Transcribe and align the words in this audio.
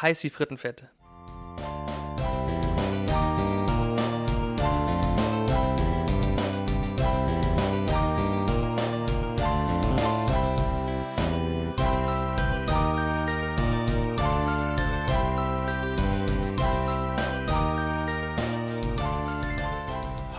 Heiß 0.00 0.24
wie 0.24 0.30
Frittenfett. 0.30 0.84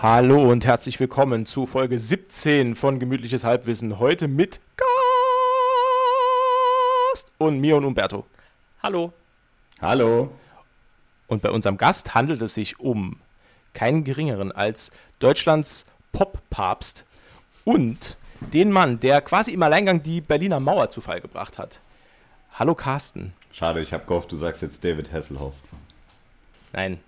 Hallo 0.01 0.51
und 0.51 0.65
herzlich 0.65 0.99
willkommen 0.99 1.45
zu 1.45 1.65
Folge 1.65 1.97
17 1.97 2.75
von 2.75 2.99
Gemütliches 2.99 3.45
Halbwissen. 3.45 3.99
Heute 3.99 4.27
mit 4.27 4.59
Gast 4.75 4.87
und 7.37 7.61
mir 7.61 7.77
und 7.77 7.85
Umberto. 7.85 8.25
Hallo. 8.83 9.13
Hallo. 9.79 10.29
Und 11.27 11.41
bei 11.41 11.51
unserem 11.51 11.77
Gast 11.77 12.15
handelt 12.15 12.41
es 12.41 12.55
sich 12.55 12.81
um 12.81 13.21
keinen 13.73 14.03
geringeren 14.03 14.51
als 14.51 14.91
Deutschlands 15.19 15.85
Pop-Papst 16.11 17.05
und 17.63 18.17
den 18.41 18.71
Mann, 18.71 18.99
der 18.99 19.21
quasi 19.21 19.53
im 19.53 19.63
Alleingang 19.63 20.03
die 20.03 20.19
Berliner 20.19 20.59
Mauer 20.59 20.89
zu 20.89 20.99
Fall 20.99 21.21
gebracht 21.21 21.57
hat. 21.57 21.79
Hallo 22.55 22.75
Carsten. 22.75 23.31
Schade, 23.53 23.79
ich 23.79 23.93
habe 23.93 24.03
gehofft, 24.05 24.33
du 24.33 24.35
sagst 24.35 24.61
jetzt 24.61 24.83
David 24.83 25.13
Hasselhoff. 25.13 25.55
Nein. 26.73 26.99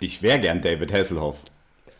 Ich 0.00 0.22
wäre 0.22 0.40
gern 0.40 0.60
David 0.60 0.92
Hasselhoff. 0.92 1.38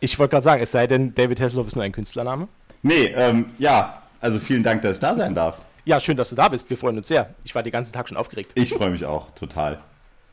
Ich 0.01 0.19
wollte 0.19 0.31
gerade 0.31 0.43
sagen, 0.43 0.61
es 0.61 0.73
sei 0.73 0.85
denn, 0.85 1.15
David 1.15 1.39
Hasselhoff 1.39 1.67
ist 1.67 1.75
nur 1.75 1.85
ein 1.85 1.93
Künstlername. 1.93 2.49
Nee, 2.83 3.05
ähm, 3.15 3.53
ja, 3.57 4.03
also 4.19 4.41
vielen 4.41 4.63
Dank, 4.63 4.81
dass 4.81 4.95
ich 4.95 4.99
da 4.99 5.15
sein 5.15 5.33
darf. 5.33 5.61
Ja, 5.87 6.01
schön, 6.01 6.17
dass 6.17 6.31
du 6.31 6.35
da 6.35 6.49
bist. 6.49 6.69
Wir 6.69 6.75
freuen 6.75 6.97
uns 6.97 7.07
sehr. 7.07 7.33
Ich 7.45 7.55
war 7.55 7.63
den 7.63 7.71
ganzen 7.71 7.93
Tag 7.93 8.09
schon 8.09 8.17
aufgeregt. 8.17 8.51
Ich 8.55 8.73
freue 8.73 8.89
mich 8.89 9.05
auch, 9.05 9.31
total. 9.31 9.79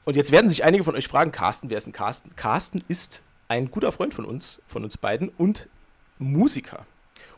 Und 0.05 0.17
jetzt 0.17 0.33
werden 0.33 0.49
sich 0.49 0.65
einige 0.65 0.83
von 0.83 0.97
euch 0.97 1.07
fragen, 1.07 1.31
Carsten, 1.31 1.71
wer 1.71 1.79
ist 1.79 1.85
denn 1.85 1.93
Carsten? 1.93 2.35
Carsten 2.35 2.83
ist 2.89 3.23
ein 3.47 3.71
guter 3.71 3.93
Freund 3.93 4.13
von 4.13 4.25
uns, 4.25 4.61
von 4.67 4.83
uns 4.83 4.99
beiden 4.99 5.29
und 5.29 5.69
Musiker. 6.19 6.85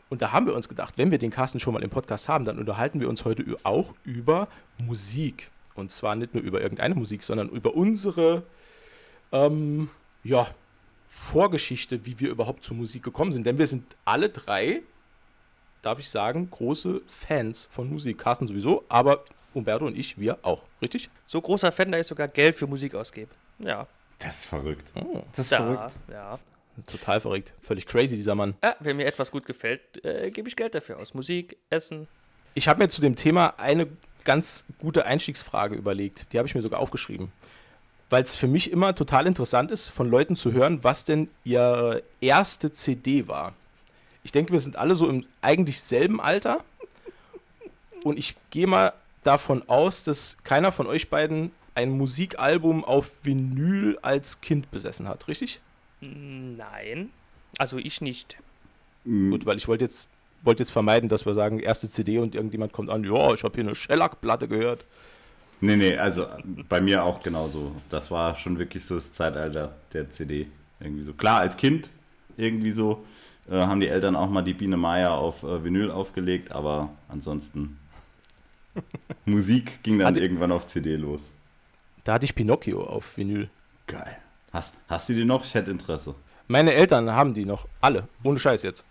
Und 0.09 0.23
da 0.23 0.31
haben 0.31 0.47
wir 0.47 0.55
uns 0.55 0.67
gedacht, 0.67 0.95
wenn 0.97 1.11
wir 1.11 1.19
den 1.19 1.29
Carsten 1.29 1.59
schon 1.59 1.75
mal 1.75 1.83
im 1.83 1.91
Podcast 1.91 2.27
haben, 2.27 2.43
dann 2.43 2.57
unterhalten 2.57 2.99
wir 2.99 3.07
uns 3.07 3.23
heute 3.23 3.45
auch 3.61 3.93
über 4.03 4.47
Musik. 4.79 5.51
Und 5.75 5.91
zwar 5.91 6.15
nicht 6.15 6.33
nur 6.33 6.41
über 6.41 6.59
irgendeine 6.59 6.95
Musik, 6.95 7.21
sondern 7.21 7.49
über 7.49 7.75
unsere, 7.75 8.41
ähm, 9.31 9.91
ja, 10.23 10.47
Vorgeschichte, 11.07 12.03
wie 12.07 12.19
wir 12.19 12.31
überhaupt 12.31 12.63
zur 12.63 12.77
Musik 12.77 13.03
gekommen 13.03 13.31
sind. 13.31 13.45
Denn 13.45 13.59
wir 13.59 13.67
sind 13.67 13.95
alle 14.05 14.29
drei, 14.29 14.81
darf 15.87 15.99
ich 15.99 16.09
sagen, 16.09 16.49
große 16.51 17.01
Fans 17.07 17.69
von 17.71 17.89
Musik. 17.89 18.17
Carsten 18.17 18.45
sowieso, 18.45 18.83
aber 18.89 19.23
Umberto 19.53 19.85
und 19.85 19.97
ich, 19.97 20.19
wir 20.19 20.37
auch. 20.41 20.61
Richtig? 20.81 21.09
So 21.25 21.39
großer 21.41 21.71
Fan, 21.71 21.91
dass 21.93 22.01
ich 22.01 22.07
sogar 22.07 22.27
Geld 22.27 22.57
für 22.57 22.67
Musik 22.67 22.93
ausgebe. 22.93 23.31
Ja. 23.59 23.87
Das 24.19 24.39
ist 24.39 24.45
verrückt. 24.47 24.91
Oh, 24.95 25.21
Das 25.31 25.45
ist 25.45 25.51
ja, 25.51 25.57
verrückt. 25.59 25.95
Ja. 26.11 26.39
total 26.91 27.21
verrückt. 27.21 27.53
Völlig 27.61 27.85
crazy, 27.85 28.17
dieser 28.17 28.35
Mann. 28.35 28.55
ja. 28.61 28.75
Wenn 28.81 28.97
mir 28.97 29.05
etwas 29.05 29.31
gut 29.31 29.45
gefällt, 29.45 30.03
äh, 30.03 30.29
gebe 30.29 30.49
ich 30.49 30.57
Geld 30.57 30.75
dafür 30.75 30.99
aus. 30.99 31.13
Musik, 31.13 31.57
Essen. 31.69 32.07
Ich 32.53 32.67
habe 32.67 32.79
mir 32.79 32.89
zu 32.89 32.99
dem 32.99 33.15
Thema 33.15 33.53
eine 33.57 33.87
ganz 34.25 34.65
gute 34.79 35.05
Einstiegsfrage 35.05 35.75
überlegt. 35.75 36.33
Die 36.33 36.37
habe 36.37 36.47
ich 36.49 36.53
mir 36.55 36.61
sogar 36.61 36.81
aufgeschrieben. 36.81 37.31
Weil 38.09 38.23
es 38.23 38.35
für 38.35 38.47
mich 38.47 38.71
immer 38.71 38.93
total 38.93 39.25
interessant 39.25 39.71
ist, 39.71 39.89
von 39.89 40.09
Leuten 40.09 40.35
zu 40.35 40.51
hören, 40.51 40.83
was 40.83 41.05
denn 41.05 41.29
ihre 41.45 42.03
erste 42.19 42.71
CD 42.73 43.27
war. 43.29 43.53
Ich 44.27 44.33
denke, 44.33 44.51
wir 44.51 44.59
sind 44.59 44.75
alle 44.75 44.93
so 44.93 45.07
im 45.07 45.25
eigentlich 45.39 45.79
selben 45.79 46.19
Alter. 46.19 46.61
Und 48.03 48.19
ich 48.19 48.35
gehe 48.49 48.67
mal 48.67 48.91
davon 49.23 49.63
aus, 49.69 50.03
dass 50.03 50.35
keiner 50.43 50.73
von 50.73 50.85
euch 50.85 51.09
beiden 51.09 51.51
ein 51.75 51.91
Musikalbum 51.91 52.83
auf 52.83 53.23
Vinyl 53.23 53.97
als 54.01 54.41
Kind 54.41 54.69
besessen 54.69 55.07
hat, 55.07 55.29
richtig? 55.29 55.61
Nein. 56.01 57.09
Also 57.57 57.77
ich 57.77 58.01
nicht. 58.01 58.35
Mhm. 59.05 59.31
Gut, 59.31 59.45
weil 59.45 59.55
ich 59.55 59.69
wollte 59.69 59.85
jetzt, 59.85 60.09
wollte 60.41 60.61
jetzt 60.61 60.71
vermeiden, 60.71 61.07
dass 61.07 61.25
wir 61.25 61.33
sagen, 61.33 61.59
erste 61.59 61.89
CD 61.89 62.19
und 62.19 62.35
irgendjemand 62.35 62.73
kommt 62.73 62.89
an, 62.89 63.05
ja, 63.05 63.33
ich 63.33 63.45
habe 63.45 63.55
hier 63.55 63.63
eine 63.63 63.75
Shellac-Platte 63.75 64.49
gehört. 64.49 64.85
Nee, 65.61 65.77
nee, 65.77 65.95
also 65.95 66.27
bei 66.67 66.81
mir 66.81 67.05
auch 67.05 67.23
genauso. 67.23 67.77
Das 67.87 68.11
war 68.11 68.35
schon 68.35 68.59
wirklich 68.59 68.83
so 68.83 68.95
das 68.95 69.13
Zeitalter 69.13 69.77
der 69.93 70.09
CD. 70.09 70.47
Irgendwie 70.81 71.03
so. 71.03 71.13
Klar, 71.13 71.39
als 71.39 71.55
Kind 71.55 71.89
irgendwie 72.35 72.71
so 72.71 73.05
äh, 73.49 73.53
haben 73.55 73.79
die 73.79 73.87
Eltern 73.87 74.15
auch 74.15 74.29
mal 74.29 74.41
die 74.41 74.53
Biene 74.53 74.77
Meier 74.77 75.11
auf 75.13 75.43
äh, 75.43 75.63
Vinyl 75.63 75.91
aufgelegt, 75.91 76.51
aber 76.51 76.89
ansonsten 77.07 77.77
Musik 79.25 79.83
ging 79.83 79.99
dann 79.99 80.07
Hatte- 80.09 80.21
irgendwann 80.21 80.51
auf 80.51 80.65
CD 80.65 80.95
los. 80.95 81.33
Da 82.03 82.13
hatte 82.13 82.25
ich 82.25 82.35
Pinocchio 82.35 82.83
auf 82.83 83.17
Vinyl. 83.17 83.49
Geil. 83.87 84.17
Hast, 84.53 84.75
hast 84.87 85.09
du 85.09 85.13
die 85.13 85.25
noch? 85.25 85.43
Ich 85.43 85.53
hätte 85.53 85.71
Interesse. 85.71 86.15
Meine 86.47 86.73
Eltern 86.73 87.11
haben 87.11 87.33
die 87.33 87.45
noch, 87.45 87.67
alle, 87.81 88.07
ohne 88.23 88.39
Scheiß 88.39 88.63
jetzt. 88.63 88.85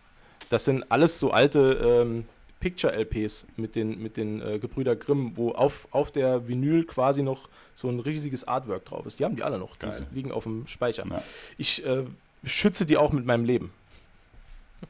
Das 0.51 0.67
sind 0.67 0.85
alles 0.91 1.19
so 1.19 1.31
alte 1.31 2.03
ähm, 2.05 2.27
Picture-LPs 2.61 3.47
mit 3.57 3.75
den, 3.75 4.03
mit 4.03 4.17
den 4.19 4.43
äh, 4.43 4.59
Gebrüder 4.59 4.95
Grimm, 4.97 5.33
wo 5.37 5.53
auf, 5.53 5.89
auf 5.93 6.11
der 6.13 6.47
Vinyl 6.47 6.85
quasi 6.85 7.23
noch 7.23 7.49
so 7.75 7.89
ein 7.89 8.01
riesiges 8.01 8.47
Artwork 8.47 8.85
drauf 8.85 9.07
ist. 9.07 9.19
Die 9.19 9.25
haben 9.25 9.37
die 9.37 9.43
alle 9.43 9.59
noch, 9.59 9.77
die 9.77 9.87
Geil. 9.87 10.07
liegen 10.13 10.31
auf 10.33 10.45
dem 10.45 10.67
Speicher. 10.67 11.05
Ja. 11.11 11.23
Ich 11.57 11.85
äh, 11.87 12.05
schütze 12.45 12.85
die 12.85 12.99
auch 12.99 13.13
mit 13.13 13.25
meinem 13.25 13.45
Leben. 13.47 13.71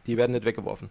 Die 0.07 0.17
werden 0.17 0.33
nicht 0.33 0.45
weggeworfen. 0.45 0.91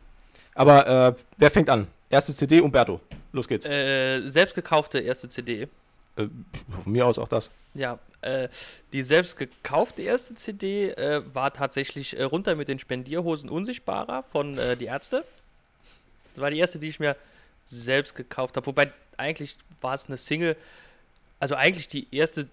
Aber 0.54 0.88
äh, 0.88 1.14
wer 1.38 1.52
fängt 1.52 1.70
an? 1.70 1.88
Erste 2.10 2.34
CD, 2.34 2.62
Umberto. 2.62 3.00
Los 3.34 3.48
geht's. 3.48 3.66
Äh, 3.66 4.28
selbst 4.28 4.56
gekaufte 4.56 5.00
erste 5.00 5.28
CD. 5.28 5.64
Äh, 5.64 5.68
von 6.16 6.92
mir 6.92 7.06
aus 7.06 7.20
auch 7.20 7.28
das. 7.28 7.50
Ja, 7.74 8.00
äh, 8.22 8.48
die 8.94 9.04
selbst 9.04 9.38
gekaufte 9.38 10.02
erste 10.02 10.36
CD 10.36 10.92
äh, 10.92 11.22
war 11.34 11.52
tatsächlich 11.52 12.18
äh, 12.18 12.24
runter 12.24 12.56
mit 12.56 12.70
den 12.70 12.80
Spendierhosen 12.80 13.50
unsichtbarer 13.50 14.24
von 14.24 14.58
äh, 14.58 14.78
Die 14.78 14.86
Ärzte. 14.86 15.26
Das 16.34 16.42
war 16.42 16.52
die 16.52 16.60
erste, 16.60 16.80
die 16.80 16.88
ich 16.88 17.00
mir 17.00 17.16
selbst 17.66 18.16
gekauft 18.16 18.56
habe. 18.56 18.66
Wobei 18.66 18.92
eigentlich 19.18 19.58
war 19.82 19.94
es 19.94 20.06
eine 20.08 20.18
Single. 20.18 20.56
Also 21.40 21.56
eigentlich 21.56 21.88
die 21.88 22.08
erste 22.12 22.48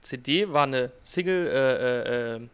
CD 0.00 0.52
war 0.52 0.64
eine 0.64 0.90
Single 1.00 2.40
äh, 2.40 2.48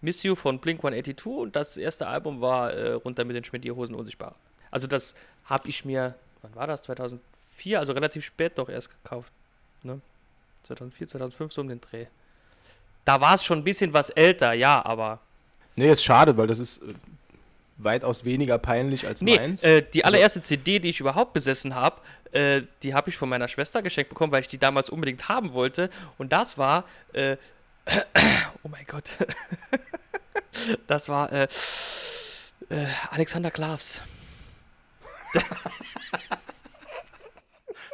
Miss 0.00 0.22
You 0.22 0.34
von 0.34 0.58
Blink 0.60 0.78
182 0.80 1.26
und 1.26 1.56
das 1.56 1.76
erste 1.76 2.06
Album 2.06 2.40
war 2.40 2.72
äh, 2.72 2.92
runter 2.92 3.24
mit 3.24 3.36
den 3.36 3.44
Spendierhosen 3.44 3.94
unsichtbarer. 3.94 4.36
Also 4.70 4.86
das 4.86 5.14
habe 5.44 5.68
ich 5.68 5.84
mir, 5.84 6.14
wann 6.42 6.54
war 6.54 6.66
das? 6.66 6.82
2004, 6.82 7.78
also 7.78 7.92
relativ 7.92 8.24
spät 8.24 8.58
doch 8.58 8.68
erst 8.68 8.90
gekauft. 9.02 9.32
Ne? 9.82 10.00
2004, 10.64 11.08
2005 11.08 11.52
so 11.52 11.60
um 11.62 11.68
den 11.68 11.80
Dreh. 11.80 12.06
Da 13.04 13.20
war 13.20 13.34
es 13.34 13.44
schon 13.44 13.58
ein 13.58 13.64
bisschen 13.64 13.92
was 13.92 14.10
älter, 14.10 14.52
ja, 14.52 14.84
aber. 14.84 15.20
Nee, 15.76 15.90
ist 15.90 16.04
schade, 16.04 16.36
weil 16.36 16.46
das 16.46 16.58
ist 16.58 16.82
äh, 16.82 16.94
weitaus 17.78 18.24
weniger 18.24 18.58
peinlich 18.58 19.06
als 19.06 19.22
Nee, 19.22 19.36
meins. 19.36 19.62
äh, 19.62 19.82
die 19.82 20.04
Also- 20.04 20.14
allererste 20.14 20.42
CD, 20.42 20.78
die 20.78 20.90
ich 20.90 21.00
überhaupt 21.00 21.32
besessen 21.32 21.74
habe, 21.74 22.00
äh, 22.32 22.62
die 22.82 22.92
habe 22.94 23.08
ich 23.08 23.16
von 23.16 23.28
meiner 23.28 23.48
Schwester 23.48 23.80
geschenkt 23.82 24.10
bekommen, 24.10 24.30
weil 24.32 24.42
ich 24.42 24.48
die 24.48 24.58
damals 24.58 24.90
unbedingt 24.90 25.28
haben 25.28 25.52
wollte. 25.54 25.88
Und 26.18 26.32
das 26.32 26.58
war. 26.58 26.84
Äh, 27.14 27.36
oh 28.62 28.68
mein 28.68 28.84
Gott. 28.86 29.10
das 30.86 31.08
war 31.08 31.32
äh, 31.32 31.48
äh, 32.70 32.86
Alexander 33.10 33.50
Klavs. 33.50 34.02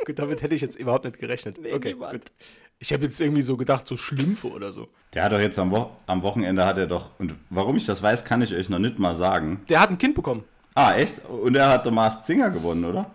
Gut, 0.04 0.18
damit 0.18 0.42
hätte 0.42 0.54
ich 0.54 0.60
jetzt 0.60 0.76
überhaupt 0.76 1.04
nicht 1.04 1.18
gerechnet. 1.18 1.58
Nee, 1.60 1.72
okay, 1.72 1.94
niemand. 1.94 2.12
gut. 2.12 2.32
Ich 2.78 2.92
habe 2.92 3.04
jetzt 3.04 3.20
irgendwie 3.20 3.42
so 3.42 3.56
gedacht, 3.56 3.86
so 3.86 3.96
Schlümpfe 3.96 4.48
oder 4.48 4.72
so. 4.72 4.88
Der 5.14 5.24
hat 5.24 5.32
doch 5.32 5.38
jetzt 5.38 5.58
am, 5.58 5.70
Wo 5.70 5.90
am 6.06 6.22
Wochenende 6.22 6.66
hat 6.66 6.76
er 6.76 6.86
doch, 6.86 7.12
und 7.18 7.34
warum 7.48 7.76
ich 7.76 7.86
das 7.86 8.02
weiß, 8.02 8.24
kann 8.24 8.42
ich 8.42 8.52
euch 8.54 8.68
noch 8.68 8.78
nicht 8.78 8.98
mal 8.98 9.16
sagen. 9.16 9.64
Der 9.68 9.80
hat 9.80 9.90
ein 9.90 9.98
Kind 9.98 10.14
bekommen. 10.14 10.44
Ah, 10.74 10.94
echt? 10.94 11.24
Und 11.24 11.56
er 11.56 11.68
hat 11.68 11.84
The 11.84 11.90
Masked 11.90 12.26
Singer 12.26 12.50
gewonnen, 12.50 12.84
oder? 12.84 13.10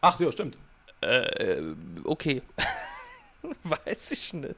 Ach, 0.00 0.18
ja, 0.20 0.30
stimmt. 0.30 0.58
Äh, 1.00 1.62
okay. 2.04 2.42
Weiß 3.62 4.10
ich 4.10 4.34
nicht. 4.34 4.56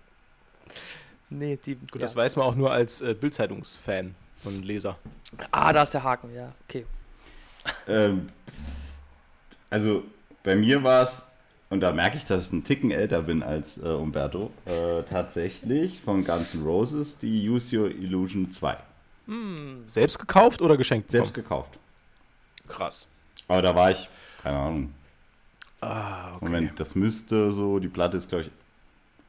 Nee, 1.38 1.58
die. 1.64 1.75
Gut, 1.75 1.94
ja. 1.94 2.00
das 2.00 2.17
weiß 2.17 2.37
man 2.37 2.46
auch 2.46 2.55
nur 2.55 2.70
als 2.70 3.00
äh, 3.00 3.14
Bildzeitungsfan 3.14 4.14
und 4.44 4.64
Leser. 4.64 4.99
Ah, 5.50 5.73
da 5.73 5.82
ist 5.82 5.94
der 5.94 6.02
Haken, 6.02 6.34
ja, 6.34 6.52
okay. 6.69 6.87
Ähm, 7.87 8.29
also 9.70 10.05
bei 10.43 10.56
mir 10.56 10.82
war 10.82 11.05
es, 11.05 11.26
und 11.70 11.81
da 11.81 11.93
merke 11.93 12.17
ich, 12.17 12.25
dass 12.25 12.46
ich 12.46 12.52
einen 12.52 12.64
Ticken 12.64 12.90
älter 12.90 13.23
bin 13.23 13.43
als 13.43 13.79
äh, 13.79 13.87
Umberto, 13.87 14.50
äh, 14.67 15.02
tatsächlich 15.05 16.00
von 16.00 16.25
Guns 16.25 16.55
N' 16.55 16.64
Roses 16.64 17.19
die 17.19 17.49
Use 17.49 17.76
Your 17.76 17.90
Illusion 17.90 18.50
2. 18.50 18.76
Selbst 19.87 20.19
gekauft 20.19 20.61
oder 20.61 20.76
geschenkt? 20.76 21.11
Selbst 21.11 21.32
gekauft. 21.32 21.79
Krass. 22.67 23.06
Aber 23.49 23.62
da 23.62 23.75
war 23.75 23.90
ich, 23.90 24.11
keine 24.43 24.58
Ahnung, 24.58 24.93
Ah, 25.82 26.37
okay. 26.37 26.44
Moment, 26.44 26.79
das 26.79 26.94
müsste 26.94 27.50
so, 27.50 27.81
die 27.81 27.88
Platte 27.88 28.17
ist 28.17 28.29
glaube 28.29 28.44
ich 28.44 28.50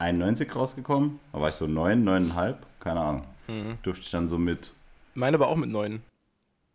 91 0.04 0.56
rausgekommen. 0.56 1.20
Da 1.32 1.42
war 1.42 1.50
ich 1.50 1.56
so 1.56 1.68
9, 1.68 2.08
9,5, 2.08 2.56
keine 2.80 3.00
Ahnung. 3.00 3.24
Mhm. 3.48 3.78
Durfte 3.84 4.04
ich 4.04 4.12
dann 4.12 4.28
so 4.28 4.38
mit. 4.38 4.74
Meine 5.16 5.40
war 5.40 5.48
auch 5.48 5.56
mit 5.56 5.70
neun. 5.70 6.02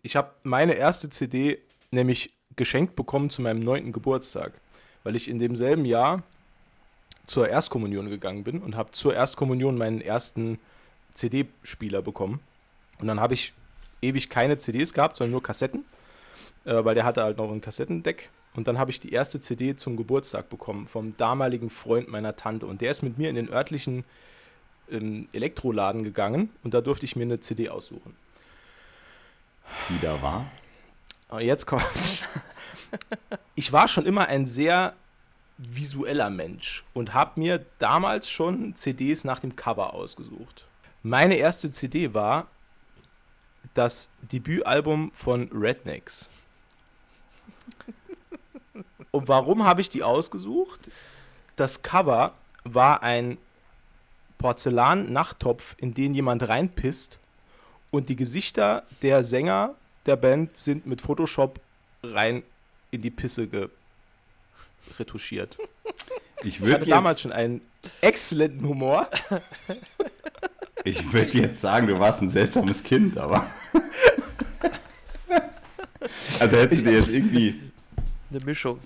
Ich 0.03 0.17
habe 0.17 0.31
meine 0.43 0.75
erste 0.75 1.11
CD 1.11 1.59
nämlich 1.91 2.35
geschenkt 2.57 2.97
bekommen 2.97 3.31
zu 3.31 3.43
meinem 3.43 3.61
neunten 3.61 3.93
Geburtstag, 3.93 4.61
weil 5.05 5.17
ich 5.17 5.29
in 5.29 5.39
demselben 5.39 5.85
Jahr 5.85 6.23
zur 7.25 7.49
Erstkommunion 7.49 8.09
gegangen 8.09 8.45
bin 8.45 8.63
und 8.63 8.77
habe 8.77 8.93
zur 8.93 9.15
Erstkommunion 9.15 9.77
meinen 9.77 10.01
ersten 10.01 10.59
CD-Spieler 11.13 12.03
bekommen. 12.03 12.41
Und 13.01 13.07
dann 13.07 13.21
habe 13.21 13.35
ich 13.35 13.53
ewig 14.01 14.29
keine 14.31 14.59
CDs 14.59 14.95
gehabt, 14.95 15.17
sondern 15.17 15.33
nur 15.33 15.43
Kassetten, 15.43 15.85
äh, 16.65 16.85
weil 16.85 16.95
der 16.95 17.05
hatte 17.05 17.23
halt 17.23 17.37
noch 17.37 17.51
ein 17.51 17.61
Kassettendeck. 17.61 18.31
Und 18.55 18.67
dann 18.67 18.79
habe 18.79 18.91
ich 18.91 19.01
die 19.01 19.13
erste 19.13 19.41
CD 19.41 19.77
zum 19.77 19.97
Geburtstag 19.97 20.49
bekommen 20.49 20.89
vom 20.89 21.17
damaligen 21.17 21.71
Freund 21.71 22.09
meiner 22.09 22.37
Tante. 22.37 22.67
Und 22.67 22.81
der 22.81 22.91
ist 22.91 23.03
mit 23.03 23.19
mir 23.19 23.29
in 23.29 23.37
den 23.37 23.49
örtlichen 23.49 24.05
ähm, 24.91 25.29
Elektroladen 25.33 26.05
gegangen 26.05 26.51
und 26.63 26.75
da 26.75 26.81
durfte 26.81 27.05
ich 27.05 27.17
mir 27.17 27.23
eine 27.23 27.41
CD 27.41 27.69
aussuchen. 27.69 28.17
Die 29.91 29.99
da 30.01 30.21
war? 30.23 30.47
Und 31.29 31.43
jetzt 31.43 31.67
kommt. 31.67 31.85
ich 33.55 33.73
war 33.73 33.87
schon 33.87 34.07
immer 34.07 34.27
ein 34.29 34.47
sehr 34.47 34.95
visueller 35.59 36.31
Mensch 36.31 36.85
und 36.95 37.15
habe 37.15 37.41
mir 37.41 37.65
damals 37.79 38.31
schon 38.31 38.75
CDs 38.77 39.25
nach 39.25 39.41
dem 39.41 39.57
Cover 39.57 39.93
ausgesucht. 39.93 40.67
Meine 41.03 41.37
erste 41.37 41.71
CD 41.71 42.15
war 42.15 42.47
das 43.75 44.09
Debütalbum 44.23 45.11
von 45.15 45.49
Rednecks. 45.53 46.31
Und 49.11 49.29
warum 49.29 49.65
habe 49.65 49.81
ich 49.81 49.89
die 49.89 50.03
ausgesucht? 50.03 50.81
Das 51.57 51.83
Cover 51.83 52.35
war 52.65 53.03
ein 53.03 53.39
Porzellan-Nachttopf, 54.39 55.75
in 55.79 55.95
den 55.95 56.15
jemand 56.15 56.49
reinpisst 56.49 57.19
und 57.91 58.09
die 58.09 58.17
Gesichter 58.17 58.85
der 59.03 59.25
Sänger 59.25 59.75
der 60.07 60.17
Band 60.17 60.57
sind 60.57 60.87
mit 60.87 61.01
Photoshop 61.01 61.61
rein 62.03 62.43
in 62.91 63.03
die 63.03 63.11
Pisse 63.11 63.49
retuschiert. 64.99 65.59
Ich, 66.45 66.63
ich 66.63 66.73
hatte 66.73 66.87
damals 66.87 67.21
schon 67.21 67.33
einen 67.33 67.61
exzellenten 68.01 68.67
Humor. 68.67 69.09
Ich 70.85 71.13
würde 71.13 71.37
jetzt 71.37 71.61
sagen, 71.61 71.89
du 71.89 71.99
warst 71.99 72.23
ein 72.23 72.31
seltsames 72.31 72.83
Kind, 72.83 73.19
aber. 73.19 73.45
also 76.41 76.57
hättest 76.57 76.81
du 76.81 76.91
dir 76.91 76.99
jetzt 76.99 77.11
irgendwie. 77.11 77.61
Eine 78.31 78.45
Mischung. 78.45 78.79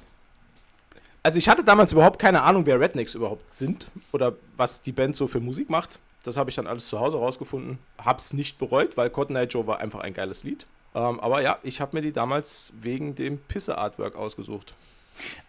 Also 1.23 1.39
ich 1.39 1.49
hatte 1.49 1.63
damals 1.63 1.93
überhaupt 1.93 2.19
keine 2.19 2.43
Ahnung, 2.43 2.67
wer 2.67 2.81
Rednecks 2.81 3.15
überhaupt 3.15 3.55
sind 3.55 3.87
oder 4.11 4.35
was 4.57 4.83
die 4.83 4.93
Band 4.93 5.15
so 5.15 5.29
für 5.29 5.41
Musik 5.41 5.71
macht. 5.71 6.01
Das 6.25 6.37
habe 6.37 6.51
ich 6.51 6.57
dann 6.57 6.67
alles 6.67 6.89
zu 6.89 7.01
Hause 7.01 7.19
rausgefunden. 7.19 7.79
Hab's 7.99 8.33
nicht 8.33 8.59
bereut, 8.59 8.97
weil 8.97 9.11
Cotton 9.11 9.37
Eye 9.37 9.45
Joe 9.45 9.67
war 9.67 9.81
einfach 9.81 10.01
ein 10.01 10.15
geiles 10.15 10.45
Lied. 10.45 10.67
Ähm, 10.95 11.21
aber 11.21 11.43
ja, 11.43 11.59
ich 11.63 11.81
habe 11.81 11.97
mir 11.97 12.03
die 12.03 12.13
damals 12.13 12.73
wegen 12.81 13.15
dem 13.15 13.39
Pisse-Artwork 13.39 14.17
ausgesucht. 14.17 14.75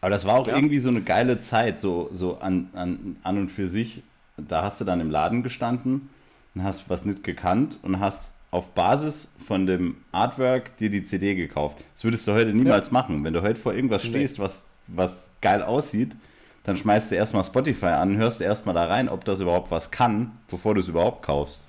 Aber 0.02 0.10
das 0.10 0.26
war 0.26 0.36
auch 0.36 0.48
ja. 0.48 0.56
irgendwie 0.56 0.80
so 0.80 0.90
eine 0.90 1.02
geile 1.02 1.40
Zeit, 1.40 1.80
so, 1.80 2.10
so 2.14 2.38
an, 2.38 2.70
an, 2.74 3.18
an 3.24 3.38
und 3.38 3.50
für 3.50 3.68
sich. 3.68 4.04
Da 4.38 4.64
hast 4.64 4.82
du 4.82 4.86
dann 4.86 5.00
im 5.00 5.12
Laden 5.12 5.44
gestanden 5.44 6.10
und 6.56 6.64
hast 6.64 6.90
was 6.90 7.06
nicht 7.06 7.24
gekannt 7.24 7.78
und 7.82 8.00
hast 8.00 8.34
auf 8.52 8.68
Basis 8.70 9.32
von 9.44 9.66
dem 9.66 9.98
Artwork 10.12 10.78
dir 10.78 10.90
die 10.90 11.04
CD 11.04 11.36
gekauft. 11.36 11.78
Das 11.94 12.04
würdest 12.04 12.28
du 12.28 12.34
heute 12.34 12.54
niemals 12.54 12.88
ja. 12.88 12.94
machen. 12.94 13.24
Wenn 13.24 13.34
du 13.34 13.42
heute 13.42 13.60
vor 13.60 13.74
irgendwas 13.74 14.04
stehst, 14.04 14.38
nee. 14.38 14.44
was 14.44 14.68
was 14.88 15.32
geil 15.42 15.64
aussieht, 15.64 16.16
dann 16.64 16.78
schmeißt 16.78 17.12
du 17.12 17.16
erstmal 17.16 17.44
Spotify 17.44 17.88
an, 17.88 18.18
hörst 18.18 18.40
du 18.40 18.44
erstmal 18.44 18.76
da 18.76 18.86
rein, 18.86 19.10
ob 19.10 19.26
das 19.26 19.40
überhaupt 19.40 19.72
was 19.72 19.92
kann, 19.92 20.38
bevor 20.50 20.76
du 20.76 20.82
es 20.82 20.88
überhaupt 20.88 21.24
kaufst. 21.24 21.68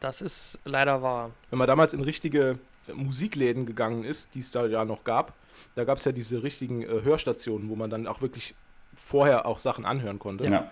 Das 0.00 0.20
ist 0.20 0.58
leider 0.64 1.02
wahr. 1.02 1.30
Wenn 1.50 1.58
man 1.58 1.66
damals 1.66 1.94
in 1.94 2.00
richtige 2.00 2.58
Musikläden 2.94 3.66
gegangen 3.66 4.04
ist, 4.04 4.34
die 4.34 4.40
es 4.40 4.50
da 4.50 4.66
ja 4.66 4.84
noch 4.84 5.04
gab, 5.04 5.32
da 5.74 5.84
gab 5.84 5.98
es 5.98 6.04
ja 6.04 6.12
diese 6.12 6.42
richtigen 6.42 6.82
äh, 6.82 7.02
Hörstationen, 7.02 7.68
wo 7.70 7.76
man 7.76 7.90
dann 7.90 8.06
auch 8.06 8.20
wirklich 8.20 8.54
vorher 8.94 9.46
auch 9.46 9.58
Sachen 9.58 9.84
anhören 9.84 10.18
konnte. 10.18 10.44
Ja. 10.44 10.70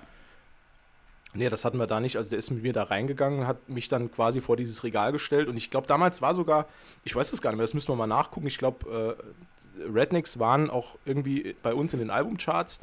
Nee, 1.34 1.48
das 1.48 1.64
hatten 1.64 1.78
wir 1.78 1.86
da 1.86 1.98
nicht. 1.98 2.16
Also 2.16 2.30
der 2.30 2.38
ist 2.38 2.50
mit 2.50 2.62
mir 2.62 2.72
da 2.72 2.84
reingegangen, 2.84 3.46
hat 3.46 3.68
mich 3.68 3.88
dann 3.88 4.10
quasi 4.10 4.40
vor 4.40 4.56
dieses 4.56 4.84
Regal 4.84 5.10
gestellt 5.10 5.48
und 5.48 5.56
ich 5.56 5.70
glaube, 5.70 5.86
damals 5.86 6.22
war 6.22 6.32
sogar, 6.32 6.66
ich 7.02 7.14
weiß 7.14 7.32
es 7.32 7.42
gar 7.42 7.50
nicht 7.50 7.56
mehr, 7.56 7.64
das 7.64 7.74
müssen 7.74 7.88
wir 7.88 7.96
mal 7.96 8.06
nachgucken, 8.06 8.46
ich 8.46 8.58
glaube, 8.58 9.16
äh, 9.18 9.22
Rednecks 9.92 10.38
waren 10.38 10.70
auch 10.70 10.96
irgendwie 11.04 11.56
bei 11.62 11.74
uns 11.74 11.92
in 11.92 12.00
den 12.00 12.10
Albumcharts 12.10 12.80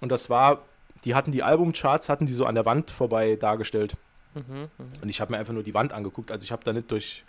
und 0.00 0.10
das 0.10 0.30
war, 0.30 0.62
die 1.04 1.14
hatten 1.14 1.32
die 1.32 1.42
Albumcharts, 1.42 2.08
hatten 2.08 2.26
die 2.26 2.32
so 2.32 2.46
an 2.46 2.54
der 2.54 2.64
Wand 2.64 2.90
vorbei 2.90 3.36
dargestellt. 3.36 3.96
Mhm, 4.34 4.42
mh. 4.42 4.68
Und 5.02 5.08
ich 5.08 5.20
habe 5.20 5.32
mir 5.32 5.38
einfach 5.38 5.52
nur 5.52 5.62
die 5.62 5.74
Wand 5.74 5.92
angeguckt, 5.92 6.30
also 6.30 6.44
ich 6.44 6.52
habe 6.52 6.64
da 6.64 6.72
nicht 6.72 6.90
durch 6.90 7.24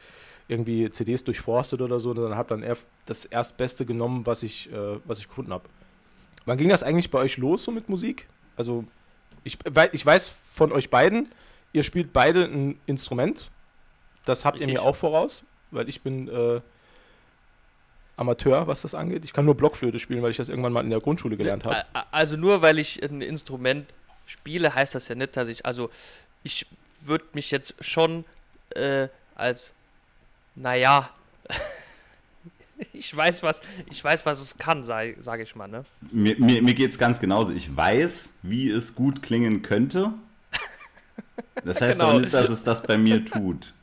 irgendwie 0.48 0.89
CDs 0.89 1.24
durchforstet 1.24 1.81
oder 1.81 2.00
so, 2.00 2.13
sondern 2.13 2.36
habe 2.36 2.50
dann 2.50 2.75
das 3.06 3.25
Erstbeste 3.25 3.86
genommen, 3.86 4.25
was 4.25 4.44
ich, 4.44 4.71
äh, 4.71 5.00
was 5.06 5.19
ich 5.19 5.27
gefunden 5.27 5.54
habe. 5.54 5.63
Wann 6.45 6.57
ging 6.57 6.69
das 6.69 6.83
eigentlich 6.83 7.09
bei 7.09 7.19
euch 7.19 7.38
los 7.38 7.63
so 7.63 7.71
mit 7.71 7.89
Musik? 7.89 8.27
Also 8.57 8.83
ich, 9.44 9.57
ich 9.92 10.06
weiß 10.06 10.30
von 10.30 10.71
euch 10.71 10.89
beiden, 10.89 11.30
ihr 11.71 11.83
spielt 11.83 12.13
beide 12.13 12.45
ein 12.45 12.80
Instrument. 12.86 13.50
Das 14.25 14.45
habt 14.45 14.59
ihr 14.59 14.68
mir 14.68 14.83
auch 14.83 14.95
voraus, 14.95 15.44
weil 15.71 15.89
ich 15.89 16.01
bin 16.01 16.27
äh, 16.27 16.62
Amateur, 18.15 18.68
was 18.68 18.83
das 18.83 18.94
angeht. 18.94 19.25
Ich 19.25 19.33
kann 19.33 19.45
nur 19.45 19.56
Blockflöte 19.56 20.00
spielen, 20.00 20.21
weil 20.21 20.31
ich 20.31 20.38
das 20.38 20.50
irgendwann 20.50 20.74
mal 20.74 20.83
in 20.83 20.89
der 20.89 21.00
Grundschule 21.00 21.36
gelernt 21.36 21.65
habe. 21.65 21.83
Also 22.12 22.38
nur 22.38 22.62
weil 22.62 22.80
ich 22.80 23.01
ein 23.04 23.21
Instrument 23.21 23.88
spiele, 24.25 24.74
heißt 24.74 24.95
das 24.95 25.07
ja 25.07 25.15
nicht, 25.15 25.36
dass 25.36 25.48
ich, 25.48 25.65
also 25.65 25.89
ich 26.44 26.68
würde 27.01 27.25
mich 27.33 27.51
jetzt 27.51 27.75
schon 27.80 28.25
äh, 28.71 29.07
als, 29.36 29.74
naja, 30.56 31.10
ich 32.94 33.15
weiß, 33.15 33.44
was, 33.44 33.62
ich 33.89 34.04
weiß, 34.04 34.25
was 34.25 34.42
es 34.42 34.57
kann, 34.57 34.83
sage 34.83 35.18
sag 35.19 35.39
ich 35.39 35.56
mal, 35.56 35.68
ne? 35.68 35.86
Mir, 36.12 36.39
mir, 36.39 36.62
mir 36.62 36.74
geht 36.74 36.92
es 36.92 36.98
ganz 36.98 37.19
genauso. 37.19 37.51
Ich 37.51 37.75
weiß, 37.75 38.33
wie 38.44 38.69
es 38.69 38.95
gut 38.95 39.21
klingen 39.21 39.62
könnte. 39.62 40.13
Das 41.66 41.81
heißt 41.81 42.00
genau. 42.00 42.12
aber 42.12 42.21
nicht, 42.21 42.33
dass 42.33 42.50
es 42.50 42.63
das 42.63 42.83
bei 42.83 42.98
mir 42.98 43.24
tut. 43.25 43.74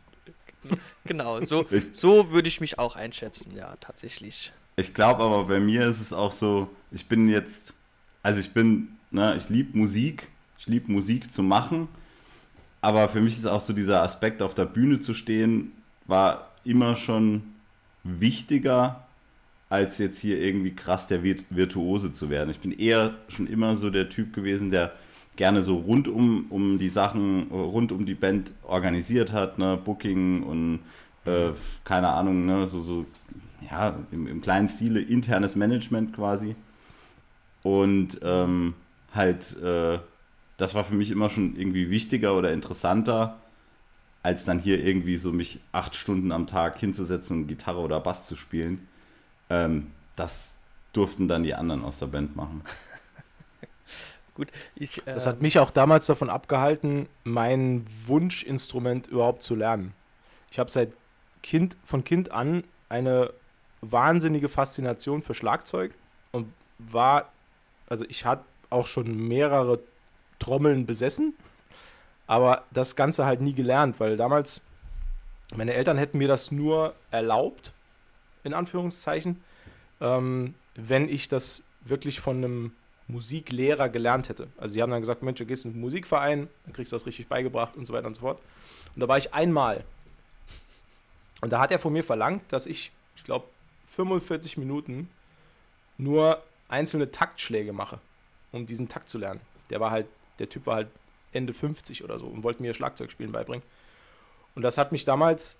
genau, 1.05 1.41
so, 1.43 1.67
so 1.93 2.31
würde 2.33 2.49
ich 2.49 2.61
mich 2.61 2.79
auch 2.79 2.97
einschätzen, 2.97 3.57
ja, 3.57 3.75
tatsächlich. 3.81 4.53
Ich 4.77 4.95
glaube 4.95 5.23
aber 5.23 5.45
bei 5.45 5.61
mir 5.61 5.87
ist 5.87 6.01
es 6.01 6.12
auch 6.12 6.33
so, 6.33 6.69
ich 6.91 7.07
bin 7.07 7.29
jetzt, 7.29 7.75
also 8.23 8.41
ich 8.41 8.53
bin, 8.53 8.97
ne, 9.11 9.37
ich 9.37 9.49
liebe 9.49 9.77
Musik, 9.77 10.29
ich 10.59 10.67
liebe 10.67 10.91
Musik 10.91 11.33
zu 11.33 11.43
machen, 11.43 11.89
aber 12.81 13.09
für 13.09 13.21
mich 13.21 13.35
ist 13.35 13.47
auch 13.47 13.61
so 13.61 13.73
dieser 13.73 14.03
Aspekt, 14.03 14.43
auf 14.43 14.55
der 14.55 14.65
Bühne 14.65 15.01
zu 15.01 15.15
stehen, 15.15 15.73
war 16.07 16.51
immer 16.65 16.97
schon 16.97 17.43
wichtiger, 18.03 19.07
als 19.69 19.99
jetzt 19.99 20.19
hier 20.19 20.41
irgendwie 20.41 20.75
krass 20.75 21.07
der 21.07 21.23
Virtuose 21.23 22.12
zu 22.12 22.29
werden. 22.29 22.51
Ich 22.51 22.59
bin 22.59 22.73
eher 22.73 23.15
schon 23.29 23.47
immer 23.47 23.77
so 23.77 23.91
der 23.91 24.09
Typ 24.09 24.33
gewesen, 24.35 24.71
der 24.71 24.93
gerne 25.37 25.62
so 25.62 25.77
rund 25.77 26.09
um, 26.09 26.47
um 26.50 26.79
die 26.79 26.88
Sachen, 26.88 27.50
rund 27.50 27.93
um 27.93 28.05
die 28.05 28.14
Band 28.14 28.52
organisiert 28.62 29.33
hat, 29.33 29.59
ne, 29.59 29.78
Booking 29.83 30.43
und 30.43 30.81
äh, 31.25 31.50
keine 31.85 32.09
Ahnung, 32.09 32.47
ne, 32.47 32.66
so, 32.66 32.81
so, 32.81 33.07
ja, 33.71 33.99
im, 34.11 34.26
im 34.26 34.40
kleinen 34.40 34.69
Stile 34.69 35.00
internes 35.00 35.57
Management 35.57 36.14
quasi. 36.14 36.57
Und 37.62 38.21
ähm, 38.23 38.75
halt, 39.14 39.57
äh, 39.62 39.99
das 40.57 40.75
war 40.75 40.85
für 40.85 40.95
mich 40.95 41.11
immer 41.11 41.31
schon 41.31 41.57
irgendwie 41.57 41.90
wichtiger 41.90 42.37
oder 42.37 42.52
interessanter, 42.52 43.38
als 44.23 44.45
dann 44.45 44.59
hier 44.59 44.85
irgendwie 44.85 45.16
so 45.16 45.33
mich 45.33 45.61
acht 45.73 45.95
Stunden 45.95 46.33
am 46.33 46.47
Tag 46.47 46.78
hinzusetzen 46.78 47.43
und 47.43 47.47
Gitarre 47.49 47.81
oder 47.81 48.00
Bass 48.00 48.26
zu 48.26 48.37
spielen. 48.37 48.87
Ähm, 49.49 49.87
das 50.16 50.59
durften 50.93 51.28
dann 51.28 51.43
die 51.43 51.55
anderen 51.55 51.83
aus 51.85 51.99
der 51.99 52.07
Band 52.07 52.37
machen. 52.37 52.62
Gut, 54.35 54.49
ich, 54.75 55.07
äh, 55.07 55.15
das 55.15 55.27
hat 55.27 55.43
mich 55.43 55.59
auch 55.59 55.71
damals 55.71 56.07
davon 56.07 56.31
abgehalten, 56.31 57.09
mein 57.25 57.85
Wunschinstrument 58.07 59.07
überhaupt 59.07 59.43
zu 59.43 59.55
lernen. 59.55 59.95
Ich 60.51 60.59
habe 60.59 60.71
seit 60.71 60.93
Kind, 61.43 61.77
von 61.85 62.05
Kind 62.05 62.31
an 62.33 62.65
eine 62.89 63.33
wahnsinnige 63.81 64.49
Faszination 64.49 65.23
für 65.23 65.35
Schlagzeug 65.35 65.93
und 66.33 66.53
war, 66.79 67.33
also 67.89 68.05
ich 68.09 68.25
hatte 68.25 68.45
auch 68.69 68.87
schon 68.87 69.17
mehrere 69.29 69.81
Trommeln 70.39 70.87
besessen, 70.87 71.35
aber 72.27 72.65
das 72.71 72.97
Ganze 72.97 73.25
halt 73.25 73.41
nie 73.41 73.55
gelernt, 73.55 74.01
weil 74.01 74.17
damals 74.17 74.61
meine 75.57 75.75
Eltern 75.75 75.99
hätten 75.99 76.19
mir 76.19 76.29
das 76.29 76.53
nur 76.53 76.95
erlaubt, 77.11 77.73
in 78.45 78.55
Anführungszeichen, 78.55 79.43
ähm, 80.01 80.55
wenn 80.75 81.09
ich 81.09 81.29
das 81.29 81.65
wirklich 81.83 82.21
von 82.21 82.37
einem 82.37 82.73
Musiklehrer 83.12 83.88
gelernt 83.88 84.29
hätte. 84.29 84.49
Also 84.57 84.75
sie 84.75 84.83
haben 84.83 84.90
dann 84.90 85.00
gesagt, 85.00 85.23
Mensch, 85.23 85.38
du 85.38 85.47
gehst 85.47 85.64
in 85.64 85.73
den 85.73 85.81
Musikverein, 85.81 86.49
dann 86.64 86.73
kriegst 86.73 86.93
du 86.93 86.97
das 86.97 87.07
richtig 87.07 87.29
beigebracht 87.29 87.76
und 87.76 87.87
so 87.87 87.93
weiter 87.93 88.07
und 88.07 88.14
so 88.14 88.21
fort. 88.21 88.40
Und 88.95 89.00
da 89.00 89.09
war 89.09 89.19
ich 89.19 89.35
einmal. 89.35 89.85
Und 91.40 91.50
da 91.50 91.61
hat 91.61 91.71
er 91.71 91.79
von 91.79 91.93
mir 91.93 92.05
verlangt, 92.05 92.43
dass 92.52 92.67
ich, 92.67 92.93
ich 93.17 93.25
glaube, 93.25 93.47
45 93.97 94.57
Minuten 94.57 95.09
nur 95.99 96.43
einzelne 96.69 97.11
Taktschläge 97.11 97.73
mache, 97.73 97.99
um 98.52 98.67
diesen 98.67 98.88
Takt 98.88 99.09
zu 99.09 99.19
lernen. 99.19 99.40
Der 99.71 99.81
war 99.81 99.90
halt, 99.90 100.07
der 100.38 100.49
Typ 100.49 100.67
war 100.67 100.76
halt 100.76 100.88
Ende 101.33 101.52
50 101.52 102.05
oder 102.05 102.19
so 102.19 102.26
und 102.26 102.43
wollte 102.43 102.62
mir 102.62 102.75
Schlagzeugspielen 102.75 103.33
beibringen. 103.33 103.64
Und 104.55 104.62
das 104.62 104.79
hat 104.79 104.93
mich 104.93 105.05
damals 105.05 105.59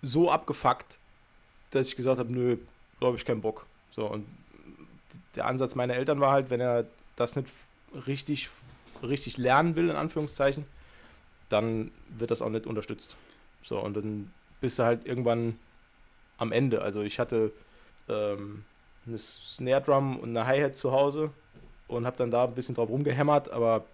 so 0.00 0.30
abgefuckt, 0.30 0.98
dass 1.70 1.88
ich 1.88 1.96
gesagt 1.96 2.18
habe, 2.18 2.32
nö, 2.32 2.56
da 3.00 3.06
habe 3.06 3.16
ich 3.16 3.24
keinen 3.24 3.40
Bock. 3.40 3.66
So, 3.90 4.06
und 4.06 4.26
der 5.34 5.46
Ansatz 5.46 5.74
meiner 5.74 5.94
Eltern 5.94 6.20
war 6.20 6.32
halt, 6.32 6.50
wenn 6.50 6.60
er 6.60 6.84
das 7.16 7.36
nicht 7.36 7.48
richtig 8.06 8.50
richtig 9.02 9.36
lernen 9.38 9.76
will, 9.76 9.88
in 9.88 9.96
Anführungszeichen, 9.96 10.64
dann 11.48 11.90
wird 12.08 12.30
das 12.30 12.42
auch 12.42 12.48
nicht 12.48 12.66
unterstützt. 12.66 13.16
So, 13.62 13.78
und 13.78 13.96
dann 13.96 14.32
bist 14.60 14.78
du 14.78 14.84
halt 14.84 15.06
irgendwann 15.06 15.58
am 16.38 16.52
Ende. 16.52 16.82
Also 16.82 17.02
ich 17.02 17.18
hatte 17.18 17.52
ähm, 18.08 18.64
eine 19.06 19.18
Snare 19.18 19.82
Drum 19.82 20.18
und 20.18 20.36
eine 20.36 20.46
Hi-Hat 20.46 20.76
zu 20.76 20.92
Hause 20.92 21.30
und 21.88 22.06
habe 22.06 22.16
dann 22.16 22.30
da 22.30 22.44
ein 22.44 22.54
bisschen 22.54 22.74
drauf 22.74 22.88
rumgehämmert, 22.88 23.50
aber 23.50 23.84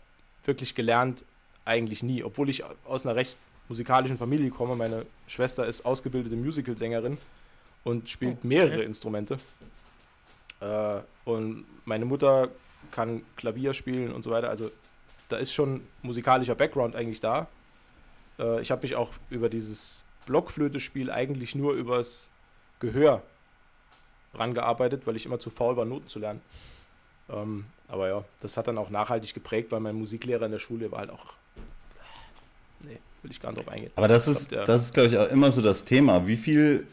wirklich 0.45 0.75
gelernt 0.75 1.25
eigentlich 1.65 2.03
nie, 2.03 2.23
obwohl 2.23 2.49
ich 2.49 2.63
aus 2.87 3.05
einer 3.05 3.17
recht 3.17 3.37
musikalischen 3.69 4.17
Familie 4.17 4.51
komme. 4.51 4.77
Meine 4.77 5.05
Schwester 5.27 5.67
ist 5.67 5.85
ausgebildete 5.85 6.37
Musicalsängerin 6.37 7.19
und 7.85 8.09
spielt 8.09 8.45
mehrere 8.45 8.83
Instrumente. 8.83 9.39
Äh, 10.61 11.01
und 11.29 11.67
meine 11.85 12.07
Mutter 12.07 12.49
kann 12.91 13.23
Klavier 13.37 13.75
spielen 13.75 14.13
und 14.13 14.23
so 14.23 14.31
weiter. 14.31 14.49
Also 14.49 14.71
da 15.29 15.37
ist 15.37 15.53
schon 15.53 15.83
musikalischer 16.01 16.55
Background 16.55 16.97
eigentlich 16.97 17.21
da. 17.21 17.49
Äh, 18.39 18.63
ich 18.63 18.71
habe 18.71 18.81
mich 18.83 18.97
auch 18.97 19.11
über 19.29 19.51
dieses 19.51 20.07
Blockflöte-Spiel 20.25 21.11
eigentlich 21.11 21.55
nur 21.55 21.75
übers 21.75 22.31
Gehör 22.81 23.23
rangearbeitet, 24.35 25.07
weil 25.07 25.17
ich 25.17 25.27
immer 25.27 25.39
zu 25.39 25.51
faul 25.51 25.77
war, 25.77 25.85
Noten 25.85 26.09
zu 26.09 26.19
lernen. 26.19 26.41
Ähm, 27.29 27.67
aber 27.89 28.09
ja, 28.09 28.25
das 28.41 28.57
hat 28.57 28.69
dann 28.69 28.79
auch 28.79 28.89
nachhaltig 28.89 29.35
geprägt, 29.35 29.71
weil 29.71 29.81
mein 29.81 29.97
Musiklehrer 29.97 30.47
in 30.47 30.53
der 30.53 30.59
Schule 30.59 30.91
war 30.91 31.01
halt 31.01 31.11
auch. 31.11 31.35
Nee, 32.81 33.01
will 33.23 33.31
ich 33.31 33.41
gar 33.41 33.53
nicht 33.53 33.63
drauf 33.63 33.73
eingehen. 33.73 33.93
Aber 33.97 34.09
das 34.09 34.29
ist, 34.29 34.49
glaub, 34.49 34.65
das 34.65 34.85
ist, 34.85 34.95
glaube 34.95 35.09
ich, 35.09 35.19
auch 35.19 35.29
immer 35.29 35.51
so 35.51 35.61
das 35.61 35.85
Thema. 35.85 36.27
Wie 36.27 36.39
viel 36.39 36.87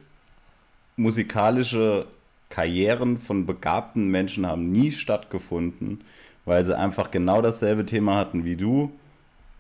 musikalische 0.98 2.08
Karrieren 2.50 3.18
von 3.18 3.46
begabten 3.46 4.10
Menschen 4.10 4.46
haben 4.46 4.72
nie 4.72 4.92
stattgefunden, 4.92 6.02
weil 6.46 6.64
sie 6.64 6.78
einfach 6.78 7.12
genau 7.12 7.42
dasselbe 7.42 7.86
Thema 7.86 8.16
hatten 8.16 8.46
wie 8.46 8.56
du, 8.56 8.92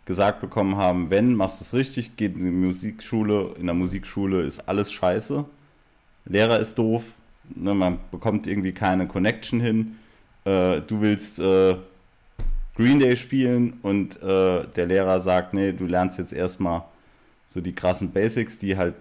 gesagt 0.05 0.39
bekommen 0.39 0.77
haben, 0.77 1.09
wenn, 1.09 1.33
machst 1.33 1.59
du 1.59 1.63
es 1.63 1.73
richtig, 1.73 2.15
geht 2.15 2.37
in 2.37 2.45
die 2.45 2.51
Musikschule, 2.51 3.55
in 3.59 3.65
der 3.65 3.73
Musikschule 3.73 4.41
ist 4.41 4.69
alles 4.69 4.91
scheiße, 4.91 5.45
Lehrer 6.25 6.59
ist 6.59 6.77
doof, 6.77 7.03
ne, 7.55 7.73
man 7.73 7.99
bekommt 8.11 8.47
irgendwie 8.47 8.71
keine 8.71 9.07
Connection 9.07 9.59
hin, 9.59 9.97
äh, 10.45 10.81
du 10.81 11.01
willst 11.01 11.39
äh, 11.39 11.75
Green 12.75 12.99
Day 12.99 13.15
spielen 13.15 13.79
und 13.81 14.21
äh, 14.21 14.67
der 14.67 14.85
Lehrer 14.85 15.19
sagt, 15.19 15.53
nee, 15.53 15.71
du 15.71 15.85
lernst 15.85 16.19
jetzt 16.19 16.33
erstmal 16.33 16.83
so 17.47 17.61
die 17.61 17.73
krassen 17.73 18.11
Basics, 18.11 18.57
die 18.57 18.77
halt 18.77 18.95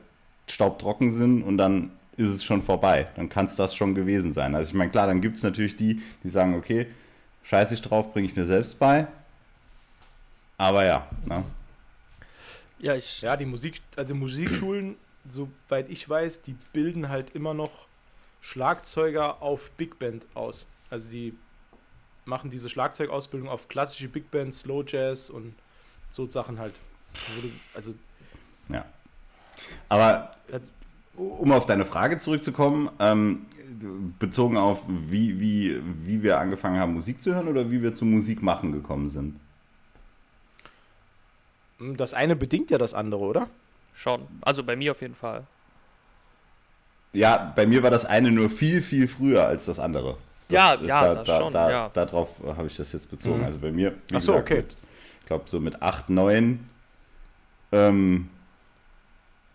staubtrocken 0.49 1.11
sind 1.11 1.43
und 1.43 1.59
dann 1.59 1.91
ist 2.17 2.29
es 2.29 2.45
schon 2.45 2.63
vorbei. 2.63 3.09
Dann 3.17 3.29
kann 3.29 3.47
es 3.47 3.57
das 3.57 3.75
schon 3.75 3.95
gewesen 3.95 4.33
sein. 4.33 4.55
Also 4.55 4.71
ich 4.71 4.75
meine, 4.75 4.91
klar, 4.91 5.07
dann 5.07 5.21
gibt 5.21 5.37
es 5.37 5.43
natürlich 5.43 5.77
die, 5.77 6.03
die 6.23 6.29
sagen, 6.29 6.55
okay, 6.55 6.87
scheiße 7.43 7.75
ich 7.75 7.83
drauf, 7.83 8.13
bringe 8.13 8.29
ich 8.29 8.37
mir 8.37 8.45
selbst 8.45 8.79
bei. 8.79 9.07
Aber 10.57 10.85
ja, 10.85 11.09
ne? 11.25 11.45
Ja, 12.79 12.95
ich, 12.95 13.23
ja, 13.23 13.37
die 13.37 13.47
Musik, 13.47 13.81
also 13.97 14.15
Musikschulen, 14.15 14.97
soweit 15.29 15.89
ich 15.89 16.09
weiß, 16.09 16.43
die 16.43 16.55
bilden 16.73 17.09
halt 17.09 17.35
immer 17.35 17.55
noch 17.55 17.87
Schlagzeuger 18.41 19.43
auf 19.43 19.71
Big 19.73 19.99
Band 19.99 20.27
aus. 20.35 20.67
Also 20.91 21.11
die 21.11 21.35
machen 22.25 22.51
diese 22.51 22.69
Schlagzeugausbildung 22.69 23.49
auf 23.49 23.69
klassische 23.69 24.09
Big 24.09 24.31
Band, 24.31 24.55
Slow 24.55 24.85
Jazz 24.87 25.31
und 25.31 25.55
so 26.11 26.29
Sachen 26.29 26.59
halt. 26.59 26.79
Also 27.75 27.95
ja. 28.69 28.85
Aber 29.89 30.35
um 31.17 31.53
auf 31.53 31.67
deine 31.67 31.85
Frage 31.85 32.19
zurückzukommen, 32.19 32.91
ähm, 32.99 33.47
bezogen 34.19 34.57
auf 34.57 34.83
wie, 34.89 35.41
wie, 35.41 35.81
wie 36.05 36.23
wir 36.23 36.39
angefangen 36.39 36.79
haben, 36.79 36.95
Musik 36.95 37.21
zu 37.21 37.35
hören 37.35 37.49
oder 37.49 37.71
wie 37.71 37.83
wir 37.83 37.95
zu 37.95 38.05
Musik 38.05 38.43
machen 38.43 38.73
gekommen 38.73 39.09
sind? 39.09 39.39
Das 41.79 42.15
eine 42.15 42.37
bedingt 42.37 42.71
ja 42.71 42.79
das 42.79 42.95
andere, 42.95 43.21
oder? 43.21 43.49
Schon. 43.95 44.23
Also 44.41 44.63
bei 44.63 44.77
mir 44.77 44.93
auf 44.93 45.01
jeden 45.01 45.15
Fall. 45.15 45.45
Ja, 47.13 47.53
bei 47.55 47.67
mir 47.67 47.83
war 47.83 47.91
das 47.91 48.05
eine 48.05 48.31
nur 48.31 48.51
viel, 48.51 48.83
viel 48.83 49.07
früher 49.07 49.47
als 49.47 49.67
das 49.67 49.79
andere. 49.79 50.17
Das, 50.49 50.57
ja, 50.57 50.75
ja, 50.83 51.15
da, 51.15 51.23
da, 51.23 51.41
schon, 51.41 51.53
da, 51.53 51.71
ja. 51.71 51.89
Darauf 51.91 52.41
habe 52.57 52.67
ich 52.67 52.77
das 52.77 52.93
jetzt 52.93 53.11
bezogen. 53.11 53.39
Mhm. 53.39 53.45
Also 53.45 53.59
bei 53.59 53.71
mir, 53.71 53.95
wie 54.09 54.17
Ach 54.17 54.21
so, 54.21 54.33
gesagt, 54.33 54.51
okay. 54.51 54.65
ich 55.21 55.27
glaube 55.27 55.45
so 55.47 55.61
mit 55.61 55.81
8, 55.81 56.11
9 56.11 56.69
ähm, 57.73 58.29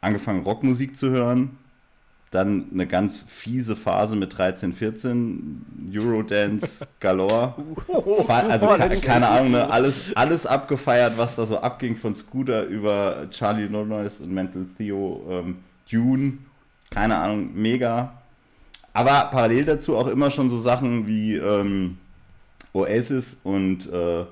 angefangen 0.01 0.44
Rockmusik 0.44 0.96
zu 0.96 1.10
hören. 1.10 1.58
Dann 2.32 2.68
eine 2.72 2.86
ganz 2.86 3.25
fiese 3.27 3.75
Phase 3.75 4.15
mit 4.15 4.38
13, 4.38 4.72
14, 4.72 5.89
Eurodance 5.91 6.88
galore. 7.00 7.56
also 8.27 8.68
keine, 8.68 9.01
keine 9.01 9.27
Ahnung, 9.27 9.51
ne? 9.51 9.72
alles, 9.72 10.15
alles 10.15 10.46
abgefeiert, 10.46 11.18
was 11.18 11.38
da 11.38 11.46
so 11.46 11.60
abging, 11.60 11.96
von 11.96 12.13
Scooter 12.13 12.65
über 12.65 13.27
Charlie 13.32 13.68
No 13.68 13.84
Noise 13.84 14.24
und 14.24 14.32
Mental 14.32 14.68
Theo, 14.77 15.24
ähm, 15.27 15.58
Dune, 15.91 16.38
keine 16.91 17.18
Ahnung, 17.18 17.50
mega. 17.56 18.13
Aber 18.94 19.29
parallel 19.32 19.65
dazu 19.65 19.98
auch 19.98 20.08
immer 20.08 20.29
schon 20.29 20.51
so 20.51 20.58
Sachen 20.58 21.08
wie 21.08 21.36
ähm, 21.36 21.98
Oasis 22.74 23.38
und 23.44 23.91
äh, 23.91 24.25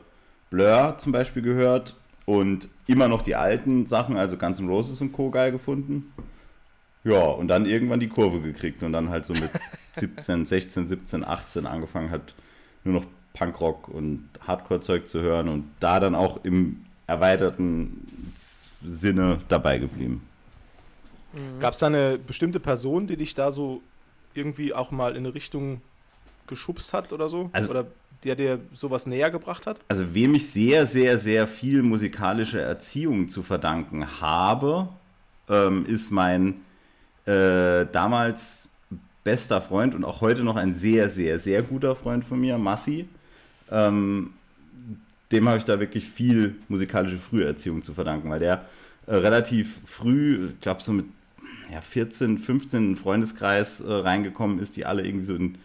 Blur 0.50 0.96
zum 0.98 1.12
Beispiel 1.12 1.42
gehört 1.42 1.96
und 2.26 2.70
immer 2.88 3.08
noch 3.08 3.22
die 3.22 3.36
alten 3.36 3.86
Sachen, 3.86 4.18
also 4.18 4.38
Guns 4.38 4.60
N' 4.60 4.68
Roses 4.68 5.02
und 5.02 5.12
Co. 5.12 5.30
geil 5.30 5.52
gefunden. 5.52 6.14
Ja, 7.04 7.26
und 7.26 7.48
dann 7.48 7.66
irgendwann 7.66 8.00
die 8.00 8.10
Kurve 8.10 8.42
gekriegt 8.42 8.84
und 8.84 8.92
dann 8.92 9.10
halt 9.10 9.26
so 9.26 9.34
mit 9.34 9.50
17, 9.94 10.46
16, 10.46 10.88
17, 10.88 11.24
18 11.24 11.66
angefangen 11.66 12.10
hat, 12.10 12.34
nur 12.84 13.02
noch 13.02 13.06
Punkrock 13.34 13.88
und 13.88 14.28
Hardcore-Zeug 14.46 15.08
zu 15.08 15.22
hören 15.22 15.48
und 15.48 15.70
da 15.80 16.00
dann 16.00 16.16
auch 16.16 16.44
im 16.44 16.86
erweiterten 17.06 18.34
Sinne 18.36 19.40
dabei 19.48 19.78
geblieben. 19.78 20.28
Mhm. 21.34 21.60
Gab 21.60 21.74
es 21.74 21.80
da 21.80 21.88
eine 21.88 22.18
bestimmte 22.18 22.60
Person, 22.60 23.08
die 23.08 23.18
dich 23.18 23.36
da 23.36 23.52
so 23.52 23.82
irgendwie 24.34 24.74
auch 24.74 24.92
mal 24.92 25.12
in 25.16 25.26
eine 25.26 25.34
Richtung 25.34 25.82
geschubst 26.48 26.94
hat 26.94 27.14
oder 27.14 27.30
so? 27.30 27.50
Also, 27.54 27.70
oder 27.70 27.88
der 28.24 28.36
dir 28.36 28.60
sowas 28.74 29.08
näher 29.08 29.32
gebracht 29.32 29.68
hat? 29.68 29.80
Also 29.88 30.14
wem 30.14 30.36
ich 30.36 30.50
sehr, 30.50 30.86
sehr, 30.86 31.18
sehr 31.18 31.48
viel 31.48 31.84
musikalische 31.84 32.62
Erziehung 32.62 33.30
zu 33.30 33.44
verdanken 33.44 34.22
habe, 34.22 34.90
ähm, 35.50 35.86
ist 35.86 36.12
mein 36.12 36.62
äh, 37.26 37.86
damals 37.92 38.70
bester 39.24 39.62
Freund 39.62 39.94
und 39.94 40.06
auch 40.06 40.22
heute 40.22 40.44
noch 40.44 40.56
ein 40.56 40.74
sehr, 40.74 41.10
sehr, 41.10 41.40
sehr 41.40 41.62
guter 41.62 41.96
Freund 41.96 42.24
von 42.24 42.40
mir, 42.40 42.58
Massi. 42.58 43.08
Ähm, 43.70 44.32
dem 45.32 45.48
habe 45.48 45.58
ich 45.58 45.66
da 45.66 45.80
wirklich 45.80 46.10
viel 46.10 46.56
musikalische 46.70 47.18
Früherziehung 47.18 47.82
zu 47.82 47.94
verdanken, 47.94 48.30
weil 48.30 48.40
der 48.40 48.66
äh, 49.06 49.16
relativ 49.16 49.82
früh, 49.86 50.50
ich 50.54 50.62
glaube 50.62 50.82
so 50.82 50.94
mit 50.94 51.06
ja, 51.72 51.82
14, 51.82 52.38
15 52.38 52.92
in 52.92 52.96
Freundeskreis 52.96 53.82
äh, 53.82 53.92
reingekommen 53.92 54.60
ist, 54.60 54.78
die 54.78 54.86
alle 54.86 55.06
irgendwie 55.06 55.26
so 55.26 55.36
in 55.36 55.58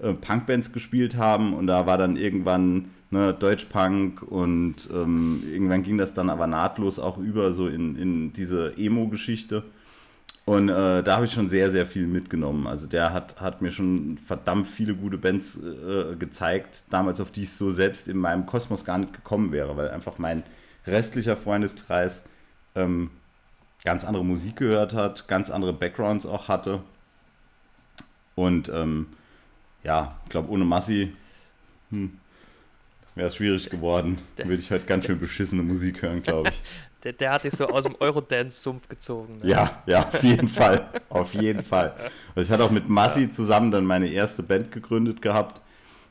äh, 0.00 0.12
Punkbands 0.12 0.72
gespielt 0.72 1.16
haben 1.16 1.54
und 1.54 1.66
da 1.66 1.86
war 1.86 1.98
dann 1.98 2.16
irgendwann 2.16 2.90
ne, 3.10 3.34
Deutschpunk 3.34 4.22
und 4.22 4.88
ähm, 4.92 5.42
irgendwann 5.50 5.82
ging 5.82 5.98
das 5.98 6.14
dann 6.14 6.30
aber 6.30 6.46
nahtlos 6.46 6.98
auch 6.98 7.18
über 7.18 7.52
so 7.52 7.68
in, 7.68 7.96
in 7.96 8.32
diese 8.32 8.76
Emo-Geschichte. 8.76 9.62
Und 10.44 10.68
äh, 10.68 11.02
da 11.04 11.16
habe 11.16 11.26
ich 11.26 11.32
schon 11.32 11.48
sehr, 11.48 11.70
sehr 11.70 11.86
viel 11.86 12.06
mitgenommen. 12.06 12.66
Also 12.66 12.88
der 12.88 13.12
hat, 13.12 13.40
hat 13.40 13.62
mir 13.62 13.70
schon 13.70 14.18
verdammt 14.18 14.66
viele 14.66 14.96
gute 14.96 15.16
Bands 15.16 15.58
äh, 15.58 16.16
gezeigt, 16.16 16.84
damals 16.90 17.20
auf 17.20 17.30
die 17.30 17.44
ich 17.44 17.52
so 17.52 17.70
selbst 17.70 18.08
in 18.08 18.16
meinem 18.16 18.46
Kosmos 18.46 18.84
gar 18.84 18.98
nicht 18.98 19.12
gekommen 19.12 19.52
wäre, 19.52 19.76
weil 19.76 19.90
einfach 19.90 20.18
mein 20.18 20.42
restlicher 20.84 21.36
Freundeskreis 21.36 22.24
ähm, 22.74 23.10
ganz 23.84 24.04
andere 24.04 24.24
Musik 24.24 24.56
gehört 24.56 24.94
hat, 24.94 25.28
ganz 25.28 25.48
andere 25.50 25.72
Backgrounds 25.72 26.26
auch 26.26 26.48
hatte. 26.48 26.80
Und 28.34 28.68
ähm, 28.68 29.06
ja, 29.82 30.08
ich 30.24 30.30
glaube, 30.30 30.50
ohne 30.50 30.64
Massi 30.64 31.12
hm, 31.90 32.18
wäre 33.14 33.28
es 33.28 33.36
schwierig 33.36 33.70
geworden. 33.70 34.18
Dann 34.36 34.48
würde 34.48 34.62
ich 34.62 34.70
halt 34.70 34.86
ganz 34.86 35.06
schön 35.06 35.18
beschissene 35.18 35.62
Musik 35.62 36.02
hören, 36.02 36.22
glaube 36.22 36.50
ich. 36.50 36.56
Der, 37.02 37.12
der, 37.12 37.32
hat 37.32 37.42
dich 37.42 37.54
so 37.54 37.66
aus 37.66 37.82
dem 37.82 37.96
Eurodance-Sumpf 37.98 38.88
gezogen. 38.88 39.38
Ne? 39.38 39.50
Ja, 39.50 39.82
ja, 39.86 40.06
auf 40.06 40.22
jeden 40.22 40.46
Fall. 40.46 40.88
Auf 41.08 41.34
jeden 41.34 41.64
Fall. 41.64 41.96
Also 42.36 42.46
ich 42.46 42.50
hatte 42.52 42.62
auch 42.62 42.70
mit 42.70 42.88
Massi 42.88 43.22
ja. 43.22 43.30
zusammen 43.30 43.72
dann 43.72 43.84
meine 43.84 44.06
erste 44.06 44.44
Band 44.44 44.70
gegründet 44.70 45.20
gehabt. 45.20 45.60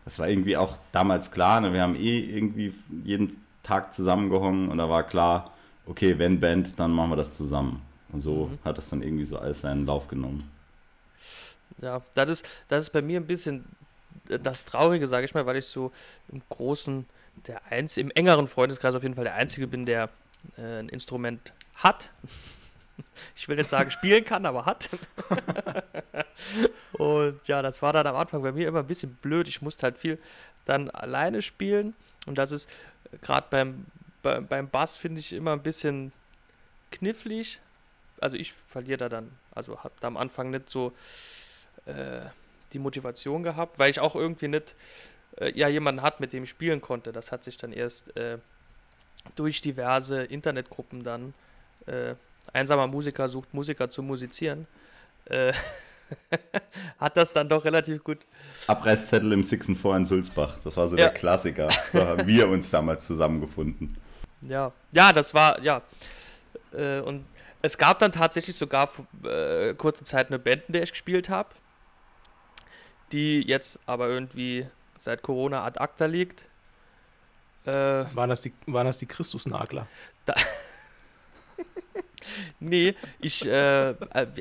Das 0.04 0.20
war 0.20 0.28
irgendwie 0.28 0.58
auch 0.58 0.78
damals 0.92 1.32
klar. 1.32 1.62
Ne? 1.62 1.72
Wir 1.72 1.82
haben 1.82 1.96
eh 1.96 2.20
irgendwie 2.20 2.74
jeden 3.06 3.34
Tag 3.64 3.94
zusammengehangen 3.94 4.68
und 4.68 4.80
da 4.80 4.90
war 4.90 5.04
klar, 5.04 5.54
okay, 5.86 6.20
wenn 6.20 6.42
Band, 6.42 6.78
dann 6.78 6.92
machen 6.92 7.12
wir 7.12 7.16
das 7.16 7.38
zusammen. 7.38 7.82
Und 8.12 8.20
so 8.20 8.48
mhm. 8.48 8.60
hat 8.66 8.78
das 8.78 8.90
dann 8.90 9.02
irgendwie 9.02 9.24
so 9.24 9.38
alles 9.38 9.62
seinen 9.62 9.86
Lauf 9.86 10.10
genommen. 10.10 10.44
Ja, 11.82 12.02
das 12.16 12.30
ist, 12.30 12.64
das 12.68 12.86
ist 12.86 12.90
bei 12.92 13.02
mir 13.02 13.20
ein 13.20 13.28
bisschen 13.28 13.66
das 14.26 14.66
Traurige, 14.66 15.08
sage 15.08 15.26
ich 15.26 15.34
mal, 15.34 15.46
weil 15.46 15.58
ich 15.58 15.66
so 15.66 15.92
im 16.32 16.42
großen, 16.50 17.06
der 17.48 17.66
eins, 17.72 17.98
im 17.98 18.12
engeren 18.12 18.48
Freundeskreis 18.48 18.96
auf 18.96 19.04
jeden 19.04 19.16
Fall 19.16 19.24
der 19.24 19.36
Einzige 19.36 19.68
bin, 19.68 19.86
der 19.86 20.10
äh, 20.58 20.80
ein 20.80 20.90
Instrument 20.90 21.54
hat. 21.76 22.10
ich 23.36 23.48
will 23.48 23.58
nicht 23.58 23.70
sagen 23.70 23.92
spielen 23.92 24.24
kann, 24.24 24.46
aber 24.46 24.66
hat. 24.66 24.90
und 26.94 27.48
ja, 27.48 27.62
das 27.62 27.82
war 27.82 27.94
dann 27.94 28.08
am 28.08 28.16
Anfang 28.16 28.42
bei 28.42 28.52
mir 28.52 28.68
immer 28.68 28.80
ein 28.80 28.88
bisschen 28.88 29.16
blöd. 29.16 29.48
Ich 29.48 29.62
musste 29.62 29.84
halt 29.84 29.98
viel 29.98 30.20
dann 30.66 30.90
alleine 30.90 31.42
spielen 31.42 31.96
und 32.28 32.38
das 32.38 32.52
ist 32.52 32.70
gerade 33.22 33.48
beim, 33.50 33.86
beim, 34.22 34.48
beim 34.48 34.70
Bass 34.70 34.98
finde 34.98 35.20
ich 35.20 35.34
immer 35.34 35.54
ein 35.54 35.64
bisschen 35.64 36.12
knifflig. 36.92 37.60
Also 38.20 38.36
ich 38.36 38.54
verliere 38.54 38.98
da 38.98 39.10
dann, 39.10 39.32
also 39.56 39.84
habe 39.84 39.96
da 40.00 40.08
am 40.08 40.18
Anfang 40.18 40.52
nicht 40.52 40.70
so 40.70 40.94
äh, 41.86 42.22
die 42.74 42.80
Motivation 42.80 43.44
gehabt, 43.44 43.80
weil 43.80 43.90
ich 43.90 44.00
auch 44.00 44.16
irgendwie 44.16 44.48
nicht 44.48 44.76
äh, 45.38 45.52
ja 45.58 45.68
jemanden 45.68 46.02
hat, 46.02 46.20
mit 46.20 46.34
dem 46.34 46.44
ich 46.44 46.50
spielen 46.50 46.82
konnte. 46.82 47.12
Das 47.12 47.32
hat 47.32 47.44
sich 47.44 47.58
dann 47.58 47.74
erst 47.74 48.16
äh, 48.16 48.38
durch 49.36 49.62
diverse 49.62 50.24
Internetgruppen 50.24 51.04
dann 51.04 51.34
äh, 51.86 52.16
einsamer 52.54 52.88
Musiker 52.88 53.28
sucht 53.28 53.54
Musiker 53.54 53.90
zu 53.90 54.04
musizieren. 54.04 54.68
Äh, 55.26 55.54
hat 57.00 57.16
das 57.18 57.32
dann 57.32 57.48
doch 57.48 57.64
relativ 57.64 58.04
gut. 58.04 58.20
Abreißzettel 58.68 59.32
im 59.32 59.44
Sixen 59.44 59.76
vor 59.76 59.96
in 59.96 60.06
Sulzbach. 60.06 60.60
Das 60.64 60.76
war 60.76 60.88
so 60.88 60.98
ja. 60.98 61.06
der 61.06 61.14
Klassiker. 61.14 61.70
So 61.92 62.00
haben 62.06 62.28
wir 62.28 62.50
uns 62.50 62.70
damals 62.70 63.08
zusammengefunden. 63.08 63.96
Ja, 64.42 64.74
ja, 64.92 65.14
das 65.14 65.34
war, 65.34 65.62
ja. 65.62 65.82
Und 66.72 67.26
es 67.62 67.78
gab 67.78 68.00
dann 68.00 68.12
tatsächlich 68.12 68.56
sogar 68.56 68.90
äh, 69.24 69.74
kurze 69.76 70.04
Zeit 70.04 70.28
eine 70.28 70.40
Band, 70.40 70.64
in 70.68 70.74
der 70.74 70.84
ich 70.84 70.92
gespielt 70.92 71.30
habe, 71.30 71.50
die 73.12 73.42
jetzt 73.42 73.80
aber 73.86 74.10
irgendwie 74.10 74.68
seit 74.98 75.22
Corona 75.22 75.64
ad 75.64 75.80
acta 75.80 76.06
liegt. 76.06 76.46
Äh, 77.66 77.72
waren, 77.72 78.30
das 78.30 78.42
die, 78.42 78.54
waren 78.66 78.88
das 78.88 78.98
die 78.98 79.06
Christusnagler? 79.06 79.88
Da 80.26 80.34
nee, 82.60 82.96
ich, 83.20 83.46
äh, 83.46 83.96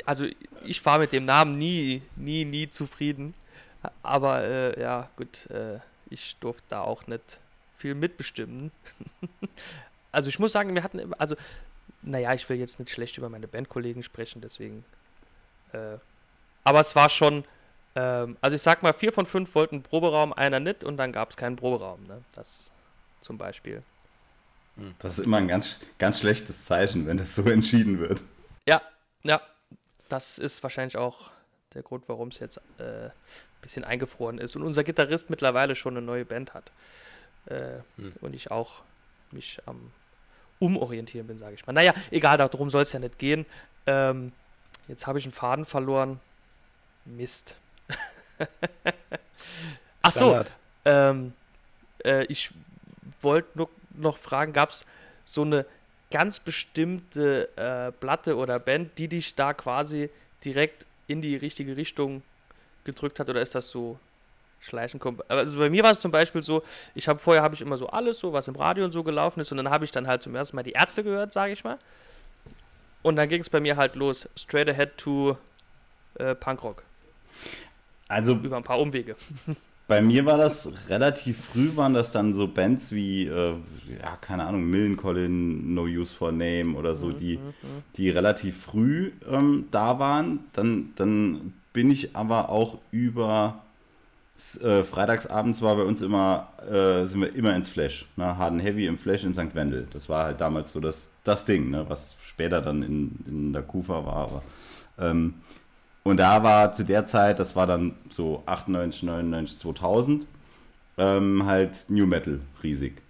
also 0.05 0.27
ich 0.65 0.85
war 0.85 0.99
mit 0.99 1.13
dem 1.13 1.25
Namen 1.25 1.59
nie, 1.59 2.03
nie, 2.17 2.45
nie 2.45 2.71
zufrieden. 2.71 3.35
Aber 4.03 4.45
äh, 4.45 4.81
ja, 4.81 5.09
gut, 5.17 5.49
äh, 5.51 5.79
ich 6.11 6.37
durfte 6.37 6.65
da 6.69 6.83
auch 6.83 7.07
nicht 7.07 7.41
viel 7.77 7.95
mitbestimmen. 7.95 8.71
also 10.13 10.29
ich 10.29 10.39
muss 10.39 10.53
sagen, 10.53 10.75
wir 10.75 10.83
hatten, 10.83 11.15
also, 11.15 11.37
naja, 12.03 12.35
ich 12.35 12.49
will 12.49 12.59
jetzt 12.59 12.79
nicht 12.79 12.91
schlecht 12.91 13.17
über 13.19 13.29
meine 13.29 13.49
Bandkollegen 13.49 14.03
sprechen, 14.03 14.41
deswegen. 14.41 14.85
Äh, 15.73 15.97
aber 16.65 16.81
es 16.81 16.95
war 16.95 17.09
schon, 17.09 17.45
ähm, 17.95 18.37
also 18.41 18.55
ich 18.55 18.63
sag 18.63 18.83
mal, 18.83 18.93
vier 18.93 19.13
von 19.13 19.27
fünf 19.27 19.55
wollten 19.55 19.83
Proberaum, 19.83 20.33
einer 20.33 20.61
nicht 20.61 20.85
und 20.85 20.97
dann 20.97 21.13
gab 21.13 21.31
es 21.31 21.37
keinen 21.37 21.57
Proberaum, 21.57 22.05
ne? 22.05 22.23
Das 22.35 22.71
zum 23.21 23.39
Beispiel. 23.39 23.83
Das 24.99 25.19
ist 25.19 25.25
immer 25.25 25.37
ein 25.37 25.49
ganz, 25.49 25.79
ganz 25.99 26.21
schlechtes 26.21 26.65
Zeichen, 26.65 27.07
wenn 27.07 27.19
das 27.19 27.35
so 27.35 27.43
entschieden 27.43 27.99
wird. 27.99 28.23
Ja, 28.67 28.81
ja. 29.23 29.41
Das 30.09 30.39
ist 30.39 30.63
wahrscheinlich 30.63 30.97
auch 30.97 31.31
der 31.75 31.83
Grund, 31.83 32.09
warum 32.09 32.29
es 32.29 32.39
jetzt 32.41 32.59
äh, 32.79 33.07
ein 33.07 33.13
bisschen 33.63 33.85
eingefroren 33.85 34.39
ist. 34.39 34.57
Und 34.57 34.63
unser 34.63 34.83
Gitarrist 34.83 35.31
mittlerweile 35.31 35.75
schon 35.75 35.97
eine 35.97 36.05
neue 36.05 36.25
Band 36.25 36.55
hat. 36.55 36.73
Äh, 37.47 37.79
hm. 37.97 38.13
Und 38.21 38.35
ich 38.35 38.51
auch 38.51 38.83
mich 39.31 39.61
am 39.67 39.93
Umorientieren 40.59 41.27
bin, 41.27 41.39
sage 41.39 41.55
ich 41.55 41.67
mal. 41.67 41.73
Naja, 41.73 41.95
egal, 42.11 42.39
darum 42.39 42.71
soll 42.71 42.83
es 42.83 42.93
ja 42.93 42.99
nicht 42.99 43.19
gehen. 43.19 43.47
Ähm, 43.87 44.33
jetzt 44.89 45.07
habe 45.07 45.19
ich 45.19 45.25
einen 45.25 45.33
Faden 45.33 45.65
verloren. 45.65 46.21
Mist. 47.05 47.57
Ach 50.03 50.13
so. 50.13 50.41
Ähm, 50.85 51.33
äh, 52.05 52.25
ich 52.25 52.51
wollte 53.21 53.49
nur 53.55 53.69
noch 53.95 54.19
fragen, 54.19 54.53
gab 54.53 54.71
es 54.71 54.85
so 55.25 55.43
eine 55.43 55.67
ganz 56.11 56.41
bestimmte 56.41 57.49
äh, 57.57 57.93
Platte 57.93 58.37
oder 58.37 58.59
Band, 58.59 58.99
die 58.99 59.09
dich 59.09 59.35
da 59.35 59.53
quasi 59.53 60.11
direkt 60.45 60.87
in 61.07 61.21
die 61.21 61.37
richtige 61.37 61.77
Richtung 61.77 62.23
gedrückt 62.85 63.21
hat 63.21 63.29
oder 63.29 63.41
ist 63.41 63.55
das 63.55 63.71
so 63.71 63.99
schleichen 64.61 65.01
Also 65.29 65.59
bei 65.59 65.71
mir 65.71 65.83
war 65.83 65.91
es 65.91 66.01
zum 66.01 66.11
Beispiel 66.11 66.43
so, 66.43 66.63
ich 66.95 67.09
habe 67.09 67.19
vorher 67.19 67.43
habe 67.43 67.55
ich 67.55 67.61
immer 67.61 67.77
so 67.77 67.89
alles 67.89 68.19
so, 68.19 68.33
was 68.33 68.49
im 68.49 68.57
Radio 68.57 68.85
und 68.85 68.93
so 68.93 69.03
gelaufen 69.03 69.41
ist 69.41 69.51
und 69.53 69.57
dann 69.57 69.71
habe 69.71 69.85
ich 69.85 69.91
dann 69.91 70.07
halt 70.07 70.23
zum 70.23 70.35
ersten 70.35 70.57
Mal 70.57 70.63
die 70.63 70.73
Ärzte 70.73 71.03
gehört, 71.03 71.33
sage 71.33 71.53
ich 71.53 71.65
mal. 71.65 71.79
Und 73.03 73.17
dann 73.17 73.29
ging 73.29 73.41
es 73.41 73.49
bei 73.49 73.61
mir 73.61 73.77
halt 73.77 73.95
los, 73.95 74.29
straight 74.37 74.69
ahead 74.69 74.97
to 74.99 75.37
äh, 76.17 76.35
Punkrock. 76.35 76.83
Also 78.11 78.35
über 78.35 78.57
ein 78.57 78.65
paar 78.65 78.81
Umwege. 78.81 79.15
Bei 79.89 80.01
mir 80.01 80.25
war 80.25 80.39
das 80.39 80.71
relativ 80.89 81.47
früh, 81.47 81.71
waren 81.75 81.95
das 81.95 82.13
dann 82.13 82.33
so 82.33 82.47
Bands 82.47 82.93
wie, 82.93 83.27
äh, 83.27 83.55
ja, 84.01 84.17
keine 84.21 84.45
Ahnung, 84.47 84.65
Millencolin, 84.65 85.75
No 85.75 85.83
Use 85.83 86.15
for 86.15 86.31
Name 86.31 86.77
oder 86.77 86.95
so, 86.95 87.11
die, 87.11 87.39
mhm, 87.39 87.47
mhm. 87.47 87.83
die 87.97 88.11
relativ 88.11 88.63
früh 88.63 89.11
ähm, 89.29 89.67
da 89.73 89.99
waren. 89.99 90.41
Dann, 90.53 90.93
dann 90.95 91.55
bin 91.73 91.91
ich 91.91 92.15
aber 92.15 92.51
auch 92.51 92.79
über 92.93 93.63
äh, 94.63 94.85
freitagsabends 94.85 95.61
war 95.61 95.77
bei 95.77 95.83
uns 95.83 96.03
immer, 96.03 96.49
äh, 96.71 97.05
sind 97.07 97.21
wir 97.21 97.35
immer 97.35 97.55
ins 97.55 97.69
Flash. 97.69 98.07
Ne? 98.17 98.39
Harden 98.39 98.59
Heavy 98.59 98.87
im 98.87 98.97
Flash 98.97 99.25
in 99.25 99.35
St. 99.35 99.55
Wendel. 99.55 99.87
Das 99.93 100.09
war 100.09 100.27
halt 100.27 100.41
damals 100.41 100.73
so 100.73 100.81
das, 100.81 101.13
das 101.25 101.45
Ding, 101.45 101.71
ne? 101.71 101.85
was 101.89 102.17
später 102.23 102.61
dann 102.61 102.83
in, 102.83 103.19
in 103.27 103.53
der 103.53 103.63
Kufa 103.63 104.05
war. 104.05 104.17
Aber, 104.17 104.43
ähm, 104.99 105.35
und 106.03 106.17
da 106.17 106.43
war 106.43 106.73
zu 106.73 106.85
der 106.85 107.05
Zeit, 107.07 107.39
das 107.39 107.55
war 107.57 107.67
dann 107.67 107.95
so 108.09 108.43
98, 108.47 109.03
99, 109.03 109.59
2000, 109.59 110.27
ähm, 110.99 111.45
halt 111.47 111.87
New 111.89 112.07
Metal 112.07 112.41
riesig. 112.63 113.03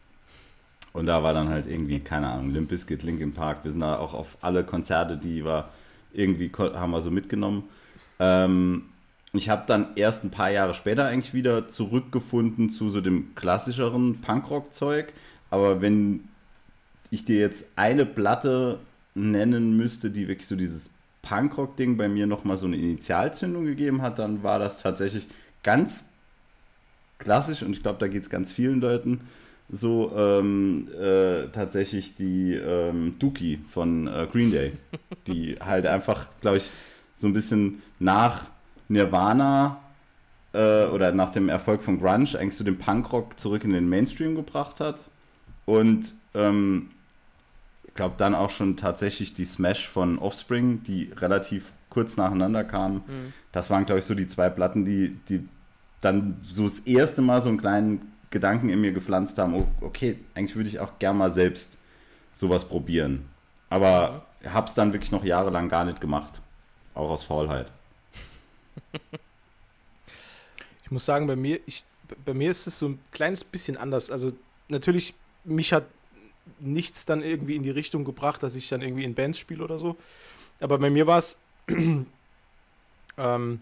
Und 0.92 1.06
da 1.06 1.22
war 1.22 1.32
dann 1.32 1.48
halt 1.48 1.66
irgendwie, 1.66 2.00
keine 2.00 2.28
Ahnung, 2.28 2.50
Limp 2.50 2.68
Bizkit, 2.68 3.04
Linkin 3.04 3.32
Park. 3.32 3.58
Wir 3.62 3.70
sind 3.70 3.80
da 3.80 3.96
auch 3.96 4.12
auf 4.12 4.36
alle 4.40 4.64
Konzerte, 4.64 5.16
die 5.16 5.44
wir 5.44 5.68
irgendwie 6.12 6.50
haben 6.58 6.90
wir 6.90 7.00
so 7.00 7.12
mitgenommen. 7.12 7.64
Ähm, 8.18 8.86
ich 9.32 9.48
habe 9.48 9.62
dann 9.66 9.88
erst 9.94 10.24
ein 10.24 10.32
paar 10.32 10.50
Jahre 10.50 10.74
später 10.74 11.06
eigentlich 11.06 11.32
wieder 11.32 11.68
zurückgefunden 11.68 12.70
zu 12.70 12.88
so 12.88 13.00
dem 13.00 13.36
klassischeren 13.36 14.20
Punkrock-Zeug. 14.20 15.12
Aber 15.50 15.80
wenn 15.80 16.28
ich 17.10 17.24
dir 17.24 17.38
jetzt 17.38 17.68
eine 17.76 18.04
Platte 18.06 18.80
nennen 19.14 19.76
müsste, 19.76 20.10
die 20.10 20.26
wirklich 20.26 20.48
so 20.48 20.56
dieses 20.56 20.90
Punkrock-Ding 21.22 21.96
bei 21.96 22.08
mir 22.08 22.26
nochmal 22.26 22.56
so 22.56 22.66
eine 22.66 22.76
Initialzündung 22.76 23.64
gegeben 23.64 24.02
hat, 24.02 24.18
dann 24.18 24.42
war 24.42 24.58
das 24.58 24.82
tatsächlich 24.82 25.28
ganz 25.62 26.04
klassisch 27.18 27.62
und 27.62 27.72
ich 27.72 27.82
glaube, 27.82 27.98
da 27.98 28.08
geht 28.08 28.22
es 28.22 28.30
ganz 28.30 28.52
vielen 28.52 28.80
Leuten 28.80 29.20
so 29.68 30.12
ähm, 30.16 30.88
äh, 31.00 31.46
tatsächlich 31.48 32.16
die 32.16 32.54
ähm, 32.54 33.16
Dookie 33.18 33.60
von 33.68 34.08
äh, 34.08 34.26
Green 34.30 34.50
Day, 34.50 34.72
die 35.26 35.56
halt 35.60 35.86
einfach, 35.86 36.26
glaube 36.40 36.56
ich, 36.56 36.70
so 37.14 37.28
ein 37.28 37.32
bisschen 37.32 37.82
nach 37.98 38.50
Nirvana 38.88 39.78
äh, 40.52 40.86
oder 40.86 41.12
nach 41.12 41.30
dem 41.30 41.48
Erfolg 41.48 41.82
von 41.82 42.00
Grunge 42.00 42.38
eigentlich 42.38 42.56
so 42.56 42.64
den 42.64 42.78
Punkrock 42.78 43.38
zurück 43.38 43.64
in 43.64 43.72
den 43.72 43.88
Mainstream 43.88 44.34
gebracht 44.34 44.80
hat 44.80 45.04
und 45.66 46.14
ähm, 46.34 46.90
glaube, 48.00 48.14
dann 48.16 48.34
auch 48.34 48.48
schon 48.48 48.78
tatsächlich 48.78 49.34
die 49.34 49.44
Smash 49.44 49.86
von 49.86 50.18
Offspring, 50.18 50.82
die 50.84 51.12
relativ 51.18 51.74
kurz 51.90 52.16
nacheinander 52.16 52.64
kamen. 52.64 53.02
Mhm. 53.06 53.32
Das 53.52 53.68
waren, 53.68 53.84
glaube 53.84 53.98
ich, 53.98 54.06
so 54.06 54.14
die 54.14 54.26
zwei 54.26 54.48
Platten, 54.48 54.86
die, 54.86 55.18
die 55.28 55.46
dann 56.00 56.38
so 56.42 56.64
das 56.64 56.80
erste 56.80 57.20
Mal 57.20 57.42
so 57.42 57.50
einen 57.50 57.60
kleinen 57.60 58.10
Gedanken 58.30 58.70
in 58.70 58.80
mir 58.80 58.92
gepflanzt 58.92 59.36
haben, 59.36 59.54
oh, 59.54 59.68
okay, 59.82 60.18
eigentlich 60.34 60.56
würde 60.56 60.70
ich 60.70 60.80
auch 60.80 60.98
gerne 60.98 61.18
mal 61.18 61.30
selbst 61.30 61.76
sowas 62.32 62.66
probieren. 62.66 63.28
Aber 63.68 64.24
mhm. 64.42 64.54
habe 64.54 64.66
es 64.66 64.72
dann 64.72 64.94
wirklich 64.94 65.12
noch 65.12 65.24
jahrelang 65.24 65.68
gar 65.68 65.84
nicht 65.84 66.00
gemacht. 66.00 66.40
Auch 66.94 67.10
aus 67.10 67.22
Faulheit. 67.22 67.70
Ich 70.82 70.92
muss 70.92 71.06
sagen, 71.06 71.28
bei 71.28 71.36
mir, 71.36 71.60
ich, 71.66 71.84
bei 72.24 72.34
mir 72.34 72.50
ist 72.50 72.66
es 72.66 72.80
so 72.80 72.88
ein 72.88 72.98
kleines 73.12 73.44
bisschen 73.44 73.76
anders. 73.76 74.10
Also 74.10 74.32
natürlich, 74.66 75.14
mich 75.44 75.72
hat 75.72 75.84
nichts 76.58 77.06
dann 77.06 77.22
irgendwie 77.22 77.56
in 77.56 77.62
die 77.62 77.70
Richtung 77.70 78.04
gebracht, 78.04 78.42
dass 78.42 78.54
ich 78.54 78.68
dann 78.68 78.82
irgendwie 78.82 79.04
in 79.04 79.14
Bands 79.14 79.38
spiele 79.38 79.64
oder 79.64 79.78
so. 79.78 79.96
Aber 80.60 80.78
bei 80.78 80.90
mir 80.90 81.06
war 81.06 81.18
es 81.18 81.38
ähm, 83.18 83.60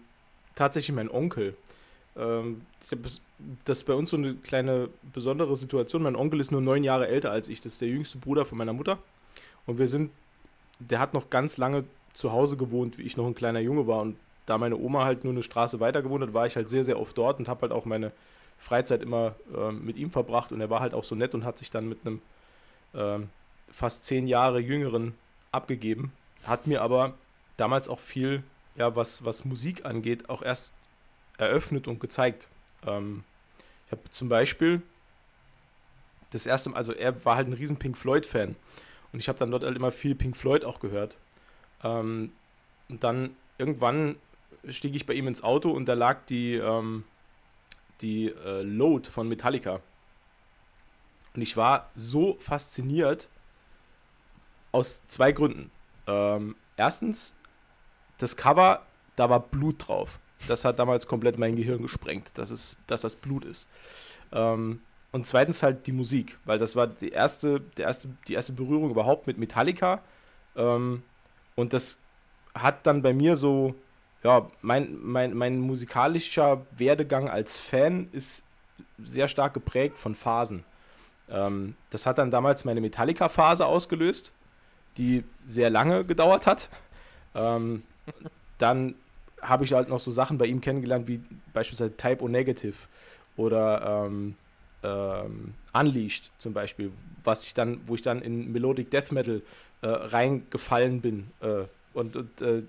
tatsächlich 0.55 0.95
mein 0.95 1.09
Onkel. 1.09 1.55
Ähm, 2.17 2.61
das 3.65 3.79
ist 3.79 3.83
bei 3.85 3.93
uns 3.93 4.09
so 4.09 4.17
eine 4.17 4.35
kleine 4.35 4.89
besondere 5.13 5.55
Situation. 5.55 6.03
Mein 6.03 6.15
Onkel 6.15 6.39
ist 6.39 6.51
nur 6.51 6.61
neun 6.61 6.83
Jahre 6.83 7.07
älter 7.07 7.31
als 7.31 7.47
ich. 7.49 7.61
Das 7.61 7.73
ist 7.73 7.81
der 7.81 7.87
jüngste 7.87 8.17
Bruder 8.17 8.45
von 8.45 8.57
meiner 8.57 8.73
Mutter. 8.73 8.97
Und 9.65 9.77
wir 9.77 9.87
sind, 9.87 10.11
der 10.79 10.99
hat 10.99 11.13
noch 11.13 11.29
ganz 11.29 11.57
lange 11.57 11.85
zu 12.13 12.31
Hause 12.31 12.57
gewohnt, 12.57 12.97
wie 12.97 13.03
ich 13.03 13.17
noch 13.17 13.27
ein 13.27 13.35
kleiner 13.35 13.59
Junge 13.59 13.87
war. 13.87 14.01
Und 14.01 14.17
da 14.45 14.57
meine 14.57 14.77
Oma 14.77 15.05
halt 15.05 15.23
nur 15.23 15.33
eine 15.33 15.43
Straße 15.43 15.79
weiter 15.79 16.01
gewohnt 16.01 16.23
hat, 16.23 16.33
war 16.33 16.47
ich 16.47 16.55
halt 16.55 16.69
sehr, 16.69 16.83
sehr 16.83 16.99
oft 16.99 17.17
dort 17.17 17.39
und 17.39 17.47
habe 17.47 17.61
halt 17.61 17.71
auch 17.71 17.85
meine 17.85 18.11
Freizeit 18.57 19.01
immer 19.01 19.35
äh, 19.55 19.71
mit 19.71 19.95
ihm 19.97 20.09
verbracht. 20.09 20.51
Und 20.51 20.59
er 20.59 20.69
war 20.69 20.79
halt 20.79 20.93
auch 20.93 21.03
so 21.03 21.15
nett 21.15 21.33
und 21.35 21.45
hat 21.45 21.57
sich 21.57 21.69
dann 21.69 21.87
mit 21.87 21.99
einem 22.05 22.21
äh, 22.93 23.19
fast 23.71 24.05
zehn 24.05 24.27
Jahre 24.27 24.59
jüngeren 24.59 25.15
abgegeben. 25.51 26.11
Hat 26.45 26.67
mir 26.67 26.81
aber 26.81 27.13
damals 27.57 27.89
auch 27.89 27.99
viel, 27.99 28.43
ja, 28.75 28.95
was, 28.95 29.25
was 29.25 29.45
Musik 29.45 29.85
angeht, 29.85 30.29
auch 30.29 30.41
erst 30.41 30.75
eröffnet 31.37 31.87
und 31.87 31.99
gezeigt. 31.99 32.47
Ähm, 32.85 33.23
ich 33.85 33.91
habe 33.91 34.09
zum 34.09 34.29
Beispiel 34.29 34.81
das 36.31 36.45
erste 36.45 36.69
Mal, 36.69 36.77
also 36.77 36.93
er 36.93 37.25
war 37.25 37.35
halt 37.35 37.47
ein 37.47 37.53
riesen 37.53 37.77
Pink 37.77 37.97
Floyd-Fan. 37.97 38.55
Und 39.11 39.19
ich 39.19 39.27
habe 39.27 39.39
dann 39.39 39.49
dort 39.51 39.63
halt 39.63 39.75
immer 39.75 39.91
viel 39.91 40.15
Pink 40.15 40.37
Floyd 40.37 40.63
auch 40.63 40.79
gehört. 40.79 41.17
Ähm, 41.83 42.31
und 42.87 43.03
dann 43.03 43.35
irgendwann 43.57 44.15
stieg 44.67 44.95
ich 44.95 45.05
bei 45.05 45.13
ihm 45.13 45.27
ins 45.27 45.43
Auto 45.43 45.71
und 45.71 45.85
da 45.85 45.93
lag 45.93 46.25
die, 46.25 46.55
ähm, 46.55 47.03
die 48.01 48.29
äh, 48.29 48.61
Load 48.61 49.09
von 49.09 49.27
Metallica. 49.27 49.81
Und 51.35 51.41
ich 51.41 51.57
war 51.57 51.89
so 51.95 52.37
fasziniert 52.39 53.29
aus 54.71 55.03
zwei 55.07 55.31
Gründen. 55.31 55.71
Ähm, 56.07 56.55
erstens, 56.77 57.35
das 58.17 58.35
Cover, 58.35 58.85
da 59.15 59.29
war 59.29 59.39
Blut 59.39 59.87
drauf. 59.87 60.19
Das 60.47 60.65
hat 60.65 60.79
damals 60.79 61.07
komplett 61.07 61.37
mein 61.37 61.55
Gehirn 61.55 61.81
gesprengt, 61.81 62.31
dass, 62.37 62.51
es, 62.51 62.77
dass 62.87 63.01
das 63.01 63.15
Blut 63.15 63.45
ist. 63.45 63.67
Ähm, 64.31 64.81
und 65.11 65.25
zweitens 65.25 65.63
halt 65.63 65.87
die 65.87 65.91
Musik, 65.91 66.37
weil 66.45 66.59
das 66.59 66.75
war 66.75 66.87
die 66.87 67.09
erste, 67.09 67.61
der 67.77 67.85
erste, 67.87 68.09
die 68.27 68.33
erste 68.33 68.53
Berührung 68.53 68.91
überhaupt 68.91 69.27
mit 69.27 69.37
Metallica. 69.37 70.01
Ähm, 70.55 71.03
und 71.55 71.73
das 71.73 71.99
hat 72.53 72.85
dann 72.85 73.01
bei 73.01 73.13
mir 73.13 73.35
so, 73.35 73.75
ja, 74.23 74.47
mein, 74.61 74.97
mein, 75.01 75.35
mein 75.35 75.59
musikalischer 75.59 76.65
Werdegang 76.77 77.29
als 77.29 77.57
Fan 77.57 78.09
ist 78.11 78.43
sehr 78.97 79.27
stark 79.27 79.53
geprägt 79.53 79.97
von 79.97 80.15
Phasen. 80.15 80.63
Ähm, 81.31 81.75
das 81.89 82.05
hat 82.05 82.17
dann 82.17 82.31
damals 82.31 82.65
meine 82.65 82.81
Metallica-Phase 82.81 83.65
ausgelöst, 83.65 84.31
die 84.97 85.23
sehr 85.45 85.69
lange 85.69 86.03
gedauert 86.05 86.47
hat. 86.47 86.69
Ähm, 87.35 87.83
dann 88.57 88.95
habe 89.41 89.63
ich 89.63 89.73
halt 89.73 89.89
noch 89.89 89.99
so 89.99 90.11
Sachen 90.11 90.37
bei 90.37 90.45
ihm 90.45 90.61
kennengelernt, 90.61 91.07
wie 91.07 91.21
beispielsweise 91.53 91.95
Type 91.95 92.23
O 92.23 92.27
Negative 92.27 92.75
oder 93.37 94.05
ähm, 94.05 94.35
ähm, 94.83 95.53
Unleashed 95.73 96.31
zum 96.37 96.53
Beispiel, 96.53 96.91
was 97.23 97.45
ich 97.45 97.53
dann, 97.53 97.81
wo 97.87 97.95
ich 97.95 98.01
dann 98.01 98.21
in 98.21 98.51
Melodic 98.51 98.91
Death 98.91 99.11
Metal 99.11 99.41
äh, 99.81 99.87
reingefallen 99.87 101.01
bin. 101.01 101.31
Äh, 101.41 101.63
und, 101.93 102.15
und 102.15 102.41
äh, 102.41 102.63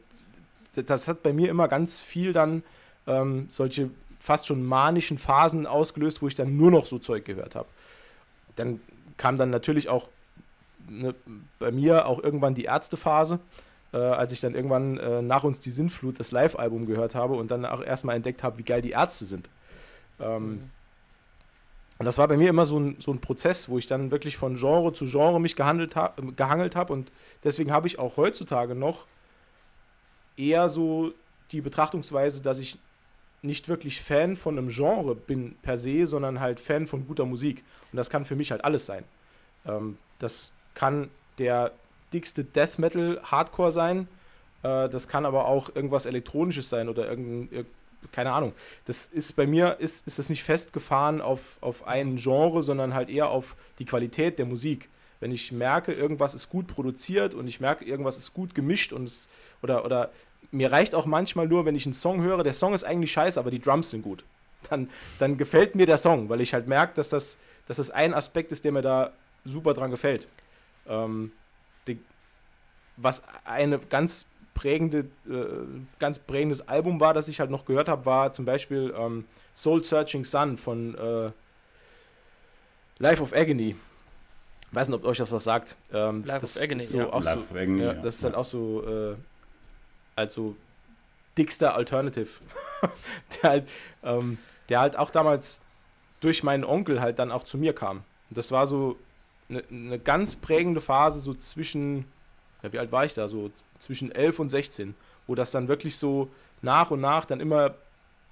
das 0.75 1.09
hat 1.09 1.23
bei 1.23 1.33
mir 1.33 1.49
immer 1.51 1.67
ganz 1.67 2.01
viel 2.01 2.33
dann 2.33 2.63
ähm, 3.07 3.47
solche 3.49 3.91
fast 4.21 4.47
schon 4.47 4.65
manischen 4.65 5.19
Phasen 5.19 5.67
ausgelöst, 5.67 6.23
wo 6.23 6.29
ich 6.29 6.35
dann 6.35 6.57
nur 6.57 6.71
noch 6.71 6.87
so 6.87 6.99
Zeug 6.99 7.25
gehört 7.25 7.55
habe. 7.55 7.69
Dann 8.57 8.81
kam 9.17 9.37
dann 9.37 9.51
natürlich 9.51 9.89
auch 9.89 10.09
ne, 10.89 11.15
bei 11.59 11.71
mir 11.71 12.07
auch 12.07 12.23
irgendwann 12.23 12.55
die 12.55 12.65
Ärztephase, 12.65 13.41
äh, 13.93 13.99
als 13.99 14.33
ich 14.33 14.41
dann 14.41 14.55
irgendwann 14.55 14.99
äh, 14.99 15.23
nach 15.23 15.45
uns 15.45 15.61
die 15.61 15.71
Sinnflut 15.71 16.21
das 16.21 16.31
Live-Album 16.31 16.87
gehört 16.87 17.15
habe 17.15 17.35
und 17.35 17.51
dann 17.51 17.65
auch 17.67 17.83
erstmal 17.83 18.17
entdeckt 18.17 18.43
habe, 18.43 18.59
wie 18.59 18.65
geil 18.65 18.83
die 18.83 18.91
Ärzte 18.91 19.25
sind. 19.25 19.49
Ähm, 20.19 20.49
mhm. 20.49 20.71
Und 21.99 22.07
das 22.07 22.17
war 22.17 22.29
bei 22.29 22.39
mir 22.39 22.49
immer 22.49 22.65
so 22.65 22.79
ein, 22.79 22.97
so 22.99 23.13
ein 23.13 23.21
Prozess, 23.21 23.69
wo 23.69 23.77
ich 23.77 23.87
dann 23.87 24.11
wirklich 24.11 24.39
von 24.39 24.55
Genre 24.57 24.95
zu 24.95 25.05
Genre 25.05 25.39
mich 25.39 25.55
gehandelt 25.55 25.97
ha 25.97 26.15
gehangelt 26.35 26.75
habe. 26.75 26.95
Und 26.95 27.13
deswegen 27.45 27.73
habe 27.73 27.87
ich 27.89 27.99
auch 27.99 28.17
heutzutage 28.17 28.75
noch 28.75 29.07
eher 30.39 30.71
so 30.71 31.13
die 31.53 31.61
Betrachtungsweise, 31.61 32.41
dass 32.41 32.59
ich 32.59 32.79
nicht 33.43 33.69
wirklich 33.69 34.01
Fan 34.01 34.37
von 34.37 34.59
einem 34.59 34.69
Genre 34.69 35.15
bin 35.15 35.57
per 35.63 35.77
se, 35.77 36.07
sondern 36.07 36.41
halt 36.41 36.61
Fan 36.61 36.87
von 36.87 37.07
guter 37.07 37.25
Musik. 37.25 37.65
Und 37.93 37.97
das 37.97 38.11
kann 38.11 38.25
für 38.25 38.37
mich 38.37 38.51
halt 38.51 38.65
alles 38.65 38.87
sein. 38.87 39.05
Ähm, 39.67 39.99
das 40.19 40.53
kann 40.75 41.11
der 41.39 41.73
dickste 42.13 42.45
Death 42.45 42.79
Metal 42.79 43.21
Hardcore 43.25 43.73
sein. 43.73 44.09
Äh, 44.63 44.89
das 44.89 45.09
kann 45.09 45.25
aber 45.25 45.47
auch 45.47 45.75
irgendwas 45.75 46.07
Elektronisches 46.07 46.69
sein 46.69 46.89
oder 46.89 47.09
irgendein, 47.09 47.67
keine 48.13 48.33
Ahnung. 48.33 48.53
Das 48.85 49.07
ist 49.07 49.37
bei 49.37 49.47
mir, 49.47 49.77
ist, 49.79 50.07
ist 50.07 50.19
das 50.19 50.29
nicht 50.29 50.43
festgefahren 50.43 51.21
auf, 51.21 51.59
auf 51.61 51.87
ein 51.87 52.17
Genre, 52.17 52.63
sondern 52.63 52.95
halt 52.95 53.11
eher 53.11 53.29
auf 53.31 53.57
die 53.79 53.85
Qualität 53.85 54.39
der 54.39 54.47
Musik. 54.47 54.89
Wenn 55.21 55.33
ich 55.33 55.53
merke, 55.53 55.93
irgendwas 55.93 56.35
ist 56.35 56.49
gut 56.49 56.67
produziert 56.67 57.35
und 57.35 57.47
ich 57.47 57.61
merke, 57.61 57.85
irgendwas 57.85 58.17
ist 58.17 58.33
gut 58.33 58.55
gemischt 58.55 58.93
und 58.93 59.05
es, 59.05 59.29
oder, 59.63 59.85
oder 59.85 60.11
mir 60.51 60.73
reicht 60.73 60.95
auch 60.95 61.07
manchmal 61.07 61.47
nur, 61.47 61.65
wenn 61.65 61.75
ich 61.75 61.87
einen 61.87 61.93
Song 61.93 62.23
höre, 62.23 62.43
der 62.43 62.55
Song 62.55 62.75
ist 62.75 62.85
eigentlich 62.85 63.13
scheiße, 63.13 63.39
aber 63.39 63.51
die 63.51 63.61
Drums 63.61 63.91
sind 63.91 64.03
gut. 64.03 64.25
Dann, 64.69 64.91
dann 65.19 65.39
gefällt 65.39 65.75
mir 65.75 65.87
der 65.87 65.97
Song, 65.97 66.29
weil 66.29 66.41
ich 66.41 66.53
halt 66.53 66.69
merke, 66.69 66.95
dass 66.95 67.09
das, 67.09 67.39
dass 67.67 67.79
das 67.79 67.91
ein 67.91 68.13
Aspekt 68.13 68.53
ist, 68.53 68.65
der 68.65 68.73
mir 68.73 68.83
da 68.83 69.13
super 69.45 69.73
dran 69.73 69.91
gefällt. 69.91 70.29
Ähm, 70.87 71.33
die, 71.87 71.99
was 72.97 73.23
eine 73.45 73.79
ganz 73.79 74.27
prägende, 74.55 75.07
äh, 75.29 75.67
ganz 75.99 76.19
prägendes 76.19 76.69
Album 76.69 77.01
war, 77.01 77.15
das 77.15 77.29
ich 77.29 77.41
halt 77.41 77.51
noch 77.51 77.65
gehört 77.65 77.89
habe, 77.89 78.05
war 78.05 78.33
zum 78.33 78.45
Beispiel 78.45 78.93
ähm, 78.97 79.25
Soul 79.55 79.83
Searching 79.83 80.25
Sun 80.25 80.59
von 80.59 80.95
äh, 80.95 81.31
Life 82.99 83.23
of 83.23 83.33
Agony. 83.33 83.77
Ich 84.69 84.75
weiß 84.75 84.89
nicht, 84.89 84.97
ob 84.97 85.05
euch 85.05 85.19
das 85.19 85.33
was 85.33 85.45
sagt. 85.45 85.77
Ähm, 85.93 86.23
Life 86.23 86.43
das 86.43 86.57
of 86.57 86.63
Agony, 86.63 86.83
ist 86.83 86.91
so 86.91 86.99
ja. 86.99 87.07
auch 87.07 87.23
Life 87.23 87.39
so, 87.39 87.41
of 87.41 87.57
Agony, 87.57 87.81
ja, 87.81 87.93
ja. 87.95 88.03
Das 88.03 88.17
ist 88.17 88.25
halt 88.25 88.35
auch 88.35 88.45
so, 88.45 88.85
äh, 88.87 89.17
also 90.17 90.57
dickster 91.37 91.75
Alternative. 91.75 92.29
der, 93.43 93.51
halt, 93.51 93.69
ähm, 94.03 94.39
der 94.69 94.81
halt 94.81 94.97
auch 94.97 95.11
damals 95.11 95.61
durch 96.21 96.43
meinen 96.43 96.65
Onkel 96.65 97.01
halt 97.01 97.19
dann 97.19 97.31
auch 97.31 97.45
zu 97.45 97.59
mir 97.59 97.75
kam. 97.75 97.99
Und 98.29 98.39
das 98.39 98.53
war 98.53 98.67
so 98.67 98.97
eine, 99.49 99.65
eine 99.71 99.99
ganz 99.99 100.37
prägende 100.37 100.81
Phase, 100.81 101.21
so 101.21 101.35
zwischen 101.35 102.05
ja, 102.63 102.73
wie 102.73 102.79
alt 102.79 102.93
war 102.93 103.05
ich 103.05 103.15
da? 103.15 103.29
So 103.29 103.51
zwischen 103.79 104.13
11 104.13 104.39
und 104.39 104.49
16, 104.49 104.95
wo 105.27 105.35
das 105.35 105.51
dann 105.51 105.69
wirklich 105.69 105.97
so 105.97 106.29
nach 106.63 106.91
und 106.91 107.01
nach 107.01 107.25
dann 107.25 107.41
immer 107.41 107.75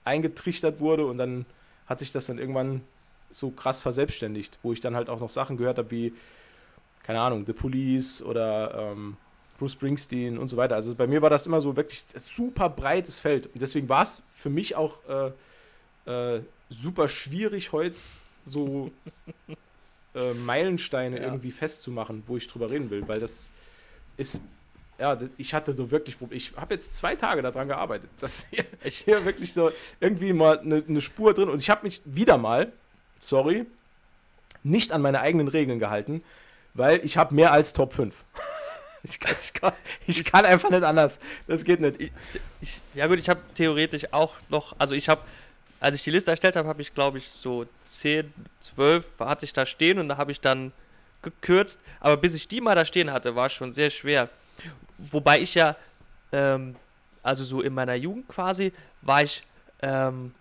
eingetrichtert 0.05 0.81
wurde 0.81 1.07
und 1.07 1.19
dann 1.19 1.47
hat 1.87 1.99
sich 1.99 2.13
das 2.13 2.27
dann 2.27 2.39
irgendwann 2.39 2.83
so 3.31 3.51
krass 3.51 3.81
verselbstständigt, 3.81 4.59
wo 4.63 4.73
ich 4.73 4.81
dann 4.81 4.97
halt 4.97 5.09
auch 5.09 5.21
noch 5.21 5.31
Sachen 5.31 5.57
gehört 5.57 5.79
habe 5.79 5.91
wie, 5.91 6.13
keine 7.03 7.21
Ahnung, 7.21 7.45
The 7.47 7.53
Police 7.53 8.23
oder 8.23 8.93
ähm, 8.93 9.17
Bruce 9.59 9.73
Springsteen 9.73 10.39
und 10.39 10.49
so 10.49 10.57
weiter. 10.57 10.75
Also 10.77 10.95
bei 10.95 11.07
mir 11.07 11.21
war 11.21 11.31
das 11.31 11.47
immer 11.47 11.61
so 11.61 11.77
wirklich 11.77 12.05
super 12.17 12.69
breites 12.69 13.19
Feld 13.21 13.47
und 13.47 13.61
deswegen 13.61 13.89
war 13.89 14.05
es 14.05 14.23
für 14.31 14.51
mich 14.51 14.77
auch 14.77 14.95
äh, 16.07 16.11
äh, 16.37 16.41
super 16.71 17.09
schwierig 17.09 17.73
heute 17.73 17.97
so 18.45 18.91
äh, 20.15 20.33
Meilensteine 20.35 21.19
Ja. 21.19 21.25
irgendwie 21.25 21.51
festzumachen, 21.51 22.23
wo 22.27 22.37
ich 22.37 22.47
drüber 22.47 22.71
reden 22.71 22.89
will, 22.91 23.07
weil 23.09 23.21
das 23.21 23.51
ist, 24.17 24.43
ja, 24.99 25.19
ich 25.37 25.55
hatte 25.55 25.73
so 25.75 25.91
wirklich, 25.91 26.17
Prob- 26.19 26.33
ich 26.33 26.53
habe 26.57 26.75
jetzt 26.75 26.97
zwei 26.97 27.15
Tage 27.17 27.43
daran 27.43 27.69
gearbeitet, 27.69 28.11
dass 28.21 28.47
hier, 28.51 28.65
Ich- 28.85 28.99
hier 28.99 29.25
wirklich 29.25 29.53
so 29.53 29.71
irgendwie 30.01 30.33
mal 30.33 30.61
eine, 30.61 30.83
eine 30.89 31.01
Spur 31.01 31.35
drin 31.35 31.49
und 31.49 31.61
ich 31.61 31.69
habe 31.71 31.83
mich 31.85 32.01
wieder 32.05 32.39
mal, 32.39 32.73
sorry, 33.19 33.67
nicht 34.63 34.93
an 34.93 35.03
meine 35.03 35.21
eigenen 35.21 35.49
Regeln 35.49 35.79
gehalten, 35.79 36.23
weil 36.75 37.05
ich 37.05 37.17
habe 37.17 37.35
mehr 37.35 37.53
als 37.53 37.73
Top 37.73 37.93
5. 37.93 38.25
Ich 39.05 39.21
kann, 39.21 39.37
ich, 39.41 39.53
kann, 39.53 39.73
ich 40.07 40.25
kann 40.25 40.45
einfach 40.45 40.71
nicht 40.71 40.83
anders. 40.83 41.21
Das 41.47 41.65
geht 41.65 41.81
nicht. 41.81 42.01
Ich, 42.01 42.13
Ich, 42.61 42.81
ja 42.95 43.07
gut, 43.07 43.19
ich 43.19 43.29
habe 43.29 43.41
theoretisch 43.55 44.13
auch 44.13 44.35
noch, 44.49 44.75
also 44.79 44.95
ich 44.95 45.09
habe, 45.09 45.23
als 45.81 45.97
ich 45.97 46.03
die 46.03 46.11
Liste 46.11 46.31
erstellt 46.31 46.57
habe, 46.57 46.69
habe 46.69 46.83
ich 46.83 46.95
glaube 46.95 47.19
ich 47.19 47.29
so 47.29 47.67
10, 47.87 48.33
12 48.61 49.07
hatte 49.21 49.45
ich 49.45 49.53
da 49.53 49.65
stehen 49.65 49.99
und 49.99 50.09
da 50.09 50.17
habe 50.17 50.33
ich 50.33 50.41
dann 50.41 50.73
gekürzt. 51.23 51.81
Aber 52.01 52.17
bis 52.17 52.35
ich 52.35 52.49
die 52.49 52.61
mal 52.61 52.75
da 52.75 52.85
stehen 52.85 53.13
hatte, 53.13 53.37
war 53.37 53.47
es 53.47 53.53
schon 53.53 53.73
sehr 53.73 53.91
schwer. 53.91 54.29
Wobei 54.99 55.41
ich 55.41 55.55
ja, 55.55 55.77
ähm, 56.33 56.75
also 57.23 57.45
so 57.45 57.63
in 57.63 57.75
meiner 57.75 57.95
Jugend 57.95 58.29
quasi, 58.29 58.73
war 59.03 59.23
ich 59.23 59.43
ähm, 59.83 60.35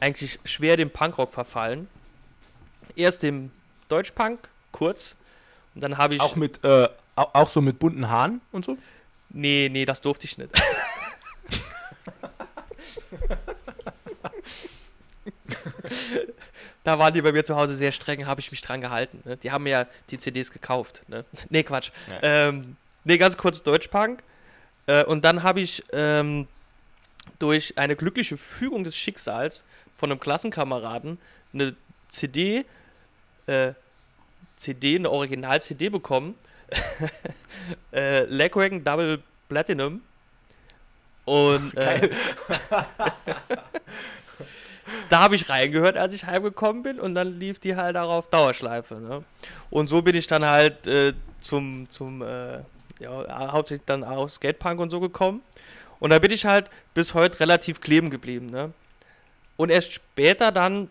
eigentlich 0.00 0.40
schwer 0.44 0.76
dem 0.76 0.90
Punkrock 0.90 1.32
verfallen. 1.32 1.88
Erst 2.96 3.22
dem 3.22 3.50
Deutschpunk, 3.88 4.48
kurz. 4.72 5.16
Und 5.74 5.82
dann 5.82 5.98
habe 5.98 6.14
ich. 6.14 6.20
auch 6.20 6.36
mit, 6.36 6.62
äh, 6.64 6.88
auch 7.16 7.48
so 7.48 7.60
mit 7.60 7.78
bunten 7.78 8.08
Haaren 8.08 8.40
und 8.52 8.64
so? 8.64 8.78
Nee, 9.30 9.68
nee, 9.70 9.84
das 9.84 10.00
durfte 10.00 10.26
ich 10.26 10.38
nicht. 10.38 10.50
da 16.84 16.98
waren 16.98 17.14
die 17.14 17.22
bei 17.22 17.32
mir 17.32 17.44
zu 17.44 17.56
Hause 17.56 17.74
sehr 17.74 17.92
streng, 17.92 18.26
habe 18.26 18.40
ich 18.40 18.50
mich 18.50 18.62
dran 18.62 18.80
gehalten. 18.80 19.22
Ne? 19.24 19.36
Die 19.36 19.50
haben 19.50 19.64
mir 19.64 19.70
ja 19.70 19.86
die 20.10 20.18
CDs 20.18 20.50
gekauft. 20.50 21.02
Ne? 21.08 21.24
Nee, 21.50 21.62
Quatsch. 21.62 21.90
Ja. 22.10 22.18
Ähm, 22.22 22.76
nee, 23.04 23.18
ganz 23.18 23.36
kurz 23.36 23.62
Deutschpunk. 23.62 24.22
Äh, 24.86 25.04
und 25.04 25.24
dann 25.24 25.42
habe 25.42 25.60
ich 25.60 25.82
ähm, 25.92 26.46
durch 27.38 27.78
eine 27.78 27.96
glückliche 27.96 28.36
Fügung 28.36 28.84
des 28.84 28.96
Schicksals 28.96 29.64
von 29.96 30.10
einem 30.10 30.20
Klassenkameraden 30.20 31.18
eine 31.52 31.74
CD, 32.08 32.64
äh, 33.46 33.72
CD, 34.56 34.96
eine 34.96 35.10
Original-CD 35.10 35.88
bekommen. 35.88 36.34
äh, 37.92 38.24
Lagwagon 38.24 38.82
Double 38.84 39.22
Platinum. 39.48 40.00
Und 41.24 41.76
äh, 41.76 42.10
da 45.08 45.20
habe 45.20 45.36
ich 45.36 45.48
reingehört, 45.48 45.96
als 45.96 46.12
ich 46.12 46.26
heimgekommen 46.26 46.82
bin 46.82 47.00
und 47.00 47.14
dann 47.14 47.38
lief 47.38 47.58
die 47.58 47.76
halt 47.76 47.96
auch 47.96 48.10
auf 48.10 48.28
Dauerschleife. 48.28 48.96
Ne? 48.96 49.24
Und 49.70 49.88
so 49.88 50.02
bin 50.02 50.14
ich 50.14 50.26
dann 50.26 50.44
halt 50.44 50.86
äh, 50.86 51.14
zum, 51.40 51.88
zum 51.88 52.20
äh, 52.22 52.58
ja, 53.00 53.52
hauptsächlich 53.52 53.86
dann 53.86 54.04
auch 54.04 54.28
Skatepunk 54.28 54.80
und 54.80 54.90
so 54.90 55.00
gekommen. 55.00 55.42
Und 56.00 56.10
da 56.10 56.18
bin 56.18 56.30
ich 56.30 56.44
halt 56.44 56.68
bis 56.92 57.14
heute 57.14 57.40
relativ 57.40 57.80
kleben 57.80 58.10
geblieben. 58.10 58.46
Ne? 58.46 58.72
Und 59.56 59.70
erst 59.70 59.92
später 59.92 60.52
dann, 60.52 60.90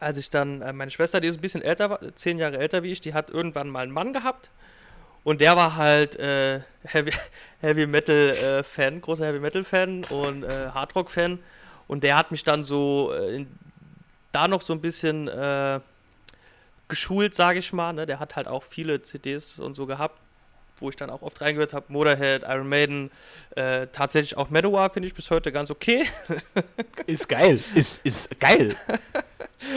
als 0.00 0.16
ich 0.16 0.30
dann, 0.30 0.62
äh, 0.62 0.72
meine 0.72 0.90
Schwester, 0.90 1.20
die 1.20 1.28
ist 1.28 1.38
ein 1.38 1.42
bisschen 1.42 1.62
älter, 1.62 2.00
zehn 2.14 2.38
Jahre 2.38 2.58
älter 2.58 2.82
wie 2.82 2.90
ich, 2.90 3.00
die 3.00 3.14
hat 3.14 3.30
irgendwann 3.30 3.68
mal 3.68 3.82
einen 3.82 3.92
Mann 3.92 4.12
gehabt. 4.12 4.50
Und 5.22 5.40
der 5.40 5.54
war 5.56 5.76
halt 5.76 6.16
äh, 6.16 6.60
Heavy, 6.84 7.12
Heavy 7.60 7.86
Metal 7.86 8.30
äh, 8.30 8.62
Fan, 8.62 9.00
großer 9.00 9.26
Heavy 9.26 9.38
Metal 9.38 9.64
Fan 9.64 10.04
und 10.04 10.44
äh, 10.44 10.70
Hard 10.72 10.96
Rock 10.96 11.10
Fan. 11.10 11.38
Und 11.86 12.02
der 12.02 12.16
hat 12.16 12.30
mich 12.30 12.42
dann 12.42 12.64
so 12.64 13.12
äh, 13.12 13.36
in, 13.36 13.46
da 14.32 14.48
noch 14.48 14.62
so 14.62 14.72
ein 14.72 14.80
bisschen 14.80 15.28
äh, 15.28 15.80
geschult, 16.88 17.34
sage 17.34 17.58
ich 17.58 17.72
mal. 17.72 17.92
Ne? 17.92 18.06
Der 18.06 18.18
hat 18.18 18.36
halt 18.36 18.48
auch 18.48 18.62
viele 18.62 19.02
CDs 19.02 19.58
und 19.58 19.74
so 19.74 19.86
gehabt, 19.86 20.18
wo 20.80 20.88
ich 20.90 20.96
dann 20.96 21.10
auch 21.10 21.22
oft 21.22 21.40
reingehört 21.40 21.72
habe. 21.74 21.86
Motorhead, 21.88 22.42
Iron 22.48 22.68
Maiden, 22.68 23.10
äh, 23.56 23.86
tatsächlich 23.92 24.36
auch 24.36 24.50
Manowar 24.50 24.90
finde 24.90 25.06
ich 25.08 25.14
bis 25.14 25.30
heute 25.30 25.52
ganz 25.52 25.70
okay. 25.70 26.04
ist 27.06 27.28
geil, 27.28 27.58
ist, 27.74 28.04
ist 28.04 28.38
geil. 28.40 28.74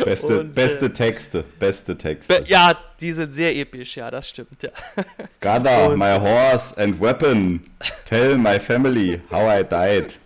Beste, 0.06 0.40
Und, 0.42 0.54
beste 0.56 0.86
äh, 0.86 0.90
Texte, 0.94 1.44
beste 1.60 1.98
Texte. 1.98 2.42
Be- 2.42 2.48
Ja, 2.48 2.78
die 3.02 3.12
sind 3.12 3.32
sehr 3.34 3.54
episch, 3.56 3.98
ja, 3.98 4.10
das 4.10 4.30
stimmt, 4.30 4.64
ja. 4.64 4.70
Gada, 5.42 5.88
Und- 5.88 5.98
my 6.00 6.18
horse 6.20 6.78
and 6.78 7.00
weapon. 7.02 7.62
Tell 8.06 8.38
my 8.38 8.60
family 8.60 9.22
how 9.30 9.50
I 9.60 9.64
died. 9.64 10.18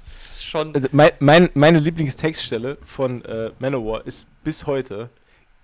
Ist 0.00 0.44
schon, 0.44 0.74
Äh, 0.74 0.88
Mein, 0.92 1.10
mein, 1.18 1.50
meine 1.54 1.78
Lieblingstextstelle 1.78 2.78
von 2.84 3.24
äh, 3.24 3.50
Manowar 3.58 4.06
ist 4.06 4.26
bis 4.42 4.66
heute 4.66 5.10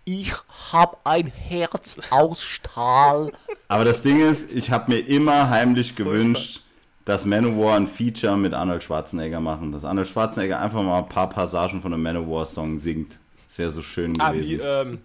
Ich 0.08 0.32
hab 0.72 1.04
ein 1.04 1.26
Herz 1.26 1.98
aus 2.10 2.44
Stahl. 2.44 3.32
Aber 3.66 3.84
das 3.84 4.02
Ding 4.02 4.20
ist, 4.20 4.52
ich 4.52 4.70
habe 4.70 4.92
mir 4.92 5.00
immer 5.00 5.50
heimlich 5.50 5.96
gewünscht, 5.96 6.62
dass 7.04 7.24
Manowar 7.24 7.76
ein 7.76 7.88
Feature 7.88 8.36
mit 8.36 8.54
Arnold 8.54 8.84
Schwarzenegger 8.84 9.40
machen. 9.40 9.72
Dass 9.72 9.84
Arnold 9.84 10.06
Schwarzenegger 10.06 10.60
einfach 10.60 10.80
mal 10.82 10.98
ein 10.98 11.08
paar 11.08 11.28
Passagen 11.28 11.82
von 11.82 11.92
einem 11.92 12.04
Manowar-Song 12.04 12.78
singt. 12.78 13.18
Das 13.48 13.58
wäre 13.58 13.70
so 13.72 13.82
schön 13.82 14.20
Ah, 14.20 14.32
wie, 14.32 14.56
gewesen. 14.56 14.60
ähm, 14.64 15.00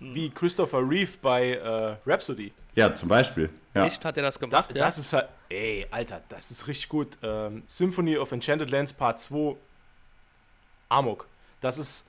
wie 0.00 0.30
Christopher 0.30 0.78
Reeve 0.78 1.12
bei 1.22 1.52
äh, 1.52 1.96
Rhapsody. 2.04 2.52
ja, 2.74 2.92
zum 2.92 3.08
Beispiel. 3.08 3.50
Ja. 3.74 3.84
echt 3.86 4.04
hat 4.04 4.16
er 4.16 4.24
das 4.24 4.34
Da, 4.36 4.46
gemacht, 4.46 4.70
ja? 4.74 4.84
Das 4.84 4.98
ist 4.98 5.12
halt, 5.12 5.28
ey, 5.48 5.86
Alter, 5.92 6.22
das 6.28 6.50
ist 6.50 6.66
richtig 6.66 6.88
gut. 6.88 7.16
Ähm, 7.22 7.62
Symphony 7.68 8.16
of 8.18 8.32
Enchanted 8.32 8.68
Lands 8.70 8.92
Part 8.92 9.20
2, 9.20 9.54
Amok. 10.88 11.28
Das 11.60 11.78
ist 11.78 12.04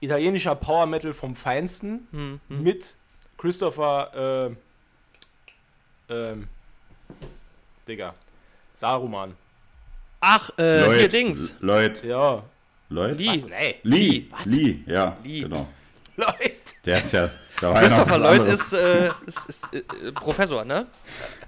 italienischer 0.00 0.54
Power 0.54 0.86
Metal 0.86 1.12
vom 1.12 1.36
Feinsten 1.36 2.08
Hm, 2.10 2.40
hm. 2.48 2.62
mit 2.62 2.94
Christopher, 3.38 4.50
äh, 6.10 6.12
ähm, 6.12 6.48
Digga, 7.88 8.14
Saruman. 8.74 9.34
Ach, 10.20 10.50
äh, 10.58 10.84
Lloyd, 10.84 10.98
hier 10.98 11.08
Dings. 11.08 11.56
Lloyd. 11.60 12.04
Ja. 12.04 12.42
Lloyd? 12.90 13.18
Lee. 13.18 13.28
Was? 13.28 13.42
Nee. 13.48 13.76
Lee. 13.82 14.26
Lee, 14.44 14.80
ja. 14.86 15.16
Lee. 15.22 15.40
Genau. 15.42 15.66
Leute. 16.16 16.52
Der 16.84 16.98
ist 16.98 17.12
ja. 17.12 17.30
Da 17.60 17.72
war 17.74 17.82
ja 17.82 17.88
noch 17.88 17.96
Christopher 17.96 18.18
Lloyd 18.18 18.46
ist, 18.46 18.72
äh, 18.72 19.10
ist, 19.26 19.48
ist 19.48 19.74
äh, 19.74 20.12
Professor, 20.12 20.64
ne? 20.64 20.86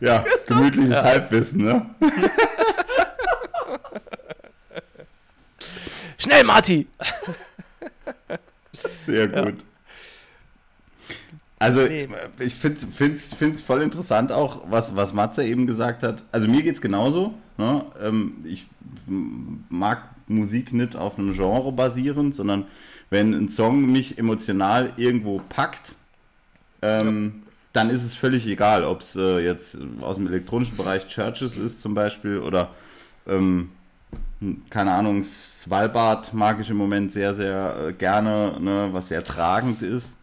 Ja, 0.00 0.24
gemütliches 0.46 1.02
Halbwissen, 1.02 1.64
ne? 1.64 1.94
Schnell, 6.18 6.44
Marty! 6.44 6.86
Sehr 9.06 9.28
gut. 9.28 9.64
Also 11.58 11.82
Nee. 11.82 12.08
ich 12.40 12.54
finde 12.54 12.78
es 12.78 12.84
find's, 12.84 13.34
find's 13.34 13.62
voll 13.62 13.82
interessant 13.82 14.32
auch, 14.32 14.64
was, 14.68 14.96
was 14.96 15.12
Matze 15.12 15.44
eben 15.44 15.66
gesagt 15.66 16.02
hat. 16.02 16.24
Also 16.32 16.48
mir 16.48 16.62
geht 16.62 16.74
es 16.74 16.80
genauso. 16.80 17.34
Ne? 17.56 17.84
Ähm, 18.02 18.36
ich 18.44 18.66
mag 19.06 20.02
Musik 20.26 20.72
nicht 20.72 20.96
auf 20.96 21.18
einem 21.18 21.32
Genre 21.32 21.70
basierend, 21.70 22.34
sondern 22.34 22.64
wenn 23.10 23.32
ein 23.34 23.48
Song 23.48 23.92
mich 23.92 24.18
emotional 24.18 24.92
irgendwo 24.96 25.40
packt, 25.48 25.94
ähm, 26.80 27.42
dann 27.72 27.90
ist 27.90 28.02
es 28.02 28.14
völlig 28.14 28.46
egal, 28.48 28.84
ob 28.84 29.02
es 29.02 29.14
äh, 29.16 29.38
jetzt 29.38 29.78
aus 30.00 30.16
dem 30.16 30.26
elektronischen 30.26 30.76
Bereich 30.76 31.06
Churches 31.06 31.56
ist 31.56 31.80
zum 31.80 31.94
Beispiel 31.94 32.38
oder 32.38 32.70
ähm, 33.26 33.70
keine 34.70 34.92
Ahnung, 34.92 35.22
Svalbard 35.24 36.32
mag 36.32 36.60
ich 36.60 36.70
im 36.70 36.76
Moment 36.76 37.12
sehr, 37.12 37.34
sehr 37.34 37.88
äh, 37.88 37.92
gerne, 37.92 38.58
ne, 38.60 38.88
was 38.92 39.08
sehr 39.08 39.22
tragend 39.22 39.82
ist. 39.82 40.16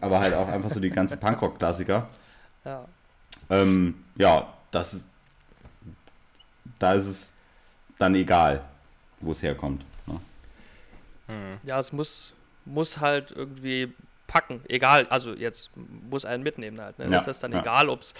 Aber 0.00 0.20
halt 0.20 0.34
auch 0.34 0.48
einfach 0.48 0.70
so 0.70 0.80
die 0.80 0.90
ganzen 0.90 1.18
Punkrock-Klassiker. 1.20 2.08
Ja. 2.64 2.84
Ähm, 3.50 4.04
ja, 4.16 4.52
das 4.70 4.94
ist, 4.94 5.06
da 6.78 6.92
ist 6.94 7.06
es 7.06 7.34
dann 7.98 8.14
egal, 8.14 8.62
wo 9.20 9.32
es 9.32 9.42
herkommt. 9.42 9.84
Ne? 10.06 11.58
Ja, 11.64 11.80
es 11.80 11.92
muss, 11.92 12.32
muss 12.64 13.00
halt 13.00 13.32
irgendwie 13.32 13.92
packen. 14.28 14.60
Egal, 14.68 15.06
also 15.08 15.34
jetzt 15.34 15.70
muss 16.08 16.24
einen 16.24 16.44
mitnehmen 16.44 16.80
halt. 16.80 16.98
Ne? 16.98 17.10
Ja, 17.10 17.18
ist 17.18 17.26
das 17.26 17.40
dann 17.40 17.52
ja. 17.52 17.60
egal, 17.60 17.88
ob 17.88 18.02
es 18.02 18.14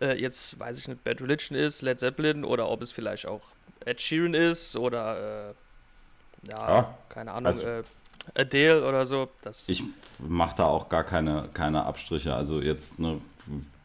äh, 0.00 0.20
jetzt, 0.20 0.58
weiß 0.60 0.78
ich 0.78 0.86
nicht, 0.86 1.02
Bad 1.02 1.20
Religion 1.20 1.58
ist, 1.58 1.82
Led 1.82 1.98
Zeppelin 1.98 2.44
oder 2.44 2.68
ob 2.68 2.82
es 2.82 2.92
vielleicht 2.92 3.26
auch 3.26 3.42
Ed 3.84 4.00
Sheeran 4.00 4.34
ist 4.34 4.76
oder 4.76 5.50
äh, 5.50 5.54
ja, 6.50 6.68
Ja, 6.68 6.94
keine 7.08 7.32
Ahnung, 7.32 7.46
also- 7.46 7.64
äh, 7.64 7.82
Adele 8.34 8.86
oder 8.88 9.04
so. 9.04 9.28
Das, 9.42 9.68
Ich 9.68 9.82
mache 10.18 10.56
da 10.56 10.64
auch 10.64 10.88
gar 10.88 11.04
keine, 11.04 11.48
keine 11.52 11.84
Abstriche. 11.84 12.34
Also 12.34 12.62
jetzt 12.62 12.98
ne, 12.98 13.20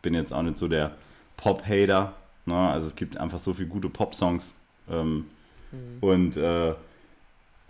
bin 0.01 0.13
jetzt 0.13 0.31
auch 0.31 0.41
nicht 0.43 0.57
so 0.57 0.69
der 0.69 0.91
Pop-Hater. 1.35 2.13
Ne? 2.45 2.55
Also 2.69 2.87
es 2.87 2.95
gibt 2.95 3.17
einfach 3.17 3.37
so 3.39 3.53
viele 3.53 3.67
gute 3.67 3.89
Pop-Songs. 3.89 4.55
Ähm, 4.89 5.29
Und 5.99 6.37
äh, 6.37 6.73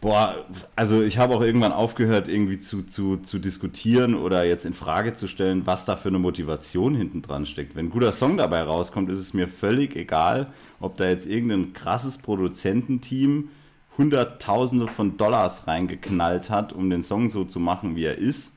boah, 0.02 0.46
also 0.76 1.02
ich 1.02 1.18
habe 1.18 1.36
auch 1.36 1.42
irgendwann 1.42 1.72
aufgehört, 1.72 2.28
irgendwie 2.28 2.58
zu, 2.58 2.84
zu, 2.84 3.18
zu 3.18 3.40
diskutieren 3.40 4.16
oder 4.16 4.44
jetzt 4.46 4.66
in 4.66 4.74
Frage 4.74 5.14
zu 5.14 5.28
stellen, 5.28 5.66
was 5.66 5.86
da 5.86 5.96
für 5.96 6.10
eine 6.10 6.20
Motivation 6.20 6.96
hinten 6.96 7.22
dran 7.22 7.46
steckt. 7.46 7.76
Wenn 7.76 7.88
ein 7.88 7.92
guter 7.92 8.14
Song 8.14 8.38
dabei 8.38 8.62
rauskommt, 8.62 9.10
ist 9.10 9.20
es 9.20 9.34
mir 9.34 9.48
völlig 9.48 9.96
egal, 9.96 10.48
ob 10.80 10.98
da 10.98 11.08
jetzt 11.08 11.26
irgendein 11.26 11.74
krasses 11.74 12.18
Produzententeam 12.18 13.50
Hunderttausende 13.98 14.88
von 14.88 15.18
Dollars 15.18 15.68
reingeknallt 15.68 16.50
hat, 16.50 16.72
um 16.72 16.90
den 16.90 17.04
Song 17.04 17.30
so 17.30 17.44
zu 17.44 17.60
machen, 17.60 17.98
wie 17.98 18.06
er 18.06 18.18
ist. 18.18 18.54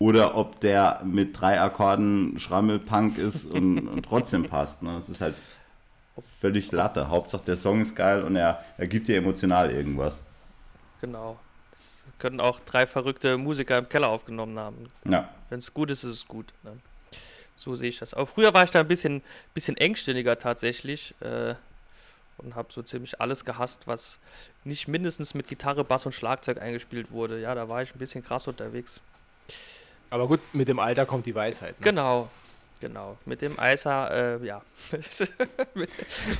Oder 0.00 0.34
ob 0.34 0.58
der 0.60 1.02
mit 1.04 1.40
drei 1.40 1.60
Akkorden 1.60 2.36
Schrammelpunk 2.38 3.16
ist 3.16 3.46
und, 3.46 3.78
und 3.88 4.02
trotzdem 4.02 4.44
passt. 4.44 4.82
Ne? 4.82 4.94
Das 4.94 5.08
ist 5.08 5.20
halt 5.20 5.36
völlig 6.40 6.72
Latte. 6.72 7.10
Hauptsache 7.10 7.44
der 7.44 7.56
Song 7.56 7.80
ist 7.80 7.94
geil 7.94 8.24
und 8.24 8.34
er, 8.34 8.58
er 8.76 8.88
gibt 8.88 9.06
dir 9.06 9.18
emotional 9.18 9.70
irgendwas. 9.70 10.24
Genau. 11.00 11.38
Das 11.72 12.02
können 12.18 12.40
auch 12.40 12.60
drei 12.60 12.86
verrückte 12.86 13.38
Musiker 13.38 13.78
im 13.78 13.88
Keller 13.88 14.08
aufgenommen 14.08 14.58
haben. 14.58 14.90
Ja. 15.04 15.28
Wenn 15.48 15.58
es 15.60 15.72
gut 15.72 15.90
ist, 15.90 16.04
ist 16.04 16.12
es 16.12 16.28
gut. 16.28 16.52
Ne? 16.62 16.76
So 17.56 17.74
sehe 17.74 17.88
ich 17.88 17.98
das. 17.98 18.14
Aber 18.14 18.26
früher 18.26 18.52
war 18.54 18.64
ich 18.64 18.70
da 18.70 18.80
ein 18.80 18.88
bisschen, 18.88 19.22
bisschen 19.54 19.76
engstirniger 19.76 20.38
tatsächlich 20.38 21.14
äh, 21.20 21.54
und 22.38 22.54
habe 22.54 22.72
so 22.72 22.82
ziemlich 22.82 23.20
alles 23.20 23.44
gehasst, 23.44 23.86
was 23.86 24.18
nicht 24.64 24.88
mindestens 24.88 25.34
mit 25.34 25.48
Gitarre, 25.48 25.84
Bass 25.84 26.06
und 26.06 26.12
Schlagzeug 26.12 26.60
eingespielt 26.60 27.10
wurde. 27.10 27.40
Ja, 27.40 27.54
da 27.54 27.68
war 27.68 27.82
ich 27.82 27.94
ein 27.94 27.98
bisschen 27.98 28.22
krass 28.24 28.46
unterwegs. 28.48 29.00
Aber 30.10 30.26
gut, 30.26 30.40
mit 30.52 30.68
dem 30.68 30.78
Alter 30.78 31.06
kommt 31.06 31.26
die 31.26 31.34
Weisheit. 31.34 31.78
Ne? 31.80 31.84
Genau, 31.84 32.28
genau. 32.80 33.16
Mit 33.26 33.42
dem 33.42 33.58
Eiser, 33.58 34.38
äh, 34.40 34.44
ja. 34.46 34.60
mit, 35.74 35.88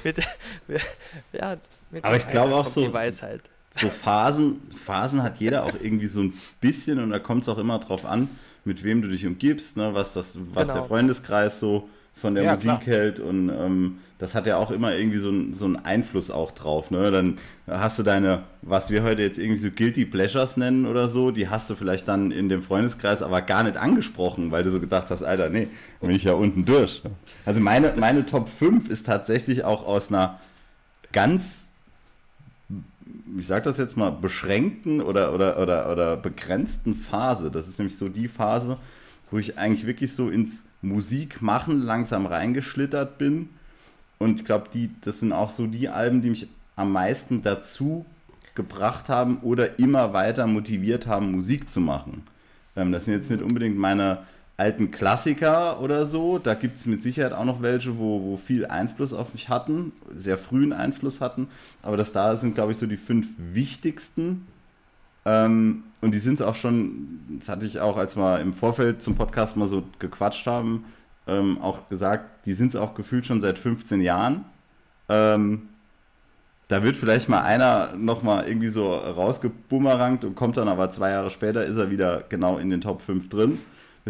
mit, 0.05 0.17
mit, 0.67 0.83
ja 1.33 1.57
mit 1.91 2.05
Aber 2.05 2.17
dem 2.17 2.19
ich 2.19 2.29
glaube 2.29 2.55
auch 2.55 2.63
kommt 2.65 2.75
so- 2.75 2.81
Die 2.87 2.93
Weisheit. 2.93 3.43
So 3.71 3.89
Phasen, 3.89 4.61
Phasen 4.85 5.23
hat 5.23 5.39
jeder 5.39 5.65
auch 5.65 5.75
irgendwie 5.81 6.07
so 6.07 6.21
ein 6.21 6.35
bisschen 6.61 6.99
und 7.03 7.11
da 7.11 7.19
kommt 7.19 7.43
es 7.43 7.49
auch 7.49 7.59
immer 7.59 7.79
drauf 7.79 8.05
an, 8.05 8.29
mit 8.65 8.83
wem 8.83 9.01
du 9.03 9.09
dich 9.09 9.27
umgibst, 9.27 9.77
ne? 9.77 9.95
was, 9.95 10.13
das, 10.13 10.39
was 10.55 10.69
Genau. 10.69 10.81
der 10.81 10.89
Freundeskreis 10.89 11.61
so 11.61 11.89
von 12.15 12.35
der 12.35 12.45
Ja, 12.45 12.51
Musik 12.51 12.65
klar. 12.67 12.81
hält 12.87 13.21
und 13.21 13.49
ähm, 13.49 13.99
das 14.19 14.35
hat 14.35 14.47
ja 14.47 14.59
auch 14.59 14.71
immer 14.71 14.95
irgendwie 14.95 15.17
so, 15.17 15.31
ein, 15.31 15.55
so 15.55 15.65
einen 15.65 15.77
Einfluss 15.77 16.31
auch 16.31 16.51
drauf. 16.51 16.91
Ne? 16.91 17.11
Dann 17.11 17.39
hast 17.67 17.99
du 17.99 18.03
deine, 18.03 18.43
was 18.61 18.91
wir 18.91 19.03
heute 19.03 19.23
jetzt 19.23 19.39
irgendwie 19.39 19.59
so 19.61 19.71
Guilty 19.71 20.05
Pleasures 20.05 20.59
nennen 20.59 20.85
oder 20.85 21.09
so, 21.09 21.31
die 21.31 21.49
hast 21.49 21.71
du 21.71 21.75
vielleicht 21.75 22.07
dann 22.09 22.31
in 22.31 22.51
dem 22.51 22.61
Freundeskreis 22.61 23.23
aber 23.23 23.41
gar 23.41 23.63
nicht 23.63 23.79
angesprochen, 23.79 24.51
weil 24.51 24.63
du 24.63 24.71
so 24.71 24.79
gedacht 24.81 25.11
hast, 25.11 25.23
Alter, 25.23 25.49
nee, 25.49 25.69
bin 26.03 26.11
ich 26.11 26.25
ja 26.25 26.33
unten 26.35 26.67
durch. 26.67 27.03
Also 27.47 27.61
meine, 27.63 27.95
meine 27.97 28.27
Top 28.27 28.51
5 28.51 28.91
ist 28.91 29.07
tatsächlich 29.07 29.65
auch 29.65 29.87
aus 29.87 30.09
einer 30.11 30.39
ganz 31.13 31.70
ich 33.39 33.47
sag 33.47 33.63
das 33.65 33.77
jetzt 33.77 33.97
mal, 33.97 34.11
beschränkten 34.11 35.01
oder, 35.01 35.35
oder, 35.35 35.61
oder, 35.61 35.91
oder 35.91 36.17
begrenzten 36.17 36.95
Phase. 36.95 37.51
Das 37.51 37.69
ist 37.69 37.79
nämlich 37.79 37.97
so 37.97 38.09
die 38.09 38.29
Phase, 38.29 38.79
wo 39.31 39.39
ich 39.39 39.59
eigentlich 39.59 39.87
wirklich 39.87 40.15
so 40.15 40.31
ins 40.31 40.65
Musikmachen 40.83 41.83
langsam 41.83 42.27
reingeschlittert 42.27 43.19
bin. 43.19 43.51
Und 44.19 44.41
ich 44.41 44.45
glaube, 44.45 44.71
das 45.03 45.21
sind 45.21 45.33
auch 45.33 45.51
so 45.51 45.67
die 45.67 45.89
Alben, 45.89 46.21
die 46.21 46.31
mich 46.31 46.49
am 46.77 46.93
meisten 46.93 47.43
dazu 47.43 48.05
gebracht 48.55 49.09
haben 49.09 49.39
oder 49.39 49.79
immer 49.79 50.13
weiter 50.13 50.47
motiviert 50.47 51.07
haben, 51.07 51.33
Musik 51.33 51.71
zu 51.71 51.81
machen. 51.81 52.25
Ähm, 52.77 52.93
das 52.93 53.05
sind 53.05 53.15
jetzt 53.15 53.31
nicht 53.31 53.43
unbedingt 53.43 53.79
meine 53.79 54.19
alten 54.61 54.91
Klassiker 54.91 55.81
oder 55.81 56.05
so. 56.05 56.39
Da 56.39 56.55
gibt 56.55 56.77
es 56.77 56.87
mit 56.87 57.03
Sicherheit 57.03 57.33
auch 57.33 57.47
noch 57.47 57.63
welche, 57.63 57.99
wo, 57.99 58.23
wo 58.23 58.37
viel 58.37 58.67
Einfluss 58.67 59.15
auf 59.15 59.33
mich 59.33 59.49
hatten, 59.49 59.93
sehr 60.15 60.37
frühen 60.37 60.75
Einfluss 60.75 61.23
hatten. 61.23 61.49
Aber 61.83 61.97
das 61.97 62.13
da 62.13 62.37
sind, 62.37 62.55
glaube 62.55 62.73
ich, 62.73 62.79
so 62.79 62.87
die 62.87 62.99
fünf 62.99 63.27
wichtigsten. 63.39 64.47
Ähm, 65.25 65.85
und 66.03 66.15
die 66.15 66.19
sind 66.19 66.35
es 66.35 66.43
auch 66.43 66.55
schon, 66.55 67.21
das 67.39 67.49
hatte 67.49 67.65
ich 67.65 67.81
auch, 67.81 67.97
als 67.97 68.17
wir 68.17 68.41
im 68.41 68.53
Vorfeld 68.53 69.01
zum 69.01 69.15
Podcast 69.15 69.57
mal 69.57 69.67
so 69.67 69.83
gequatscht 69.99 70.47
haben, 70.47 70.85
ähm, 71.27 71.59
auch 71.63 71.89
gesagt, 71.89 72.47
die 72.47 72.53
sind 72.53 72.69
es 72.69 72.77
auch 72.77 72.95
gefühlt 72.95 73.25
schon 73.25 73.41
seit 73.41 73.59
15 73.59 74.03
Jahren. 74.03 74.45
Ähm, 75.09 75.69
da 76.69 76.83
wird 76.83 76.97
vielleicht 76.97 77.29
mal 77.31 77.43
einer 77.43 77.95
nochmal 77.97 78.47
irgendwie 78.47 78.69
so 78.69 78.93
rausgeboomerangt 78.93 80.25
und 80.25 80.37
kommt 80.37 80.59
dann 80.59 80.69
aber 80.69 80.91
zwei 80.91 81.11
Jahre 81.11 81.31
später, 81.31 81.65
ist 81.65 81.77
er 81.77 81.91
wieder 81.91 82.25
genau 82.29 82.59
in 82.59 82.69
den 82.69 82.83
Top 82.83 83.01
5 83.01 83.29
drin. 83.29 83.59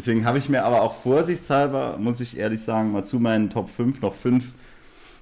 Deswegen 0.00 0.24
habe 0.24 0.38
ich 0.38 0.48
mir 0.48 0.64
aber 0.64 0.80
auch 0.80 0.94
vorsichtshalber, 0.94 1.98
muss 1.98 2.22
ich 2.22 2.38
ehrlich 2.38 2.62
sagen, 2.62 2.90
mal 2.90 3.04
zu 3.04 3.20
meinen 3.20 3.50
Top 3.50 3.68
5 3.68 4.00
noch 4.00 4.14
5, 4.14 4.54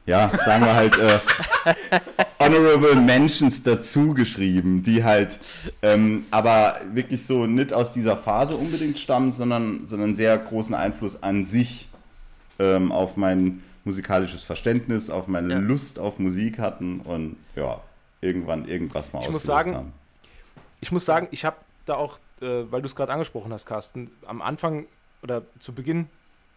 ja, 0.07 0.31
sagen 0.45 0.65
wir 0.65 0.75
halt, 0.77 0.97
äh, 0.97 1.19
Honorable 2.39 2.95
Mentions 2.95 3.65
dazu 3.65 4.15
geschrieben, 4.15 4.85
die 4.85 5.03
halt 5.03 5.41
ähm, 5.83 6.27
aber 6.31 6.77
wirklich 6.93 7.27
so 7.27 7.47
nicht 7.47 7.73
aus 7.73 7.91
dieser 7.91 8.17
Phase 8.17 8.55
unbedingt 8.55 9.01
stammen, 9.01 9.33
sondern, 9.33 9.89
sondern 9.89 10.15
sehr 10.15 10.39
großen 10.39 10.77
Einfluss 10.77 11.25
an 11.25 11.45
sich 11.45 11.89
ähm, 12.61 12.93
auf 12.93 13.17
mein 13.17 13.65
musikalisches 13.83 14.45
Verständnis, 14.45 15.11
auf 15.11 15.27
meine 15.27 15.55
ja. 15.55 15.59
Lust 15.59 15.99
auf 15.99 16.21
Musik 16.21 16.61
hatten 16.61 17.01
und 17.01 17.35
ja, 17.57 17.81
irgendwann 18.21 18.69
irgendwas 18.69 19.13
mal 19.13 19.25
ich 19.25 19.31
muss 19.33 19.43
sagen, 19.43 19.75
haben. 19.75 19.93
Ich 20.81 20.93
muss 20.93 21.05
sagen, 21.05 21.27
ich 21.33 21.45
habe 21.45 21.57
da 21.85 21.97
auch, 21.97 22.21
äh, 22.43 22.71
weil 22.71 22.83
du 22.83 22.87
es 22.87 22.97
gerade 22.97 23.13
angesprochen 23.13 23.53
hast, 23.53 23.67
Carsten, 23.67 24.11
am 24.27 24.43
Anfang 24.43 24.87
oder 25.23 25.43
zu 25.59 25.73
Beginn, 25.73 26.09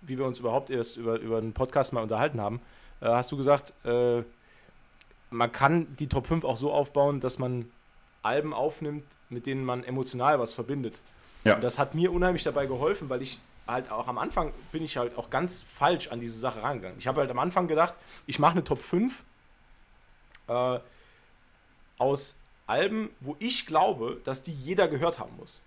wie 0.02 0.18
wir 0.18 0.26
uns 0.26 0.40
überhaupt 0.40 0.70
erst 0.70 0.98
über, 0.98 1.20
über 1.20 1.38
einen 1.38 1.54
Podcast 1.54 1.94
mal 1.94 2.02
unterhalten 2.02 2.42
haben, 2.42 2.62
äh, 3.02 3.08
hast 3.08 3.32
du 3.32 3.38
gesagt, 3.38 3.74
äh, 3.86 4.24
man 5.30 5.52
kann 5.52 5.96
die 5.98 6.08
Top 6.08 6.28
5 6.28 6.44
auch 6.44 6.58
so 6.58 6.72
aufbauen, 6.72 7.20
dass 7.20 7.40
man 7.40 7.72
Alben 8.22 8.54
aufnimmt, 8.54 9.06
mit 9.30 9.46
denen 9.46 9.64
man 9.64 9.84
emotional 9.84 10.40
was 10.40 10.54
verbindet. 10.54 11.00
Ja. 11.44 11.56
Und 11.56 11.64
das 11.64 11.80
hat 11.80 11.96
mir 11.96 12.12
unheimlich 12.12 12.44
dabei 12.44 12.66
geholfen, 12.66 13.10
weil 13.10 13.22
ich 13.22 13.40
halt 13.68 13.92
auch 13.92 14.08
am 14.08 14.18
Anfang 14.18 14.52
bin 14.72 14.84
ich 14.84 14.98
halt 14.98 15.18
auch 15.18 15.30
ganz 15.30 15.62
falsch 15.62 16.10
an 16.10 16.20
diese 16.20 16.38
Sache 16.38 16.62
rangegangen. 16.62 16.98
Ich 17.00 17.08
habe 17.08 17.22
halt 17.22 17.32
am 17.32 17.40
Anfang 17.40 17.68
gedacht, 17.68 17.94
ich 18.28 18.40
mache 18.40 18.54
eine 18.54 18.64
Top 18.64 18.82
5 18.82 19.24
äh, 20.48 20.80
aus 21.98 22.36
Alben, 22.68 23.10
wo 23.20 23.36
ich 23.40 23.66
glaube, 23.66 24.20
dass 24.24 24.44
die 24.44 24.54
jeder 24.54 24.88
gehört 24.88 25.20
haben 25.20 25.36
muss. 25.38 25.62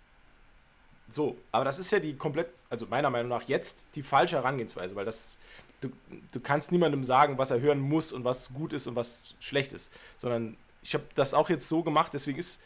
So, 1.08 1.36
aber 1.52 1.64
das 1.64 1.78
ist 1.78 1.90
ja 1.90 2.00
die 2.00 2.16
komplett, 2.16 2.48
also 2.70 2.86
meiner 2.86 3.10
Meinung 3.10 3.28
nach 3.28 3.42
jetzt 3.42 3.84
die 3.94 4.02
falsche 4.02 4.36
Herangehensweise, 4.36 4.96
weil 4.96 5.04
das 5.04 5.36
du, 5.84 5.90
du 6.32 6.40
kannst 6.40 6.72
niemandem 6.72 7.04
sagen, 7.04 7.38
was 7.38 7.50
er 7.50 7.60
hören 7.60 7.80
muss 7.80 8.12
und 8.12 8.24
was 8.24 8.52
gut 8.54 8.72
ist 8.72 8.86
und 8.86 8.96
was 8.96 9.34
schlecht 9.40 9.72
ist. 9.72 9.92
Sondern 10.16 10.56
ich 10.82 10.94
habe 10.94 11.04
das 11.14 11.34
auch 11.34 11.48
jetzt 11.48 11.68
so 11.68 11.82
gemacht, 11.82 12.12
deswegen 12.12 12.38
ist, 12.38 12.60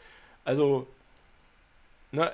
also, 0.45 0.87
ne, 2.11 2.33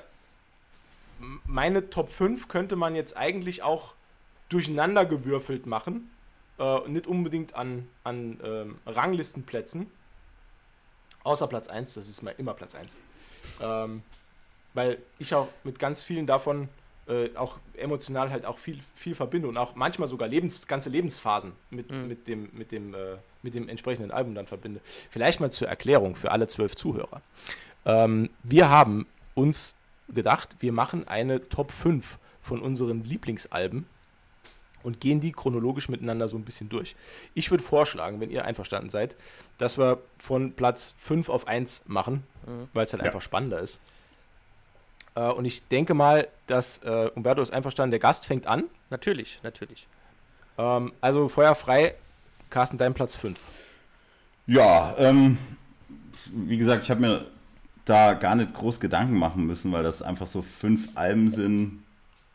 meine 1.44 1.90
Top 1.90 2.08
5 2.08 2.48
könnte 2.48 2.76
man 2.76 2.94
jetzt 2.94 3.16
eigentlich 3.16 3.62
auch 3.62 3.94
durcheinander 4.48 5.06
gewürfelt 5.06 5.66
machen. 5.66 6.10
Äh, 6.58 6.88
nicht 6.88 7.06
unbedingt 7.06 7.54
an, 7.54 7.88
an 8.04 8.40
ähm, 8.42 8.78
Ranglistenplätzen. 8.86 9.90
Außer 11.24 11.46
Platz 11.48 11.68
1, 11.68 11.94
das 11.94 12.08
ist 12.08 12.22
immer 12.38 12.54
Platz 12.54 12.74
1. 12.74 12.96
Ähm, 13.60 14.02
weil 14.76 14.98
ich 15.18 15.34
auch 15.34 15.48
mit 15.64 15.78
ganz 15.78 16.02
vielen 16.02 16.26
davon 16.26 16.68
äh, 17.08 17.30
auch 17.36 17.58
emotional 17.74 18.30
halt 18.30 18.44
auch 18.44 18.58
viel, 18.58 18.78
viel 18.94 19.14
verbinde 19.14 19.48
und 19.48 19.56
auch 19.56 19.74
manchmal 19.74 20.06
sogar 20.06 20.28
Lebens, 20.28 20.66
ganze 20.66 20.90
Lebensphasen 20.90 21.52
mit, 21.70 21.90
mhm. 21.90 22.08
mit, 22.08 22.28
dem, 22.28 22.50
mit, 22.52 22.72
dem, 22.72 22.94
äh, 22.94 23.16
mit 23.42 23.54
dem 23.54 23.68
entsprechenden 23.68 24.10
Album 24.10 24.34
dann 24.34 24.46
verbinde. 24.46 24.80
Vielleicht 25.10 25.40
mal 25.40 25.50
zur 25.50 25.68
Erklärung 25.68 26.14
für 26.14 26.30
alle 26.30 26.46
zwölf 26.46 26.76
Zuhörer. 26.76 27.22
Ähm, 27.84 28.30
wir 28.42 28.68
haben 28.68 29.06
uns 29.34 29.76
gedacht, 30.08 30.56
wir 30.60 30.72
machen 30.72 31.08
eine 31.08 31.48
Top 31.48 31.72
5 31.72 32.18
von 32.42 32.60
unseren 32.60 33.02
Lieblingsalben 33.02 33.86
und 34.82 35.00
gehen 35.00 35.20
die 35.20 35.32
chronologisch 35.32 35.88
miteinander 35.88 36.28
so 36.28 36.36
ein 36.36 36.44
bisschen 36.44 36.68
durch. 36.68 36.96
Ich 37.34 37.50
würde 37.50 37.64
vorschlagen, 37.64 38.20
wenn 38.20 38.30
ihr 38.30 38.44
einverstanden 38.44 38.90
seid, 38.90 39.16
dass 39.58 39.78
wir 39.78 40.02
von 40.18 40.52
Platz 40.52 40.94
5 40.98 41.28
auf 41.28 41.48
1 41.48 41.84
machen, 41.86 42.24
mhm. 42.46 42.68
weil 42.72 42.84
es 42.84 42.92
halt 42.92 43.02
ja. 43.02 43.06
einfach 43.06 43.22
spannender 43.22 43.60
ist. 43.60 43.80
Äh, 45.16 45.30
und 45.32 45.44
ich 45.44 45.66
denke 45.66 45.94
mal, 45.94 46.28
dass 46.46 46.78
äh, 46.78 47.10
Umberto 47.14 47.42
ist 47.42 47.52
einverstanden, 47.52 47.90
der 47.90 48.00
Gast 48.00 48.26
fängt 48.26 48.46
an. 48.46 48.64
Natürlich, 48.90 49.40
natürlich. 49.42 49.88
Ähm, 50.58 50.92
also 51.00 51.28
Feuer 51.28 51.56
frei, 51.56 51.94
Carsten, 52.50 52.78
dein 52.78 52.94
Platz 52.94 53.16
5. 53.16 53.40
Ja, 54.46 54.94
ähm, 54.98 55.38
wie 56.32 56.56
gesagt, 56.56 56.84
ich 56.84 56.90
habe 56.90 57.00
mir 57.00 57.26
da 57.84 58.14
gar 58.14 58.34
nicht 58.34 58.54
groß 58.54 58.78
Gedanken 58.78 59.18
machen 59.18 59.46
müssen, 59.46 59.72
weil 59.72 59.82
das 59.82 60.02
einfach 60.02 60.26
so 60.26 60.42
fünf 60.42 60.88
Alben 60.94 61.30
sind. 61.30 61.82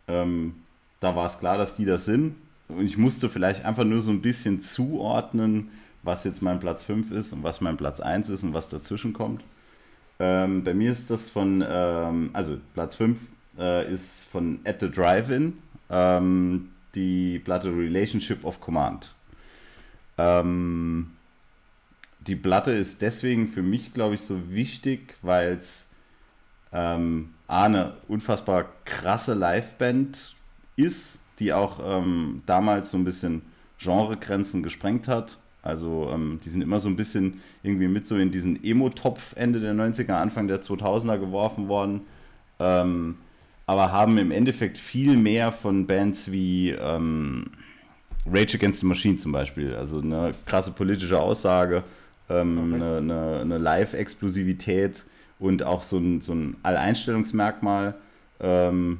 Ähm, 0.08 0.56
da 1.00 1.15
war 1.15 1.28
es 1.28 1.39
klar, 1.39 1.58
dass 1.58 1.74
die 1.74 1.86
das 1.86 2.06
sind. 2.06 2.36
Und 2.67 2.86
ich 2.86 2.98
musste 2.98 3.30
vielleicht 3.30 3.65
einfach 3.65 3.84
nur 3.84 4.02
so 4.02 4.12
ein 4.12 4.22
bisschen 4.22 4.62
zuordnen, 4.62 5.70
was 6.04 6.24
jetzt 6.24 6.41
mein 6.41 6.60
Platz 6.60 6.84
5 6.86 7.12
ist 7.12 7.34
und 7.34 7.44
was 7.44 7.62
mein 7.62 7.78
Platz 7.78 8.00
1 8.00 8.30
ist 8.30 8.44
und 8.44 8.54
was 8.54 8.70
dazwischen 8.70 9.13
kommt. 9.13 9.44
Ähm, 10.24 10.64
bei 10.64 10.76
mir 10.76 10.92
ist 10.92 11.10
das 11.10 11.32
von, 11.32 11.66
ähm, 11.68 12.30
also 12.34 12.60
Platz 12.76 12.94
5 12.96 13.18
äh, 13.58 13.92
ist 13.92 14.26
von 14.26 14.60
At 14.66 14.80
the 14.80 14.92
Drive-In, 14.92 15.58
ähm, 15.90 16.70
die 16.94 17.40
Platte 17.40 17.70
Relationship 17.76 18.46
of 18.46 18.62
Command. 18.62 19.16
Ähm, 20.20 21.14
die 22.20 22.36
Platte 22.36 22.72
ist 22.72 23.02
deswegen 23.02 23.48
für 23.48 23.64
mich, 23.64 23.94
glaube 23.94 24.14
ich, 24.14 24.22
so 24.22 24.52
wichtig, 24.52 25.16
weil 25.24 25.54
es 25.54 25.90
ähm, 26.72 27.34
eine 27.48 27.94
unfassbar 28.08 28.66
krasse 28.86 29.34
Liveband 29.34 30.36
ist, 30.76 31.20
die 31.40 31.52
auch 31.52 31.80
ähm, 31.84 32.44
damals 32.46 32.92
so 32.92 32.98
ein 32.98 33.06
bisschen 33.06 33.42
Genregrenzen 33.80 34.62
gesprengt 34.62 35.08
hat. 35.08 35.40
Also 35.63 36.10
ähm, 36.12 36.39
die 36.43 36.50
sind 36.50 36.62
immer 36.62 36.80
so 36.80 36.88
ein 36.88 36.95
bisschen 36.95 37.41
irgendwie 37.63 37.88
mit 37.88 38.08
so 38.08 38.15
in 38.17 38.32
diesen 38.32 38.63
Emo-Topf 38.63 39.34
Ende 39.36 39.60
der 39.60 39.74
90er, 39.74 40.13
Anfang 40.13 40.47
der 40.47 40.62
2000er 40.62 41.19
geworfen 41.19 41.67
worden. 41.67 42.02
Ähm, 42.60 43.15
aber 43.67 43.91
haben 43.91 44.17
im 44.17 44.32
Endeffekt 44.32 44.78
viel 44.78 45.15
mehr 45.15 45.52
von 45.52 45.88
Bands 45.88 46.32
wie 46.32 46.71
ähm, 46.71 47.45
Rage 48.26 48.58
Against 48.58 48.82
the 48.82 48.86
Machine 48.86 49.17
zum 49.17 49.32
Beispiel. 49.32 49.76
Also 49.76 50.00
eine 50.00 50.34
krasse 50.45 50.71
politische 50.71 51.19
Aussage, 51.19 51.84
ähm, 52.30 52.58
okay. 52.58 52.76
eine, 52.76 52.97
eine, 52.97 53.39
eine 53.41 53.58
Live-Explosivität 53.58 55.06
und 55.39 55.63
auch 55.63 55.84
so 55.84 55.97
ein, 55.97 56.21
so 56.21 56.34
ein 56.34 56.58
Alleinstellungsmerkmal. 56.63 57.95
Ähm, 58.39 59.00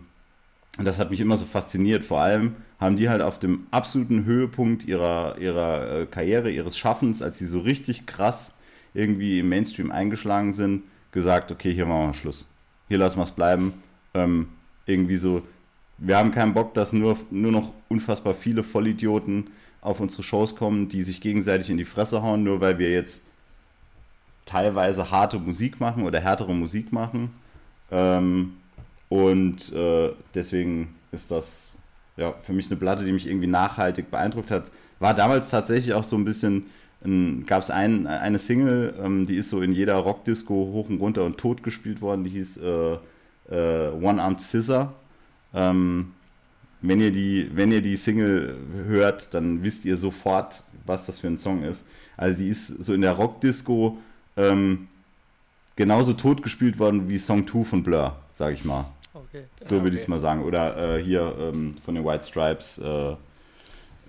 das 0.78 1.00
hat 1.00 1.12
mich 1.12 1.19
immer 1.19 1.38
so 1.38 1.45
fasziniert. 1.45 2.04
Vor 2.04 2.21
allem 2.21 2.56
haben 2.82 2.96
die 2.96 3.10
halt 3.10 3.22
auf 3.22 3.38
dem 3.38 3.67
absoluten 3.70 4.26
Höhepunkt 4.26 4.86
ihrer, 4.86 5.38
ihrer 5.38 6.02
äh, 6.02 6.06
Karriere, 6.08 6.50
ihres 6.50 6.78
Schaffens, 6.78 7.22
als 7.22 7.38
sie 7.38 7.46
so 7.46 7.60
richtig 7.60 8.08
krass 8.08 8.56
irgendwie 8.96 9.39
im 9.39 9.50
Mainstream 9.50 9.91
eingeschlagen 9.91 10.52
sind, 10.52 10.84
gesagt, 11.12 11.52
okay, 11.52 11.72
hier 11.72 11.86
machen 11.86 12.08
wir 12.08 12.13
Schluss. 12.15 12.48
Hier 12.89 12.98
lassen 12.98 13.20
wir 13.20 13.24
es 13.24 13.32
bleiben. 13.32 13.74
Ähm, 14.15 14.50
irgendwie 14.88 15.17
so, 15.17 15.44
wir 16.00 16.17
haben 16.17 16.32
keinen 16.32 16.56
Bock, 16.56 16.74
dass 16.74 16.91
nur, 16.91 17.17
nur 17.30 17.52
noch 17.52 17.72
unfassbar 17.88 18.34
viele 18.34 18.63
Vollidioten 18.63 19.52
auf 19.82 20.00
unsere 20.00 20.24
Shows 20.24 20.56
kommen, 20.56 20.89
die 20.89 21.04
sich 21.04 21.22
gegenseitig 21.22 21.70
in 21.70 21.78
die 21.78 21.86
Fresse 21.86 22.24
hauen, 22.24 22.44
nur 22.44 22.62
weil 22.62 22.80
wir 22.80 22.91
jetzt 22.91 23.24
teilweise 24.46 25.12
harte 25.12 25.38
Musik 25.38 25.80
machen 25.80 26.04
oder 26.04 26.20
härtere 26.20 26.54
Musik 26.54 26.91
machen. 26.91 27.30
Ähm, 27.91 28.54
und 29.08 29.72
äh, 29.72 30.12
deswegen 30.34 30.96
ist 31.12 31.30
das 31.30 31.71
ja 32.17 32.34
für 32.41 32.54
mich 32.54 32.67
eine 32.67 32.78
Platte, 32.78 33.06
die 33.06 33.12
mich 33.12 33.28
irgendwie 33.28 33.47
nachhaltig 33.47 34.12
beeindruckt 34.12 34.52
hat. 34.52 34.71
War 35.00 35.13
damals 35.13 35.50
tatsächlich 35.50 35.93
auch 35.93 36.04
so 36.04 36.15
ein 36.15 36.26
bisschen, 36.26 36.65
gab 37.45 37.62
es 37.62 37.71
ein, 37.71 38.06
eine 38.08 38.38
Single, 38.38 38.93
ähm, 39.04 39.26
die 39.26 39.36
ist 39.36 39.50
so 39.50 39.62
in 39.62 39.74
jeder 39.74 39.95
Rockdisco 39.95 40.54
hoch 40.54 40.89
und 40.89 41.00
runter 41.00 41.24
und 41.24 41.38
tot 41.38 41.63
gespielt 41.63 42.02
worden, 42.02 42.24
die 42.24 42.30
hieß 42.32 42.58
äh, 42.58 42.97
äh, 43.50 43.89
One-Armed 43.91 44.41
Scissor. 44.41 44.93
Ähm, 45.54 46.13
wenn 46.82 47.00
ihr, 47.00 47.12
die, 47.12 47.50
wenn 47.54 47.71
ihr 47.71 47.82
die 47.82 47.95
Single 47.95 48.58
hört, 48.88 49.34
dann 49.34 49.63
wisst 49.63 49.86
ihr 49.86 49.97
sofort, 49.97 50.63
was 50.86 51.06
das 51.06 51.19
für 51.19 51.28
ein 51.28 51.38
Song 51.38 51.63
ist. 51.63 51.86
Also 52.17 52.39
sie 52.39 52.50
ist 52.50 52.67
so 52.67 52.93
in 52.93 53.02
der 53.02 53.13
Rockdisco 53.13 53.97
ähm, 54.36 54.88
genauso 55.76 56.14
tot 56.14 56.41
gespielt 56.41 56.80
worden 56.80 57.09
wie 57.09 57.18
Song 57.18 57.47
2 57.47 57.64
von 57.64 57.84
Blur, 57.84 58.16
sag 58.34 58.53
ich 58.53 58.66
mal. 58.66 58.86
Okay. 59.34 59.46
So 59.56 59.76
würde 59.76 59.88
okay. 59.88 59.96
ich 59.96 60.02
es 60.02 60.08
mal 60.08 60.20
sagen. 60.20 60.44
Oder 60.44 60.98
äh, 60.98 61.04
hier 61.04 61.36
ähm, 61.40 61.74
von 61.86 61.96
den 61.96 62.06
White 62.06 62.26
Stripes. 62.26 62.80
Äh, 62.80 63.12
äh, 63.12 63.16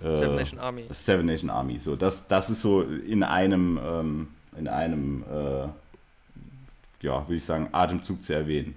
Seven 0.01 0.35
Nation 0.35 0.59
Army. 0.59 0.85
Seven 0.89 1.25
Nation 1.25 1.49
Army. 1.49 1.79
So, 1.79 1.95
das, 1.95 2.27
das 2.27 2.49
ist 2.49 2.61
so 2.61 2.81
in 2.81 3.23
einem, 3.23 3.79
ähm, 3.81 4.27
in 4.57 4.67
einem, 4.67 5.23
äh, 5.23 5.67
ja, 7.01 7.27
würde 7.27 7.35
ich 7.35 7.45
sagen, 7.45 7.69
Atemzug 7.71 8.21
zu 8.21 8.33
erwähnen. 8.33 8.75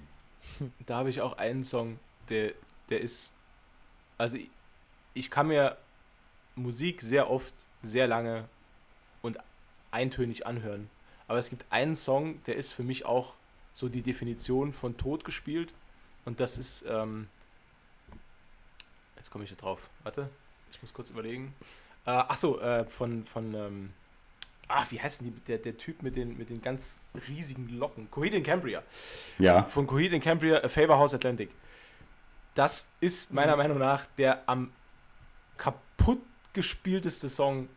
Da 0.87 0.99
habe 0.99 1.11
ich 1.11 1.21
auch 1.21 1.37
einen 1.39 1.65
Song, 1.65 1.99
der, 2.29 2.53
der 2.89 3.01
ist, 3.01 3.33
also 4.17 4.37
ich, 4.37 4.49
ich 5.15 5.31
kann 5.31 5.49
mir 5.49 5.77
Musik 6.55 7.03
sehr 7.03 7.29
oft, 7.31 7.53
sehr 7.83 8.07
lange 8.07 8.45
und 9.23 9.39
eintönig 9.91 10.47
anhören. 10.47 10.89
Aber 11.29 11.39
es 11.39 11.51
gibt 11.51 11.67
einen 11.71 11.97
Song, 11.97 12.43
der 12.45 12.57
ist 12.57 12.73
für 12.73 12.85
mich 12.85 13.05
auch 13.05 13.35
so 13.73 13.89
die 13.89 14.03
Definition 14.03 14.73
von 14.73 14.97
Tod 14.97 15.25
gespielt. 15.25 15.75
Und 16.27 16.41
das 16.41 16.59
ist, 16.59 16.85
ähm, 16.89 17.29
jetzt 19.17 19.31
komme 19.31 19.45
ich 19.45 19.51
hier 19.51 19.57
drauf. 19.57 19.89
Warte, 20.03 20.29
ich 20.71 20.83
muss 20.83 20.93
kurz 20.93 21.09
überlegen. 21.09 21.55
Äh, 22.05 22.11
achso, 22.11 22.59
äh, 22.59 22.85
von, 22.85 23.25
von, 23.25 23.55
ähm, 23.55 23.93
ach, 24.69 24.91
wie 24.91 25.01
heißt 25.01 25.21
denn 25.21 25.33
die, 25.35 25.41
der, 25.41 25.59
der 25.59 25.77
Typ 25.79 26.03
mit 26.03 26.17
den, 26.17 26.37
mit 26.37 26.51
den 26.51 26.61
ganz 26.61 26.97
riesigen 27.29 27.69
Locken? 27.79 28.11
Coheed 28.11 28.35
in 28.35 28.43
Cambria. 28.43 28.83
Ja. 29.39 29.65
Von 29.65 29.87
Coheed 29.87 30.13
in 30.13 30.21
Cambria, 30.21 30.63
A 30.63 30.69
Favor 30.69 30.99
House 30.99 31.15
Atlantic. 31.15 31.51
Das 32.55 32.89
ist 33.01 33.33
meiner 33.33 33.53
Mhm. 33.53 33.59
Meinung 33.59 33.79
nach 33.79 34.07
der 34.19 34.49
am 34.49 34.73
kaputt 35.57 36.21
gespielteste 36.53 37.29
Song 37.29 37.69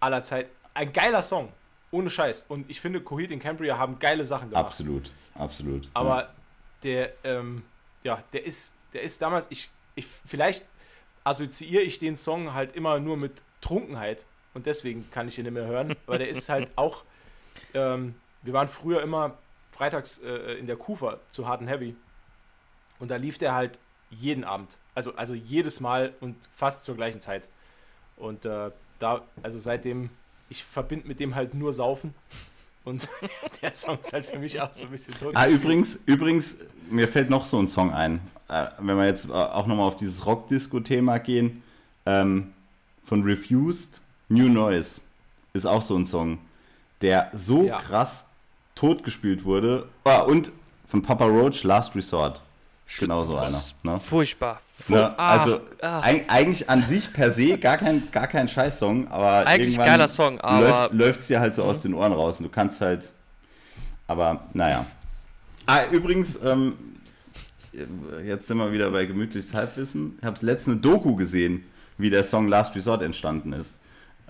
aller 0.00 0.22
Zeit. 0.22 0.48
Ein 0.74 0.92
geiler 0.92 1.22
Song, 1.22 1.52
ohne 1.90 2.08
Scheiß. 2.08 2.42
Und 2.48 2.70
ich 2.70 2.80
finde, 2.80 3.00
Coheed 3.00 3.30
in 3.32 3.40
Cambria 3.40 3.76
haben 3.76 3.98
geile 3.98 4.24
Sachen 4.24 4.48
gemacht. 4.50 4.64
Absolut, 4.66 5.10
absolut. 5.34 5.90
Aber 5.92 6.22
ja. 6.22 6.34
der, 6.84 7.12
ähm, 7.24 7.62
ja, 8.02 8.22
der 8.32 8.44
ist, 8.44 8.74
der 8.92 9.02
ist 9.02 9.20
damals, 9.22 9.46
ich, 9.50 9.70
ich, 9.94 10.06
vielleicht 10.06 10.64
assoziiere 11.24 11.82
ich 11.82 11.98
den 11.98 12.16
Song 12.16 12.54
halt 12.54 12.74
immer 12.74 13.00
nur 13.00 13.16
mit 13.16 13.42
Trunkenheit 13.60 14.24
und 14.54 14.66
deswegen 14.66 15.10
kann 15.10 15.28
ich 15.28 15.38
ihn 15.38 15.44
nicht 15.44 15.54
mehr 15.54 15.66
hören, 15.66 15.94
weil 16.06 16.18
der 16.18 16.28
ist 16.28 16.48
halt 16.48 16.70
auch, 16.76 17.04
ähm, 17.74 18.14
wir 18.42 18.52
waren 18.52 18.68
früher 18.68 19.02
immer 19.02 19.38
freitags 19.70 20.18
äh, 20.18 20.54
in 20.54 20.66
der 20.66 20.76
Kufa 20.76 21.20
zu 21.30 21.46
Hard 21.46 21.60
and 21.60 21.70
Heavy 21.70 21.96
und 22.98 23.10
da 23.10 23.16
lief 23.16 23.38
der 23.38 23.54
halt 23.54 23.78
jeden 24.10 24.44
Abend, 24.44 24.78
also, 24.94 25.14
also 25.14 25.34
jedes 25.34 25.80
Mal 25.80 26.14
und 26.20 26.36
fast 26.52 26.84
zur 26.84 26.96
gleichen 26.96 27.20
Zeit. 27.20 27.48
Und 28.16 28.44
äh, 28.46 28.70
da, 28.98 29.24
also 29.42 29.58
seitdem, 29.58 30.10
ich 30.48 30.64
verbinde 30.64 31.06
mit 31.06 31.20
dem 31.20 31.34
halt 31.34 31.54
nur 31.54 31.72
Saufen 31.72 32.14
und 32.84 33.08
der 33.62 33.72
Song 33.72 33.98
ist 34.00 34.12
halt 34.12 34.26
für 34.26 34.38
mich 34.38 34.60
auch 34.60 34.72
so 34.72 34.84
ein 34.84 34.90
bisschen 34.90 35.14
tot. 35.14 35.32
Ah, 35.36 35.46
übrigens, 35.48 35.98
übrigens, 36.06 36.56
mir 36.90 37.08
fällt 37.08 37.30
noch 37.30 37.44
so 37.44 37.58
ein 37.58 37.68
Song 37.68 37.92
ein. 37.92 38.20
Äh, 38.48 38.66
wenn 38.78 38.96
wir 38.96 39.06
jetzt 39.06 39.28
äh, 39.28 39.32
auch 39.32 39.66
nochmal 39.66 39.86
auf 39.88 39.96
dieses 39.96 40.24
Rock-Disco-Thema 40.24 41.18
gehen, 41.18 41.62
ähm, 42.06 42.52
von 43.04 43.22
Refused, 43.22 44.00
New 44.28 44.48
Noise, 44.48 45.00
ist 45.52 45.66
auch 45.66 45.82
so 45.82 45.96
ein 45.96 46.04
Song, 46.06 46.38
der 47.02 47.30
so 47.34 47.64
Ja. 47.64 47.78
krass 47.78 48.24
totgespielt 48.74 49.44
wurde. 49.44 49.88
Ah, 50.04 50.20
und 50.20 50.52
von 50.86 51.02
Papa 51.02 51.26
Roach, 51.26 51.64
Last 51.64 51.94
Resort. 51.96 52.40
Genau 52.98 53.22
so 53.24 53.36
einer. 53.36 53.60
Ne? 53.82 53.98
Furchtbar. 54.00 54.60
Fu 54.78 54.94
Ne? 54.94 55.14
Ach, 55.18 55.40
also 55.40 55.60
ach. 55.82 56.04
eig- 56.06 56.24
eigentlich 56.28 56.70
an 56.70 56.80
sich 56.82 57.12
per 57.12 57.30
se 57.30 57.58
gar 57.58 57.76
kein, 57.76 58.10
gar 58.10 58.26
kein 58.26 58.48
Scheiß-Song, 58.48 59.08
aber 59.08 59.46
Eigentlich 59.46 59.72
irgendwann 59.74 59.86
geiler 59.86 60.08
Song, 60.08 60.40
aber- 60.40 60.88
läuft 60.92 61.20
es 61.20 61.26
dir 61.26 61.40
halt 61.40 61.54
so 61.54 61.64
aus 61.64 61.82
den 61.82 61.92
Ohren 61.94 62.12
raus 62.12 62.38
und 62.40 62.44
du 62.44 62.50
kannst 62.50 62.80
halt, 62.80 63.12
aber 64.06 64.48
naja. 64.54 64.86
Ah, 65.66 65.80
übrigens, 65.92 66.38
ähm, 66.42 66.74
jetzt 68.24 68.48
sind 68.48 68.56
wir 68.56 68.72
wieder 68.72 68.90
bei 68.90 69.04
gemütliches 69.04 69.52
Halbwissen. 69.52 70.16
Ich 70.18 70.24
habe 70.24 70.36
es 70.36 70.42
letzte 70.42 70.76
Doku 70.76 71.14
gesehen, 71.14 71.64
wie 71.98 72.08
der 72.10 72.24
Song 72.24 72.48
Last 72.48 72.74
Resort 72.74 73.02
entstanden 73.02 73.52
ist. 73.52 73.76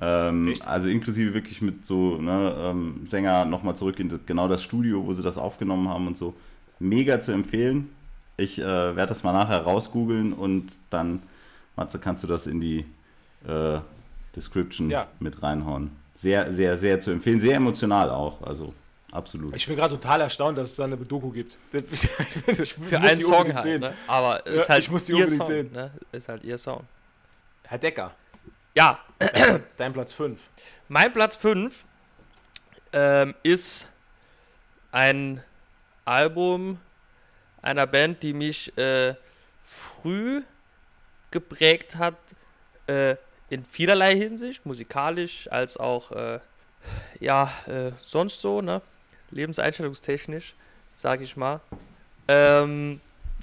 Ähm, 0.01 0.55
also 0.65 0.89
inklusive 0.89 1.35
wirklich 1.35 1.61
mit 1.63 1.85
so 1.85 2.19
ne, 2.19 2.55
ähm, 2.59 3.01
Sänger 3.05 3.45
nochmal 3.45 3.77
zurück 3.77 3.99
in 4.01 4.09
genau 4.27 4.49
das 4.49 4.63
Studio, 4.63 5.05
wo 5.07 5.13
sie 5.13 5.23
das 5.23 5.39
aufgenommen 5.39 5.89
haben 5.89 6.07
und 6.09 6.17
so. 6.17 6.35
Mega 6.81 7.19
zu 7.21 7.33
empfehlen. 7.33 7.91
Ich 8.39 8.59
äh, 8.59 8.65
werde 8.65 9.07
das 9.09 9.23
mal 9.25 9.33
nachher 9.33 9.61
rausgoogeln 9.61 10.33
und 10.33 10.73
dann, 10.91 11.23
Matze, 11.77 11.99
kannst 11.99 12.23
du 12.23 12.27
das 12.27 12.47
in 12.47 12.61
die 12.61 12.87
äh, 13.47 13.81
Description 14.35 14.89
Ja. 14.91 15.09
mit 15.19 15.43
reinhauen. 15.43 15.91
Sehr, 16.15 16.51
sehr, 16.53 16.79
sehr 16.79 17.01
zu 17.01 17.11
empfehlen. 17.11 17.41
Sehr 17.41 17.57
emotional 17.57 18.11
auch. 18.11 18.41
Also 18.43 18.73
absolut. 19.13 19.55
Ich 19.57 19.67
bin 19.67 19.75
gerade 19.77 19.95
total 19.95 20.21
erstaunt, 20.21 20.57
dass 20.57 20.71
es 20.71 20.77
da 20.77 20.85
eine 20.85 20.97
Doku 20.97 21.31
gibt. 21.31 21.59
Das, 21.73 21.83
ich 22.47 22.75
Für 22.75 23.01
einen 23.01 23.17
Song 23.21 23.53
halt, 23.53 23.63
sehen. 23.63 23.81
ne? 23.81 23.93
Aber 24.07 24.47
Ja, 24.47 24.53
ist 24.63 24.69
halt 24.69 24.85
ich 24.85 24.91
muss 24.91 25.05
die 25.07 25.13
ihr 25.13 25.19
unbedingt 25.19 25.39
Song, 25.39 25.47
sehen. 25.47 25.73
Ne? 25.73 25.91
Ist 26.13 26.29
halt 26.29 26.45
ihr 26.45 26.59
Song. 26.59 26.85
Herr 27.65 27.79
Decker, 27.79 28.13
Ja, 28.75 28.99
dein 29.77 29.93
Platz 29.93 30.13
5. 30.13 30.41
mein 30.89 31.13
Platz 31.13 31.37
5 31.37 31.85
ähm, 32.93 33.35
ist 33.43 33.87
ein 34.93 35.43
Album 36.05 36.79
einer 37.63 37.87
Band, 37.87 38.23
die 38.23 38.33
mich 38.33 38.77
äh, 38.79 39.15
früh 39.65 40.43
geprägt 41.31 41.97
hat, 41.97 42.17
äh, 42.87 43.17
in 43.51 43.65
vielerlei 43.65 44.15
Hinsicht, 44.17 44.67
musikalisch 44.67 45.51
als 45.51 45.77
auch 45.77 46.13
äh, 46.13 46.41
ja, 47.21 47.51
äh, 47.67 47.93
sonst 48.01 48.41
so, 48.41 48.61
ne? 48.61 48.83
Lebenseinstellungstechnisch, 49.31 50.55
sage 50.95 51.25
ich 51.25 51.37
mal. 51.37 51.61
Ähm, 52.29 53.01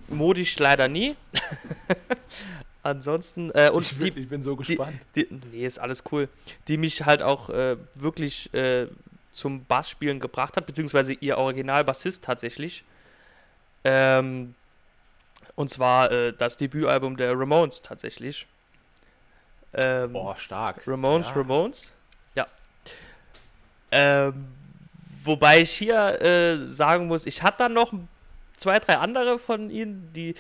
modisch 0.07 0.57
leider 0.59 0.87
nie. 0.87 1.15
Ansonsten, 2.83 3.51
äh, 3.51 3.71
und 3.71 3.83
Ich 3.83 3.97
die, 3.97 4.11
bin, 4.11 4.23
ich 4.23 4.29
bin 4.29 4.41
so 4.41 4.55
gespannt. 4.55 4.99
die, 5.15 5.27
nee, 5.51 5.65
ist 5.65 5.79
alles 5.79 6.03
cool. 6.11 6.29
Die 6.67 6.77
mich 6.77 7.03
halt 7.05 7.21
auch 7.21 7.49
äh, 7.49 7.77
wirklich 7.95 8.53
äh, 8.53 8.87
zum 9.31 9.65
Bassspielen 9.65 10.19
gebracht 10.19 10.55
hat, 10.55 10.65
beziehungsweise 10.65 11.13
ihr 11.13 11.37
Originalbassist 11.37 12.23
tatsächlich. 12.23 12.83
Ähm, 13.85 14.55
und 15.55 15.69
zwar 15.69 16.11
äh, 16.11 16.33
das 16.33 16.57
Debütalbum 16.57 17.15
der 17.15 17.39
Ramones 17.39 17.81
tatsächlich. 17.81 18.45
Ähm, 19.73 20.11
Boah, 20.11 20.35
stark. 20.35 20.87
Ramones, 20.87 21.27
Ja. 21.29 21.33
Ramones. 21.35 21.93
Ja. 22.33 22.47
Ähm, 23.91 24.47
wobei 25.23 25.61
ich 25.61 25.71
hier 25.71 26.21
äh, 26.21 26.65
sagen 26.65 27.07
muss, 27.07 27.25
ich 27.25 27.43
hatte 27.43 27.59
dann 27.59 27.73
noch 27.73 27.93
zwei, 28.57 28.79
drei 28.79 28.97
andere 28.97 29.37
von 29.37 29.69
ihnen, 29.69 30.11
die, 30.13 30.33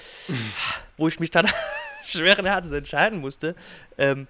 wo 0.97 1.07
ich 1.07 1.19
mich 1.19 1.31
dann 1.31 1.47
schweren 2.03 2.45
Herzens 2.45 2.73
entscheiden 2.73 3.19
musste. 3.19 3.55
Ähm, 3.97 4.27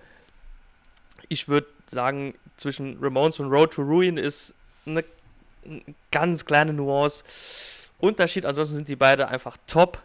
ich 1.29 1.47
würde 1.47 1.67
sagen, 1.87 2.35
zwischen 2.57 2.97
Ramones 3.01 3.39
und 3.39 3.49
Road 3.49 3.73
to 3.73 3.81
Ruin 3.81 4.17
ist 4.17 4.53
eine, 4.85 5.03
eine 5.65 5.81
ganz 6.11 6.45
kleine 6.45 6.73
Nuance. 6.73 7.23
Unterschied, 7.99 8.45
ansonsten 8.45 8.77
sind 8.77 8.89
die 8.89 8.95
beide 8.95 9.27
einfach 9.27 9.57
top, 9.67 10.01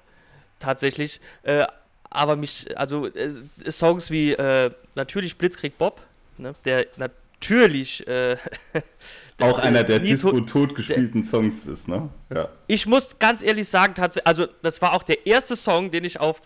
tatsächlich. 0.58 1.20
Äh, 1.42 1.66
aber 2.10 2.36
mich, 2.36 2.76
also 2.78 3.06
äh, 3.06 3.32
Songs 3.68 4.10
wie 4.10 4.32
äh, 4.32 4.70
natürlich 4.94 5.38
Blitzkrieg 5.38 5.78
Bob, 5.78 6.00
ne, 6.38 6.54
der 6.64 6.86
natürlich 6.96 8.06
äh, 8.06 8.36
Auch 9.40 9.58
einer 9.58 9.84
der 9.84 10.00
Disco 10.00 10.38
tot 10.40 10.74
gespielten 10.74 11.24
Songs 11.24 11.66
ist, 11.66 11.88
ne? 11.88 12.10
Ja. 12.34 12.48
ich 12.66 12.86
muss 12.86 13.18
ganz 13.18 13.42
ehrlich 13.42 13.68
sagen, 13.68 13.94
also 14.24 14.46
das 14.62 14.82
war 14.82 14.92
auch 14.92 15.02
der 15.02 15.26
erste 15.26 15.56
Song, 15.56 15.90
den 15.90 16.04
ich 16.04 16.20
auf 16.20 16.42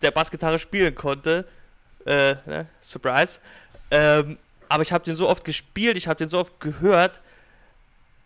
der 0.00 0.10
Bassgitarre 0.10 0.58
spielen 0.58 0.94
konnte. 0.94 1.46
Äh, 2.06 2.36
ne? 2.46 2.66
Surprise. 2.80 3.40
Ähm, 3.90 4.38
aber 4.68 4.82
ich 4.82 4.92
habe 4.92 5.04
den 5.04 5.16
so 5.16 5.28
oft 5.28 5.44
gespielt, 5.44 5.96
ich 5.96 6.08
habe 6.08 6.16
den 6.16 6.30
so 6.30 6.38
oft 6.38 6.58
gehört, 6.60 7.20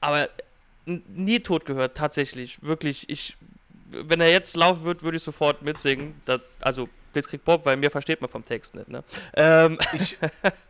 aber 0.01 0.29
nie 0.87 1.41
tot 1.41 1.65
gehört, 1.65 1.97
tatsächlich. 1.97 2.63
Wirklich, 2.63 3.09
ich, 3.09 3.37
wenn 3.91 4.21
er 4.21 4.31
jetzt 4.31 4.57
laufen 4.57 4.85
wird, 4.85 5.03
würde 5.03 5.17
ich 5.17 5.23
sofort 5.23 5.63
mitsingen. 5.63 6.15
Da, 6.25 6.39
also 6.61 6.89
Blitzkrieg 7.13 7.45
Bob, 7.45 7.65
weil 7.65 7.77
mir 7.77 7.91
versteht 7.91 8.21
man 8.21 8.29
vom 8.29 8.45
Text 8.45 8.75
nicht. 8.75 8.89
Ne? 8.89 9.03
Ähm, 9.35 9.79
Ich, 9.95 10.19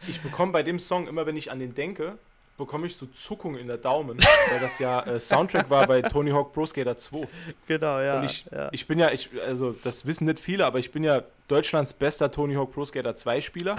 ich 0.07 0.21
bekomme 0.21 0.53
bei 0.53 0.63
dem 0.63 0.79
Song 0.79 1.09
immer, 1.09 1.27
wenn 1.27 1.37
ich 1.37 1.51
an 1.51 1.59
den 1.59 1.75
denke, 1.75 2.19
bekomme 2.57 2.87
ich 2.87 2.97
so 2.97 3.07
Zuckungen 3.07 3.59
in 3.59 3.67
der 3.67 3.79
Daumen, 3.79 4.19
weil 4.51 4.61
das 4.61 4.79
ja 4.79 5.01
äh, 5.01 5.19
Soundtrack 5.19 5.71
war 5.71 5.87
bei 5.87 6.03
Tony 6.03 6.31
Hawk 6.31 6.53
Pro 6.53 6.67
Skater 6.67 6.97
2. 6.97 7.27
genau, 7.67 8.01
ja. 8.01 8.19
Und 8.19 8.25
ich, 8.25 8.47
ja. 8.53 8.69
ich 8.71 8.87
bin 8.87 8.99
ja, 8.99 9.11
ich, 9.11 9.31
also 9.47 9.73
das 9.73 10.07
wissen 10.07 10.27
nicht 10.27 10.39
viele, 10.39 10.65
aber 10.65 10.79
ich 10.79 10.93
bin 10.93 11.03
ja 11.03 11.23
Deutschlands 11.49 11.95
bester 11.95 12.31
Tony 12.31 12.55
Hawk 12.55 12.73
Pro 12.73 12.85
Skater 12.85 13.17
2 13.17 13.41
Spieler 13.41 13.77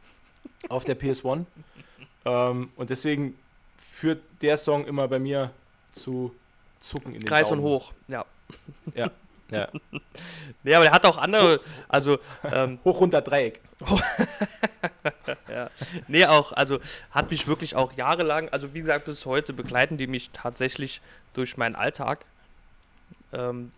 auf 0.68 0.84
der 0.84 0.98
PS1. 0.98 1.44
Ähm, 2.24 2.70
und 2.76 2.90
deswegen 2.90 3.38
führt 3.80 4.22
der 4.42 4.56
Song 4.56 4.86
immer 4.86 5.08
bei 5.08 5.18
mir 5.18 5.50
zu 5.90 6.34
Zucken 6.78 7.14
in 7.14 7.20
den 7.20 7.28
Kreis 7.28 7.50
und 7.50 7.58
Daumen. 7.58 7.68
hoch, 7.68 7.92
ja. 8.08 8.24
Ja. 8.94 9.10
ja. 9.50 9.68
Nee, 10.62 10.74
aber 10.74 10.84
der 10.84 10.92
hat 10.92 11.06
auch 11.06 11.18
andere, 11.18 11.60
also 11.88 12.18
ähm, 12.44 12.78
Hoch, 12.84 13.00
runter, 13.00 13.20
Dreieck. 13.22 13.60
ja. 15.48 15.70
Nee, 16.06 16.26
auch, 16.26 16.52
also 16.52 16.78
hat 17.10 17.30
mich 17.30 17.46
wirklich 17.46 17.74
auch 17.74 17.92
jahrelang, 17.94 18.48
also 18.50 18.72
wie 18.74 18.80
gesagt, 18.80 19.06
bis 19.06 19.26
heute 19.26 19.52
begleiten 19.52 19.96
die 19.96 20.06
mich 20.06 20.30
tatsächlich 20.30 21.00
durch 21.34 21.56
meinen 21.56 21.74
Alltag. 21.74 22.24
Ähm, 23.32 23.72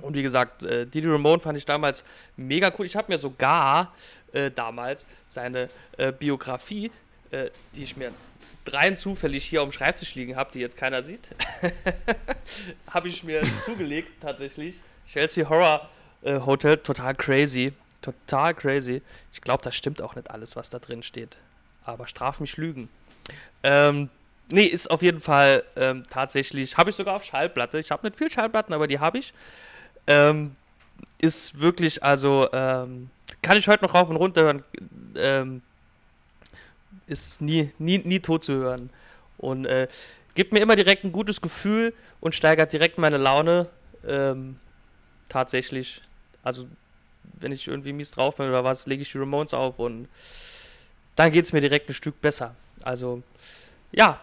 und 0.00 0.14
wie 0.14 0.22
gesagt, 0.22 0.62
äh, 0.62 0.86
Didi 0.86 1.08
Ramone 1.08 1.40
fand 1.40 1.56
ich 1.58 1.64
damals 1.64 2.04
mega 2.36 2.72
cool. 2.78 2.86
Ich 2.86 2.96
habe 2.96 3.12
mir 3.12 3.18
sogar 3.18 3.94
äh, 4.32 4.50
damals 4.50 5.06
seine 5.26 5.68
äh, 5.96 6.12
Biografie, 6.12 6.90
äh, 7.30 7.50
die 7.74 7.82
ich 7.82 7.96
mir 7.96 8.12
rein 8.66 8.96
zufällig 8.96 9.44
hier 9.44 9.62
am 9.62 9.72
Schreibtisch 9.72 10.14
liegen 10.14 10.36
habe, 10.36 10.50
die 10.52 10.60
jetzt 10.60 10.76
keiner 10.76 11.02
sieht, 11.02 11.30
habe 12.90 13.08
ich 13.08 13.24
mir 13.24 13.42
zugelegt 13.64 14.20
tatsächlich. 14.20 14.80
Chelsea 15.10 15.48
Horror 15.48 15.88
äh, 16.22 16.40
Hotel, 16.40 16.78
total 16.78 17.14
crazy. 17.14 17.72
Total 18.00 18.54
crazy. 18.54 19.02
Ich 19.32 19.40
glaube, 19.40 19.62
das 19.62 19.74
stimmt 19.74 20.02
auch 20.02 20.16
nicht 20.16 20.30
alles, 20.30 20.56
was 20.56 20.70
da 20.70 20.78
drin 20.78 21.02
steht. 21.02 21.36
Aber 21.84 22.06
straf 22.06 22.40
mich 22.40 22.56
Lügen. 22.56 22.88
Ähm, 23.62 24.08
nee, 24.50 24.64
ist 24.64 24.90
auf 24.90 25.02
jeden 25.02 25.20
Fall 25.20 25.64
ähm, 25.76 26.04
tatsächlich, 26.10 26.76
habe 26.76 26.90
ich 26.90 26.96
sogar 26.96 27.14
auf 27.14 27.24
Schallplatte. 27.24 27.78
Ich 27.78 27.90
habe 27.90 28.06
nicht 28.06 28.16
viel 28.16 28.30
Schallplatten, 28.30 28.74
aber 28.74 28.86
die 28.86 28.98
habe 28.98 29.18
ich. 29.18 29.32
Ähm, 30.06 30.56
ist 31.20 31.60
wirklich, 31.60 32.02
also, 32.02 32.48
ähm, 32.52 33.10
kann 33.40 33.56
ich 33.56 33.68
heute 33.68 33.84
noch 33.84 33.94
rauf 33.94 34.08
und 34.08 34.16
runter 34.16 34.42
hören. 34.42 34.64
Ähm, 35.16 35.62
ist 37.12 37.40
nie, 37.40 37.70
nie, 37.78 37.98
nie 37.98 38.20
tot 38.20 38.44
zu 38.44 38.54
hören. 38.54 38.90
Und 39.38 39.66
äh, 39.66 39.88
gibt 40.34 40.52
mir 40.52 40.60
immer 40.60 40.76
direkt 40.76 41.04
ein 41.04 41.12
gutes 41.12 41.40
Gefühl 41.40 41.94
und 42.20 42.34
steigert 42.34 42.72
direkt 42.72 42.98
meine 42.98 43.18
Laune. 43.18 43.68
Ähm, 44.06 44.58
tatsächlich. 45.28 46.02
Also, 46.42 46.66
wenn 47.38 47.52
ich 47.52 47.68
irgendwie 47.68 47.92
mies 47.92 48.10
drauf 48.10 48.36
bin 48.36 48.48
oder 48.48 48.64
was, 48.64 48.86
lege 48.86 49.02
ich 49.02 49.12
die 49.12 49.18
Ramones 49.18 49.54
auf 49.54 49.78
und 49.78 50.08
dann 51.16 51.30
geht 51.30 51.44
es 51.44 51.52
mir 51.52 51.60
direkt 51.60 51.88
ein 51.90 51.94
Stück 51.94 52.20
besser. 52.20 52.54
Also, 52.82 53.22
ja. 53.92 54.20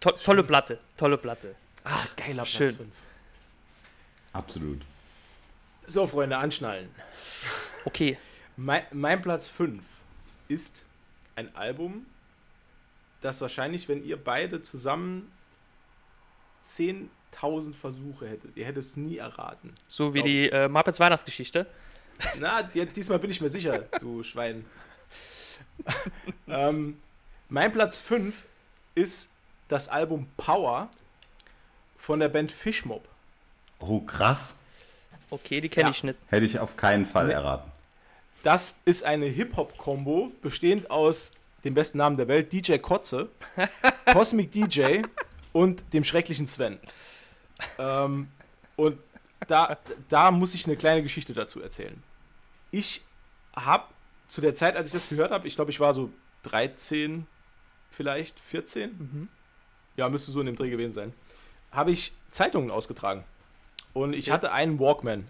To 0.00 0.10
tolle 0.12 0.42
Platte, 0.42 0.78
tolle 0.96 1.18
Platte. 1.18 1.54
Ah, 1.84 2.04
geiler 2.16 2.44
Schön. 2.44 2.66
Platz 2.66 2.76
5. 2.78 2.88
Absolut. 4.32 4.80
So, 5.86 6.06
Freunde, 6.06 6.38
anschnallen. 6.38 6.88
Okay. 7.84 8.16
Mein, 8.56 8.82
mein 8.92 9.20
Platz 9.20 9.48
5 9.48 9.84
ist 10.50 10.86
ein 11.36 11.54
Album, 11.56 12.04
das 13.20 13.40
wahrscheinlich, 13.40 13.88
wenn 13.88 14.04
ihr 14.04 14.16
beide 14.22 14.60
zusammen 14.62 15.30
10.000 16.64 17.74
Versuche 17.74 18.28
hättet, 18.28 18.56
ihr 18.56 18.64
hättet 18.64 18.78
es 18.82 18.96
nie 18.96 19.18
erraten. 19.18 19.74
So 19.86 20.12
wie 20.14 20.18
Glaub- 20.18 20.26
die 20.26 20.50
äh, 20.50 20.68
Muppets 20.68 21.00
Weihnachtsgeschichte. 21.00 21.66
Na, 22.38 22.62
die- 22.62 22.84
diesmal 22.86 23.18
bin 23.18 23.30
ich 23.30 23.40
mir 23.40 23.48
sicher, 23.50 23.78
du 24.00 24.22
Schwein. 24.24 24.64
ähm, 26.48 26.98
mein 27.48 27.72
Platz 27.72 27.98
5 27.98 28.44
ist 28.94 29.30
das 29.68 29.88
Album 29.88 30.26
Power 30.36 30.88
von 31.98 32.20
der 32.20 32.28
Band 32.28 32.50
Fishmob. 32.52 33.06
Oh, 33.78 34.00
krass. 34.00 34.54
Okay, 35.30 35.60
die 35.60 35.68
kenne 35.68 35.88
Ja. 35.88 35.90
ich 35.90 36.02
nicht. 36.04 36.18
Hätte 36.28 36.44
ich 36.44 36.58
auf 36.58 36.76
keinen 36.76 37.06
Fall 37.06 37.28
Nee. 37.28 37.32
erraten. 37.34 37.69
Das 38.42 38.80
ist 38.84 39.04
eine 39.04 39.26
Hip-Hop-Kombo, 39.26 40.32
bestehend 40.40 40.90
aus 40.90 41.32
dem 41.64 41.74
besten 41.74 41.98
Namen 41.98 42.16
der 42.16 42.26
Welt, 42.28 42.52
DJ 42.52 42.78
Kotze, 42.78 43.28
Cosmic 44.12 44.50
DJ 44.52 45.02
und 45.52 45.92
dem 45.92 46.04
schrecklichen 46.04 46.46
Sven. 46.46 46.78
Ähm, 47.78 48.28
und 48.76 48.98
da, 49.46 49.76
da 50.08 50.30
muss 50.30 50.54
ich 50.54 50.66
eine 50.66 50.76
kleine 50.76 51.02
Geschichte 51.02 51.34
dazu 51.34 51.60
erzählen. 51.60 52.02
Ich 52.70 53.02
habe 53.54 53.84
zu 54.26 54.40
der 54.40 54.54
Zeit, 54.54 54.76
als 54.76 54.88
ich 54.88 54.94
das 54.94 55.08
gehört 55.08 55.32
habe, 55.32 55.46
ich 55.46 55.56
glaube, 55.56 55.70
ich 55.70 55.80
war 55.80 55.92
so 55.92 56.10
13, 56.44 57.26
vielleicht 57.90 58.40
14, 58.40 59.28
ja, 59.96 60.08
müsste 60.08 60.30
so 60.30 60.40
in 60.40 60.46
dem 60.46 60.56
Dreh 60.56 60.70
gewesen 60.70 60.92
sein, 60.94 61.12
habe 61.72 61.90
ich 61.90 62.14
Zeitungen 62.30 62.70
ausgetragen. 62.70 63.24
Und 63.92 64.14
ich 64.14 64.26
Ja. 64.26 64.34
hatte 64.34 64.52
einen 64.52 64.78
Walkman. 64.78 65.26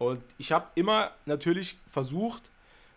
Und 0.00 0.22
ich 0.38 0.50
habe 0.50 0.66
immer 0.76 1.10
natürlich 1.26 1.76
versucht, 1.90 2.50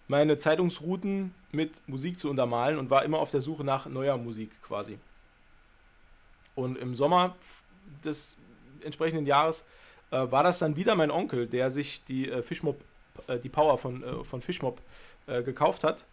meine 0.08 0.38
Zeitungsrouten 0.38 1.36
mit 1.52 1.86
Musik 1.86 2.18
zu 2.18 2.30
untermalen 2.30 2.78
und 2.80 2.90
war 2.90 3.04
immer 3.04 3.20
auf 3.20 3.30
der 3.30 3.42
Suche 3.42 3.66
nach 3.66 3.88
neuer 3.88 4.18
Musik 4.18 4.62
quasi. 4.62 4.98
Und 6.56 6.78
im 6.78 6.96
Sommer 6.96 7.36
des 8.06 8.38
entsprechenden 8.82 9.26
Jahres 9.26 9.66
äh, 10.12 10.32
war 10.32 10.44
das 10.44 10.60
dann 10.60 10.78
wieder 10.78 10.96
mein 10.96 11.12
Onkel, 11.12 11.46
der 11.46 11.70
sich 11.70 12.06
die 12.06 12.30
äh, 12.30 12.42
Fishmob, 12.42 12.80
äh, 13.28 13.38
die 13.38 13.50
Power 13.50 13.78
von, 13.78 14.02
äh, 14.02 14.24
von 14.24 14.42
Fishmob 14.42 14.82
äh, 15.28 15.44
gekauft 15.44 15.84
hat. 15.84 16.06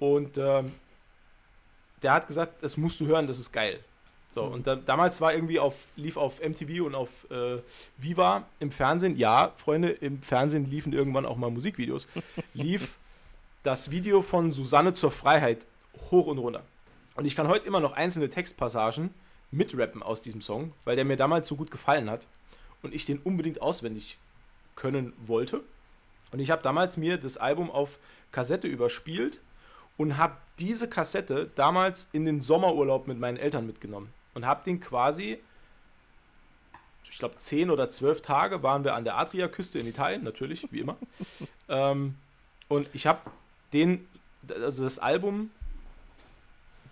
Und 0.00 0.36
ähm, 0.36 0.72
der 2.02 2.12
hat 2.12 2.26
gesagt, 2.26 2.60
das 2.60 2.76
musst 2.76 2.98
du 2.98 3.06
hören, 3.06 3.28
das 3.28 3.38
ist 3.38 3.52
geil. 3.52 3.78
So, 4.34 4.42
und 4.42 4.66
da, 4.66 4.74
damals 4.74 5.20
war 5.20 5.32
irgendwie 5.32 5.60
auf, 5.60 5.86
lief 5.94 6.16
auf 6.16 6.40
MTV 6.42 6.84
und 6.84 6.96
auf 6.96 7.30
äh, 7.30 7.58
Viva 7.98 8.44
im 8.58 8.72
Fernsehen, 8.72 9.16
ja, 9.16 9.52
Freunde, 9.56 9.90
im 9.90 10.22
Fernsehen 10.22 10.68
liefen 10.68 10.92
irgendwann 10.92 11.24
auch 11.24 11.36
mal 11.36 11.52
Musikvideos, 11.52 12.08
lief 12.52 12.96
das 13.62 13.92
Video 13.92 14.22
von 14.22 14.50
Susanne 14.50 14.92
zur 14.92 15.12
Freiheit 15.12 15.66
hoch 16.10 16.26
und 16.26 16.38
runter. 16.38 16.64
Und 17.14 17.26
ich 17.26 17.36
kann 17.36 17.46
heute 17.46 17.64
immer 17.68 17.78
noch 17.78 17.92
einzelne 17.92 18.28
Textpassagen 18.28 19.14
mitrappen 19.52 20.02
aus 20.02 20.20
diesem 20.20 20.40
Song, 20.40 20.72
weil 20.84 20.96
der 20.96 21.04
mir 21.04 21.16
damals 21.16 21.46
so 21.46 21.54
gut 21.54 21.70
gefallen 21.70 22.10
hat 22.10 22.26
und 22.82 22.92
ich 22.92 23.04
den 23.04 23.20
unbedingt 23.20 23.62
auswendig 23.62 24.18
können 24.74 25.12
wollte. 25.24 25.60
Und 26.32 26.40
ich 26.40 26.50
habe 26.50 26.60
damals 26.60 26.96
mir 26.96 27.18
das 27.18 27.36
Album 27.36 27.70
auf 27.70 28.00
Kassette 28.32 28.66
überspielt 28.66 29.40
und 29.96 30.18
habe 30.18 30.38
diese 30.58 30.88
Kassette 30.88 31.52
damals 31.54 32.08
in 32.10 32.24
den 32.24 32.40
Sommerurlaub 32.40 33.06
mit 33.06 33.20
meinen 33.20 33.36
Eltern 33.36 33.68
mitgenommen 33.68 34.12
und 34.34 34.46
habe 34.46 34.64
den 34.64 34.80
quasi, 34.80 35.38
ich 37.10 37.18
glaube, 37.18 37.36
zehn 37.36 37.70
oder 37.70 37.90
zwölf 37.90 38.22
Tage 38.22 38.62
waren 38.62 38.84
wir 38.84 38.94
an 38.94 39.04
der 39.04 39.16
Adriaküste 39.16 39.78
in 39.78 39.86
Italien, 39.86 40.24
natürlich, 40.24 40.70
wie 40.72 40.80
immer. 40.80 40.96
ähm, 41.68 42.16
und 42.68 42.90
ich 42.92 43.06
habe 43.06 43.20
den, 43.72 44.06
also 44.48 44.84
das 44.84 44.98
Album, 44.98 45.50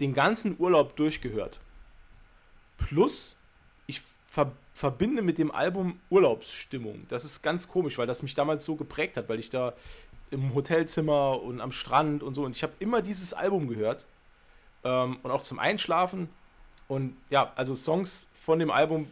den 0.01 0.15
ganzen 0.15 0.57
Urlaub 0.59 0.97
durchgehört. 0.97 1.61
Plus, 2.77 3.37
ich 3.87 4.01
ver 4.27 4.53
verbinde 4.75 5.21
mit 5.21 5.37
dem 5.37 5.51
Album 5.51 6.01
Urlaubsstimmung. 6.09 7.05
Das 7.11 7.27
ist 7.27 7.43
ganz 7.43 7.69
komisch, 7.69 7.99
weil 7.99 8.07
das 8.07 8.23
mich 8.23 8.35
damals 8.35 8.65
so 8.65 8.75
geprägt 8.75 9.19
hat, 9.19 9.29
weil 9.29 9.39
ich 9.39 9.51
da 9.51 9.75
im 10.31 10.55
Hotelzimmer 10.55 11.43
und 11.43 11.61
am 11.61 11.73
Strand 11.73 12.23
und 12.23 12.33
so 12.33 12.45
und 12.45 12.57
ich 12.57 12.63
habe 12.63 12.73
immer 12.79 13.03
dieses 13.03 13.35
Album 13.35 13.69
gehört 13.69 14.07
ähm, 14.83 15.19
und 15.23 15.31
auch 15.31 15.43
zum 15.43 15.59
Einschlafen 15.59 16.31
und 16.93 17.17
ja, 17.31 17.51
also 17.57 17.75
Songs 17.75 18.29
von 18.35 18.59
dem 18.59 18.71
Album, 18.71 19.07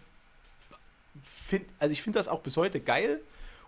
find, 1.22 1.64
also 1.78 1.94
ich 1.94 2.02
finde 2.02 2.18
das 2.18 2.28
auch 2.28 2.42
bis 2.42 2.58
heute 2.58 2.78
geil 2.78 3.22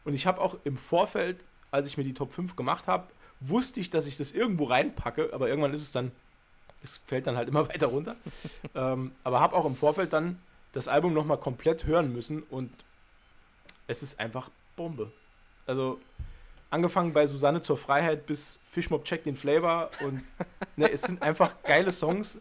und 0.05 0.13
ich 0.13 0.27
habe 0.27 0.39
auch 0.39 0.59
im 0.65 0.77
Vorfeld, 0.77 1.39
als 1.71 1.89
ich 1.89 1.97
mir 1.97 2.05
die 2.05 2.13
Top 2.13 2.31
5 2.31 2.55
gemacht 2.55 2.89
habe, 2.89 3.07
wusste 3.41 3.81
ich, 3.81 3.89
dass 3.89 4.07
ich 4.07 4.19
das 4.19 4.33
irgendwo 4.33 4.65
reinpacke, 4.65 5.31
aber 5.33 5.49
irgendwann 5.49 5.73
ist 5.73 5.81
es 5.81 5.93
dann, 5.93 6.13
es 6.83 7.01
fällt 7.07 7.27
dann 7.27 7.39
halt 7.39 7.49
immer 7.49 7.67
weiter 7.71 7.87
runter. 7.87 8.17
ähm, 8.75 9.13
aber 9.25 9.41
habe 9.41 9.57
auch 9.57 9.65
im 9.65 9.77
Vorfeld 9.77 10.13
dann 10.13 10.39
das 10.73 10.89
Album 10.89 11.15
nochmal 11.15 11.39
komplett 11.39 11.87
hören 11.87 12.13
müssen 12.13 12.43
und 12.43 12.71
es 13.87 14.03
ist 14.03 14.21
einfach 14.21 14.51
Bombe. 14.77 15.11
Also 15.67 15.99
angefangen 16.69 17.15
bei 17.15 17.25
Susanne 17.27 17.63
zur 17.63 17.79
Freiheit 17.79 18.27
bis 18.27 18.61
Fishmob 18.71 19.05
Check 19.05 19.25
den 19.25 19.37
Flavor 19.37 19.91
und 20.05 20.21
ne, 20.77 20.91
es 20.91 21.01
sind 21.01 21.23
einfach 21.23 21.63
geile 21.63 21.93
Songs, 21.93 22.39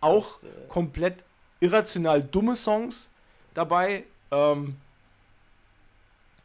auch 0.00 0.40
komplett 0.68 1.24
irrational 1.60 2.22
dumme 2.22 2.54
Songs 2.56 3.10
dabei. 3.54 4.04
Ähm, 4.30 4.76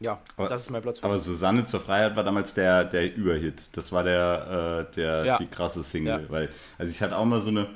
ja, 0.00 0.18
Aber- 0.36 0.48
das 0.48 0.62
ist 0.62 0.70
mein 0.70 0.82
Platz. 0.82 1.02
Aber 1.02 1.18
Susanne 1.18 1.64
zur 1.64 1.80
Freiheit 1.80 2.16
war 2.16 2.24
damals 2.24 2.52
der, 2.54 2.84
der 2.84 3.14
Überhit. 3.14 3.68
Das 3.76 3.92
war 3.92 4.02
der, 4.02 4.86
äh, 4.90 4.94
der 4.94 5.24
Ja. 5.24 5.36
die 5.38 5.46
krasse 5.46 5.82
Single. 5.82 6.22
Ja. 6.24 6.30
Weil, 6.30 6.48
also 6.78 6.90
ich 6.90 7.00
hatte 7.00 7.16
auch 7.16 7.24
mal 7.24 7.40
so 7.40 7.48
eine 7.48 7.68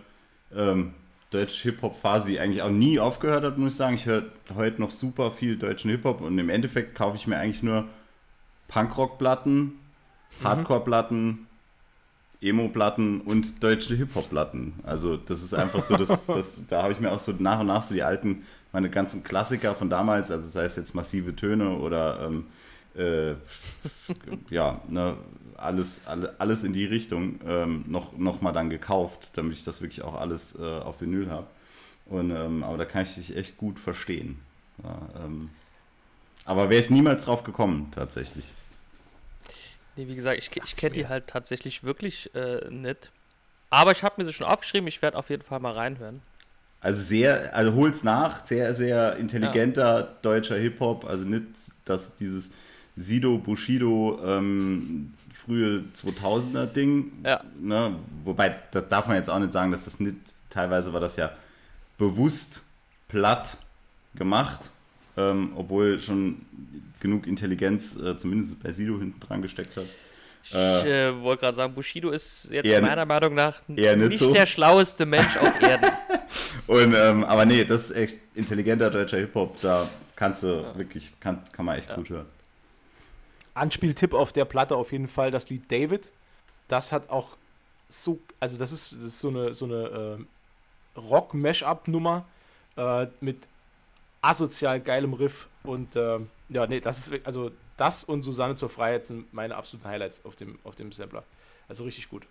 ähm, 0.54 0.94
deutsche 1.30 1.62
Hip-Hop-Phase, 1.64 2.28
die 2.30 2.40
eigentlich 2.40 2.62
auch 2.62 2.70
nie 2.70 2.98
aufgehört 2.98 3.44
hat, 3.44 3.58
muss 3.58 3.72
ich 3.72 3.76
sagen. 3.76 3.94
Ich 3.94 4.06
höre 4.06 4.24
heute 4.54 4.80
noch 4.80 4.90
super 4.90 5.30
viel 5.30 5.56
deutschen 5.58 5.90
Hip-Hop 5.90 6.22
und 6.22 6.38
im 6.38 6.48
Endeffekt 6.48 6.94
kaufe 6.94 7.16
ich 7.16 7.26
mir 7.26 7.36
eigentlich 7.38 7.62
nur 7.62 7.86
Punkrock-Platten, 8.68 9.78
Hardcore-Platten, 10.42 11.46
Emo-Platten 12.40 13.20
und 13.20 13.62
deutsche 13.62 13.96
Hip-Hop-Platten. 13.96 14.74
Also 14.84 15.16
das 15.16 15.42
ist 15.42 15.54
einfach 15.54 15.82
so, 15.82 15.96
das, 15.96 16.26
das, 16.26 16.64
da 16.68 16.82
habe 16.82 16.92
ich 16.92 17.00
mir 17.00 17.10
auch 17.10 17.18
so 17.18 17.32
nach 17.38 17.60
und 17.60 17.66
nach 17.66 17.82
so 17.82 17.94
die 17.94 18.02
alten, 18.02 18.44
meine 18.72 18.90
ganzen 18.90 19.24
Klassiker 19.24 19.74
von 19.74 19.90
damals, 19.90 20.30
also 20.30 20.48
sei 20.48 20.64
es 20.64 20.76
jetzt 20.76 20.94
massive 20.94 21.34
Töne 21.34 21.78
oder 21.78 22.20
ähm, 22.26 22.46
äh, 22.94 23.34
ja, 24.50 24.80
ne, 24.88 25.16
alles, 25.56 26.02
alle, 26.06 26.34
alles 26.38 26.64
in 26.64 26.72
die 26.72 26.84
Richtung 26.84 27.40
ähm, 27.46 27.84
noch, 27.88 28.16
noch 28.16 28.40
mal 28.40 28.52
dann 28.52 28.70
gekauft, 28.70 29.32
damit 29.34 29.54
ich 29.54 29.64
das 29.64 29.80
wirklich 29.80 30.02
auch 30.02 30.14
alles 30.14 30.56
äh, 30.58 30.62
auf 30.62 31.00
Vinyl 31.00 31.30
habe. 31.30 31.46
Und, 32.06 32.30
ähm, 32.30 32.62
aber 32.62 32.78
da 32.78 32.84
kann 32.84 33.02
ich 33.02 33.16
dich 33.16 33.36
echt 33.36 33.58
gut 33.58 33.78
verstehen. 33.78 34.38
Ja, 34.82 35.24
ähm, 35.24 35.50
aber 36.44 36.70
wäre 36.70 36.80
ich 36.80 36.88
niemals 36.88 37.24
drauf 37.24 37.44
gekommen, 37.44 37.90
tatsächlich. 37.94 38.54
Nee, 39.98 40.06
wie 40.06 40.14
gesagt, 40.14 40.38
ich, 40.38 40.50
ich 40.62 40.76
kenne 40.76 40.94
die 40.94 41.08
halt 41.08 41.26
tatsächlich 41.26 41.82
wirklich 41.82 42.32
äh, 42.32 42.70
nicht. 42.70 43.10
Aber 43.68 43.90
ich 43.90 44.04
habe 44.04 44.14
mir 44.18 44.26
sie 44.26 44.32
schon 44.32 44.46
aufgeschrieben, 44.46 44.86
ich 44.86 45.02
werde 45.02 45.18
auf 45.18 45.28
jeden 45.28 45.42
Fall 45.42 45.58
mal 45.58 45.72
reinhören. 45.72 46.22
Also 46.80 47.02
sehr, 47.02 47.52
also 47.52 47.74
hol's 47.74 48.04
nach, 48.04 48.44
sehr, 48.44 48.72
sehr 48.74 49.16
intelligenter 49.16 50.16
deutscher 50.22 50.56
Hip-Hop, 50.56 51.04
also 51.04 51.24
nicht 51.28 51.72
das, 51.84 52.14
dieses 52.14 52.52
Sido, 52.94 53.38
Bushido, 53.38 54.20
ähm, 54.24 55.12
frühe 55.34 55.82
2000er 55.92 56.66
Ding, 56.66 57.10
Ja. 57.24 57.42
ne? 57.58 57.96
wobei, 58.24 58.56
das 58.70 58.86
darf 58.86 59.08
man 59.08 59.16
jetzt 59.16 59.28
auch 59.28 59.40
nicht 59.40 59.52
sagen, 59.52 59.72
dass 59.72 59.86
das 59.86 59.98
nicht, 59.98 60.16
teilweise 60.48 60.92
war 60.92 61.00
das 61.00 61.16
ja 61.16 61.32
bewusst 61.98 62.62
platt 63.08 63.56
gemacht, 64.14 64.70
ähm, 65.18 65.52
obwohl 65.56 65.98
schon 65.98 66.46
genug 67.00 67.26
Intelligenz, 67.26 67.96
äh, 67.96 68.16
zumindest 68.16 68.62
bei 68.62 68.72
Sido 68.72 68.98
hinten 68.98 69.20
dran 69.20 69.42
gesteckt 69.42 69.76
hat. 69.76 69.84
Ich 70.44 70.54
äh, 70.54 71.20
wollte 71.20 71.40
gerade 71.42 71.56
sagen, 71.56 71.74
Bushido 71.74 72.10
ist 72.10 72.48
jetzt 72.50 72.64
Eher- 72.64 72.80
meiner 72.80 73.04
Meinung 73.04 73.34
nach 73.34 73.60
eher 73.74 73.96
nicht 73.96 74.18
so. 74.18 74.32
der 74.32 74.46
schlaueste 74.46 75.04
Mensch 75.04 75.36
auf 75.36 75.60
Erden. 75.62 75.90
Und, 76.66 76.94
ähm, 76.96 77.24
aber 77.24 77.44
nee, 77.44 77.64
das 77.64 77.90
ist 77.90 77.96
echt 77.96 78.20
intelligenter 78.34 78.88
deutscher 78.90 79.18
Hip-Hop. 79.18 79.60
Da 79.60 79.88
kannst 80.16 80.42
du 80.44 80.64
wirklich, 80.76 81.12
kann, 81.20 81.42
kann 81.52 81.64
man 81.66 81.78
echt 81.78 81.92
gut 81.94 82.08
hören. 82.08 82.26
Anspieltipp 83.54 84.14
auf 84.14 84.32
der 84.32 84.44
Platte 84.44 84.76
auf 84.76 84.92
jeden 84.92 85.08
Fall 85.08 85.30
das 85.30 85.48
Lied 85.50 85.70
David. 85.70 86.10
Das 86.68 86.92
hat 86.92 87.10
auch 87.10 87.36
so, 87.88 88.18
also 88.40 88.58
das 88.58 88.72
ist, 88.72 88.92
das 88.96 89.04
ist 89.04 89.20
so 89.20 89.28
eine, 89.28 89.54
so 89.54 89.64
eine 89.64 90.18
äh, 90.96 90.98
Rock-Mash-Up-Nummer 91.00 92.24
äh, 92.76 93.06
mit 93.20 93.38
asozial 94.20 94.80
geilem 94.80 95.14
Riff 95.14 95.48
und 95.64 95.96
äh, 95.96 96.18
ja, 96.48 96.66
nee, 96.66 96.80
das 96.80 97.08
ist, 97.08 97.26
also 97.26 97.50
das 97.76 98.04
und 98.04 98.22
Susanne 98.22 98.56
zur 98.56 98.68
Freiheit 98.68 99.06
sind 99.06 99.32
meine 99.32 99.54
absoluten 99.56 99.88
Highlights 99.88 100.24
auf 100.24 100.34
dem, 100.36 100.58
auf 100.64 100.74
dem 100.74 100.92
Sampler. 100.92 101.24
Also 101.68 101.84
richtig 101.84 102.08
gut. 102.08 102.26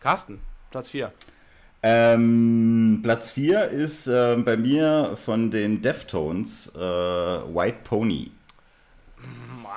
Carsten, 0.00 0.40
Platz 0.70 0.88
4. 0.90 1.12
Ähm, 1.82 3.00
Platz 3.02 3.30
4 3.32 3.68
ist 3.68 4.06
ähm, 4.06 4.44
bei 4.44 4.56
mir 4.56 5.16
von 5.22 5.50
den 5.50 5.82
Deftones 5.82 6.68
äh, 6.74 6.78
White 6.78 7.78
Pony. 7.84 8.30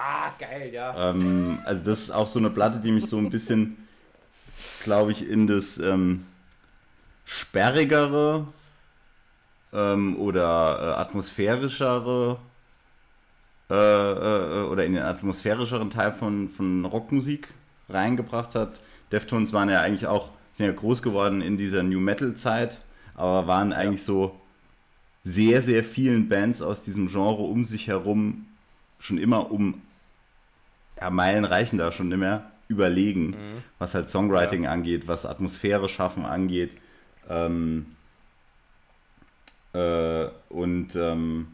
Ah, 0.01 0.33
geil, 0.39 0.71
ja. 0.73 1.11
Ähm, 1.11 1.59
also 1.65 1.83
das 1.83 1.99
ist 1.99 2.11
auch 2.11 2.27
so 2.27 2.39
eine 2.39 2.49
Platte, 2.49 2.79
die 2.79 2.91
mich 2.91 3.07
so 3.07 3.17
ein 3.17 3.29
bisschen, 3.29 3.87
glaube 4.83 5.11
ich, 5.11 5.29
in 5.29 5.45
das 5.45 5.77
ähm, 5.77 6.25
sperrigere 7.25 8.47
ähm, 9.73 10.17
oder 10.17 10.79
äh, 10.97 11.01
atmosphärischere 11.01 12.39
äh, 13.69 13.73
äh, 13.73 14.63
oder 14.63 14.85
in 14.85 14.93
den 14.93 15.03
atmosphärischeren 15.03 15.89
Teil 15.91 16.11
von, 16.11 16.49
von 16.49 16.85
Rockmusik 16.85 17.49
reingebracht 17.87 18.55
hat. 18.55 18.81
Deftones 19.11 19.53
waren 19.53 19.69
ja 19.69 19.81
eigentlich 19.81 20.07
auch, 20.07 20.31
sind 20.53 20.67
ja 20.67 20.71
groß 20.71 21.01
geworden 21.01 21.41
in 21.41 21.57
dieser 21.57 21.83
New 21.83 21.99
Metal 21.99 22.33
Zeit, 22.35 22.81
aber 23.15 23.47
waren 23.47 23.73
eigentlich 23.73 24.03
so 24.03 24.39
sehr, 25.23 25.61
sehr 25.61 25.83
vielen 25.83 26.29
Bands 26.29 26.61
aus 26.61 26.81
diesem 26.81 27.07
Genre 27.07 27.43
um 27.43 27.65
sich 27.65 27.87
herum 27.87 28.47
schon 28.99 29.17
immer 29.17 29.51
um 29.51 29.81
ja, 30.99 31.09
Meilen 31.09 31.45
reichen 31.45 31.77
da 31.77 31.91
schon 31.91 32.09
nicht 32.09 32.17
mehr, 32.17 32.51
überlegen, 32.67 33.35
was 33.77 33.95
halt 33.95 34.09
Songwriting 34.09 34.67
angeht, 34.67 35.07
was 35.07 35.25
Atmosphäre 35.25 35.89
schaffen 35.89 36.25
angeht. 36.25 36.75
Ähm, 37.29 37.95
äh, 39.73 40.27
und 40.49 40.95
ähm, 40.95 41.47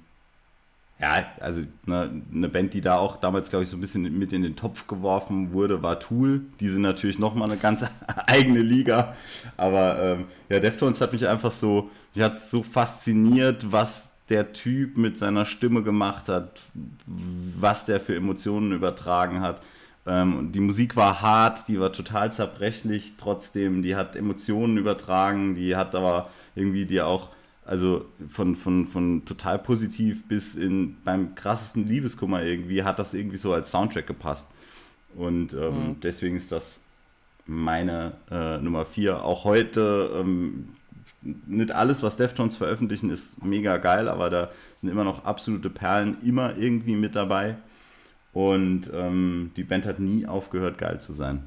ja, 0.99 1.25
also 1.41 1.63
ne, 1.85 2.21
eine 2.33 2.47
Band, 2.47 2.73
die 2.73 2.81
da 2.81 2.97
auch 2.97 3.17
damals, 3.17 3.49
glaube 3.49 3.63
ich, 3.63 3.69
so 3.69 3.75
ein 3.75 3.81
bisschen 3.81 4.17
mit 4.17 4.31
in 4.31 4.43
den 4.43 4.55
Topf 4.55 4.87
geworfen 4.87 5.51
wurde, 5.51 5.83
war 5.83 5.99
Tool. 5.99 6.41
Die 6.61 6.69
sind 6.69 6.83
natürlich 6.83 7.19
nochmal 7.19 7.49
eine 7.49 7.59
ganz 7.59 7.85
eigene 8.27 8.61
Liga. 8.61 9.15
Aber 9.57 10.01
ähm, 10.01 10.25
ja, 10.49 10.59
Deftones 10.59 11.01
hat 11.01 11.11
mich 11.11 11.27
einfach 11.27 11.51
so, 11.51 11.89
mich 12.13 12.23
hat 12.23 12.39
so 12.39 12.63
fasziniert, 12.63 13.71
was 13.73 14.11
der 14.29 14.53
Typ 14.53 14.97
mit 14.97 15.17
seiner 15.17 15.45
Stimme 15.45 15.83
gemacht 15.83 16.29
hat, 16.29 16.61
was 17.05 17.85
der 17.85 17.99
für 17.99 18.15
Emotionen 18.15 18.71
übertragen 18.71 19.41
hat. 19.41 19.61
Ähm, 20.07 20.51
die 20.51 20.59
Musik 20.59 20.95
war 20.95 21.21
hart, 21.21 21.67
die 21.67 21.79
war 21.79 21.91
total 21.91 22.31
zerbrechlich, 22.31 23.13
trotzdem, 23.17 23.81
die 23.81 23.95
hat 23.95 24.15
Emotionen 24.15 24.77
übertragen, 24.77 25.55
die 25.55 25.75
hat 25.75 25.95
aber 25.95 26.29
irgendwie 26.55 26.85
die 26.85 27.01
auch, 27.01 27.29
also 27.65 28.05
von, 28.29 28.55
von, 28.55 28.85
von 28.85 29.25
total 29.25 29.59
positiv 29.59 30.27
bis 30.27 30.55
in 30.55 30.97
beim 31.03 31.33
krassesten 31.35 31.85
Liebeskummer 31.85 32.43
irgendwie, 32.43 32.83
hat 32.83 32.99
das 32.99 33.13
irgendwie 33.13 33.37
so 33.37 33.53
als 33.53 33.71
Soundtrack 33.71 34.05
gepasst. 34.05 34.49
Und 35.15 35.53
ähm, 35.53 35.97
deswegen 36.03 36.35
ist 36.35 36.51
das 36.51 36.81
meine 37.47 38.13
äh, 38.29 38.57
Nummer 38.59 38.85
4. 38.85 39.23
Auch 39.23 39.45
heute, 39.45 40.11
ähm, 40.15 40.65
nicht 41.21 41.71
alles, 41.71 42.03
was 42.03 42.17
Deftones 42.17 42.55
veröffentlichen, 42.55 43.09
ist 43.09 43.43
mega 43.43 43.77
geil, 43.77 44.09
aber 44.09 44.29
da 44.29 44.51
sind 44.75 44.89
immer 44.89 45.03
noch 45.03 45.25
absolute 45.25 45.69
Perlen 45.69 46.17
immer 46.23 46.57
irgendwie 46.57 46.95
mit 46.95 47.15
dabei. 47.15 47.57
Und 48.33 48.91
ähm, 48.93 49.51
die 49.55 49.63
Band 49.63 49.85
hat 49.85 49.99
nie 49.99 50.27
aufgehört, 50.27 50.77
geil 50.77 50.99
zu 50.99 51.13
sein. 51.13 51.45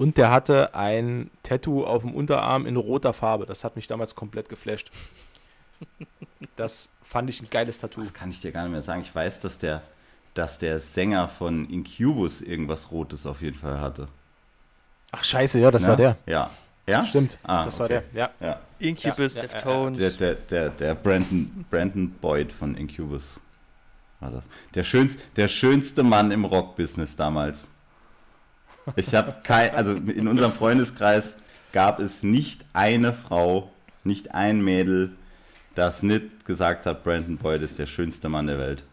Und 0.00 0.16
der 0.16 0.30
hatte 0.30 0.74
ein 0.74 1.30
Tattoo 1.42 1.84
auf 1.84 2.00
dem 2.02 2.14
Unterarm 2.14 2.64
in 2.64 2.76
roter 2.76 3.12
Farbe. 3.12 3.44
Das 3.44 3.64
hat 3.64 3.76
mich 3.76 3.86
damals 3.86 4.14
komplett 4.14 4.48
geflasht. 4.48 4.90
Das 6.56 6.88
fand 7.02 7.28
ich 7.28 7.42
ein 7.42 7.50
geiles 7.50 7.80
Tattoo. 7.80 8.00
Das 8.00 8.14
kann 8.14 8.30
ich 8.30 8.40
dir 8.40 8.50
gar 8.50 8.62
nicht 8.62 8.72
mehr 8.72 8.80
sagen. 8.80 9.02
Ich 9.02 9.14
weiß, 9.14 9.40
dass 9.40 9.58
der, 9.58 9.82
dass 10.32 10.58
der 10.58 10.78
Sänger 10.78 11.28
von 11.28 11.68
Incubus 11.68 12.40
irgendwas 12.40 12.90
Rotes 12.90 13.26
auf 13.26 13.42
jeden 13.42 13.58
Fall 13.58 13.78
hatte. 13.78 14.08
Ach 15.12 15.22
scheiße, 15.22 15.60
ja, 15.60 15.70
das 15.70 15.82
Ja? 15.82 15.88
war 15.90 15.96
der. 15.96 16.16
Ja. 16.24 16.50
Ja? 16.86 17.04
Stimmt, 17.04 17.38
Ah, 17.42 17.64
das 17.66 17.78
war 17.78 17.84
okay. 17.84 18.00
der. 18.14 18.20
Ja. 18.40 18.46
Ja. 18.46 18.60
Incubus, 18.78 19.34
Ja, 19.34 19.42
ja, 19.42 19.48
ja, 19.48 19.52
Deftones. 19.54 19.98
Der, 19.98 20.10
der, 20.12 20.34
der, 20.36 20.70
der 20.70 20.94
Brandon, 20.94 21.66
Brandon 21.68 22.10
Boyd 22.10 22.50
von 22.52 22.74
Incubus 22.74 23.38
war 24.20 24.30
das. 24.30 24.48
Der 24.74 24.82
schönste, 24.82 25.22
der 25.36 25.48
schönste 25.48 26.02
Mann 26.02 26.30
im 26.30 26.46
Rockbusiness 26.46 27.16
damals. 27.16 27.68
Ich 28.96 29.14
habe 29.14 29.34
kein, 29.42 29.74
also 29.74 29.94
in 29.94 30.28
unserem 30.28 30.52
Freundeskreis 30.52 31.36
gab 31.72 32.00
es 32.00 32.22
nicht 32.22 32.64
eine 32.72 33.12
Frau, 33.12 33.70
nicht 34.04 34.34
ein 34.34 34.62
Mädel, 34.62 35.12
das 35.74 36.02
nicht 36.02 36.44
gesagt 36.44 36.86
hat, 36.86 37.04
Brandon 37.04 37.36
Boyd 37.36 37.62
ist 37.62 37.78
der 37.78 37.86
schönste 37.86 38.28
Mann 38.28 38.46
der 38.46 38.58
Welt. 38.58 38.84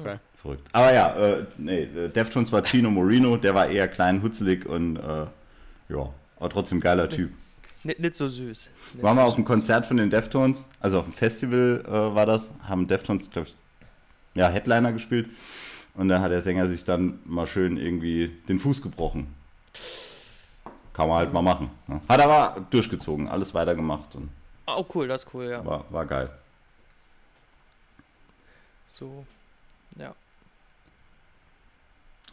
Okay. 0.00 0.16
Verrückt. 0.36 0.68
Aber 0.72 0.92
ja, 0.92 1.14
äh, 1.14 1.44
nee, 1.56 1.82
äh, 1.82 2.08
Deftones 2.08 2.50
war 2.50 2.62
Chino 2.64 2.90
Moreno, 2.90 3.36
der 3.36 3.54
war 3.54 3.68
eher 3.68 3.86
klein, 3.88 4.22
hutzelig 4.22 4.66
und 4.66 4.96
äh, 4.96 5.26
ja, 5.88 6.08
aber 6.36 6.48
trotzdem 6.48 6.80
geiler 6.80 7.08
Typ. 7.08 7.30
Nicht, 7.84 8.00
nicht 8.00 8.16
so 8.16 8.28
süß. 8.28 8.70
Nicht 8.94 9.02
Waren 9.02 9.14
so 9.14 9.20
wir 9.22 9.24
auf 9.24 9.36
einem 9.36 9.44
Konzert 9.44 9.86
von 9.86 9.96
den 9.96 10.10
Deftones, 10.10 10.66
also 10.80 10.98
auf 10.98 11.04
dem 11.04 11.14
Festival 11.14 11.84
äh, 11.86 11.90
war 11.90 12.26
das, 12.26 12.50
haben 12.64 12.88
Deftones, 12.88 13.30
glaub 13.30 13.46
ich, 13.46 13.56
ja, 14.34 14.48
Headliner 14.48 14.92
gespielt. 14.92 15.28
Und 15.94 16.08
da 16.08 16.20
hat 16.20 16.30
der 16.30 16.42
Sänger 16.42 16.66
sich 16.66 16.84
dann 16.84 17.20
mal 17.24 17.46
schön 17.46 17.76
irgendwie 17.76 18.28
den 18.48 18.58
Fuß 18.58 18.80
gebrochen. 18.82 19.34
Kann 20.94 21.08
man 21.08 21.18
halt 21.18 21.32
mal 21.32 21.42
machen. 21.42 21.70
Ne? 21.86 22.00
Hat 22.08 22.20
aber 22.20 22.66
durchgezogen, 22.70 23.28
alles 23.28 23.54
weitergemacht 23.54 24.14
und 24.14 24.30
Oh, 24.66 24.86
cool, 24.94 25.08
das 25.08 25.24
ist 25.24 25.34
cool, 25.34 25.50
ja. 25.50 25.64
war, 25.64 25.84
war 25.90 26.06
geil. 26.06 26.30
So, 28.86 29.26
ja. 29.96 30.14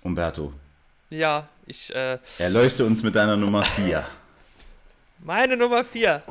Umberto, 0.04 0.54
Ja, 1.10 1.48
ich, 1.66 1.94
äh, 1.94 2.20
erleuchte 2.38 2.86
uns 2.86 3.02
mit 3.04 3.16
deiner 3.16 3.36
Nummer 3.36 3.64
4. 3.64 4.06
meine 5.20 5.58
Nummer 5.58 5.84
4. 5.84 6.22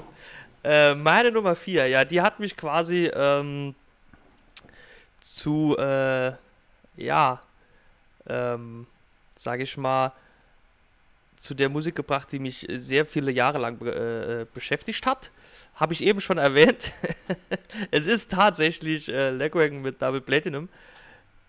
Äh, 0.65 0.95
meine 0.95 1.33
Nummer 1.33 1.55
4, 1.57 1.89
ja, 1.89 2.05
die 2.05 2.21
hat 2.21 2.41
mich 2.41 2.57
quasi 2.57 3.11
ähm, 3.13 3.75
zu, 5.21 5.77
äh, 5.77 6.33
ja, 6.99 7.41
ähm, 8.27 8.87
sag 9.37 9.61
ich 9.61 9.77
mal, 9.77 10.13
zu 11.39 11.55
der 11.55 11.69
Musik 11.69 11.95
gebracht, 11.95 12.31
die 12.33 12.41
mich 12.41 12.67
sehr 12.69 13.07
viele 13.07 13.31
Jahre 13.31 13.59
lang 13.59 13.79
be 13.79 13.93
äh, 13.93 14.47
beschäftigt 14.53 15.07
hat. 15.07 15.31
Habe 15.77 15.93
ich 15.93 16.03
eben 16.03 16.21
schon 16.21 16.39
erwähnt. 16.39 16.93
es 17.93 18.07
ist 18.07 18.33
tatsächlich 18.33 19.09
äh, 19.09 19.31
Legwagon 19.31 19.81
mit 19.81 20.03
Double 20.03 20.21
Platinum. 20.21 20.69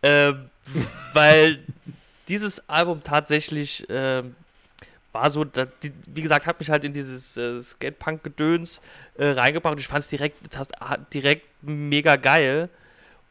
Ähm, 0.04 0.50
weil 1.14 1.60
dieses 2.28 2.70
Album 2.70 3.02
tatsächlich 3.04 3.88
ähm, 3.89 4.36
war 5.12 5.32
so, 5.32 5.43
da, 5.43 5.66
die, 5.66 5.91
wie 6.08 6.22
gesagt, 6.22 6.45
hat 6.45 6.60
mich 6.60 6.70
halt 6.70 6.86
in 6.86 6.93
dieses 6.93 7.36
äh, 7.36 7.60
Skatepunk-Gedöns 7.60 8.82
äh, 9.18 9.30
reingebracht 9.30 9.72
und 9.72 9.80
ich 9.80 9.88
fand 9.88 10.02
es 10.02 10.08
direkt, 10.08 10.38
direkt 11.12 11.47
mega 11.64 12.16
geil 12.16 12.70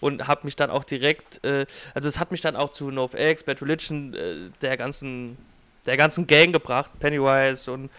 und 0.00 0.26
habe 0.28 0.42
mich 0.44 0.56
dann 0.56 0.70
auch 0.70 0.84
direkt, 0.84 1.44
äh, 1.44 1.66
also 1.94 2.08
es 2.08 2.18
hat 2.18 2.30
mich 2.30 2.40
dann 2.40 2.56
auch 2.56 2.70
zu 2.70 2.90
NoFX, 2.90 3.42
Bad 3.42 3.62
Religion, 3.62 4.14
äh, 4.14 4.50
der 4.62 4.76
ganzen, 4.76 5.36
der 5.86 5.96
ganzen 5.96 6.26
Gang 6.26 6.52
gebracht, 6.52 6.90
Pennywise 7.00 7.70
und 7.70 7.90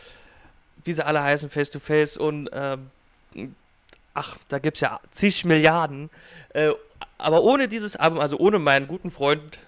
wie 0.83 0.93
sie 0.93 1.05
alle 1.05 1.21
heißen, 1.21 1.49
Face 1.49 1.69
to 1.69 1.79
Face 1.79 2.17
und 2.17 2.49
ähm, 2.53 2.89
ach, 4.13 4.37
da 4.47 4.59
gibt 4.59 4.77
es 4.77 4.81
ja 4.81 4.99
zig 5.11 5.45
Milliarden. 5.45 6.09
Äh, 6.53 6.71
aber 7.17 7.43
ohne 7.43 7.67
dieses 7.67 7.95
Album, 7.95 8.19
also 8.19 8.37
ohne 8.37 8.59
meinen 8.59 8.87
guten 8.87 9.11
Freund 9.11 9.59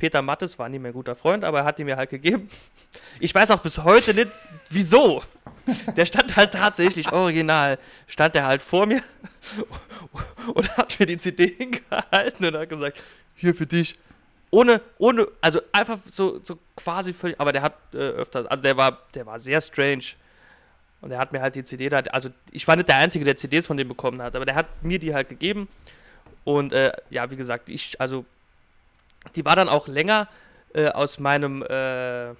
Peter 0.00 0.22
Mattes, 0.22 0.58
war 0.58 0.68
nie 0.68 0.78
mein 0.78 0.92
guter 0.92 1.14
Freund, 1.14 1.44
aber 1.44 1.58
er 1.58 1.64
hat 1.64 1.78
ihn 1.78 1.84
mir 1.84 1.96
halt 1.96 2.10
gegeben. 2.10 2.48
Ich 3.20 3.34
weiß 3.34 3.50
auch 3.52 3.60
bis 3.60 3.78
heute 3.78 4.14
nicht, 4.14 4.28
wieso. 4.70 5.22
Der 5.94 6.06
stand 6.06 6.34
halt 6.36 6.52
tatsächlich 6.52 7.12
original, 7.12 7.78
stand 8.08 8.34
er 8.34 8.46
halt 8.46 8.62
vor 8.62 8.86
mir 8.86 9.02
und 10.54 10.76
hat 10.76 10.98
mir 10.98 11.06
die 11.06 11.18
CD 11.18 11.46
hingehalten 11.48 12.46
und 12.46 12.56
hat 12.56 12.70
gesagt, 12.70 13.02
hier 13.36 13.54
für 13.54 13.66
dich. 13.66 13.98
Ohne, 14.50 14.80
ohne, 14.98 15.28
also 15.40 15.60
einfach 15.70 15.98
so, 16.10 16.40
so 16.42 16.58
quasi 16.74 17.12
völlig, 17.12 17.38
aber 17.38 17.52
der 17.52 17.62
hat 17.62 17.74
äh, 17.92 17.98
öfter, 17.98 18.50
also 18.50 18.62
der 18.62 18.76
war, 18.76 18.98
der 19.14 19.26
war 19.26 19.38
sehr 19.38 19.60
strange. 19.60 20.04
Und 21.02 21.12
er 21.12 21.18
hat 21.18 21.32
mir 21.32 21.40
halt 21.40 21.54
die 21.54 21.62
CD 21.62 21.88
also 21.90 22.30
ich 22.50 22.66
war 22.66 22.76
nicht 22.76 22.88
der 22.88 22.96
Einzige, 22.96 23.24
der 23.24 23.36
CDs 23.36 23.66
von 23.66 23.76
dem 23.76 23.88
bekommen 23.88 24.20
hat, 24.20 24.34
aber 24.34 24.44
der 24.44 24.54
hat 24.54 24.82
mir 24.82 24.98
die 24.98 25.14
halt 25.14 25.28
gegeben. 25.28 25.68
Und 26.44 26.72
äh, 26.72 26.92
ja, 27.10 27.30
wie 27.30 27.36
gesagt, 27.36 27.70
ich, 27.70 28.00
also 28.00 28.24
die 29.34 29.44
war 29.44 29.56
dann 29.56 29.68
auch 29.68 29.88
länger 29.88 30.28
äh, 30.74 30.88
aus 30.88 31.18
meinem 31.18 31.62
äh, 31.62 32.34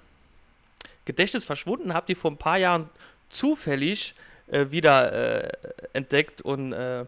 Gedächtnis 1.05 1.45
verschwunden, 1.45 1.93
habe 1.93 2.07
die 2.07 2.15
vor 2.15 2.31
ein 2.31 2.37
paar 2.37 2.57
Jahren 2.57 2.89
zufällig 3.29 4.15
äh, 4.47 4.71
wieder 4.71 5.13
äh, 5.13 5.51
entdeckt 5.93 6.41
und 6.41 6.73
äh, 6.73 7.05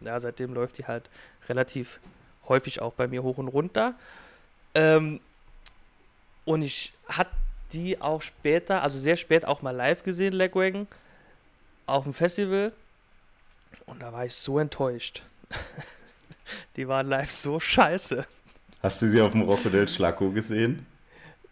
ja, 0.00 0.20
seitdem 0.20 0.54
läuft 0.54 0.78
die 0.78 0.86
halt 0.86 1.08
relativ 1.48 2.00
häufig 2.48 2.80
auch 2.80 2.94
bei 2.94 3.06
mir 3.06 3.22
hoch 3.22 3.38
und 3.38 3.48
runter. 3.48 3.94
Ähm, 4.74 5.20
und 6.44 6.62
ich 6.62 6.92
hatte 7.06 7.30
die 7.72 8.00
auch 8.00 8.22
später, 8.22 8.82
also 8.82 8.98
sehr 8.98 9.16
spät 9.16 9.44
auch 9.44 9.62
mal 9.62 9.74
live 9.74 10.02
gesehen, 10.02 10.32
Legwagon, 10.32 10.88
auf 11.86 12.04
dem 12.04 12.14
Festival. 12.14 12.72
Und 13.86 14.00
da 14.02 14.12
war 14.12 14.24
ich 14.24 14.34
so 14.34 14.58
enttäuscht. 14.58 15.22
die 16.76 16.88
waren 16.88 17.08
live 17.08 17.30
so 17.30 17.60
scheiße. 17.60 18.26
Hast 18.82 19.02
du 19.02 19.06
sie 19.08 19.20
auf 19.20 19.32
dem 19.32 19.42
Rocco 19.42 19.68
del 19.68 19.86
Schlacco 19.86 20.30
gesehen? 20.30 20.86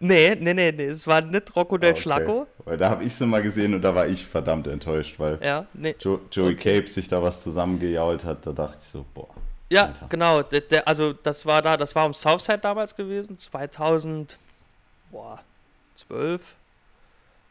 Nee, 0.00 0.36
nee, 0.36 0.54
nee, 0.54 0.72
nee, 0.72 0.84
es 0.84 1.06
war 1.06 1.20
nicht 1.20 1.54
Rocco 1.56 1.76
del 1.76 1.90
okay. 1.90 2.00
Schlacco. 2.00 2.46
Weil 2.64 2.76
da 2.78 2.90
habe 2.90 3.04
ich 3.04 3.14
sie 3.14 3.26
mal 3.26 3.42
gesehen 3.42 3.74
und 3.74 3.82
da 3.82 3.94
war 3.94 4.06
ich 4.06 4.24
verdammt 4.24 4.68
enttäuscht, 4.68 5.18
weil 5.18 5.38
ja, 5.42 5.66
nee. 5.74 5.96
jo 5.98 6.20
Joey 6.30 6.52
okay. 6.52 6.76
Cape 6.76 6.88
sich 6.88 7.08
da 7.08 7.20
was 7.22 7.42
zusammengejault 7.42 8.24
hat. 8.24 8.46
Da 8.46 8.52
dachte 8.52 8.78
ich 8.80 8.84
so, 8.84 9.04
boah. 9.12 9.28
Ja, 9.70 9.86
Alter. 9.86 10.06
genau. 10.08 10.42
Der, 10.42 10.60
der, 10.60 10.86
also 10.86 11.12
das 11.12 11.44
war 11.44 11.60
da, 11.62 11.76
das 11.76 11.94
war 11.94 12.06
um 12.06 12.14
Southside 12.14 12.58
damals 12.58 12.94
gewesen, 12.94 13.36
2012 13.36 14.38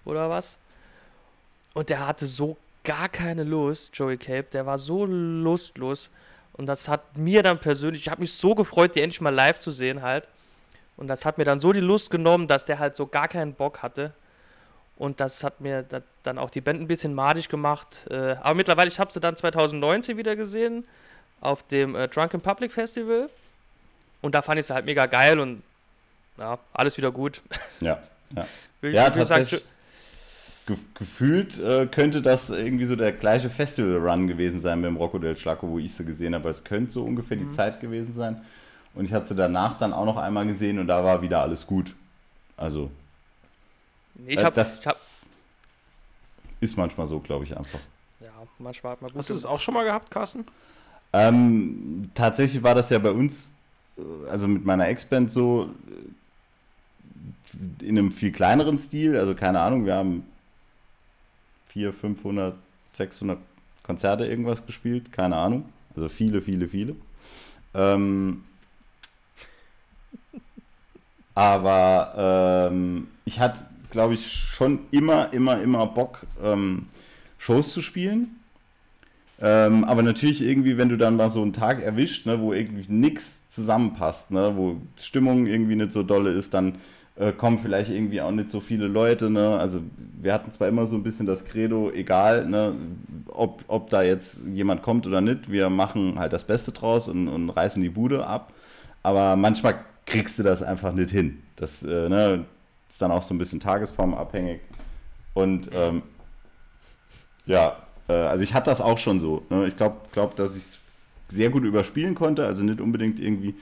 oder 0.06 0.30
was. 0.30 0.58
Und 1.74 1.90
der 1.90 2.08
hatte 2.08 2.26
so 2.26 2.58
gar 2.84 3.10
keine 3.10 3.44
Lust, 3.44 3.92
Joey 3.94 4.18
Cape. 4.18 4.48
Der 4.54 4.66
war 4.66 4.78
so 4.78 5.06
lustlos. 5.06 6.10
Und 6.58 6.66
das 6.66 6.88
hat 6.88 7.18
mir 7.18 7.44
dann 7.44 7.60
persönlich, 7.60 8.02
ich 8.02 8.10
habe 8.10 8.22
mich 8.22 8.34
so 8.34 8.56
gefreut, 8.56 8.96
die 8.96 9.02
endlich 9.02 9.22
mal 9.22 9.34
live 9.34 9.60
zu 9.60 9.72
sehen 9.72 10.02
halt. 10.02 10.28
Und 10.98 11.08
das 11.08 11.26
hat 11.26 11.38
mir 11.38 11.44
dann 11.44 11.60
so 11.60 11.72
die 11.72 11.80
Lust 11.80 12.10
genommen, 12.10 12.48
dass 12.48 12.66
der 12.66 12.80
halt 12.80 12.96
so 12.96 13.06
gar 13.06 13.28
keinen 13.28 13.54
Bock 13.54 13.84
hatte. 13.84 14.14
Und 14.98 15.20
das 15.20 15.44
hat 15.44 15.62
mir 15.62 15.86
dann 16.24 16.40
auch 16.40 16.50
die 16.50 16.62
Band 16.62 16.82
ein 16.82 16.88
bisschen 16.88 17.14
madig 17.14 17.50
gemacht. 17.50 18.08
Äh, 18.10 18.36
aber 18.42 18.56
mittlerweile, 18.56 18.88
ich 18.88 19.00
habe 19.00 19.14
sie 19.14 19.20
dann 19.20 19.36
2019 19.36 20.18
wieder 20.18 20.36
gesehen 20.36 20.88
auf 21.40 21.62
dem 21.68 21.96
äh, 21.96 22.08
Drunken 22.08 22.42
Public 22.42 22.74
Festival. 22.74 23.30
Und 24.22 24.34
da 24.34 24.42
fand 24.42 24.60
ich 24.60 24.66
sie 24.66 24.74
halt 24.74 24.86
mega 24.86 25.06
geil 25.06 25.40
und 25.40 25.62
ja, 26.40 26.58
alles 26.74 26.98
wieder 26.98 27.12
gut. 27.12 27.42
Ja, 27.80 28.02
ja. 28.36 28.46
ja, 28.90 29.10
tatsächlich. 29.12 29.64
Ge 30.68 30.78
gefühlt 30.96 31.60
äh, 31.60 31.88
könnte 31.88 32.22
das 32.22 32.50
irgendwie 32.50 32.84
so 32.84 32.98
der 32.98 33.14
gleiche 33.14 33.50
Festival-Run 33.50 34.28
gewesen 34.28 34.60
sein 34.60 34.82
mit 34.82 34.90
dem 34.90 34.98
Rocco 34.98 35.18
del 35.18 35.38
Schlacco, 35.38 35.70
wo 35.70 35.80
ich 35.80 35.94
sie 35.94 36.04
gesehen 36.04 36.36
habe, 36.36 36.44
weil 36.44 36.52
es 36.52 36.64
könnte 36.66 36.92
so 36.92 37.04
ungefähr 37.04 37.38
mhm. 37.38 37.42
die 37.42 37.50
Zeit 37.52 37.80
gewesen 37.80 38.14
sein. 38.14 38.42
Und 38.94 39.06
ich 39.06 39.14
hatte 39.14 39.28
sie 39.28 39.36
danach 39.36 39.78
dann 39.78 39.94
auch 39.94 40.06
noch 40.06 40.18
einmal 40.18 40.46
gesehen 40.46 40.78
und 40.78 40.88
da 40.88 41.04
war 41.04 41.22
wieder 41.22 41.42
alles 41.42 41.66
gut. 41.66 41.96
Also. 42.58 42.92
Ich 44.26 44.44
hab, 44.44 44.54
äh, 44.54 44.56
das 44.56 44.80
ich 44.80 44.88
hab, 44.88 45.00
ist 46.60 46.76
manchmal 46.76 47.08
so, 47.08 47.20
glaube 47.20 47.46
ich, 47.46 47.56
einfach. 47.56 47.80
Ja, 48.20 48.32
manchmal 48.60 48.94
hat 48.94 49.02
man 49.02 49.12
gut. 49.12 49.20
Hast 49.20 49.30
du 49.30 49.36
das 49.36 49.46
auch 49.46 49.60
schon 49.60 49.74
mal 49.74 49.86
gehabt, 49.86 50.12
Carsten? 50.12 50.46
Ähm, 51.14 52.10
tatsächlich 52.14 52.62
war 52.62 52.76
das 52.76 52.90
ja 52.90 53.00
bei 53.00 53.12
uns, 53.12 53.54
äh, 53.98 54.02
also 54.30 54.48
mit 54.48 54.66
meiner 54.66 54.90
Ex-Band 54.90 55.32
so, 55.32 55.70
äh, 57.82 57.86
in 57.86 57.98
einem 57.98 58.12
viel 58.12 58.34
kleineren 58.34 58.78
Stil. 58.78 59.18
Also 59.18 59.34
keine 59.34 59.62
Ahnung, 59.62 59.86
wir 59.86 59.96
haben 59.96 60.26
400, 61.68 61.96
500, 61.96 62.56
600 62.94 63.40
Konzerte 63.84 64.26
irgendwas 64.26 64.66
gespielt, 64.66 65.12
keine 65.12 65.36
Ahnung. 65.36 65.66
Also 65.96 66.10
viele, 66.10 66.42
viele, 66.42 66.68
viele. 66.68 66.96
Ähm, 67.74 68.44
aber 71.36 72.70
ähm, 72.72 73.08
ich 73.26 73.40
hatte, 73.40 73.64
glaube 73.92 74.16
ich, 74.16 74.28
schon 74.28 74.80
immer, 74.92 75.32
immer, 75.34 75.62
immer 75.62 75.86
Bock, 75.86 76.26
ähm, 76.44 76.88
Shows 77.38 77.74
zu 77.74 77.82
spielen. 77.82 78.40
Ähm, 79.40 79.84
aber 79.84 80.02
natürlich 80.02 80.44
irgendwie, 80.44 80.78
wenn 80.78 80.90
du 80.90 80.98
dann 80.98 81.16
mal 81.16 81.30
so 81.30 81.44
einen 81.44 81.54
Tag 81.54 81.82
erwischt, 81.82 82.26
ne, 82.26 82.40
wo 82.40 82.54
irgendwie 82.54 82.92
nichts 82.92 83.42
zusammenpasst, 83.50 84.32
ne, 84.32 84.54
wo 84.56 84.78
Stimmung 85.00 85.46
irgendwie 85.46 85.76
nicht 85.76 85.92
so 85.92 86.02
dolle 86.02 86.32
ist, 86.32 86.56
dann 86.56 86.80
äh, 87.20 87.32
kommen 87.32 87.60
vielleicht 87.60 87.90
irgendwie 87.90 88.22
auch 88.22 88.32
nicht 88.32 88.50
so 88.50 88.60
viele 88.60 88.88
Leute. 88.88 89.30
Ne? 89.30 89.58
Also 89.58 89.82
wir 90.22 90.34
hatten 90.34 90.52
zwar 90.52 90.68
immer 90.68 90.86
so 90.86 90.96
ein 90.96 91.04
bisschen 91.04 91.26
das 91.26 91.46
Credo, 91.46 91.92
egal, 91.92 92.46
ne, 92.48 92.76
ob, 93.28 93.64
ob 93.68 93.90
da 93.90 94.02
jetzt 94.02 94.42
jemand 94.52 94.82
kommt 94.82 95.08
oder 95.08 95.22
nicht, 95.22 95.52
wir 95.52 95.70
machen 95.70 96.20
halt 96.20 96.34
das 96.34 96.44
Beste 96.44 96.72
draus 96.72 97.08
und, 97.08 97.28
und 97.28 97.50
reißen 97.50 97.82
die 97.82 97.90
Bude 97.90 98.26
ab. 98.26 98.54
Aber 99.04 99.36
manchmal 99.36 99.80
kriegst 100.06 100.40
du 100.40 100.44
das 100.44 100.64
einfach 100.64 100.94
nicht 100.94 101.12
hin. 101.12 101.42
Das 101.56 101.84
äh, 101.84 102.10
ne, 102.10 102.46
ist 102.90 103.02
dann 103.02 103.12
auch 103.12 103.22
so 103.22 103.34
ein 103.34 103.38
bisschen 103.38 103.60
tagesformabhängig. 103.60 104.60
Und 105.34 105.70
ähm, 105.74 106.02
ja, 107.46 107.78
äh, 108.08 108.14
also 108.14 108.44
ich 108.44 108.54
hatte 108.54 108.70
das 108.70 108.82
auch 108.82 108.98
schon 108.98 109.20
so. 109.20 109.44
Ne? 109.50 109.68
Ich 109.68 109.78
glaube, 109.78 109.98
glaub, 110.12 110.36
dass 110.36 110.56
ich 110.56 110.64
es 110.64 110.80
sehr 111.28 111.50
gut 111.50 111.64
überspielen 111.64 112.16
konnte. 112.16 112.46
Also 112.46 112.64
nicht 112.64 112.82
unbedingt 112.82 113.20
irgendwie 113.20 113.56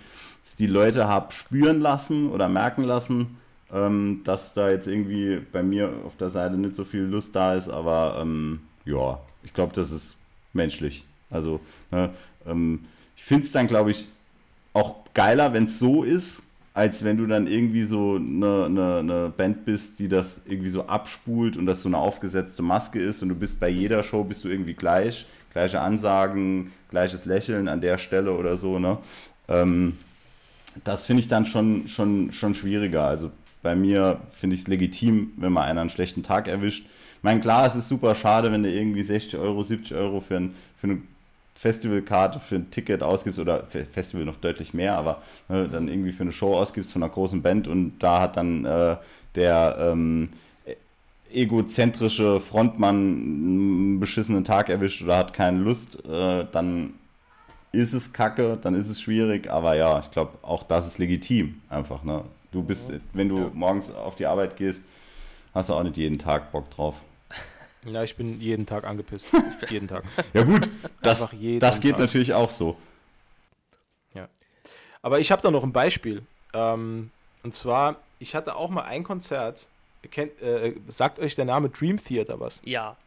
die 0.59 0.67
Leute 0.67 1.07
habe 1.07 1.31
spüren 1.31 1.79
lassen 1.79 2.29
oder 2.29 2.47
merken 2.47 2.83
lassen, 2.83 3.37
ähm, 3.75 4.21
dass 4.23 4.53
da 4.53 4.69
jetzt 4.69 4.87
irgendwie 4.87 5.41
bei 5.51 5.61
mir 5.61 5.91
auf 6.05 6.15
der 6.15 6.29
Seite 6.29 6.55
nicht 6.55 6.75
so 6.75 6.85
viel 6.85 7.01
Lust 7.01 7.35
da 7.35 7.55
ist. 7.55 7.69
Aber 7.69 8.17
ähm, 8.21 8.61
ja, 8.85 9.19
ich 9.43 9.53
glaube, 9.53 9.73
das 9.75 9.91
ist 9.91 10.15
menschlich. 10.53 11.03
Also 11.29 11.59
ne, 11.91 12.11
ähm, 12.47 12.85
ich 13.17 13.23
finde 13.23 13.43
es 13.43 13.51
dann, 13.51 13.67
glaube 13.67 13.91
ich, 13.91 14.07
auch 14.73 14.95
geiler, 15.13 15.53
wenn 15.53 15.65
es 15.65 15.77
so 15.77 16.03
ist, 16.03 16.43
als 16.73 17.03
wenn 17.03 17.17
du 17.17 17.25
dann 17.25 17.47
irgendwie 17.47 17.83
so 17.83 18.15
eine, 18.15 18.65
eine, 18.65 18.97
eine, 18.99 19.33
Band 19.35 19.65
bist, 19.65 19.99
die 19.99 20.09
das 20.09 20.41
irgendwie 20.45 20.69
so 20.69 20.87
abspult 20.87 21.57
und 21.57 21.65
das 21.65 21.81
so 21.81 21.89
eine 21.89 21.97
aufgesetzte 21.97 22.61
Maske 22.61 22.99
ist 22.99 23.23
und 23.23 23.29
du 23.29 23.35
bist 23.35 23.59
bei 23.59 23.69
jeder 23.69 24.03
Show 24.03 24.23
bist 24.23 24.43
du 24.43 24.49
irgendwie 24.49 24.73
gleich, 24.73 25.25
gleiche 25.53 25.79
Ansagen, 25.79 26.71
gleiches 26.89 27.25
Lächeln 27.25 27.69
an 27.69 27.79
der 27.79 27.97
Stelle 27.97 28.33
oder 28.33 28.57
so, 28.57 28.79
ne? 28.79 28.97
Ähm, 29.47 29.97
das 30.83 31.05
finde 31.05 31.21
ich 31.21 31.29
dann 31.29 31.45
schon, 31.45 31.87
schon, 31.87 32.33
schon 32.33 32.53
schwieriger. 32.55 33.05
Also 33.05 33.31
bei 33.65 33.75
mir 33.75 34.19
finde 34.31 34.53
ich 34.53 34.61
es 34.61 34.67
legitim, 34.67 35.31
wenn 35.37 35.51
man 35.51 35.63
einen, 35.63 35.79
einen 35.79 35.89
schlechten 35.89 36.21
Tag 36.21 36.47
erwischt. 36.47 36.85
Ich 37.17 37.23
meine, 37.23 37.39
klar, 37.39 37.65
es 37.65 37.73
ist 37.73 37.87
super 37.87 38.13
schade, 38.13 38.51
wenn 38.51 38.61
du 38.61 38.69
irgendwie 38.69 39.01
60 39.01 39.39
Euro, 39.39 39.63
70 39.63 39.97
Euro 39.97 40.21
für, 40.21 40.35
ein, 40.35 40.55
für 40.77 40.85
eine 40.85 41.01
Festivalkarte 41.55 42.39
für 42.39 42.57
ein 42.57 42.69
Ticket 42.69 43.01
ausgibst 43.01 43.39
oder 43.39 43.65
Festival 43.65 44.23
noch 44.23 44.35
deutlich 44.35 44.75
mehr, 44.75 44.95
aber 44.95 45.23
ne, 45.49 45.67
dann 45.67 45.87
irgendwie 45.87 46.11
für 46.11 46.21
eine 46.21 46.31
Show 46.31 46.53
ausgibst 46.55 46.93
von 46.93 47.01
einer 47.01 47.11
großen 47.11 47.41
Band 47.41 47.67
und 47.67 47.97
da 47.97 48.21
hat 48.21 48.37
dann 48.37 48.65
äh, 48.65 48.97
der 49.33 49.77
ähm, 49.79 50.29
egozentrische 51.33 52.39
Frontmann 52.41 52.95
einen 52.95 53.99
beschissenen 53.99 54.43
Tag 54.43 54.69
erwischt 54.69 55.01
oder 55.01 55.17
hat 55.17 55.33
keine 55.33 55.57
Lust, 55.57 56.05
äh, 56.05 56.45
dann 56.51 56.93
ist 57.71 57.93
es 57.93 58.13
kacke, 58.13 58.59
dann 58.61 58.75
ist 58.75 58.89
es 58.89 59.01
schwierig, 59.01 59.49
aber 59.49 59.75
ja, 59.75 59.97
ich 59.97 60.11
glaube, 60.11 60.37
auch 60.43 60.61
das 60.61 60.85
ist 60.85 60.99
legitim 60.99 61.61
einfach. 61.67 62.03
Ne? 62.03 62.25
Du 62.55 62.63
bist, 62.63 62.89
wenn 63.11 63.27
du 63.27 63.37
ja. 63.37 63.51
morgens 63.53 63.93
auf 63.93 64.15
die 64.15 64.25
Arbeit 64.25 64.55
gehst, 64.55 64.85
hast 65.53 65.67
du 65.67 65.73
auch 65.73 65.83
nicht 65.83 65.97
jeden 65.97 66.17
Tag 66.17 66.53
Bock 66.53 66.69
drauf. 66.71 67.03
Ja, 67.87 68.01
ich 68.01 68.15
bin 68.15 68.41
jeden 68.41 68.65
Tag 68.65 68.83
angepisst. 68.83 69.27
jeden 69.69 69.87
Tag. 69.87 70.03
Ja 70.33 70.43
gut, 70.43 70.67
das, 71.03 71.29
das 71.59 71.79
geht 71.79 71.91
Tag. 71.91 71.99
natürlich 71.99 72.33
auch 72.33 72.49
so. 72.49 72.77
Ja. 74.15 74.27
Aber 75.03 75.19
ich 75.19 75.31
habe 75.31 75.43
da 75.43 75.51
noch 75.51 75.63
ein 75.63 75.71
Beispiel. 75.71 76.23
Ähm, 76.55 77.11
und 77.43 77.53
zwar, 77.53 77.97
ich 78.17 78.33
hatte 78.33 78.55
auch 78.55 78.71
mal 78.71 78.85
ein 78.85 79.03
Konzert. 79.03 79.67
Kennt, 80.09 80.41
äh, 80.41 80.73
sagt 80.87 81.19
euch 81.19 81.35
der 81.35 81.45
Name 81.45 81.69
Dream 81.69 81.97
Theater 81.97 82.39
was? 82.39 82.59
Ja. 82.65 82.97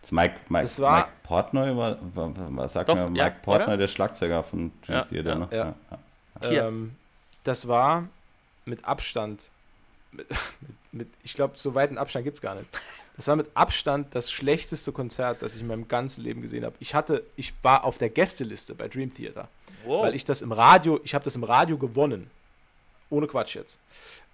Das 0.00 0.12
Mike, 0.12 0.36
Mike, 0.48 0.62
das 0.62 0.80
war, 0.80 0.98
Mike 0.98 1.12
Portnoy 1.24 1.76
war, 1.76 1.98
war, 2.14 2.56
war 2.56 2.68
sagt 2.68 2.88
doch, 2.88 2.94
mir 2.94 3.08
Mike 3.08 3.18
ja, 3.18 3.30
Portnoy, 3.30 3.66
oder? 3.66 3.76
der 3.78 3.88
Schlagzeuger 3.88 4.44
von 4.44 4.70
Dream 4.86 4.98
ja, 4.98 5.02
Theater. 5.02 5.34
Ne? 5.34 5.48
Ja, 5.50 5.74
ja. 6.48 6.68
Ähm, 6.68 6.94
das 7.42 7.66
war 7.66 8.08
mit 8.66 8.84
Abstand, 8.84 9.50
mit, 10.12 10.26
mit, 10.92 11.08
ich 11.22 11.34
glaube, 11.34 11.54
so 11.56 11.74
weiten 11.74 11.96
Abstand 11.98 12.24
gibt 12.24 12.36
es 12.36 12.42
gar 12.42 12.54
nicht. 12.54 12.66
Das 13.16 13.28
war 13.28 13.36
mit 13.36 13.48
Abstand 13.54 14.14
das 14.14 14.30
schlechteste 14.30 14.92
Konzert, 14.92 15.40
das 15.40 15.54
ich 15.54 15.62
in 15.62 15.68
meinem 15.68 15.88
ganzen 15.88 16.22
Leben 16.22 16.42
gesehen 16.42 16.64
habe. 16.64 16.76
Ich 16.80 16.94
hatte, 16.94 17.24
ich 17.36 17.54
war 17.62 17.84
auf 17.84 17.96
der 17.96 18.10
Gästeliste 18.10 18.74
bei 18.74 18.88
Dream 18.88 19.14
Theater, 19.14 19.48
wow. 19.84 20.04
weil 20.04 20.14
ich 20.14 20.24
das 20.24 20.42
im 20.42 20.52
Radio, 20.52 21.00
ich 21.02 21.14
habe 21.14 21.24
das 21.24 21.34
im 21.34 21.44
Radio 21.44 21.78
gewonnen. 21.78 22.30
Ohne 23.08 23.26
Quatsch 23.26 23.54
jetzt. 23.54 23.78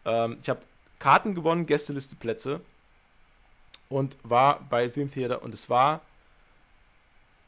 Ähm, 0.05 0.39
ich 0.43 0.49
habe 0.49 0.62
Karten 0.99 1.35
gewonnen, 1.35 1.66
Gästeliste 1.66 2.16
Plätze 2.16 2.61
und 3.89 4.16
war 4.22 4.61
bei 4.68 4.89
Dream 4.89 5.11
Theater 5.11 5.43
und 5.43 5.55
es 5.55 5.70
war 5.70 6.01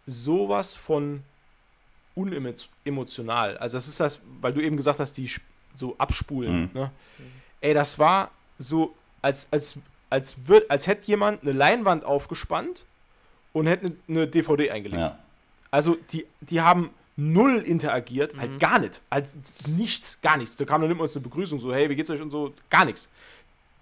sowas 0.06 0.76
von 0.76 1.24
unemotional. 2.14 3.56
Also 3.58 3.76
das 3.76 3.88
ist 3.88 3.98
das, 3.98 4.20
weil 4.40 4.52
du 4.52 4.60
eben 4.60 4.76
gesagt 4.76 5.00
hast, 5.00 5.14
die 5.14 5.28
so 5.74 5.94
abspulen. 5.98 6.62
Mhm. 6.62 6.80
Ne? 6.80 6.90
Ey, 7.60 7.74
das 7.74 7.98
war 7.98 8.30
so, 8.58 8.94
als, 9.22 9.48
als 9.50 9.78
als, 10.14 10.46
würd, 10.46 10.70
als 10.70 10.86
hätte 10.86 11.06
jemand 11.08 11.42
eine 11.42 11.50
Leinwand 11.50 12.04
aufgespannt 12.04 12.84
und 13.52 13.66
hätte 13.66 13.86
eine, 13.86 13.96
eine 14.08 14.28
DVD 14.28 14.70
eingelegt. 14.70 15.00
Ja. 15.00 15.18
Also 15.72 15.96
die, 16.12 16.24
die 16.40 16.60
haben 16.60 16.90
null 17.16 17.56
interagiert, 17.56 18.36
halt 18.38 18.60
gar 18.60 18.78
nicht. 18.78 19.00
Halt 19.10 19.26
nichts, 19.66 20.20
gar 20.22 20.36
nichts. 20.36 20.56
Da 20.56 20.64
kam 20.64 20.82
dann 20.82 20.90
immer 20.90 21.02
uns 21.02 21.16
eine 21.16 21.24
Begrüßung, 21.24 21.58
so, 21.58 21.74
hey, 21.74 21.90
wie 21.90 21.96
geht's 21.96 22.10
euch 22.10 22.20
und 22.20 22.30
so, 22.30 22.52
gar 22.70 22.84
nichts. 22.84 23.08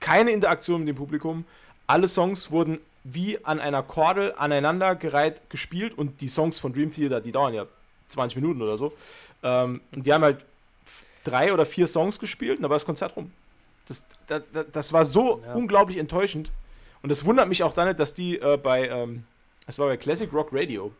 Keine 0.00 0.30
Interaktion 0.30 0.80
mit 0.80 0.88
dem 0.88 0.96
Publikum. 0.96 1.44
Alle 1.86 2.08
Songs 2.08 2.50
wurden 2.50 2.80
wie 3.04 3.44
an 3.44 3.60
einer 3.60 3.82
Kordel 3.82 4.32
aneinandergereiht 4.36 5.50
gespielt 5.50 5.96
und 5.98 6.22
die 6.22 6.28
Songs 6.28 6.58
von 6.58 6.72
Dream 6.72 6.92
Theater, 6.94 7.20
die 7.20 7.32
dauern 7.32 7.52
ja 7.52 7.66
20 8.08 8.36
Minuten 8.36 8.62
oder 8.62 8.78
so. 8.78 8.92
Ähm, 9.42 9.82
und 9.94 10.06
die 10.06 10.12
haben 10.14 10.22
halt 10.22 10.46
drei 11.24 11.52
oder 11.52 11.66
vier 11.66 11.86
Songs 11.86 12.18
gespielt 12.18 12.56
und 12.58 12.62
da 12.62 12.68
war 12.70 12.76
das 12.76 12.84
Konzert 12.84 13.16
rum. 13.16 13.32
Das, 13.88 14.04
da, 14.26 14.38
da, 14.38 14.62
das 14.64 14.92
war 14.92 15.04
so 15.04 15.42
Ja. 15.44 15.54
unglaublich 15.54 15.98
enttäuschend. 15.98 16.52
Und 17.02 17.10
es 17.10 17.24
wundert 17.24 17.48
mich 17.48 17.62
auch 17.64 17.74
dann 17.74 17.88
nicht, 17.88 17.98
dass 17.98 18.14
die 18.14 18.38
äh, 18.38 18.56
bei, 18.56 18.88
ähm, 18.88 19.24
es 19.66 19.78
war 19.78 19.88
bei 19.88 19.96
Classic 19.96 20.32
Rock 20.32 20.50
Radio, 20.52 20.92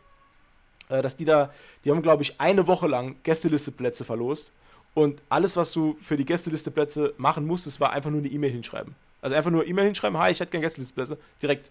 äh, 0.89 1.01
dass 1.01 1.17
die 1.17 1.25
da, 1.25 1.53
die 1.85 1.91
haben, 1.91 2.03
glaube 2.03 2.23
ich, 2.25 2.41
eine 2.41 2.67
Woche 2.67 2.89
lang 2.89 3.17
Gästelisteplätze 3.23 4.05
verlost. 4.05 4.53
Und 4.95 5.23
alles, 5.29 5.57
was 5.57 5.73
du 5.73 5.97
für 6.01 6.17
die 6.17 6.25
Gästelisteplätze 6.27 7.15
machen 7.17 7.47
musstest, 7.47 7.81
war 7.81 7.93
einfach 7.93 8.11
nur 8.11 8.19
eine 8.21 8.29
E-Mail 8.29 8.51
hinschreiben. 8.51 8.95
Also 9.23 9.37
einfach 9.37 9.51
nur 9.53 9.67
E-Mail 9.67 9.85
hinschreiben, 9.87 10.19
hi, 10.19 10.33
ich 10.33 10.41
hätte 10.41 10.51
gerne 10.51 10.65
Gästelisteplätze. 10.67 11.17
Direkt. 11.41 11.71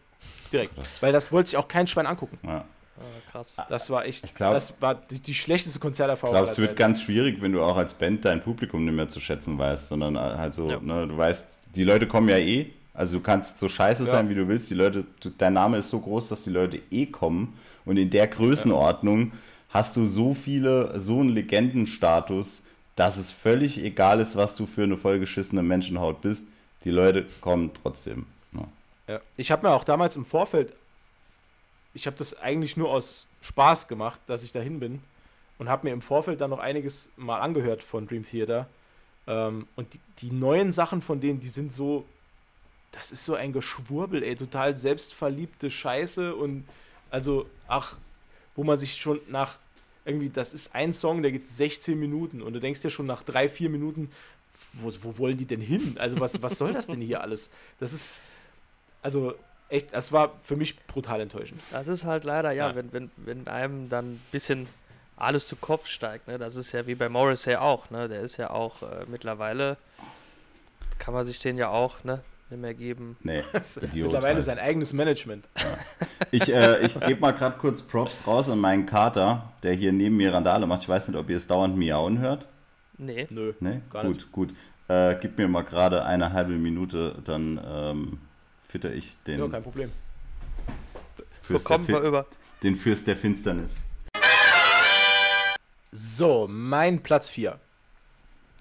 Direkt. 0.53 0.73
Weil 1.01 1.11
das 1.11 1.31
wollte 1.31 1.49
sich 1.49 1.57
auch 1.57 1.67
kein 1.67 1.85
Schwein 1.87 2.07
angucken. 2.07 2.39
Ja. 2.43 2.63
Ah, 3.01 3.31
krass. 3.31 3.57
Das 3.69 3.89
war 3.89 4.05
echt, 4.05 4.23
Ich 4.25 4.33
glaub- 4.33 4.53
das 4.53 4.73
war 4.81 4.95
die, 4.95 5.19
die 5.19 5.33
schlechteste 5.33 5.77
Ich 5.77 5.81
Konzerterfahrung. 5.81 6.35
glaube, 6.35 6.51
es 6.51 6.57
wird 6.59 6.75
ganz 6.75 7.01
schwierig, 7.01 7.41
wenn 7.41 7.51
du 7.53 7.61
auch 7.63 7.77
als 7.77 7.93
Band 7.93 8.23
dein 8.25 8.41
Publikum 8.41 8.85
nicht 8.85 8.93
mehr 8.95 9.09
zu 9.09 9.19
schätzen 9.19 9.57
weißt, 9.57 9.87
sondern 9.87 10.17
halt 10.17 10.53
so, 10.53 10.69
Ja. 10.69 10.79
ne, 10.79 11.07
du 11.07 11.17
weißt, 11.17 11.59
die 11.75 11.83
Leute 11.83 12.07
kommen 12.07 12.29
ja 12.29 12.37
eh, 12.37 12.67
also 12.93 13.17
du 13.17 13.23
kannst 13.23 13.59
so 13.59 13.67
scheiße 13.67 14.03
Ja. 14.03 14.09
sein, 14.09 14.29
wie 14.29 14.35
du 14.35 14.47
willst, 14.47 14.69
die 14.69 14.73
Leute, 14.75 15.05
du, 15.21 15.29
dein 15.37 15.53
Name 15.53 15.77
ist 15.77 15.89
so 15.89 15.99
groß, 15.99 16.29
dass 16.29 16.43
die 16.43 16.49
Leute 16.49 16.79
eh 16.91 17.05
kommen 17.05 17.57
und 17.85 17.97
in 17.97 18.09
der 18.09 18.27
Größenordnung 18.27 19.31
hast 19.69 19.95
du 19.95 20.05
so 20.05 20.33
viele, 20.33 20.99
so 20.99 21.19
einen 21.21 21.29
Legendenstatus, 21.29 22.63
dass 22.95 23.17
es 23.17 23.31
völlig 23.31 23.83
egal 23.83 24.19
ist, 24.19 24.35
was 24.35 24.55
du 24.55 24.65
für 24.65 24.83
eine 24.83 24.97
vollgeschissene 24.97 25.63
Menschenhaut 25.63 26.21
bist, 26.21 26.45
die 26.83 26.91
Leute 26.91 27.25
kommen 27.39 27.71
trotzdem. 27.81 28.25
Ne? 28.51 28.63
Ja. 29.07 29.19
Ich 29.37 29.51
habe 29.51 29.65
mir 29.67 29.73
auch 29.73 29.83
damals 29.83 30.15
im 30.15 30.25
Vorfeld, 30.25 30.73
ich 31.93 32.07
habe 32.07 32.17
das 32.17 32.39
eigentlich 32.39 32.77
nur 32.77 32.89
aus 32.89 33.27
Spaß 33.41 33.87
gemacht, 33.87 34.21
dass 34.27 34.43
ich 34.43 34.51
dahin 34.51 34.79
bin 34.79 35.01
und 35.57 35.69
habe 35.69 35.87
mir 35.87 35.93
im 35.93 36.01
Vorfeld 36.01 36.41
dann 36.41 36.49
noch 36.49 36.59
einiges 36.59 37.11
mal 37.17 37.39
angehört 37.39 37.83
von 37.83 38.07
Dream 38.07 38.23
Theater. 38.23 38.67
Ähm, 39.27 39.67
und 39.75 39.93
die, 39.93 39.99
die 40.19 40.31
neuen 40.31 40.71
Sachen 40.71 41.01
von 41.01 41.21
denen, 41.21 41.39
die 41.39 41.49
sind 41.49 41.71
so, 41.71 42.05
das 42.91 43.11
ist 43.11 43.25
so 43.25 43.35
ein 43.35 43.53
Geschwurbel, 43.53 44.23
ey, 44.23 44.35
total 44.35 44.77
selbstverliebte 44.77 45.69
Scheiße 45.69 46.35
und 46.35 46.65
also, 47.09 47.45
ach, 47.67 47.97
wo 48.55 48.63
man 48.63 48.77
sich 48.77 48.95
schon 48.95 49.19
nach 49.27 49.59
irgendwie, 50.05 50.29
das 50.29 50.53
ist 50.53 50.73
ein 50.73 50.93
Song, 50.93 51.21
der 51.21 51.31
geht 51.31 51.47
16 51.47 51.99
Minuten 51.99 52.41
und 52.41 52.53
du 52.53 52.59
denkst 52.59 52.81
dir 52.81 52.89
schon 52.89 53.05
nach 53.05 53.21
drei, 53.21 53.47
vier 53.49 53.69
Minuten, 53.69 54.09
wo, 54.73 54.91
wo 55.01 55.17
wollen 55.17 55.37
die 55.37 55.45
denn 55.45 55.61
hin? 55.61 55.95
Also 55.99 56.19
was, 56.19 56.41
was 56.41 56.57
soll 56.57 56.73
das 56.73 56.87
denn 56.87 57.01
hier 57.01 57.21
alles? 57.21 57.51
Das 57.79 57.93
ist, 57.93 58.23
also 59.01 59.35
echt, 59.71 59.93
das 59.93 60.11
war 60.11 60.31
für 60.43 60.55
mich 60.55 60.77
brutal 60.87 61.21
enttäuschend. 61.21 61.61
Das 61.71 61.87
ist 61.87 62.05
halt 62.05 62.23
leider, 62.23 62.51
ja, 62.51 62.69
Ja. 62.69 62.75
Wenn, 62.75 62.91
wenn, 62.93 63.11
wenn 63.17 63.47
einem 63.47 63.89
dann 63.89 64.13
ein 64.13 64.21
bisschen 64.31 64.67
alles 65.17 65.47
zu 65.47 65.55
Kopf 65.55 65.87
steigt, 65.87 66.27
ne? 66.27 66.37
Das 66.37 66.55
ist 66.55 66.71
ja 66.71 66.87
wie 66.87 66.95
bei 66.95 67.07
Morrissey 67.09 67.55
auch, 67.55 67.89
ne? 67.89 68.07
Der 68.09 68.21
ist 68.21 68.37
ja 68.37 68.49
auch 68.49 68.81
äh, 68.81 69.05
mittlerweile, 69.07 69.77
kann 70.99 71.13
man 71.13 71.25
sich 71.25 71.39
den 71.39 71.57
ja 71.57 71.69
auch, 71.69 72.03
ne, 72.03 72.21
nicht 72.49 72.59
mehr 72.61 72.73
geben. 72.73 73.17
Nee, 73.23 73.43
Idiot 73.53 73.93
Mittlerweile 74.11 74.35
halt. 74.35 74.43
sein 74.43 74.59
eigenes 74.59 74.93
Management. 74.93 75.47
Ich, 76.31 76.51
äh, 76.53 76.83
ich 76.85 76.99
gebe 76.99 77.19
mal 77.19 77.31
gerade 77.31 77.57
kurz 77.57 77.81
Props 77.81 78.25
raus 78.25 78.49
an 78.49 78.59
meinen 78.59 78.85
Kater, 78.85 79.51
der 79.63 79.73
hier 79.73 79.91
neben 79.93 80.17
mir 80.17 80.33
Randale 80.33 80.65
macht. 80.67 80.81
Ich 80.83 80.89
weiß 80.89 81.07
nicht, 81.07 81.17
ob 81.17 81.29
ihr 81.29 81.37
es 81.37 81.47
dauernd 81.47 81.77
miauen 81.77 82.19
hört. 82.19 82.47
Nee. 82.97 83.27
Nö. 83.29 83.53
Ne? 83.59 83.81
Gar 83.91 84.03
gut, 84.05 84.15
nicht. 84.15 84.31
gut. 84.31 84.53
Äh, 84.87 85.15
gib 85.21 85.37
mir 85.37 85.47
mal 85.47 85.63
gerade 85.63 86.03
eine 86.05 86.33
halbe 86.33 86.53
Minute, 86.53 87.15
dann 87.23 87.59
ähm, 87.65 88.19
fütter 88.71 88.93
ich 88.93 89.17
den, 89.27 89.39
Ja, 89.39 89.47
kein 89.49 89.61
Problem. 89.63 89.91
Fürst 91.41 91.69
der 91.69 91.77
Bekommen 91.77 91.87
wir 91.89 91.99
über. 92.07 92.25
den 92.63 92.75
Fürst 92.77 93.05
der 93.05 93.17
Finsternis. 93.17 93.83
So, 95.91 96.47
mein 96.49 97.03
Platz 97.03 97.29
4. 97.29 97.59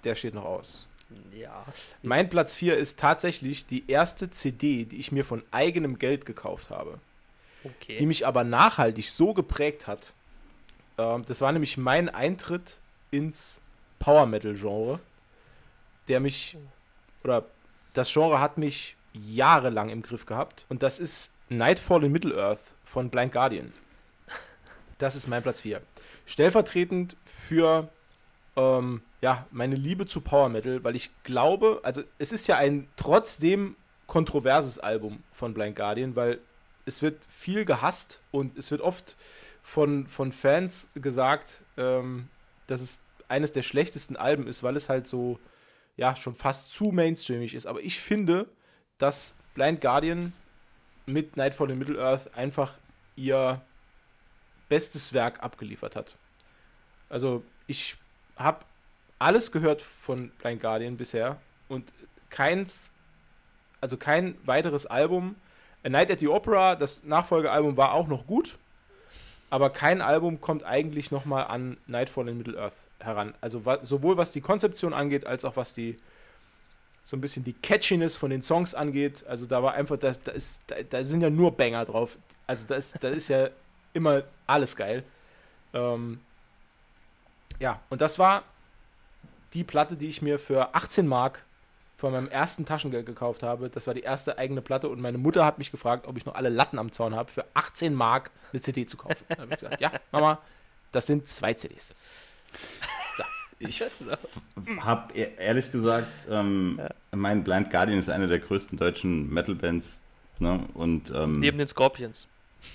Der 0.03 0.15
steht 0.15 0.33
noch 0.33 0.43
aus. 0.43 0.85
Ja. 1.33 1.65
Mein 2.01 2.27
Platz 2.29 2.55
4 2.55 2.77
ist 2.77 2.99
tatsächlich 2.99 3.65
die 3.65 3.89
erste 3.89 4.29
CD, 4.29 4.85
die 4.85 4.97
ich 4.97 5.11
mir 5.11 5.23
von 5.23 5.43
eigenem 5.51 5.97
Geld 5.97 6.25
gekauft 6.25 6.69
habe. 6.69 6.99
die 7.63 7.69
Okay. 7.69 8.05
mich 8.05 8.25
aber 8.27 8.43
nachhaltig 8.43 9.09
so 9.09 9.33
geprägt 9.33 9.87
hat. 9.87 10.13
Ähm, 10.97 11.23
das 11.25 11.41
war 11.41 11.51
nämlich 11.51 11.77
mein 11.77 12.09
Eintritt 12.09 12.79
ins 13.11 13.61
Power 13.99 14.25
Metal 14.25 14.55
Genre, 14.55 14.99
der 16.07 16.19
mich 16.19 16.57
oder 17.23 17.45
das 17.93 18.11
Genre 18.11 18.39
hat 18.39 18.57
mich 18.57 18.95
jahrelang 19.13 19.89
im 19.89 20.01
Griff 20.01 20.25
gehabt 20.25 20.65
und 20.69 20.83
das 20.83 20.99
ist 20.99 21.33
Nightfall 21.49 22.03
in 22.03 22.11
Middle 22.11 22.35
Earth 22.41 22.75
von 22.85 23.09
Blind 23.09 23.33
Guardian. 23.33 23.73
Das 24.97 25.15
ist 25.15 25.27
mein 25.27 25.41
Platz 25.41 25.61
4. 25.61 25.81
Stellvertretend 26.27 27.17
für 27.25 27.89
ähm, 28.55 29.01
ja, 29.21 29.47
meine 29.51 29.75
Liebe 29.75 30.05
zu 30.05 30.21
Power 30.21 30.49
Metal, 30.49 30.83
weil 30.83 30.95
ich 30.95 31.09
glaube, 31.23 31.79
also 31.83 32.03
es 32.19 32.31
ist 32.31 32.47
ja 32.47 32.57
ein 32.57 32.87
trotzdem 32.95 33.75
kontroverses 34.07 34.77
Album 34.79 35.23
von 35.31 35.53
Blind 35.53 35.75
Guardian, 35.75 36.15
weil 36.15 36.39
es 36.85 37.01
wird 37.01 37.25
viel 37.27 37.65
gehasst 37.65 38.21
und 38.31 38.57
es 38.57 38.71
wird 38.71 38.81
oft 38.81 39.15
von, 39.63 40.07
von 40.07 40.31
Fans 40.31 40.89
gesagt, 40.95 41.63
ähm, 41.77 42.27
dass 42.67 42.81
es 42.81 43.01
eines 43.27 43.51
der 43.51 43.61
schlechtesten 43.61 44.17
Alben 44.17 44.47
ist, 44.47 44.63
weil 44.63 44.75
es 44.75 44.89
halt 44.89 45.07
so, 45.07 45.39
ja, 45.95 46.15
schon 46.15 46.35
fast 46.35 46.71
zu 46.73 46.85
mainstreamig 46.85 47.53
ist. 47.53 47.65
Aber 47.65 47.81
ich 47.81 47.99
finde, 47.99 48.47
dass 49.01 49.35
Blind 49.55 49.81
Guardian 49.81 50.33
mit 51.05 51.35
Nightfall 51.35 51.71
in 51.71 51.79
Middle 51.79 51.99
Earth 51.99 52.29
einfach 52.35 52.77
ihr 53.15 53.61
bestes 54.69 55.13
Werk 55.13 55.41
abgeliefert 55.41 55.95
hat. 55.95 56.15
Also 57.09 57.43
ich 57.67 57.97
habe 58.37 58.63
alles 59.19 59.51
gehört 59.51 59.81
von 59.81 60.29
Blind 60.39 60.61
Guardian 60.61 60.97
bisher 60.97 61.37
und 61.67 61.91
keins, 62.29 62.91
also 63.81 63.97
kein 63.97 64.37
weiteres 64.45 64.85
Album. 64.85 65.35
A 65.83 65.89
Night 65.89 66.11
at 66.11 66.19
the 66.19 66.27
Opera, 66.27 66.75
das 66.75 67.03
Nachfolgealbum 67.03 67.75
war 67.75 67.93
auch 67.93 68.07
noch 68.07 68.27
gut, 68.27 68.57
aber 69.49 69.71
kein 69.71 70.01
Album 70.01 70.39
kommt 70.41 70.63
eigentlich 70.63 71.09
nochmal 71.09 71.45
an 71.47 71.77
Nightfall 71.87 72.29
in 72.29 72.37
Middle 72.37 72.57
Earth 72.57 72.87
heran. 72.99 73.33
Also 73.41 73.63
sowohl 73.81 74.17
was 74.17 74.31
die 74.31 74.41
Konzeption 74.41 74.93
angeht, 74.93 75.25
als 75.25 75.43
auch 75.43 75.55
was 75.55 75.73
die 75.73 75.97
so 77.03 77.17
ein 77.17 77.21
bisschen 77.21 77.43
die 77.43 77.53
Catchiness 77.53 78.15
von 78.15 78.29
den 78.29 78.41
Songs 78.41 78.73
angeht. 78.75 79.25
Also 79.27 79.45
da 79.45 79.63
war 79.63 79.73
einfach, 79.73 79.97
das, 79.97 80.21
da, 80.21 80.31
ist, 80.31 80.61
da, 80.67 80.75
da 80.87 81.03
sind 81.03 81.21
ja 81.21 81.29
nur 81.29 81.51
Banger 81.51 81.85
drauf. 81.85 82.17
Also 82.47 82.67
da 82.67 82.75
ist, 82.75 83.03
da 83.03 83.09
ist 83.09 83.27
ja 83.27 83.49
immer 83.93 84.23
alles 84.47 84.75
geil. 84.75 85.03
Ähm, 85.73 86.19
ja, 87.59 87.79
und 87.89 88.01
das 88.01 88.19
war 88.19 88.43
die 89.53 89.63
Platte, 89.63 89.97
die 89.97 90.07
ich 90.07 90.21
mir 90.21 90.39
für 90.39 90.73
18 90.73 91.07
Mark 91.07 91.45
von 91.97 92.13
meinem 92.13 92.29
ersten 92.29 92.65
Taschengeld 92.65 93.05
gekauft 93.05 93.43
habe. 93.43 93.69
Das 93.69 93.85
war 93.85 93.93
die 93.93 94.01
erste 94.01 94.37
eigene 94.37 94.61
Platte 94.61 94.89
und 94.89 94.99
meine 95.01 95.17
Mutter 95.17 95.45
hat 95.45 95.59
mich 95.59 95.69
gefragt, 95.69 96.07
ob 96.07 96.17
ich 96.17 96.25
noch 96.25 96.35
alle 96.35 96.49
Latten 96.49 96.79
am 96.79 96.91
Zaun 96.91 97.15
habe, 97.15 97.31
für 97.31 97.45
18 97.53 97.93
Mark 97.93 98.31
eine 98.51 98.61
CD 98.61 98.85
zu 98.85 98.97
kaufen. 98.97 99.23
Da 99.29 99.37
habe 99.37 99.53
ich 99.53 99.59
gesagt, 99.59 99.81
ja, 99.81 99.91
Mama, 100.11 100.39
das 100.91 101.05
sind 101.07 101.27
zwei 101.27 101.53
CDs. 101.53 101.93
Ich 103.67 103.83
habe 104.79 105.13
ehrlich 105.13 105.71
gesagt, 105.71 106.27
ähm, 106.29 106.79
mein 107.11 107.43
Blind 107.43 107.69
Guardian 107.69 107.99
ist 107.99 108.09
eine 108.09 108.27
der 108.27 108.39
größten 108.39 108.77
deutschen 108.77 109.31
Metal-Bands. 109.33 110.03
Ne? 110.39 110.65
Und 110.73 111.11
ähm, 111.15 111.39
Neben 111.39 111.57
den 111.57 111.67
Scorpions. 111.67 112.27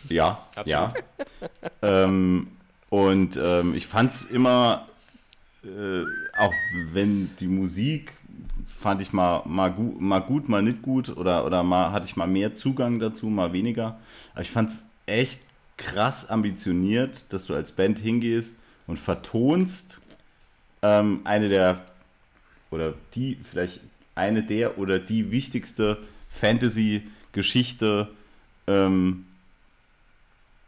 Ja, 0.09 0.47
Absolut. 0.55 0.68
ja. 0.68 0.95
ähm, 1.82 2.49
und 2.89 3.39
ähm, 3.43 3.74
ich 3.74 3.87
fand 3.87 4.12
es 4.12 4.24
immer, 4.24 4.87
äh, 5.64 6.03
auch 6.39 6.53
wenn 6.93 7.30
die 7.39 7.49
Musik 7.49 8.12
fand 8.68 9.01
ich 9.01 9.12
mal, 9.12 9.43
mal, 9.47 9.72
gu 9.72 9.95
mal 9.99 10.20
gut, 10.20 10.49
mal 10.49 10.62
nicht 10.62 10.82
gut 10.82 11.16
oder, 11.16 11.45
oder 11.45 11.62
mal 11.62 11.93
hatte 11.93 12.07
ich 12.07 12.16
mal 12.16 12.26
mehr 12.26 12.55
Zugang 12.55 12.99
dazu, 12.99 13.26
mal 13.26 13.53
weniger. 13.53 13.99
Aber 14.32 14.43
ich 14.43 14.51
fand 14.51 14.70
es 14.70 14.84
echt 15.07 15.41
krass 15.76 16.28
ambitioniert, 16.28 17.32
dass 17.32 17.47
du 17.47 17.55
als 17.55 17.72
Band 17.72 17.99
hingehst 17.99 18.57
und 18.87 18.99
vertonst 18.99 20.01
ähm, 20.83 21.20
eine 21.24 21.49
der 21.49 21.85
oder 22.70 22.95
die, 23.14 23.37
vielleicht 23.43 23.81
eine 24.14 24.43
der 24.43 24.79
oder 24.79 24.99
die 24.99 25.31
wichtigste 25.31 25.99
Fantasy-Geschichte, 26.31 28.09
ähm, 28.66 29.27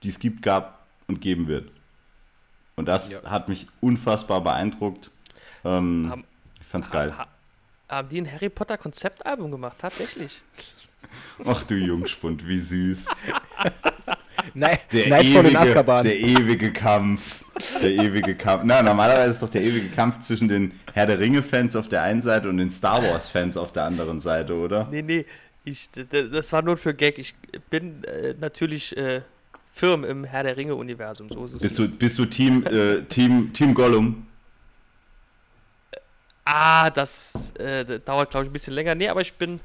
die 0.02 0.08
es 0.08 0.18
gibt, 0.18 0.42
gab 0.42 0.86
und 1.08 1.20
geben 1.20 1.48
wird. 1.48 1.70
Und 2.76 2.86
das 2.86 3.10
Ja. 3.10 3.22
hat 3.30 3.48
mich 3.48 3.66
unfassbar 3.80 4.40
beeindruckt. 4.42 5.10
Ähm, 5.64 6.08
Haben- 6.10 6.24
ich 6.60 6.66
fand's 6.66 6.90
geil. 6.90 7.16
Ha 7.16 7.26
haben 7.88 8.08
die 8.10 8.20
ein 8.20 8.30
Harry 8.30 8.50
Potter 8.50 8.76
Konzeptalbum 8.76 9.50
gemacht? 9.50 9.78
Tatsächlich. 9.78 10.42
Ach 11.46 11.62
du 11.64 11.74
Jungspund, 11.74 12.46
wie 12.46 12.58
süß. 12.58 13.06
Nein, 14.54 14.78
Der 14.92 15.08
Nightfall 15.08 15.40
in 15.40 15.46
ewige, 15.46 15.58
Azkaban. 15.60 16.02
der 16.02 16.18
ewige 16.18 16.72
Kampf. 16.72 17.44
Der 17.82 17.90
ewige 17.90 18.34
Kampf. 18.36 18.62
Na, 18.64 18.82
normalerweise 18.82 19.32
ist 19.32 19.42
doch 19.42 19.48
der 19.48 19.62
ewige 19.62 19.88
Kampf 19.88 20.18
zwischen 20.20 20.48
den 20.48 20.72
Herr 20.92 21.06
der 21.06 21.18
Ringe-Fans 21.18 21.74
auf 21.76 21.88
der 21.88 22.02
einen 22.02 22.22
Seite 22.22 22.48
und 22.48 22.58
den 22.58 22.70
Star 22.70 23.02
Wars-Fans 23.02 23.56
auf 23.56 23.72
der 23.72 23.84
anderen 23.84 24.20
Seite, 24.20 24.54
oder? 24.54 24.86
Nee, 24.90 25.02
nee, 25.02 25.26
ich, 25.64 25.88
das 26.10 26.52
war 26.52 26.62
nur 26.62 26.76
für 26.76 26.94
Gag. 26.94 27.18
Ich 27.18 27.34
bin 27.70 28.04
äh, 28.04 28.34
natürlich 28.40 28.96
äh, 28.96 29.22
firm 29.70 30.04
im 30.04 30.24
Herr 30.24 30.44
der 30.44 30.56
Ringe-Universum. 30.56 31.28
So 31.30 31.44
ist 31.44 31.54
es. 31.54 31.62
Bist 31.62 31.78
du, 31.78 31.88
bist 31.88 32.18
du 32.18 32.24
Team, 32.26 32.64
äh, 32.66 33.02
Team, 33.02 33.52
Team 33.52 33.74
Gollum? 33.74 34.26
Ah, 36.44 36.88
das 36.90 37.52
äh, 37.58 37.98
dauert, 38.00 38.30
glaube 38.30 38.44
ich, 38.44 38.50
ein 38.50 38.52
bisschen 38.52 38.74
länger. 38.74 38.94
Nee, 38.94 39.08
aber 39.08 39.20
ich 39.20 39.34
bin. 39.34 39.60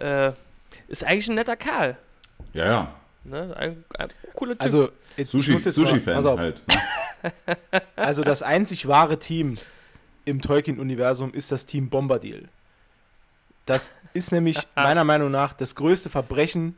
Äh, 0.00 0.32
ist 0.88 1.04
eigentlich 1.04 1.28
ein 1.28 1.34
netter 1.34 1.56
Kerl. 1.56 1.96
Ja, 2.52 2.64
ja. 2.66 2.94
Ne? 3.24 3.56
Ein, 3.56 3.84
ein 3.98 4.08
cooler 4.34 4.52
Typ. 4.52 4.62
Also, 4.62 4.90
jetzt, 5.16 5.34
ich 5.34 5.40
Sushi- 5.46 5.52
muss 5.52 5.64
jetzt 5.64 5.74
Sushi-Fan 5.74 6.26
auf. 6.26 6.38
halt. 6.38 6.62
Ne? 6.68 6.74
Also 7.96 8.22
das 8.22 8.42
einzig 8.42 8.86
wahre 8.86 9.18
Team 9.18 9.56
im 10.26 10.42
Tolkien-Universum 10.42 11.32
ist 11.32 11.50
das 11.52 11.64
Team 11.64 11.88
Bombadil. 11.88 12.48
Das 13.64 13.92
ist 14.12 14.30
nämlich 14.30 14.58
meiner 14.76 15.04
Meinung 15.04 15.30
nach 15.30 15.54
das 15.54 15.74
größte 15.74 16.10
Verbrechen, 16.10 16.76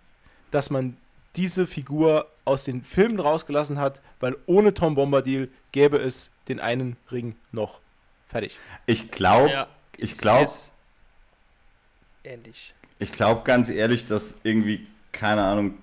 dass 0.53 0.71
man 0.71 0.97
diese 1.35 1.67
Figur 1.67 2.29
aus 2.45 2.63
den 2.65 2.83
Filmen 2.85 3.19
rausgelassen 3.19 3.81
hat, 3.81 4.01
weil 4.21 4.37
ohne 4.47 4.73
Tom 4.73 4.95
Bombadil 4.95 5.51
gäbe 5.73 5.99
es 5.99 6.31
den 6.47 6.61
einen 6.61 6.97
Ring 7.11 7.35
noch. 7.51 7.81
Fertig. 8.29 8.57
Ich 8.87 9.11
glaube, 9.11 9.51
ja, 9.51 9.67
ich 9.97 10.17
glaube, 10.17 10.49
Ähnlich. 12.25 12.75
ich 12.99 13.13
glaube 13.13 13.43
ganz 13.45 13.69
ehrlich, 13.69 14.07
dass 14.07 14.39
irgendwie, 14.45 14.87
keine 15.13 15.43
Ahnung, 15.45 15.75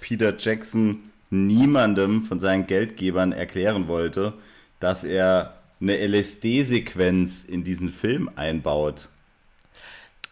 Peter 0.00 0.34
Jackson 0.36 1.10
niemandem 1.30 2.24
von 2.24 2.40
seinen 2.40 2.66
Geldgebern 2.66 3.32
erklären 3.32 3.86
wollte, 3.88 4.32
dass 4.80 5.04
er 5.04 5.54
eine 5.80 5.96
LSD-Sequenz 6.06 7.44
in 7.44 7.64
diesen 7.64 7.92
Film 7.92 8.30
einbaut. 8.36 9.08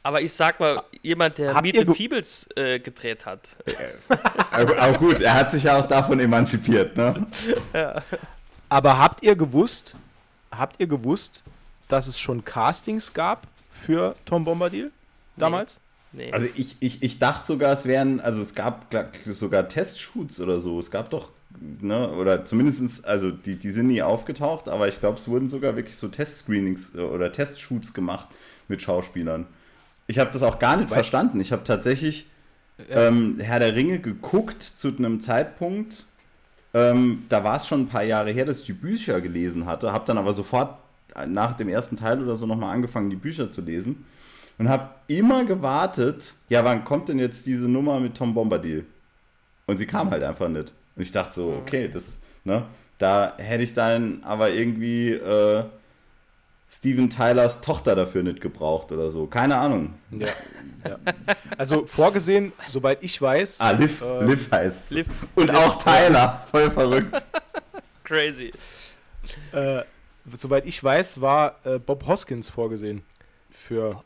Aber 0.02 0.20
ich 0.22 0.32
sag 0.32 0.58
mal, 0.60 0.82
jemand, 1.02 1.38
der 1.38 1.54
Habt 1.54 1.62
Meet 1.64 1.74
ihr 1.74 1.80
the 1.82 1.86
ge- 1.86 1.94
Feebles 1.94 2.48
äh, 2.56 2.78
gedreht 2.78 3.26
hat. 3.26 3.40
Aber, 4.50 4.78
aber 4.78 4.98
gut, 4.98 5.20
er 5.20 5.34
hat 5.34 5.50
sich 5.50 5.64
ja 5.64 5.78
auch 5.78 5.86
davon 5.86 6.18
emanzipiert, 6.20 6.96
ne? 6.96 7.26
Aber 8.68 8.98
habt 8.98 9.22
ihr 9.22 9.36
gewusst, 9.36 9.94
habt 10.50 10.76
ihr 10.80 10.86
gewusst, 10.86 11.42
dass 11.88 12.06
es 12.06 12.18
schon 12.18 12.44
Castings 12.44 13.12
gab 13.12 13.46
für 13.70 14.14
Tom 14.24 14.44
Bombadil 14.44 14.90
damals? 15.36 15.80
Nee. 16.12 16.32
Also 16.32 16.48
ich, 16.54 16.76
ich, 16.80 17.02
ich 17.02 17.18
dachte 17.18 17.46
sogar, 17.46 17.72
es 17.72 17.86
wären, 17.86 18.20
also 18.20 18.40
es 18.40 18.54
gab 18.54 18.86
sogar 19.24 19.68
Testshoots 19.68 20.40
oder 20.40 20.58
so. 20.58 20.78
Es 20.78 20.90
gab 20.90 21.10
doch, 21.10 21.30
ne, 21.80 22.10
oder 22.10 22.44
zumindestens, 22.44 23.04
also 23.04 23.30
die, 23.30 23.56
die 23.56 23.70
sind 23.70 23.88
nie 23.88 24.02
aufgetaucht, 24.02 24.68
aber 24.68 24.88
ich 24.88 25.00
glaube, 25.00 25.18
es 25.18 25.28
wurden 25.28 25.48
sogar 25.48 25.76
wirklich 25.76 25.96
so 25.96 26.08
Testscreenings 26.08 26.94
äh, 26.94 27.00
oder 27.00 27.30
Testshoots 27.30 27.92
gemacht 27.92 28.28
mit 28.68 28.82
Schauspielern. 28.82 29.46
Ich 30.06 30.18
habe 30.18 30.30
das 30.30 30.42
auch 30.42 30.58
gar 30.58 30.76
nicht 30.76 30.88
verstanden. 30.88 31.40
Ich 31.40 31.52
habe 31.52 31.64
tatsächlich 31.64 32.26
ähm, 32.88 33.38
Herr 33.40 33.58
der 33.58 33.74
Ringe 33.74 33.98
geguckt 33.98 34.62
zu 34.62 34.88
einem 34.96 35.20
Zeitpunkt, 35.20 36.06
ähm, 36.74 37.24
da 37.28 37.44
war 37.44 37.56
es 37.56 37.66
schon 37.66 37.82
ein 37.82 37.88
paar 37.88 38.04
Jahre 38.04 38.30
her, 38.30 38.44
dass 38.44 38.60
ich 38.60 38.66
die 38.66 38.72
Bücher 38.72 39.20
gelesen 39.20 39.66
hatte, 39.66 39.92
habe 39.92 40.04
dann 40.06 40.18
aber 40.18 40.32
sofort 40.32 40.78
nach 41.26 41.56
dem 41.56 41.68
ersten 41.68 41.96
Teil 41.96 42.22
oder 42.22 42.36
so 42.36 42.46
nochmal 42.46 42.74
angefangen, 42.74 43.10
die 43.10 43.16
Bücher 43.16 43.50
zu 43.50 43.62
lesen 43.62 44.04
und 44.58 44.68
habe 44.68 44.90
immer 45.06 45.44
gewartet, 45.44 46.34
ja, 46.48 46.64
wann 46.64 46.84
kommt 46.84 47.08
denn 47.08 47.18
jetzt 47.18 47.46
diese 47.46 47.68
Nummer 47.68 47.98
mit 48.00 48.16
Tom 48.16 48.34
Bombadil? 48.34 48.84
Und 49.66 49.76
sie 49.76 49.86
kam 49.86 50.10
halt 50.10 50.22
einfach 50.22 50.48
nicht. 50.48 50.72
Und 50.96 51.02
ich 51.02 51.12
dachte 51.12 51.34
so, 51.34 51.48
okay, 51.62 51.88
das, 51.88 52.20
ne, 52.44 52.64
da 52.98 53.34
hätte 53.38 53.62
ich 53.62 53.72
dann 53.74 54.20
aber 54.24 54.50
irgendwie 54.50 55.10
äh, 55.12 55.64
Steven 56.70 57.08
Tylers 57.08 57.60
Tochter 57.60 57.94
dafür 57.94 58.22
nicht 58.22 58.40
gebraucht 58.40 58.92
oder 58.92 59.10
so. 59.10 59.26
Keine 59.26 59.56
Ahnung. 59.56 59.94
Ja. 60.10 60.26
ja. 60.86 60.98
Also 61.56 61.86
vorgesehen, 61.86 62.52
soweit 62.68 63.02
ich 63.02 63.20
weiß, 63.22 63.60
Ah, 63.60 63.70
Liv, 63.70 64.02
Ähm, 64.02 64.26
Liv 64.28 64.50
heißt 64.50 64.90
Liv- 64.90 65.06
Und 65.34 65.50
auch 65.54 65.78
Tyler. 65.82 66.46
Voll 66.50 66.70
verrückt. 66.70 67.24
Crazy. 68.04 68.52
äh, 69.52 69.82
soweit 70.34 70.66
ich 70.66 70.82
weiß, 70.82 71.20
war 71.20 71.56
äh, 71.64 71.78
Bob 71.78 72.06
Hoskins 72.06 72.48
vorgesehen 72.50 73.02
für 73.50 74.02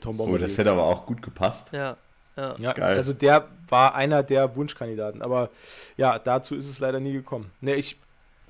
Tom 0.00 0.14
Oh, 0.14 0.18
Bombadil. 0.18 0.46
das 0.46 0.58
hätte 0.58 0.70
aber 0.70 0.84
auch 0.84 1.06
gut 1.06 1.22
gepasst. 1.22 1.72
Ja. 1.72 1.96
Ja. 2.36 2.54
ja, 2.58 2.72
also 2.72 3.14
der 3.14 3.48
war 3.68 3.94
einer 3.94 4.22
der 4.22 4.56
Wunschkandidaten, 4.56 5.22
aber 5.22 5.48
ja, 5.96 6.18
dazu 6.18 6.54
ist 6.54 6.68
es 6.68 6.80
leider 6.80 7.00
nie 7.00 7.14
gekommen. 7.14 7.50
Ne, 7.62 7.76
ich, 7.76 7.96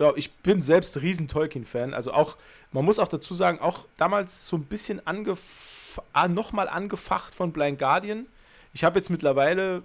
ja, 0.01 0.13
ich 0.17 0.35
bin 0.39 0.61
selbst 0.61 1.01
riesen 1.01 1.29
Tolkien-Fan, 1.29 1.95
also 1.95 2.13
auch, 2.13 2.37
man 2.73 2.85
muss 2.85 2.99
auch 2.99 3.07
dazu 3.07 3.33
sagen, 3.33 3.61
auch 3.61 3.87
damals 3.97 4.49
so 4.49 4.57
ein 4.57 4.65
bisschen 4.65 5.07
angef 5.07 6.01
ah, 6.13 6.27
nochmal 6.27 6.69
angefacht 6.69 7.33
von 7.33 7.53
Blind 7.53 7.79
Guardian. 7.79 8.27
Ich 8.73 8.83
habe 8.83 8.99
jetzt 8.99 9.09
mittlerweile 9.09 9.85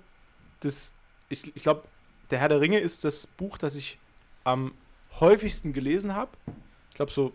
das, 0.62 0.94
ich, 1.30 1.56
ich 1.56 1.62
glaube, 1.62 1.84
Der 2.32 2.40
Herr 2.40 2.50
der 2.50 2.60
Ringe 2.60 2.80
ist 2.80 3.04
das 3.04 3.28
Buch, 3.28 3.60
das 3.60 3.76
ich 3.76 4.00
am 4.46 4.74
häufigsten 5.20 5.74
gelesen 5.74 6.16
habe. 6.16 6.32
Ich 6.90 6.96
glaube 6.96 7.12
so 7.12 7.34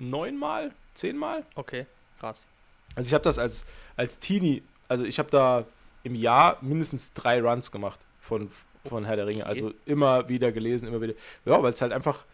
neunmal, 0.00 0.72
zehnmal. 0.94 1.44
Okay, 1.54 1.86
krass. 2.18 2.46
Also 2.94 3.08
ich 3.08 3.14
habe 3.14 3.24
das 3.24 3.38
als, 3.38 3.64
als 3.96 4.18
Teenie, 4.18 4.62
also 4.88 5.04
ich 5.04 5.18
habe 5.18 5.30
da 5.30 5.64
im 6.02 6.14
Jahr 6.14 6.58
mindestens 6.60 7.12
drei 7.12 7.40
Runs 7.40 7.72
gemacht 7.72 8.00
von, 8.20 8.50
von 8.86 9.04
Herr 9.04 9.16
der 9.16 9.26
Ringe. 9.26 9.42
Okay. 9.42 9.50
Also 9.50 9.72
immer 9.86 10.28
wieder 10.28 10.52
gelesen, 10.52 10.88
immer 10.88 11.00
wieder. 11.00 11.14
Ja, 11.44 11.62
weil 11.62 11.72
es 11.72 11.82
halt 11.82 11.92
einfach, 11.92 12.24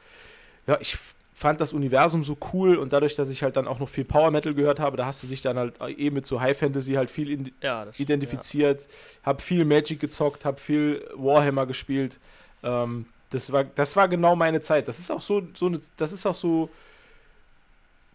ja, 0.67 0.79
ich 0.81 0.99
fand 1.41 1.59
das 1.59 1.73
Universum 1.73 2.23
so 2.23 2.37
cool 2.53 2.77
und 2.77 2.93
dadurch, 2.93 3.15
dass 3.15 3.31
ich 3.31 3.43
halt 3.43 3.57
dann 3.57 3.67
auch 3.67 3.79
noch 3.79 3.89
viel 3.89 4.05
Power 4.05 4.31
Metal 4.31 4.53
gehört 4.53 4.79
habe, 4.79 4.99
da 4.99 5.07
hast 5.07 5.23
du 5.23 5.27
dich 5.27 5.41
dann 5.41 5.57
halt 5.57 5.75
eh 5.81 6.11
mit 6.11 6.27
so 6.27 6.39
High 6.39 6.59
Fantasy 6.59 6.95
halt 6.95 7.11
viel 7.11 7.31
in, 7.31 7.53
Ja, 7.63 7.85
stimmt, 7.85 8.01
identifiziert, 8.01 8.87
habe 9.23 9.41
viel 9.41 9.65
Magic 9.65 10.01
gezockt, 10.01 10.45
habe 10.45 10.61
viel 10.61 11.03
Warhammer 11.15 11.65
gespielt. 11.65 12.21
Ähm, 12.63 13.07
das 13.31 13.51
war, 13.53 13.65
das 13.65 13.97
war 13.97 14.07
genau 14.09 14.37
meine 14.37 14.61
Zeit. 14.61 14.87
Das 14.87 14.99
ist 14.99 15.11
auch 15.11 15.23
so, 15.23 15.43
so 15.55 15.67
eine, 15.67 15.81
das 15.97 16.13
ist 16.13 16.27
auch 16.27 16.35
so, 16.35 16.69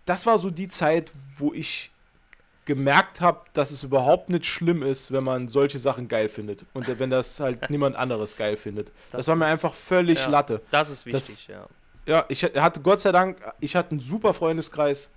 das 0.05 0.27
war 0.27 0.37
so 0.37 0.51
die 0.51 0.67
Zeit, 0.67 1.11
wo 1.37 1.51
ich 1.51 1.89
gemerkt 2.65 3.21
habe, 3.21 3.41
dass 3.53 3.69
es 3.71 3.83
überhaupt 3.83 4.29
nicht 4.29 4.45
schlimm 4.45 4.81
ist, 4.81 5.11
wenn 5.11 5.23
man 5.23 5.47
solche 5.47 5.77
Sachen 5.77 6.07
geil 6.07 6.27
findet 6.29 6.65
und 6.73 6.87
wenn 6.99 7.09
das 7.11 7.39
halt 7.39 7.69
niemand 7.69 7.95
anderes 7.95 8.35
geil 8.37 8.57
findet. 8.57 8.87
Das, 9.11 9.19
Das 9.19 9.27
war 9.27 9.35
mir 9.35 9.45
einfach 9.45 9.73
völlig 9.73 10.19
Ja. 10.23 10.29
Latte. 10.29 10.61
Das 10.71 10.89
ist 10.89 11.05
Das- 11.11 11.29
wichtig, 11.29 11.47
ja. 11.49 11.67
Ja, 12.07 12.25
ich 12.29 12.43
hatte 12.43 12.81
Gott 12.81 13.01
sei 13.01 13.11
Dank, 13.11 13.37
ich 13.59 13.75
hatte 13.75 13.91
einen 13.91 13.99
super 13.99 14.33
Freundeskreis, 14.35 15.09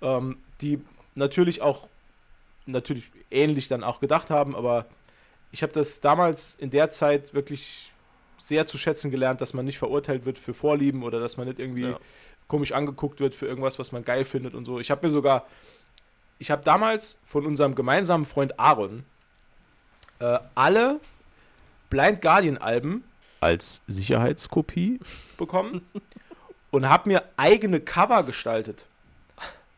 ähm, 0.00 0.38
die 0.62 0.80
natürlich 1.14 1.60
auch 1.60 1.86
natürlich 2.66 3.10
ähnlich 3.30 3.68
dann 3.68 3.82
auch 3.84 4.00
gedacht 4.00 4.30
haben, 4.30 4.54
aber 4.56 4.86
ich 5.52 5.62
habe 5.62 5.72
das 5.72 6.00
damals 6.00 6.54
in 6.54 6.70
der 6.70 6.88
Zeit 6.90 7.34
wirklich 7.34 7.92
sehr 8.38 8.64
zu 8.66 8.78
schätzen 8.78 9.10
gelernt, 9.10 9.40
dass 9.42 9.52
man 9.52 9.64
nicht 9.66 9.78
verurteilt 9.78 10.24
wird 10.24 10.38
für 10.38 10.54
Vorlieben 10.54 11.02
oder 11.02 11.20
dass 11.20 11.36
man 11.36 11.46
nicht 11.46 11.58
irgendwie 11.58 11.88
Ja. 11.88 11.98
komisch 12.48 12.72
angeguckt 12.72 13.20
wird 13.20 13.34
für 13.34 13.46
irgendwas, 13.46 13.78
was 13.78 13.92
man 13.92 14.04
geil 14.04 14.24
findet 14.24 14.54
und 14.54 14.64
so. 14.64 14.80
Ich 14.80 14.90
habe 14.90 15.06
mir 15.06 15.10
sogar, 15.10 15.46
ich 16.40 16.50
habe 16.50 16.64
damals 16.64 17.20
von 17.26 17.46
unserem 17.46 17.76
gemeinsamen 17.76 18.26
Freund 18.26 18.58
Aaron 18.58 19.04
äh, 20.18 20.38
alle 20.54 20.98
Blind 21.90 22.22
Guardian 22.22 22.56
Alben 22.58 23.04
als 23.40 23.82
Sicherheitskopie 23.86 24.98
bekommen 25.36 25.86
und 26.70 26.88
habe 26.88 27.10
mir 27.10 27.22
eigene 27.36 27.78
Cover 27.78 28.22
gestaltet 28.24 28.86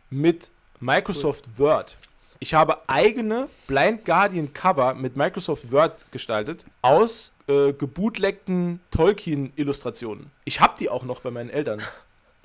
mit 0.09 0.51
Microsoft 0.79 1.59
Word. 1.59 1.99
Ich 2.39 2.55
habe 2.55 2.89
eigene 2.89 3.49
Blind 3.67 4.05
Guardian 4.05 4.53
Cover 4.53 4.95
mit 4.95 5.17
Microsoft 5.17 5.71
Word 5.73 6.11
gestaltet 6.13 6.65
aus 6.81 7.33
äh, 7.49 7.73
gebootlegten 7.73 8.81
Tolkien-Illustrationen. 8.93 10.31
Ich 10.45 10.61
habe 10.61 10.75
die 10.79 10.89
auch 10.89 11.05
noch 11.05 11.21
bei 11.21 11.31
meinen 11.31 11.51
Eltern. 11.51 11.83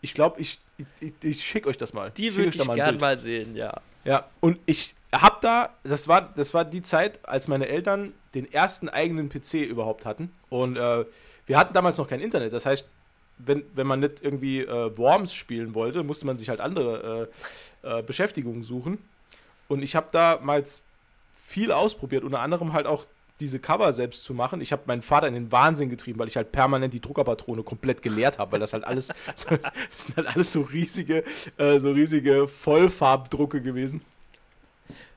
Ich 0.01 0.13
glaube, 0.13 0.39
ich, 0.39 0.59
ich, 0.99 1.13
ich 1.21 1.43
schicke 1.43 1.69
euch 1.69 1.77
das 1.77 1.93
mal. 1.93 2.11
Die 2.11 2.35
würde 2.35 2.51
da 2.51 2.61
ich 2.61 2.67
mal 2.67 2.73
ein 2.73 2.77
gern 2.77 2.89
Bild. 2.89 3.01
mal 3.01 3.19
sehen, 3.19 3.55
ja. 3.55 3.73
Ja, 4.07 4.25
und 4.39 4.57
ich 4.65 4.95
habe 5.13 5.35
da, 5.41 5.75
das 5.83 6.07
war, 6.07 6.21
das 6.33 6.53
war 6.53 6.63
die 6.63 6.81
Zeit, 6.81 7.19
als 7.27 7.49
meine 7.49 7.67
Eltern 7.67 8.13
den 8.35 8.49
ersten 8.51 8.87
eigenen 8.87 9.27
PC 9.27 9.55
überhaupt 9.55 10.05
hatten. 10.05 10.31
Und 10.49 10.77
äh, 10.77 11.03
wir 11.45 11.57
hatten 11.57 11.73
damals 11.73 11.97
noch 11.97 12.07
kein 12.07 12.21
Internet. 12.21 12.53
Das 12.53 12.65
heißt, 12.65 12.87
wenn, 13.37 13.63
wenn 13.75 13.85
man 13.85 13.99
nicht 13.99 14.21
irgendwie 14.21 14.61
äh, 14.61 14.97
Worms 14.97 15.33
spielen 15.33 15.75
wollte, 15.75 16.03
musste 16.03 16.25
man 16.25 16.37
sich 16.37 16.47
halt 16.47 16.61
andere 16.61 17.29
äh, 17.83 17.99
äh, 17.99 18.01
Beschäftigungen 18.01 18.63
suchen. 18.63 18.97
Und 19.67 19.83
ich 19.83 19.93
habe 19.97 20.07
damals 20.13 20.83
viel 21.43 21.73
ausprobiert, 21.73 22.23
unter 22.23 22.39
anderem 22.39 22.71
halt 22.71 22.87
auch 22.87 23.05
diese 23.39 23.59
Cover 23.59 23.93
selbst 23.93 24.23
zu 24.23 24.33
machen. 24.33 24.61
Ich 24.61 24.71
habe 24.71 24.83
meinen 24.85 25.01
Vater 25.01 25.27
in 25.27 25.33
den 25.33 25.51
Wahnsinn 25.51 25.89
getrieben, 25.89 26.19
weil 26.19 26.27
ich 26.27 26.35
halt 26.35 26.51
permanent 26.51 26.93
die 26.93 26.99
Druckerpatrone 26.99 27.63
komplett 27.63 28.01
geleert 28.01 28.39
habe, 28.39 28.53
weil 28.53 28.59
das 28.59 28.73
halt 28.73 28.83
alles, 28.83 29.07
so, 29.35 29.49
das 29.55 29.71
sind 29.93 30.17
halt 30.17 30.27
alles 30.35 30.51
so 30.51 30.61
riesige, 30.61 31.23
äh, 31.57 31.79
so 31.79 31.91
riesige 31.91 32.47
Vollfarbdrucke 32.47 33.61
gewesen. 33.61 34.01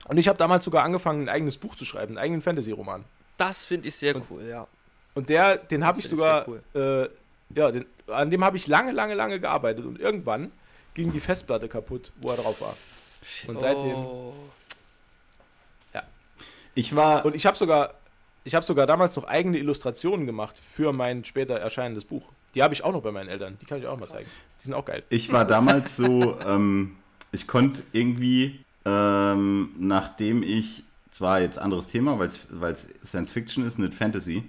Und 0.09 0.19
ich 0.19 0.29
habe 0.29 0.39
damals 0.39 0.65
sogar 0.65 0.85
angefangen, 0.85 1.23
ein 1.23 1.29
eigenes 1.29 1.57
Buch 1.57 1.75
zu 1.75 1.85
schreiben, 1.85 2.13
einen 2.13 2.19
eigenen 2.19 2.43
Fantasy-Roman. 2.43 3.05
Das 3.37 3.65
finde 3.65 3.89
ich 3.89 3.97
sehr 3.97 4.15
cool, 4.31 4.45
ja. 4.45 4.67
Und 5.15 5.29
der, 5.29 5.57
den 5.57 5.85
habe 5.87 6.01
ich 6.01 6.09
sogar, 6.09 6.47
sehr 6.73 7.05
äh, 7.05 7.09
ja, 7.55 7.71
den, 7.71 7.87
an 8.07 8.31
dem 8.31 8.45
habe 8.45 8.57
ich 8.57 8.67
lange, 8.67 8.93
lange, 8.93 9.15
lange 9.15 9.41
gearbeitet 9.41 9.85
und 9.85 9.99
irgendwann 9.99 10.53
ging 10.95 11.13
die 11.13 11.21
Festplatte 11.21 11.69
kaputt, 11.69 12.13
wo 12.21 12.31
er 12.31 12.37
drauf 12.37 12.61
war. 12.61 12.77
Und 13.49 13.59
seitdem. 13.59 13.95
Oh. 13.95 14.35
Ich 16.75 16.95
war. 16.95 17.25
Und 17.25 17.35
ich 17.35 17.47
habe 17.47 17.57
sogar, 17.57 17.95
ich 18.45 18.55
habe 18.55 18.65
sogar 18.65 18.87
damals 18.87 19.17
noch 19.17 19.25
eigene 19.25 19.59
Illustrationen 19.59 20.27
gemacht 20.27 20.57
für 20.59 20.93
mein 20.93 21.25
später 21.25 21.55
erscheinendes 21.59 22.05
Buch. 22.05 22.25
Die 22.55 22.63
habe 22.63 22.75
ich 22.75 22.83
auch 22.83 22.93
noch 22.93 23.03
bei 23.03 23.13
meinen 23.13 23.29
Eltern. 23.29 23.59
Die 23.61 23.67
kann 23.67 23.79
ich 23.79 23.87
auch 23.87 23.99
mal 23.99 24.07
zeigen. 24.07 24.27
Die 24.61 24.65
sind 24.65 24.75
auch 24.75 24.85
geil. 24.85 25.03
Ich 25.09 25.33
war 25.33 25.45
damals 25.45 25.97
so, 25.97 26.39
ähm, 26.47 26.97
ich 27.33 27.47
konnte 27.47 27.83
irgendwie, 27.93 28.61
ähm, 28.85 29.71
nachdem 29.79 30.43
ich, 30.43 30.85
zwar 31.11 31.41
jetzt 31.41 31.59
anderes 31.59 31.89
Thema, 31.89 32.19
weil 32.19 32.73
es 32.73 32.89
Science 33.05 33.31
Fiction 33.31 33.65
ist, 33.65 33.79
nicht 33.79 33.95
Fantasy, 33.95 34.45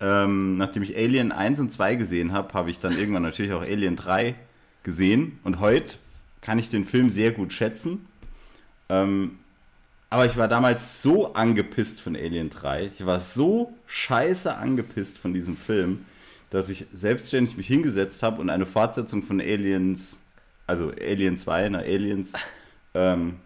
ähm, 0.00 0.56
nachdem 0.56 0.82
ich 0.82 0.96
Alien 0.96 1.32
1 1.32 1.60
und 1.60 1.72
2 1.72 1.94
gesehen 1.96 2.32
habe, 2.32 2.52
habe 2.54 2.70
ich 2.70 2.78
dann 2.78 2.96
irgendwann 2.96 3.22
natürlich 3.22 3.52
auch 3.52 3.62
Alien 3.62 3.96
3 3.96 4.34
gesehen 4.82 5.38
und 5.44 5.60
heute 5.60 5.96
kann 6.40 6.58
ich 6.58 6.70
den 6.70 6.84
Film 6.84 7.08
sehr 7.08 7.32
gut 7.32 7.52
schätzen. 7.52 8.06
Ähm, 8.88 9.38
aber 10.12 10.26
ich 10.26 10.36
war 10.36 10.46
damals 10.48 11.02
so 11.02 11.32
angepisst 11.34 12.00
von 12.02 12.14
Alien 12.16 12.50
3. 12.50 12.90
Ich 12.94 13.06
war 13.06 13.18
so 13.20 13.72
scheiße 13.86 14.54
angepisst 14.56 15.18
von 15.18 15.32
diesem 15.34 15.56
Film, 15.56 16.04
dass 16.50 16.68
ich 16.68 16.86
selbstständig 16.92 17.56
mich 17.56 17.66
hingesetzt 17.66 18.22
habe 18.22 18.40
und 18.40 18.50
eine 18.50 18.66
Fortsetzung 18.66 19.22
von 19.22 19.40
Aliens, 19.40 20.20
also 20.66 20.90
Alien 21.00 21.36
2, 21.36 21.68
ne, 21.70 21.78
Aliens, 21.78 22.32
ähm, 22.94 23.36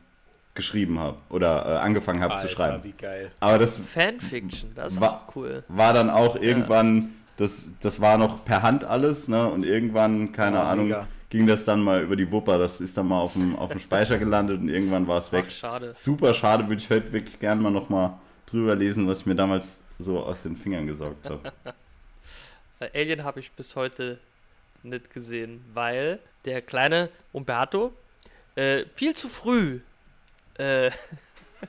geschrieben 0.54 0.98
habe 0.98 1.18
oder 1.28 1.66
äh, 1.66 1.76
angefangen 1.84 2.20
habe 2.20 2.36
zu 2.38 2.48
schreiben. 2.48 2.82
wie 2.82 2.92
geil. 2.92 3.30
Aber 3.40 3.58
das 3.58 3.78
Fanfiction, 3.78 4.72
das 4.74 4.94
ist 4.94 5.00
Wa- 5.00 5.08
auch 5.28 5.36
cool. 5.36 5.62
war 5.68 5.92
dann 5.92 6.08
auch 6.10 6.34
irgendwann, 6.36 7.10
das, 7.36 7.68
das 7.80 8.00
war 8.00 8.16
noch 8.18 8.44
per 8.44 8.62
Hand 8.62 8.82
alles, 8.82 9.28
ne? 9.28 9.46
Und 9.50 9.64
irgendwann, 9.64 10.32
keine 10.32 10.58
Oh, 10.58 10.62
Ahnung, 10.62 10.86
mega. 10.86 11.06
Ging 11.30 11.46
das 11.46 11.64
dann 11.64 11.80
mal 11.80 12.02
über 12.02 12.16
die 12.16 12.30
Wupper. 12.30 12.58
Das 12.58 12.80
ist 12.80 12.96
dann 12.96 13.08
mal 13.08 13.20
auf 13.20 13.32
dem, 13.34 13.56
auf 13.56 13.70
dem 13.70 13.80
Speicher 13.80 14.18
gelandet 14.18 14.60
und 14.60 14.68
irgendwann 14.68 15.06
war 15.06 15.18
es 15.18 15.32
weg. 15.32 15.46
Ach, 15.48 15.52
schade. 15.52 15.92
Super 15.94 16.34
schade, 16.34 16.68
würde 16.68 16.82
ich 16.82 16.90
heute 16.90 17.12
wirklich 17.12 17.38
gerne 17.40 17.60
mal 17.60 17.70
nochmal 17.70 18.18
drüber 18.46 18.74
lesen, 18.74 19.06
was 19.08 19.20
ich 19.20 19.26
mir 19.26 19.34
damals 19.34 19.80
so 19.98 20.20
aus 20.20 20.42
den 20.42 20.56
Fingern 20.56 20.86
gesaugt 20.86 21.28
habe. 21.28 21.52
Alien 22.94 23.24
habe 23.24 23.40
ich 23.40 23.50
bis 23.52 23.74
heute 23.74 24.18
nicht 24.82 25.12
gesehen, 25.12 25.64
weil 25.72 26.20
der 26.44 26.62
kleine 26.62 27.08
Umberto 27.32 27.92
äh, 28.54 28.84
viel 28.94 29.14
zu 29.14 29.28
früh 29.28 29.80
äh, 30.58 30.90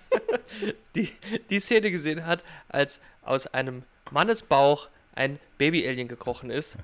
die, 0.95 1.09
die 1.49 1.59
Szene 1.59 1.91
gesehen 1.91 2.25
hat, 2.25 2.43
als 2.69 3.01
aus 3.23 3.47
einem 3.47 3.83
Mannesbauch 4.11 4.89
ein 5.17 5.39
Baby-Alien 5.57 6.07
gekrochen 6.07 6.51
ist. 6.51 6.77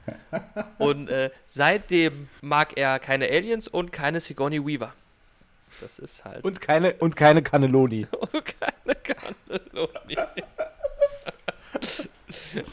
Und 0.80 1.10
äh, 1.10 1.30
seitdem 1.46 2.28
mag 2.42 2.78
er 2.78 3.00
keine 3.00 3.30
Aliens 3.30 3.68
und 3.68 3.94
keine 3.94 4.20
Sigourney 4.20 4.66
Weaver. 4.66 4.94
Das 5.80 6.00
ist 6.00 6.26
halt. 6.26 6.44
Und 6.44 6.60
keine, 6.60 6.96
und 6.96 7.16
keine 7.16 7.42
Cannelloni. 7.42 8.08
keine 8.60 8.96
Cannelloni. 8.96 10.18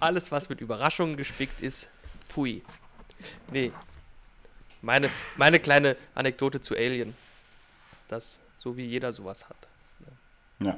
Alles, 0.00 0.32
was 0.32 0.48
mit 0.48 0.60
Überraschungen 0.60 1.16
gespickt 1.16 1.62
ist, 1.62 1.88
pfui. 2.26 2.62
Nee. 3.52 3.70
Meine, 4.80 5.10
meine 5.36 5.60
kleine 5.60 5.96
Anekdote 6.14 6.60
zu 6.60 6.74
Alien. 6.74 7.14
Das, 8.08 8.40
so 8.56 8.76
wie 8.76 8.86
jeder 8.86 9.12
sowas 9.12 9.48
hat. 9.48 9.56
Ja. 10.58 10.76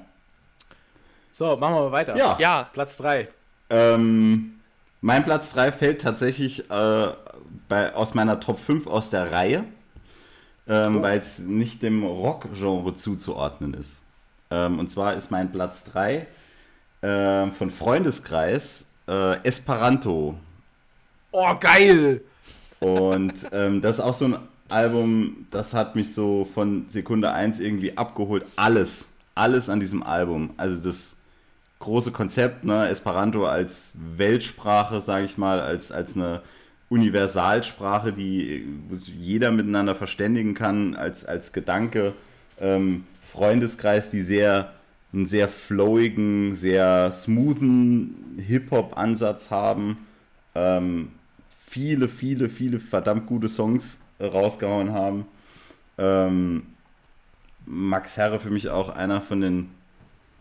So, 1.33 1.57
machen 1.57 1.75
wir 1.75 1.85
mal 1.85 1.93
weiter. 1.93 2.15
Ja. 2.17 2.37
Ja, 2.39 2.69
Platz 2.73 2.99
3. 2.99 3.29
Ähm, 3.71 4.61
mein 5.01 5.25
Platz 5.25 5.53
3 5.53 5.73
fällt 5.73 6.01
tatsächlich 6.01 6.71
äh, 6.71 7.09
bei, 7.69 7.95
aus 7.95 8.15
meiner 8.15 8.41
Top 8.41 8.59
5 8.59 8.87
aus 8.87 9.11
der 9.11 9.33
Reihe, 9.33 9.65
ähm, 10.69 10.99
Oh. 10.99 11.03
weil 11.03 11.19
es 11.19 11.41
nicht 11.41 11.83
dem 11.83 12.03
Rock-Genre 12.05 12.95
zuzuordnen 12.95 13.75
ist. 13.75 14.03
Ähm, 14.51 14.79
und 14.79 14.89
zwar 14.89 15.15
ist 15.15 15.31
mein 15.31 15.51
Platz 15.53 15.85
3 15.85 16.27
äh, 17.03 17.47
von 17.51 17.71
Freundeskreis 17.71 18.87
äh, 19.09 19.37
Esperanto. 19.47 20.37
Oh, 21.33 21.55
geil! 21.59 22.23
Und 22.81 23.47
ähm, 23.53 23.81
das 23.81 23.99
ist 23.99 24.05
auch 24.05 24.15
so 24.15 24.27
ein 24.27 24.39
Album, 24.69 25.47
das 25.51 25.75
hat 25.75 25.95
mich 25.97 26.15
so 26.15 26.45
von 26.45 26.89
Sekunde 26.89 27.33
1 27.33 27.61
irgendwie 27.61 27.97
abgeholt. 27.97 28.45
Alles, 28.57 29.11
alles 29.35 29.69
an 29.69 29.81
diesem 29.81 30.03
Album. 30.03 30.51
Also 30.57 30.83
das 30.83 31.17
große 31.85 32.13
Konzept, 32.13 32.65
ne, 32.65 32.89
Esperanto 32.89 33.47
als 33.47 33.93
Weltsprache, 33.95 35.01
sage 35.01 35.27
ich 35.27 35.39
mal, 35.39 35.61
als, 35.61 35.93
als 35.93 36.17
eine 36.17 36.43
Universalsprache, 36.89 38.13
die 38.13 38.67
wo 38.89 38.97
jeder 38.97 39.51
miteinander 39.51 39.95
verständigen 39.95 40.55
kann, 40.55 40.95
als, 40.97 41.25
als 41.25 41.53
Gedanke. 41.53 42.15
Ähm, 42.61 43.05
Freundeskreis, 43.21 44.11
die 44.11 44.23
sehr 44.23 44.73
einen 45.13 45.27
sehr 45.27 45.49
flowigen, 45.49 46.55
sehr 46.55 47.13
smoothen 47.13 48.37
Hip-Hop-Ansatz 48.39 49.51
haben. 49.51 50.07
Ähm, 50.55 51.13
viele, 51.49 52.09
viele, 52.09 52.49
viele 52.49 52.81
verdammt 52.81 53.27
gute 53.27 53.49
Songs 53.49 54.01
rausgehauen 54.21 54.93
haben. 54.93 55.27
Ähm, 55.99 56.67
Max 57.67 58.17
Herre 58.17 58.41
für 58.41 58.51
mich 58.51 58.71
auch 58.71 58.89
einer 58.89 59.21
von 59.21 59.41
den 59.41 59.71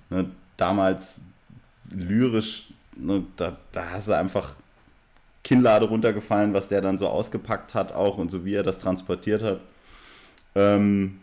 ne, 0.10 0.30
damals 0.58 1.22
lyrisch, 1.94 2.68
ne, 2.96 3.24
da, 3.36 3.58
da 3.72 3.92
hast 3.92 4.08
du 4.08 4.18
einfach 4.18 4.56
Kinnlade 5.44 5.88
runtergefallen, 5.88 6.54
was 6.54 6.70
der 6.70 6.82
dann 6.82 6.98
so 6.98 7.08
ausgepackt 7.08 7.74
hat 7.76 7.92
auch 7.92 8.18
und 8.18 8.32
so 8.32 8.46
wie 8.46 8.56
er 8.56 8.64
das 8.64 8.80
transportiert 8.80 9.44
hat. 9.44 9.60
Ähm, 10.56 11.20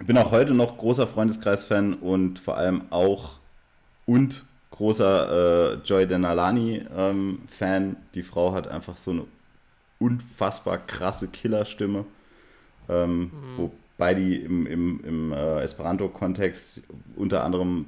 ich 0.00 0.06
bin 0.06 0.18
auch 0.18 0.30
heute 0.30 0.54
noch 0.54 0.76
großer 0.76 1.06
Freundeskreis-Fan 1.06 1.94
und 1.94 2.38
vor 2.38 2.56
allem 2.56 2.82
auch 2.90 3.38
und 4.04 4.44
großer 4.70 5.72
äh, 5.72 5.74
Joy 5.84 6.06
Denalani-Fan. 6.06 7.96
Die 8.14 8.22
Frau 8.22 8.52
hat 8.52 8.68
einfach 8.68 8.96
so 8.96 9.10
eine 9.12 9.24
unfassbar 9.98 10.78
krasse 10.78 11.28
Killerstimme. 11.28 12.04
Ähm, 12.88 13.30
Wobei 13.56 14.14
die 14.14 14.36
im, 14.36 14.66
im, 14.66 15.04
im 15.04 15.32
äh, 15.32 15.60
Esperanto-Kontext 15.60 16.82
unter 17.16 17.42
anderem 17.42 17.86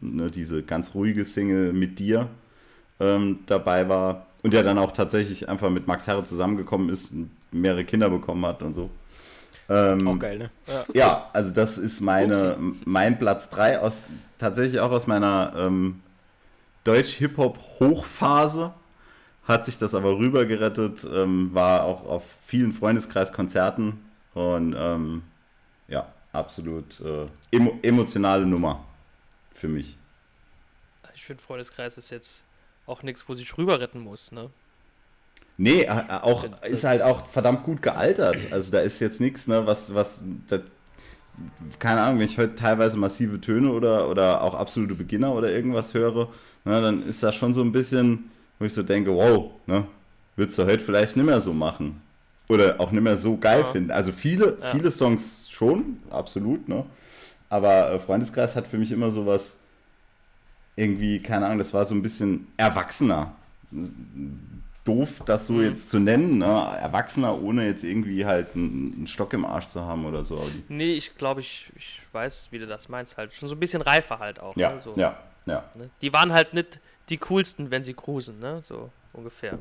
ne, 0.00 0.30
diese 0.30 0.62
ganz 0.62 0.94
ruhige 0.94 1.24
Single 1.24 1.72
mit 1.72 1.98
dir 1.98 2.28
ähm, 2.98 3.40
dabei 3.46 3.88
war. 3.88 4.26
Und 4.42 4.54
ja 4.54 4.62
dann 4.62 4.78
auch 4.78 4.92
tatsächlich 4.92 5.48
einfach 5.48 5.68
mit 5.68 5.86
Max 5.86 6.06
Herre 6.06 6.24
zusammengekommen 6.24 6.88
ist 6.88 7.12
und 7.12 7.30
mehrere 7.52 7.84
Kinder 7.84 8.08
bekommen 8.08 8.44
hat 8.46 8.62
und 8.62 8.72
so. 8.72 8.88
Ähm, 9.68 10.08
Auch 10.08 10.18
geil, 10.18 10.38
ne? 10.38 10.50
Ja. 10.66 10.82
ja, 10.94 11.30
also 11.32 11.52
das 11.52 11.78
ist 11.78 12.00
meine, 12.00 12.56
mein 12.84 13.18
Platz 13.18 13.50
3 13.50 13.80
aus, 13.80 14.06
tatsächlich 14.38 14.80
auch 14.80 14.90
aus 14.90 15.06
meiner 15.06 15.52
ähm, 15.56 16.00
Deutsch-Hip-Hop-Hochphase. 16.84 18.72
Hat 19.44 19.64
sich 19.64 19.78
das 19.78 19.94
aber 19.94 20.16
rübergerettet, 20.18 21.06
ähm, 21.12 21.54
war 21.54 21.84
auch 21.84 22.06
auf 22.06 22.38
vielen 22.44 22.72
Freundeskreiskonzerten 22.72 23.94
und 24.34 24.74
ähm, 24.78 25.22
ja, 25.88 26.06
absolut 26.32 27.00
äh, 27.00 27.26
emo 27.56 27.78
emotionale 27.82 28.46
Nummer 28.46 28.84
für 29.60 29.68
mich. 29.68 29.98
ich 31.14 31.24
finde 31.24 31.42
Freundeskreis 31.42 31.98
ist 31.98 32.10
jetzt 32.10 32.42
auch 32.86 33.02
nichts, 33.02 33.28
wo 33.28 33.34
sich 33.34 33.56
rüber 33.58 33.78
retten 33.80 34.00
muss, 34.00 34.32
ne? 34.32 34.50
Nee, 35.58 35.82
äh, 35.82 35.84
äh, 35.84 36.12
auch 36.22 36.46
ist 36.66 36.84
halt 36.84 37.02
auch 37.02 37.26
verdammt 37.26 37.64
gut 37.64 37.82
gealtert. 37.82 38.50
Also 38.52 38.72
da 38.72 38.80
ist 38.80 39.00
jetzt 39.00 39.20
nichts, 39.20 39.46
ne, 39.46 39.66
was, 39.66 39.94
was, 39.94 40.22
da, 40.48 40.60
keine 41.78 42.00
Ahnung, 42.00 42.18
wenn 42.18 42.24
ich 42.26 42.38
heute 42.38 42.54
teilweise 42.54 42.96
massive 42.96 43.40
Töne 43.40 43.70
oder, 43.70 44.08
oder 44.08 44.42
auch 44.42 44.54
absolute 44.54 44.94
Beginner 44.94 45.34
oder 45.34 45.50
irgendwas 45.50 45.92
höre, 45.94 46.28
ne, 46.64 46.80
dann 46.80 47.06
ist 47.06 47.22
das 47.22 47.34
schon 47.34 47.52
so 47.52 47.62
ein 47.62 47.72
bisschen, 47.72 48.30
wo 48.58 48.64
ich 48.64 48.72
so 48.72 48.82
denke, 48.82 49.14
wow, 49.14 49.52
ne, 49.66 49.86
würdest 50.36 50.58
du 50.58 50.64
heute 50.64 50.82
vielleicht 50.82 51.16
nicht 51.16 51.26
mehr 51.26 51.40
so 51.40 51.52
machen. 51.52 52.00
Oder 52.48 52.80
auch 52.80 52.90
nicht 52.90 53.02
mehr 53.02 53.16
so 53.16 53.36
geil 53.36 53.60
Ja. 53.60 53.64
finden. 53.64 53.90
Also 53.90 54.10
viele, 54.12 54.56
Ja. 54.60 54.72
viele 54.72 54.90
Songs 54.90 55.48
schon, 55.50 55.98
absolut, 56.10 56.68
ne. 56.68 56.84
Aber 57.50 57.92
äh, 57.92 57.98
Freundeskreis 57.98 58.56
hat 58.56 58.66
für 58.66 58.78
mich 58.78 58.92
immer 58.92 59.10
so 59.10 59.26
was, 59.26 59.56
irgendwie, 60.76 61.20
keine 61.20 61.46
Ahnung, 61.46 61.58
das 61.58 61.74
war 61.74 61.84
so 61.84 61.94
ein 61.94 62.02
bisschen 62.02 62.46
erwachsener 62.56 63.34
doof, 64.84 65.22
das 65.26 65.46
so 65.46 65.60
jetzt 65.60 65.90
zu 65.90 65.98
nennen, 65.98 66.38
ne? 66.38 66.78
Erwachsener, 66.80 67.40
ohne 67.40 67.66
jetzt 67.66 67.84
irgendwie 67.84 68.24
halt 68.24 68.54
einen, 68.54 68.94
einen 68.94 69.06
Stock 69.06 69.32
im 69.32 69.44
Arsch 69.44 69.68
zu 69.68 69.82
haben 69.82 70.04
oder 70.06 70.24
so. 70.24 70.42
Nee, 70.68 70.94
ich 70.94 71.16
glaube, 71.16 71.40
ich, 71.40 71.70
ich 71.76 72.00
weiß, 72.12 72.48
wie 72.50 72.58
du 72.58 72.66
das 72.66 72.88
meinst, 72.88 73.16
halt. 73.16 73.34
Schon 73.34 73.48
so 73.48 73.54
ein 73.54 73.60
bisschen 73.60 73.82
reifer 73.82 74.18
halt 74.18 74.40
auch. 74.40 74.56
ja, 74.56 74.72
ne? 74.72 74.80
so, 74.80 74.94
ja, 74.96 75.16
ja, 75.46 75.64
Ne? 75.74 75.90
Die 76.02 76.12
waren 76.12 76.32
halt 76.32 76.54
nicht 76.54 76.80
die 77.08 77.18
coolsten, 77.18 77.70
wenn 77.70 77.84
sie 77.84 77.94
cruisen, 77.94 78.40
ne? 78.40 78.62
So 78.62 78.90
ungefähr. 79.12 79.58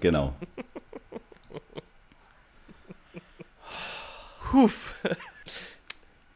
genau. 0.00 0.34
Huf. 4.52 5.02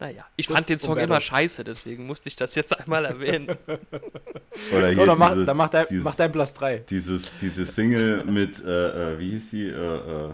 Naja, 0.01 0.25
ich 0.37 0.49
fand 0.49 0.67
den 0.71 0.79
Song 0.79 0.97
immer 0.97 1.21
scheiße, 1.21 1.63
deswegen 1.63 2.07
musste 2.07 2.31
ich 2.31 2.37
das 2.37 2.55
jetzt 2.55 2.79
einmal 2.79 3.05
erwähnen. 3.05 3.49
Oder 4.75 4.89
hier 4.89 5.03
Oder 5.03 5.15
mach, 5.15 5.35
diese, 5.35 5.45
dann 5.45 5.57
mach 5.59 5.69
dein, 5.69 5.85
dieses, 5.91 6.05
mach 6.05 6.15
dein 6.15 6.33
Platz 6.33 6.55
3. 6.55 6.79
dieses, 6.89 7.37
diese 7.37 7.67
Single 7.67 8.25
mit, 8.25 8.65
äh, 8.65 9.13
äh, 9.15 9.19
wie 9.19 9.31
hieß 9.33 9.51
die? 9.51 9.69
Äh, 9.69 9.75
äh, 9.75 10.31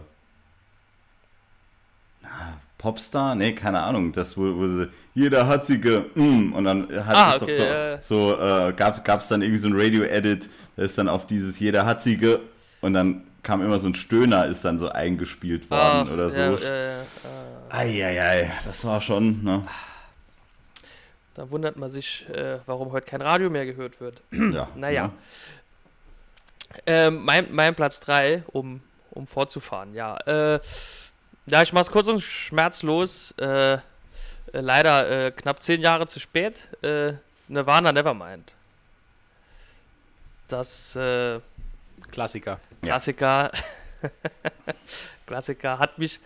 na, 2.22 2.60
Popstar? 2.78 3.34
Nee, 3.34 3.54
keine 3.54 3.80
Ahnung. 3.80 4.12
Das, 4.12 4.36
wo, 4.36 4.56
wo 4.56 4.68
sie, 4.68 4.88
jeder 5.14 5.48
hat 5.48 5.66
sie 5.66 5.80
ge, 5.80 6.04
mm, 6.14 6.52
und 6.52 6.64
dann 6.64 6.88
hat 7.04 7.16
Ah, 7.16 7.34
es 7.34 7.42
okay, 7.42 7.58
doch 7.58 7.64
ja. 7.64 8.02
so, 8.02 8.36
so 8.36 8.68
äh, 8.68 8.72
gab 8.72 9.20
es 9.20 9.26
dann 9.26 9.42
irgendwie 9.42 9.58
so 9.58 9.66
ein 9.66 9.74
Radio-Edit, 9.74 10.48
da 10.76 10.82
ist 10.84 10.96
dann 10.96 11.08
auf 11.08 11.26
dieses 11.26 11.58
jeder 11.58 11.84
hat 11.84 12.02
sie 12.02 12.18
ge, 12.18 12.38
und 12.82 12.92
dann 12.92 13.24
kam 13.42 13.62
immer 13.62 13.80
so 13.80 13.88
ein 13.88 13.94
Stöhner, 13.96 14.46
ist 14.46 14.64
dann 14.64 14.78
so 14.78 14.90
eingespielt 14.90 15.68
worden 15.70 16.06
Ach, 16.08 16.12
oder 16.12 16.30
so. 16.30 16.40
ja, 16.40 16.50
ja, 16.56 16.76
ja, 16.92 17.00
ah. 17.00 17.55
Eieiei, 17.70 18.50
das 18.64 18.84
war 18.84 19.00
schon, 19.00 19.42
ne? 19.42 19.66
Da 21.34 21.50
wundert 21.50 21.76
man 21.76 21.90
sich, 21.90 22.28
äh, 22.30 22.58
warum 22.66 22.92
heute 22.92 23.06
kein 23.06 23.20
Radio 23.20 23.50
mehr 23.50 23.66
gehört 23.66 24.00
wird. 24.00 24.22
Ja, 24.32 24.68
Naja. 24.74 25.08
ne? 25.08 25.12
Ähm, 26.86 27.24
mein, 27.24 27.52
mein 27.54 27.74
Platz 27.74 28.00
3, 28.00 28.44
um, 28.52 28.80
um 29.10 29.26
fortzufahren, 29.26 29.94
ja. 29.94 30.16
Äh, 30.26 30.60
ja, 31.46 31.62
ich 31.62 31.72
mach's 31.72 31.90
kurz 31.90 32.06
und 32.08 32.22
schmerzlos. 32.22 33.32
Äh, 33.38 33.78
leider 34.52 35.26
äh, 35.26 35.30
knapp 35.30 35.62
zehn 35.62 35.80
Jahre 35.80 36.06
zu 36.06 36.20
spät. 36.20 36.68
Äh, 36.82 37.14
Nirvana 37.48 37.92
Nevermind. 37.92 38.52
Das 40.48 40.96
äh, 40.96 41.40
Klassiker. 42.10 42.58
Klassiker. 42.82 43.50
Klassiker 45.26 45.78
hat 45.78 45.98
mich 45.98 46.20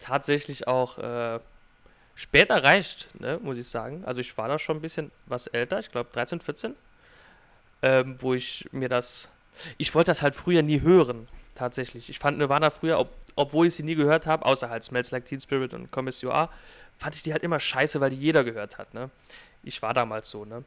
tatsächlich 0.00 0.66
auch 0.66 0.98
äh, 0.98 1.40
spät 2.14 2.50
erreicht, 2.50 3.08
ne, 3.20 3.38
muss 3.42 3.58
ich 3.58 3.68
sagen. 3.68 4.04
Also 4.04 4.20
ich 4.20 4.36
war 4.36 4.48
da 4.48 4.58
schon 4.58 4.78
ein 4.78 4.82
bisschen 4.82 5.10
was 5.26 5.46
älter, 5.46 5.78
ich 5.78 5.90
glaube 5.90 6.10
13, 6.12 6.40
14, 6.40 6.74
ähm, 7.82 8.16
wo 8.20 8.34
ich 8.34 8.68
mir 8.72 8.88
das. 8.88 9.28
Ich 9.78 9.94
wollte 9.94 10.10
das 10.10 10.22
halt 10.22 10.34
früher 10.34 10.62
nie 10.62 10.80
hören, 10.80 11.28
tatsächlich. 11.54 12.10
Ich 12.10 12.18
fand 12.18 12.38
Nirvana 12.38 12.70
früher, 12.70 12.98
ob, 12.98 13.12
obwohl 13.36 13.68
ich 13.68 13.74
sie 13.76 13.84
nie 13.84 13.94
gehört 13.94 14.26
habe, 14.26 14.44
außer 14.44 14.68
halt 14.68 14.82
Smells 14.82 15.12
Like 15.12 15.26
Teen 15.26 15.40
Spirit 15.40 15.74
und 15.74 15.90
Come 15.92 16.08
As 16.08 16.20
fand 16.98 17.14
ich 17.14 17.22
die 17.22 17.32
halt 17.32 17.42
immer 17.42 17.60
scheiße, 17.60 18.00
weil 18.00 18.10
die 18.10 18.16
jeder 18.16 18.44
gehört 18.44 18.78
hat, 18.78 18.94
ne. 18.94 19.10
Ich 19.62 19.80
war 19.80 19.94
damals 19.94 20.30
so, 20.30 20.44
ne. 20.44 20.64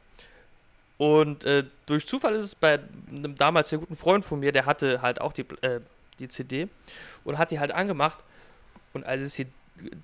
Und 0.98 1.44
äh, 1.44 1.64
durch 1.86 2.06
Zufall 2.06 2.34
ist 2.34 2.42
es 2.42 2.54
bei 2.54 2.80
einem 3.08 3.36
damals 3.36 3.68
sehr 3.68 3.78
guten 3.78 3.96
Freund 3.96 4.24
von 4.24 4.40
mir, 4.40 4.52
der 4.52 4.66
hatte 4.66 5.00
halt 5.00 5.20
auch 5.20 5.32
die, 5.32 5.46
äh, 5.62 5.80
die 6.18 6.28
CD 6.28 6.68
und 7.24 7.38
hat 7.38 7.52
die 7.52 7.60
halt 7.60 7.70
angemacht. 7.70 8.18
Und 8.92 9.04
als 9.06 9.22
ich 9.22 9.32
sie 9.32 9.46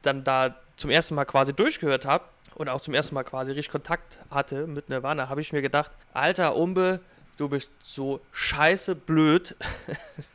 dann 0.02 0.24
da 0.24 0.56
zum 0.76 0.90
ersten 0.90 1.14
Mal 1.14 1.24
quasi 1.24 1.52
durchgehört 1.52 2.04
habe 2.04 2.24
und 2.54 2.68
auch 2.68 2.80
zum 2.80 2.94
ersten 2.94 3.14
Mal 3.14 3.24
quasi 3.24 3.52
richtig 3.52 3.70
Kontakt 3.70 4.18
hatte 4.30 4.66
mit 4.66 4.88
Nirvana, 4.88 5.28
habe 5.28 5.40
ich 5.40 5.52
mir 5.52 5.62
gedacht, 5.62 5.90
alter 6.12 6.56
Umbe, 6.56 7.00
du 7.36 7.48
bist 7.48 7.70
so 7.82 8.20
scheiße 8.32 8.94
blöd. 8.94 9.56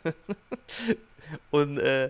und 1.51 1.77
äh, 1.77 2.09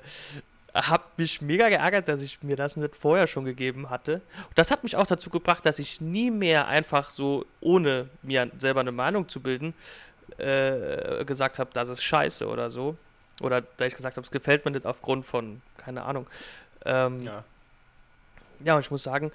habe 0.74 1.04
mich 1.18 1.42
mega 1.42 1.70
geärgert, 1.70 2.08
dass 2.08 2.22
ich 2.22 2.42
mir 2.44 2.56
das 2.56 2.78
nicht 2.78 2.96
vorher 2.96 3.28
schon 3.28 3.46
gegeben 3.46 3.90
hatte. 3.90 4.16
Und 4.48 4.58
das 4.58 4.72
hat 4.72 4.84
mich 4.84 4.96
auch 4.96 5.08
dazu 5.08 5.30
gebracht, 5.30 5.66
dass 5.66 5.80
ich 5.80 6.00
nie 6.00 6.32
mehr 6.32 6.68
einfach 6.68 7.10
so, 7.10 7.46
ohne 7.60 8.10
mir 8.22 8.52
selber 8.58 8.82
eine 8.82 8.92
Meinung 8.92 9.28
zu 9.28 9.42
bilden, 9.42 9.74
äh, 10.38 11.26
gesagt 11.26 11.60
habe, 11.60 11.72
das 11.74 11.90
ist 11.90 12.04
scheiße 12.04 12.48
oder 12.48 12.70
so. 12.70 12.96
Oder 13.42 13.62
da 13.62 13.86
ich 13.86 13.96
gesagt 13.96 14.18
habe, 14.18 14.26
es 14.26 14.32
gefällt 14.32 14.66
mir 14.66 14.72
nicht 14.72 14.86
aufgrund 14.86 15.26
von, 15.26 15.62
keine 15.78 16.04
Ahnung. 16.04 16.28
Ähm, 16.86 17.24
ja. 17.24 17.44
Ja. 18.64 18.76
und 18.76 18.82
ich 18.82 18.92
muss 18.92 19.04
sagen, 19.04 19.32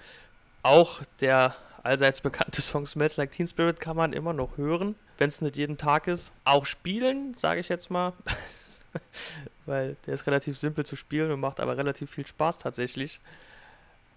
auch 0.62 1.02
der 1.20 1.54
allseits 1.82 2.20
bekannte 2.20 2.62
Song 2.62 2.86
Smells 2.86 3.16
Like 3.16 3.32
Teen 3.32 3.46
Spirit 3.46 3.80
kann 3.80 3.96
man 3.96 4.12
immer 4.12 4.32
noch 4.32 4.56
hören, 4.56 4.94
wenn 5.18 5.28
es 5.28 5.40
nicht 5.40 5.56
jeden 5.56 5.76
Tag 5.76 6.06
ist. 6.06 6.32
Auch 6.44 6.66
spielen, 6.66 7.34
sage 7.34 7.60
ich 7.60 7.68
jetzt 7.68 7.90
mal. 7.90 8.12
Weil 9.66 9.96
der 10.06 10.14
ist 10.14 10.26
relativ 10.26 10.58
simpel 10.58 10.84
zu 10.84 10.96
spielen 10.96 11.30
und 11.30 11.40
macht 11.40 11.60
aber 11.60 11.76
relativ 11.76 12.10
viel 12.10 12.26
Spaß 12.26 12.58
tatsächlich. 12.58 13.20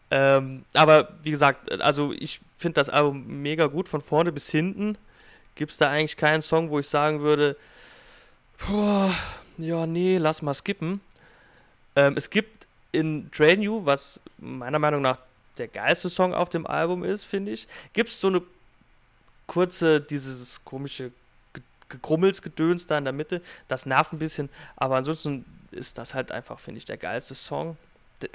Ähm, 0.10 0.64
aber 0.74 1.10
wie 1.24 1.32
gesagt, 1.32 1.82
also 1.82 2.14
ich 2.14 2.42
finde 2.58 2.76
das 2.76 2.90
Album 2.90 3.42
mega 3.42 3.68
gut 3.68 3.90
von 3.90 4.02
vorne 4.02 4.32
bis 4.32 4.50
hinten. 4.50 4.98
Gibt 5.56 5.72
es 5.72 5.78
da 5.78 5.90
eigentlich 5.90 6.18
keinen 6.18 6.42
Song, 6.42 6.70
wo 6.70 6.80
ich 6.80 6.88
sagen 6.88 7.22
würde, 7.22 7.58
boah, 8.58 9.12
ja, 9.58 9.86
nee, 9.86 10.18
lass 10.18 10.42
mal 10.42 10.54
skippen. 10.54 11.02
Ähm, 11.96 12.16
es 12.16 12.30
gibt 12.30 12.68
in 12.92 13.30
Drain 13.32 13.62
You, 13.62 13.86
was 13.86 14.20
meiner 14.38 14.80
Meinung 14.80 15.02
nach 15.02 15.20
der 15.58 15.68
geilste 15.68 16.10
Song 16.10 16.34
auf 16.34 16.50
dem 16.50 16.68
Album 16.68 17.04
ist, 17.04 17.24
finde 17.24 17.52
ich, 17.52 17.68
gibt 17.94 18.10
es 18.10 18.20
so 18.20 18.28
eine 18.28 18.42
kurze, 19.48 20.02
dieses 20.02 20.64
komische 20.64 21.12
Ge- 21.54 21.64
Gegrummelsgedöns 21.90 22.86
da 22.86 22.98
in 22.98 23.06
der 23.06 23.14
Mitte. 23.14 23.42
Das 23.68 23.86
nervt 23.86 24.14
ein 24.14 24.20
bisschen, 24.20 24.50
aber 24.76 24.98
ansonsten 24.98 25.46
ist 25.72 25.98
das 25.98 26.14
halt 26.14 26.32
einfach, 26.32 26.60
finde 26.60 26.78
ich, 26.80 26.86
der 26.86 26.98
geilste 26.98 27.36
Song. 27.36 27.78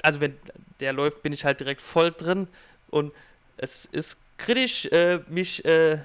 Also 0.01 0.19
wenn 0.21 0.37
der 0.79 0.93
läuft, 0.93 1.23
bin 1.23 1.33
ich 1.33 1.45
halt 1.45 1.59
direkt 1.59 1.81
voll 1.81 2.11
drin 2.11 2.47
und 2.89 3.13
es 3.57 3.85
ist 3.85 4.17
kritisch, 4.37 4.85
äh, 4.85 5.19
mich, 5.27 5.63
äh, 5.65 5.99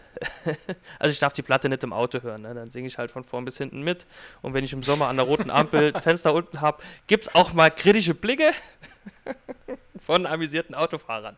also 0.99 1.13
ich 1.13 1.19
darf 1.19 1.33
die 1.33 1.43
Platte 1.43 1.69
nicht 1.69 1.83
im 1.83 1.93
Auto 1.93 2.23
hören, 2.23 2.43
ne? 2.43 2.55
dann 2.55 2.71
singe 2.71 2.87
ich 2.87 2.99
halt 2.99 3.11
von 3.11 3.25
vorn 3.25 3.45
bis 3.45 3.59
hinten 3.59 3.83
mit 3.83 4.07
und 4.43 4.55
wenn 4.55 4.65
ich 4.65 4.73
im 4.73 4.83
Sommer 4.83 5.09
an 5.09 5.17
der 5.17 5.27
roten 5.27 5.51
Ampel 5.51 5.93
Fenster 6.03 6.35
unten 6.35 6.61
habe, 6.61 6.83
gibt 7.07 7.25
es 7.25 7.35
auch 7.35 7.53
mal 7.53 7.71
kritische 7.71 8.15
Blicke 8.15 8.53
von 10.01 10.27
amüsierten 10.27 10.75
Autofahrern. 10.75 11.37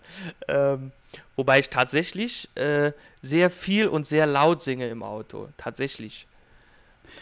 Ähm, 0.48 0.92
wobei 1.36 1.58
ich 1.58 1.70
tatsächlich 1.70 2.48
äh, 2.56 2.92
sehr 3.20 3.50
viel 3.50 3.88
und 3.88 4.06
sehr 4.06 4.26
laut 4.26 4.62
singe 4.62 4.88
im 4.88 5.02
Auto. 5.02 5.48
Tatsächlich. 5.56 6.26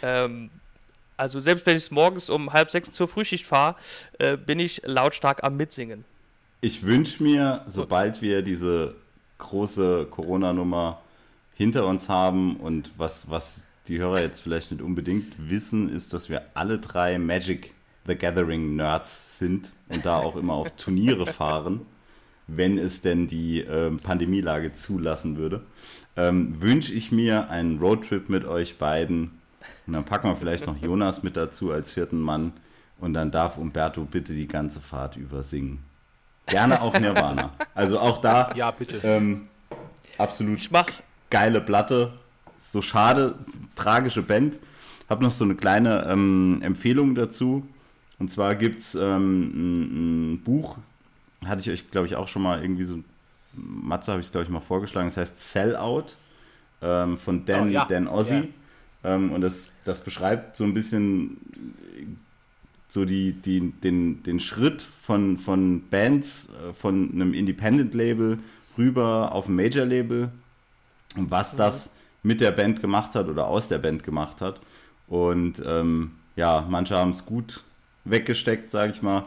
Ähm, 0.03 0.51
also 1.16 1.40
selbst 1.40 1.66
wenn 1.66 1.77
ich 1.77 1.90
morgens 1.90 2.31
um 2.31 2.53
halb 2.53 2.70
sechs 2.70 2.93
zur 2.93 3.09
Frühschicht 3.09 3.47
fahre, 3.47 3.77
äh, 4.19 4.36
bin 4.36 4.61
ich 4.61 4.82
lautstark 4.85 5.43
am 5.43 5.57
Mitsingen. 5.57 6.05
Ich 6.61 6.82
wünsche 6.82 7.23
mir, 7.23 7.62
sobald 7.66 8.20
wir 8.20 8.43
diese 8.43 8.97
große 9.39 10.06
Corona-Nummer 10.10 11.01
hinter 11.55 11.86
uns 11.86 12.09
haben 12.09 12.56
und 12.56 12.93
was, 12.98 13.31
was 13.31 13.66
die 13.89 13.98
Hörer 13.98 14.20
jetzt 14.20 14.40
vielleicht 14.40 14.70
nicht 14.70 14.82
unbedingt 14.82 15.35
wissen, 15.51 15.89
ist, 15.89 16.12
dass 16.12 16.28
wir 16.28 16.43
alle 16.55 16.78
drei 16.78 17.19
Magic 17.19 17.73
the 18.06 18.15
Gathering 18.15 18.77
Nerds 18.77 19.39
sind 19.39 19.73
und 19.89 20.05
da 20.05 20.19
auch 20.19 20.36
immer 20.36 20.55
auf 20.55 20.70
Turniere 20.73 21.27
fahren, 21.32 21.82
wenn 22.47 22.78
es 22.78 23.01
denn 23.01 23.27
die 23.27 23.60
ähm, 23.60 23.98
Pandemielage 23.98 24.73
zulassen 24.73 25.36
würde. 25.36 25.62
Ähm, 26.16 26.60
wünsche 26.60 26.93
ich 26.93 27.12
mir 27.12 27.51
einen 27.51 27.78
Roadtrip 27.78 28.28
mit 28.28 28.44
euch 28.44 28.78
beiden 28.78 29.39
und 29.86 29.93
dann 29.93 30.05
packen 30.05 30.28
wir 30.28 30.36
vielleicht 30.36 30.66
noch 30.66 30.77
Jonas 30.82 31.23
mit 31.23 31.36
dazu 31.36 31.70
als 31.70 31.93
vierten 31.93 32.20
Mann 32.20 32.52
und 32.98 33.15
dann 33.15 33.31
darf 33.31 33.59
Umberto 33.59 34.05
bitte 34.05 34.35
die 34.35 34.48
ganze 34.48 34.81
Fahrt 34.81 35.16
über 35.16 35.43
singen. 35.43 35.88
Gerne 36.49 36.81
auch 36.81 36.99
Nirvana. 36.99 37.53
Also 37.75 37.99
auch 37.99 38.19
da 38.20 38.53
Ja, 38.55 38.70
bitte. 38.70 39.01
ähm, 39.05 39.49
absolut 40.16 40.57
Ich 40.59 40.70
mach, 40.70 40.89
geile 41.31 41.61
Platte. 41.61 42.15
So 42.57 42.83
schade, 42.83 43.37
tragische 43.75 44.23
Band. 44.23 44.59
Hab 45.09 45.20
noch 45.20 45.33
so 45.33 45.45
eine 45.45 45.55
kleine 45.55 46.07
ähm, 46.11 46.61
Empfehlung 46.62 47.15
dazu. 47.15 47.66
Und 48.19 48.31
zwar 48.31 48.55
gibt 48.57 48.81
es 48.81 48.95
ähm, 48.95 49.45
ein, 49.45 50.33
ein 50.35 50.41
Buch, 50.43 50.79
hatte 51.47 51.61
ich 51.61 51.70
euch, 51.70 51.91
glaube 51.91 52.07
ich, 52.09 52.16
auch 52.16 52.27
schon 52.29 52.43
mal 52.43 52.61
irgendwie 52.61 52.85
so, 52.85 52.99
Matze 53.55 54.11
habe 54.12 54.20
ich, 54.20 54.31
glaube 54.33 54.45
ich, 54.45 54.51
mal 54.51 54.61
vorgeschlagen. 54.61 55.07
Das 55.09 55.16
heißt 55.16 55.39
Sell 55.53 55.77
Out 55.77 56.16
ähm, 56.83 57.16
von 57.16 57.45
Dan, 57.45 57.69
Oh, 57.69 57.70
ja. 57.70 57.85
Dan 57.85 58.09
Ozzy. 58.09 58.35
Ja. 59.05 59.15
Ähm, 59.15 59.31
und 59.33 59.41
das, 59.43 59.73
das 59.85 60.01
beschreibt 60.03 60.57
so 60.57 60.65
ein 60.65 60.75
bisschen 60.75 61.37
so 62.89 63.05
die, 63.05 63.32
die, 63.32 63.70
den, 63.70 64.23
den 64.23 64.40
Schritt 64.40 64.82
von, 64.82 65.39
von 65.39 65.82
Bands, 65.89 66.48
äh, 66.48 66.73
von 66.73 67.10
einem 67.12 67.35
Independent-Label 67.35 68.39
rüber 68.77 69.32
auf 69.32 69.48
ein 69.48 69.56
Major-Label 69.56 70.31
und 71.16 71.31
was 71.31 71.56
das 71.56 71.90
mit 72.23 72.40
der 72.40 72.51
Band 72.51 72.81
gemacht 72.81 73.15
hat 73.15 73.28
oder 73.28 73.47
aus 73.47 73.69
der 73.69 73.78
Band 73.78 74.05
gemacht 74.05 74.40
hat. 74.40 74.60
Und 75.06 75.62
ähm, 75.65 76.12
ja, 76.36 76.66
manche 76.69 76.97
haben 76.97 77.10
es 77.10 77.24
gut 77.24 77.65
weggesteckt, 78.05 78.70
sage 78.70 78.93
ich 78.93 79.02
mal. 79.02 79.24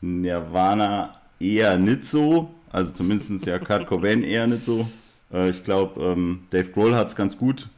Nirvana 0.00 1.20
eher 1.38 1.78
nicht 1.78 2.04
so. 2.04 2.54
Also 2.72 2.92
zumindest 2.92 3.46
ja 3.46 3.58
Kurt 3.58 3.86
Cobain 3.86 4.22
eher 4.22 4.46
nicht 4.46 4.64
so. 4.64 4.88
Äh, 5.32 5.50
ich 5.50 5.64
glaube, 5.64 6.00
ähm, 6.02 6.46
Dave 6.50 6.70
Grohl 6.70 6.94
hat 6.94 7.08
es 7.08 7.16
ganz 7.16 7.36
gut 7.36 7.68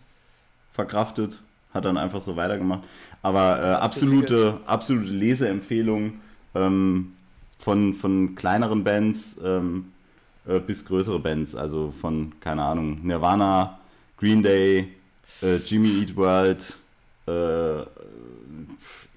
verkraftet, 0.71 1.43
hat 1.75 1.85
dann 1.85 1.97
einfach 1.97 2.21
so 2.21 2.37
weitergemacht. 2.37 2.83
Aber 3.23 3.61
äh, 3.61 3.67
absolute, 3.75 4.61
absolute 4.67 5.07
Leseempfehlung 5.07 6.15
ähm, 6.55 7.15
von, 7.59 7.95
von 7.95 8.35
kleineren 8.35 8.85
Bands 8.85 9.37
ähm, 9.43 9.93
äh, 10.47 10.59
bis 10.59 10.85
größere 10.85 11.19
Bands. 11.19 11.55
Also 11.55 11.93
von, 12.01 12.33
keine 12.41 12.63
Ahnung, 12.63 13.01
Nirvana, 13.03 13.79
Green 14.19 14.43
Day, 14.43 14.89
äh, 15.43 15.57
Jimmy 15.57 16.01
Eat 16.01 16.17
World, 16.17 16.79
äh, 17.27 17.83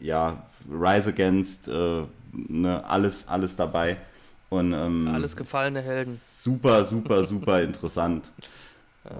ja, 0.03 0.43
Rise 0.71 1.09
Against, 1.09 1.67
äh, 1.67 2.03
ne, 2.31 2.83
alles, 2.85 3.27
alles 3.27 3.55
dabei. 3.55 3.97
Und, 4.49 4.73
ähm, 4.73 5.07
Alles 5.13 5.35
gefallene 5.35 5.81
Helden. 5.81 6.19
Super, 6.41 6.85
super, 6.85 7.23
super 7.23 7.61
interessant. 7.63 8.31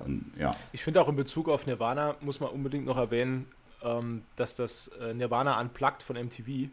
Und, 0.06 0.32
ja. 0.38 0.56
Ich 0.72 0.84
finde 0.84 1.02
auch 1.02 1.10
in 1.10 1.16
Bezug 1.16 1.48
auf 1.50 1.66
Nirvana 1.66 2.16
muss 2.22 2.40
man 2.40 2.50
unbedingt 2.50 2.86
noch 2.86 2.98
erwähnen, 2.98 3.46
ähm, 3.84 4.24
dass 4.36 4.56
das 4.56 4.88
äh, 4.88 5.14
Nirvana 5.14 5.60
Unplugged 5.60 6.02
von 6.04 6.16
MTV 6.16 6.70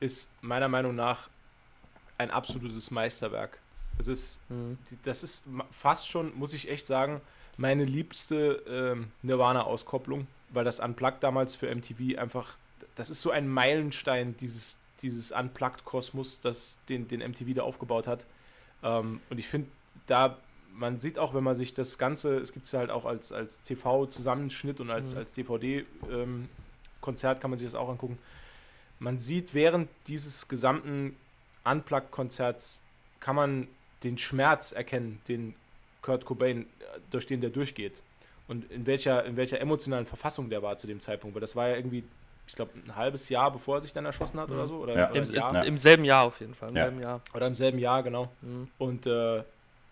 ist 0.00 0.30
meiner 0.40 0.68
Meinung 0.68 0.94
nach 0.94 1.28
ein 2.18 2.30
absolutes 2.30 2.90
Meisterwerk. 2.90 3.60
Das 3.98 4.08
ist, 4.08 4.40
Mhm. 4.50 4.78
das 5.04 5.22
ist 5.22 5.44
fast 5.70 6.08
schon, 6.08 6.34
muss 6.36 6.52
ich 6.54 6.68
echt 6.68 6.86
sagen, 6.86 7.20
meine 7.56 7.84
liebste 7.84 8.62
ähm, 8.66 9.12
Nirvana-Auskopplung, 9.22 10.26
weil 10.50 10.64
das 10.64 10.80
Unplugged 10.80 11.22
damals 11.22 11.54
für 11.54 11.72
MTV 11.72 12.18
einfach, 12.18 12.56
das 12.96 13.10
ist 13.10 13.20
so 13.20 13.30
ein 13.30 13.48
Meilenstein 13.48 14.36
dieses, 14.38 14.78
dieses 15.02 15.30
Unplugged-Kosmos, 15.32 16.40
das 16.40 16.80
den, 16.88 17.06
den 17.08 17.20
MTV 17.20 17.54
da 17.54 17.62
aufgebaut 17.62 18.06
hat. 18.06 18.26
Ähm, 18.82 19.20
und 19.30 19.38
ich 19.38 19.46
finde, 19.48 19.68
da, 20.06 20.38
man 20.74 21.00
sieht 21.00 21.18
auch, 21.18 21.34
wenn 21.34 21.44
man 21.44 21.54
sich 21.54 21.74
das 21.74 21.98
Ganze, 21.98 22.36
es 22.38 22.52
gibt 22.52 22.66
es 22.66 22.74
halt 22.74 22.90
auch 22.90 23.04
als, 23.04 23.32
als 23.32 23.62
TV-Zusammenschnitt 23.62 24.80
und 24.80 24.90
als, 24.90 25.12
Mhm. 25.14 25.18
als 25.18 25.32
DVD-Konzert 25.34 27.40
kann 27.40 27.50
man 27.50 27.58
sich 27.58 27.66
das 27.66 27.74
auch 27.74 27.88
angucken. 27.88 28.18
Man 28.98 29.18
sieht 29.18 29.54
während 29.54 29.88
dieses 30.06 30.48
gesamten 30.48 31.16
Unplugged-Konzerts, 31.64 32.80
kann 33.20 33.36
man 33.36 33.68
den 34.04 34.18
Schmerz 34.18 34.72
erkennen, 34.72 35.20
den 35.28 35.54
Kurt 36.00 36.24
Cobain, 36.24 36.62
äh, 36.62 36.66
durch 37.10 37.26
den 37.26 37.40
der 37.40 37.50
durchgeht. 37.50 38.02
Und 38.48 38.70
in 38.70 38.86
welcher, 38.86 39.24
in 39.24 39.36
welcher 39.36 39.60
emotionalen 39.60 40.06
Verfassung 40.06 40.50
der 40.50 40.62
war 40.62 40.76
zu 40.76 40.86
dem 40.86 41.00
Zeitpunkt. 41.00 41.34
Weil 41.34 41.40
das 41.40 41.54
war 41.54 41.68
ja 41.68 41.76
irgendwie, 41.76 42.02
ich 42.48 42.54
glaube, 42.56 42.72
ein 42.84 42.96
halbes 42.96 43.28
Jahr, 43.28 43.52
bevor 43.52 43.76
er 43.76 43.80
sich 43.80 43.92
dann 43.92 44.04
erschossen 44.04 44.40
hat 44.40 44.50
oder 44.50 44.66
so. 44.66 44.78
Oder, 44.78 44.94
Ja. 44.96 45.10
oder 45.10 45.60
Im. 45.62 45.68
Im 45.68 45.78
selben 45.78 46.04
Jahr 46.04 46.24
auf 46.24 46.40
jeden 46.40 46.54
Fall. 46.54 46.70
Im 46.70 46.76
Ja. 46.76 46.82
selben 46.84 47.00
Jahr. 47.00 47.20
Oder 47.34 47.46
im 47.46 47.54
selben 47.54 47.78
Jahr, 47.78 48.02
genau. 48.02 48.30
Mhm. 48.42 48.68
Und 48.78 49.06
äh, 49.06 49.42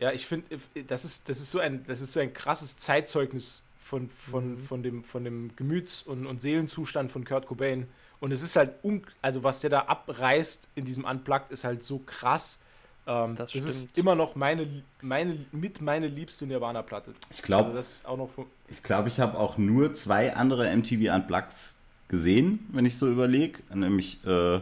ja, 0.00 0.12
ich 0.12 0.26
finde, 0.26 0.46
das 0.86 1.04
ist, 1.04 1.28
das, 1.28 1.38
ist 1.40 1.50
so 1.50 1.58
ein, 1.60 1.84
das 1.86 2.00
ist 2.00 2.12
so 2.12 2.20
ein 2.20 2.32
krasses 2.32 2.76
Zeitzeugnis 2.76 3.62
von, 3.78 4.08
von, 4.10 4.52
Mhm. 4.52 4.58
von, 4.58 4.82
dem, 4.82 5.04
von 5.04 5.24
dem 5.24 5.50
Gemüts- 5.56 6.02
und, 6.02 6.26
und 6.26 6.40
Seelenzustand 6.40 7.12
von 7.12 7.24
Kurt 7.24 7.46
Cobain. 7.46 7.86
Und 8.20 8.32
es 8.32 8.42
ist 8.42 8.56
halt, 8.56 8.72
un 8.84 9.02
also 9.22 9.42
was 9.44 9.60
der 9.60 9.70
da 9.70 9.80
abreißt 9.82 10.68
in 10.74 10.84
diesem 10.84 11.04
Unplugged, 11.04 11.50
ist 11.52 11.64
halt 11.64 11.82
so 11.82 12.00
krass. 12.04 12.58
Ähm, 13.06 13.34
Das 13.36 13.52
das 13.52 13.64
ist 13.64 13.96
immer 13.98 14.14
noch 14.14 14.36
meine, 14.36 14.66
meine, 15.00 15.38
mit 15.52 15.80
meine 15.80 16.06
liebste 16.06 16.46
Nirvana-Platte. 16.46 17.14
Ich 17.30 17.38
Also 17.38 17.42
glaube, 17.42 17.82
von, 18.28 18.46
ich, 18.68 18.82
glaub, 18.82 19.06
ich 19.06 19.18
habe 19.20 19.38
auch 19.38 19.56
nur 19.58 19.94
zwei 19.94 20.34
andere 20.36 20.74
MTV 20.76 21.14
Unplugs 21.14 21.76
gesehen, 22.08 22.66
wenn 22.72 22.84
ich 22.84 22.98
so 22.98 23.10
überlege. 23.10 23.60
Nämlich 23.74 24.24
äh, 24.26 24.60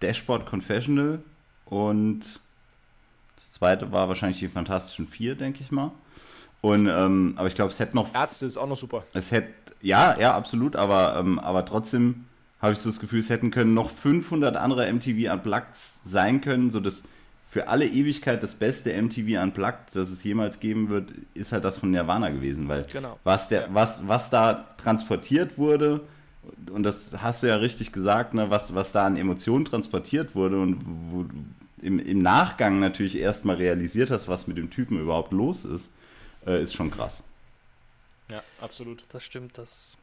Dashboard 0.00 0.46
Confessional 0.46 1.20
und 1.66 2.40
das 3.42 3.50
zweite 3.50 3.90
war 3.90 4.06
wahrscheinlich 4.06 4.38
die 4.38 4.48
Fantastischen 4.48 5.08
Vier, 5.08 5.34
denke 5.34 5.62
ich 5.62 5.72
mal. 5.72 5.90
Und, 6.60 6.86
ähm, 6.86 7.34
aber 7.36 7.48
ich 7.48 7.56
glaube, 7.56 7.72
es 7.72 7.80
hätte 7.80 7.96
noch 7.96 8.14
Ärzte 8.14 8.46
ist 8.46 8.56
auch 8.56 8.68
noch 8.68 8.76
super. 8.76 9.02
Es 9.14 9.32
hätte, 9.32 9.52
ja, 9.80 10.16
ja, 10.20 10.36
absolut, 10.36 10.76
aber, 10.76 11.16
ähm, 11.18 11.40
aber 11.40 11.64
trotzdem 11.64 12.26
habe 12.60 12.72
ich 12.72 12.78
so 12.78 12.88
das 12.88 13.00
Gefühl, 13.00 13.18
es 13.18 13.30
hätten 13.30 13.50
können 13.50 13.74
noch 13.74 13.90
500 13.90 14.56
andere 14.56 14.86
MTV 14.92 15.32
Unplugged 15.32 15.74
sein 16.04 16.40
können, 16.40 16.70
so 16.70 16.78
dass 16.78 17.02
für 17.48 17.66
alle 17.66 17.84
Ewigkeit 17.84 18.44
das 18.44 18.54
beste 18.54 18.92
MTV 18.92 19.42
Unplugged, 19.42 19.96
das 19.96 20.10
es 20.10 20.22
jemals 20.22 20.60
geben 20.60 20.88
wird, 20.88 21.12
ist 21.34 21.50
halt 21.50 21.64
das 21.64 21.78
von 21.78 21.90
Nirvana 21.90 22.28
gewesen, 22.30 22.68
weil 22.68 22.86
Genau. 22.92 23.18
was, 23.24 23.48
der, 23.48 23.74
was, 23.74 24.06
was 24.06 24.30
da 24.30 24.64
transportiert 24.76 25.58
wurde, 25.58 26.02
und 26.72 26.84
das 26.84 27.12
hast 27.18 27.42
du 27.42 27.48
ja 27.48 27.56
richtig 27.56 27.90
gesagt, 27.90 28.34
ne, 28.34 28.50
was, 28.50 28.76
was 28.76 28.92
da 28.92 29.04
an 29.04 29.16
Emotionen 29.16 29.64
transportiert 29.64 30.36
wurde 30.36 30.60
und 30.60 30.80
wo 31.10 31.24
du 31.24 31.34
im, 31.82 31.98
im 31.98 32.22
Nachgang 32.22 32.78
natürlich 32.80 33.18
erstmal 33.18 33.56
realisiert 33.56 34.10
hast, 34.10 34.28
was 34.28 34.46
mit 34.46 34.56
dem 34.56 34.70
Typen 34.70 34.98
überhaupt 35.00 35.32
los 35.32 35.64
ist, 35.64 35.92
äh, 36.46 36.62
ist 36.62 36.74
schon 36.74 36.90
krass. 36.90 37.22
Ja, 38.28 38.42
absolut. 38.60 39.04
Das 39.10 39.24
stimmt, 39.24 39.58
das 39.58 39.96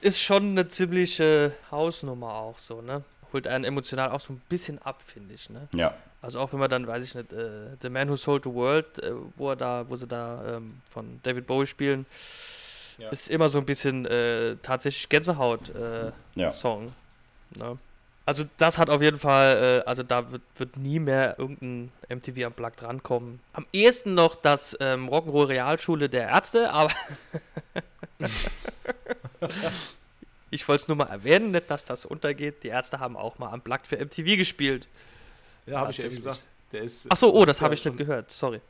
ist 0.00 0.20
schon 0.20 0.50
eine 0.50 0.68
ziemliche 0.68 1.52
Hausnummer 1.70 2.34
auch 2.34 2.58
so, 2.58 2.82
ne? 2.82 3.02
Holt 3.32 3.46
einen 3.46 3.64
emotional 3.64 4.10
auch 4.10 4.20
so 4.20 4.34
ein 4.34 4.42
bisschen 4.48 4.80
ab, 4.82 5.02
finde 5.02 5.34
ich, 5.34 5.48
ne? 5.50 5.68
Ja. 5.74 5.94
Also 6.22 6.40
auch 6.40 6.52
wenn 6.52 6.60
man 6.60 6.70
dann, 6.70 6.86
weiß 6.86 7.04
ich 7.04 7.14
nicht, 7.14 7.32
äh, 7.32 7.76
The 7.80 7.88
Man 7.88 8.08
Who 8.08 8.16
Sold 8.16 8.44
the 8.44 8.52
World, 8.52 8.98
äh, 9.00 9.12
wo 9.36 9.50
er 9.50 9.56
da, 9.56 9.84
wo 9.88 9.96
sie 9.96 10.06
da 10.06 10.56
ähm, 10.56 10.80
von 10.88 11.20
David 11.22 11.46
Bowie 11.46 11.66
spielen, 11.66 12.04
Ja. 12.98 13.10
ist 13.10 13.28
immer 13.30 13.48
so 13.48 13.58
ein 13.58 13.66
bisschen 13.66 14.06
äh, 14.06 14.56
tatsächlich 14.62 15.08
Gänsehaut 15.08 15.70
äh, 15.74 16.12
Ja. 16.34 16.52
Song. 16.52 16.92
Ne? 17.58 17.76
Also 18.26 18.44
das 18.58 18.76
hat 18.78 18.90
auf 18.90 19.00
jeden 19.02 19.18
Fall, 19.18 19.82
äh, 19.86 19.88
also 19.88 20.02
da 20.02 20.30
wird, 20.32 20.42
wird 20.56 20.76
nie 20.76 20.98
mehr 20.98 21.38
irgendein 21.38 21.92
MTV 22.08 22.46
Unplugged 22.48 22.82
rankommen. 22.82 23.38
Am 23.52 23.64
ehesten 23.72 24.14
noch 24.14 24.34
das 24.34 24.76
ähm, 24.80 25.08
Rock'n'Roll 25.08 25.46
Realschule 25.48 26.08
der 26.08 26.28
Ärzte, 26.28 26.72
aber 26.72 26.92
ich 30.50 30.66
wollte 30.66 30.82
es 30.82 30.88
nur 30.88 30.96
mal 30.96 31.06
erwähnen, 31.08 31.52
nicht, 31.52 31.70
dass 31.70 31.84
das 31.84 32.04
untergeht. 32.04 32.62
Die 32.64 32.68
Ärzte 32.68 32.98
haben 32.98 33.16
auch 33.16 33.38
mal 33.38 33.52
Unplugged 33.52 33.86
für 33.86 33.96
MTV 33.96 34.36
gespielt. 34.36 34.88
Ja, 35.66 35.80
habe 35.80 35.92
ich 35.92 35.98
ja 35.98 36.06
eben 36.06 36.14
Tatsächlich. 36.16 36.34
gesagt. 36.40 36.48
Der 36.72 36.82
ist, 36.82 37.06
Ach 37.10 37.16
so, 37.16 37.32
oh, 37.32 37.44
das 37.44 37.58
ist 37.58 37.62
habe 37.62 37.74
ja 37.74 37.78
ich 37.78 37.82
schon, 37.82 37.94
nicht 37.96 38.06
gehört, 38.06 38.30
sorry. 38.32 38.60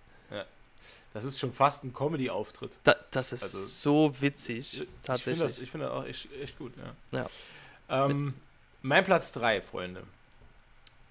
Das 1.15 1.25
ist 1.25 1.39
schon 1.41 1.51
fast 1.55 1.83
ein 1.83 1.95
Comedy-Auftritt. 1.95 2.73
Da, 2.85 2.95
das 3.11 3.33
ist 3.33 3.43
Also, 3.43 3.59
so 3.59 4.21
witzig, 4.21 4.73
Ich 4.75 4.79
finde 4.81 4.93
tatsächlich. 5.03 5.39
das, 5.41 5.59
ich 5.63 5.71
find 5.71 5.83
das 5.85 5.91
auch 5.91 6.05
echt, 6.05 6.29
echt 6.43 6.59
gut, 6.59 6.75
ja. 7.11 7.19
Ja. 7.89 8.05
Ähm, 8.05 8.35
mein 8.87 9.05
Platz 9.05 9.33
3, 9.33 9.63
Freunde. 9.63 10.03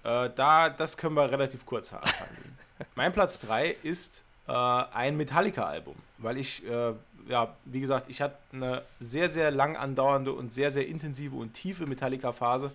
Äh, 0.02 0.30
da, 0.34 0.70
das 0.70 0.96
können 0.96 1.14
wir 1.14 1.30
relativ 1.30 1.66
kurz 1.66 1.92
abhandeln. 1.92 2.58
mein 2.94 3.12
Platz 3.12 3.38
3 3.40 3.76
ist 3.82 4.24
äh, 4.48 4.52
ein 4.52 5.16
Metallica-Album, 5.16 5.94
weil 6.18 6.38
ich, 6.38 6.66
äh, 6.66 6.94
ja, 7.28 7.54
wie 7.66 7.80
gesagt, 7.80 8.06
ich 8.08 8.22
hatte 8.22 8.36
eine 8.52 8.82
sehr, 8.98 9.28
sehr 9.28 9.50
lang 9.50 9.76
andauernde 9.76 10.32
und 10.32 10.52
sehr, 10.52 10.70
sehr 10.70 10.86
intensive 10.86 11.36
und 11.36 11.52
tiefe 11.52 11.86
Metallica-Phase 11.86 12.72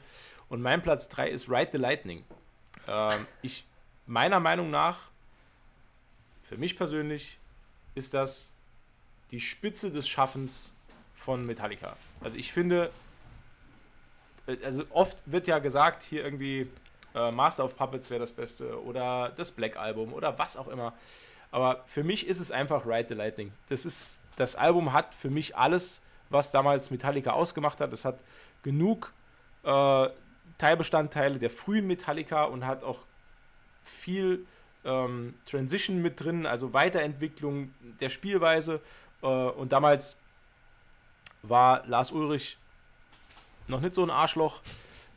und 0.50 0.62
mein 0.62 0.84
Platz 0.84 1.10
3 1.10 1.30
ist 1.30 1.50
Ride 1.50 1.70
the 1.72 1.78
Lightning. 1.80 2.24
Ähm, 2.88 3.26
ich, 3.42 3.66
meiner 4.06 4.40
Meinung 4.40 4.70
nach, 4.70 5.00
für 6.44 6.58
mich 6.58 6.78
persönlich, 6.78 7.40
ist 7.96 8.14
das 8.14 8.52
die 9.32 9.40
Spitze 9.40 9.92
des 9.92 10.08
Schaffens 10.08 10.74
von 11.16 11.46
Metallica. 11.46 11.96
Also 12.22 12.38
ich 12.38 12.52
finde, 12.52 12.92
also 14.64 14.84
oft 14.90 15.24
wird 15.26 15.48
ja 15.48 15.60
gesagt, 15.60 16.04
hier 16.04 16.24
irgendwie 16.24 16.70
äh, 17.16 17.32
Master 17.32 17.66
of 17.66 17.76
Puppets 17.76 18.10
wäre 18.10 18.20
das 18.20 18.32
Beste 18.32 18.82
oder 18.84 19.32
das 19.36 19.52
Black 19.52 19.78
Album 19.78 20.14
oder 20.14 20.38
was 20.38 20.58
auch 20.58 20.68
immer. 20.68 20.94
Aber 21.52 21.84
für 21.86 22.04
mich 22.04 22.28
ist 22.28 22.40
es 22.40 22.52
einfach 22.52 22.86
Ride 22.86 23.08
the 23.10 23.14
Lightning. 23.16 23.52
Das 23.70 23.86
ist, 23.86 24.20
das 24.38 24.56
Album 24.56 24.94
hat 24.94 25.14
für 25.14 25.30
mich 25.30 25.56
alles, 25.56 26.02
was 26.30 26.52
damals 26.52 26.92
Metallica 26.92 27.32
ausgemacht 27.32 27.82
hat. 27.82 27.92
Es 27.92 28.06
hat 28.06 28.20
genug 28.64 29.14
äh, 29.64 30.10
Teilbestandteile 30.58 31.40
der 31.40 31.50
frühen 31.50 31.88
Metallica 31.88 32.46
und 32.46 32.66
hat 32.66 32.84
auch 32.84 33.00
viel 33.84 34.46
ähm, 34.86 35.34
Transition 35.46 36.02
mit 36.02 36.24
drin, 36.24 36.46
also 36.46 36.74
Weiterentwicklung 36.74 37.74
der 38.00 38.10
Spielweise. 38.10 38.80
Äh, 39.22 39.28
und 39.28 39.72
damals 39.74 40.18
war 41.42 41.86
Lars 41.88 42.12
Ulrich 42.12 42.58
noch 43.72 43.82
nicht 43.82 43.96
so 43.96 44.04
ein 44.04 44.12
Arschloch. 44.12 44.62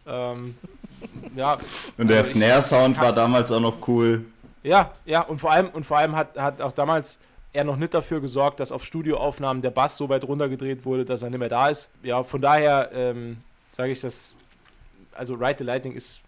Ähm, 0.07 0.57
ja, 1.37 1.57
Und 1.99 2.09
der 2.09 2.19
Also 2.19 2.33
Snare-Sound 2.33 2.99
war 2.99 3.13
damals 3.13 3.53
auch 3.53 3.61
noch 3.61 3.87
cool. 3.89 4.25
ja, 4.63 4.93
ja, 5.05 5.21
und 5.21 5.41
vor 5.41 5.53
allem, 5.53 5.69
und 5.69 5.85
vor 5.85 5.99
allem 5.99 6.17
hat, 6.17 6.37
hat 6.39 6.63
auch 6.63 6.73
damals 6.73 7.19
er 7.53 7.65
noch 7.65 7.77
nicht 7.77 7.95
dafür 7.95 8.21
gesorgt, 8.21 8.59
dass 8.59 8.73
auf 8.73 8.85
Studioaufnahmen 8.85 9.63
der 9.63 9.71
Bass 9.71 9.97
so 9.97 10.09
weit 10.09 10.25
runtergedreht 10.25 10.85
wurde, 10.85 11.05
dass 11.05 11.23
er 11.23 11.31
nicht 11.31 11.39
mehr 11.39 11.49
da 11.49 11.69
ist. 11.69 11.89
Ja, 12.03 12.25
von 12.25 12.43
daher 12.43 12.91
ähm, 12.93 13.37
sage 13.71 13.93
ich 13.93 14.01
das, 14.01 14.35
also 15.13 15.35
Ride 15.35 15.57
the 15.59 15.65
Lightning 15.65 15.93
ist 15.93 16.23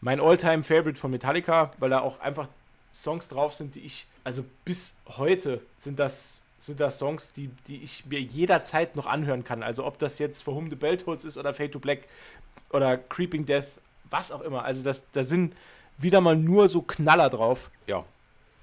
mein 0.00 0.20
All-Time-Favorite 0.20 0.98
von 0.98 1.12
Metallica, 1.12 1.70
weil 1.78 1.90
da 1.90 2.00
auch 2.00 2.20
einfach 2.20 2.48
Songs 2.92 3.28
drauf 3.28 3.54
sind, 3.54 3.76
die 3.76 3.80
ich, 3.80 4.08
also 4.24 4.44
bis 4.64 4.94
heute 5.16 5.60
sind 5.78 5.98
das, 5.98 6.44
sind 6.58 6.80
das 6.80 6.98
Songs, 6.98 7.32
die, 7.32 7.50
die 7.66 7.82
ich 7.82 8.06
mir 8.06 8.20
jederzeit 8.20 8.96
noch 8.96 9.06
anhören 9.06 9.44
kann. 9.44 9.62
Also 9.62 9.84
ob 9.84 9.98
das 9.98 10.18
jetzt 10.18 10.42
For 10.42 10.54
Whom 10.54 10.70
the 10.70 10.76
Bell 10.76 10.96
Tolls 10.96 11.24
ist 11.24 11.36
oder 11.36 11.52
Fade 11.52 11.70
to 11.70 11.78
Black 11.78 12.00
oder 12.70 12.96
Creeping 12.96 13.44
Death, 13.46 13.66
was 14.10 14.32
auch 14.32 14.40
immer. 14.40 14.64
Also 14.64 14.82
das, 14.82 15.04
da 15.12 15.22
sind 15.22 15.54
wieder 15.98 16.20
mal 16.20 16.36
nur 16.36 16.68
so 16.68 16.82
Knaller 16.82 17.28
drauf. 17.30 17.70
Ja, 17.86 18.04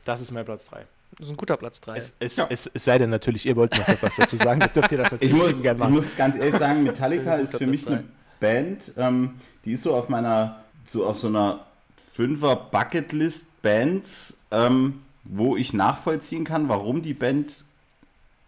das 0.05 0.21
ist 0.21 0.31
mein 0.31 0.45
Platz 0.45 0.69
3. 0.69 0.85
Das 1.17 1.27
ist 1.27 1.33
ein 1.33 1.37
guter 1.37 1.57
Platz 1.57 1.81
3. 1.81 1.97
Es, 1.97 2.13
es, 2.19 2.37
es, 2.37 2.71
es 2.73 2.85
sei 2.85 2.97
denn 2.97 3.09
natürlich, 3.09 3.45
ihr 3.45 3.55
wollt 3.55 3.77
noch 3.77 3.87
etwas 3.87 4.15
dazu 4.15 4.37
sagen, 4.37 4.61
dann 4.61 4.71
dürft 4.71 4.91
ihr 4.91 4.97
das 4.97 5.11
Ich 5.11 5.31
natürlich 5.31 5.47
muss, 5.47 5.61
gerne 5.61 5.77
ich 5.77 5.79
machen. 5.79 5.93
muss 5.93 6.15
ganz 6.15 6.37
ehrlich 6.37 6.55
sagen, 6.55 6.83
Metallica 6.85 7.35
ist 7.35 7.51
für 7.51 7.57
Platz 7.59 7.69
mich 7.69 7.87
eine 7.87 8.03
Band, 8.39 8.93
ähm, 8.97 9.35
die 9.65 9.73
ist 9.73 9.83
so 9.83 9.93
auf 9.93 10.09
meiner, 10.09 10.63
so 10.83 11.05
auf 11.05 11.19
so 11.19 11.27
einer 11.27 11.65
Fünfer 12.13 12.55
Bucketlist 12.55 13.61
Bands, 13.61 14.37
ähm, 14.51 15.01
wo 15.23 15.55
ich 15.55 15.73
nachvollziehen 15.73 16.43
kann, 16.45 16.67
warum 16.69 17.01
die 17.01 17.13
Band 17.13 17.65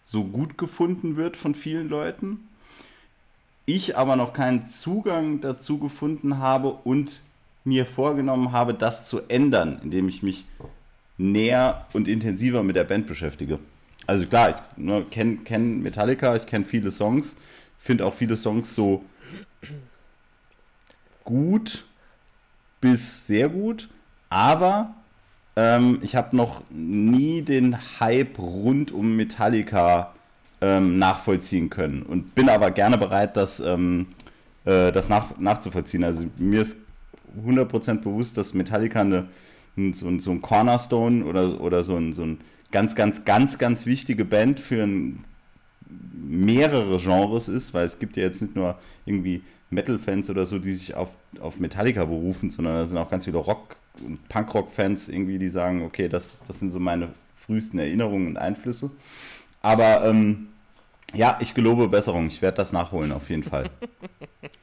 so 0.04 0.24
gut 0.24 0.58
gefunden 0.58 1.16
wird 1.16 1.38
von 1.38 1.56
vielen 1.56 1.90
Leuten. 1.90 2.48
Ich 3.66 3.98
aber 3.98 4.16
noch 4.16 4.34
keinen 4.34 4.68
Zugang 4.68 5.42
dazu 5.42 5.78
gefunden 5.80 6.40
habe 6.40 6.70
und 6.70 7.22
mir 7.64 7.86
vorgenommen 7.86 8.52
habe, 8.52 8.74
das 8.74 9.06
zu 9.06 9.22
ändern, 9.30 9.80
indem 9.84 10.10
ich 10.10 10.22
mich 10.22 10.46
näher 11.18 11.88
und 11.94 12.08
intensiver 12.08 12.64
mit 12.64 12.76
der 12.76 12.84
Band 12.84 13.08
beschäftige. 13.08 13.60
Also 14.06 14.26
klar, 14.26 14.50
ich 14.50 14.78
ne, 14.78 15.06
kenne 15.10 15.38
kenn 15.38 15.82
Metallica, 15.82 16.36
ich 16.36 16.46
kenne 16.46 16.66
viele 16.66 16.92
Songs, 16.92 17.38
finde 17.78 18.06
auch 18.06 18.14
viele 18.14 18.36
Songs 18.36 18.76
so 18.76 19.04
gut 21.24 21.86
bis 22.82 23.28
sehr 23.28 23.48
gut, 23.48 23.90
aber 24.30 24.94
ähm, 25.56 26.00
ich 26.02 26.16
habe 26.16 26.36
noch 26.36 26.64
nie 26.70 27.42
den 27.42 27.78
Hype 28.00 28.40
rund 28.40 28.92
um 28.92 29.16
Metallica 29.16 30.14
ähm, 30.62 30.98
nachvollziehen 30.98 31.70
können 31.70 32.04
und 32.04 32.36
bin 32.36 32.50
aber 32.50 32.72
gerne 32.72 32.98
bereit, 32.98 33.38
das, 33.38 33.60
ähm, 33.60 34.08
äh, 34.66 34.92
das 34.92 35.10
nach, 35.10 35.38
nachzuvollziehen. 35.38 36.04
Also 36.04 36.26
mir 36.38 36.62
ist 36.62 36.78
100% 37.46 38.02
bewusst, 38.02 38.38
dass 38.38 38.54
Metallica 38.54 39.02
eine, 39.02 39.28
so, 39.94 40.20
so 40.20 40.32
ein 40.32 40.42
Cornerstone 40.42 41.26
oder, 41.26 41.60
oder 41.60 41.84
so 41.84 41.98
ein, 41.98 42.14
so 42.14 42.24
ein 42.24 42.40
ganz, 42.72 42.96
ganz, 42.96 43.26
ganz, 43.26 43.58
ganz 43.58 43.86
wichtige 43.86 44.26
Band 44.26 44.60
für 44.60 44.84
ein, 44.84 45.24
mehrere 46.16 46.98
Genres 46.98 47.50
ist, 47.50 47.74
weil 47.74 47.86
es 47.86 48.00
gibt 48.00 48.18
ja 48.18 48.24
jetzt 48.24 48.42
nicht 48.42 48.56
nur 48.56 48.78
irgendwie 49.06 49.44
Metal-Fans 49.74 50.30
oder 50.30 50.46
so, 50.46 50.60
die 50.60 50.74
sich 50.74 50.96
auf, 50.96 51.16
auf 51.40 51.60
Metallica 51.60 52.06
berufen, 52.06 52.50
sondern 52.50 52.76
da 52.76 52.86
sind 52.86 52.98
auch 52.98 53.10
ganz 53.10 53.26
viele 53.26 53.38
Rock- 53.38 53.76
und 54.06 54.28
Punkrock-Fans 54.30 55.10
irgendwie, 55.10 55.40
die 55.40 55.50
sagen, 55.50 55.84
okay, 55.84 56.08
das, 56.08 56.42
das 56.42 56.60
sind 56.60 56.72
so 56.72 56.80
meine 56.80 57.10
frühesten 57.36 57.80
Erinnerungen 57.80 58.28
und 58.28 58.38
Einflüsse. 58.38 58.92
Aber 59.62 60.06
ähm, 60.06 60.50
ja, 61.14 61.38
ich 61.40 61.54
gelobe 61.54 61.88
Besserung. 61.88 62.28
Ich 62.28 62.42
werde 62.42 62.58
das 62.58 62.74
nachholen, 62.74 63.12
auf 63.12 63.30
jeden 63.30 63.44
Fall. 63.44 63.70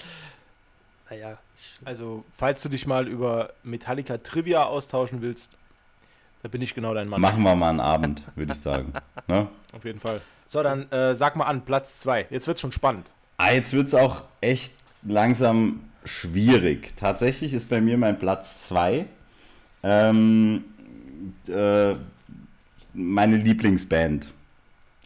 naja. 1.11 1.39
Also, 1.85 2.25
falls 2.35 2.63
du 2.63 2.69
dich 2.69 2.87
mal 2.87 3.09
über 3.09 3.55
Metallica 3.63 4.19
Trivia 4.19 4.65
austauschen 4.65 5.23
willst, 5.23 5.57
da 6.43 6.49
bin 6.49 6.61
ich 6.61 6.75
genau 6.75 6.93
dein 6.93 7.09
Mann. 7.09 7.21
Machen 7.21 7.43
wir 7.43 7.55
mal 7.55 7.71
einen 7.71 7.81
Abend, 7.81 8.23
würde 8.35 8.53
ich 8.53 8.61
sagen. 8.61 8.93
Ne? 9.27 9.49
Auf 9.73 9.85
jeden 9.85 10.01
Fall. 10.01 10.21
So, 10.47 10.63
dann 10.63 10.91
äh, 10.91 11.15
sag 11.15 11.37
mal 11.37 11.45
an, 11.45 11.65
Platz 11.65 12.01
2. 12.01 12.27
Jetzt 12.31 12.47
wird 12.47 12.57
es 12.57 12.61
schon 12.61 12.73
spannend. 12.73 13.11
Ah, 13.37 13.53
jetzt 13.53 13.73
wird 13.73 13.87
es 13.87 13.95
auch 13.95 14.25
echt 14.41 14.75
langsam 15.03 15.81
schwierig. 16.05 16.97
Tatsächlich 16.97 17.53
ist 17.55 17.69
bei 17.69 17.81
mir 17.81 17.99
mein 17.99 18.19
Platz 18.19 18.67
2 18.67 19.07
ähm, 19.83 20.65
äh, 21.49 21.95
meine 22.95 23.37
Lieblingsband. 23.37 24.33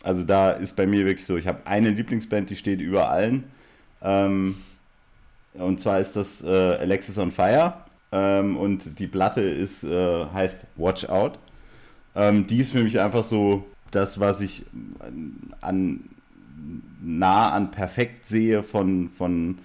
Also 0.03 0.23
da 0.23 0.51
ist 0.51 0.77
bei 0.77 0.87
mir 0.87 1.07
wirklich 1.07 1.25
so, 1.25 1.37
ich 1.37 1.47
habe 1.47 1.67
eine 1.67 1.91
Lieblingsband, 1.91 2.51
die 2.51 2.57
steht 2.57 2.81
über 2.81 3.11
allen. 3.11 3.45
Ähm, 4.03 4.57
und 5.55 5.81
zwar 5.81 6.01
ist 6.01 6.17
das 6.17 6.43
äh, 6.43 6.49
Alexis 6.49 7.19
on 7.19 7.31
Fire. 7.31 7.75
Ähm, 8.13 8.57
und 8.57 8.99
die 8.99 9.07
Platte 9.07 9.41
ist, 9.41 9.85
äh, 9.85 10.27
heißt 10.27 10.67
Watch 10.77 11.07
Out. 11.07 11.39
Ähm, 12.15 12.47
die 12.47 12.59
ist 12.59 12.73
für 12.73 12.83
mich 12.83 13.01
einfach 13.01 13.23
so 13.23 13.65
das, 13.91 14.21
was 14.21 14.41
ich 14.41 14.67
an, 15.61 16.05
nah 17.03 17.51
an 17.51 17.71
perfekt 17.71 18.27
sehe 18.27 18.63
von, 18.63 19.11
von 19.11 19.59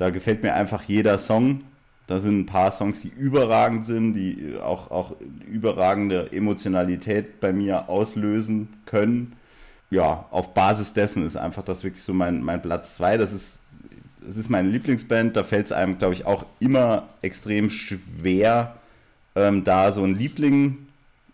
da 0.00 0.08
gefällt 0.08 0.42
mir 0.42 0.54
einfach 0.54 0.84
jeder 0.84 1.18
Song. 1.18 1.60
Da 2.06 2.18
sind 2.18 2.38
ein 2.38 2.46
paar 2.46 2.72
Songs, 2.72 3.02
die 3.02 3.08
überragend 3.08 3.84
sind, 3.84 4.14
die 4.14 4.56
auch, 4.58 4.90
auch 4.90 5.14
überragende 5.46 6.32
Emotionalität 6.32 7.38
bei 7.38 7.52
mir 7.52 7.90
auslösen 7.90 8.68
können. 8.86 9.36
Ja, 9.90 10.24
auf 10.30 10.54
Basis 10.54 10.94
dessen 10.94 11.26
ist 11.26 11.36
einfach 11.36 11.62
das 11.62 11.84
wirklich 11.84 12.02
so 12.02 12.14
mein, 12.14 12.42
mein 12.42 12.62
Platz 12.62 12.94
2. 12.94 13.18
Das 13.18 13.34
ist, 13.34 13.60
das 14.26 14.38
ist 14.38 14.48
meine 14.48 14.70
Lieblingsband. 14.70 15.36
Da 15.36 15.44
fällt 15.44 15.66
es 15.66 15.72
einem, 15.72 15.98
glaube 15.98 16.14
ich, 16.14 16.24
auch 16.24 16.46
immer 16.60 17.10
extrem 17.20 17.68
schwer, 17.68 18.76
ähm, 19.34 19.64
da 19.64 19.92
so 19.92 20.02
einen 20.02 20.16
Liebling 20.16 20.78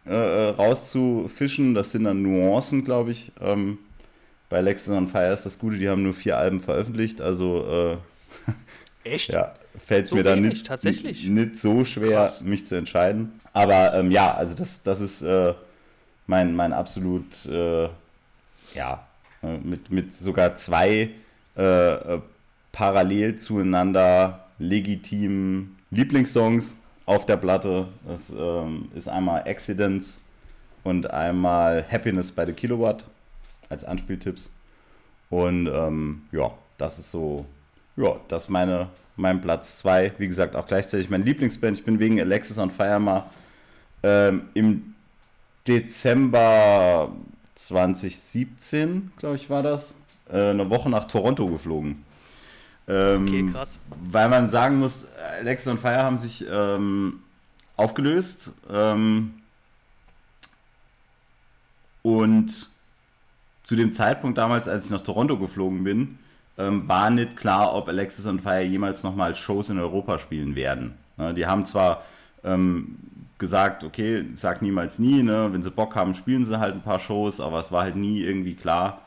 äh, 0.06 0.10
äh, 0.10 0.48
rauszufischen. 0.48 1.76
Das 1.76 1.92
sind 1.92 2.02
dann 2.02 2.22
Nuancen, 2.22 2.84
glaube 2.84 3.12
ich. 3.12 3.30
Ähm, 3.40 3.78
bei 4.48 4.60
Lexus 4.60 4.92
on 4.92 5.06
Fire 5.06 5.32
ist 5.32 5.46
das 5.46 5.60
Gute, 5.60 5.78
die 5.78 5.88
haben 5.88 6.02
nur 6.02 6.14
vier 6.14 6.36
Alben 6.36 6.58
veröffentlicht. 6.58 7.20
Also. 7.20 7.92
Äh, 7.92 7.96
Echt? 9.06 9.32
Ja, 9.32 9.54
fällt 9.78 10.04
es 10.04 10.10
so 10.10 10.16
mir 10.16 10.22
dann 10.22 10.42
nicht, 10.42 10.66
tatsächlich. 10.66 11.28
nicht 11.28 11.58
so 11.58 11.84
schwer, 11.84 12.22
Krass. 12.22 12.42
mich 12.42 12.66
zu 12.66 12.74
entscheiden. 12.74 13.32
Aber 13.52 13.94
ähm, 13.94 14.10
ja, 14.10 14.34
also 14.34 14.54
das, 14.54 14.82
das 14.82 15.00
ist 15.00 15.22
äh, 15.22 15.54
mein, 16.26 16.54
mein 16.54 16.72
absolut, 16.72 17.46
äh, 17.46 17.88
ja, 18.74 19.06
äh, 19.42 19.58
mit, 19.58 19.90
mit 19.90 20.14
sogar 20.14 20.56
zwei 20.56 21.10
äh, 21.56 21.92
äh, 21.92 22.20
parallel 22.72 23.38
zueinander 23.38 24.46
legitimen 24.58 25.76
Lieblingssongs 25.90 26.76
auf 27.06 27.24
der 27.24 27.36
Platte. 27.36 27.88
Das 28.06 28.30
ähm, 28.36 28.90
ist 28.94 29.08
einmal 29.08 29.42
Accidents 29.46 30.18
und 30.82 31.10
einmal 31.10 31.84
Happiness 31.90 32.32
by 32.32 32.44
the 32.46 32.52
Kilowatt 32.52 33.04
als 33.68 33.84
Anspieltipps. 33.84 34.50
Und 35.30 35.66
ähm, 35.66 36.22
ja, 36.32 36.52
das 36.78 36.98
ist 36.98 37.10
so, 37.10 37.46
ja, 37.96 38.16
das 38.28 38.44
ist 38.44 38.48
meine 38.48 38.88
mein 39.16 39.40
Platz 39.40 39.78
2. 39.78 40.12
Wie 40.18 40.26
gesagt, 40.26 40.54
auch 40.54 40.66
gleichzeitig 40.66 41.10
mein 41.10 41.24
Lieblingsband. 41.24 41.78
Ich 41.78 41.84
bin 41.84 41.98
wegen 41.98 42.20
Alexis 42.20 42.58
on 42.58 42.70
Fire 42.70 43.00
mal 43.00 43.30
ähm, 44.02 44.42
im 44.54 44.94
Dezember 45.66 47.10
2017, 47.54 49.12
glaube 49.16 49.36
ich, 49.36 49.50
war 49.50 49.62
das, 49.62 49.96
äh, 50.30 50.50
eine 50.50 50.68
Woche 50.70 50.90
nach 50.90 51.06
Toronto 51.06 51.48
geflogen. 51.48 52.04
Ähm, 52.86 53.26
okay, 53.26 53.46
krass. 53.50 53.80
Weil 54.04 54.28
man 54.28 54.48
sagen 54.48 54.78
muss, 54.78 55.08
Alexis 55.40 55.68
on 55.68 55.78
Fire 55.78 56.02
haben 56.02 56.18
sich 56.18 56.44
ähm, 56.48 57.20
aufgelöst. 57.76 58.52
Ähm, 58.70 59.34
und 62.02 62.70
zu 63.64 63.74
dem 63.74 63.92
Zeitpunkt 63.92 64.38
damals, 64.38 64.68
als 64.68 64.84
ich 64.84 64.92
nach 64.92 65.00
Toronto 65.00 65.36
geflogen 65.36 65.82
bin, 65.82 66.18
ähm, 66.58 66.88
war 66.88 67.10
nicht 67.10 67.36
klar, 67.36 67.74
ob 67.74 67.88
Alexis 67.88 68.26
und 68.26 68.40
Fire 68.40 68.62
jemals 68.62 69.02
nochmal 69.02 69.34
Shows 69.34 69.70
in 69.70 69.78
Europa 69.78 70.18
spielen 70.18 70.54
werden. 70.54 70.94
Ne, 71.16 71.34
die 71.34 71.46
haben 71.46 71.64
zwar 71.66 72.02
ähm, 72.44 72.96
gesagt, 73.38 73.84
okay, 73.84 74.24
sag 74.34 74.62
niemals 74.62 74.98
nie, 74.98 75.22
ne? 75.22 75.48
wenn 75.52 75.62
sie 75.62 75.70
Bock 75.70 75.94
haben, 75.94 76.14
spielen 76.14 76.44
sie 76.44 76.58
halt 76.58 76.74
ein 76.74 76.82
paar 76.82 77.00
Shows, 77.00 77.40
aber 77.40 77.60
es 77.60 77.70
war 77.70 77.82
halt 77.82 77.96
nie 77.96 78.22
irgendwie 78.22 78.54
klar, 78.54 79.02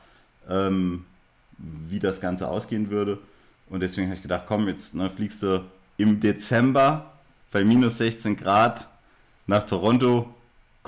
ähm, 0.47 1.05
wie 1.57 1.99
das 1.99 2.21
Ganze 2.21 2.47
ausgehen 2.47 2.89
würde. 2.89 3.17
Und 3.69 3.81
deswegen 3.81 4.07
habe 4.07 4.15
ich 4.15 4.21
gedacht, 4.21 4.43
komm, 4.47 4.67
jetzt 4.67 4.95
ne, 4.95 5.09
fliegst 5.09 5.41
du 5.43 5.63
im 5.97 6.19
Dezember 6.19 7.11
bei 7.51 7.63
minus 7.63 7.97
16 7.97 8.35
Grad 8.35 8.87
nach 9.47 9.63
Toronto, 9.63 10.33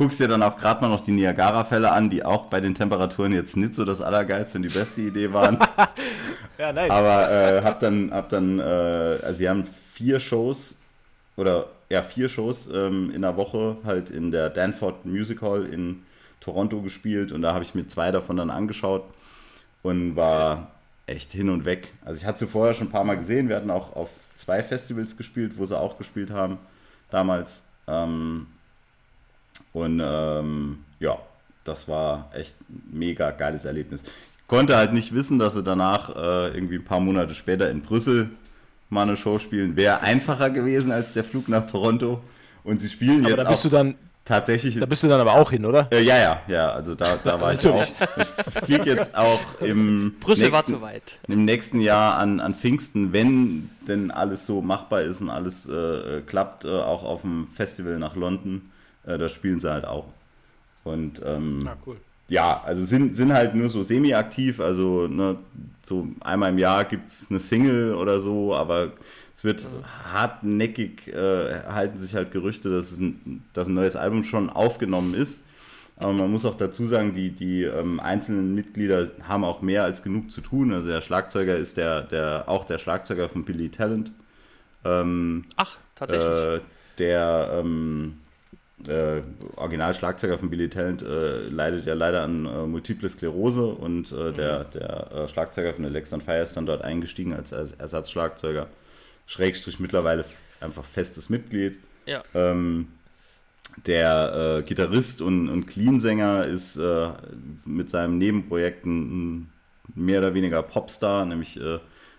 guckst 0.02 0.20
dir 0.20 0.28
dann 0.28 0.42
auch 0.42 0.58
gerade 0.58 0.82
mal 0.82 0.88
noch 0.88 1.02
die 1.02 1.12
Niagara-Fälle 1.12 1.92
an, 1.92 2.10
die 2.10 2.26
auch 2.26 2.48
bei 2.48 2.60
den 2.60 2.74
Temperaturen 2.74 3.34
jetzt 3.34 3.56
nicht 3.56 3.76
so 3.76 3.86
das 3.86 4.02
Allergeilste 4.02 4.58
und 4.58 4.64
die 4.64 4.70
beste 4.70 5.00
Idee 5.02 5.32
waren. 5.32 5.60
ja, 6.58 6.74
nice. 6.74 6.90
Aber 6.90 7.32
äh, 7.32 7.62
hab 7.62 7.80
dann, 7.80 8.12
hab 8.12 8.28
dann 8.30 8.58
äh, 8.58 8.64
also 8.64 9.34
sie 9.34 9.48
haben 9.48 9.64
vier 9.64 10.20
Shows 10.20 10.78
oder 11.38 11.68
ja, 11.90 12.02
vier 12.02 12.30
Shows 12.30 12.68
ähm, 12.74 13.12
in 13.14 13.22
der 13.22 13.38
Woche 13.38 13.78
halt 13.86 14.10
in 14.10 14.32
der 14.32 14.50
Danforth 14.50 15.06
Music 15.06 15.44
Hall 15.44 15.68
in 15.68 16.02
Toronto 16.40 16.82
gespielt 16.82 17.32
und 17.32 17.44
da 17.44 17.54
habe 17.54 17.64
ich 17.64 17.76
mir 17.76 17.86
zwei 17.86 18.10
davon 18.10 18.38
dann 18.38 18.50
angeschaut 18.50 19.04
und 19.84 20.16
war 20.16 20.72
echt 21.06 21.32
hin 21.32 21.48
und 21.52 21.64
weg. 21.66 21.94
Also 22.04 22.20
ich 22.20 22.26
hatte 22.26 22.40
sie 22.40 22.48
vorher 22.48 22.74
schon 22.74 22.88
ein 22.88 22.92
paar 22.92 23.04
Mal 23.04 23.18
gesehen, 23.18 23.50
wir 23.50 23.56
hatten 23.56 23.70
auch 23.70 23.96
auf 23.96 24.10
zwei 24.34 24.64
Festivals 24.64 25.16
gespielt, 25.16 25.54
wo 25.58 25.66
sie 25.68 25.80
auch 25.80 26.00
gespielt 26.00 26.32
haben 26.32 26.58
damals. 27.12 27.66
Ähm, 27.88 28.48
und 29.74 30.02
ähm, 30.04 30.80
ja, 31.00 31.18
das 31.64 31.88
war 31.88 32.30
echt 32.34 32.56
ein 32.70 32.84
mega 32.92 33.32
geiles 33.32 33.66
Erlebnis. 33.66 34.04
Ich 34.04 34.48
konnte 34.48 34.76
halt 34.76 34.94
nicht 34.94 35.14
wissen, 35.14 35.40
dass 35.40 35.54
sie 35.54 35.64
danach 35.64 36.10
äh, 36.16 36.50
irgendwie 36.50 36.76
ein 36.76 36.84
paar 36.84 37.00
Monate 37.00 37.34
später 37.34 37.70
in 37.70 37.82
Brüssel 37.82 38.30
mal 38.90 39.04
eine 39.04 39.18
Show 39.18 39.40
spielen. 39.40 39.76
Wäre 39.76 40.02
einfacher 40.02 40.50
gewesen 40.50 40.92
als 40.92 41.14
der 41.14 41.24
Flug 41.24 41.48
nach 41.48 41.66
Toronto. 41.66 42.22
Und 42.64 42.82
sie 42.82 42.90
spielen 42.90 43.22
aber 43.22 43.30
jetzt 43.30 43.40
da 43.40 43.50
bist 43.50 43.60
auch 43.60 43.70
du 43.70 43.70
dann 43.70 43.96
tatsächlich. 44.26 44.78
Da 44.78 44.86
bist 44.86 45.04
du 45.04 45.08
dann 45.08 45.22
aber 45.22 45.34
auch 45.34 45.52
hin, 45.52 45.66
oder? 45.66 45.88
Äh, 45.92 46.04
ja, 46.04 46.18
ja, 46.18 46.42
ja. 46.48 46.72
Also 46.72 46.96
da, 46.96 47.18
da 47.24 47.40
war 47.40 47.54
ich 47.54 47.66
auch. 47.66 47.88
Ich 48.18 48.64
fliege 48.64 48.90
jetzt 48.90 49.16
auch 49.16 49.40
im. 49.62 50.16
Brüssel 50.20 50.50
nächsten, 50.50 50.54
war 50.54 50.66
zu 50.66 50.82
weit. 50.82 51.18
Im 51.28 51.46
nächsten 51.46 51.80
Jahr 51.80 52.18
an, 52.18 52.40
an 52.40 52.54
Pfingsten, 52.54 53.14
wenn 53.14 53.70
denn 53.88 54.12
alles 54.12 54.46
so 54.46 54.62
machbar 54.62 55.02
ist 55.02 55.22
und 55.22 55.30
alles 55.30 55.68
äh, 55.68 56.22
klappt, 56.26 56.66
äh, 56.66 56.70
auch 56.70 57.04
auf 57.04 57.22
dem 57.22 57.48
Festival 57.54 57.98
nach 57.98 58.16
London. 58.16 58.71
Äh, 59.06 59.18
da 59.18 59.30
spielen 59.30 59.60
sie 59.60 59.72
halt 59.72 59.86
auch. 59.86 60.08
Und 60.84 61.22
ähm, 61.24 61.60
ah, 61.66 61.76
cool. 61.86 61.98
ja, 62.28 62.62
also 62.64 62.84
sind, 62.84 63.16
sind 63.16 63.34
halt 63.34 63.56
nur 63.56 63.70
so 63.70 63.82
semi-aktiv. 63.82 64.60
Also 64.60 65.08
ne, 65.08 65.38
so 65.84 66.08
einmal 66.22 66.52
im 66.52 66.58
Jahr 66.58 66.86
gibt 66.86 67.08
es 67.08 67.28
eine 67.30 67.40
Single 67.40 67.94
oder 67.96 68.20
so, 68.20 68.56
aber 68.56 68.94
es 69.34 69.44
wird 69.44 69.64
mhm. 69.64 70.14
hartnäckig, 70.14 71.08
äh, 71.08 71.64
halten 71.64 71.98
sich 71.98 72.16
halt 72.16 72.32
Gerüchte, 72.32 72.70
dass, 72.70 72.98
ein, 72.98 73.44
dass 73.54 73.68
ein 73.68 73.74
neues 73.74 73.96
Album 73.96 74.24
schon 74.24 74.50
aufgenommen 74.50 75.14
ist. 75.14 75.42
Aber 75.98 76.14
man 76.14 76.32
muss 76.32 76.46
auch 76.46 76.58
dazu 76.58 76.86
sagen, 76.88 77.14
die, 77.14 77.30
die 77.30 77.64
ähm, 77.64 78.00
einzelnen 78.00 78.56
Mitglieder 78.56 79.12
haben 79.28 79.44
auch 79.44 79.62
mehr 79.62 79.84
als 79.84 80.02
genug 80.02 80.32
zu 80.32 80.42
tun. 80.42 80.74
Also 80.74 80.88
der 80.88 81.02
Schlagzeuger 81.02 81.56
ist 81.56 81.78
der, 81.78 82.02
der 82.02 82.46
auch 82.48 82.66
der 82.66 82.80
Schlagzeuger 82.80 83.30
von 83.30 83.46
Billy 83.46 83.70
Talent. 83.70 84.12
Ähm, 84.84 85.46
Ach, 85.58 85.78
tatsächlich. 85.94 86.32
Äh, 86.32 86.60
der 86.98 87.52
ähm, 87.54 88.21
äh, 88.88 89.22
Originalschlagzeuger 89.56 90.38
von 90.38 90.50
Billy 90.50 90.70
Talent 90.70 91.02
äh, 91.02 91.48
leidet 91.50 91.86
ja 91.86 91.94
leider 91.94 92.24
an 92.24 92.46
äh, 92.46 92.66
Multiple 92.68 93.10
Sklerose 93.10 93.66
und 93.66 94.12
äh, 94.12 94.32
der, 94.34 94.64
der 94.66 95.12
äh, 95.12 95.28
Schlagzeuger 95.28 95.74
von 95.74 95.86
Alex 95.86 96.14
on 96.14 96.22
Fire 96.22 96.42
ist 96.42 96.56
dann 96.58 96.66
dort 96.66 96.82
eingestiegen 96.84 97.34
als, 97.34 97.54
als 97.54 97.74
Ersatzschlagzeuger. 97.74 98.68
Schrägstrich 99.28 99.80
mittlerweile 99.80 100.26
einfach 100.60 100.84
festes 100.84 101.30
Mitglied. 101.30 101.80
Ja. 102.06 102.24
Ähm, 102.34 102.88
der 103.86 104.58
äh, 104.60 104.64
Gitarrist 104.64 105.22
und, 105.22 105.48
und 105.50 105.66
Clean-Sänger 105.68 106.46
ist 106.46 106.76
äh, 106.78 107.10
mit 107.66 107.90
seinem 107.90 108.18
Nebenprojekt 108.18 108.86
ein, 108.86 109.50
mehr 109.96 110.20
oder 110.20 110.34
weniger 110.34 110.62
Popstar, 110.64 111.26
nämlich 111.26 111.60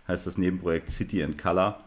heißt 0.09 0.27
das 0.27 0.37
Nebenprojekt 0.39 0.91
City 0.91 1.23
and 1.23 1.39
Color. 1.39 1.79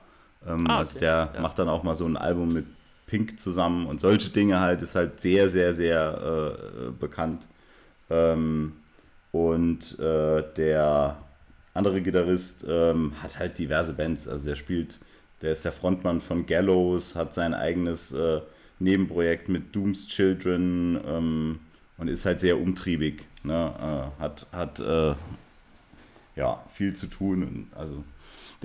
Ähm, 0.48 0.68
Ah, 0.68 0.80
also 0.80 0.92
okay. 0.92 1.00
der 1.06 1.32
Ja. 1.36 1.42
macht 1.42 1.60
dann 1.60 1.70
auch 1.70 1.84
mal 1.84 1.96
so 1.96 2.06
ein 2.06 2.18
Album 2.18 2.54
mit 2.54 2.66
Pink 3.06 3.40
zusammen 3.40 3.86
und 3.86 4.00
solche 4.00 4.30
Dinge 4.30 4.60
halt, 4.60 4.82
ist 4.82 4.96
halt 4.96 5.22
sehr, 5.22 5.50
sehr, 5.50 5.74
sehr 5.74 6.58
äh, 6.88 6.92
bekannt. 6.92 7.48
Ähm, 8.10 8.74
und 9.32 10.00
äh, 10.00 10.44
der 10.56 11.18
andere 11.74 12.02
Gitarrist 12.02 12.66
ähm, 12.68 13.14
hat 13.22 13.38
halt 13.38 13.58
diverse 13.58 13.94
Bands. 13.94 14.28
Also 14.28 14.50
der 14.50 14.56
spielt, 14.56 15.00
der 15.42 15.52
ist 15.52 15.66
der 15.66 15.72
Frontmann 15.72 16.22
von 16.22 16.46
Gallows, 16.46 17.16
hat 17.16 17.34
sein 17.34 17.54
eigenes 17.54 18.14
äh, 18.14 18.42
Nebenprojekt 18.80 19.50
mit 19.50 19.76
Doom's 19.76 20.08
Children 20.08 21.00
ähm, 21.06 21.60
und 21.98 22.08
ist 22.08 22.26
halt 22.26 22.40
sehr 22.40 22.60
umtriebig. 22.60 23.26
Ne? 23.44 24.12
Äh, 24.18 24.22
hat 24.22 24.48
hat 24.52 24.80
äh, 24.80 25.16
ja 26.36 26.64
viel 26.70 26.94
zu 26.94 27.08
tun. 27.08 27.44
Und 27.44 27.68
also 27.76 28.04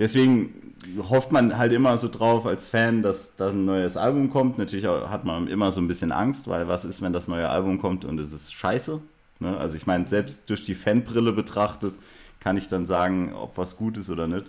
deswegen 0.01 0.73
hofft 1.09 1.31
man 1.31 1.57
halt 1.57 1.71
immer 1.71 1.97
so 1.97 2.09
drauf 2.09 2.45
als 2.45 2.69
Fan, 2.69 3.03
dass 3.03 3.35
da 3.35 3.49
ein 3.49 3.65
neues 3.65 3.97
Album 3.97 4.31
kommt. 4.31 4.57
Natürlich 4.57 4.85
hat 4.85 5.25
man 5.25 5.47
immer 5.47 5.71
so 5.71 5.79
ein 5.79 5.87
bisschen 5.87 6.11
Angst, 6.11 6.47
weil 6.47 6.67
was 6.67 6.85
ist, 6.85 7.01
wenn 7.01 7.13
das 7.13 7.27
neue 7.27 7.49
Album 7.49 7.79
kommt 7.79 8.03
und 8.03 8.19
es 8.19 8.33
ist 8.33 8.51
scheiße? 8.53 8.99
Ne? 9.39 9.57
Also 9.57 9.77
ich 9.77 9.85
meine, 9.85 10.07
selbst 10.07 10.49
durch 10.49 10.65
die 10.65 10.75
Fanbrille 10.75 11.31
betrachtet, 11.31 11.95
kann 12.39 12.57
ich 12.57 12.67
dann 12.67 12.87
sagen, 12.87 13.33
ob 13.33 13.57
was 13.57 13.77
gut 13.77 13.97
ist 13.97 14.09
oder 14.09 14.27
nicht. 14.27 14.45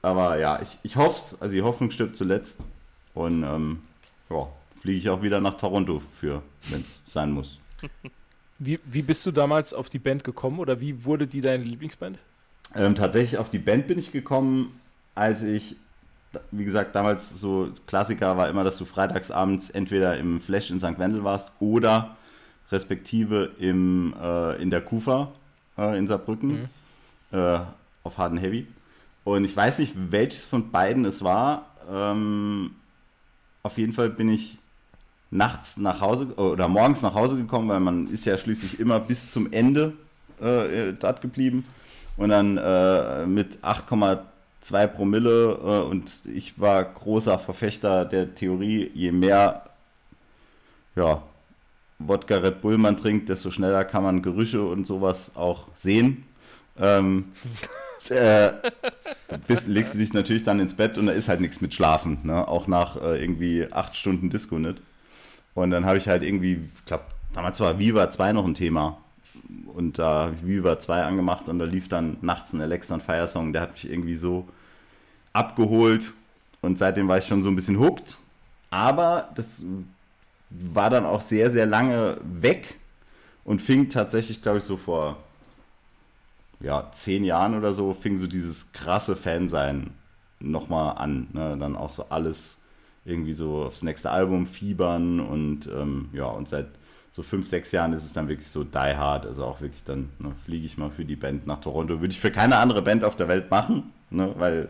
Aber 0.00 0.38
ja, 0.38 0.60
ich, 0.62 0.78
ich 0.82 0.96
hoffe 0.96 1.16
es. 1.16 1.42
Also 1.42 1.54
die 1.54 1.62
Hoffnung 1.62 1.90
stirbt 1.90 2.16
zuletzt. 2.16 2.64
Und 3.14 3.42
ähm, 3.42 3.80
ja, 4.30 4.48
fliege 4.80 4.98
ich 4.98 5.10
auch 5.10 5.22
wieder 5.22 5.40
nach 5.40 5.54
Toronto 5.54 6.00
für, 6.18 6.42
wenn 6.70 6.80
es 6.80 7.02
sein 7.06 7.30
muss. 7.30 7.58
Wie, 8.60 8.80
wie 8.84 9.02
bist 9.02 9.24
du 9.24 9.30
damals 9.30 9.72
auf 9.72 9.88
die 9.88 10.00
Band 10.00 10.24
gekommen 10.24 10.58
oder 10.58 10.80
wie 10.80 11.04
wurde 11.04 11.28
die 11.28 11.40
deine 11.40 11.62
Lieblingsband? 11.62 12.18
Ähm, 12.78 12.94
tatsächlich 12.94 13.38
auf 13.38 13.48
die 13.48 13.58
Band 13.58 13.88
bin 13.88 13.98
ich 13.98 14.12
gekommen, 14.12 14.80
als 15.16 15.42
ich, 15.42 15.74
wie 16.52 16.64
gesagt, 16.64 16.94
damals 16.94 17.40
so 17.40 17.70
Klassiker 17.88 18.36
war 18.36 18.48
immer, 18.48 18.62
dass 18.62 18.78
du 18.78 18.84
freitagsabends 18.84 19.70
entweder 19.70 20.16
im 20.16 20.40
Flash 20.40 20.70
in 20.70 20.78
St. 20.78 20.98
Wendel 20.98 21.24
warst 21.24 21.50
oder 21.58 22.16
respektive 22.70 23.50
im, 23.58 24.14
äh, 24.22 24.62
in 24.62 24.70
der 24.70 24.80
Kufa 24.80 25.32
äh, 25.76 25.98
in 25.98 26.06
Saarbrücken 26.06 26.68
äh, 27.32 27.58
auf 28.04 28.16
Hard 28.16 28.32
and 28.32 28.42
Heavy. 28.42 28.68
Und 29.24 29.44
ich 29.44 29.56
weiß 29.56 29.80
nicht, 29.80 29.94
welches 29.96 30.44
von 30.44 30.70
beiden 30.70 31.04
es 31.04 31.24
war. 31.24 31.66
Ähm, 31.90 32.76
auf 33.64 33.76
jeden 33.76 33.92
Fall 33.92 34.10
bin 34.10 34.28
ich 34.28 34.58
nachts 35.30 35.78
nach 35.78 36.00
Hause 36.00 36.32
oder 36.36 36.68
morgens 36.68 37.02
nach 37.02 37.14
Hause 37.14 37.36
gekommen, 37.36 37.68
weil 37.68 37.80
man 37.80 38.06
ist 38.06 38.24
ja 38.24 38.38
schließlich 38.38 38.78
immer 38.78 39.00
bis 39.00 39.30
zum 39.30 39.52
Ende 39.52 39.94
äh, 40.40 40.92
dort 40.98 41.20
geblieben. 41.20 41.64
Und 42.18 42.30
dann 42.30 42.58
äh, 42.58 43.26
mit 43.26 43.58
8,2 43.62 44.86
Promille 44.88 45.52
äh, 45.52 45.88
und 45.88 46.10
ich 46.26 46.60
war 46.60 46.84
großer 46.84 47.38
Verfechter 47.38 48.04
der 48.04 48.34
Theorie, 48.34 48.90
je 48.92 49.12
mehr 49.12 49.62
ja, 50.96 51.22
Wodka 52.00 52.36
Red 52.36 52.60
Bull 52.60 52.76
man 52.76 52.96
trinkt, 52.96 53.28
desto 53.28 53.50
schneller 53.50 53.84
kann 53.84 54.02
man 54.02 54.22
Gerüche 54.22 54.62
und 54.62 54.86
sowas 54.86 55.32
auch 55.36 55.68
sehen. 55.74 56.24
Ähm, 56.78 57.32
äh, 58.10 58.50
legst 59.66 59.94
du 59.94 59.98
dich 59.98 60.12
natürlich 60.12 60.42
dann 60.42 60.60
ins 60.60 60.74
Bett 60.74 60.98
und 60.98 61.06
da 61.06 61.12
ist 61.12 61.28
halt 61.28 61.40
nichts 61.40 61.60
mit 61.60 61.72
Schlafen, 61.72 62.18
ne? 62.24 62.46
auch 62.46 62.66
nach 62.66 63.00
äh, 63.00 63.22
irgendwie 63.22 63.66
acht 63.72 63.96
Stunden 63.96 64.28
Disco 64.28 64.58
nicht. 64.58 64.82
Und 65.54 65.70
dann 65.70 65.86
habe 65.86 65.98
ich 65.98 66.08
halt 66.08 66.22
irgendwie, 66.24 66.68
ich 66.74 66.84
glaube, 66.84 67.04
damals 67.32 67.58
war 67.60 67.78
Viva 67.78 68.10
2 68.10 68.32
noch 68.32 68.44
ein 68.44 68.54
Thema. 68.54 68.98
Und 69.66 69.98
da 69.98 70.24
habe 70.24 70.34
ich 70.34 70.46
Viva 70.46 70.78
2 70.78 71.04
angemacht 71.04 71.48
und 71.48 71.58
da 71.58 71.64
lief 71.64 71.88
dann 71.88 72.18
nachts 72.20 72.52
ein 72.52 72.60
Alexa 72.60 72.94
on 72.94 73.00
Fire 73.00 73.26
Song, 73.26 73.52
der 73.52 73.62
hat 73.62 73.72
mich 73.72 73.90
irgendwie 73.90 74.16
so 74.16 74.46
abgeholt 75.32 76.12
und 76.60 76.78
seitdem 76.78 77.08
war 77.08 77.18
ich 77.18 77.26
schon 77.26 77.42
so 77.42 77.48
ein 77.48 77.56
bisschen 77.56 77.78
hooked. 77.78 78.18
Aber 78.70 79.30
das 79.34 79.62
war 80.50 80.90
dann 80.90 81.04
auch 81.06 81.20
sehr, 81.20 81.50
sehr 81.50 81.66
lange 81.66 82.18
weg 82.22 82.78
und 83.44 83.62
fing 83.62 83.88
tatsächlich, 83.88 84.42
glaube 84.42 84.58
ich, 84.58 84.64
so 84.64 84.76
vor 84.76 85.16
ja, 86.60 86.90
zehn 86.92 87.24
Jahren 87.24 87.56
oder 87.56 87.72
so, 87.72 87.94
fing 87.94 88.16
so 88.16 88.26
dieses 88.26 88.72
krasse 88.72 89.16
Fansein 89.16 89.90
nochmal 90.40 90.98
an. 90.98 91.28
Ne? 91.32 91.56
Dann 91.58 91.76
auch 91.76 91.90
so 91.90 92.06
alles 92.10 92.58
irgendwie 93.04 93.32
so 93.32 93.64
aufs 93.64 93.82
nächste 93.82 94.10
Album 94.10 94.46
fiebern 94.46 95.20
und 95.20 95.66
ähm, 95.68 96.10
ja, 96.12 96.26
und 96.26 96.48
seit 96.48 96.66
so 97.10 97.22
fünf, 97.22 97.46
sechs 97.46 97.72
Jahren 97.72 97.92
ist 97.92 98.04
es 98.04 98.12
dann 98.12 98.28
wirklich 98.28 98.48
so 98.48 98.64
die 98.64 98.78
hard. 98.78 99.26
Also 99.26 99.44
auch 99.44 99.60
wirklich 99.60 99.84
dann 99.84 100.10
ne, 100.18 100.32
fliege 100.44 100.66
ich 100.66 100.78
mal 100.78 100.90
für 100.90 101.04
die 101.04 101.16
Band 101.16 101.46
nach 101.46 101.60
Toronto. 101.60 102.00
Würde 102.00 102.12
ich 102.12 102.20
für 102.20 102.30
keine 102.30 102.56
andere 102.56 102.82
Band 102.82 103.04
auf 103.04 103.16
der 103.16 103.28
Welt 103.28 103.50
machen, 103.50 103.92
ne? 104.10 104.34
weil 104.36 104.68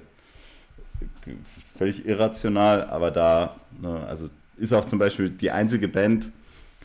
völlig 1.76 2.06
irrational, 2.06 2.88
aber 2.90 3.10
da, 3.10 3.56
ne, 3.80 4.04
also 4.08 4.28
ist 4.56 4.72
auch 4.72 4.84
zum 4.84 4.98
Beispiel 4.98 5.30
die 5.30 5.50
einzige 5.50 5.88
Band, 5.88 6.32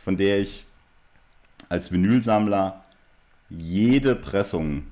von 0.03 0.17
der 0.17 0.39
ich 0.39 0.65
als 1.69 1.91
Vinylsammler 1.91 2.83
jede 3.49 4.15
Pressung 4.15 4.83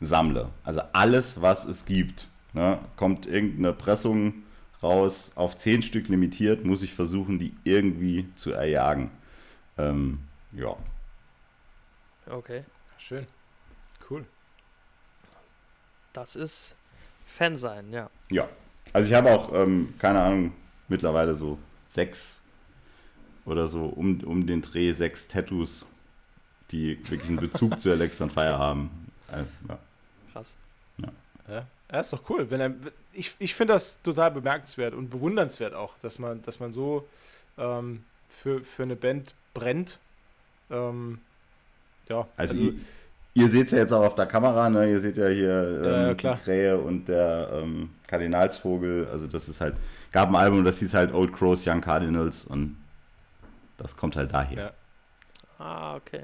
sammle. 0.00 0.50
Also 0.62 0.80
alles, 0.92 1.40
was 1.40 1.64
es 1.64 1.84
gibt. 1.84 2.28
Ne, 2.54 2.78
kommt 2.96 3.26
irgendeine 3.26 3.72
Pressung 3.72 4.34
raus, 4.82 5.32
auf 5.34 5.56
zehn 5.56 5.82
Stück 5.82 6.08
limitiert, 6.08 6.64
muss 6.64 6.82
ich 6.82 6.94
versuchen, 6.94 7.38
die 7.38 7.52
irgendwie 7.64 8.26
zu 8.36 8.52
erjagen. 8.52 9.10
Ähm, 9.78 10.18
ja. 10.52 10.76
Okay. 12.26 12.64
Schön. 12.98 13.26
Cool. 14.10 14.26
Das 16.12 16.36
ist 16.36 16.74
Fan 17.26 17.56
sein, 17.56 17.92
ja. 17.92 18.10
Ja. 18.30 18.48
Also 18.92 19.08
ich 19.08 19.14
habe 19.14 19.30
auch, 19.30 19.52
ähm, 19.54 19.94
keine 19.98 20.20
Ahnung, 20.20 20.52
mittlerweile 20.88 21.34
so 21.34 21.58
sechs 21.86 22.42
oder 23.44 23.68
so 23.68 23.86
um, 23.86 24.20
um 24.24 24.46
den 24.46 24.62
Dreh 24.62 24.92
sechs 24.92 25.28
Tattoos, 25.28 25.86
die 26.70 26.98
wirklich 27.08 27.28
einen 27.28 27.40
Bezug 27.40 27.78
zu 27.78 27.90
Alex 27.90 28.20
on 28.20 28.30
Fire 28.30 28.58
haben. 28.58 29.10
Äh, 29.30 29.44
ja. 29.68 29.78
Krass. 30.32 30.56
Ja, 30.98 31.66
ja 31.90 32.00
ist 32.00 32.12
doch 32.12 32.28
cool. 32.28 32.50
Wenn 32.50 32.60
er, 32.60 32.74
ich 33.12 33.34
ich 33.38 33.54
finde 33.54 33.74
das 33.74 34.02
total 34.02 34.30
bemerkenswert 34.30 34.94
und 34.94 35.10
bewundernswert 35.10 35.74
auch, 35.74 35.96
dass 35.98 36.18
man, 36.18 36.42
dass 36.42 36.60
man 36.60 36.72
so 36.72 37.08
ähm, 37.56 38.04
für, 38.26 38.62
für 38.64 38.82
eine 38.82 38.96
Band 38.96 39.34
brennt. 39.58 39.98
Ähm, 40.70 41.18
ja, 42.08 42.26
Also, 42.36 42.58
ihr, 42.60 42.74
ihr 43.34 43.48
seht 43.48 43.66
es 43.66 43.72
ja 43.72 43.78
jetzt 43.78 43.92
auch 43.92 44.04
auf 44.04 44.14
der 44.14 44.26
Kamera, 44.26 44.68
ne? 44.70 44.90
Ihr 44.90 45.00
seht 45.00 45.16
ja 45.16 45.28
hier 45.28 46.08
ähm, 46.10 46.16
klar. 46.16 46.36
die 46.36 46.42
Krähe 46.42 46.78
und 46.78 47.08
der 47.08 47.50
ähm, 47.52 47.90
Kardinalsvogel. 48.06 49.08
Also 49.12 49.26
das 49.26 49.48
ist 49.48 49.60
halt, 49.60 49.76
gab 50.12 50.28
ein 50.28 50.36
Album, 50.36 50.64
das 50.64 50.78
hieß 50.78 50.94
halt 50.94 51.12
Old 51.12 51.32
Crows, 51.32 51.66
Young 51.66 51.80
Cardinals 51.80 52.44
und 52.44 52.76
das 53.76 53.96
kommt 53.96 54.16
halt 54.16 54.32
daher. 54.32 54.58
Ja. 54.58 54.72
Ah, 55.64 55.96
okay. 55.96 56.22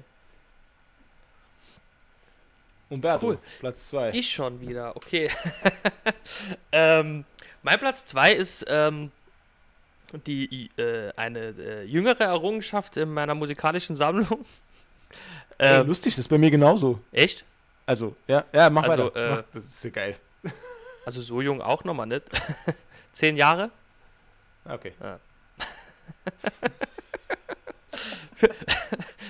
Umberto, 2.91 3.27
Cool. 3.29 3.39
Platz 3.61 3.89
2. 3.89 4.11
Ich 4.11 4.31
schon 4.33 4.61
wieder, 4.61 4.97
okay. 4.97 5.31
ähm, 6.73 7.25
mein 7.63 7.79
Platz 7.79 8.05
2 8.05 8.33
ist 8.33 8.65
ähm, 8.69 9.11
die, 10.27 10.69
äh, 10.77 11.13
eine 11.17 11.55
äh, 11.59 11.83
jüngere 11.85 12.21
Errungenschaft 12.25 12.97
in 12.97 13.13
meiner 13.13 13.35
musikalischen 13.35 13.97
Sammlung. 13.97 14.45
Ey, 15.59 15.81
Ähm, 15.81 15.87
lustig, 15.87 16.15
das 16.15 16.21
ist 16.21 16.29
bei 16.29 16.39
mir 16.39 16.51
genauso. 16.51 17.01
echt? 17.13 17.45
Also, 17.87 18.17
ja, 18.27 18.45
ja 18.53 18.71
mach 18.71 18.85
Also, 18.85 19.07
weiter. 19.07 19.27
äh, 19.27 19.31
mach, 19.31 19.43
das 19.53 19.65
ist 19.67 19.85
ja 19.85 19.91
geil. 19.91 20.17
Also 21.07 21.21
so 21.21 21.43
jung 21.43 21.61
auch 21.61 21.85
nochmal 21.85 22.07
nicht. 22.07 22.23
Zehn 23.13 23.37
Jahre? 23.37 23.71
Okay. 24.65 24.95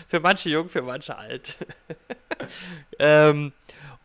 Für 0.09 0.21
manche 0.21 0.49
jung, 0.51 0.69
für 0.69 0.83
manche 0.83 1.17
alt. 1.17 1.57
ähm, 2.99 3.53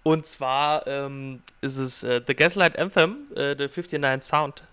und 0.04 0.26
zwar 0.26 0.88
ähm, 0.88 1.42
ist 1.62 1.78
es 1.78 2.04
äh, 2.04 2.22
The 2.26 2.36
Gaslight 2.36 2.78
Anthem, 2.80 3.28
äh, 3.36 3.56
The 3.58 3.68
59 3.68 4.24
Sound. 4.24 4.64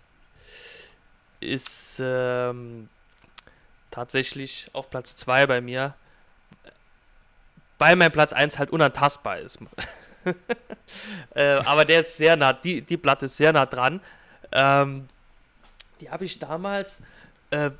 Ist 1.46 2.00
ähm, 2.02 2.88
tatsächlich 3.90 4.66
auf 4.72 4.90
Platz 4.90 5.16
2 5.16 5.46
bei 5.46 5.60
mir. 5.60 5.94
Weil 7.78 7.96
mein 7.96 8.10
Platz 8.10 8.32
1 8.32 8.58
halt 8.58 8.70
unantastbar 8.70 9.38
ist. 9.38 9.58
äh, 11.34 11.54
aber 11.64 11.84
der 11.84 12.00
ist 12.00 12.16
sehr 12.16 12.36
nah, 12.36 12.52
die, 12.52 12.82
die 12.82 12.96
Platte 12.96 13.26
ist 13.26 13.36
sehr 13.36 13.52
nah 13.52 13.66
dran. 13.66 14.00
Ähm, 14.52 15.08
Die 16.00 16.10
habe 16.10 16.24
ich 16.24 16.38
damals, 16.38 17.00
äh, 17.50 17.70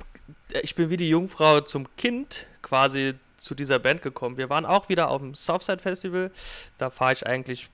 ich 0.61 0.75
bin 0.75 0.89
wie 0.89 0.97
die 0.97 1.09
Jungfrau 1.09 1.61
zum 1.61 1.87
Kind 1.97 2.47
quasi 2.61 3.15
zu 3.37 3.53
dieser 3.53 3.79
Band 3.79 4.01
gekommen. 4.01 4.37
Wir 4.37 4.49
waren 4.49 4.65
auch 4.65 4.89
wieder 4.89 5.09
auf 5.09 5.21
dem 5.21 5.35
Southside 5.35 5.79
Festival. 5.79 6.31
Da 6.77 6.89
fahre 6.89 7.13
ich 7.13 7.25
eigentlich, 7.27 7.69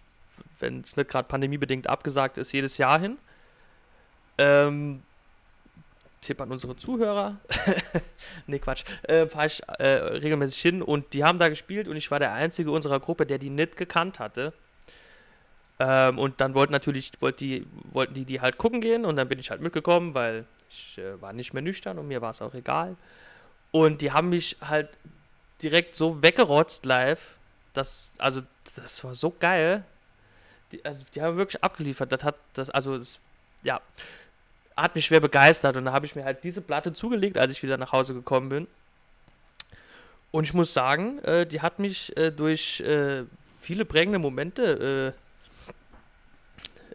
wenn 0.59 0.81
es 0.81 0.97
nicht 0.97 1.09
gerade 1.09 1.27
pandemiebedingt 1.27 1.87
abgesagt 1.87 2.37
ist, 2.37 2.51
jedes 2.51 2.77
Jahr 2.77 2.99
hin. 2.99 3.17
Ähm, 4.37 5.03
Tipp 6.23 6.41
an 6.41 6.51
unsere 6.51 6.75
Zuhörer. 6.75 7.37
nee, 8.47 8.59
Quatsch. 8.59 8.83
Äh, 9.03 9.27
fahre 9.27 9.45
ich 9.45 9.61
äh, 9.77 9.85
regelmäßig 9.85 10.61
hin 10.61 10.81
und 10.81 11.13
die 11.13 11.23
haben 11.23 11.37
da 11.37 11.49
gespielt 11.49 11.87
und 11.87 11.95
ich 11.95 12.09
war 12.09 12.19
der 12.19 12.33
Einzige 12.33 12.71
unserer 12.71 12.99
Gruppe, 12.99 13.25
der 13.27 13.37
die 13.37 13.51
nicht 13.51 13.77
gekannt 13.77 14.19
hatte. 14.19 14.53
Ähm, 15.79 16.17
und 16.17 16.41
dann 16.41 16.53
wollten 16.53 16.71
natürlich, 16.71 17.11
wollt 17.19 17.39
die, 17.39 17.65
wollten 17.91 18.13
die 18.13 18.25
die 18.25 18.41
halt 18.41 18.57
gucken 18.57 18.81
gehen 18.81 19.05
und 19.05 19.15
dann 19.15 19.27
bin 19.27 19.39
ich 19.39 19.51
halt 19.51 19.61
mitgekommen, 19.61 20.13
weil 20.13 20.45
ich 20.69 20.97
äh, 20.97 21.21
war 21.21 21.33
nicht 21.33 21.53
mehr 21.53 21.61
nüchtern 21.61 21.99
und 21.99 22.07
mir 22.07 22.21
war 22.21 22.31
es 22.31 22.41
auch 22.41 22.53
egal. 22.53 22.95
Und 23.71 24.01
die 24.01 24.11
haben 24.11 24.29
mich 24.29 24.57
halt 24.61 24.89
direkt 25.61 25.95
so 25.95 26.21
weggerotzt 26.21 26.85
live. 26.85 27.35
Das, 27.73 28.11
also, 28.17 28.41
das 28.75 29.03
war 29.03 29.15
so 29.15 29.33
geil. 29.39 29.83
Die, 30.71 30.83
also, 30.85 31.01
die 31.15 31.21
haben 31.21 31.37
wirklich 31.37 31.63
abgeliefert. 31.63 32.11
Das 32.11 32.23
hat, 32.23 32.35
das, 32.53 32.69
also, 32.69 32.97
das, 32.97 33.19
ja, 33.63 33.81
hat 34.75 34.95
mich 34.95 35.05
schwer 35.05 35.19
begeistert. 35.19 35.77
Und 35.77 35.85
da 35.85 35.93
habe 35.93 36.05
ich 36.05 36.15
mir 36.15 36.25
halt 36.25 36.43
diese 36.43 36.61
Platte 36.61 36.93
zugelegt, 36.93 37.37
als 37.37 37.51
ich 37.51 37.63
wieder 37.63 37.77
nach 37.77 37.91
Hause 37.91 38.13
gekommen 38.13 38.49
bin. 38.49 38.67
Und 40.31 40.45
ich 40.45 40.53
muss 40.53 40.73
sagen, 40.73 41.19
äh, 41.19 41.45
die 41.45 41.61
hat 41.61 41.79
mich 41.79 42.15
äh, 42.17 42.31
durch 42.31 42.79
äh, 42.81 43.23
viele 43.59 43.85
prägende 43.85 44.19
Momente 44.19 45.13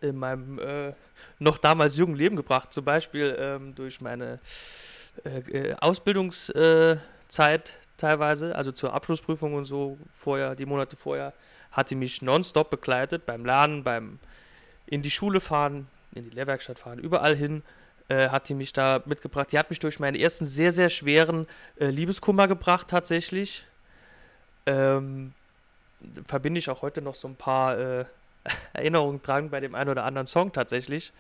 äh, 0.03 0.07
in 0.07 0.17
meinem 0.17 0.59
äh, 0.59 0.93
noch 1.39 1.59
damals 1.59 1.97
jungen 1.97 2.17
Leben 2.17 2.37
gebracht. 2.37 2.73
Zum 2.73 2.85
Beispiel 2.85 3.37
ähm, 3.39 3.75
durch 3.75 4.01
meine 4.01 4.41
äh, 5.25 5.75
Ausbildungszeit 5.81 7.73
teilweise, 7.97 8.57
also 8.57 8.73
zur 8.73 8.93
Abschlussprüfung 8.93 9.55
und 9.55 9.65
so 9.67 9.99
vorher, 10.11 10.55
die 10.55 10.67
Monate 10.67 10.97
vorher, 10.97 11.33
hat 11.71 11.91
die 11.91 11.97
mich 11.97 12.23
nonstop 12.23 12.71
begleitet 12.71 13.27
beim 13.27 13.45
Lernen, 13.45 13.85
beim 13.85 14.19
in 14.87 15.03
die 15.03 15.11
Schule 15.11 15.41
fahren, 15.41 15.87
in 16.19 16.29
die 16.29 16.37
Lehrwerkstatt 16.37 16.79
fahren, 16.79 16.99
überall 16.99 17.35
hin 17.35 17.63
äh, 18.09 18.31
hat 18.31 18.49
die 18.49 18.55
mich 18.55 18.73
da 18.73 19.03
mitgebracht. 19.05 19.53
Die 19.53 19.59
hat 19.59 19.71
mich 19.71 19.81
durch 19.81 20.01
meinen 20.01 20.15
ersten 20.15 20.47
sehr, 20.47 20.73
sehr 20.73 20.89
schweren 20.89 21.47
äh, 21.79 21.87
Liebeskummer 21.87 22.49
gebracht 22.49 22.89
tatsächlich. 22.89 23.67
Ähm, 24.67 25.35
verbinde 26.27 26.59
ich 26.59 26.71
auch 26.71 26.83
heute 26.83 27.03
noch 27.03 27.15
so 27.15 27.29
ein 27.29 27.37
paar 27.37 27.79
äh, 27.79 28.05
Erinnerungen 28.73 29.23
dran 29.23 29.51
bei 29.51 29.61
dem 29.61 29.75
einen 29.75 29.91
oder 29.91 30.05
anderen 30.05 30.27
Song 30.27 30.53
tatsächlich. 30.53 31.13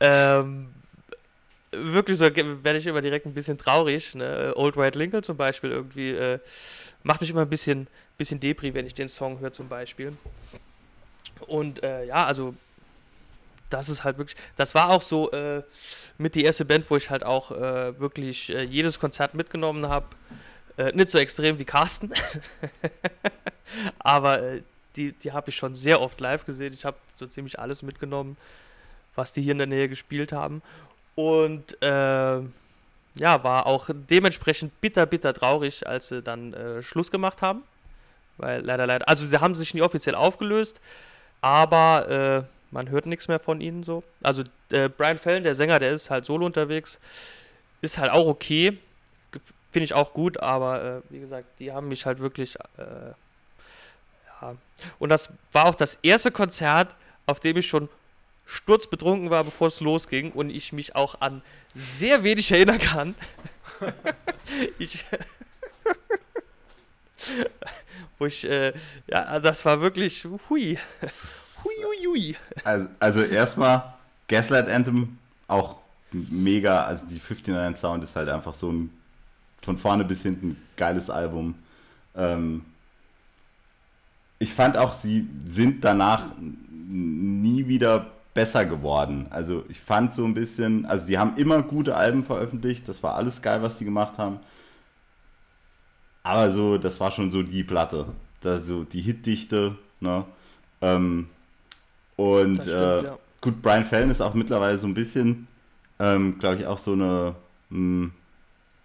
Ähm, 0.00 0.72
wirklich 1.72 2.18
so 2.18 2.24
werde 2.24 2.78
ich 2.78 2.86
immer 2.86 3.00
direkt 3.00 3.26
ein 3.26 3.34
bisschen 3.34 3.58
traurig. 3.58 4.14
Ne? 4.14 4.52
Old 4.54 4.76
White 4.76 4.98
Lincoln 4.98 5.22
zum 5.22 5.36
Beispiel 5.36 5.70
irgendwie 5.70 6.10
äh, 6.10 6.38
macht 7.02 7.20
mich 7.20 7.30
immer 7.30 7.42
ein 7.42 7.50
bisschen, 7.50 7.88
bisschen 8.16 8.40
Depri, 8.40 8.72
wenn 8.74 8.86
ich 8.86 8.94
den 8.94 9.08
Song 9.08 9.40
höre 9.40 9.52
zum 9.52 9.68
Beispiel. 9.68 10.16
Und 11.46 11.82
äh, 11.82 12.04
ja, 12.04 12.26
also 12.26 12.54
das 13.70 13.88
ist 13.88 14.04
halt 14.04 14.18
wirklich, 14.18 14.36
das 14.56 14.74
war 14.74 14.90
auch 14.90 15.02
so 15.02 15.30
äh, 15.32 15.62
mit 16.16 16.34
die 16.34 16.44
erste 16.44 16.64
Band, 16.64 16.90
wo 16.90 16.96
ich 16.96 17.10
halt 17.10 17.24
auch 17.24 17.50
äh, 17.50 17.98
wirklich 17.98 18.50
äh, 18.50 18.62
jedes 18.62 18.98
Konzert 18.98 19.34
mitgenommen 19.34 19.88
habe. 19.88 20.06
Äh, 20.76 20.92
nicht 20.92 21.10
so 21.10 21.18
extrem 21.18 21.58
wie 21.58 21.64
Carsten, 21.64 22.12
aber 23.98 24.60
die, 24.96 25.12
die 25.12 25.32
habe 25.32 25.50
ich 25.50 25.56
schon 25.56 25.74
sehr 25.74 26.00
oft 26.00 26.20
live 26.20 26.46
gesehen. 26.46 26.72
Ich 26.72 26.84
habe 26.84 26.96
so 27.14 27.26
ziemlich 27.26 27.58
alles 27.58 27.82
mitgenommen, 27.82 28.36
was 29.14 29.32
die 29.32 29.42
hier 29.42 29.52
in 29.52 29.58
der 29.58 29.66
Nähe 29.66 29.88
gespielt 29.88 30.32
haben. 30.32 30.62
Und 31.14 31.80
äh, 31.82 32.40
ja, 33.18 33.42
war 33.42 33.66
auch 33.66 33.90
dementsprechend 33.92 34.80
bitter, 34.80 35.06
bitter 35.06 35.34
traurig, 35.34 35.86
als 35.86 36.08
sie 36.08 36.22
dann 36.22 36.54
äh, 36.54 36.82
Schluss 36.82 37.10
gemacht 37.10 37.42
haben. 37.42 37.62
Weil 38.36 38.60
leider, 38.60 38.86
leider, 38.86 39.08
also 39.08 39.26
sie 39.26 39.40
haben 39.40 39.54
sich 39.54 39.74
nie 39.74 39.82
offiziell 39.82 40.14
aufgelöst, 40.14 40.80
aber 41.40 42.46
äh, 42.46 42.57
man 42.70 42.90
hört 42.90 43.06
nichts 43.06 43.28
mehr 43.28 43.40
von 43.40 43.60
ihnen 43.60 43.82
so. 43.82 44.02
Also 44.22 44.42
äh, 44.72 44.88
Brian 44.88 45.18
Fallon, 45.18 45.42
der 45.42 45.54
Sänger, 45.54 45.78
der 45.78 45.90
ist 45.90 46.10
halt 46.10 46.26
solo 46.26 46.46
unterwegs, 46.46 46.98
ist 47.80 47.98
halt 47.98 48.10
auch 48.10 48.26
okay, 48.26 48.78
finde 49.70 49.84
ich 49.84 49.94
auch 49.94 50.12
gut, 50.12 50.38
aber 50.40 50.82
äh, 50.82 51.00
wie 51.10 51.20
gesagt, 51.20 51.46
die 51.58 51.72
haben 51.72 51.88
mich 51.88 52.06
halt 52.06 52.18
wirklich, 52.18 52.56
äh, 52.76 53.12
ja. 54.40 54.56
Und 54.98 55.08
das 55.08 55.30
war 55.52 55.66
auch 55.66 55.74
das 55.74 55.98
erste 56.02 56.30
Konzert, 56.30 56.94
auf 57.26 57.40
dem 57.40 57.56
ich 57.56 57.68
schon 57.68 57.88
sturzbetrunken 58.46 59.30
war, 59.30 59.44
bevor 59.44 59.68
es 59.68 59.80
losging 59.80 60.32
und 60.32 60.48
ich 60.50 60.72
mich 60.72 60.96
auch 60.96 61.20
an 61.20 61.42
sehr 61.74 62.22
wenig 62.22 62.50
erinnern 62.50 62.78
kann. 62.78 63.14
ich, 64.78 65.04
wo 68.18 68.26
ich, 68.26 68.48
äh, 68.48 68.72
ja, 69.06 69.38
das 69.40 69.64
war 69.66 69.80
wirklich, 69.82 70.26
hui. 70.48 70.78
hui, 71.64 71.74
hui, 71.84 72.06
hui. 72.06 72.36
Also, 72.64 72.88
also 72.98 73.22
erstmal, 73.22 73.94
Gaslight 74.28 74.68
Anthem 74.68 75.18
auch 75.46 75.76
mega, 76.12 76.84
also 76.84 77.06
die 77.06 77.20
59 77.20 77.80
Sound 77.80 78.04
ist 78.04 78.16
halt 78.16 78.28
einfach 78.28 78.54
so 78.54 78.70
ein 78.70 78.90
von 79.60 79.76
vorne 79.76 80.04
bis 80.04 80.22
hinten 80.22 80.56
geiles 80.76 81.10
Album. 81.10 81.54
Ähm, 82.14 82.64
ich 84.38 84.54
fand 84.54 84.76
auch, 84.76 84.92
sie 84.92 85.28
sind 85.46 85.84
danach 85.84 86.26
nie 86.40 87.66
wieder 87.66 88.06
besser 88.34 88.64
geworden. 88.64 89.26
Also 89.30 89.64
ich 89.68 89.80
fand 89.80 90.14
so 90.14 90.24
ein 90.24 90.34
bisschen, 90.34 90.86
also 90.86 91.06
die 91.06 91.18
haben 91.18 91.36
immer 91.36 91.62
gute 91.62 91.96
Alben 91.96 92.24
veröffentlicht, 92.24 92.88
das 92.88 93.02
war 93.02 93.14
alles 93.14 93.42
geil, 93.42 93.62
was 93.62 93.78
sie 93.78 93.84
gemacht 93.84 94.18
haben. 94.18 94.38
Aber 96.22 96.50
so, 96.50 96.78
das 96.78 97.00
war 97.00 97.10
schon 97.10 97.30
so 97.30 97.42
die 97.42 97.64
Platte. 97.64 98.06
Da 98.40 98.60
so 98.60 98.84
die 98.84 99.00
Hitdichte, 99.00 99.76
ne? 100.00 100.24
Ähm, 100.80 101.28
und 102.18 102.56
stimmt, 102.56 102.68
äh, 102.68 103.04
ja. 103.04 103.18
gut, 103.40 103.62
Brian 103.62 103.84
Fallon 103.84 104.10
ist 104.10 104.20
auch 104.20 104.34
mittlerweile 104.34 104.76
so 104.76 104.88
ein 104.88 104.94
bisschen, 104.94 105.46
ähm, 106.00 106.40
glaube 106.40 106.56
ich, 106.56 106.66
auch 106.66 106.78
so 106.78 106.94
eine, 106.94 107.36
mh, 107.70 107.76
hm, 107.78 108.12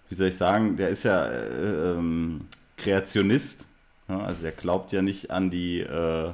wie 0.08 0.16
soll 0.16 0.28
ich 0.28 0.38
sagen, 0.38 0.78
der 0.78 0.90
ist 0.90 1.04
ja 1.04 1.26
äh, 1.26 1.94
ähm, 1.94 2.42
Kreationist. 2.78 3.66
Ne? 4.08 4.24
Also 4.24 4.46
er 4.46 4.52
glaubt 4.52 4.92
ja 4.92 5.02
nicht 5.02 5.32
an 5.32 5.50
die, 5.50 5.80
äh, 5.80 6.32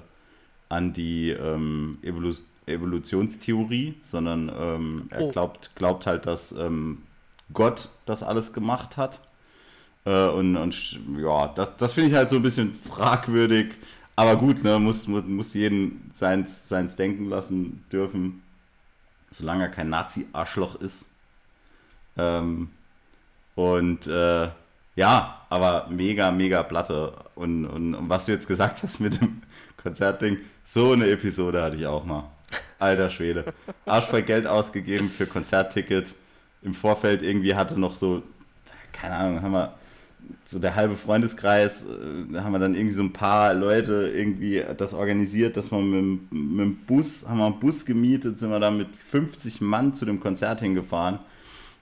an 0.68 0.92
die 0.92 1.30
ähm, 1.32 2.00
Evolution 2.02 2.46
Evolutionstheorie, 2.66 3.96
sondern 4.04 4.52
ähm, 4.56 5.08
er 5.10 5.22
oh. 5.22 5.32
glaubt, 5.32 5.72
glaubt 5.74 6.06
halt, 6.06 6.28
dass 6.28 6.52
ähm, 6.52 7.00
Gott 7.52 7.90
das 8.06 8.22
alles 8.22 8.54
gemacht 8.54 8.96
hat. 8.96 9.22
Äh, 10.06 10.28
und, 10.28 10.56
und 10.56 11.00
ja, 11.18 11.48
das, 11.48 11.76
das 11.78 11.94
finde 11.94 12.12
ich 12.12 12.16
halt 12.16 12.30
so 12.30 12.36
ein 12.36 12.44
bisschen 12.44 12.74
fragwürdig. 12.74 13.74
Aber 14.20 14.36
gut, 14.36 14.66
ne, 14.66 14.80
muss, 14.80 15.08
muss, 15.08 15.24
muss 15.24 15.54
jeden 15.54 16.12
seins, 16.12 16.68
seins 16.68 16.98
denken 16.98 17.30
lassen 17.30 17.86
dürfen, 17.90 18.44
solange 19.32 19.64
er 19.64 19.70
kein 19.70 19.88
Nazi-Arschloch 19.88 20.76
ist. 20.82 21.06
Ähm, 22.18 22.68
und 23.56 24.08
äh, 24.08 24.50
ja, 24.98 25.46
aber 25.50 25.88
mega, 25.90 26.32
mega 26.32 26.64
Platte. 26.64 27.14
Und, 27.36 27.66
und, 27.66 27.96
und 27.96 28.10
was 28.10 28.26
du 28.26 28.34
jetzt 28.34 28.50
gesagt 28.50 28.84
hast 28.84 29.00
mit 29.00 29.22
dem 29.22 29.42
Konzertding, 29.78 30.40
so 30.66 30.92
eine 30.92 31.10
Episode 31.10 31.62
hatte 31.62 31.78
ich 31.78 31.86
auch 31.86 32.04
mal. 32.04 32.30
Alter 32.78 33.10
Schwede. 33.10 33.54
Arschvoll 33.86 34.24
Geld 34.24 34.48
ausgegeben 34.48 35.10
für 35.10 35.28
Konzertticket. 35.28 36.14
Im 36.62 36.74
Vorfeld 36.74 37.22
irgendwie 37.22 37.56
hatte 37.56 37.80
noch 37.80 37.96
so, 37.96 38.22
keine 38.92 39.16
Ahnung, 39.16 39.42
haben 39.42 39.54
wir 39.54 39.74
so 40.46 40.60
der 40.60 40.76
halbe 40.76 40.96
Freundeskreis, 40.96 41.84
äh, 41.84 42.34
da 42.34 42.44
haben 42.44 42.52
wir 42.52 42.60
dann 42.60 42.76
irgendwie 42.76 42.96
so 42.96 43.04
ein 43.04 43.14
paar 43.14 43.54
Leute 43.54 44.12
irgendwie 44.16 44.64
das 44.78 44.94
organisiert, 44.94 45.58
dass 45.58 45.72
man 45.72 45.90
mit, 45.90 46.32
mit 46.32 46.66
dem 46.66 46.78
Bus, 46.86 47.28
haben 47.28 47.38
wir 47.38 47.46
einen 47.46 47.60
Bus 47.60 47.86
gemietet, 47.86 48.40
sind 48.40 48.50
wir 48.50 48.60
da 48.60 48.72
mit 48.72 48.96
50 48.96 49.62
Mann 49.62 49.94
zu 49.94 50.06
dem 50.06 50.20
Konzert 50.20 50.62
hingefahren. 50.62 51.20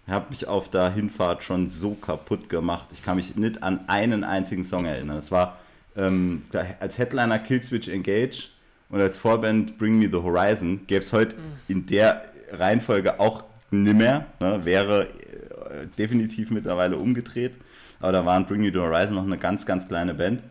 Ich 0.05 0.13
habe 0.13 0.27
mich 0.29 0.47
auf 0.47 0.69
der 0.69 0.89
Hinfahrt 0.91 1.43
schon 1.43 1.67
so 1.67 1.93
kaputt 1.93 2.49
gemacht. 2.49 2.89
Ich 2.93 3.03
kann 3.03 3.17
mich 3.17 3.35
nicht 3.35 3.61
an 3.61 3.81
einen 3.87 4.23
einzigen 4.23 4.63
Song 4.63 4.85
erinnern. 4.85 5.17
Es 5.17 5.31
war 5.31 5.57
ähm, 5.97 6.43
als 6.79 6.97
Headliner 6.97 7.39
Killswitch 7.39 7.89
Engage 7.89 8.49
und 8.89 9.01
als 9.01 9.17
Vorband 9.17 9.77
Bring 9.77 9.99
Me 9.99 10.05
the 10.09 10.17
Horizon 10.17 10.81
gäbe 10.87 11.01
es 11.01 11.11
heute 11.11 11.35
mhm. 11.35 11.41
in 11.67 11.85
der 11.87 12.21
Reihenfolge 12.51 13.19
auch 13.19 13.43
nimmer. 13.71 14.25
Ne? 14.39 14.63
Wäre 14.63 15.07
äh, 15.07 15.87
definitiv 15.97 16.51
mittlerweile 16.51 16.97
umgedreht. 16.97 17.57
Aber 17.99 18.11
da 18.11 18.25
waren 18.25 18.45
Bring 18.45 18.61
Me 18.61 18.71
the 18.71 18.79
Horizon 18.79 19.15
noch 19.15 19.23
eine 19.23 19.37
ganz, 19.37 19.65
ganz 19.65 19.87
kleine 19.87 20.13
Band. 20.13 20.43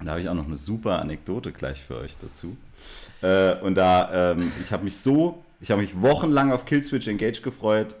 Und 0.00 0.06
da 0.06 0.12
habe 0.12 0.20
ich 0.20 0.28
auch 0.28 0.34
noch 0.34 0.46
eine 0.46 0.56
super 0.56 1.00
Anekdote 1.00 1.52
gleich 1.52 1.82
für 1.82 1.98
euch 1.98 2.16
dazu. 2.20 2.56
Äh, 3.22 3.54
und 3.60 3.76
da, 3.76 4.32
ähm, 4.32 4.52
ich 4.62 4.72
habe 4.72 4.84
mich 4.84 4.96
so, 4.96 5.44
ich 5.60 5.70
habe 5.70 5.82
mich 5.82 6.00
wochenlang 6.02 6.52
auf 6.52 6.66
Killswitch 6.66 7.06
Engage 7.06 7.42
gefreut, 7.42 7.94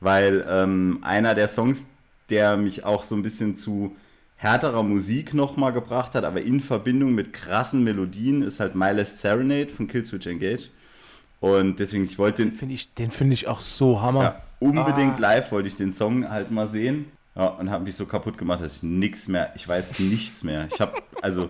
weil 0.00 0.44
ähm, 0.48 0.98
einer 1.02 1.34
der 1.34 1.48
Songs, 1.48 1.86
der 2.30 2.56
mich 2.56 2.84
auch 2.84 3.02
so 3.02 3.14
ein 3.14 3.22
bisschen 3.22 3.56
zu 3.56 3.96
härterer 4.36 4.82
Musik 4.82 5.32
nochmal 5.32 5.72
gebracht 5.72 6.14
hat, 6.14 6.24
aber 6.24 6.42
in 6.42 6.60
Verbindung 6.60 7.14
mit 7.14 7.32
krassen 7.32 7.82
Melodien, 7.82 8.42
ist 8.42 8.60
halt 8.60 8.74
My 8.74 8.90
Last 8.92 9.18
Serenade 9.18 9.68
von 9.68 9.88
Killswitch 9.88 10.26
Engage. 10.26 10.68
Und 11.40 11.78
deswegen, 11.78 12.04
ich 12.04 12.18
wollte 12.18 12.44
den. 12.44 12.52
Find 12.52 12.72
ich, 12.72 12.94
den 12.94 13.10
finde 13.10 13.34
ich 13.34 13.48
auch 13.48 13.60
so 13.60 14.00
hammer. 14.00 14.22
Ja, 14.22 14.42
unbedingt 14.60 15.16
ah. 15.16 15.20
live 15.20 15.52
wollte 15.52 15.68
ich 15.68 15.74
den 15.74 15.92
Song 15.92 16.28
halt 16.28 16.50
mal 16.50 16.68
sehen. 16.68 17.06
Ja, 17.36 17.46
und 17.46 17.70
habe 17.70 17.84
mich 17.84 17.96
so 17.96 18.06
kaputt 18.06 18.38
gemacht, 18.38 18.62
dass 18.62 18.76
ich 18.76 18.82
nichts 18.82 19.26
mehr, 19.28 19.52
ich 19.56 19.66
weiß 19.66 19.98
nichts 19.98 20.44
mehr. 20.44 20.68
Ich 20.72 20.80
habe, 20.80 21.02
also, 21.20 21.48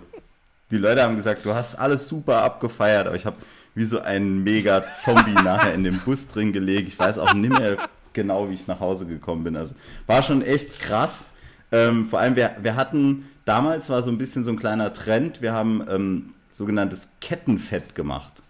die 0.70 0.78
Leute 0.78 1.02
haben 1.02 1.16
gesagt, 1.16 1.44
du 1.44 1.54
hast 1.54 1.74
alles 1.74 2.08
super 2.08 2.42
abgefeiert, 2.42 3.06
aber 3.06 3.16
ich 3.16 3.26
habe 3.26 3.36
wie 3.74 3.84
so 3.84 4.00
ein 4.00 4.42
mega 4.44 4.82
Zombie 4.92 5.34
nachher 5.34 5.74
in 5.74 5.84
dem 5.84 5.98
Bus 6.00 6.28
drin 6.28 6.52
gelegt. 6.52 6.88
Ich 6.88 6.98
weiß 6.98 7.18
auch 7.18 7.34
nicht 7.34 7.58
mehr 7.58 7.76
genau, 8.12 8.48
wie 8.48 8.54
ich 8.54 8.66
nach 8.66 8.80
Hause 8.80 9.06
gekommen 9.06 9.44
bin. 9.44 9.56
Also 9.56 9.74
war 10.06 10.22
schon 10.22 10.42
echt 10.42 10.80
krass. 10.80 11.26
Ähm, 11.70 12.06
vor 12.08 12.20
allem, 12.20 12.36
wir, 12.36 12.54
wir 12.62 12.76
hatten, 12.76 13.28
damals 13.44 13.90
war 13.90 14.02
so 14.02 14.10
ein 14.10 14.18
bisschen 14.18 14.44
so 14.44 14.52
ein 14.52 14.58
kleiner 14.58 14.92
Trend, 14.92 15.42
wir 15.42 15.52
haben 15.52 15.84
ähm, 15.90 16.34
sogenanntes 16.52 17.08
Kettenfett 17.20 17.94
gemacht. 17.94 18.43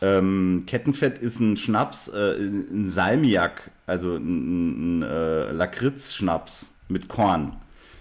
Ähm, 0.00 0.64
Kettenfett 0.66 1.18
ist 1.18 1.40
ein 1.40 1.56
Schnaps, 1.56 2.08
äh, 2.08 2.36
ein 2.36 2.90
Salmiak, 2.90 3.70
also 3.86 4.16
ein, 4.16 5.00
ein 5.00 5.02
äh, 5.02 5.52
Lakritz-Schnaps 5.52 6.72
mit 6.88 7.08
Korn. 7.08 7.56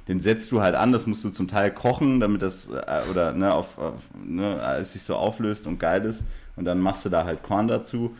Den 0.07 0.19
setzt 0.19 0.51
du 0.51 0.61
halt 0.61 0.75
an, 0.75 0.91
das 0.91 1.07
musst 1.07 1.23
du 1.23 1.29
zum 1.29 1.47
Teil 1.47 1.71
kochen, 1.71 2.19
damit 2.19 2.41
das, 2.41 2.69
äh, 2.69 3.01
oder 3.09 3.31
ne, 3.31 3.53
auf, 3.53 3.77
auf 3.77 4.01
ne, 4.25 4.59
es 4.79 4.93
sich 4.93 5.03
so 5.03 5.15
auflöst 5.15 5.65
und 5.67 5.79
geil 5.79 6.03
ist. 6.03 6.25
Und 6.55 6.65
dann 6.65 6.79
machst 6.79 7.05
du 7.05 7.09
da 7.09 7.23
halt 7.23 7.41
Korn 7.41 7.67
dazu 7.67 8.15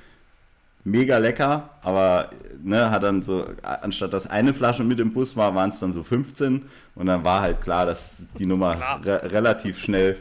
mega 0.84 1.18
lecker, 1.18 1.70
aber 1.82 2.30
ne, 2.62 2.92
hat 2.92 3.04
dann 3.04 3.22
so, 3.22 3.48
anstatt 3.62 4.14
dass 4.14 4.28
eine 4.28 4.54
Flasche 4.54 4.84
mit 4.84 5.00
im 5.00 5.14
Bus 5.14 5.36
war, 5.36 5.56
waren 5.56 5.70
es 5.70 5.80
dann 5.80 5.94
so 5.94 6.04
15 6.04 6.64
und 6.96 7.06
dann 7.06 7.24
war 7.24 7.42
halt 7.42 7.62
klar, 7.62 7.86
dass 7.86 8.24
die 8.38 8.46
Nummer 8.46 9.00
re 9.04 9.32
relativ 9.32 9.80
schnell 9.80 10.18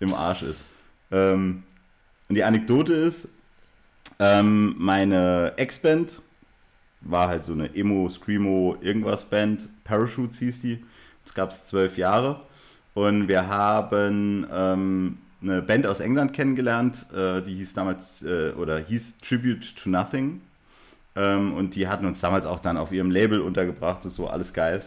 im 0.00 0.14
Arsch 0.14 0.42
ist. 0.42 0.64
Ähm, 1.10 1.62
und 2.32 2.36
die 2.36 2.44
Anekdote 2.44 2.94
ist, 2.94 3.28
ähm, 4.18 4.74
meine 4.78 5.52
Ex-Band 5.58 6.22
war 7.02 7.28
halt 7.28 7.44
so 7.44 7.52
eine 7.52 7.74
Emo, 7.74 8.08
Screamo, 8.08 8.78
irgendwas 8.80 9.26
Band, 9.26 9.68
Parachutes 9.84 10.38
hieß 10.38 10.62
die, 10.62 10.82
das 11.24 11.34
gab 11.34 11.50
es 11.50 11.66
zwölf 11.66 11.98
Jahre 11.98 12.40
und 12.94 13.28
wir 13.28 13.48
haben 13.48 14.46
ähm, 14.50 15.18
eine 15.42 15.60
Band 15.60 15.86
aus 15.86 16.00
England 16.00 16.32
kennengelernt, 16.32 17.04
äh, 17.14 17.42
die 17.42 17.54
hieß 17.54 17.74
damals 17.74 18.22
äh, 18.22 18.52
oder 18.52 18.78
hieß 18.78 19.18
Tribute 19.18 19.76
to 19.76 19.90
Nothing. 19.90 20.40
Ähm, 21.14 21.52
und 21.52 21.74
die 21.74 21.86
hatten 21.86 22.06
uns 22.06 22.20
damals 22.20 22.46
auch 22.46 22.60
dann 22.60 22.78
auf 22.78 22.92
ihrem 22.92 23.10
Label 23.10 23.42
untergebracht, 23.42 24.06
das 24.06 24.14
so 24.14 24.26
alles 24.26 24.54
geil. 24.54 24.82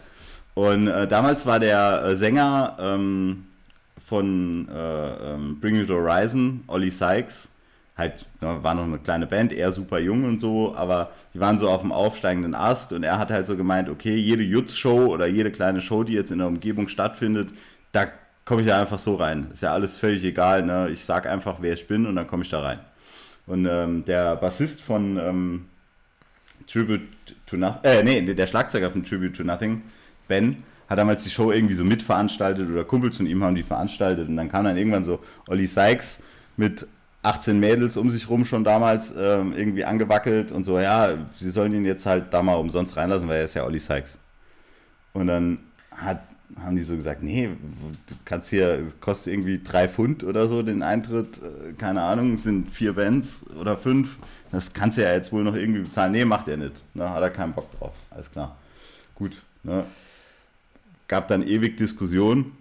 Und 0.54 0.88
äh, 0.88 1.06
damals 1.06 1.46
war 1.46 1.60
der 1.60 2.02
äh, 2.06 2.16
Sänger 2.16 2.76
ähm, 2.80 3.44
von 4.06 4.68
äh, 4.68 5.34
ähm, 5.34 5.58
Bring 5.60 5.84
to 5.84 5.94
Horizon, 5.94 6.62
Ollie 6.68 6.92
Sykes, 6.92 7.50
halt, 7.96 8.26
war 8.40 8.74
noch 8.74 8.84
eine 8.84 8.98
kleine 8.98 9.26
Band, 9.26 9.52
eher 9.52 9.72
super 9.72 9.98
jung 9.98 10.24
und 10.24 10.40
so, 10.40 10.76
aber 10.76 11.10
die 11.34 11.40
waren 11.40 11.58
so 11.58 11.68
auf 11.68 11.80
dem 11.80 11.90
aufsteigenden 11.90 12.54
Ast 12.54 12.92
und 12.92 13.02
er 13.02 13.18
hat 13.18 13.32
halt 13.32 13.46
so 13.46 13.56
gemeint, 13.56 13.88
okay, 13.88 14.14
jede 14.14 14.44
Jutz-Show 14.44 15.06
oder 15.06 15.26
jede 15.26 15.50
kleine 15.50 15.80
Show, 15.80 16.04
die 16.04 16.12
jetzt 16.12 16.30
in 16.30 16.38
der 16.38 16.46
Umgebung 16.46 16.86
stattfindet, 16.86 17.48
da 17.90 18.06
komme 18.44 18.60
ich 18.60 18.68
da 18.68 18.80
einfach 18.80 19.00
so 19.00 19.16
rein. 19.16 19.48
Ist 19.52 19.62
ja 19.62 19.72
alles 19.72 19.96
völlig 19.96 20.24
egal. 20.24 20.64
Ne? 20.64 20.88
Ich 20.90 21.04
sage 21.04 21.28
einfach, 21.28 21.56
wer 21.60 21.74
ich 21.74 21.88
bin 21.88 22.06
und 22.06 22.14
dann 22.14 22.28
komme 22.28 22.44
ich 22.44 22.50
da 22.50 22.60
rein. 22.60 22.78
Und 23.46 23.66
ähm, 23.66 24.04
der 24.04 24.36
Bassist 24.36 24.82
von 24.82 25.18
ähm, 25.18 25.64
Tribute 26.68 27.08
to 27.46 27.56
Nothing, 27.56 27.80
äh, 27.82 28.02
nee, 28.04 28.22
der 28.22 28.46
Schlagzeuger 28.46 28.90
von 28.90 29.04
Tribute 29.04 29.36
to 29.36 29.42
Nothing, 29.42 29.82
Ben, 30.28 30.62
hat 30.88 30.98
damals 30.98 31.24
die 31.24 31.30
Show 31.30 31.50
irgendwie 31.50 31.74
so 31.74 31.84
mitveranstaltet 31.84 32.70
oder 32.70 32.84
Kumpels 32.84 33.16
von 33.16 33.26
ihm 33.26 33.42
haben 33.42 33.54
die 33.54 33.62
veranstaltet 33.62 34.28
und 34.28 34.36
dann 34.36 34.48
kam 34.48 34.64
dann 34.64 34.76
irgendwann 34.76 35.04
so 35.04 35.20
Olli 35.48 35.66
Sykes 35.66 36.20
mit 36.56 36.86
18 37.22 37.58
Mädels 37.58 37.96
um 37.96 38.08
sich 38.08 38.28
rum 38.30 38.44
schon 38.44 38.62
damals 38.62 39.12
ähm, 39.18 39.52
irgendwie 39.56 39.84
angewackelt 39.84 40.52
und 40.52 40.64
so, 40.64 40.78
ja, 40.78 41.14
sie 41.34 41.50
sollen 41.50 41.74
ihn 41.74 41.84
jetzt 41.84 42.06
halt 42.06 42.26
da 42.32 42.42
mal 42.42 42.54
umsonst 42.54 42.96
reinlassen, 42.96 43.28
weil 43.28 43.38
er 43.38 43.44
ist 43.44 43.54
ja 43.54 43.64
Olli 43.64 43.80
Sykes. 43.80 44.18
Und 45.12 45.26
dann 45.26 45.58
hat 45.90 46.20
haben 46.62 46.76
die 46.76 46.82
so 46.82 46.94
gesagt, 46.94 47.22
nee, 47.22 47.50
du 48.06 48.14
kannst 48.24 48.50
hier, 48.50 48.86
kostet 49.00 49.32
irgendwie 49.32 49.60
drei 49.62 49.88
Pfund 49.88 50.22
oder 50.24 50.46
so 50.46 50.62
den 50.62 50.82
Eintritt, 50.82 51.38
äh, 51.38 51.72
keine 51.72 52.02
Ahnung, 52.02 52.36
sind 52.36 52.70
vier 52.70 52.94
Bands 52.94 53.44
oder 53.60 53.76
fünf, 53.76 54.18
das 54.52 54.72
kannst 54.72 54.96
du 54.96 55.02
ja 55.02 55.12
jetzt 55.12 55.32
wohl 55.32 55.42
noch 55.42 55.54
irgendwie 55.54 55.80
bezahlen. 55.80 56.12
Nee, 56.12 56.24
macht 56.24 56.48
er 56.48 56.56
nicht, 56.56 56.84
ne, 56.94 57.10
hat 57.10 57.22
er 57.22 57.30
keinen 57.30 57.52
Bock 57.52 57.70
drauf, 57.78 57.94
alles 58.10 58.30
klar. 58.30 58.56
Gut, 59.14 59.42
ne. 59.62 59.84
Gab 61.08 61.28
dann 61.28 61.46
ewig 61.46 61.76
Diskussionen. 61.76 62.52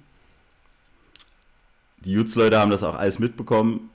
Die 2.00 2.12
Jutz-Leute 2.12 2.60
haben 2.60 2.72
das 2.72 2.84
auch 2.84 2.96
alles 2.96 3.18
mitbekommen 3.18 3.90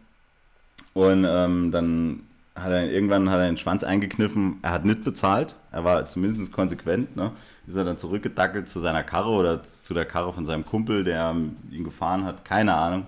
und 0.95 1.25
ähm, 1.29 1.71
dann 1.71 2.23
hat 2.57 2.73
er 2.73 2.91
irgendwann 2.91 3.31
hat 3.31 3.39
er 3.39 3.47
den 3.47 3.57
Schwanz 3.57 3.85
eingekniffen, 3.85 4.59
er 4.63 4.73
hat 4.73 4.85
nicht 4.85 5.05
bezahlt, 5.05 5.55
er 5.71 5.85
war 5.85 6.09
zumindest 6.09 6.53
konsequent, 6.53 7.17
ne? 7.17 7.31
ist 7.67 7.77
er 7.77 7.85
dann 7.85 7.99
zurückgedackelt 7.99 8.69
zu 8.69 8.81
seiner 8.81 9.05
Karre 9.05 9.31
oder 9.31 9.63
zu 9.63 9.95
der 9.95 10.05
Karre 10.05 10.33
von 10.33 10.45
seinem 10.45 10.65
Kumpel, 10.65 11.05
der 11.05 11.35
ihn 11.71 11.85
gefahren 11.85 12.25
hat, 12.25 12.45
keine 12.45 12.75
Ahnung. 12.75 13.07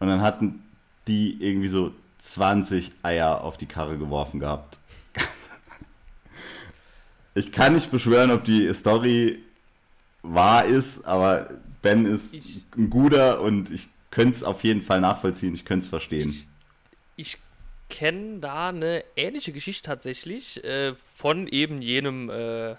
Und 0.00 0.08
dann 0.08 0.22
hatten 0.22 0.62
die 1.06 1.36
irgendwie 1.40 1.68
so 1.68 1.92
20 2.18 2.92
Eier 3.02 3.42
auf 3.42 3.58
die 3.58 3.66
Karre 3.66 3.98
geworfen 3.98 4.40
gehabt. 4.40 4.78
ich 7.34 7.52
kann 7.52 7.74
nicht 7.74 7.90
beschwören, 7.90 8.30
ob 8.30 8.44
die 8.44 8.72
Story 8.72 9.41
wahr 10.22 10.64
ist, 10.64 11.04
aber 11.04 11.50
Ben 11.82 12.06
ist 12.06 12.34
ich, 12.34 12.64
ein 12.76 12.90
guter 12.90 13.40
und 13.40 13.70
ich 13.70 13.88
könnte 14.10 14.34
es 14.34 14.42
auf 14.44 14.62
jeden 14.62 14.82
Fall 14.82 15.00
nachvollziehen, 15.00 15.54
ich 15.54 15.64
könnte 15.64 15.84
es 15.84 15.88
verstehen. 15.88 16.28
Ich, 16.28 16.46
ich 17.16 17.38
kenne 17.88 18.38
da 18.38 18.68
eine 18.68 19.04
ähnliche 19.16 19.52
Geschichte 19.52 19.86
tatsächlich 19.86 20.62
äh, 20.64 20.94
von 21.14 21.46
eben 21.48 21.82
jenem 21.82 22.30
äh, 22.30 22.76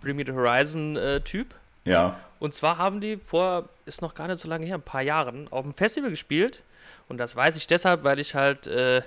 Bring 0.00 0.16
Me 0.16 0.24
the 0.26 0.32
Horizon 0.32 0.96
äh, 0.96 1.20
Typ. 1.20 1.54
Ja. 1.84 2.20
Und 2.38 2.54
zwar 2.54 2.78
haben 2.78 3.00
die 3.00 3.16
vor, 3.16 3.68
ist 3.86 4.02
noch 4.02 4.14
gar 4.14 4.28
nicht 4.28 4.40
so 4.40 4.48
lange 4.48 4.66
her, 4.66 4.76
ein 4.76 4.82
paar 4.82 5.02
Jahren, 5.02 5.48
auf 5.48 5.62
dem 5.62 5.74
Festival 5.74 6.10
gespielt. 6.10 6.62
Und 7.08 7.18
das 7.18 7.36
weiß 7.36 7.56
ich 7.56 7.66
deshalb, 7.66 8.04
weil 8.04 8.18
ich 8.18 8.34
halt 8.34 8.66
äh, 8.66 9.02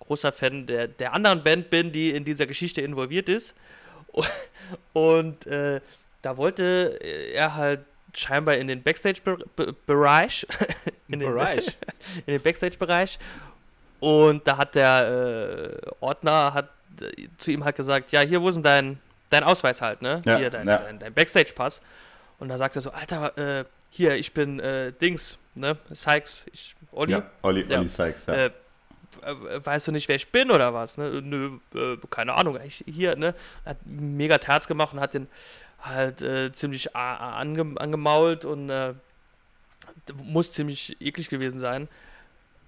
großer 0.00 0.32
Fan 0.32 0.66
der, 0.66 0.88
der 0.88 1.12
anderen 1.12 1.42
Band 1.42 1.70
bin, 1.70 1.92
die 1.92 2.10
in 2.10 2.24
dieser 2.24 2.46
Geschichte 2.46 2.80
involviert 2.80 3.28
ist. 3.28 3.54
Und 4.92 5.46
äh, 5.46 5.80
da 6.24 6.36
wollte 6.36 6.98
er 7.00 7.54
halt 7.54 7.80
scheinbar 8.14 8.56
in 8.56 8.68
den 8.68 8.82
Backstage-Bereich. 8.82 10.46
in, 11.08 11.20
den, 11.20 11.36
in 12.26 12.32
den 12.34 12.42
Backstage-Bereich. 12.42 13.18
Und 14.00 14.46
da 14.46 14.56
hat 14.56 14.74
der 14.74 15.80
äh, 15.82 15.90
Ordner 16.00 16.54
hat 16.54 16.68
äh, 17.00 17.28
zu 17.38 17.50
ihm 17.50 17.64
halt 17.64 17.76
gesagt, 17.76 18.12
ja, 18.12 18.20
hier, 18.20 18.40
wo 18.42 18.48
ist 18.48 18.54
denn 18.54 18.62
dein, 18.62 18.98
dein 19.30 19.44
Ausweis 19.44 19.82
halt, 19.82 20.02
ne? 20.02 20.22
Ja, 20.24 20.36
hier, 20.36 20.50
dein, 20.50 20.68
ja. 20.68 20.78
dein, 20.78 20.98
dein 20.98 21.14
Backstage-Pass. 21.14 21.82
Und 22.38 22.48
da 22.48 22.58
sagt 22.58 22.76
er 22.76 22.82
so, 22.82 22.90
Alter, 22.90 23.36
äh, 23.38 23.64
hier, 23.90 24.16
ich 24.16 24.32
bin 24.32 24.60
äh, 24.60 24.92
Dings, 24.92 25.38
ne? 25.54 25.76
Sykes, 25.90 26.46
ich, 26.52 26.74
Olli. 26.92 27.12
Ja, 27.12 27.22
Olli, 27.42 27.64
ja. 27.68 27.78
Olli 27.78 27.88
Sykes, 27.88 28.26
ja. 28.26 28.34
Äh, 28.34 28.50
weißt 29.22 29.88
du 29.88 29.92
nicht, 29.92 30.08
wer 30.08 30.16
ich 30.16 30.30
bin 30.30 30.50
oder 30.50 30.74
was? 30.74 30.98
Ne? 30.98 31.22
Nö, 31.22 31.58
äh, 31.74 31.96
keine 32.10 32.34
Ahnung. 32.34 32.58
Ich, 32.64 32.84
hier, 32.86 33.16
ne? 33.16 33.34
Hat 33.64 33.78
mega 33.84 34.38
Terz 34.38 34.66
gemacht 34.66 34.92
und 34.92 35.00
hat 35.00 35.14
den 35.14 35.28
halt 35.84 36.22
äh, 36.22 36.52
ziemlich 36.52 36.96
ange 36.96 37.80
angemault 37.80 38.44
und 38.44 38.70
äh, 38.70 38.94
muss 40.22 40.52
ziemlich 40.52 40.96
eklig 41.00 41.28
gewesen 41.28 41.58
sein. 41.58 41.88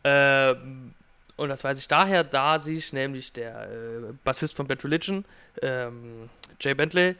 Ähm, 0.05 0.95
und 1.37 1.49
das 1.49 1.65
weiß 1.65 1.79
ich 1.79 1.89
daher, 1.89 2.25
da 2.25 2.59
sich 2.59 2.93
nämlich 2.93 3.33
der 3.33 3.65
äh, 3.65 4.13
Bassist 4.25 4.57
von 4.57 4.67
Bad 4.67 4.85
Religion, 4.85 5.25
ähm, 5.61 6.31
Jay 6.61 6.75
Bentley, 6.75 7.17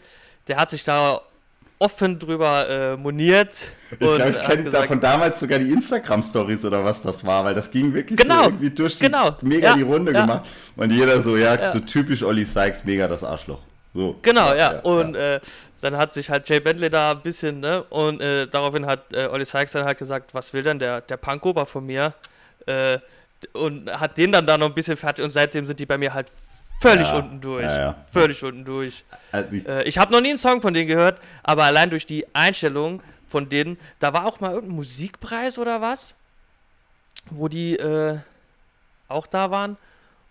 der 0.49 0.57
hat 0.57 0.71
sich 0.71 0.85
da 0.85 1.21
offen 1.79 2.19
drüber 2.19 2.69
äh, 2.69 2.97
moniert. 2.97 3.69
Ich 3.91 3.99
glaube, 3.99 4.31
ich 4.31 4.41
kenne 4.41 4.71
davon 4.71 4.99
damals 5.01 5.41
sogar 5.41 5.59
die 5.59 5.71
Instagram-Stories 5.71 6.65
oder 6.65 6.83
was 6.83 7.03
das 7.03 7.25
war, 7.25 7.45
weil 7.45 7.55
das 7.55 7.71
ging 7.71 7.93
wirklich 7.93 8.19
genau, 8.19 8.45
so 8.45 8.49
irgendwie 8.49 8.71
durch 8.71 8.97
die, 8.97 9.05
genau, 9.05 9.37
mega 9.43 9.69
ja, 9.69 9.77
die 9.77 9.83
Runde 9.83 10.13
ja. 10.13 10.23
gemacht. 10.23 10.49
Und 10.77 10.91
jeder 10.91 11.21
so, 11.23 11.37
ja, 11.37 11.55
ja, 11.55 11.71
so 11.71 11.81
typisch 11.81 12.23
Olli 12.23 12.45
Sykes, 12.45 12.85
mega 12.85 13.07
das 13.07 13.23
Arschloch. 13.23 13.61
So. 13.93 14.17
Genau, 14.23 14.55
ja. 14.55 14.79
und 14.81 15.15
Äh, 15.15 15.41
dann 15.87 15.97
hat 15.97 16.13
sich 16.13 16.31
halt 16.31 16.49
Jay 16.49 16.59
Bentley 16.59 16.91
da 16.91 17.13
ein 17.13 17.23
bisschen, 17.23 17.61
ne, 17.61 17.85
und 17.85 18.21
äh, 18.21 18.49
daraufhin 18.49 18.87
hat 18.87 19.13
äh, 19.13 19.27
Olli 19.27 19.45
Sykes 19.45 19.73
dann 19.73 19.85
halt 19.85 19.99
gesagt, 19.99 20.35
was 20.35 20.53
will 20.53 20.65
denn 20.65 20.81
der, 20.81 21.01
der 21.01 21.17
Punkober 21.17 21.65
von 21.65 21.87
mir? 21.87 22.13
Äh, 22.67 22.99
und 23.53 23.89
hat 24.01 24.19
den 24.19 24.33
dann 24.33 24.47
da 24.47 24.59
noch 24.59 24.67
ein 24.67 24.75
bisschen 24.75 24.97
fertig 24.97 25.25
und 25.25 25.31
seitdem 25.31 25.65
sind 25.65 25.79
die 25.79 25.87
bei 25.87 25.97
mir 25.97 26.13
halt 26.13 26.29
völlig 26.81 27.07
ja, 27.07 27.19
unten 27.19 27.41
durch. 27.41 27.65
Ja, 27.65 27.79
ja. 27.79 27.97
Völlig 28.11 28.43
unten 28.43 28.65
durch. 28.65 29.05
Also 29.31 29.57
ich, 29.57 29.69
äh, 29.69 29.85
ich 29.85 29.99
habe 29.99 30.11
noch 30.11 30.21
nie 30.21 30.31
einen 30.31 30.39
Song 30.39 30.61
von 30.61 30.75
denen 30.75 30.89
gehört, 30.89 31.21
aber 31.45 31.65
allein 31.65 31.91
durch 31.91 32.07
die 32.07 32.27
Einstellung 32.35 33.03
von 33.29 33.49
denen, 33.49 33.79
da 34.01 34.13
war 34.13 34.27
auch 34.27 34.41
mal 34.41 34.53
irgendein 34.53 34.77
Musikpreis 34.77 35.59
oder 35.59 35.81
was, 35.81 36.17
wo 37.31 37.47
die 37.47 37.77
äh, 37.77 38.19
auch 39.07 39.29
da 39.29 39.53
waren 39.53 39.77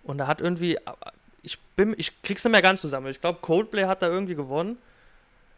und 0.03 0.17
da 0.17 0.27
hat 0.27 0.41
irgendwie, 0.41 0.77
ich 1.43 1.59
bin, 1.77 1.95
ich 1.97 2.21
krieg's 2.23 2.43
nicht 2.43 2.51
mehr 2.51 2.61
ganz 2.61 2.81
zusammen. 2.81 3.07
Ich 3.07 3.21
glaube, 3.21 3.39
Coldplay 3.41 3.85
hat 3.85 4.01
da 4.01 4.07
irgendwie 4.07 4.35
gewonnen 4.35 4.77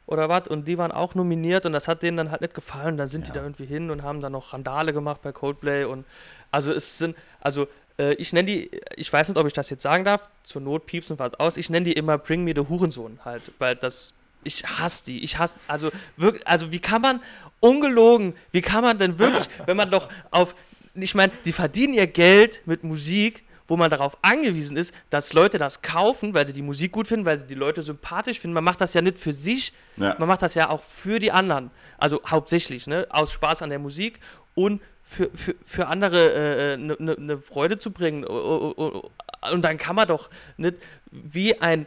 oder 0.07 0.27
was 0.29 0.47
und 0.47 0.67
die 0.67 0.79
waren 0.79 0.91
auch 0.91 1.13
nominiert 1.13 1.67
und 1.67 1.73
das 1.73 1.87
hat 1.87 2.01
denen 2.01 2.17
dann 2.17 2.31
halt 2.31 2.41
nicht 2.41 2.55
gefallen. 2.55 2.97
Dann 2.97 3.07
sind 3.07 3.27
die 3.27 3.31
da 3.31 3.43
irgendwie 3.43 3.65
hin 3.65 3.91
und 3.91 4.01
haben 4.01 4.19
dann 4.21 4.31
noch 4.31 4.53
Randale 4.53 4.91
gemacht 4.93 5.21
bei 5.21 5.31
Coldplay 5.31 5.83
und 5.83 6.05
also 6.51 6.73
es 6.73 6.97
sind, 6.97 7.15
also 7.39 7.67
Äh, 7.99 8.13
ich 8.21 8.31
nenne 8.31 8.45
die, 8.45 8.69
ich 8.95 9.11
weiß 9.11 9.27
nicht, 9.27 9.39
ob 9.39 9.47
ich 9.47 9.53
das 9.53 9.71
jetzt 9.71 9.81
sagen 9.81 10.03
darf, 10.05 10.29
zur 10.43 10.61
Not 10.61 10.85
piepsen 10.85 11.17
was 11.17 11.33
aus, 11.39 11.57
ich 11.57 11.71
nenne 11.71 11.85
die 11.85 11.93
immer 11.93 12.19
Bring 12.19 12.43
Me 12.43 12.53
the 12.55 12.61
Hurensohn 12.69 13.17
halt, 13.25 13.41
weil 13.57 13.75
das, 13.75 14.13
ich 14.43 14.63
hasse 14.63 15.05
die, 15.05 15.23
ich 15.23 15.39
hasse, 15.39 15.59
also 15.67 15.89
wirklich, 16.15 16.45
also 16.47 16.71
wie 16.71 16.79
kann 16.79 17.01
man, 17.01 17.21
ungelogen, 17.59 18.35
wie 18.51 18.61
kann 18.61 18.83
man 18.83 18.99
denn 18.99 19.17
wirklich, 19.17 19.49
wenn 19.65 19.77
man 19.77 19.89
doch 19.89 20.09
auf, 20.29 20.55
ich 20.93 21.15
meine, 21.15 21.33
die 21.45 21.51
verdienen 21.51 21.95
ihr 21.95 22.05
Geld 22.05 22.61
mit 22.67 22.83
Musik, 22.83 23.43
wo 23.67 23.77
man 23.77 23.89
darauf 23.89 24.17
angewiesen 24.21 24.77
ist, 24.77 24.93
dass 25.09 25.33
Leute 25.33 25.57
das 25.57 25.81
kaufen, 25.81 26.33
weil 26.33 26.47
sie 26.47 26.53
die 26.53 26.61
Musik 26.61 26.91
gut 26.91 27.07
finden, 27.07 27.25
weil 27.25 27.39
sie 27.39 27.47
die 27.47 27.55
Leute 27.55 27.81
sympathisch 27.81 28.39
finden. 28.39 28.53
Man 28.53 28.63
macht 28.63 28.81
das 28.81 28.93
ja 28.93 29.01
nicht 29.01 29.17
für 29.17 29.33
sich, 29.33 29.73
Ja. 29.97 30.15
man 30.19 30.27
macht 30.27 30.41
das 30.41 30.55
ja 30.55 30.69
auch 30.69 30.83
für 30.83 31.19
die 31.19 31.31
anderen. 31.31 31.71
Also 31.97 32.21
hauptsächlich, 32.25 32.87
ne? 32.87 33.07
Aus 33.09 33.31
Spaß 33.31 33.61
an 33.61 33.69
der 33.69 33.79
Musik 33.79 34.19
und 34.55 34.81
für, 35.03 35.29
für, 35.33 35.55
für 35.63 35.87
andere 35.87 36.75
eine 36.75 36.93
äh, 36.93 36.97
ne, 36.99 37.15
ne 37.17 37.37
Freude 37.37 37.77
zu 37.77 37.91
bringen. 37.91 38.23
Und 38.25 39.61
dann 39.61 39.77
kann 39.77 39.95
man 39.95 40.07
doch 40.07 40.29
nicht 40.57 40.75
wie 41.11 41.59
ein 41.61 41.85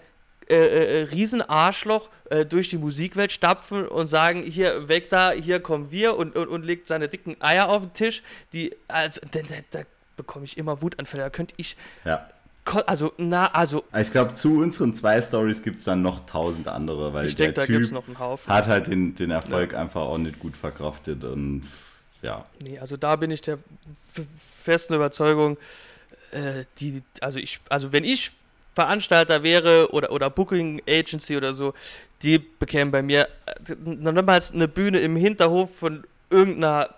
äh, 0.48 0.57
äh, 0.57 1.02
Riesenarschloch 1.05 2.09
äh, 2.28 2.44
durch 2.44 2.69
die 2.70 2.78
Musikwelt 2.78 3.31
stapfen 3.31 3.86
und 3.86 4.09
sagen, 4.09 4.43
hier, 4.43 4.89
weg 4.89 5.09
da, 5.09 5.31
hier 5.31 5.61
kommen 5.61 5.93
wir 5.93 6.16
und, 6.16 6.36
und, 6.36 6.48
und 6.48 6.65
legt 6.65 6.89
seine 6.89 7.09
dicken 7.09 7.36
Eier 7.40 7.69
auf 7.69 7.82
den 7.82 7.93
Tisch. 7.93 8.23
Die, 8.52 8.74
also, 8.89 9.20
da, 9.31 9.40
da 9.70 9.81
bekomme 10.23 10.45
ich 10.45 10.57
immer 10.59 10.83
Wutanfälle. 10.83 11.23
Da 11.25 11.31
könnte 11.31 11.55
ich, 11.57 11.77
Ja. 12.05 12.29
also, 12.87 13.13
na, 13.19 13.47
also, 13.53 13.85
Ich 13.99 14.11
glaube, 14.11 14.35
zu 14.35 14.59
unseren 14.59 14.95
zwei 14.95 15.21
Stories 15.21 15.63
gibt 15.63 15.79
es 15.79 15.85
dann 15.85 16.03
noch 16.03 16.27
tausend 16.27 16.69
andere, 16.69 17.13
weil 17.13 17.27
ich 17.27 17.35
der 17.35 17.47
denke, 17.47 17.61
da 17.61 17.67
Typ 17.67 17.75
gibt 17.77 17.87
es 17.87 17.93
noch 17.93 18.07
einen 18.07 18.19
Haufen. 18.19 18.53
hat 18.53 18.67
halt 18.67 18.87
den, 18.87 19.15
den 19.15 19.31
Erfolg 19.31 19.75
einfach 19.75 20.03
auch 20.03 20.19
nicht 20.19 20.39
gut 20.39 20.57
verkraftet 20.57 21.25
und 21.25 21.63
ja. 22.23 22.45
Nee, 22.63 22.79
also 22.79 22.97
da 22.97 23.17
bin 23.17 23.31
ich 23.31 23.41
der 23.41 23.59
festen 24.63 24.95
Überzeugung, 24.95 25.57
äh, 26.33 26.65
die, 26.79 27.03
also 27.21 27.39
ich, 27.39 27.61
also 27.71 27.93
wenn 27.93 28.05
ich 28.05 28.33
Veranstalter 28.75 29.43
wäre 29.43 29.89
oder, 29.93 30.13
oder 30.13 30.31
Booking 30.31 30.81
Agency 30.89 31.37
oder 31.37 31.55
so, 31.55 31.75
die 32.23 32.39
bekämen 32.39 32.93
bei 32.93 33.03
mir 33.03 33.27
äh, 33.47 33.75
nochmals 33.85 34.53
eine 34.53 34.69
Bühne 34.69 35.01
im 35.01 35.17
Hinterhof 35.17 35.75
von 35.77 36.05
irgendeiner, 36.31 36.91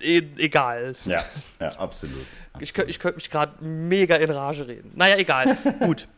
egal. 0.00 0.94
Ja, 1.04 1.24
ja, 1.60 1.68
absolut. 1.76 2.24
Ich, 2.60 2.76
ich 2.76 2.98
könnte 2.98 3.16
mich 3.16 3.30
gerade 3.30 3.64
mega 3.64 4.16
in 4.16 4.30
Rage 4.30 4.66
reden. 4.66 4.92
Naja, 4.94 5.16
egal. 5.16 5.56
Gut. 5.80 6.08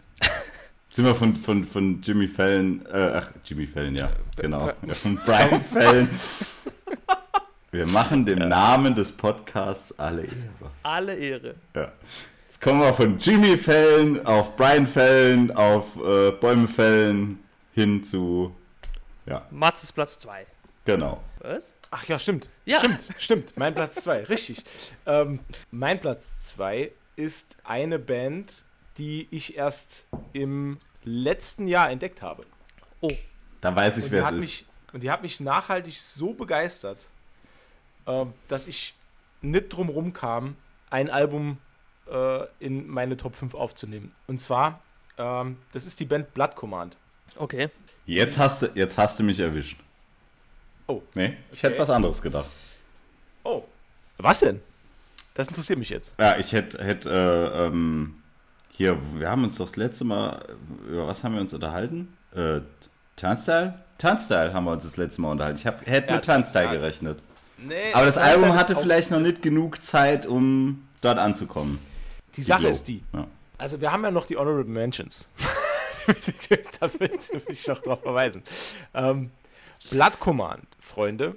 Sind 0.90 1.04
wir 1.04 1.14
von, 1.14 1.36
von, 1.36 1.64
von 1.64 2.00
Jimmy 2.02 2.26
Fallon, 2.26 2.84
äh, 2.86 3.10
ach, 3.14 3.30
Jimmy 3.44 3.66
Fallon, 3.66 3.94
ja, 3.94 4.10
genau. 4.36 4.70
Ja, 4.86 4.94
von 4.94 5.16
Brian 5.16 5.62
Fallon. 5.62 6.08
Wir 7.72 7.86
machen 7.86 8.24
dem 8.24 8.38
Namen 8.38 8.94
des 8.94 9.12
Podcasts 9.12 9.98
alle 9.98 10.22
Ehre. 10.22 10.70
Alle 10.82 11.14
Ehre. 11.14 11.56
Ja. 11.74 11.92
Jetzt 12.46 12.62
kommen 12.62 12.80
wir 12.80 12.94
von 12.94 13.18
Jimmy 13.18 13.58
Fallon 13.58 14.24
auf 14.24 14.56
Brian 14.56 14.86
Fallon 14.86 15.50
auf 15.50 15.96
äh, 15.96 16.30
Bäume 16.30 16.68
Fallon 16.68 17.38
hin 17.74 18.02
zu, 18.02 18.56
ja, 19.26 19.46
Mats 19.50 19.82
ist 19.82 19.92
Platz 19.92 20.18
2. 20.20 20.46
genau. 20.86 21.22
Was? 21.40 21.74
Ach 21.90 22.04
ja, 22.06 22.18
stimmt. 22.18 22.48
Ja. 22.64 22.80
Stimmt, 23.18 23.56
mein 23.56 23.74
Platz 23.74 23.96
2, 23.96 24.24
richtig. 24.28 24.64
Ähm, 25.06 25.40
mein 25.70 26.00
Platz 26.00 26.46
2 26.48 26.90
ist 27.16 27.56
eine 27.64 27.98
Band, 27.98 28.64
die 28.98 29.28
ich 29.30 29.56
erst 29.56 30.06
im 30.32 30.78
letzten 31.04 31.68
Jahr 31.68 31.90
entdeckt 31.90 32.22
habe. 32.22 32.44
Oh, 33.00 33.10
Da 33.60 33.74
weiß 33.74 33.98
ich, 33.98 34.04
Und 34.04 34.10
wer 34.12 34.24
hat 34.24 34.34
es 34.34 34.38
ist. 34.40 34.44
mich, 34.44 34.66
und 34.92 35.02
die 35.02 35.10
hat 35.10 35.22
mich 35.22 35.40
nachhaltig 35.40 35.96
so 35.98 36.32
begeistert, 36.32 37.08
ähm, 38.06 38.32
dass 38.48 38.66
ich 38.66 38.94
nicht 39.42 39.68
drum 39.68 39.88
rum 39.88 40.12
kam, 40.12 40.56
ein 40.90 41.10
Album 41.10 41.58
äh, 42.10 42.44
in 42.60 42.86
meine 42.88 43.16
Top 43.16 43.36
5 43.36 43.54
aufzunehmen. 43.54 44.14
Und 44.26 44.40
zwar, 44.40 44.80
ähm, 45.18 45.58
das 45.72 45.84
ist 45.84 46.00
die 46.00 46.04
Band 46.06 46.32
Blood 46.34 46.56
Command. 46.56 46.96
okay. 47.36 47.68
Jetzt 48.06 48.38
hast 48.38 48.62
du, 48.62 48.66
jetzt 48.74 48.96
hast 48.98 49.18
du 49.18 49.24
mich 49.24 49.40
erwischt. 49.40 49.78
Oh. 50.86 51.02
Nee, 51.14 51.36
ich 51.52 51.62
hätte 51.62 51.74
Okay. 51.74 51.82
was 51.82 51.90
anderes 51.90 52.22
gedacht. 52.22 52.46
Oh. 53.44 53.64
Was 54.18 54.40
denn? 54.40 54.60
Das 55.34 55.48
interessiert 55.48 55.78
mich 55.78 55.90
jetzt. 55.90 56.14
Ja, 56.18 56.38
ich 56.38 56.52
hätte, 56.52 56.82
hätte 56.82 57.10
äh, 57.10 57.66
ähm, 57.66 58.22
hier, 58.70 58.98
wir 59.14 59.28
haben 59.28 59.44
uns 59.44 59.56
doch 59.56 59.66
das 59.66 59.76
letzte 59.76 60.04
Mal, 60.04 60.42
über 60.88 61.06
was 61.06 61.22
haben 61.24 61.34
wir 61.34 61.40
uns 61.40 61.52
unterhalten? 61.52 62.16
Äh, 62.34 62.60
Turnstyle? 63.16 63.74
Turnstyle 63.98 64.52
haben 64.52 64.64
wir 64.64 64.72
uns 64.72 64.84
das 64.84 64.96
letzte 64.96 65.20
Mal 65.22 65.32
unterhalten. 65.32 65.58
Ich 65.58 65.66
hab, 65.66 65.86
hätte 65.86 66.08
Ja, 66.08 66.14
mit 66.16 66.24
Turnstyle 66.24 66.64
ja. 66.66 66.72
gerechnet. 66.72 67.18
Nee, 67.58 67.92
Aber 67.94 68.04
das 68.06 68.18
Album 68.18 68.54
hatte 68.54 68.76
vielleicht 68.76 69.10
noch 69.10 69.20
nicht 69.20 69.40
genug 69.42 69.82
Zeit, 69.82 70.26
um 70.26 70.86
dort 71.00 71.18
anzukommen. 71.18 71.78
Die 72.36 72.42
Sache 72.42 72.60
Iglo. 72.60 72.70
ist 72.70 72.88
die. 72.88 73.02
Ja. 73.14 73.26
Also 73.58 73.80
wir 73.80 73.90
haben 73.92 74.04
ja 74.04 74.10
noch 74.10 74.26
die 74.26 74.36
Honorable 74.36 74.64
Mentions. 74.64 75.28
da 76.06 76.92
will 77.00 77.10
will 77.10 77.42
ich 77.48 77.66
noch 77.66 77.78
drauf 77.78 78.02
verweisen. 78.02 78.42
Ähm, 78.92 79.30
Blood 79.90 80.20
Command, 80.20 80.66
Freunde, 80.86 81.36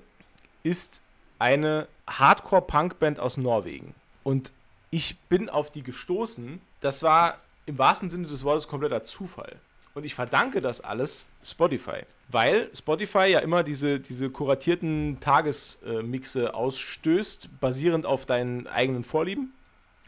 ist 0.63 1.01
eine 1.39 1.87
Hardcore-Punk-Band 2.07 3.19
aus 3.19 3.37
Norwegen. 3.37 3.93
Und 4.23 4.53
ich 4.91 5.17
bin 5.29 5.49
auf 5.49 5.69
die 5.69 5.83
gestoßen. 5.83 6.61
Das 6.81 7.03
war 7.03 7.37
im 7.65 7.77
wahrsten 7.77 8.09
Sinne 8.09 8.27
des 8.27 8.43
Wortes 8.43 8.67
kompletter 8.67 9.03
Zufall. 9.03 9.57
Und 9.93 10.03
ich 10.03 10.15
verdanke 10.15 10.61
das 10.61 10.81
alles 10.81 11.27
Spotify. 11.43 12.03
Weil 12.29 12.69
Spotify 12.75 13.25
ja 13.25 13.39
immer 13.39 13.63
diese, 13.63 13.99
diese 13.99 14.29
kuratierten 14.29 15.19
Tagesmixe 15.19 16.53
ausstößt, 16.53 17.59
basierend 17.59 18.05
auf 18.05 18.25
deinen 18.25 18.67
eigenen 18.67 19.03
Vorlieben. 19.03 19.53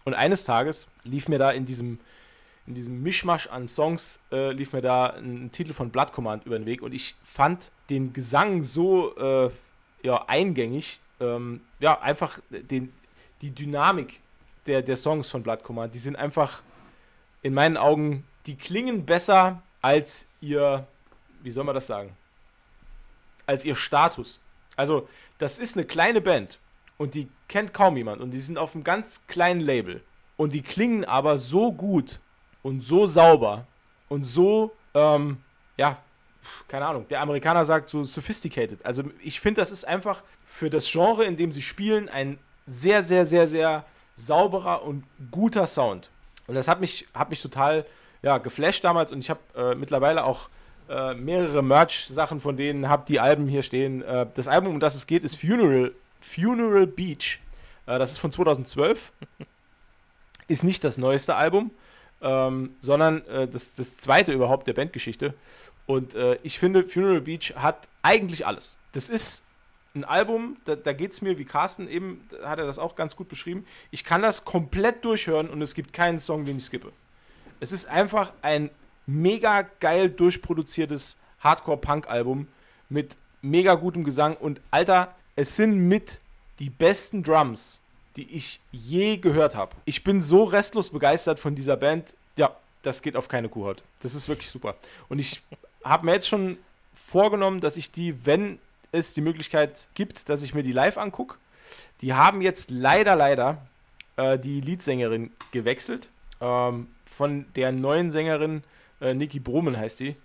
Und 0.03 0.13
eines 0.13 0.45
Tages 0.45 0.88
lief 1.03 1.27
mir 1.27 1.39
da 1.39 1.51
in 1.51 1.65
diesem, 1.65 1.99
in 2.67 2.75
diesem 2.75 3.01
Mischmasch 3.01 3.47
an 3.47 3.67
Songs, 3.67 4.19
äh, 4.31 4.51
lief 4.51 4.73
mir 4.73 4.81
da 4.81 5.07
ein, 5.07 5.51
Titel 5.51 5.73
von 5.73 5.89
Blood 5.89 6.13
Command 6.13 6.45
über 6.45 6.57
den 6.57 6.65
Weg 6.65 6.81
und 6.81 6.93
ich 6.93 7.15
fand 7.23 7.71
den 7.89 8.13
Gesang 8.13 8.63
so 8.63 9.15
äh, 9.17 9.49
ja, 10.03 10.25
eingängig, 10.27 11.01
ähm, 11.19 11.61
ja, 11.79 11.99
einfach 12.01 12.39
den, 12.49 12.93
die 13.41 13.51
Dynamik 13.51 14.21
der, 14.67 14.81
der 14.81 14.95
Songs 14.95 15.29
von 15.29 15.43
Blood 15.43 15.63
Command, 15.63 15.95
die 15.95 15.99
sind 15.99 16.15
einfach 16.15 16.61
in 17.41 17.53
meinen 17.53 17.77
Augen, 17.77 18.25
die 18.45 18.55
klingen 18.55 19.05
besser 19.05 19.61
als 19.81 20.27
ihr, 20.41 20.88
wie 21.41 21.51
soll 21.51 21.63
man 21.63 21.75
das 21.75 21.88
sagen, 21.88 22.15
als 23.45 23.65
ihr 23.65 23.75
Status. 23.75 24.41
Also, 24.75 25.07
das 25.39 25.59
ist 25.59 25.75
eine 25.75 25.85
kleine 25.85 26.21
Band 26.21 26.59
und 26.97 27.15
die 27.15 27.27
kennt 27.47 27.73
kaum 27.73 27.97
jemand 27.97 28.21
und 28.21 28.31
die 28.31 28.39
sind 28.39 28.57
auf 28.57 28.75
einem 28.75 28.83
ganz 28.83 29.25
kleinen 29.27 29.59
Label 29.59 30.03
und 30.38 30.53
die 30.53 30.61
klingen 30.61 31.03
aber 31.03 31.38
so 31.38 31.73
gut 31.73 32.19
und 32.63 32.81
so 32.81 33.05
sauber 33.05 33.65
und 34.09 34.23
so, 34.23 34.71
ähm, 34.93 35.38
ja, 35.77 35.97
keine 36.67 36.85
Ahnung, 36.85 37.07
der 37.09 37.21
Amerikaner 37.21 37.65
sagt 37.65 37.89
so 37.89 38.03
sophisticated. 38.03 38.85
Also 38.85 39.03
ich 39.21 39.39
finde, 39.39 39.61
das 39.61 39.71
ist 39.71 39.88
einfach 39.88 40.23
für 40.45 40.69
das 40.69 40.91
Genre, 40.91 41.23
in 41.23 41.38
dem 41.38 41.51
sie 41.51 41.61
spielen, 41.61 42.09
ein 42.09 42.39
sehr, 42.65 43.03
sehr, 43.03 43.25
sehr, 43.25 43.47
sehr 43.47 43.85
sauberer 44.15 44.83
und 44.83 45.03
guter 45.31 45.67
Sound. 45.67 46.09
Und 46.47 46.55
das 46.55 46.67
hat 46.67 46.79
mich, 46.79 47.05
hat 47.13 47.29
mich 47.29 47.41
total 47.41 47.85
ja, 48.21 48.38
geflasht 48.38 48.83
damals 48.83 49.11
und 49.11 49.19
ich 49.19 49.29
habe 49.29 49.39
äh, 49.55 49.75
mittlerweile 49.75 50.23
auch 50.23 50.49
äh, 50.89 51.13
mehrere 51.15 51.63
Merch-Sachen 51.63 52.39
von 52.39 52.57
denen, 52.57 52.89
habe 52.89 53.05
die 53.07 53.19
Alben 53.19 53.47
hier 53.47 53.63
stehen. 53.63 54.01
Äh, 54.01 54.27
das 54.35 54.47
Album, 54.47 54.73
um 54.73 54.79
das 54.79 54.95
es 54.95 55.07
geht, 55.07 55.23
ist 55.23 55.38
Funeral, 55.38 55.93
Funeral 56.19 56.88
Beach. 56.88 57.39
Äh, 57.85 57.97
das 57.97 58.11
ist 58.11 58.17
von 58.17 58.31
2012. 58.31 59.11
ist 60.47 60.63
nicht 60.63 60.83
das 60.83 60.97
neueste 60.97 61.35
Album, 61.35 61.71
ähm, 62.22 62.76
sondern 62.80 63.26
äh, 63.27 63.48
das, 63.48 63.73
das 63.73 63.98
zweite 63.98 64.34
überhaupt 64.34 64.68
der 64.68 64.73
Bandgeschichte. 64.73 65.34
Und 65.85 66.15
äh, 66.15 66.38
ich 66.43 66.60
finde, 66.60 66.84
Funeral 66.84 67.22
Beach 67.22 67.53
hat 67.56 67.89
eigentlich 68.02 68.45
alles. 68.45 68.77
Das 68.93 69.10
ist 69.10 69.43
ein 69.93 70.06
Album, 70.06 70.57
da, 70.65 70.76
da 70.76 70.93
geht 70.93 71.11
es 71.11 71.22
mir, 71.22 71.38
wie 71.38 71.45
Carsten 71.45 71.88
eben, 71.88 72.26
hat 72.43 72.60
er 72.60 72.65
das 72.65 72.80
auch 72.80 72.95
ganz 72.95 73.15
gut 73.15 73.27
beschrieben. 73.27 73.65
Ich 73.89 74.06
kann 74.06 74.22
das 74.22 74.45
komplett 74.45 75.03
durchhören 75.03 75.49
und 75.49 75.61
es 75.61 75.73
gibt 75.73 75.91
keinen 75.91 76.19
Song, 76.19 76.45
den 76.45 76.57
ich 76.57 76.64
skippe. 76.64 76.91
Es 77.60 77.72
ist 77.72 77.85
einfach 77.85 78.31
ein 78.41 78.69
mega 79.06 79.64
geil 79.80 80.10
durchproduziertes 80.10 81.18
Hardcore-Punk-Album 81.39 82.48
mit 82.89 83.18
mega 83.41 83.76
gutem 83.76 84.03
Gesang 84.03 84.38
und 84.38 84.61
Alter, 84.72 85.15
es 85.35 85.56
sind 85.56 85.88
mit 85.88 86.22
die 86.60 86.69
besten 86.69 87.23
Drums, 87.23 87.80
die 88.15 88.35
ich 88.35 88.59
je 88.71 89.17
gehört 89.17 89.55
habe. 89.55 89.75
Ich 89.85 90.03
bin 90.03 90.21
so 90.21 90.43
restlos 90.43 90.89
begeistert 90.89 91.39
von 91.39 91.55
dieser 91.55 91.77
Band. 91.77 92.15
Ja, 92.35 92.55
das 92.81 93.01
geht 93.01 93.15
auf 93.15 93.27
keine 93.27 93.49
Kuhhaut. 93.49 93.83
Das 94.01 94.15
ist 94.15 94.27
wirklich 94.29 94.49
super. 94.49 94.75
Und 95.09 95.19
ich 95.19 95.41
habe 95.83 96.05
mir 96.05 96.13
jetzt 96.13 96.27
schon 96.27 96.57
vorgenommen, 96.93 97.61
dass 97.61 97.77
ich 97.77 97.91
die, 97.91 98.25
wenn 98.25 98.59
es 98.91 99.13
die 99.13 99.21
Möglichkeit 99.21 99.88
gibt, 99.93 100.29
dass 100.29 100.43
ich 100.43 100.53
mir 100.53 100.63
die 100.63 100.73
live 100.73 100.97
angucke. 100.97 101.38
Die 102.01 102.13
haben 102.13 102.41
jetzt 102.41 102.71
leider, 102.71 103.15
leider 103.15 103.65
äh, 104.17 104.38
die 104.38 104.61
Leadsängerin 104.61 105.31
gewechselt. 105.51 106.09
Ähm, 106.41 106.88
von 107.05 107.45
der 107.55 107.71
neuen 107.71 108.09
Sängerin, 108.09 108.63
äh, 108.99 109.13
Niki 109.13 109.39
Brummen 109.39 109.77
heißt 109.77 109.99
die. 109.99 110.15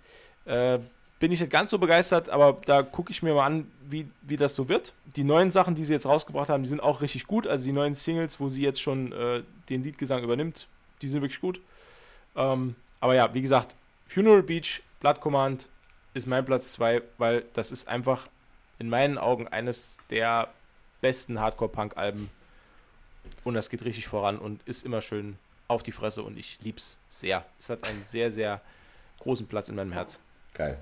Äh, 0.45 0.79
bin 1.19 1.31
ich 1.31 1.39
nicht 1.39 1.51
ganz 1.51 1.71
so 1.71 1.79
begeistert, 1.79 2.29
aber 2.29 2.57
da 2.65 2.83
gucke 2.83 3.11
ich 3.11 3.23
mir 3.23 3.33
mal 3.33 3.45
an, 3.45 3.71
wie, 3.89 4.07
wie 4.21 4.37
das 4.37 4.55
so 4.55 4.69
wird. 4.69 4.93
Die 5.15 5.23
neuen 5.23 5.49
Sachen, 5.49 5.73
die 5.73 5.83
sie 5.83 5.93
jetzt 5.93 6.05
rausgebracht 6.05 6.49
haben, 6.49 6.63
die 6.63 6.69
sind 6.69 6.81
auch 6.81 7.01
richtig 7.01 7.25
gut. 7.25 7.47
Also 7.47 7.65
die 7.65 7.71
neuen 7.71 7.95
Singles, 7.95 8.39
wo 8.39 8.49
sie 8.49 8.61
jetzt 8.61 8.81
schon 8.81 9.11
äh, 9.13 9.43
den 9.69 9.83
Liedgesang 9.83 10.23
übernimmt, 10.23 10.67
die 11.01 11.07
sind 11.07 11.21
wirklich 11.21 11.41
gut. 11.41 11.59
Ähm, 12.35 12.75
aber 12.99 13.15
ja, 13.15 13.33
wie 13.33 13.41
gesagt, 13.41 13.75
Funeral 14.07 14.43
Beach, 14.43 14.81
Blood 14.99 15.21
Command 15.21 15.69
ist 16.13 16.27
mein 16.27 16.45
Platz 16.45 16.71
2, 16.73 17.01
weil 17.17 17.45
das 17.53 17.71
ist 17.71 17.87
einfach 17.87 18.27
in 18.79 18.89
meinen 18.89 19.17
Augen 19.17 19.47
eines 19.47 19.97
der 20.09 20.49
besten 21.01 21.39
Hardcore-Punk-Alben. 21.39 22.29
Und 23.43 23.53
das 23.55 23.69
geht 23.69 23.83
richtig 23.85 24.07
voran 24.07 24.37
und 24.37 24.61
ist 24.63 24.85
immer 24.85 25.01
schön 25.01 25.37
auf 25.67 25.83
die 25.83 25.91
Fresse 25.91 26.23
und 26.23 26.37
ich 26.37 26.59
lieb's 26.61 26.99
sehr. 27.07 27.45
Es 27.59 27.69
hat 27.69 27.83
einen 27.83 28.03
sehr, 28.05 28.31
sehr 28.31 28.61
großen 29.19 29.47
Platz 29.47 29.69
in 29.69 29.75
meinem 29.75 29.91
Herz. 29.91 30.19
Geil. 30.53 30.77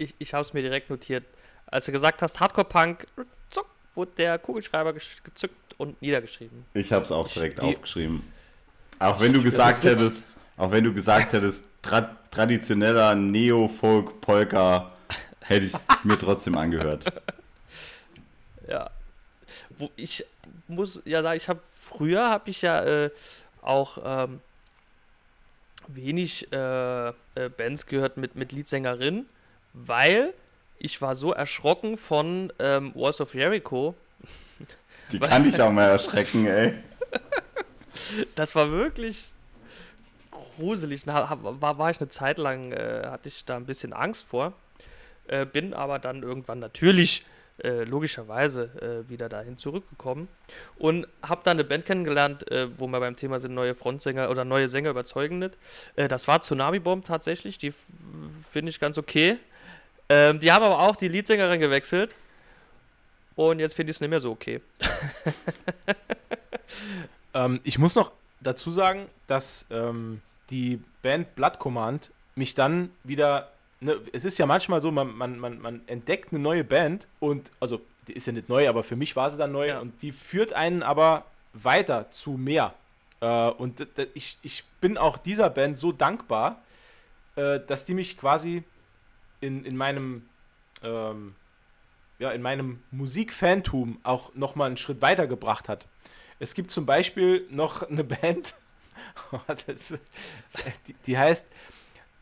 Ich, 0.00 0.14
ich 0.18 0.32
habe 0.32 0.42
es 0.42 0.54
mir 0.54 0.62
direkt 0.62 0.88
notiert. 0.88 1.24
Als 1.66 1.84
du 1.84 1.92
gesagt 1.92 2.22
hast, 2.22 2.40
Hardcore-Punk, 2.40 3.06
zuck, 3.50 3.66
wurde 3.94 4.10
der 4.16 4.38
Kugelschreiber 4.38 4.94
gezückt 4.94 5.54
und 5.76 6.00
niedergeschrieben. 6.00 6.64
Ich 6.72 6.90
habe 6.92 7.04
es 7.04 7.12
auch 7.12 7.28
direkt 7.28 7.62
Die- 7.62 7.66
aufgeschrieben. 7.66 8.22
Auch 8.98 9.20
wenn 9.20 9.32
du 9.34 9.42
gesagt 9.42 9.82
hättest, 9.84 10.36
auch 10.56 10.70
wenn 10.70 10.84
du 10.84 10.92
gesagt 10.94 11.32
hättest, 11.34 11.64
tra 11.82 12.16
traditioneller 12.30 13.14
Neo-Folk-Polka, 13.14 14.90
hätte 15.40 15.66
ich 15.66 15.74
mir 16.04 16.18
trotzdem 16.18 16.56
angehört. 16.56 17.04
Ja. 18.68 18.88
Wo 19.78 19.90
ich 19.96 20.24
muss 20.68 21.02
ja 21.04 21.22
sagen, 21.22 21.36
ich 21.36 21.48
habe 21.48 21.58
früher 21.68 22.30
habe 22.30 22.48
ich 22.50 22.62
ja 22.62 22.84
äh, 22.84 23.10
auch 23.62 23.98
ähm, 24.04 24.40
wenig 25.88 26.52
äh, 26.52 27.08
äh, 27.08 27.12
Bands 27.56 27.86
gehört 27.86 28.16
mit, 28.16 28.36
mit 28.36 28.52
Leadsängerinnen, 28.52 29.26
weil 29.72 30.34
ich 30.78 31.00
war 31.02 31.14
so 31.14 31.32
erschrocken 31.32 31.96
von 31.96 32.52
ähm, 32.58 32.92
Walls 32.94 33.20
of 33.20 33.34
Jericho. 33.34 33.94
Die 35.12 35.18
kann 35.18 35.48
ich 35.48 35.60
auch 35.60 35.70
mal 35.70 35.88
erschrecken, 35.90 36.46
ey. 36.46 36.74
Das 38.34 38.54
war 38.54 38.70
wirklich 38.70 39.32
gruselig. 40.30 41.04
Da 41.04 41.38
war, 41.42 41.78
war 41.78 41.90
ich 41.90 42.00
eine 42.00 42.08
Zeit 42.08 42.38
lang, 42.38 42.72
äh, 42.72 43.02
hatte 43.06 43.28
ich 43.28 43.44
da 43.44 43.56
ein 43.56 43.66
bisschen 43.66 43.92
Angst 43.92 44.26
vor. 44.26 44.52
Äh, 45.26 45.46
bin 45.46 45.74
aber 45.74 45.98
dann 45.98 46.22
irgendwann 46.22 46.58
natürlich 46.58 47.24
äh, 47.62 47.84
logischerweise 47.84 49.04
äh, 49.06 49.10
wieder 49.10 49.28
dahin 49.28 49.58
zurückgekommen 49.58 50.28
und 50.78 51.06
habe 51.22 51.42
dann 51.44 51.56
eine 51.58 51.64
Band 51.64 51.84
kennengelernt, 51.84 52.50
äh, 52.50 52.68
wo 52.78 52.86
wir 52.86 53.00
beim 53.00 53.16
Thema 53.16 53.38
sind, 53.38 53.54
neue 53.54 53.74
Frontsänger 53.74 54.30
oder 54.30 54.44
neue 54.44 54.68
Sänger 54.68 54.90
überzeugen 54.90 55.40
nicht. 55.40 55.58
Äh, 55.96 56.08
das 56.08 56.26
war 56.26 56.40
Tsunami 56.40 56.78
Bomb 56.78 57.04
tatsächlich, 57.04 57.58
die 57.58 57.72
finde 58.50 58.70
ich 58.70 58.80
ganz 58.80 58.96
okay. 58.96 59.36
Ähm, 60.10 60.40
die 60.40 60.52
haben 60.52 60.62
aber 60.62 60.80
auch 60.80 60.96
die 60.96 61.08
Leadsängerin 61.08 61.60
gewechselt 61.60 62.14
und 63.36 63.58
jetzt 63.60 63.74
finde 63.74 63.90
ich 63.92 63.96
es 63.96 64.00
nicht 64.00 64.10
mehr 64.10 64.20
so 64.20 64.32
okay. 64.32 64.60
Ähm, 67.32 67.60
ich 67.62 67.78
muss 67.78 67.94
noch 67.94 68.12
dazu 68.40 68.70
sagen, 68.70 69.06
dass 69.26 69.66
ähm, 69.70 70.20
die 70.50 70.82
Band 71.02 71.34
Blood 71.36 71.58
Command 71.58 72.10
mich 72.34 72.54
dann 72.54 72.90
wieder. 73.04 73.52
Ne, 73.80 73.98
es 74.12 74.24
ist 74.24 74.38
ja 74.38 74.46
manchmal 74.46 74.80
so, 74.82 74.90
man, 74.90 75.14
man, 75.16 75.38
man, 75.38 75.60
man 75.60 75.80
entdeckt 75.86 76.32
eine 76.32 76.40
neue 76.40 76.64
Band 76.64 77.06
und, 77.18 77.50
also, 77.60 77.80
die 78.08 78.12
ist 78.14 78.26
ja 78.26 78.32
nicht 78.32 78.48
neu, 78.48 78.68
aber 78.68 78.82
für 78.82 78.96
mich 78.96 79.16
war 79.16 79.30
sie 79.30 79.38
dann 79.38 79.52
neu 79.52 79.68
Ja. 79.68 79.78
und 79.78 80.02
die 80.02 80.12
führt 80.12 80.52
einen 80.52 80.82
aber 80.82 81.24
weiter 81.52 82.10
zu 82.10 82.32
mehr. 82.32 82.74
Äh, 83.20 83.48
und 83.50 83.86
ich, 84.14 84.38
ich 84.42 84.64
bin 84.80 84.98
auch 84.98 85.16
dieser 85.16 85.50
Band 85.50 85.78
so 85.78 85.92
dankbar, 85.92 86.60
äh, 87.36 87.60
dass 87.66 87.84
die 87.84 87.94
mich 87.94 88.18
quasi 88.18 88.64
in, 89.40 89.64
in 89.64 89.76
meinem. 89.76 90.26
Ähm, 90.82 91.34
ja, 92.18 92.30
in 92.32 92.42
meinem 92.42 92.82
Musikfantum 92.90 93.98
auch 94.02 94.34
nochmal 94.34 94.66
einen 94.66 94.76
Schritt 94.76 95.00
weiter 95.00 95.26
gebracht 95.26 95.70
hat. 95.70 95.86
Es 96.38 96.52
gibt 96.54 96.70
zum 96.70 96.84
Beispiel 96.84 97.46
noch 97.50 97.82
eine 97.88 98.04
Band, 98.04 98.54
das, 99.46 99.94
die, 100.86 100.92
die 101.06 101.16
heißt 101.18 101.46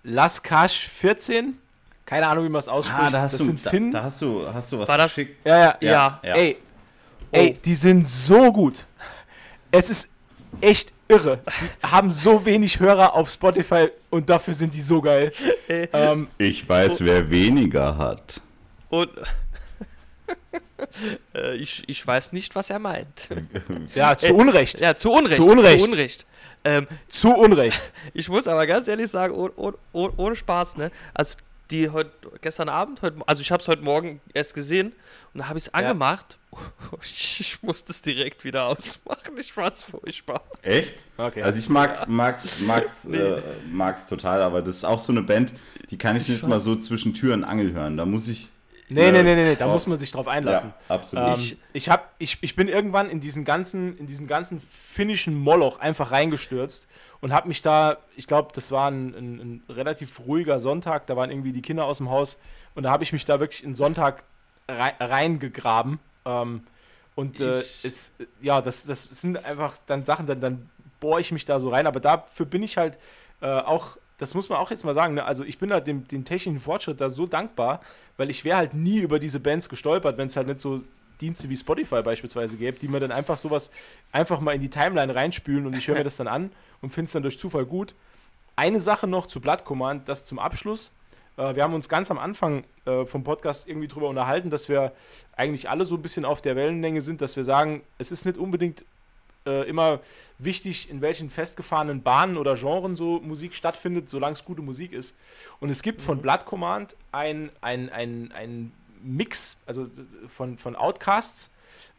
Las 0.05 0.41
Cash 0.43 0.87
14. 0.87 1.59
Keine 2.07 2.29
Ahnung, 2.29 2.45
wie 2.45 2.49
man 2.49 2.61
es 2.61 2.69
ausspricht. 2.69 3.01
Ah, 3.09 3.11
da 3.11 3.23
hast 3.23 3.33
das 3.33 3.39
du, 3.41 3.45
sind 3.47 3.67
da, 3.67 3.71
Finnen. 3.71 3.91
da 3.91 4.05
hast 4.05 4.23
du, 4.23 4.47
hast 4.55 4.71
du 4.71 4.79
was 4.79 4.89
War 4.89 4.99
das- 4.99 5.15
geschickt. 5.17 5.45
ja, 5.45 5.57
ja, 5.57 5.77
Ja, 5.81 5.81
ja, 5.81 6.21
ja. 6.29 6.35
Ey, 6.37 6.57
ey, 7.33 7.53
die 7.65 7.75
sind 7.75 8.07
so 8.07 8.53
gut. 8.53 8.87
Es 9.73 9.91
ist 9.91 10.11
echt 10.61 10.93
irre. 11.09 11.39
Die 11.83 11.87
haben 11.87 12.11
so 12.11 12.45
wenig 12.45 12.81
Hörer 12.81 13.15
auf 13.15 13.31
Spotify 13.31 13.89
und 14.11 14.29
dafür 14.29 14.55
sind 14.55 14.75
die 14.75 14.81
so 14.81 15.01
geil. 15.01 15.33
ähm, 15.69 16.29
Ich 16.39 16.69
weiß, 16.69 17.05
wer 17.05 17.31
weniger 17.31 17.97
hat. 17.99 18.41
Und 18.89 19.11
äh, 21.35 21.57
ich, 21.57 21.85
ich 21.87 22.07
weiß 22.07 22.33
nicht, 22.33 22.55
was 22.55 22.71
er 22.71 22.79
meint. 22.79 23.29
ja, 23.95 24.17
zu 24.17 24.27
Ey, 24.27 24.33
Unrecht. 24.33 24.81
Ja, 24.81 24.97
zu 24.97 25.11
Unrecht. 25.11 25.37
Zu 25.37 25.47
Unrecht. 25.47 25.85
Zu 25.85 25.91
Unrecht. 25.91 26.27
Ähm, 26.65 26.87
Zu 27.09 27.31
Unrecht. 27.35 27.93
ich 28.15 28.29
muss 28.29 28.49
aber 28.49 28.67
ganz 28.67 28.89
ehrlich 28.89 29.11
sagen, 29.11 29.35
oh, 29.35 29.51
oh, 29.57 29.73
oh, 29.93 30.11
ohne 30.17 30.37
Spaß, 30.37 30.77
ne? 30.77 30.91
Also 31.15 31.37
die 31.71 31.91
heute 31.91 32.11
gestern 32.41 32.69
Abend, 32.69 33.03
heute, 33.03 33.19
also 33.27 33.43
ich 33.43 33.51
habe 33.53 33.61
es 33.61 33.69
heute 33.69 33.83
Morgen 33.83 34.21
erst 34.33 34.55
gesehen 34.55 34.93
und 35.35 35.41
da 35.41 35.49
habe 35.49 35.59
ich 35.59 35.67
es 35.67 35.75
angemacht. 35.75 36.39
Ich, 37.03 37.41
ich 37.41 37.63
musste 37.63 37.93
es 37.93 38.03
direkt 38.03 38.43
wieder 38.45 38.65
ausmachen. 38.65 39.37
Ich 39.39 39.53
fand's 39.53 39.85
furchtbar. 39.85 40.43
Echt? 40.63 41.05
Okay. 41.17 41.43
Also 41.43 41.59
ich 41.59 41.69
mag's, 41.69 42.07
mag's, 42.07 42.63
mag's, 42.63 43.05
äh, 43.13 43.43
mag's 43.71 44.07
total, 44.07 44.43
aber 44.43 44.63
das 44.63 44.77
ist 44.77 44.85
auch 44.85 44.99
so 44.99 45.13
eine 45.13 45.23
Band, 45.23 45.53
die 45.91 45.99
kann 45.99 46.17
ich 46.17 46.29
nicht 46.29 46.43
mal 46.43 46.61
so 46.61 46.77
zwischen 46.77 47.15
Tür 47.15 47.35
und 47.35 47.45
Angel 47.45 47.73
hören. 47.73 47.97
Da 47.97 48.07
muss 48.07 48.29
ich. 48.29 48.51
Nee, 48.91 49.09
äh, 49.09 49.13
nee, 49.13 49.23
nee, 49.23 49.35
nee, 49.35 49.45
nee, 49.45 49.57
da 49.57 49.67
muss 49.67 49.87
man 49.87 49.99
sich 49.99 50.11
drauf 50.11 50.27
einlassen. 50.27 50.73
Ja, 50.89 50.95
absolut. 50.95 51.39
Ähm, 51.39 51.59
ich, 51.75 51.91
hab, 51.91 52.15
ich, 52.19 52.39
ich 52.41 52.57
bin 52.57 52.69
irgendwann 52.69 53.11
in 53.11 53.21
diesen 53.21 53.45
ganzen, 53.45 53.99
in 53.99 54.07
diesen 54.07 54.27
ganzen 54.27 54.63
finnischen 54.63 55.35
Moloch 55.35 55.79
einfach 55.79 56.11
reingestürzt 56.11 56.89
und 57.21 57.33
habe 57.33 57.49
mich 57.49 57.63
da, 57.63 57.99
ich 58.17 58.27
glaube, 58.27 58.51
das 58.55 58.71
war 58.71 58.91
ein, 58.91 59.15
ein, 59.15 59.41
ein 59.41 59.63
relativ 59.69 60.21
ruhiger 60.21 60.59
Sonntag, 60.59 61.07
da 61.07 61.17
waren 61.17 61.31
irgendwie 61.31 61.53
die 61.53 61.63
Kinder 61.63 61.85
aus 61.85 61.99
dem 61.99 62.11
Haus 62.11 62.39
und 62.75 62.85
da 62.85 62.91
habe 62.91 63.03
ich 63.03 63.13
mich 63.13 63.25
da 63.25 63.41
wirklich 63.41 63.65
in 63.65 63.75
Sonntag 63.75 64.25
rei 64.69 64.95
reingegraben. 65.01 65.99
Ähm, 66.25 66.63
und 67.15 67.41
äh, 67.41 67.59
es, 67.83 68.15
ja, 68.41 68.61
das, 68.61 68.87
das 68.87 69.03
sind 69.03 69.45
einfach 69.45 69.77
dann 69.87 70.05
Sachen, 70.05 70.27
dann, 70.27 70.41
dann 70.41 70.71
bohre 71.01 71.21
ich 71.21 71.33
mich 71.33 71.45
da 71.45 71.59
so 71.59 71.71
rein, 71.71 71.87
aber 71.87 72.01
dafür 72.01 72.47
bin 72.47 72.63
ich 72.63 72.77
halt 72.77 72.99
äh, 73.41 73.47
auch, 73.47 73.97
das 74.19 74.35
muss 74.35 74.49
man 74.49 74.59
auch 74.59 74.71
jetzt 74.71 74.85
mal 74.85 74.95
sagen, 74.95 75.15
ne? 75.15 75.25
also 75.25 75.45
ich 75.45 75.59
bin 75.59 75.73
halt 75.73 75.87
dem, 75.87 76.07
dem 76.07 76.25
technischen 76.25 76.61
Fortschritt 76.61 77.01
da 77.01 77.11
so 77.11 77.27
dankbar, 77.27 77.81
weil 78.17 78.31
ich 78.31 78.45
wäre 78.45 78.59
halt 78.59 78.75
nie 78.75 78.99
über 78.99 79.19
diese 79.19 79.41
Bands 79.41 79.69
gestolpert, 79.69 80.17
wenn 80.19 80.27
es 80.27 80.37
halt 80.37 80.47
nicht 80.47 80.61
so 80.61 80.81
Dienste 81.21 81.49
wie 81.49 81.57
Spotify 81.57 82.03
beispielsweise 82.03 82.57
gäbe, 82.57 82.79
die 82.79 82.89
mir 82.89 83.01
dann 83.01 83.13
einfach 83.13 83.39
sowas 83.39 83.71
einfach 84.13 84.41
mal 84.41 84.55
in 84.55 84.61
die 84.61 84.71
Timeline 84.71 85.15
reinspülen 85.15 85.67
und 85.67 85.77
ich 85.77 85.89
höre 85.89 85.97
mir 85.97 86.05
das 86.05 86.17
dann 86.17 86.29
an 86.29 86.51
und 86.81 86.93
finde 86.93 87.07
es 87.07 87.13
dann 87.13 87.23
durch 87.23 87.39
Zufall 87.39 87.67
gut. 87.67 87.95
Eine 88.57 88.81
Sache 88.81 89.07
noch 89.07 89.27
zu 89.27 89.41
Blood 89.41 89.65
Command, 89.65 90.09
das 90.09 90.25
zum 90.25 90.39
Abschluss. 90.39 90.91
Äh, 91.37 91.55
wir 91.55 91.63
haben 91.63 91.75
uns 91.75 91.89
ganz 91.89 92.11
am 92.11 92.19
Anfang 92.19 92.65
äh, 92.85 93.05
vom 93.07 93.25
Podcast 93.25 93.69
irgendwie 93.69 93.89
drüber 93.89 94.09
unterhalten, 94.09 94.51
dass 94.51 94.69
wir 94.69 94.93
eigentlich 95.37 95.71
alle 95.71 95.85
so 95.85 95.95
ein 95.95 96.03
bisschen 96.03 96.25
auf 96.25 96.43
der 96.43 96.57
Wellenlänge 96.57 97.01
sind, 97.01 97.21
dass 97.21 97.37
wir 97.37 97.45
sagen, 97.45 97.83
es 97.99 98.11
ist 98.11 98.27
nicht 98.27 98.37
unbedingt 98.37 98.85
äh, 99.47 99.69
immer 99.69 100.01
wichtig, 100.39 100.91
in 100.91 101.01
welchen 101.01 101.31
festgefahrenen 101.31 102.03
Bahnen 102.03 102.37
oder 102.37 102.55
Genren 102.57 102.97
so 102.97 103.21
Musik 103.21 103.55
stattfindet, 103.55 104.09
solange 104.09 104.35
es 104.35 104.45
gute 104.45 104.63
Musik 104.63 104.93
ist. 104.93 105.17
Und 105.61 105.71
es 105.71 105.83
gibt 105.83 106.03
von 106.03 106.21
Blood 106.21 106.45
Command 106.45 106.97
ein, 107.13 107.51
ein, 107.61 107.89
ein, 107.89 108.33
ein 108.33 108.73
Mix, 109.03 109.57
also 109.67 109.87
von, 110.29 110.59
von 110.59 110.77
Outcasts, 110.77 111.51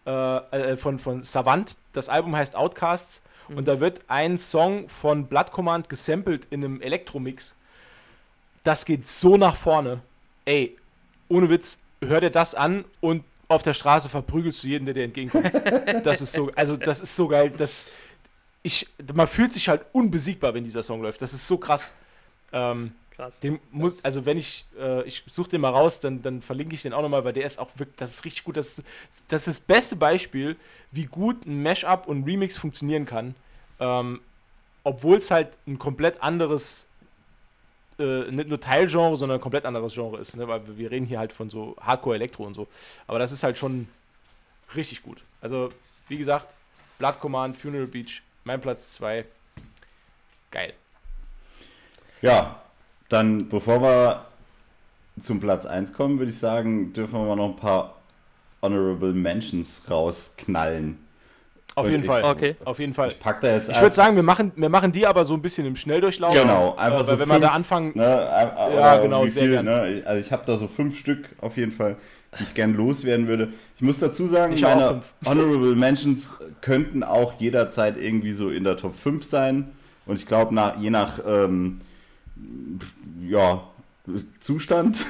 äh, 0.06 0.12
äh, 0.12 0.78
von, 0.78 1.00
von 1.00 1.24
Savant. 1.24 1.78
Das 1.94 2.10
Album 2.10 2.36
heißt 2.36 2.56
Outcasts. 2.56 3.22
Und 3.48 3.68
da 3.68 3.80
wird 3.80 4.02
ein 4.08 4.38
Song 4.38 4.88
von 4.90 5.26
Blood 5.26 5.52
Command 5.52 5.90
gesampelt 5.90 6.48
in 6.52 6.64
einem 6.64 6.82
Elektromix. 6.82 7.56
Das 8.64 8.86
geht 8.86 9.08
so 9.08 9.38
nach 9.38 9.56
vorne. 9.56 10.02
Ey, 10.46 10.78
ohne 11.30 11.50
Witz, 11.50 11.80
hör 12.02 12.22
dir 12.22 12.30
das 12.30 12.54
an 12.54 12.86
und 13.02 13.24
auf 13.48 13.64
der 13.64 13.74
Straße 13.74 14.10
verprügelst 14.10 14.64
du 14.64 14.68
jeden, 14.68 14.86
der 14.86 14.94
dir 14.94 15.04
entgegenkommt. 15.04 15.52
Das 16.04 16.22
ist 16.22 16.34
so, 16.34 16.52
also 16.56 16.78
das 16.78 17.02
ist 17.02 17.16
so 17.16 17.28
geil. 17.28 17.52
Das, 17.58 17.88
ich, 18.62 18.88
man 19.14 19.28
fühlt 19.28 19.54
sich 19.54 19.68
halt 19.68 19.82
unbesiegbar, 19.92 20.54
wenn 20.54 20.64
dieser 20.64 20.84
Song 20.84 21.02
läuft. 21.02 21.22
Das 21.22 21.34
ist 21.34 21.48
so 21.48 21.58
krass. 21.58 21.92
Ähm, 22.52 22.94
Krass. 23.20 23.40
den 23.42 23.60
muss, 23.72 24.06
also 24.06 24.26
wenn 24.26 24.38
ich, 24.38 24.66
äh, 24.80 25.04
ich 25.04 25.24
suche 25.28 25.50
den 25.50 25.60
mal 25.62 25.72
raus, 25.72 26.00
dann, 26.00 26.22
dann 26.22 26.42
verlinke 26.42 26.74
ich 26.74 26.84
den 26.84 26.94
auch 26.94 27.02
nochmal, 27.02 27.26
weil 27.26 27.34
der 27.34 27.44
ist 27.46 27.60
auch 27.60 27.70
wirklich, 27.76 27.98
das 27.98 28.12
ist 28.14 28.24
richtig 28.26 28.46
gut. 28.46 28.56
Das, 28.56 28.80
ist- 28.80 28.84
das 29.28 29.46
ist 29.48 29.60
das 29.60 29.66
beste 29.68 29.96
Beispiel, 29.98 30.56
wie 30.92 31.06
gut 31.06 31.46
ein 31.46 31.62
Mashup 31.62 32.08
und 32.08 32.24
Remix 32.24 32.58
funktionieren 32.58 33.06
kann. 33.06 33.36
Ähm, 33.82 34.22
Obwohl 34.86 35.18
es 35.18 35.30
halt 35.32 35.50
ein 35.68 35.78
komplett 35.78 36.22
anderes, 36.24 36.86
äh, 38.00 38.32
nicht 38.32 38.48
nur 38.48 38.60
Teilgenre, 38.62 39.18
sondern 39.18 39.38
ein 39.40 39.42
komplett 39.42 39.66
anderes 39.66 39.94
Genre 39.94 40.18
ist. 40.20 40.36
Ne? 40.38 40.48
Weil 40.48 40.62
wir 40.78 40.90
reden 40.90 41.06
hier 41.06 41.20
halt 41.20 41.34
von 41.34 41.50
so 41.50 41.76
Hardcore-Elektro 41.82 42.46
und 42.46 42.54
so. 42.54 42.68
Aber 43.06 43.20
das 43.20 43.34
ist 43.34 43.44
halt 43.44 43.58
schon 43.58 43.90
richtig 44.76 45.04
gut. 45.04 45.22
Also, 45.42 45.70
wie 46.08 46.18
gesagt, 46.18 46.56
Blood 46.98 47.20
Command, 47.20 47.58
Funeral 47.58 47.88
Beach, 47.88 48.22
mein 48.46 48.62
Platz 48.62 48.94
2. 48.94 49.26
Geil. 50.50 50.74
Ja, 52.22 52.62
dann 53.10 53.50
bevor 53.50 53.82
wir 53.82 54.26
zum 55.20 55.40
Platz 55.40 55.66
1 55.66 55.94
kommen, 55.94 56.18
würde 56.20 56.32
ich 56.32 56.38
sagen, 56.38 56.94
dürfen 56.94 57.14
wir 57.20 57.26
mal 57.26 57.36
noch 57.36 57.50
ein 57.50 57.56
paar 57.56 57.96
Honorable 58.62 59.14
Mentions 59.14 59.82
rausknallen. 59.90 60.98
Auf 61.76 61.90
jeden 61.90 62.02
ich- 62.04 62.08
Fall. 62.10 62.24
Okay. 62.24 62.56
Auf 62.66 62.80
jeden 62.80 62.94
Fall. 62.94 63.08
Ich 63.10 63.20
pack 63.20 63.40
da 63.42 63.54
jetzt 63.56 63.70
Ich 63.70 63.80
würde 63.82 63.96
sagen, 63.96 64.16
wir 64.16 64.24
machen, 64.24 64.52
wir 64.56 64.68
machen 64.70 64.92
die 64.92 65.06
aber 65.08 65.24
so 65.24 65.34
ein 65.34 65.42
bisschen 65.42 65.66
im 65.66 65.76
Schnelldurchlauf. 65.78 66.34
Genau, 66.34 66.76
einfach 66.76 67.02
äh, 67.02 67.04
so 67.06 67.20
wenn 67.20 67.28
wir 67.30 67.40
da 67.40 67.48
fünf- 67.48 67.56
anfangen, 67.56 67.92
Ne, 67.96 68.04
äh, 68.04 68.06
Ja, 68.08 68.68
oder 68.68 69.02
genau, 69.02 69.24
wie 69.24 69.30
sehr 69.30 69.44
viel, 69.44 69.52
gern. 69.54 69.66
Ne? 69.66 70.04
Also 70.06 70.20
ich 70.20 70.32
habe 70.32 70.44
da 70.46 70.58
so 70.58 70.68
fünf 70.68 70.98
Stück 70.98 71.30
auf 71.40 71.56
jeden 71.58 71.72
Fall, 71.72 71.96
die 72.38 72.44
ich 72.44 72.54
gern 72.54 72.74
loswerden 72.74 73.28
würde. 73.28 73.54
Ich 73.78 73.82
muss 73.82 74.00
dazu 74.00 74.26
sagen, 74.28 74.54
Ich 74.54 74.62
meine 74.62 74.90
fünf. 74.90 75.14
Honorable 75.26 75.76
Mentions 75.76 76.36
könnten 76.62 77.04
auch 77.04 77.34
jederzeit 77.40 77.98
irgendwie 77.98 78.32
so 78.32 78.50
in 78.50 78.64
der 78.66 78.76
Top 78.76 78.94
5 78.96 79.24
sein. 79.24 79.70
Und 80.06 80.16
ich 80.18 80.26
glaube, 80.26 80.54
nach, 80.54 80.78
je 80.80 80.90
nach 80.90 81.20
ähm, 81.26 81.78
ja, 83.28 83.64
Zustand 84.40 85.06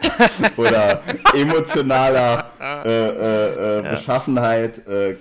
oder 0.56 1.02
emotionaler 1.34 2.50
äh, 2.60 2.88
äh, 2.88 3.78
äh, 3.78 3.90
Beschaffenheit 3.90 4.86
äh, 4.88 5.16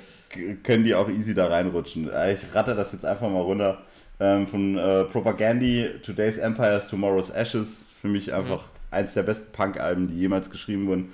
können 0.63 0.83
die 0.83 0.95
auch 0.95 1.09
easy 1.09 1.33
da 1.33 1.47
reinrutschen. 1.47 2.09
Äh, 2.11 2.33
Ich 2.33 2.55
ratter 2.55 2.75
das 2.75 2.91
jetzt 2.91 3.05
einfach 3.05 3.29
mal 3.29 3.41
runter. 3.41 3.79
Ähm, 4.19 4.47
von 4.47 4.77
äh, 4.77 5.05
Propagandy, 5.05 5.89
Today's 6.03 6.37
Empires, 6.37 6.87
Tomorrow's 6.87 7.29
Ashes. 7.29 7.85
Für 8.01 8.07
mich 8.07 8.33
einfach 8.33 8.67
eins 8.91 9.13
der 9.13 9.23
besten 9.23 9.51
Punk-Alben, 9.51 10.07
die 10.07 10.15
jemals 10.15 10.49
geschrieben 10.49 10.87
wurden. 10.87 11.11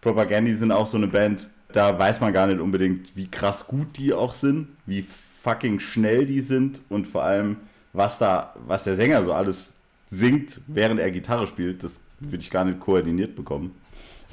Propagandy 0.00 0.54
sind 0.54 0.72
auch 0.72 0.86
so 0.86 0.96
eine 0.96 1.08
Band, 1.08 1.50
da 1.72 1.98
weiß 1.98 2.20
man 2.20 2.32
gar 2.32 2.46
nicht 2.46 2.60
unbedingt, 2.60 3.14
wie 3.16 3.28
krass 3.28 3.66
gut 3.66 3.98
die 3.98 4.12
auch 4.14 4.34
sind, 4.34 4.68
wie 4.86 5.04
fucking 5.42 5.80
schnell 5.80 6.26
die 6.26 6.40
sind 6.40 6.80
und 6.88 7.06
vor 7.06 7.22
allem, 7.24 7.56
was 7.92 8.18
da, 8.18 8.54
was 8.66 8.84
der 8.84 8.94
Sänger 8.94 9.22
so 9.24 9.32
alles 9.32 9.76
singt, 10.06 10.60
während 10.66 11.00
er 11.00 11.10
Gitarre 11.10 11.46
spielt, 11.46 11.82
das 11.84 12.00
würde 12.20 12.38
ich 12.42 12.50
gar 12.50 12.64
nicht 12.64 12.80
koordiniert 12.80 13.34
bekommen. 13.36 13.80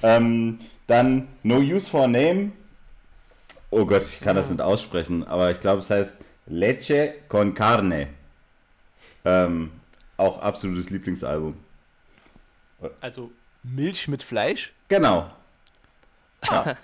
Ähm, 0.04 0.60
dann 0.88 1.28
No 1.44 1.58
Use 1.58 1.90
for 1.90 2.04
a 2.04 2.08
Name. 2.08 2.52
Oh 3.70 3.86
Gott, 3.86 4.04
ich 4.04 4.22
kann 4.22 4.36
das 4.36 4.50
nicht 4.50 4.62
aussprechen, 4.62 5.26
aber 5.26 5.52
ich 5.52 5.60
glaube, 5.60 5.80
es 5.80 5.90
heißt 5.90 6.16
Leche 6.48 7.16
con 7.28 7.54
Carne. 7.54 8.08
Ähm, 9.26 9.72
auch 10.16 10.40
absolutes 10.42 10.90
Lieblingsalbum. 10.90 11.56
also 13.02 13.32
Milch 13.64 14.08
mit 14.08 14.24
Fleisch. 14.24 14.74
Genau. 14.88 15.30
Ja. 16.52 16.78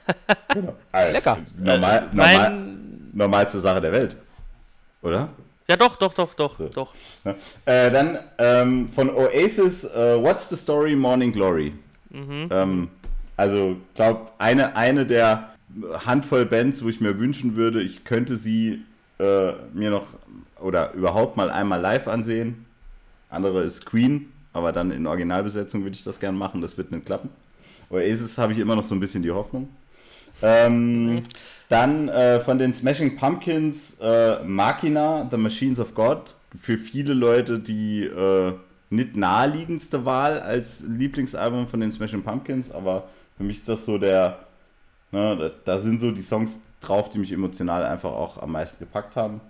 genau. 0.51 0.75
Also, 0.91 1.13
Lecker. 1.13 1.37
Normal, 1.57 2.09
normal, 2.11 2.49
Mein. 2.49 3.09
normalste 3.13 3.59
Sache 3.59 3.79
der 3.79 3.91
Welt. 3.91 4.15
Oder? 5.03 5.29
Ja, 5.67 5.77
doch, 5.77 5.95
doch, 5.95 6.13
doch, 6.13 6.33
doch, 6.33 6.57
So. 6.57 6.67
doch. 6.69 6.93
Äh, 7.65 7.89
dann 7.91 8.19
ähm, 8.37 8.89
von 8.89 9.09
Oasis, 9.09 9.85
äh, 9.85 10.21
What's 10.21 10.49
the 10.49 10.55
Story, 10.57 10.95
Morning 10.95 11.31
Glory. 11.31 11.73
Ähm, 12.13 12.89
also, 13.37 13.77
ich 13.89 13.93
glaube, 13.95 14.29
eine, 14.37 14.75
eine 14.75 15.05
der 15.05 15.53
Handvoll 16.05 16.45
Bands, 16.45 16.83
wo 16.83 16.89
ich 16.89 17.01
mir 17.01 17.17
wünschen 17.17 17.55
würde, 17.55 17.81
ich 17.81 18.03
könnte 18.03 18.35
sie 18.35 18.83
äh, 19.19 19.53
mir 19.73 19.89
noch 19.89 20.07
oder 20.59 20.93
überhaupt 20.93 21.37
mal 21.37 21.49
einmal 21.49 21.81
live 21.81 22.07
ansehen. 22.07 22.65
Andere 23.29 23.63
ist 23.63 23.85
Queen, 23.85 24.31
aber 24.53 24.71
dann 24.71 24.91
in 24.91 25.07
Originalbesetzung 25.07 25.83
würde 25.83 25.95
ich 25.95 26.03
das 26.03 26.19
gerne 26.19 26.37
machen, 26.37 26.61
das 26.61 26.77
wird 26.77 26.91
nicht 26.91 27.05
klappen. 27.05 27.29
Oasis 27.89 28.37
habe 28.37 28.53
ich 28.53 28.59
immer 28.59 28.75
noch 28.75 28.83
so 28.83 28.93
ein 28.93 28.99
bisschen 28.99 29.23
die 29.23 29.31
Hoffnung. 29.31 29.69
Ähm, 30.43 31.23
dann 31.69 32.09
äh, 32.09 32.39
von 32.41 32.59
den 32.59 32.73
Smashing 32.73 33.15
Pumpkins 33.15 33.97
äh, 33.99 34.43
Machina, 34.43 35.27
The 35.31 35.37
Machines 35.37 35.79
of 35.79 35.95
God. 35.95 36.35
Für 36.61 36.77
viele 36.77 37.13
Leute 37.13 37.59
die 37.59 38.03
äh, 38.03 38.53
nicht 38.89 39.15
naheliegendste 39.15 40.05
Wahl 40.05 40.39
als 40.39 40.83
Lieblingsalbum 40.87 41.67
von 41.67 41.79
den 41.79 41.91
Smashing 41.91 42.21
Pumpkins, 42.21 42.71
aber 42.71 43.05
für 43.37 43.43
mich 43.43 43.57
ist 43.57 43.69
das 43.69 43.85
so 43.85 43.97
der, 43.97 44.39
ne, 45.11 45.35
da, 45.35 45.51
da 45.65 45.77
sind 45.79 45.99
so 45.99 46.11
die 46.11 46.21
Songs 46.21 46.59
drauf, 46.79 47.09
die 47.09 47.17
mich 47.17 47.31
emotional 47.31 47.83
einfach 47.85 48.11
auch 48.11 48.37
am 48.37 48.51
meisten 48.51 48.85
gepackt 48.85 49.15
haben. 49.15 49.41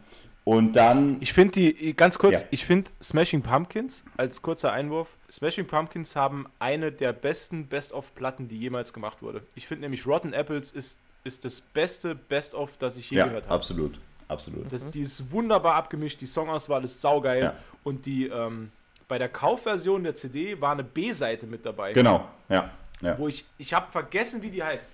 Und 0.45 0.75
dann, 0.75 1.17
Ich 1.21 1.31
finde 1.31 1.53
die, 1.53 1.93
ganz 1.95 2.17
kurz, 2.17 2.41
Ja. 2.41 2.47
ich 2.51 2.65
finde 2.65 2.91
Smashing 3.01 3.41
Pumpkins, 3.43 4.03
als 4.17 4.41
kurzer 4.41 4.73
Einwurf, 4.73 5.07
Smashing 5.31 5.65
Pumpkins 5.67 6.15
haben 6.17 6.47
eine 6.59 6.91
der 6.91 7.13
besten 7.13 7.67
Best-of-Platten, 7.67 8.49
die 8.49 8.57
jemals 8.57 8.91
gemacht 8.91 9.21
wurde. 9.21 9.41
Ich 9.55 9.67
finde 9.67 9.83
nämlich 9.83 10.05
Rotten 10.05 10.33
Apples 10.33 10.71
ist, 10.73 10.99
ist 11.23 11.45
das 11.45 11.61
beste 11.61 12.13
Best-of, 12.15 12.75
das 12.77 12.97
ich 12.97 13.09
je 13.09 13.19
ja, 13.19 13.25
gehört 13.25 13.45
habe. 13.45 13.55
absolut, 13.55 13.99
absolut. 14.27 14.71
Das, 14.71 14.89
die 14.89 14.99
ist 15.01 15.31
wunderbar 15.31 15.75
abgemischt, 15.75 16.19
die 16.19 16.25
Songauswahl 16.25 16.83
ist 16.83 16.99
saugeil 16.99 17.43
Ja. 17.43 17.55
und 17.85 18.05
die 18.05 18.27
ähm, 18.27 18.71
bei 19.07 19.17
der 19.17 19.29
Kaufversion 19.29 20.03
der 20.03 20.15
CD 20.15 20.59
war 20.59 20.73
eine 20.73 20.83
B-Seite 20.83 21.45
mit 21.47 21.65
dabei. 21.65 21.93
Genau, 21.93 22.27
ja, 22.49 22.69
ja. 22.99 23.17
Wo 23.17 23.29
ich, 23.29 23.45
ich 23.57 23.73
habe 23.73 23.89
vergessen, 23.91 24.41
wie 24.41 24.49
die 24.49 24.63
heißt. 24.63 24.93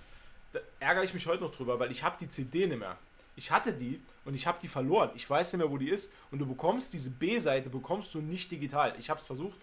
Da 0.54 0.60
ärgere 0.80 1.04
ich 1.04 1.14
mich 1.14 1.26
heute 1.28 1.44
noch 1.44 1.52
drüber, 1.56 1.80
weil 1.80 1.90
ich 1.92 2.04
habe 2.04 2.16
die 2.20 2.28
CD 2.28 2.68
nicht 2.68 2.80
mehr. 2.80 2.98
Ich 3.40 3.52
hatte 3.52 3.72
die 3.72 4.02
und 4.26 4.36
ich 4.36 4.46
habe 4.46 4.58
die 4.62 4.68
verloren. 4.68 5.12
Ich 5.16 5.28
weiß 5.30 5.54
nicht 5.54 5.60
mehr, 5.60 5.72
wo 5.72 5.78
die 5.78 5.88
ist. 5.88 6.12
Und 6.30 6.40
du 6.40 6.46
bekommst 6.46 6.92
diese 6.92 7.10
B-Seite, 7.10 7.70
bekommst 7.70 8.14
du 8.14 8.20
nicht 8.20 8.52
digital. 8.52 8.94
Ich 9.00 9.10
habe 9.10 9.22
es 9.22 9.26
versucht. 9.26 9.58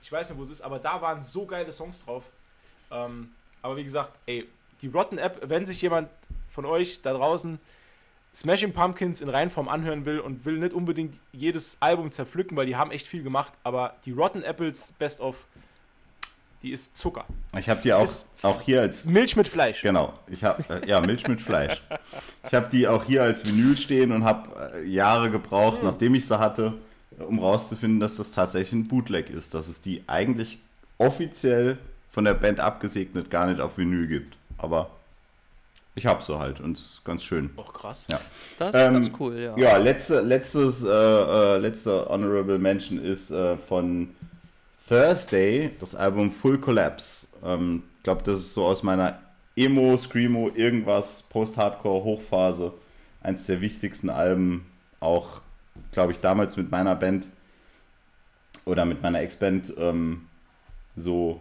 Ich 0.00 0.10
weiß 0.10 0.30
nicht, 0.30 0.38
wo 0.38 0.42
es 0.42 0.48
ist, 0.48 0.62
aber 0.62 0.78
da 0.78 1.02
waren 1.02 1.20
so 1.20 1.44
geile 1.44 1.70
Songs 1.70 2.02
drauf. 2.02 2.30
Ähm, 2.90 3.30
aber 3.60 3.76
wie 3.76 3.84
gesagt, 3.84 4.12
ey, 4.24 4.48
die 4.80 4.88
Rotten 4.88 5.18
App, 5.18 5.38
wenn 5.42 5.66
sich 5.66 5.82
jemand 5.82 6.08
von 6.48 6.64
euch 6.64 7.02
da 7.02 7.12
draußen 7.12 7.60
Smashing 8.34 8.72
Pumpkins 8.72 9.20
in 9.20 9.28
Reinform 9.28 9.68
anhören 9.68 10.06
will 10.06 10.20
und 10.20 10.46
will 10.46 10.56
nicht 10.56 10.72
unbedingt 10.72 11.14
jedes 11.32 11.76
Album 11.80 12.10
zerpflücken, 12.10 12.56
weil 12.56 12.64
die 12.64 12.76
haben 12.76 12.90
echt 12.90 13.06
viel 13.06 13.22
gemacht, 13.22 13.52
aber 13.64 13.96
die 14.06 14.12
Rotten 14.12 14.42
Apples 14.42 14.92
Best 14.98 15.20
of, 15.20 15.44
die 16.62 16.72
ist 16.72 16.96
Zucker. 16.96 17.24
Ich 17.58 17.68
habe 17.70 17.80
die 17.82 17.92
auch, 17.92 18.04
Ist- 18.04 18.28
auch 18.42 18.60
hier 18.62 18.82
als 18.82 19.04
Milch 19.06 19.36
mit 19.36 19.48
Fleisch. 19.48 19.82
Genau, 19.82 20.12
ich 20.28 20.44
habe 20.44 20.62
äh, 20.82 20.86
ja 20.88 21.00
Milch 21.00 21.26
mit 21.26 21.40
Fleisch. 21.40 21.82
Ich 22.46 22.54
habe 22.54 22.68
die 22.68 22.86
auch 22.86 23.04
hier 23.04 23.22
als 23.22 23.44
Vinyl 23.46 23.76
stehen 23.76 24.12
und 24.12 24.24
habe 24.24 24.72
äh, 24.74 24.84
Jahre 24.86 25.30
gebraucht, 25.30 25.82
nachdem 25.82 26.14
ich 26.14 26.26
sie 26.26 26.38
hatte, 26.38 26.74
äh, 27.18 27.22
um 27.22 27.38
rauszufinden, 27.38 27.98
dass 28.00 28.16
das 28.16 28.30
tatsächlich 28.30 28.72
ein 28.72 28.88
Bootleg 28.88 29.30
ist, 29.30 29.54
dass 29.54 29.68
es 29.68 29.80
die 29.80 30.02
eigentlich 30.06 30.58
offiziell 30.98 31.78
von 32.10 32.24
der 32.24 32.34
Band 32.34 32.60
abgesegnet 32.60 33.30
gar 33.30 33.46
nicht 33.46 33.60
auf 33.60 33.78
Vinyl 33.78 34.06
gibt. 34.06 34.36
Aber 34.58 34.90
ich 35.94 36.06
habe 36.06 36.22
sie 36.22 36.38
halt 36.38 36.60
und 36.60 36.76
es 36.76 36.84
ist 36.94 37.04
ganz 37.04 37.22
schön. 37.24 37.50
Och, 37.56 37.72
krass. 37.72 38.06
Ja. 38.10 38.20
Das 38.58 38.74
ist 38.74 38.80
Ähm, 38.80 38.94
ganz 38.94 39.10
cool, 39.18 39.36
ja. 39.38 39.56
Ja, 39.56 39.76
letzte, 39.78 40.20
letztes, 40.20 40.82
äh, 40.84 40.88
äh, 40.88 41.58
letzte 41.58 42.06
Honorable 42.08 42.58
Mention 42.58 42.98
ist 43.02 43.30
äh, 43.30 43.56
von 43.56 44.14
Thursday, 44.90 45.70
das 45.78 45.94
Album 45.94 46.32
Full 46.32 46.58
Collapse. 46.58 47.28
Ähm, 47.44 47.84
ich 47.98 48.02
glaube, 48.02 48.24
das 48.24 48.40
ist 48.40 48.54
so 48.54 48.64
aus 48.64 48.82
meiner 48.82 49.20
Emo, 49.54 49.96
Screamo, 49.96 50.50
irgendwas, 50.52 51.22
Post-Hardcore-Hochphase. 51.22 52.72
Eins 53.22 53.46
der 53.46 53.60
wichtigsten 53.60 54.10
Alben, 54.10 54.66
auch, 54.98 55.42
glaube 55.92 56.10
ich, 56.10 56.18
damals 56.18 56.56
mit 56.56 56.72
meiner 56.72 56.96
Band 56.96 57.28
oder 58.64 58.84
mit 58.84 59.00
meiner 59.00 59.20
Ex-Band 59.20 59.74
ähm, 59.78 60.26
so 60.96 61.40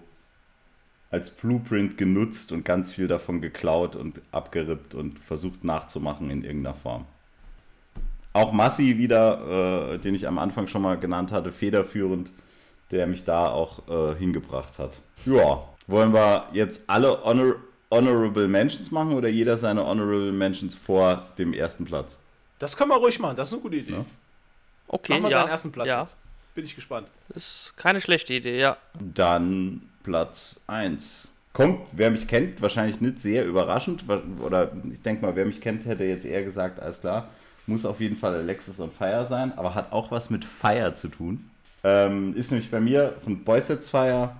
als 1.09 1.31
Blueprint 1.31 1.97
genutzt 1.97 2.51
und 2.51 2.63
ganz 2.63 2.93
viel 2.93 3.07
davon 3.07 3.41
geklaut 3.41 3.95
und 3.95 4.21
abgerippt 4.31 4.93
und 4.93 5.17
versucht 5.17 5.63
nachzumachen 5.63 6.29
in 6.29 6.43
irgendeiner 6.43 6.75
Form. 6.75 7.05
Auch 8.31 8.51
Massi 8.51 8.99
wieder, 8.99 9.93
äh, 9.93 9.97
den 9.97 10.13
ich 10.13 10.27
am 10.27 10.37
Anfang 10.37 10.67
schon 10.67 10.83
mal 10.83 10.99
genannt 10.99 11.31
hatte, 11.31 11.51
federführend, 11.51 12.31
der 12.91 13.07
mich 13.07 13.23
da 13.23 13.49
auch 13.49 13.87
äh, 13.87 14.15
hingebracht 14.15 14.79
hat. 14.79 15.01
Ja, 15.25 15.63
wollen 15.87 16.13
wir 16.13 16.47
jetzt 16.53 16.83
alle 16.87 17.23
Honor 17.23 17.55
Honorable 17.91 18.47
Mentions 18.47 18.91
machen 18.91 19.13
oder 19.13 19.29
jeder 19.29 19.57
seine 19.57 19.85
Honorable 19.85 20.31
Mentions 20.31 20.75
vor 20.75 21.27
dem 21.37 21.53
ersten 21.53 21.85
Platz? 21.85 22.19
Das 22.59 22.77
können 22.77 22.91
wir 22.91 22.97
ruhig 22.97 23.19
machen, 23.19 23.35
das 23.35 23.47
ist 23.47 23.53
eine 23.53 23.61
gute 23.63 23.77
Idee. 23.77 23.93
Ja. 23.93 24.05
Okay, 24.87 25.13
Machen 25.13 25.23
wir 25.23 25.31
ja. 25.31 25.39
deinen 25.39 25.49
ersten 25.49 25.71
Platz 25.71 25.87
ja. 25.87 25.99
jetzt. 26.01 26.17
Bin 26.55 26.65
ich 26.65 26.75
gespannt. 26.75 27.07
Ist 27.33 27.73
keine 27.77 28.01
schlechte 28.01 28.33
Idee, 28.33 28.59
ja. 28.59 28.77
Dann 28.99 29.89
Platz 30.03 30.61
1. 30.67 31.33
Kommt, 31.53 31.79
wer 31.93 32.11
mich 32.11 32.27
kennt, 32.27 32.61
wahrscheinlich 32.61 33.01
nicht 33.01 33.21
sehr 33.21 33.45
überraschend. 33.45 34.05
Oder 34.43 34.71
ich 34.91 35.01
denke 35.01 35.25
mal, 35.25 35.35
wer 35.35 35.45
mich 35.45 35.61
kennt, 35.61 35.85
hätte 35.85 36.03
jetzt 36.03 36.25
eher 36.25 36.43
gesagt, 36.43 36.79
alles 36.79 37.01
klar, 37.01 37.29
muss 37.65 37.85
auf 37.85 37.99
jeden 37.99 38.15
Fall 38.15 38.35
Alexis 38.35 38.79
on 38.79 38.91
Fire 38.91 39.25
sein, 39.25 39.57
aber 39.57 39.75
hat 39.75 39.91
auch 39.91 40.11
was 40.11 40.29
mit 40.29 40.45
Fire 40.45 40.93
zu 40.93 41.07
tun. 41.07 41.49
Ähm, 41.83 42.33
ist 42.35 42.51
nämlich 42.51 42.69
bei 42.69 42.79
mir 42.79 43.15
von 43.19 43.43
Boy 43.43 43.61
Sets 43.61 43.89
Fire 43.89 44.35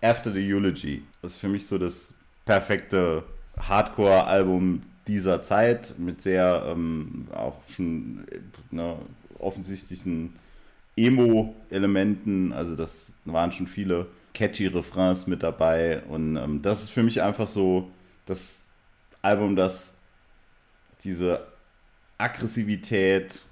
After 0.00 0.32
the 0.32 0.52
Eulogy. 0.52 1.02
Das 1.22 1.32
ist 1.32 1.36
für 1.38 1.48
mich 1.48 1.66
so 1.66 1.78
das 1.78 2.14
perfekte 2.44 3.24
Hardcore-Album 3.58 4.82
dieser 5.06 5.42
Zeit 5.42 5.94
mit 5.98 6.20
sehr 6.22 6.64
ähm, 6.66 7.28
auch 7.32 7.56
schon 7.68 8.26
ne, 8.70 8.96
offensichtlichen 9.38 10.34
Emo-Elementen, 10.96 12.52
also 12.52 12.76
das 12.76 13.14
waren 13.24 13.50
schon 13.50 13.66
viele 13.66 14.06
catchy 14.34 14.66
Refrains 14.66 15.26
mit 15.26 15.42
dabei 15.42 16.02
und 16.08 16.36
ähm, 16.36 16.62
das 16.62 16.82
ist 16.82 16.90
für 16.90 17.02
mich 17.02 17.22
einfach 17.22 17.46
so 17.46 17.90
das 18.26 18.64
Album, 19.22 19.56
das 19.56 19.96
diese 21.02 21.46
Aggressivität 22.18 23.46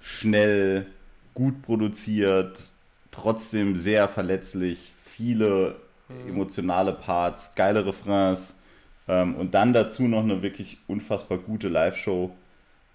schnell, 0.00 0.86
gut 1.34 1.62
produziert, 1.62 2.58
trotzdem 3.10 3.76
sehr 3.76 4.08
verletzlich, 4.08 4.92
viele 5.04 5.76
emotionale 6.26 6.92
Parts, 6.92 7.54
geile 7.54 7.84
Refrains 7.84 8.56
ähm, 9.08 9.34
und 9.34 9.54
dann 9.54 9.72
dazu 9.72 10.04
noch 10.04 10.22
eine 10.22 10.42
wirklich 10.42 10.78
unfassbar 10.86 11.38
gute 11.38 11.68
Live-Show 11.68 12.34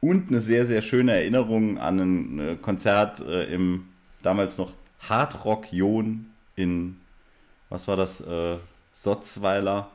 und 0.01 0.29
eine 0.29 0.41
sehr, 0.41 0.65
sehr 0.65 0.81
schöne 0.81 1.13
Erinnerung 1.13 1.77
an 1.77 1.99
ein 1.99 2.39
äh, 2.39 2.55
Konzert 2.55 3.21
äh, 3.21 3.53
im 3.53 3.85
damals 4.21 4.57
noch 4.57 4.73
Hardrock 4.99 5.71
Jon 5.71 6.25
in, 6.55 6.97
was 7.69 7.87
war 7.87 7.97
das, 7.97 8.21
äh, 8.21 8.55
Sotzweiler. 8.93 9.89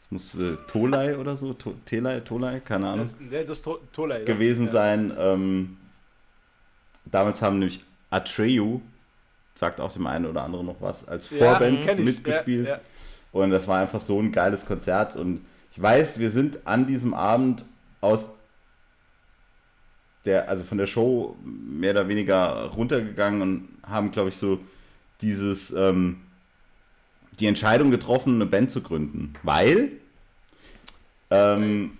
Das 0.00 0.10
muss 0.10 0.34
äh, 0.34 0.56
Tolai 0.68 1.16
oder 1.16 1.36
so, 1.36 1.52
to 1.52 1.74
Telai, 1.84 2.20
Tolai, 2.20 2.60
keine 2.60 2.88
Ahnung. 2.88 3.06
Das, 3.06 3.16
nee, 3.18 3.44
das 3.44 3.62
to 3.62 3.78
Tolai, 3.92 4.24
gewesen 4.24 4.66
ja. 4.66 4.72
sein. 4.72 5.12
Ähm, 5.18 5.76
damals 7.04 7.42
haben 7.42 7.58
nämlich 7.58 7.80
Atreyu, 8.10 8.80
sagt 9.58 9.80
auch 9.80 9.92
dem 9.92 10.06
einen 10.06 10.26
oder 10.26 10.44
anderen 10.44 10.66
noch 10.66 10.80
was, 10.80 11.08
als 11.08 11.26
Vorband 11.26 11.86
ich. 11.86 12.04
mitgespielt. 12.04 12.66
Ja, 12.66 12.74
ja. 12.74 12.80
Und 13.32 13.50
das 13.50 13.68
war 13.68 13.80
einfach 13.80 14.00
so 14.00 14.20
ein 14.20 14.32
geiles 14.32 14.66
Konzert. 14.66 15.16
Und 15.16 15.44
ich 15.72 15.80
weiß, 15.80 16.18
wir 16.18 16.30
sind 16.30 16.66
an 16.66 16.86
diesem 16.86 17.14
Abend 17.14 17.64
aus 18.00 18.30
der, 20.24 20.48
also 20.48 20.64
von 20.64 20.78
der 20.78 20.86
Show 20.86 21.36
mehr 21.44 21.92
oder 21.92 22.08
weniger 22.08 22.66
runtergegangen 22.66 23.42
und 23.42 23.68
haben, 23.86 24.10
glaube 24.10 24.30
ich, 24.30 24.36
so 24.36 24.58
dieses, 25.20 25.70
ähm, 25.70 26.22
die 27.38 27.46
Entscheidung 27.46 27.90
getroffen, 27.90 28.34
eine 28.36 28.46
Band 28.46 28.70
zu 28.70 28.82
gründen. 28.82 29.32
Weil 29.42 29.92
ähm, 31.30 31.92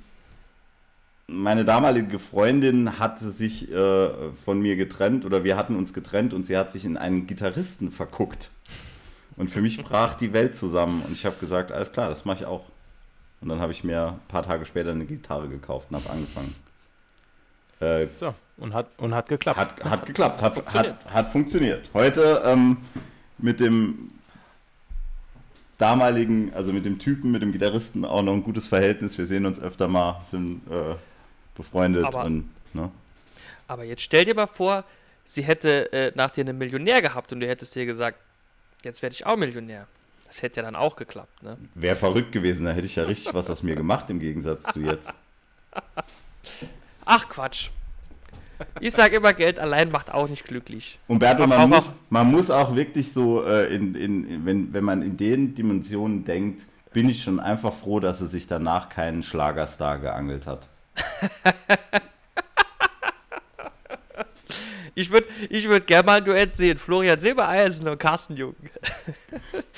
meine 1.28 1.65
damalige 1.65 2.19
Freundin 2.19 2.98
hatte 2.98 3.28
sich 3.31 3.70
äh, 3.73 4.32
von 4.44 4.61
mir 4.61 4.77
getrennt 4.77 5.24
oder 5.24 5.44
wir 5.44 5.57
hatten 5.57 5.77
uns 5.77 5.93
getrennt 5.93 6.32
und 6.32 6.47
sie 6.47 6.57
hat 6.57 6.70
sich 6.70 6.85
in 6.85 6.97
einen 6.97 7.27
Gitarristen 7.27 7.90
verguckt. 7.90 8.51
Und 9.36 9.51
für 9.51 9.61
mich 9.61 9.82
brach 9.82 10.15
die 10.15 10.32
Welt 10.32 10.57
zusammen 10.57 11.03
und 11.03 11.12
ich 11.12 11.27
habe 11.27 11.36
gesagt, 11.36 11.73
alles 11.73 11.93
klar, 11.93 12.09
das 12.09 12.24
mache 12.24 12.39
ich 12.39 12.47
auch. 12.47 12.65
Und 13.40 13.48
dann 13.48 13.61
habe 13.61 13.73
ich 13.73 13.85
mir 13.85 14.09
ein 14.12 14.28
paar 14.28 14.44
Tage 14.44 14.65
später 14.65 14.90
eine 14.93 15.05
Gitarre 15.05 15.48
gekauft 15.48 15.89
und 15.90 15.97
habe 15.97 16.11
angefangen. 16.11 16.55
Äh, 17.81 18.07
So, 18.15 18.35
und 18.57 18.73
hat, 18.73 18.89
und 18.97 19.15
hat 19.15 19.28
geklappt. 19.28 19.59
hat, 19.59 19.85
hat 19.85 20.07
geklappt, 20.07 20.40
hat, 20.40 20.55
funktioniert. 20.55 21.05
hat, 21.05 21.15
hat 21.15 21.28
funktioniert. 21.28 21.90
Heute 21.93 22.43
ähm, 22.47 22.78
mit 23.36 23.61
dem 23.61 24.11
damaligen, 25.77 26.55
also 26.55 26.73
mit 26.73 26.86
dem 26.86 26.98
Typen, 26.98 27.31
mit 27.32 27.43
dem 27.43 27.53
Gitarristen 27.53 28.05
auch 28.05 28.23
noch 28.23 28.32
ein 28.32 28.43
gutes 28.43 28.69
Verhältnis. 28.69 29.19
Wir 29.19 29.27
sehen 29.27 29.44
uns 29.44 29.61
öfter 29.61 29.89
mal, 29.89 30.20
sind 30.24 30.62
äh, 30.70 30.94
befreundet 31.56 32.04
Aber- 32.04 32.24
und 32.24 32.48
ne? 32.74 32.90
Aber 33.68 33.84
jetzt 33.84 34.02
stell 34.02 34.24
dir 34.24 34.34
mal 34.34 34.46
vor, 34.46 34.84
sie 35.24 35.42
hätte 35.42 35.92
äh, 35.92 36.12
nach 36.14 36.30
dir 36.30 36.42
einen 36.42 36.56
Millionär 36.56 37.02
gehabt 37.02 37.32
und 37.32 37.40
du 37.40 37.48
hättest 37.48 37.74
dir 37.74 37.86
gesagt, 37.86 38.18
jetzt 38.84 39.02
werde 39.02 39.14
ich 39.14 39.26
auch 39.26 39.36
Millionär. 39.36 39.86
Das 40.26 40.42
hätte 40.42 40.60
ja 40.60 40.62
dann 40.62 40.76
auch 40.76 40.96
geklappt, 40.96 41.42
ne? 41.42 41.56
wäre 41.74 41.94
verrückt 41.96 42.32
gewesen, 42.32 42.64
da 42.66 42.72
hätte 42.72 42.86
ich 42.86 42.96
ja 42.96 43.04
richtig 43.04 43.32
was 43.32 43.48
aus 43.48 43.62
mir 43.62 43.76
gemacht 43.76 44.10
im 44.10 44.18
Gegensatz 44.18 44.72
zu 44.72 44.80
jetzt. 44.80 45.14
Ach 47.04 47.28
Quatsch. 47.28 47.70
Ich 48.80 48.92
sag 48.92 49.12
immer, 49.12 49.34
Geld 49.34 49.58
allein 49.58 49.90
macht 49.90 50.10
auch 50.10 50.28
nicht 50.28 50.44
glücklich. 50.44 50.98
Umberto, 51.06 51.42
Aber 51.42 51.58
man 51.58 51.68
muss, 51.68 51.92
man 52.08 52.30
muss 52.30 52.50
auch 52.50 52.74
wirklich 52.74 53.12
so, 53.12 53.44
äh, 53.44 53.74
in, 53.74 53.94
in, 53.94 54.46
wenn, 54.46 54.72
wenn 54.72 54.84
man 54.84 55.02
in 55.02 55.16
den 55.16 55.54
Dimensionen 55.54 56.24
denkt, 56.24 56.66
bin 56.92 57.08
ich 57.08 57.22
schon 57.22 57.38
einfach 57.38 57.74
froh, 57.74 58.00
dass 58.00 58.20
er 58.20 58.26
sich 58.26 58.46
danach 58.46 58.88
keinen 58.88 59.22
Schlagerstar 59.22 59.98
geangelt 59.98 60.46
hat. 60.46 60.66
Ich 64.94 65.10
würde 65.10 65.27
ich 65.51 65.68
würd 65.68 65.86
gerne 65.86 66.06
mal 66.06 66.18
ein 66.18 66.24
Duett 66.24 66.55
sehen. 66.55 66.78
Florian 66.78 67.20
Silbereisen 67.20 67.86
und 67.89 67.98
Carsten 67.98 68.36
Jung. 68.36 68.55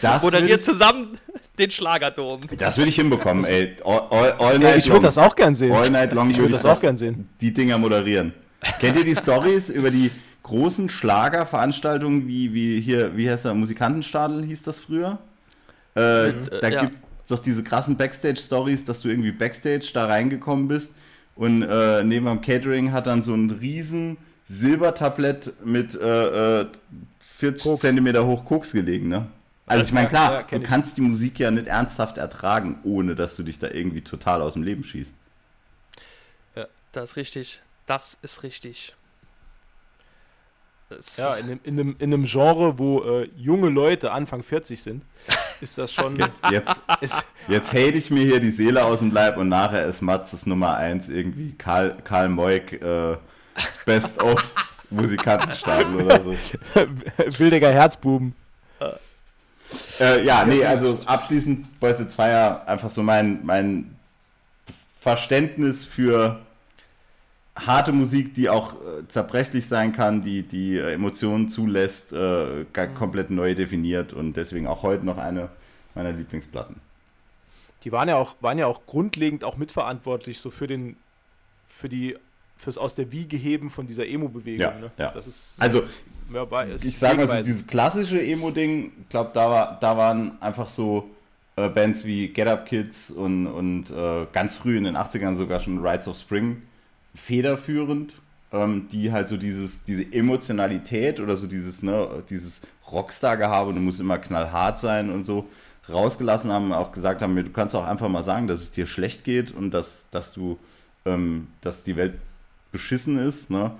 Das 0.00 0.22
Oder 0.24 0.46
wir 0.46 0.60
zusammen 0.60 1.18
den 1.58 1.70
Schlagerdom. 1.70 2.40
Das 2.56 2.76
würde 2.76 2.88
ich 2.88 2.96
hinbekommen, 2.96 3.44
ey. 3.44 3.76
All, 3.84 4.06
all, 4.10 4.32
all 4.32 4.52
Ja, 4.54 4.70
night 4.70 4.78
ich 4.78 4.90
würde 4.90 5.02
das 5.02 5.18
auch 5.18 5.34
gern 5.34 5.54
sehen. 5.54 5.72
All 5.72 5.90
night 5.90 6.12
long 6.12 6.30
Ich 6.30 6.36
würde 6.36 6.52
würde 6.52 6.62
das 6.62 6.64
auch 6.64 6.80
gern 6.80 6.96
sehen. 6.96 7.28
Die 7.40 7.52
Dinger 7.52 7.78
moderieren. 7.78 8.32
Kennt 8.80 8.96
ihr 8.96 9.04
die 9.04 9.16
Stories 9.16 9.70
über 9.70 9.90
die 9.90 10.10
großen 10.42 10.88
Schlagerveranstaltungen, 10.88 12.26
wie, 12.26 12.54
wie 12.54 12.80
hier, 12.80 13.16
wie 13.16 13.30
heißt 13.30 13.44
der, 13.44 13.54
Musikantenstadel 13.54 14.44
hieß 14.44 14.62
das 14.62 14.78
früher? 14.78 15.18
Äh, 15.94 16.28
äh, 16.28 16.60
da 16.60 16.68
ja. 16.68 16.80
gibt 16.82 16.94
es 16.94 17.28
doch 17.28 17.38
diese 17.38 17.62
krassen 17.62 17.96
Backstage-Stories, 17.96 18.84
dass 18.84 19.00
du 19.00 19.08
irgendwie 19.08 19.32
Backstage 19.32 19.90
da 19.92 20.06
reingekommen 20.06 20.68
bist 20.68 20.94
und 21.38 21.62
äh, 21.62 22.04
neben 22.04 22.26
dem 22.26 22.42
Catering 22.42 22.92
hat 22.92 23.06
dann 23.06 23.22
so 23.22 23.34
ein 23.34 23.50
riesen 23.50 24.18
Silbertablett 24.44 25.54
mit 25.64 25.94
äh, 25.94 26.60
äh, 26.62 26.66
40 27.20 27.62
Koks. 27.62 27.80
Zentimeter 27.82 28.26
hoch 28.26 28.44
Koks 28.44 28.72
gelegen, 28.72 29.08
ne? 29.08 29.28
Also 29.66 29.86
ich 29.88 29.92
meine, 29.92 30.08
Ja, 30.08 30.08
klar, 30.08 30.32
ja, 30.32 30.42
du 30.50 30.62
ich. 30.62 30.64
kannst 30.64 30.96
die 30.96 31.02
Musik 31.02 31.38
ja 31.38 31.50
nicht 31.50 31.66
ernsthaft 31.68 32.18
ertragen, 32.18 32.80
ohne 32.84 33.14
dass 33.14 33.36
du 33.36 33.42
dich 33.42 33.58
da 33.58 33.68
irgendwie 33.70 34.02
total 34.02 34.42
aus 34.42 34.54
dem 34.54 34.62
Leben 34.64 34.84
schießt. 34.84 35.14
Das 36.92 37.10
ist 37.10 37.16
richtig. 37.16 37.62
Das 37.86 38.18
ist 38.22 38.42
richtig. 38.42 38.94
Das 40.88 41.16
Ja, 41.16 41.34
in 41.36 41.44
einem, 41.50 41.60
in, 41.64 41.80
einem, 41.80 41.96
in 41.98 42.14
einem 42.14 42.24
Genre, 42.24 42.78
wo 42.78 43.02
äh, 43.02 43.30
junge 43.36 43.68
Leute 43.68 44.10
Anfang 44.12 44.42
40 44.42 44.82
sind, 44.82 45.04
ist 45.60 45.78
das 45.78 45.92
schon. 45.92 46.16
Jetzt, 46.50 46.82
ist, 47.00 47.24
jetzt 47.48 47.72
hate 47.72 47.96
ich 47.96 48.10
mir 48.10 48.24
hier 48.24 48.40
die 48.40 48.50
Seele 48.50 48.84
aus 48.84 49.00
dem 49.00 49.10
Leib 49.10 49.36
und 49.36 49.48
nachher 49.48 49.84
ist 49.84 50.00
Matzes 50.00 50.46
Nummer 50.46 50.76
1 50.76 51.08
irgendwie 51.08 51.54
Karl, 51.56 51.96
Karl 52.04 52.28
Moik, 52.28 52.80
äh, 52.80 53.16
das 53.54 53.78
Best 53.84 54.22
of 54.22 54.42
Musikantenstadel 54.90 55.96
oder 55.96 56.20
so. 56.20 56.36
wildiger 57.38 57.72
Herzbuben. 57.72 58.34
Äh, 60.00 60.24
ja, 60.24 60.44
nee, 60.44 60.64
also 60.64 60.98
abschließend 61.04 61.78
Boyse 61.80 62.08
Zweier 62.08 62.66
einfach 62.66 62.88
so 62.88 63.02
mein, 63.02 63.44
mein 63.44 63.96
Verständnis 64.98 65.84
für 65.84 66.40
harte 67.66 67.92
Musik, 67.92 68.34
die 68.34 68.48
auch 68.48 68.74
äh, 68.74 69.06
zerbrechlich 69.08 69.66
sein 69.66 69.92
kann, 69.92 70.22
die, 70.22 70.42
die 70.42 70.76
äh, 70.76 70.92
Emotionen 70.92 71.48
zulässt, 71.48 72.12
äh, 72.12 72.64
ga- 72.72 72.86
komplett 72.86 73.30
neu 73.30 73.54
definiert 73.54 74.12
und 74.12 74.36
deswegen 74.36 74.66
auch 74.66 74.82
heute 74.82 75.04
noch 75.04 75.18
eine 75.18 75.48
meiner 75.94 76.12
Lieblingsplatten. 76.12 76.76
Die 77.84 77.92
waren 77.92 78.08
ja 78.08 78.16
auch, 78.16 78.36
waren 78.40 78.58
ja 78.58 78.66
auch 78.66 78.86
grundlegend 78.86 79.44
auch 79.44 79.56
mitverantwortlich 79.56 80.40
so 80.40 80.50
für 80.50 80.66
den, 80.66 80.96
für 81.66 81.88
die, 81.88 82.16
fürs 82.56 82.78
aus 82.78 82.94
der 82.94 83.12
Wiege 83.12 83.36
heben 83.36 83.70
von 83.70 83.86
dieser 83.86 84.06
Emo-Bewegung. 84.06 84.60
Ja, 84.60 84.78
ne? 84.78 84.90
ja. 84.98 85.10
Das 85.12 85.26
ist, 85.26 85.56
Also 85.60 85.82
ja, 86.32 86.62
ist 86.62 86.84
ich 86.84 86.96
sage 86.98 87.16
mal 87.18 87.26
so, 87.26 87.36
dieses 87.36 87.66
klassische 87.66 88.20
Emo-Ding, 88.20 88.92
ich 89.02 89.08
glaube, 89.08 89.30
da, 89.32 89.50
war, 89.50 89.78
da 89.80 89.96
waren 89.96 90.40
einfach 90.42 90.68
so 90.68 91.08
äh, 91.56 91.68
Bands 91.68 92.04
wie 92.04 92.28
Get 92.28 92.46
Up 92.48 92.66
Kids 92.66 93.10
und, 93.10 93.46
und 93.46 93.90
äh, 93.90 94.26
ganz 94.32 94.56
früh 94.56 94.76
in 94.76 94.84
den 94.84 94.96
80ern 94.96 95.34
sogar 95.34 95.60
schon 95.60 95.84
Rides 95.84 96.06
of 96.08 96.18
Spring 96.18 96.62
federführend, 97.18 98.14
ähm, 98.52 98.88
die 98.88 99.12
halt 99.12 99.28
so 99.28 99.36
dieses, 99.36 99.84
diese 99.84 100.12
Emotionalität 100.12 101.20
oder 101.20 101.36
so 101.36 101.46
dieses, 101.46 101.82
ne, 101.82 102.22
dieses 102.28 102.62
Rockstar-Gehabe, 102.90 103.74
du 103.74 103.80
musst 103.80 104.00
immer 104.00 104.18
knallhart 104.18 104.78
sein 104.78 105.10
und 105.10 105.24
so 105.24 105.48
rausgelassen 105.90 106.52
haben, 106.52 106.72
auch 106.72 106.92
gesagt 106.92 107.22
haben, 107.22 107.34
du 107.34 107.50
kannst 107.50 107.74
auch 107.74 107.86
einfach 107.86 108.08
mal 108.08 108.22
sagen, 108.22 108.46
dass 108.46 108.60
es 108.60 108.70
dir 108.70 108.86
schlecht 108.86 109.24
geht 109.24 109.50
und 109.50 109.70
dass, 109.72 110.08
dass 110.10 110.32
du, 110.32 110.58
ähm, 111.04 111.48
dass 111.60 111.82
die 111.82 111.96
Welt 111.96 112.14
beschissen 112.72 113.18
ist, 113.18 113.50
ne? 113.50 113.72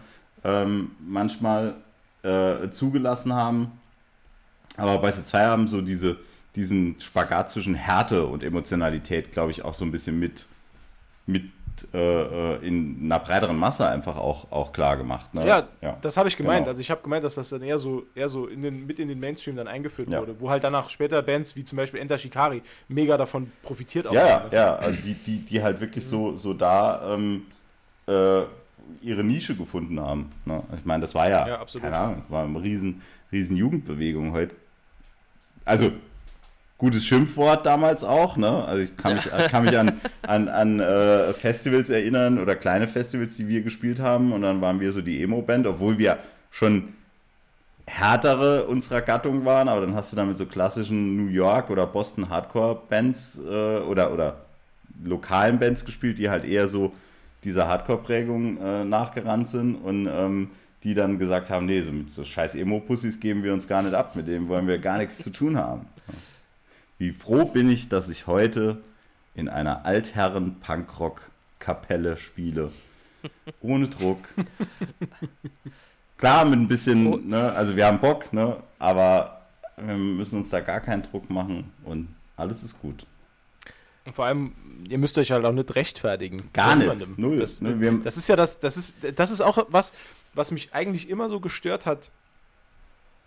ähm, 0.45 0.93
manchmal 1.07 1.75
äh, 2.23 2.71
zugelassen 2.71 3.33
haben. 3.35 3.73
Aber 4.77 4.99
bei 4.99 5.11
C2 5.11 5.39
haben 5.39 5.69
so 5.69 5.83
diese, 5.83 6.17
diesen 6.57 7.01
Spagat 7.01 7.51
zwischen 7.51 7.75
Härte 7.75 8.27
und 8.27 8.43
Emotionalität, 8.43 9.33
glaube 9.33 9.51
ich, 9.51 9.65
auch 9.65 9.75
so 9.75 9.85
ein 9.85 9.93
bisschen 9.93 10.19
mit, 10.19 10.47
mit 11.27 11.45
äh, 11.95 11.99
äh, 12.55 12.67
in 12.67 12.99
einer 13.05 13.19
breiteren 13.19 13.57
Masse 13.59 13.87
einfach 13.89 14.17
auch, 14.17 14.51
auch 14.51 14.73
klar 14.73 14.97
gemacht. 14.97 15.33
Ne? 15.35 15.47
Ja, 15.47 15.69
ja. 15.81 15.97
das 16.03 16.17
habe 16.17 16.29
ich 16.29 16.37
gemeint. 16.37 16.61
Genau. 16.61 16.71
Also 16.71 16.81
ich 16.81 16.91
habe 16.91 17.03
gemeint, 17.03 17.25
dass 17.25 17.35
das 17.37 17.49
dann 17.51 17.63
eher 17.63 17.79
so, 17.79 18.05
eher 18.15 18.29
so 18.29 18.47
in 18.47 18.63
den, 18.63 18.87
mit 18.87 18.99
in 18.99 19.09
den 19.09 19.21
Mainstream 19.21 19.57
dann 19.57 19.69
eingeführt 19.69 20.09
Ja. 20.11 20.21
wurde, 20.21 20.35
wo 20.41 20.51
halt 20.51 20.65
danach 20.65 20.91
später 20.91 21.23
Bands 21.23 21.57
wie 21.57 21.65
zum 21.65 21.77
Beispiel 21.77 22.01
Enter 22.01 22.19
Shikari 22.19 22.63
mega 22.89 23.17
davon 23.17 23.51
profitiert 23.63 24.07
auch 24.07 24.13
Ja, 24.13 24.27
ja, 24.27 24.41
haben. 24.41 24.49
ja, 24.55 24.75
also 24.77 25.01
die, 25.03 25.15
die, 25.15 25.45
die 25.45 25.63
halt 25.63 25.81
wirklich 25.81 26.07
so, 26.07 26.35
so 26.37 26.55
da 26.55 27.15
ähm, 27.15 27.47
äh, 28.07 28.43
ihre 29.03 29.23
Nische 29.23 29.55
gefunden 29.55 30.01
haben. 30.01 30.31
Ne? 30.45 30.63
Ich 30.77 30.85
meine, 30.85 31.03
das 31.03 31.15
war 31.15 31.29
ja, 31.29 31.47
Ja, 31.47 31.61
absolut. 31.61 31.85
keine 31.85 31.97
Ahnung, 31.97 32.17
das 32.21 32.31
war 32.31 32.45
eine 32.45 32.63
riesen, 32.63 33.03
riesen 33.31 33.57
Jugendbewegung 33.57 34.33
heute. 34.33 34.55
Also, 35.65 35.93
gutes 36.79 37.05
Schimpfwort 37.05 37.67
damals 37.67 38.05
auch, 38.05 38.37
ne? 38.37 38.65
Also 38.65 38.83
ich 38.83 38.97
kann 38.97 39.15
mich, 39.15 39.29
kann 39.51 39.65
mich 39.65 39.77
an, 39.77 40.01
an, 40.23 40.49
an 40.49 40.81
äh, 40.81 41.33
Festivals 41.33 41.91
erinnern 41.91 42.39
oder 42.39 42.55
kleine 42.55 42.87
Festivals, 42.87 43.37
die 43.37 43.49
wir 43.49 43.63
gespielt 43.63 43.99
haben 43.99 44.33
und 44.33 44.43
dann 44.43 44.61
waren 44.61 44.81
wir 44.81 44.93
so 44.93 45.03
die 45.03 45.23
Emo-Band, 45.23 45.67
obwohl 45.67 45.99
wir 45.99 46.19
schon 46.51 46.95
härtere 47.85 48.65
unserer 48.65 49.01
Gattung 49.01 49.45
waren, 49.45 49.69
aber 49.69 49.81
dann 49.81 49.95
hast 49.95 50.13
du 50.13 50.17
dann 50.17 50.29
mit 50.29 50.37
so 50.37 50.47
klassischen 50.47 51.17
New 51.17 51.31
York 51.31 51.71
oder 51.71 51.87
Boston 51.87 52.29
Hardcore-Bands 52.29 53.41
äh, 53.45 53.79
oder, 53.79 54.13
oder 54.13 54.37
lokalen 55.05 55.59
Bands 55.59 55.85
gespielt, 55.85 56.19
die 56.19 56.31
halt 56.31 56.45
eher 56.45 56.69
so 56.69 56.93
dieser 57.45 57.67
Hardcore-Prägung 57.67 58.59
äh, 58.61 58.85
nachgerannt 58.85 59.49
sind 59.49 59.75
und 59.77 60.07
ähm, 60.07 60.51
die 60.85 60.95
dann 60.95 61.19
gesagt 61.19 61.51
haben, 61.51 61.67
nee, 61.67 61.81
so 61.81 61.91
mit 61.91 62.11
so 62.11 62.25
scheiß 62.25 62.55
Emo-Pussys 62.55 63.19
geben 63.19 63.43
wir 63.43 63.53
uns 63.53 63.67
gar 63.67 63.83
nicht 63.83 63.95
ab, 63.95 64.15
mit 64.15 64.29
denen 64.29 64.49
wollen 64.49 64.69
wir 64.69 64.79
gar 64.79 64.99
nichts 64.99 65.19
zu 65.19 65.31
tun 65.31 65.57
haben. 65.57 65.87
Wie 66.99 67.13
froh 67.13 67.45
bin 67.45 67.71
ich, 67.71 67.89
dass 67.89 68.09
ich 68.09 68.27
heute 68.27 68.83
in 69.35 69.49
einer 69.49 69.87
Altherren-Punkrock-Kapelle 69.87 72.17
spiele. 72.17 72.73
Ohne 73.61 73.89
Druck. 73.89 74.19
Klar, 76.17 76.45
mit 76.45 76.59
ein 76.59 76.67
bisschen, 76.67 77.29
ne, 77.29 77.53
also 77.53 77.77
wir 77.77 77.87
haben 77.87 78.01
Bock, 78.01 78.33
ne, 78.33 78.57
aber 78.81 79.43
wir 79.77 79.95
müssen 79.95 80.41
uns 80.41 80.51
da 80.51 80.59
gar 80.59 80.81
keinen 80.81 81.05
Druck 81.05 81.31
machen 81.31 81.73
und 81.85 82.09
alles 82.37 82.65
ist 82.65 82.81
gut. 82.81 83.07
Und 84.05 84.15
vor 84.15 84.25
allem, 84.25 84.53
ihr 84.89 84.99
müsst 84.99 85.17
euch 85.19 85.31
halt 85.31 85.45
auch 85.45 85.53
nicht 85.53 85.73
rechtfertigen. 85.77 86.51
Gar 86.53 86.75
nicht. 86.75 87.19
Null. 87.19 87.39
Das, 87.39 87.61
Ne, 87.61 88.01
das 88.03 88.17
ist 88.17 88.29
ja 88.29 88.35
das, 88.35 88.59
das 88.59 88.77
ist, 88.77 88.97
das 89.15 89.31
ist 89.31 89.41
auch 89.41 89.67
was, 89.69 89.93
was 90.35 90.51
mich 90.51 90.75
eigentlich 90.75 91.09
immer 91.09 91.29
so 91.29 91.39
gestört 91.39 91.87
hat, 91.87 92.11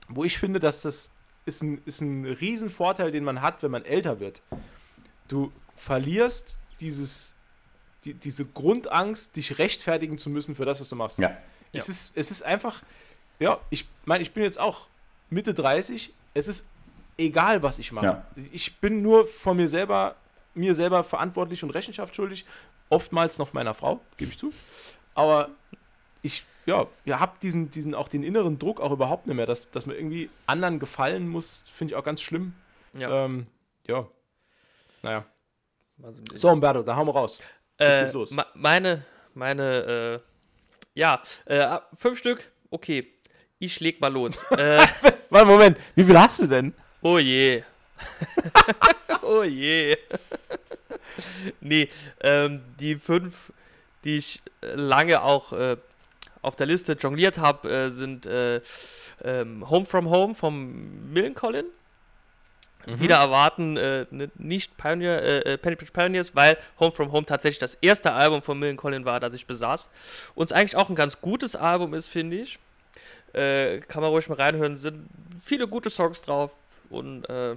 wo 0.09 0.25
ich 0.25 0.37
finde, 0.37 0.59
dass 0.59 0.81
das 0.81 1.09
ist 1.45 1.63
ein, 1.63 1.81
ist 1.85 2.01
ein 2.01 2.25
Riesenvorteil, 2.25 3.11
den 3.11 3.23
man 3.23 3.41
hat, 3.41 3.63
wenn 3.63 3.71
man 3.71 3.85
älter 3.85 4.19
wird. 4.19 4.41
Du 5.27 5.51
verlierst 5.75 6.59
dieses, 6.79 7.35
die, 8.05 8.13
diese 8.13 8.45
Grundangst, 8.45 9.35
dich 9.35 9.57
rechtfertigen 9.57 10.17
zu 10.17 10.29
müssen 10.29 10.55
für 10.55 10.65
das, 10.65 10.79
was 10.79 10.89
du 10.89 10.95
machst. 10.95 11.19
Ja. 11.19 11.35
Es, 11.71 11.89
ist, 11.89 12.11
es 12.15 12.31
ist 12.31 12.43
einfach, 12.43 12.81
ja, 13.39 13.59
ich 13.69 13.87
meine, 14.05 14.21
ich 14.21 14.33
bin 14.33 14.43
jetzt 14.43 14.59
auch 14.59 14.87
Mitte 15.29 15.53
30, 15.53 16.13
es 16.33 16.47
ist 16.47 16.67
egal, 17.17 17.63
was 17.63 17.79
ich 17.79 17.91
mache. 17.91 18.05
Ja. 18.05 18.25
Ich 18.51 18.77
bin 18.77 19.01
nur 19.01 19.25
von 19.25 19.57
mir 19.57 19.67
selber, 19.67 20.15
mir 20.53 20.75
selber 20.75 21.03
verantwortlich 21.03 21.63
und 21.63 21.69
Rechenschaft 21.71 22.15
schuldig, 22.15 22.45
oftmals 22.89 23.37
noch 23.37 23.53
meiner 23.53 23.73
Frau, 23.73 24.01
gebe 24.17 24.31
ich 24.31 24.37
zu. 24.37 24.51
Aber 25.15 25.49
ich, 26.21 26.43
ja, 26.65 26.87
ihr 27.05 27.19
habt 27.19 27.43
diesen, 27.43 27.69
diesen, 27.71 27.95
auch 27.95 28.07
den 28.07 28.23
inneren 28.23 28.59
Druck 28.59 28.79
auch 28.81 28.91
überhaupt 28.91 29.27
nicht 29.27 29.35
mehr, 29.35 29.45
dass, 29.45 29.69
dass 29.71 29.85
man 29.85 29.95
irgendwie 29.95 30.29
anderen 30.45 30.79
gefallen 30.79 31.27
muss, 31.27 31.67
finde 31.73 31.93
ich 31.93 31.97
auch 31.97 32.03
ganz 32.03 32.21
schlimm. 32.21 32.53
Ja. 32.97 33.25
Ähm, 33.25 33.47
ja. 33.87 34.07
Naja. 35.01 35.25
So, 36.35 36.49
Umberto, 36.49 36.81
da 36.83 36.95
hauen 36.95 37.07
wir 37.07 37.13
raus. 37.13 37.39
Jetzt 37.79 37.89
äh, 37.97 37.99
geht's 38.01 38.13
los. 38.13 38.31
me- 38.31 38.45
Meine, 38.55 39.05
meine, 39.33 40.21
äh, 40.23 40.99
ja, 40.99 41.21
äh, 41.45 41.59
ab- 41.59 41.89
fünf 41.95 42.17
Stück, 42.19 42.51
okay. 42.69 43.07
Ich 43.59 43.79
leg 43.79 44.01
mal 44.01 44.11
los. 44.11 44.43
äh, 44.51 44.85
Warte, 45.29 45.45
Moment, 45.47 45.77
wie 45.95 46.03
viel 46.03 46.19
hast 46.19 46.41
du 46.41 46.47
denn? 46.47 46.73
oh 47.01 47.17
je. 47.19 47.63
oh 49.21 49.43
je. 49.43 49.95
nee, 51.61 51.87
ähm, 52.21 52.61
die 52.79 52.95
fünf, 52.95 53.53
die 54.03 54.17
ich 54.17 54.41
lange 54.61 55.21
auch 55.21 55.53
äh, 55.53 55.77
auf 56.41 56.55
der 56.55 56.65
Liste 56.67 56.93
jongliert 56.93 57.37
habe, 57.37 57.69
äh, 57.69 57.91
sind 57.91 58.25
äh, 58.25 58.61
ähm, 59.23 59.69
Home 59.69 59.85
from 59.85 60.09
Home 60.09 60.35
vom 60.35 61.11
Millencolin. 61.13 61.65
Wieder 62.87 63.17
erwarten, 63.17 63.77
äh, 63.77 64.07
ne- 64.09 64.31
nicht 64.39 64.75
Pioneer, 64.75 65.21
äh, 65.21 65.53
äh, 65.53 65.57
Pioneers, 65.57 66.35
weil 66.35 66.57
Home 66.79 66.91
from 66.91 67.11
Home 67.11 67.27
tatsächlich 67.27 67.59
das 67.59 67.75
erste 67.75 68.11
Album 68.13 68.41
von 68.41 68.57
Millencolin 68.57 69.05
war, 69.05 69.19
das 69.19 69.35
ich 69.35 69.45
besaß. 69.45 69.91
Und 70.33 70.45
es 70.45 70.51
eigentlich 70.51 70.75
auch 70.75 70.89
ein 70.89 70.95
ganz 70.95 71.21
gutes 71.21 71.55
Album 71.55 71.93
ist, 71.93 72.07
finde 72.07 72.37
ich. 72.37 72.57
Äh, 73.33 73.81
kann 73.81 74.01
man 74.01 74.09
ruhig 74.09 74.27
mal 74.29 74.35
reinhören. 74.35 74.77
Sind 74.77 75.07
viele 75.43 75.67
gute 75.67 75.91
Songs 75.91 76.23
drauf 76.23 76.55
und 76.89 77.29
äh, 77.29 77.55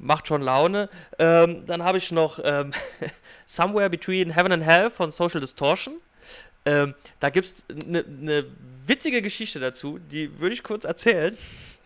macht 0.00 0.26
schon 0.26 0.42
Laune. 0.42 0.88
Ähm, 1.20 1.64
dann 1.66 1.84
habe 1.84 1.98
ich 1.98 2.10
noch 2.10 2.40
ähm, 2.42 2.72
Somewhere 3.46 3.90
Between 3.90 4.30
Heaven 4.30 4.50
and 4.50 4.64
Hell 4.64 4.90
von 4.90 5.12
Social 5.12 5.40
Distortion. 5.40 5.94
Ähm, 6.64 6.94
da 7.20 7.30
gibt 7.30 7.46
es 7.46 7.64
eine 7.68 8.04
ne 8.06 8.46
witzige 8.86 9.22
Geschichte 9.22 9.60
dazu, 9.60 9.98
die 9.98 10.38
würde 10.40 10.54
ich 10.54 10.62
kurz 10.62 10.84
erzählen. 10.84 11.36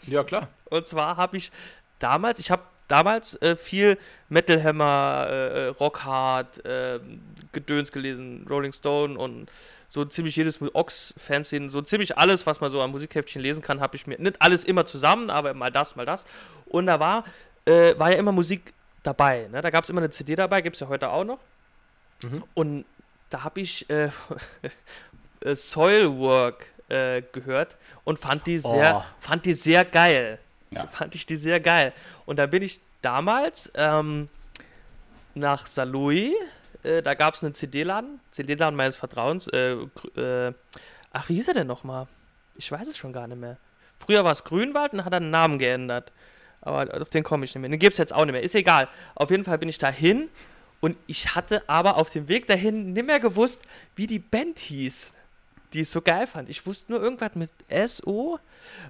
Ja, 0.07 0.25
klar. 0.25 0.49
Und 0.67 0.87
zwar 0.87 1.17
habe 1.17 1.37
ich 1.37 1.51
damals, 1.99 2.41
ich 2.41 2.51
habe 2.51 2.63
damals 2.89 3.41
äh, 3.43 3.57
viel 3.57 3.99
Metal 4.29 4.63
Hammer, 4.63 5.27
äh, 5.29 5.67
Rock 5.69 6.05
Hard, 6.05 6.65
äh, 6.65 7.01
Gedöns 7.53 7.91
gelesen, 7.93 8.47
Rolling 8.49 8.73
Stone 8.73 9.19
und 9.19 9.51
so 9.89 10.05
ziemlich 10.05 10.37
jedes 10.37 10.61
Ox-Fanzine, 10.61 11.69
so 11.69 11.81
ziemlich 11.83 12.19
alles, 12.19 12.47
was 12.47 12.61
man 12.61 12.71
so 12.71 12.81
am 12.81 12.91
Musikheftchen 12.91 13.41
lesen 13.41 13.63
kann, 13.63 13.81
habe 13.81 13.97
ich 13.97 14.07
mir, 14.07 14.19
nicht 14.19 14.43
alles 14.43 14.65
immer 14.65 14.85
zusammen, 14.85 15.31
aber 15.31 15.55
mal 15.55 15.71
das, 15.71 15.97
mal 15.97 16.07
das. 16.07 16.27
Und 16.67 16.87
da 16.87 17.01
war, 17.01 17.25
äh, 17.65 17.99
war 17.99 18.11
ja 18.11 18.19
immer 18.19 18.33
Musik 18.33 18.73
dabei. 19.03 19.49
Ne? 19.51 19.61
Da 19.61 19.71
gab 19.71 19.85
es 19.85 19.91
immer 19.91 20.01
eine 20.01 20.11
CD 20.11 20.35
dabei, 20.35 20.61
gibt 20.61 20.77
es 20.77 20.81
ja 20.81 20.89
heute 20.89 21.11
auch 21.11 21.25
noch. 21.25 21.39
Mhm. 22.23 22.45
Und 22.55 22.85
da 23.31 23.45
habe 23.45 23.61
ich 23.61 23.89
äh, 23.91 24.11
äh, 25.41 25.55
Soilwork 25.55 26.67
äh, 26.89 27.23
gehört 27.33 27.77
und 28.05 28.19
fand 28.19 28.47
die 28.47 28.59
sehr, 28.59 28.99
Oh. 28.99 29.05
fand 29.21 29.45
die 29.47 29.53
sehr 29.55 29.85
geil. 29.85 30.39
Ja. 30.71 30.87
Fand 30.87 31.15
ich 31.15 31.27
die 31.27 31.37
sehr 31.37 31.61
geil. 31.61 31.93
Und 32.27 32.37
da 32.39 32.47
bin 32.47 32.63
ich 32.63 32.81
damals 33.03 33.71
ähm, 33.77 34.29
nach 35.35 35.67
Saloy, 35.67 36.35
äh, 36.83 37.03
da 37.03 37.15
gab 37.15 37.35
es 37.35 37.45
einen 37.45 37.55
CD-Laden, 37.55 38.21
CD-Laden 38.33 38.77
meines 38.77 38.97
Vertrauens. 38.97 39.49
Äh, 39.49 39.73
äh, 40.17 40.53
ach, 41.13 41.29
wie 41.29 41.35
hieß 41.35 41.49
er 41.49 41.55
denn 41.55 41.67
nochmal? 41.67 42.07
Ich 42.57 42.71
weiß 42.71 42.89
es 42.89 42.97
schon 42.97 43.13
gar 43.13 43.27
nicht 43.27 43.39
mehr. 43.41 43.59
Früher 43.99 44.25
war 44.25 44.33
es 44.33 44.45
Grünwald 44.45 44.93
und 44.93 45.05
hat 45.05 45.13
er 45.13 45.19
einen 45.19 45.31
Namen 45.31 45.59
geändert. 45.59 46.13
Aber 46.61 47.01
auf 47.01 47.09
den 47.11 47.23
komme 47.23 47.45
ich 47.45 47.55
nicht 47.55 47.61
mehr. 47.61 47.71
Den 47.71 47.79
gibt 47.79 47.93
es 47.93 47.99
jetzt 47.99 48.13
auch 48.13 48.25
nicht 48.25 48.33
mehr. 48.33 48.43
Ist 48.43 48.55
egal. 48.55 48.89
Auf 49.15 49.31
jeden 49.31 49.45
Fall 49.45 49.59
bin 49.59 49.69
ich 49.69 49.79
dahin 49.79 50.29
und 50.81 50.97
ich 51.07 51.35
hatte 51.35 51.69
aber 51.69 51.97
auf 51.97 52.11
dem 52.11 52.29
Weg 52.29 52.47
dahin 52.47 52.93
nicht 52.93 53.07
mehr 53.07 53.21
gewusst, 53.21 53.63
wie 53.95 54.07
die 54.07 54.19
Band 54.19 54.59
hieß, 54.59 55.15
die 55.73 55.83
ich 55.83 55.91
so 55.91 56.01
geil 56.01 56.27
fand. 56.27 56.49
Ich 56.49 56.67
wusste 56.67 56.93
nur 56.93 57.03
irgendwas 57.03 57.35
mit 57.35 57.51
SO. 57.89 58.39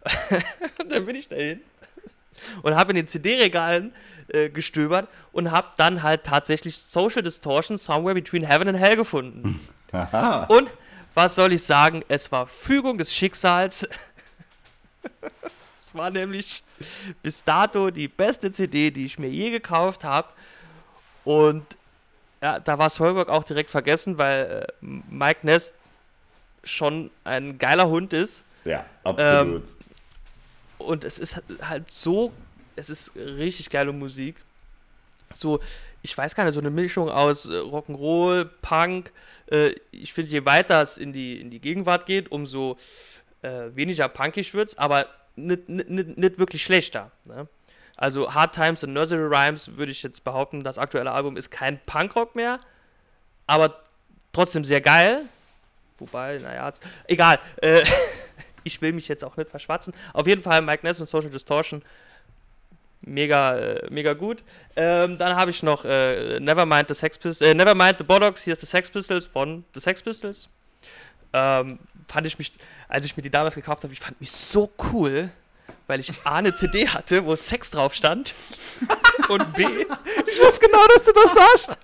und 0.80 0.92
dann 0.92 1.06
bin 1.06 1.16
ich 1.16 1.28
dahin 1.28 1.60
und 2.62 2.74
habe 2.74 2.92
in 2.92 2.96
den 2.96 3.06
CD-Regalen 3.06 3.92
äh, 4.28 4.50
gestöbert 4.50 5.08
und 5.32 5.50
habe 5.50 5.68
dann 5.76 6.02
halt 6.02 6.24
tatsächlich 6.24 6.76
Social 6.76 7.22
Distortion 7.22 7.78
Somewhere 7.78 8.14
Between 8.14 8.44
Heaven 8.44 8.68
and 8.68 8.78
Hell 8.78 8.96
gefunden. 8.96 9.60
Haha. 9.92 10.44
Und 10.44 10.70
was 11.14 11.34
soll 11.34 11.52
ich 11.52 11.62
sagen? 11.62 12.04
Es 12.08 12.30
war 12.30 12.46
Fügung 12.46 12.98
des 12.98 13.14
Schicksals. 13.14 13.88
es 15.78 15.94
war 15.94 16.10
nämlich 16.10 16.62
bis 17.22 17.42
dato 17.44 17.90
die 17.90 18.08
beste 18.08 18.50
CD, 18.50 18.90
die 18.90 19.06
ich 19.06 19.18
mir 19.18 19.30
je 19.30 19.50
gekauft 19.50 20.04
habe. 20.04 20.28
Und 21.24 21.64
ja, 22.46 22.60
da 22.60 22.78
war 22.78 22.90
Solberg 22.90 23.28
auch 23.28 23.42
direkt 23.42 23.70
vergessen, 23.70 24.18
weil 24.18 24.68
äh, 24.80 24.86
Mike 25.10 25.40
Ness 25.42 25.74
schon 26.62 27.10
ein 27.24 27.58
geiler 27.58 27.88
Hund 27.88 28.12
ist. 28.12 28.44
Ja, 28.64 28.86
absolut. 29.02 29.64
Und 30.78 31.04
es 31.04 31.18
ist 31.18 31.42
halt 31.60 31.90
so, 31.90 32.32
es 32.76 32.88
ist 32.88 33.16
richtig 33.16 33.68
geile 33.68 33.92
Musik. 33.92 34.36
So, 35.34 35.58
ich 36.02 36.16
weiß 36.16 36.36
gar 36.36 36.44
nicht, 36.44 36.54
so 36.54 36.60
eine 36.60 36.70
Mischung 36.70 37.10
aus 37.10 37.46
äh, 37.46 37.52
Rock'n'Roll, 37.52 38.48
Punk. 38.62 39.10
Äh, 39.50 39.74
ich 39.90 40.12
finde, 40.12 40.30
je 40.30 40.44
weiter 40.44 40.82
es 40.82 40.98
in 40.98 41.12
die, 41.12 41.40
in 41.40 41.50
die 41.50 41.60
Gegenwart 41.60 42.06
geht, 42.06 42.30
umso 42.30 42.76
äh, 43.42 43.74
weniger 43.74 44.08
punkig 44.08 44.54
wird 44.54 44.68
es, 44.68 44.78
aber 44.78 45.08
nicht, 45.34 45.68
nicht 45.68 46.38
wirklich 46.38 46.62
schlechter. 46.62 47.10
Ne? 47.24 47.48
Also 47.96 48.34
Hard 48.34 48.54
Times 48.54 48.84
and 48.84 48.92
Nursery 48.92 49.26
Rhymes 49.26 49.76
würde 49.76 49.92
ich 49.92 50.02
jetzt 50.02 50.22
behaupten, 50.24 50.62
das 50.62 50.78
aktuelle 50.78 51.12
Album 51.12 51.36
ist 51.36 51.50
kein 51.50 51.80
Punkrock 51.86 52.34
mehr, 52.34 52.60
aber 53.46 53.82
trotzdem 54.32 54.64
sehr 54.64 54.80
geil. 54.80 55.24
Wobei, 55.98 56.38
naja, 56.38 56.70
egal. 57.06 57.38
Äh, 57.62 57.82
ich 58.64 58.82
will 58.82 58.92
mich 58.92 59.08
jetzt 59.08 59.24
auch 59.24 59.36
nicht 59.36 59.48
verschwatzen. 59.48 59.94
Auf 60.12 60.26
jeden 60.26 60.42
Fall 60.42 60.60
Mike 60.60 60.84
Ness 60.84 61.00
und 61.00 61.08
Social 61.08 61.30
Distortion. 61.30 61.82
Mega, 63.00 63.56
äh, 63.56 63.90
mega 63.90 64.14
gut. 64.14 64.42
Ähm, 64.74 65.16
dann 65.16 65.36
habe 65.36 65.50
ich 65.50 65.62
noch 65.62 65.84
äh, 65.84 66.40
Nevermind 66.40 66.88
the 66.88 66.94
Sex 66.94 67.16
Pistols, 67.16 67.40
äh, 67.40 67.54
Nevermind 67.54 67.98
the 67.98 68.04
Bollocks, 68.04 68.42
hier 68.42 68.52
ist 68.52 68.60
The 68.60 68.66
Sex 68.66 68.90
Pistols 68.90 69.26
von 69.26 69.64
The 69.74 69.80
Sex 69.80 70.02
Pistols. 70.02 70.48
Ähm, 71.32 71.78
fand 72.08 72.26
ich 72.26 72.38
mich, 72.38 72.52
als 72.88 73.04
ich 73.04 73.16
mir 73.16 73.22
die 73.22 73.30
damals 73.30 73.54
gekauft 73.54 73.84
habe, 73.84 73.92
ich 73.92 74.00
fand 74.00 74.18
mich 74.20 74.30
so 74.30 74.70
cool, 74.92 75.30
weil 75.86 76.00
ich 76.00 76.12
A 76.24 76.36
eine 76.36 76.54
CD 76.54 76.88
hatte, 76.88 77.24
wo 77.24 77.36
Sex 77.36 77.70
drauf 77.70 77.94
stand 77.94 78.34
und 79.28 79.52
B 79.54 79.64
Ich 79.64 80.42
weiß 80.42 80.60
genau, 80.60 80.86
dass 80.88 81.04
du 81.04 81.12
das 81.12 81.34
sagst. 81.34 81.78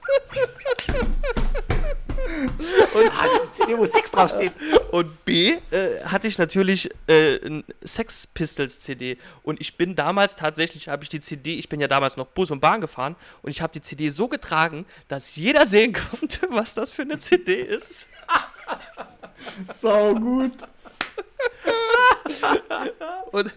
Und 2.95 3.11
ah, 3.11 3.27
die 3.45 3.51
CD, 3.51 3.77
wo 3.77 3.85
Sex 3.85 4.11
draufsteht. 4.11 4.53
Und 4.91 5.25
B 5.25 5.57
äh, 5.71 6.05
hatte 6.05 6.29
ich 6.29 6.39
natürlich 6.39 6.91
äh, 7.07 7.37
ein 7.45 7.65
Sex 7.83 8.27
Pistols 8.27 8.79
CD. 8.79 9.19
Und 9.43 9.61
ich 9.61 9.77
bin 9.77 9.95
damals 9.95 10.37
tatsächlich, 10.37 10.89
habe 10.89 11.03
ich 11.03 11.09
die 11.09 11.21
CD, 11.21 11.55
ich 11.57 11.69
bin 11.69 11.81
ja 11.81 11.89
damals 11.89 12.17
noch 12.17 12.27
Bus 12.27 12.51
und 12.51 12.61
Bahn 12.61 12.81
gefahren 12.81 13.17
und 13.43 13.51
ich 13.51 13.61
habe 13.61 13.73
die 13.73 13.83
CD 13.83 14.09
so 14.11 14.29
getragen, 14.29 14.87
dass 15.09 15.37
jeder 15.37 15.67
sehen 15.67 15.95
konnte, 16.11 16.47
was 16.51 16.75
das 16.75 16.91
für 16.91 17.03
eine 17.03 17.19
CD 17.19 17.55
ist. 17.55 18.09
Sau 19.81 20.15
gut. 20.15 20.53
Und 23.33 23.51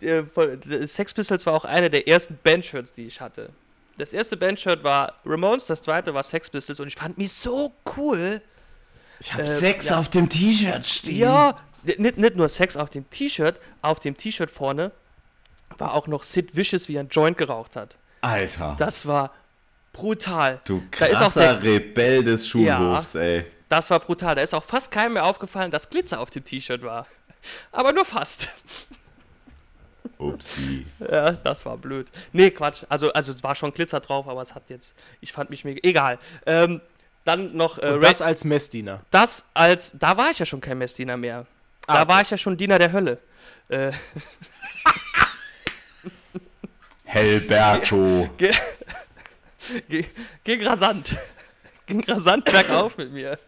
äh, 0.00 0.86
Sex 0.86 1.14
Pistols 1.14 1.46
war 1.46 1.54
auch 1.54 1.64
eine 1.64 1.90
der 1.90 2.08
ersten 2.08 2.38
Bandshirts, 2.42 2.92
die 2.92 3.06
ich 3.06 3.20
hatte. 3.20 3.50
Das 3.98 4.12
erste 4.12 4.36
Bandshirt 4.36 4.82
war 4.82 5.14
Ramones, 5.24 5.66
das 5.66 5.82
zweite 5.82 6.12
war 6.14 6.22
Sex 6.22 6.50
Pistols 6.50 6.80
und 6.80 6.88
ich 6.88 6.94
fand 6.96 7.18
mich 7.18 7.32
so 7.32 7.72
cool. 7.96 8.40
Ich 9.20 9.32
habe 9.32 9.44
Äh, 9.44 9.46
Sex 9.46 9.88
ja. 9.90 9.98
auf 9.98 10.08
dem 10.08 10.28
T-Shirt 10.28 10.86
stehen. 10.86 11.18
Ja, 11.18 11.54
nicht, 11.84 12.16
nicht 12.16 12.36
nur 12.36 12.48
Sex 12.48 12.76
auf 12.76 12.90
dem 12.90 13.08
T-Shirt, 13.10 13.60
auf 13.82 14.00
dem 14.00 14.16
T-Shirt 14.16 14.50
vorne 14.50 14.90
war 15.78 15.94
auch 15.94 16.06
noch 16.06 16.22
Sid 16.22 16.56
Vicious, 16.56 16.88
wie 16.88 16.96
er 16.96 17.00
ein 17.00 17.08
Joint 17.08 17.38
geraucht 17.38 17.76
hat. 17.76 17.96
Alter. 18.22 18.76
Das 18.78 19.06
war 19.06 19.32
brutal. 19.92 20.60
du 20.64 20.82
krasser 20.90 21.58
der- 21.58 21.62
Rebell 21.62 22.24
des 22.24 22.46
Schulhofs, 22.48 23.14
ey. 23.14 23.44
Das 23.72 23.88
war 23.88 24.00
brutal. 24.00 24.34
Da 24.34 24.42
ist 24.42 24.52
auch 24.52 24.62
fast 24.64 24.90
keinem 24.90 25.14
mehr 25.14 25.24
aufgefallen, 25.24 25.70
dass 25.70 25.88
Glitzer 25.88 26.20
auf 26.20 26.28
dem 26.28 26.44
T-Shirt 26.44 26.82
war. 26.82 27.06
Aber 27.72 27.94
nur 27.94 28.04
fast. 28.04 28.50
Upsi. 30.18 30.86
Ja, 31.00 31.32
das 31.32 31.64
war 31.64 31.78
blöd. 31.78 32.06
Nee, 32.34 32.50
Quatsch. 32.50 32.84
Also, 32.90 33.10
also 33.14 33.32
es 33.32 33.42
war 33.42 33.54
schon 33.54 33.72
Glitzer 33.72 34.00
drauf, 34.00 34.28
aber 34.28 34.42
es 34.42 34.54
hat 34.54 34.64
jetzt. 34.68 34.94
Ich 35.22 35.32
fand 35.32 35.48
mich 35.48 35.64
mega. 35.64 35.80
Egal. 35.88 36.18
Ähm, 36.44 36.82
dann 37.24 37.56
noch 37.56 37.78
äh, 37.78 37.86
Und 37.94 38.04
Ra- 38.04 38.08
das 38.08 38.20
als 38.20 38.44
Messdiener. 38.44 39.00
das 39.10 39.46
als. 39.54 39.98
Da 39.98 40.18
war 40.18 40.30
ich 40.30 40.38
ja 40.38 40.44
schon 40.44 40.60
kein 40.60 40.76
Messdiener 40.76 41.16
mehr. 41.16 41.46
Da 41.86 41.94
Ah, 41.94 42.02
okay. 42.02 42.08
war 42.12 42.20
ich 42.20 42.30
ja 42.30 42.36
schon 42.36 42.58
Diener 42.58 42.78
der 42.78 42.92
Hölle. 42.92 43.18
Äh, 43.70 43.92
Helberto. 47.04 48.28
ge 48.36 48.52
ge 49.88 50.04
ging 50.44 50.62
rasant. 50.66 51.14
Ging 51.92 52.04
rasant 52.04 52.44
bergauf 52.44 52.96
mit 52.98 53.12
mir. 53.12 53.38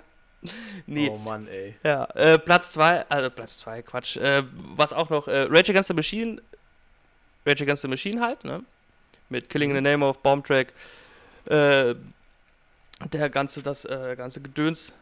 nee. 0.86 1.10
Oh 1.12 1.18
Mann, 1.18 1.46
ey. 1.48 1.74
Ja, 1.84 2.04
äh, 2.14 2.38
Platz 2.38 2.70
2, 2.72 3.06
also 3.08 3.30
Platz 3.30 3.58
2, 3.58 3.82
Quatsch. 3.82 4.16
Äh, 4.16 4.44
was 4.76 4.92
auch 4.92 5.10
noch, 5.10 5.28
äh, 5.28 5.46
Rage 5.50 5.70
Against 5.70 5.88
the 5.88 5.94
Machine, 5.94 6.40
Rage 7.46 7.62
Against 7.62 7.82
the 7.82 7.88
Machine 7.88 8.20
halt, 8.20 8.44
ne? 8.44 8.62
Mit 9.28 9.48
Killing 9.50 9.70
in 9.70 9.76
the 9.76 9.82
Name 9.82 10.04
of, 10.04 10.18
Bomb 10.22 10.44
Track, 10.44 10.72
äh, 11.46 11.94
der 13.12 13.30
ganze, 13.30 13.62
das 13.62 13.84
äh, 13.84 14.14
ganze 14.16 14.40
Gedöns, 14.40 14.92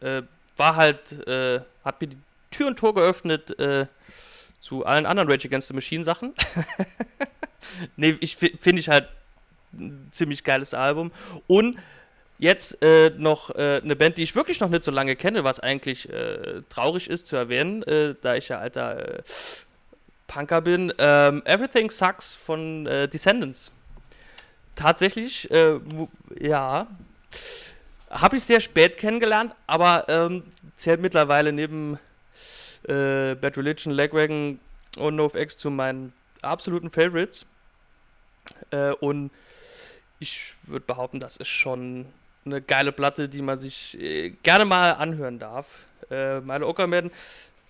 äh, 0.00 0.22
war 0.56 0.76
halt, 0.76 1.12
äh, 1.26 1.60
hat 1.84 2.00
mir 2.00 2.08
die 2.08 2.18
Tür 2.50 2.66
und 2.66 2.78
Tor 2.78 2.92
geöffnet, 2.94 3.56
zu 4.60 4.84
allen 4.84 5.06
anderen 5.06 5.28
Rage 5.30 5.48
Against 5.48 5.68
the 5.68 5.74
Machine 5.74 6.04
Sachen. 6.04 6.34
nee, 7.96 8.16
ich 8.20 8.36
fi- 8.36 8.56
finde 8.60 8.80
ich 8.80 8.88
halt 8.90 9.08
ein 9.72 10.08
ziemlich 10.12 10.44
geiles 10.44 10.74
Album. 10.74 11.10
Und 11.46 11.78
jetzt 12.42 12.82
äh, 12.82 13.10
noch 13.10 13.54
äh, 13.54 13.80
eine 13.82 13.94
Band, 13.94 14.18
die 14.18 14.24
ich 14.24 14.34
wirklich 14.34 14.58
noch 14.58 14.68
nicht 14.68 14.82
so 14.82 14.90
lange 14.90 15.14
kenne, 15.14 15.44
was 15.44 15.60
eigentlich 15.60 16.08
äh, 16.10 16.62
traurig 16.68 17.08
ist 17.08 17.28
zu 17.28 17.36
erwähnen, 17.36 17.84
äh, 17.84 18.16
da 18.20 18.34
ich 18.34 18.48
ja 18.48 18.58
alter 18.58 19.18
äh, 19.18 19.22
Punker 20.26 20.60
bin. 20.60 20.92
Ähm, 20.98 21.42
Everything 21.44 21.88
Sucks 21.88 22.34
von 22.34 22.84
äh, 22.86 23.08
Descendants. 23.08 23.70
Tatsächlich, 24.74 25.50
ja, 26.40 26.86
habe 28.10 28.36
ich 28.36 28.42
sehr 28.42 28.58
spät 28.58 28.96
kennengelernt, 28.96 29.54
aber 29.66 30.06
ähm, 30.08 30.44
zählt 30.76 31.02
mittlerweile 31.02 31.52
neben 31.52 31.98
Bad 32.86 33.58
Religion, 33.58 33.92
Legwagon 33.92 34.58
und 34.96 35.16
NoFX 35.16 35.58
zu 35.58 35.70
meinen 35.70 36.14
absoluten 36.40 36.90
Favorites. 36.90 37.44
Und 39.00 39.30
ich 40.20 40.54
würde 40.62 40.86
behaupten, 40.86 41.20
das 41.20 41.36
ist 41.36 41.48
schon 41.48 42.06
eine 42.44 42.60
geile 42.60 42.92
Platte, 42.92 43.28
die 43.28 43.42
man 43.42 43.58
sich 43.58 43.98
äh, 44.00 44.30
gerne 44.42 44.64
mal 44.64 44.92
anhören 44.92 45.38
darf. 45.38 45.86
Äh, 46.10 46.40
meine 46.40 46.66
Ockerman 46.66 47.10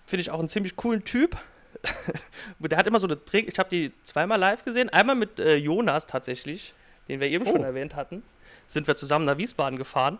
finde 0.05 0.21
ich 0.21 0.31
auch 0.31 0.39
einen 0.39 0.49
ziemlich 0.49 0.75
coolen 0.75 1.03
Typ. 1.03 1.37
Der 2.59 2.77
hat 2.77 2.87
immer 2.87 2.99
so 2.99 3.07
eine 3.07 3.23
Trick. 3.23 3.47
Ich 3.47 3.59
habe 3.59 3.69
die 3.69 3.91
zweimal 4.03 4.39
live 4.39 4.63
gesehen. 4.63 4.89
Einmal 4.89 5.15
mit 5.15 5.39
äh, 5.39 5.55
Jonas 5.55 6.07
tatsächlich, 6.07 6.73
den 7.07 7.19
wir 7.19 7.27
eben 7.29 7.45
schon 7.45 7.61
Oh. 7.61 7.63
erwähnt 7.63 7.95
hatten. 7.95 8.23
Sind 8.67 8.87
wir 8.87 8.95
zusammen 8.95 9.25
nach 9.25 9.37
Wiesbaden 9.37 9.77
gefahren. 9.77 10.17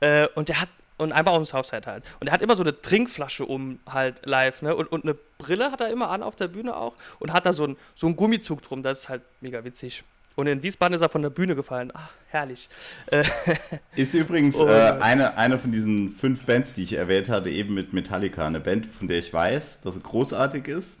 Äh, 0.00 0.26
und 0.34 0.48
der 0.48 0.60
hat. 0.60 0.68
Und 0.96 1.10
einmal 1.10 1.34
ums 1.34 1.48
Southside 1.48 1.86
halt. 1.90 2.04
Und 2.20 2.28
er 2.28 2.32
hat 2.32 2.40
immer 2.40 2.54
so 2.54 2.62
eine 2.62 2.80
Trinkflasche 2.80 3.44
um 3.44 3.80
halt 3.84 4.24
live, 4.26 4.62
ne? 4.62 4.76
Und, 4.76 4.92
und 4.92 5.02
eine 5.02 5.14
Brille 5.38 5.72
hat 5.72 5.80
er 5.80 5.88
immer 5.90 6.08
an 6.10 6.22
auf 6.22 6.36
der 6.36 6.46
Bühne 6.46 6.76
auch. 6.76 6.94
Und 7.18 7.32
hat 7.32 7.46
da 7.46 7.52
so, 7.52 7.66
ein, 7.66 7.76
so 7.96 8.06
einen 8.06 8.14
Gummizug 8.14 8.62
drum. 8.62 8.84
Das 8.84 9.00
ist 9.00 9.08
halt 9.08 9.22
mega 9.40 9.64
witzig. 9.64 10.04
Und 10.36 10.46
in 10.48 10.62
Wiesbaden 10.62 10.94
ist 10.94 11.00
er 11.00 11.08
von 11.08 11.22
der 11.22 11.30
Bühne 11.30 11.54
gefallen. 11.54 11.92
Ach, 11.94 12.10
herrlich. 12.28 12.68
Äh, 13.06 13.22
Ist 13.96 14.14
übrigens 14.14 14.58
äh, 14.58 14.64
eine, 15.00 15.36
eine 15.36 15.58
von 15.58 15.70
diesen 15.70 16.08
fünf 16.08 16.44
Bands, 16.44 16.74
die 16.74 16.82
ich 16.82 16.94
erwähnt 16.94 17.28
hatte, 17.28 17.50
eben 17.50 17.74
mit 17.74 17.92
Metallica. 17.92 18.44
Eine 18.46 18.58
Band, 18.60 18.86
von 18.86 19.06
der 19.06 19.18
ich 19.18 19.32
weiß, 19.32 19.82
dass 19.82 19.94
sie 19.94 20.00
großartig 20.00 20.66
ist, 20.66 20.98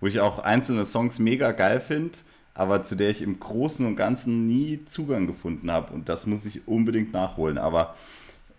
wo 0.00 0.06
ich 0.06 0.20
auch 0.20 0.38
einzelne 0.38 0.84
Songs 0.84 1.18
mega 1.18 1.50
geil 1.50 1.80
finde, 1.80 2.18
aber 2.54 2.84
zu 2.84 2.94
der 2.94 3.10
ich 3.10 3.20
im 3.22 3.40
Großen 3.40 3.84
und 3.84 3.96
Ganzen 3.96 4.46
nie 4.46 4.84
Zugang 4.86 5.26
gefunden 5.26 5.72
habe. 5.72 5.92
Und 5.92 6.08
das 6.08 6.26
muss 6.26 6.46
ich 6.46 6.68
unbedingt 6.68 7.12
nachholen. 7.12 7.58
Aber 7.58 7.96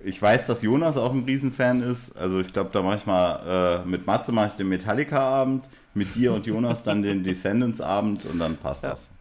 ich 0.03 0.21
weiß, 0.21 0.47
dass 0.47 0.61
Jonas 0.63 0.97
auch 0.97 1.13
ein 1.13 1.23
Riesenfan 1.23 1.81
ist. 1.81 2.17
Also 2.17 2.41
ich 2.41 2.51
glaube, 2.51 2.71
da 2.73 2.81
mache 2.81 2.97
ich 2.97 3.05
mal, 3.05 3.83
äh, 3.85 3.87
mit 3.87 4.05
Matze 4.05 4.33
mache 4.33 4.47
ich 4.47 4.53
den 4.55 4.67
Metallica-Abend, 4.67 5.63
mit 5.93 6.13
dir 6.15 6.33
und 6.33 6.45
Jonas 6.45 6.83
dann 6.83 7.03
den 7.03 7.23
Descendants-Abend 7.23 8.25
und 8.25 8.39
dann 8.39 8.57
passt 8.57 8.83
Ja. 8.83 8.89
das. 8.89 9.11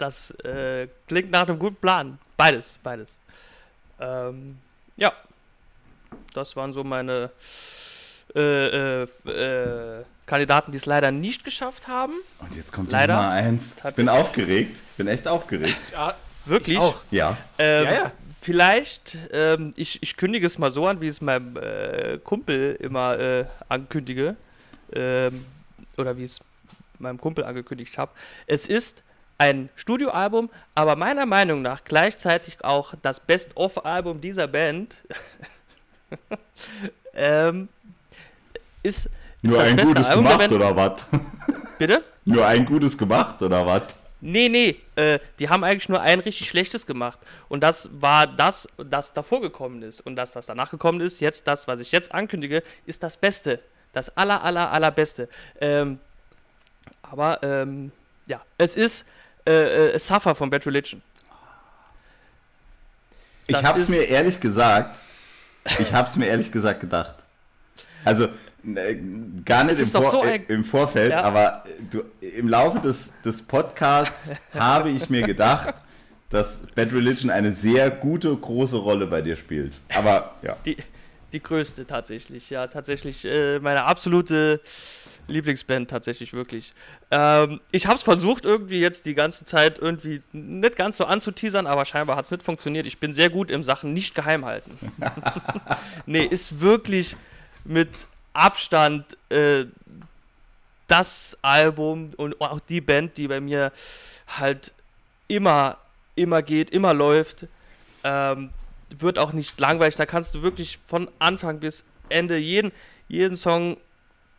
Das 0.00 0.30
äh, 0.44 0.88
klingt 1.06 1.30
nach 1.30 1.46
einem 1.46 1.58
guten 1.58 1.76
Plan. 1.76 2.18
Beides, 2.36 2.78
beides. 2.82 3.18
Ähm, 4.00 4.58
ja. 4.96 5.12
Das 6.32 6.56
waren 6.56 6.72
so 6.72 6.82
meine 6.82 7.30
äh, 8.34 9.02
äh, 9.02 9.02
äh, 9.02 10.04
Kandidaten, 10.24 10.72
die 10.72 10.78
es 10.78 10.86
leider 10.86 11.10
nicht 11.10 11.44
geschafft 11.44 11.86
haben. 11.86 12.14
Und 12.38 12.56
jetzt 12.56 12.72
kommt 12.72 12.90
Leider. 12.90 13.14
Nummer 13.14 13.30
eins. 13.30 13.74
Tatsächlich. 13.74 13.96
Bin 13.96 14.08
aufgeregt. 14.08 14.82
Bin 14.96 15.06
echt 15.06 15.28
aufgeregt. 15.28 15.76
Ja, 15.92 16.14
Wirklich? 16.46 16.78
auch. 16.78 17.02
Ja. 17.10 17.36
Ähm, 17.58 17.84
Ja, 17.84 17.92
ja. 17.92 18.12
Vielleicht, 18.40 19.18
ähm, 19.32 19.74
ich, 19.76 20.02
ich 20.02 20.16
kündige 20.16 20.46
es 20.46 20.56
mal 20.56 20.70
so 20.70 20.86
an, 20.86 21.02
wie 21.02 21.06
ich 21.06 21.10
es 21.10 21.20
meinem 21.20 21.58
äh, 21.58 22.16
Kumpel 22.24 22.74
immer 22.80 23.18
äh, 23.18 23.44
ankündige. 23.68 24.34
Ähm, 24.94 25.44
oder 25.98 26.16
wie 26.16 26.22
ich 26.22 26.30
es 26.30 26.40
meinem 26.98 27.20
Kumpel 27.20 27.44
angekündigt 27.44 27.98
habe. 27.98 28.12
Es 28.46 28.66
ist 28.66 29.02
ein 29.40 29.70
Studioalbum, 29.74 30.50
aber 30.74 30.96
meiner 30.96 31.24
Meinung 31.24 31.62
nach 31.62 31.82
gleichzeitig 31.82 32.62
auch 32.62 32.92
das 33.00 33.20
Best-of-Album 33.20 34.20
dieser 34.20 34.46
Band. 34.46 34.94
ähm, 37.14 37.70
ist, 38.82 39.06
ist 39.06 39.50
Nur 39.50 39.58
das 39.58 39.68
ein 39.68 39.76
gutes 39.78 40.08
Album 40.08 40.24
gemacht 40.26 40.52
oder 40.52 40.76
was? 40.76 41.06
Bitte? 41.78 42.04
Nur 42.26 42.46
ein 42.46 42.66
gutes 42.66 42.98
gemacht 42.98 43.40
oder 43.40 43.66
was? 43.66 43.82
Nee, 44.20 44.50
nee, 44.50 44.76
äh, 44.96 45.18
die 45.38 45.48
haben 45.48 45.64
eigentlich 45.64 45.88
nur 45.88 46.02
ein 46.02 46.20
richtig 46.20 46.46
schlechtes 46.46 46.84
gemacht. 46.84 47.18
Und 47.48 47.62
das 47.62 47.88
war 47.94 48.26
das, 48.26 48.68
das 48.76 49.14
davor 49.14 49.40
gekommen 49.40 49.82
ist. 49.82 50.02
Und 50.02 50.16
das, 50.16 50.32
das 50.32 50.44
danach 50.44 50.70
gekommen 50.70 51.00
ist, 51.00 51.22
jetzt 51.22 51.46
das, 51.46 51.66
was 51.66 51.80
ich 51.80 51.92
jetzt 51.92 52.12
ankündige, 52.12 52.62
ist 52.84 53.02
das 53.02 53.16
Beste. 53.16 53.60
Das 53.94 54.14
aller, 54.18 54.44
aller, 54.44 54.70
allerbeste. 54.70 55.30
Ähm, 55.62 55.98
aber, 57.00 57.42
ähm, 57.42 57.90
ja, 58.26 58.42
es 58.58 58.76
ist 58.76 59.06
äh, 59.46 59.90
äh, 59.92 59.98
Suffer 59.98 60.34
von 60.34 60.50
Bad 60.50 60.66
Religion. 60.66 61.02
Ich 63.46 63.54
Das 63.56 63.64
hab's 63.64 63.80
ist- 63.80 63.88
mir 63.88 64.02
ehrlich 64.08 64.40
gesagt, 64.40 65.00
ich 65.78 65.92
hab's 65.92 66.16
mir 66.16 66.26
ehrlich 66.26 66.50
gesagt 66.52 66.80
gedacht. 66.80 67.16
Also 68.04 68.28
äh, 68.64 68.96
gar 69.44 69.64
nicht 69.64 69.80
im, 69.80 69.86
Vor 69.86 70.10
so 70.10 70.24
äh, 70.24 70.40
im 70.48 70.64
Vorfeld, 70.64 71.10
Ja. 71.12 71.22
aber 71.22 71.64
äh, 71.66 71.82
du, 71.90 72.04
im 72.20 72.48
Laufe 72.48 72.78
des, 72.80 73.12
des 73.24 73.42
Podcasts 73.42 74.32
habe 74.54 74.90
ich 74.90 75.10
mir 75.10 75.22
gedacht, 75.22 75.74
dass 76.28 76.62
Bad 76.74 76.92
Religion 76.92 77.30
eine 77.30 77.52
sehr 77.52 77.90
gute, 77.90 78.34
große 78.36 78.76
Rolle 78.76 79.06
bei 79.06 79.20
dir 79.20 79.34
spielt. 79.36 79.74
Aber 79.94 80.34
ja. 80.42 80.56
Die, 80.64 80.76
die 81.32 81.42
größte 81.42 81.86
tatsächlich, 81.86 82.50
ja, 82.50 82.66
tatsächlich 82.68 83.24
äh, 83.24 83.58
meine 83.58 83.82
absolute 83.84 84.60
Lieblingsband 85.30 85.90
tatsächlich 85.90 86.32
wirklich. 86.32 86.72
Ähm, 87.10 87.60
ich 87.70 87.86
habe 87.86 87.96
es 87.96 88.02
versucht 88.02 88.44
irgendwie 88.44 88.80
jetzt 88.80 89.06
die 89.06 89.14
ganze 89.14 89.44
Zeit 89.44 89.78
irgendwie 89.78 90.22
nicht 90.32 90.76
ganz 90.76 90.96
so 90.96 91.04
anzuteasern, 91.04 91.66
aber 91.66 91.84
scheinbar 91.84 92.16
hat 92.16 92.26
es 92.26 92.30
nicht 92.30 92.42
funktioniert. 92.42 92.86
Ich 92.86 92.98
bin 92.98 93.14
sehr 93.14 93.30
gut 93.30 93.50
im 93.50 93.62
Sachen 93.62 93.92
nicht 93.92 94.14
geheim 94.14 94.44
halten. 94.44 94.76
nee, 96.06 96.24
ist 96.24 96.60
wirklich 96.60 97.16
mit 97.64 97.88
Abstand 98.32 99.16
äh, 99.30 99.64
das 100.86 101.38
Album 101.42 102.12
und 102.16 102.40
auch 102.40 102.60
die 102.60 102.80
Band, 102.80 103.16
die 103.16 103.28
bei 103.28 103.40
mir 103.40 103.72
halt 104.26 104.72
immer, 105.28 105.78
immer 106.16 106.42
geht, 106.42 106.70
immer 106.70 106.92
läuft. 106.92 107.46
Ähm, 108.02 108.50
wird 108.98 109.18
auch 109.18 109.32
nicht 109.32 109.58
langweilig. 109.60 109.96
Da 109.96 110.06
kannst 110.06 110.34
du 110.34 110.42
wirklich 110.42 110.78
von 110.86 111.08
Anfang 111.18 111.60
bis 111.60 111.84
Ende 112.08 112.36
jeden, 112.38 112.72
jeden 113.08 113.36
Song 113.36 113.76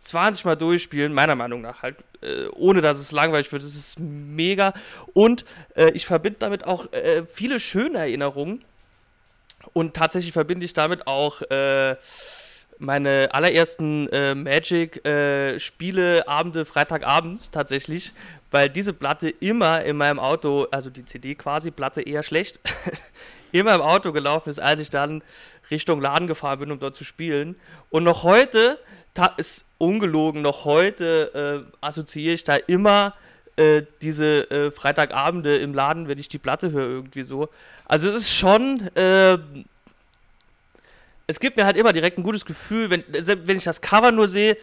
20 0.02 0.46
Mal 0.46 0.56
durchspielen, 0.56 1.14
meiner 1.14 1.36
Meinung 1.36 1.62
nach 1.62 1.84
halt, 1.84 1.96
äh, 2.22 2.48
ohne 2.54 2.82
dass 2.82 3.00
es 3.00 3.12
langweilig 3.12 3.52
wird. 3.52 3.62
Es 3.62 3.76
ist 3.76 4.00
mega. 4.00 4.74
Und 5.14 5.46
äh, 5.76 5.92
ich 5.92 6.06
verbinde 6.06 6.40
damit 6.40 6.66
auch 6.66 6.92
äh, 6.92 7.26
viele 7.26 7.60
schöne 7.60 8.00
Erinnerungen. 8.00 8.64
Und 9.74 9.94
tatsächlich 9.94 10.34
verbinde 10.34 10.66
ich 10.66 10.74
damit 10.74 11.06
auch 11.06 11.44
äh, 11.44 11.96
meine 12.80 13.30
allerersten 13.32 14.10
äh, 14.10 14.34
Magic-Spiele, 14.34 16.28
Abende, 16.28 16.66
Freitagabends 16.66 17.52
tatsächlich, 17.52 18.12
weil 18.50 18.70
diese 18.70 18.94
Platte 18.94 19.30
immer 19.30 19.84
in 19.84 19.98
meinem 19.98 20.20
Auto, 20.20 20.68
also 20.72 20.90
die 20.90 21.06
CD 21.06 21.36
quasi, 21.36 21.70
Platte 21.70 22.02
eher 22.02 22.24
schlecht, 22.24 22.60
immer 23.52 23.76
im 23.76 23.82
Auto 23.82 24.12
gelaufen 24.12 24.50
ist, 24.50 24.60
als 24.60 24.80
ich 24.80 24.90
dann 24.90 25.22
Richtung 25.70 26.02
Laden 26.02 26.28
gefahren 26.28 26.60
bin, 26.60 26.72
um 26.72 26.80
dort 26.80 26.96
zu 26.96 27.04
spielen. 27.04 27.56
Und 27.92 28.04
noch 28.04 28.24
heute, 28.24 28.80
ist 29.38 29.66
ungelogen, 29.78 30.42
noch 30.42 30.66
heute 30.66 31.66
äh, 31.66 31.86
assoziiere 31.86 32.34
ich 32.34 32.44
da 32.44 32.56
immer 32.56 33.14
äh, 33.58 33.84
diese 34.02 34.50
äh, 34.50 34.72
Freitagabende 34.72 35.58
im 35.58 35.74
Laden, 35.74 36.08
wenn 36.08 36.18
ich 36.18 36.30
die 36.30 36.38
Platte 36.38 36.72
höre, 36.72 36.88
irgendwie 36.88 37.24
so. 37.24 37.50
Also 37.86 38.10
es 38.10 38.16
ist 38.16 38.34
schon, 38.34 38.80
äh, 38.96 39.38
es 41.28 41.40
gibt 41.40 41.58
mir 41.58 41.66
halt 41.66 41.78
immer 41.78 41.94
direkt 41.94 42.18
ein 42.18 42.24
gutes 42.24 42.46
Gefühl, 42.46 42.90
wenn, 42.90 43.04
wenn 43.08 43.58
ich 43.58 43.64
das 43.64 43.82
Cover 43.82 44.12
nur 44.12 44.28
sehe, 44.28 44.58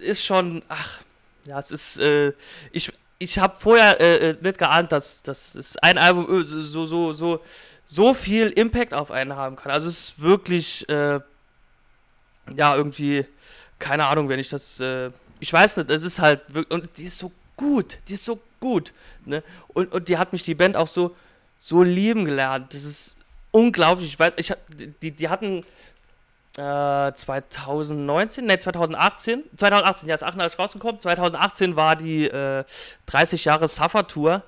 ist 0.00 0.24
schon, 0.24 0.62
ach, 0.68 1.00
ja, 1.46 1.58
es 1.58 1.70
ist, 1.70 1.98
äh, 1.98 2.32
ich, 2.72 2.92
ich 3.18 3.38
habe 3.38 3.56
vorher 3.56 4.00
äh, 4.00 4.30
äh, 4.30 4.36
nicht 4.40 4.58
geahnt, 4.58 4.92
dass, 4.92 5.22
dass 5.22 5.76
ein 5.78 5.98
Album 5.98 6.42
äh, 6.42 6.46
so, 6.46 6.86
so, 6.86 7.12
so, 7.12 7.40
so 7.84 8.14
viel 8.14 8.48
Impact 8.48 8.92
auf 8.92 9.10
einen 9.10 9.36
haben 9.36 9.56
kann. 9.56 9.72
Also 9.72 9.88
es 9.88 10.10
ist 10.10 10.20
wirklich, 10.20 10.88
äh, 10.88 11.20
ja, 12.54 12.76
irgendwie, 12.76 13.26
keine 13.78 14.06
Ahnung, 14.06 14.28
wenn 14.28 14.38
ich 14.38 14.48
das, 14.48 14.80
äh, 14.80 15.10
ich 15.40 15.52
weiß 15.52 15.78
nicht, 15.78 15.90
es 15.90 16.02
ist 16.02 16.20
halt 16.20 16.42
und 16.70 16.88
die 16.96 17.04
ist 17.04 17.18
so 17.18 17.32
gut, 17.56 17.98
die 18.08 18.14
ist 18.14 18.24
so 18.24 18.40
gut, 18.60 18.92
ne? 19.24 19.42
Und, 19.68 19.92
und 19.92 20.08
die 20.08 20.18
hat 20.18 20.32
mich 20.32 20.42
die 20.42 20.54
Band 20.54 20.76
auch 20.76 20.88
so, 20.88 21.14
so 21.60 21.82
lieben 21.82 22.24
gelernt. 22.24 22.72
Das 22.72 22.84
ist 22.84 23.16
unglaublich. 23.50 24.08
Ich 24.08 24.18
weiß, 24.18 24.34
ich, 24.36 24.52
die, 25.02 25.10
die 25.10 25.28
hatten 25.28 25.62
äh, 26.56 27.12
2019, 27.12 28.46
ne, 28.46 28.58
2018, 28.58 29.42
2018, 29.56 30.08
ja, 30.08 30.14
ist 30.14 30.22
88 30.22 30.58
rausgekommen. 30.58 31.00
2018 31.00 31.76
war 31.76 31.96
die 31.96 32.26
äh, 32.26 32.64
30 33.06 33.44
Jahre 33.44 33.68
Suffer 33.68 34.06
Tour 34.06 34.42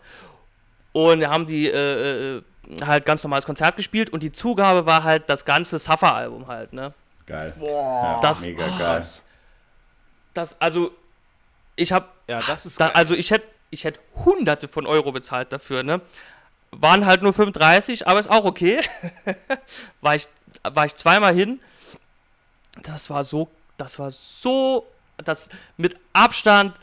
und 0.93 1.21
wir 1.21 1.31
haben 1.31 1.47
die 1.47 1.69
äh, 1.69 2.39
äh, 2.39 2.43
halt 2.85 3.07
ganz 3.07 3.23
normales 3.23 3.47
Konzert 3.47 3.77
gespielt 3.77 4.11
und 4.11 4.23
die 4.23 4.33
Zugabe 4.33 4.87
war 4.87 5.05
halt 5.05 5.29
das 5.29 5.45
ganze 5.45 5.79
Suffer 5.79 6.15
Album 6.15 6.47
halt, 6.47 6.73
ne? 6.73 6.93
Geil. 7.29 7.53
Boah, 7.59 8.21
das, 8.23 8.43
mega 8.43 8.65
oh, 8.65 8.79
geil. 8.79 9.03
Das, 10.33 10.57
also, 10.59 10.91
ich 11.77 11.93
habe 11.93 12.09
Ja, 12.27 12.41
das 12.41 12.65
ist 12.65 12.81
da, 12.81 12.87
geil. 12.87 12.97
also 12.97 13.15
ich 13.15 13.31
hätte 13.31 13.47
ich 13.71 13.85
hätt 13.85 14.01
hunderte 14.25 14.67
von 14.67 14.87
Euro 14.87 15.13
bezahlt 15.13 15.53
dafür, 15.53 15.83
ne? 15.83 16.01
Waren 16.71 17.05
halt 17.05 17.23
nur 17.23 17.35
35, 17.35 18.09
aber 18.09 18.19
ist 18.19 18.31
auch 18.31 18.47
okay. 18.47 18.81
war, 20.01 20.15
ich, 20.15 20.27
war 20.63 20.87
ich 20.87 20.95
zweimal 20.95 21.35
hin. 21.35 21.61
Das 22.83 23.11
war 23.11 23.25
so, 23.25 23.49
das 23.77 23.99
war 23.99 24.11
so, 24.11 24.87
das 25.19 25.51
mit 25.77 26.01
Abstand 26.15 26.75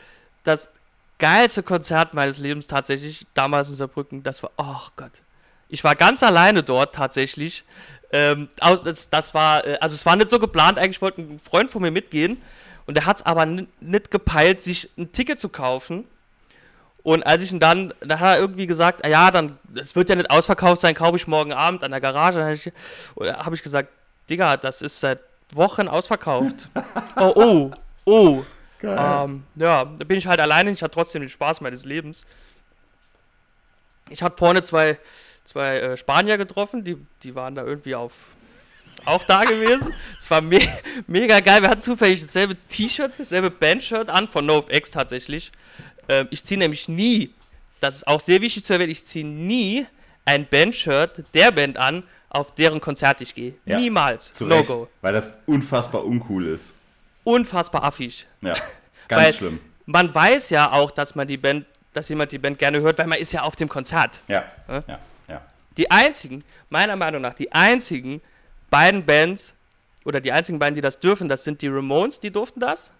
das 0.44 0.70
geilste 1.18 1.64
Konzert 1.64 2.14
meines 2.14 2.38
Lebens 2.38 2.68
tatsächlich, 2.68 3.26
damals 3.34 3.68
in 3.68 3.74
Saarbrücken. 3.74 4.22
Das 4.22 4.44
war, 4.44 4.50
oh 4.58 4.88
Gott. 4.94 5.22
Ich 5.68 5.82
war 5.82 5.96
ganz 5.96 6.22
alleine 6.22 6.62
dort 6.62 6.94
tatsächlich. 6.94 7.64
Ähm, 8.12 8.48
das, 8.58 9.10
das 9.10 9.34
war, 9.34 9.66
äh, 9.66 9.78
also 9.80 9.94
es 9.94 10.06
war 10.06 10.16
nicht 10.16 10.30
so 10.30 10.38
geplant, 10.38 10.78
eigentlich 10.78 11.02
wollte 11.02 11.22
ein 11.22 11.38
Freund 11.38 11.70
von 11.70 11.82
mir 11.82 11.90
mitgehen. 11.90 12.40
Und 12.86 12.96
der 12.96 13.06
hat 13.06 13.16
es 13.16 13.26
aber 13.26 13.46
nicht 13.46 14.10
gepeilt, 14.10 14.60
sich 14.62 14.90
ein 14.96 15.10
Ticket 15.12 15.40
zu 15.40 15.48
kaufen. 15.48 16.04
Und 17.02 17.24
als 17.24 17.42
ich 17.42 17.52
ihn 17.52 17.60
dann, 17.60 17.94
da 18.00 18.18
hat 18.18 18.36
er 18.36 18.38
irgendwie 18.38 18.66
gesagt, 18.66 19.04
ah 19.04 19.08
ja, 19.08 19.30
dann, 19.30 19.58
es 19.74 19.94
wird 19.94 20.08
ja 20.08 20.16
nicht 20.16 20.30
ausverkauft 20.30 20.80
sein, 20.80 20.94
kaufe 20.94 21.16
ich 21.16 21.26
morgen 21.26 21.52
Abend 21.52 21.84
an 21.84 21.90
der 21.90 22.00
Garage. 22.00 22.38
Dann 22.38 22.46
habe 22.46 22.54
ich, 22.54 22.72
hab 23.46 23.52
ich 23.52 23.62
gesagt, 23.62 23.90
Digga, 24.28 24.56
das 24.56 24.82
ist 24.82 25.00
seit 25.00 25.20
Wochen 25.52 25.88
ausverkauft. 25.88 26.68
oh, 27.16 27.32
oh, 27.34 27.70
oh. 28.04 28.42
Ähm, 28.82 29.44
ja, 29.56 29.84
da 29.84 30.04
bin 30.04 30.18
ich 30.18 30.26
halt 30.26 30.40
alleine, 30.40 30.70
ich 30.70 30.82
hatte 30.82 30.94
trotzdem 30.94 31.22
den 31.22 31.28
Spaß 31.28 31.60
meines 31.60 31.84
Lebens. 31.84 32.26
Ich 34.10 34.22
habe 34.22 34.36
vorne 34.36 34.62
zwei, 34.62 34.98
zwei 35.46 35.78
äh, 35.78 35.96
Spanier 35.96 36.38
getroffen, 36.38 36.84
die, 36.84 36.96
die 37.22 37.34
waren 37.34 37.54
da 37.54 37.64
irgendwie 37.64 37.94
auf 37.94 38.24
auch 39.04 39.24
da 39.24 39.44
gewesen. 39.44 39.92
Es 40.18 40.30
war 40.30 40.40
me 40.40 40.60
mega 41.06 41.40
geil. 41.40 41.62
Wir 41.62 41.70
hatten 41.70 41.80
zufällig 41.80 42.24
dasselbe 42.24 42.56
T-Shirt, 42.68 43.12
dasselbe 43.18 43.50
Bandshirt 43.50 44.10
an 44.10 44.26
von 44.28 44.46
NoFX 44.46 44.90
tatsächlich. 44.90 45.52
Ähm, 46.08 46.28
ich 46.30 46.44
ziehe 46.44 46.58
nämlich 46.58 46.88
nie, 46.88 47.32
das 47.80 47.96
ist 47.96 48.06
auch 48.06 48.20
sehr 48.20 48.40
wichtig 48.40 48.64
zu 48.64 48.72
erwähnen, 48.72 48.90
ich 48.90 49.06
ziehe 49.06 49.24
nie 49.26 49.86
ein 50.24 50.48
Bandshirt 50.48 51.24
der 51.34 51.52
Band 51.52 51.76
an, 51.76 52.04
auf 52.28 52.54
deren 52.54 52.80
Konzert 52.80 53.20
ich 53.20 53.34
gehe. 53.34 53.54
Ja, 53.64 53.78
Niemals. 53.78 54.30
Zu 54.32 54.46
No 54.46 54.56
Recht, 54.56 54.68
go. 54.68 54.88
weil 55.00 55.12
das 55.12 55.38
unfassbar 55.46 56.04
uncool 56.04 56.46
ist. 56.46 56.74
Unfassbar 57.24 57.84
affig. 57.84 58.26
Ja, 58.40 58.54
ganz 59.08 59.36
schlimm. 59.36 59.60
Man 59.86 60.12
weiß 60.14 60.50
ja 60.50 60.72
auch, 60.72 60.90
dass 60.90 61.14
man 61.14 61.28
die 61.28 61.36
Band, 61.36 61.66
dass 61.92 62.08
jemand 62.08 62.32
die 62.32 62.38
Band 62.38 62.58
gerne 62.58 62.80
hört, 62.80 62.98
weil 62.98 63.06
man 63.06 63.18
ist 63.18 63.32
ja 63.32 63.42
auf 63.42 63.56
dem 63.56 63.68
Konzert. 63.68 64.22
Ja, 64.26 64.44
ja, 64.68 64.80
ja. 64.88 64.98
Die 65.76 65.90
einzigen, 65.90 66.44
meiner 66.70 66.96
Meinung 66.96 67.22
nach, 67.22 67.34
die 67.34 67.52
einzigen 67.52 68.20
beiden 68.70 69.04
Bands 69.04 69.54
oder 70.04 70.20
die 70.20 70.32
einzigen 70.32 70.58
beiden, 70.58 70.74
die 70.74 70.80
das 70.80 70.98
dürfen, 70.98 71.28
das 71.28 71.44
sind 71.44 71.62
die 71.62 71.68
Ramones, 71.68 72.20
die 72.20 72.30
durften 72.30 72.60
das. 72.60 72.92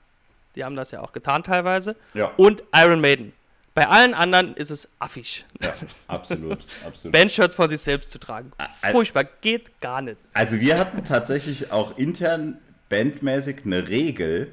Die 0.55 0.65
haben 0.65 0.74
das 0.74 0.90
ja 0.90 1.01
auch 1.03 1.12
getan 1.12 1.43
teilweise. 1.43 1.97
Ja. 2.15 2.32
Und 2.36 2.65
Iron 2.74 3.01
Maiden. 3.01 3.32
Bei 3.74 3.89
allen 3.89 4.15
anderen 4.15 4.55
ist 4.55 4.70
es 4.70 4.89
affig. 4.98 5.44
Ja, 5.61 5.74
absolut, 6.09 6.59
absolut. 6.86 7.12
Bandshirts 7.12 7.55
von 7.55 7.69
sich 7.69 7.82
selbst 7.82 8.11
zu 8.11 8.19
tragen. 8.19 8.51
Furchtbar, 8.90 9.24
geht 9.24 9.81
gar 9.82 10.01
nicht. 10.01 10.16
Also 10.32 10.61
wir 10.61 10.78
hatten 10.78 11.05
tatsächlich 11.05 11.73
auch 11.73 11.98
intern 11.98 12.59
bandmäßig 12.89 13.66
eine 13.66 13.86
Regel, 13.89 14.51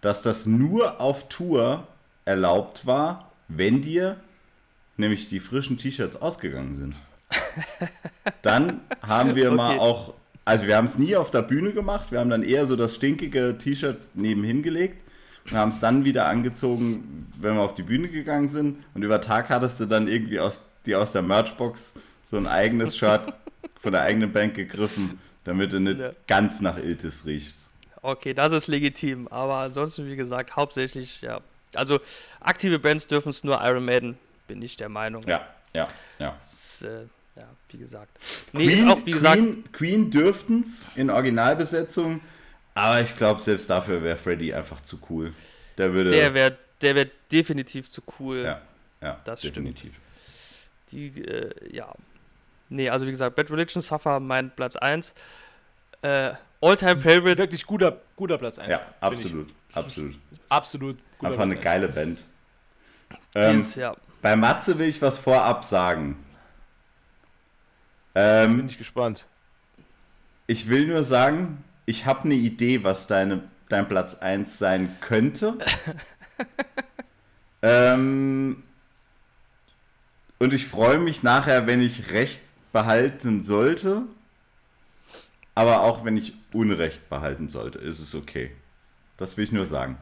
dass 0.00 0.22
das 0.22 0.46
nur 0.46 0.98
auf 0.98 1.28
Tour 1.28 1.86
erlaubt 2.24 2.86
war, 2.86 3.32
wenn 3.48 3.82
dir 3.82 4.18
nämlich 4.96 5.28
die 5.28 5.40
frischen 5.40 5.76
T-Shirts 5.76 6.16
ausgegangen 6.16 6.74
sind. 6.74 6.94
Dann 8.42 8.80
haben 9.02 9.34
wir 9.34 9.50
mal 9.50 9.72
Okay. 9.72 9.80
auch, 9.80 10.14
also 10.44 10.66
wir 10.66 10.76
haben 10.76 10.84
es 10.86 10.98
nie 10.98 11.16
auf 11.16 11.30
der 11.30 11.42
Bühne 11.42 11.72
gemacht, 11.72 12.12
wir 12.12 12.20
haben 12.20 12.30
dann 12.30 12.42
eher 12.42 12.66
so 12.66 12.76
das 12.76 12.94
stinkige 12.94 13.56
T-Shirt 13.58 13.98
nebenhin 14.14 14.62
gelegt 14.62 15.04
und 15.50 15.56
haben 15.56 15.70
es 15.70 15.80
dann 15.80 16.04
wieder 16.04 16.26
angezogen, 16.26 17.30
wenn 17.38 17.54
wir 17.56 17.62
auf 17.62 17.74
die 17.74 17.82
Bühne 17.82 18.08
gegangen 18.08 18.48
sind. 18.48 18.82
Und 18.94 19.02
über 19.02 19.20
Tag 19.20 19.48
hattest 19.50 19.80
du 19.80 19.86
dann 19.86 20.08
irgendwie 20.08 20.40
aus, 20.40 20.62
die 20.86 20.94
aus 20.94 21.12
der 21.12 21.22
Merchbox 21.22 21.94
so 22.22 22.36
ein 22.36 22.46
eigenes 22.46 22.96
Shirt 22.96 23.32
von 23.78 23.92
der 23.92 24.02
eigenen 24.02 24.32
Band 24.32 24.54
gegriffen, 24.54 25.18
damit 25.44 25.72
du 25.72 25.80
nicht 25.80 26.00
Ja. 26.00 26.10
ganz 26.26 26.60
nach 26.60 26.78
Iltis 26.78 27.26
riechst. 27.26 27.56
Okay, 28.00 28.34
das 28.34 28.52
ist 28.52 28.66
legitim. 28.68 29.28
Aber 29.28 29.56
ansonsten, 29.56 30.06
wie 30.06 30.16
gesagt, 30.16 30.56
hauptsächlich, 30.56 31.20
ja. 31.22 31.40
Also 31.74 32.00
aktive 32.40 32.78
Bands 32.78 33.06
dürfen 33.06 33.30
es 33.30 33.44
nur 33.44 33.60
Iron 33.64 33.84
Maiden, 33.84 34.16
bin 34.46 34.62
ich 34.62 34.76
der 34.76 34.88
Meinung. 34.88 35.22
Ja, 35.26 35.40
ja, 35.74 35.86
ja. 36.18 36.34
Das, 36.38 36.82
äh, 36.82 37.06
ja, 37.36 37.48
wie 37.68 37.78
gesagt. 37.78 38.10
Nee, 38.52 38.66
ist 38.66 38.86
auch, 38.86 39.04
wie 39.04 39.12
gesagt, 39.12 39.36
Queen, 39.36 39.72
Queen 39.72 40.10
dürften 40.10 40.62
es 40.62 40.86
in 40.94 41.10
Originalbesetzung, 41.10 42.20
aber 42.74 43.00
ich 43.00 43.16
glaube, 43.16 43.40
selbst 43.40 43.68
dafür 43.70 44.02
wäre 44.02 44.16
Freddy 44.16 44.52
einfach 44.52 44.80
zu 44.80 44.98
cool. 45.10 45.32
Der 45.78 45.92
würde. 45.92 46.10
der 46.10 46.34
wäre 46.34 46.58
der 46.80 46.94
wär 46.94 47.06
definitiv 47.32 47.88
zu 47.88 48.02
cool. 48.18 48.44
ja, 48.44 48.60
ja, 49.00 49.18
Das 49.24 49.40
definitiv. 49.40 50.00
Die, 50.90 51.08
äh, 51.24 51.74
ja. 51.74 51.92
Nee, 52.68 52.88
also 52.88 53.06
wie 53.06 53.10
gesagt, 53.10 53.36
Bad 53.36 53.50
Religion 53.50 53.82
Suffer 53.82 54.20
mein 54.20 54.50
Platz 54.54 54.76
1. 54.76 55.14
Äh, 56.02 56.32
All-Time 56.60 57.00
Favorite. 57.00 57.38
Wirklich 57.38 57.66
guter, 57.66 58.00
guter 58.16 58.38
Platz 58.38 58.58
1. 58.58 58.70
Ja, 58.70 58.80
absolut, 59.00 59.48
absolut. 59.72 60.18
Absolut. 60.48 60.98
Guter 61.18 61.32
Einfach 61.32 61.44
eine 61.44 61.54
Platz 61.54 61.64
geile 61.64 61.88
Band. 61.88 62.26
Ähm, 63.34 63.56
Dieses, 63.56 63.74
ja. 63.76 63.96
bei 64.22 64.36
Matze 64.36 64.78
will 64.78 64.88
ich 64.88 65.00
was 65.02 65.18
vorab 65.18 65.64
sagen. 65.64 66.16
Jetzt 68.38 68.50
bin 68.56 68.60
Ähm, 68.60 68.66
ich 68.66 68.78
gespannt. 68.78 69.26
ich 70.46 70.68
will 70.68 70.86
nur 70.86 71.04
sagen, 71.04 71.62
ich 71.86 72.06
habe 72.06 72.24
eine 72.24 72.34
Idee, 72.34 72.84
was 72.84 73.06
deine, 73.06 73.42
dein 73.68 73.88
Platz 73.88 74.14
1 74.16 74.58
sein 74.58 74.94
könnte. 75.00 75.58
ähm, 77.62 78.62
und 80.38 80.52
ich 80.52 80.66
freue 80.66 80.98
mich 80.98 81.22
nachher, 81.22 81.66
wenn 81.66 81.80
ich 81.80 82.10
Recht 82.10 82.42
behalten 82.72 83.42
sollte. 83.42 84.02
Aber 85.54 85.82
auch 85.82 86.04
wenn 86.04 86.16
ich 86.16 86.34
Unrecht 86.52 87.08
behalten 87.08 87.48
sollte, 87.48 87.78
ist 87.78 88.00
es 88.00 88.14
okay. 88.14 88.50
Das 89.16 89.36
will 89.36 89.44
ich 89.44 89.52
nur 89.52 89.66
sagen. 89.66 89.96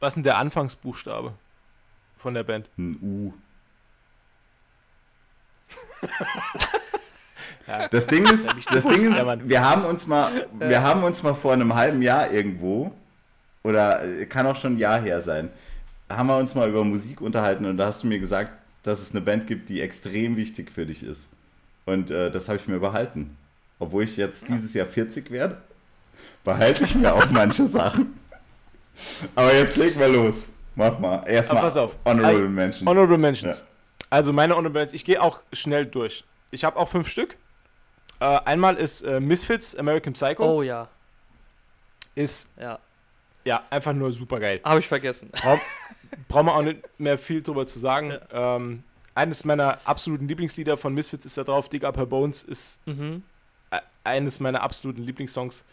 Was 0.00 0.12
ist 0.12 0.16
denn 0.16 0.24
der 0.24 0.38
Anfangsbuchstabe 0.38 1.32
von 2.16 2.34
der 2.34 2.44
Band? 2.44 2.68
Ein 2.78 2.98
U. 3.02 3.32
Das 7.90 8.06
Ding 8.06 8.24
ist, 8.26 8.46
das 8.70 8.84
gut, 8.84 8.96
Ding 8.96 9.12
ja, 9.12 9.32
ist, 9.32 9.48
wir 9.48 9.60
haben 9.60 9.84
uns 9.84 10.06
mal, 10.06 10.30
wir 10.58 10.82
haben 10.82 11.02
uns 11.02 11.22
mal 11.22 11.34
vor 11.34 11.52
einem 11.52 11.74
halben 11.74 12.00
Jahr 12.00 12.30
irgendwo, 12.30 12.92
oder 13.64 14.04
äh, 14.04 14.26
kann 14.26 14.46
auch 14.46 14.54
schon 14.54 14.74
ein 14.74 14.78
Jahr 14.78 15.00
her 15.00 15.20
sein, 15.20 15.50
haben 16.08 16.28
wir 16.28 16.38
uns 16.38 16.54
mal 16.54 16.68
über 16.68 16.84
Musik 16.84 17.20
unterhalten 17.20 17.66
und 17.66 17.76
da 17.76 17.86
hast 17.86 18.04
du 18.04 18.06
mir 18.06 18.20
gesagt, 18.20 18.52
dass 18.84 19.00
es 19.00 19.10
eine 19.10 19.20
Band 19.20 19.48
gibt, 19.48 19.68
die 19.68 19.80
extrem 19.80 20.36
wichtig 20.36 20.70
für 20.70 20.86
dich 20.86 21.02
ist. 21.02 21.26
Und 21.84 22.10
äh, 22.10 22.30
das 22.30 22.48
habe 22.48 22.58
ich 22.58 22.68
mir 22.68 22.78
behalten. 22.78 23.36
Obwohl 23.78 24.04
ich 24.04 24.16
jetzt 24.16 24.48
dieses 24.48 24.72
Jahr 24.74 24.86
40 24.86 25.30
werde, 25.30 25.56
behalte 26.44 26.84
ich 26.84 26.94
mir 26.94 27.12
auch 27.12 27.28
manche 27.30 27.66
Sachen. 27.66 28.18
Aber 29.34 29.52
jetzt 29.52 29.76
legen 29.76 29.98
wir 29.98 30.08
los. 30.08 30.46
Mach 30.76 30.98
mal. 30.98 31.24
Erstmal 31.26 31.58
Aber 31.58 31.66
pass 31.66 31.76
auf. 31.76 31.96
Honorable 32.04 32.48
Mentions. 32.48 32.88
Honorable 32.88 33.18
Mentions. 33.18 33.64
Also 34.10 34.32
meine 34.32 34.54
Honorable 34.54 34.80
Mentions, 34.80 34.92
ich 34.94 35.04
gehe 35.04 35.20
auch 35.22 35.40
schnell 35.52 35.86
durch. 35.86 36.24
Ich 36.50 36.64
habe 36.64 36.76
auch 36.78 36.88
fünf 36.88 37.08
Stück. 37.08 37.36
Äh, 38.20 38.24
einmal 38.24 38.76
ist 38.76 39.02
äh, 39.02 39.20
Misfits, 39.20 39.74
American 39.76 40.12
Psycho. 40.12 40.44
Oh 40.44 40.62
ja. 40.62 40.88
Ist 42.14 42.48
Ja. 42.58 42.78
ja 43.44 43.62
einfach 43.70 43.92
nur 43.92 44.12
super 44.12 44.40
geil. 44.40 44.60
Habe 44.64 44.78
ich 44.80 44.86
vergessen. 44.88 45.30
Brauch, 45.32 45.58
brauchen 46.28 46.46
wir 46.46 46.54
auch 46.54 46.62
nicht 46.62 46.80
mehr 46.98 47.18
viel 47.18 47.42
drüber 47.42 47.66
zu 47.66 47.78
sagen. 47.78 48.14
Ähm, 48.32 48.84
eines 49.14 49.44
meiner 49.44 49.78
absoluten 49.86 50.28
Lieblingslieder 50.28 50.76
von 50.76 50.94
Misfits 50.94 51.26
ist 51.26 51.36
da 51.36 51.44
drauf. 51.44 51.68
Dig 51.68 51.84
Up 51.84 51.96
Her 51.96 52.06
Bones 52.06 52.42
ist 52.42 52.78
Mhm. 52.86 53.22
e- 53.72 53.76
eines 54.04 54.40
meiner 54.40 54.62
absoluten 54.62 55.02
Lieblingssongs. 55.02 55.64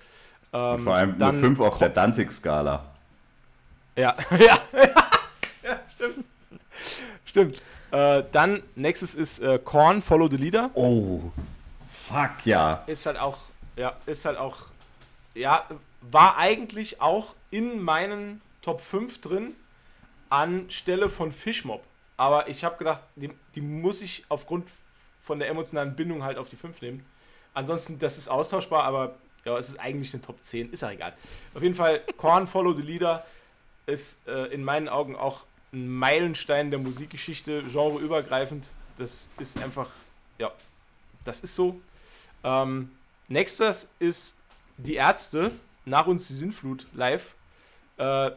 Ähm, 0.52 0.84
Vor 0.84 0.96
allem 0.96 1.18
dann 1.18 1.30
eine 1.36 1.40
5 1.40 1.60
auf 1.60 1.78
der 1.78 1.90
Danzig-Skala. 1.90 2.84
Ja, 3.96 4.16
ja, 4.32 4.58
ja, 5.64 5.80
stimmt. 5.96 6.26
Stimmt. 7.26 7.62
Äh, 7.94 8.24
dann 8.32 8.64
nächstes 8.74 9.14
ist 9.14 9.40
äh, 9.40 9.60
Korn, 9.60 10.02
Follow 10.02 10.28
the 10.28 10.38
Leader. 10.38 10.72
Oh, 10.74 11.32
fuck 11.92 12.44
ja. 12.44 12.84
Ist 12.88 13.06
halt 13.06 13.20
auch, 13.20 13.38
ja, 13.76 13.96
ist 14.08 14.26
halt 14.26 14.40
auch, 14.40 14.58
ja, 15.36 15.64
war 16.02 16.38
eigentlich 16.38 17.02
auch 17.02 17.36
in 17.52 17.80
meinen 17.84 18.42
Top 18.64 18.82
5 18.82 19.22
drin 19.22 19.56
anstelle 20.32 21.08
von 21.08 21.32
Fishmob. 21.32 21.84
Aber 22.18 22.48
ich 22.50 22.64
habe 22.64 22.78
gedacht, 22.78 23.02
die, 23.16 23.30
die 23.54 23.62
muss 23.62 24.02
ich 24.02 24.26
aufgrund 24.28 24.68
von 25.22 25.38
der 25.38 25.50
emotionalen 25.50 25.96
Bindung 25.96 26.24
halt 26.24 26.40
auf 26.40 26.50
die 26.50 26.56
5 26.56 26.82
nehmen. 26.82 27.06
Ansonsten, 27.54 28.00
das 28.00 28.18
ist 28.18 28.28
austauschbar, 28.28 28.86
aber 28.86 29.14
ja, 29.46 29.56
es 29.56 29.70
ist 29.70 29.80
eigentlich 29.80 30.12
eine 30.16 30.24
Top 30.24 30.44
10, 30.44 30.72
ist 30.72 30.82
ja 30.82 30.90
egal. 30.90 31.14
Auf 31.54 31.62
jeden 31.62 31.76
Fall, 31.76 32.02
Korn, 32.18 32.48
Follow 32.48 32.74
the 32.74 32.82
Leader 32.82 33.24
ist 33.86 34.28
äh, 34.28 34.46
in 34.48 34.64
meinen 34.64 34.90
Augen 34.90 35.16
auch 35.16 35.46
ein 35.74 35.90
Meilenstein 35.90 36.70
der 36.70 36.80
Musikgeschichte, 36.80 37.64
genreübergreifend. 37.64 38.70
Das 38.98 39.30
ist 39.40 39.62
einfach, 39.62 39.90
ja, 40.38 40.52
das 41.26 41.42
ist 41.42 41.56
so. 41.56 41.82
Ähm, 42.44 42.92
nächstes 43.28 43.92
ist 44.00 44.38
die 44.78 44.96
Ärzte, 44.96 45.52
nach 45.86 46.08
uns 46.08 46.28
die 46.28 46.34
Sinnflut 46.34 46.86
live, 46.94 47.34
äh, 47.98 48.32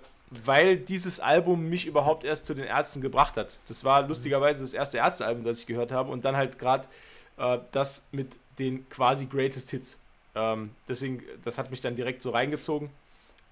weil 0.45 0.77
dieses 0.77 1.21
Album 1.21 1.69
mich 1.69 1.87
überhaupt 1.87 2.25
erst 2.25 2.47
zu 2.47 2.55
den 2.55 2.65
Ärzten 2.65 3.01
gebracht 3.01 3.37
hat. 3.37 3.59
Das 3.69 3.85
war 3.85 4.07
lustigerweise 4.07 4.63
das 4.63 4.73
erste 4.73 4.99
Ärztealbum, 4.99 5.45
das 5.45 5.61
ich 5.61 5.67
gehört 5.67 5.93
habe 5.93 6.11
und 6.11 6.25
dann 6.25 6.37
halt 6.37 6.59
gerade 6.59 6.89
äh, 7.37 7.59
das 7.73 8.07
mit 8.13 8.39
den 8.59 8.89
quasi 8.89 9.27
Greatest 9.27 9.71
Hits. 9.71 10.01
Ähm, 10.35 10.71
deswegen, 10.89 11.23
das 11.45 11.59
hat 11.59 11.71
mich 11.71 11.81
dann 11.81 11.97
direkt 11.97 12.23
so 12.23 12.31
reingezogen. 12.31 12.91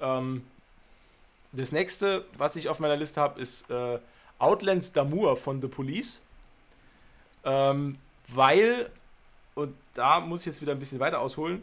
Ähm, 0.01 0.45
das 1.57 1.73
nächste, 1.73 2.25
was 2.37 2.57
ich 2.57 2.69
auf 2.69 2.79
meiner 2.81 2.97
Liste 2.97 3.21
habe, 3.21 3.41
ist 3.41 3.71
äh, 3.71 3.99
Outlands 4.39 4.95
d'Amour 4.95 5.37
von 5.37 5.61
The 5.61 5.69
Police. 5.69 6.23
Ähm, 7.45 7.99
weil, 8.29 8.91
und 9.55 9.75
da 9.95 10.21
muss 10.21 10.41
ich 10.41 10.47
jetzt 10.47 10.63
wieder 10.63 10.73
ein 10.73 10.79
bisschen 10.79 11.01
weiter 11.01 11.21
ausholen, 11.21 11.63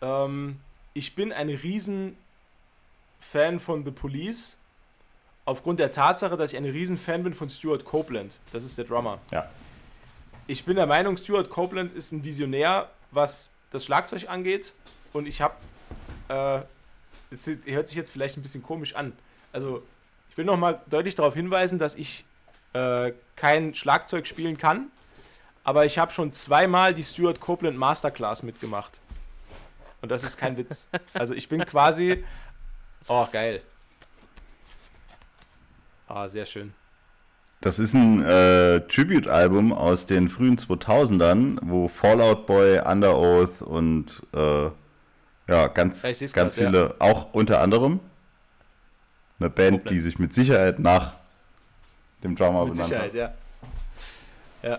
ähm, 0.00 0.58
ich 0.94 1.14
bin 1.14 1.32
ein 1.32 1.48
riesen 1.48 2.16
Fan 3.20 3.60
von 3.60 3.84
The 3.84 3.90
Police, 3.90 4.58
aufgrund 5.44 5.78
der 5.78 5.92
Tatsache, 5.92 6.36
dass 6.36 6.52
ich 6.52 6.58
ein 6.58 6.64
riesen 6.64 6.96
Fan 6.96 7.22
bin 7.22 7.34
von 7.34 7.50
Stuart 7.50 7.84
Copeland. 7.84 8.38
Das 8.52 8.64
ist 8.64 8.78
der 8.78 8.84
Drummer. 8.84 9.18
Ja. 9.30 9.48
Ich 10.46 10.64
bin 10.64 10.76
der 10.76 10.86
Meinung, 10.86 11.16
Stuart 11.16 11.48
Copeland 11.48 11.92
ist 11.92 12.12
ein 12.12 12.24
Visionär, 12.24 12.90
was 13.10 13.52
das 13.70 13.84
Schlagzeug 13.84 14.28
angeht. 14.28 14.74
Und 15.12 15.26
ich 15.26 15.40
habe, 15.40 15.54
äh, 16.28 16.62
es 17.30 17.46
hört 17.66 17.88
sich 17.88 17.96
jetzt 17.96 18.10
vielleicht 18.10 18.36
ein 18.36 18.42
bisschen 18.42 18.62
komisch 18.62 18.94
an. 18.94 19.12
Also, 19.52 19.82
ich 20.28 20.36
will 20.36 20.44
nochmal 20.44 20.80
deutlich 20.88 21.14
darauf 21.14 21.34
hinweisen, 21.34 21.78
dass 21.78 21.94
ich 21.94 22.24
äh, 22.72 23.12
kein 23.36 23.74
Schlagzeug 23.74 24.26
spielen 24.26 24.56
kann. 24.56 24.90
Aber 25.64 25.84
ich 25.84 25.98
habe 25.98 26.12
schon 26.12 26.32
zweimal 26.32 26.94
die 26.94 27.02
Stuart 27.02 27.40
Copeland 27.40 27.76
Masterclass 27.76 28.42
mitgemacht. 28.42 29.00
Und 30.00 30.10
das 30.10 30.24
ist 30.24 30.36
kein 30.36 30.56
Witz. 30.56 30.88
Also 31.12 31.34
ich 31.34 31.48
bin 31.48 31.64
quasi. 31.66 32.24
Oh, 33.06 33.26
geil. 33.30 33.62
Ah, 36.08 36.26
sehr 36.26 36.46
schön. 36.46 36.72
Das 37.60 37.78
ist 37.78 37.92
ein 37.92 38.24
äh, 38.24 38.80
Tribute-Album 38.80 39.74
aus 39.74 40.06
den 40.06 40.30
frühen 40.30 40.56
2000ern, 40.56 41.58
wo 41.62 41.88
Fallout 41.88 42.46
Boy, 42.46 42.80
Under 42.80 43.18
Oath 43.18 43.60
und 43.60 44.22
äh, 44.32 44.70
ja, 45.50 45.66
ganz, 45.68 46.02
Ja, 46.02 46.10
ganz 46.10 46.32
grad, 46.34 46.52
viele, 46.52 46.94
auch 46.98 47.32
unter 47.32 47.60
anderem 47.60 48.00
eine 49.38 49.50
Band, 49.50 49.78
Copeland. 49.78 49.90
die 49.90 49.98
sich 50.00 50.18
mit 50.18 50.32
Sicherheit 50.32 50.78
nach 50.78 51.14
dem 52.22 52.36
Drummer 52.36 52.64
Mit 52.64 52.74
benannt 52.74 52.88
Sicherheit, 52.88 53.10
hat. 53.12 53.34
ja. 54.62 54.78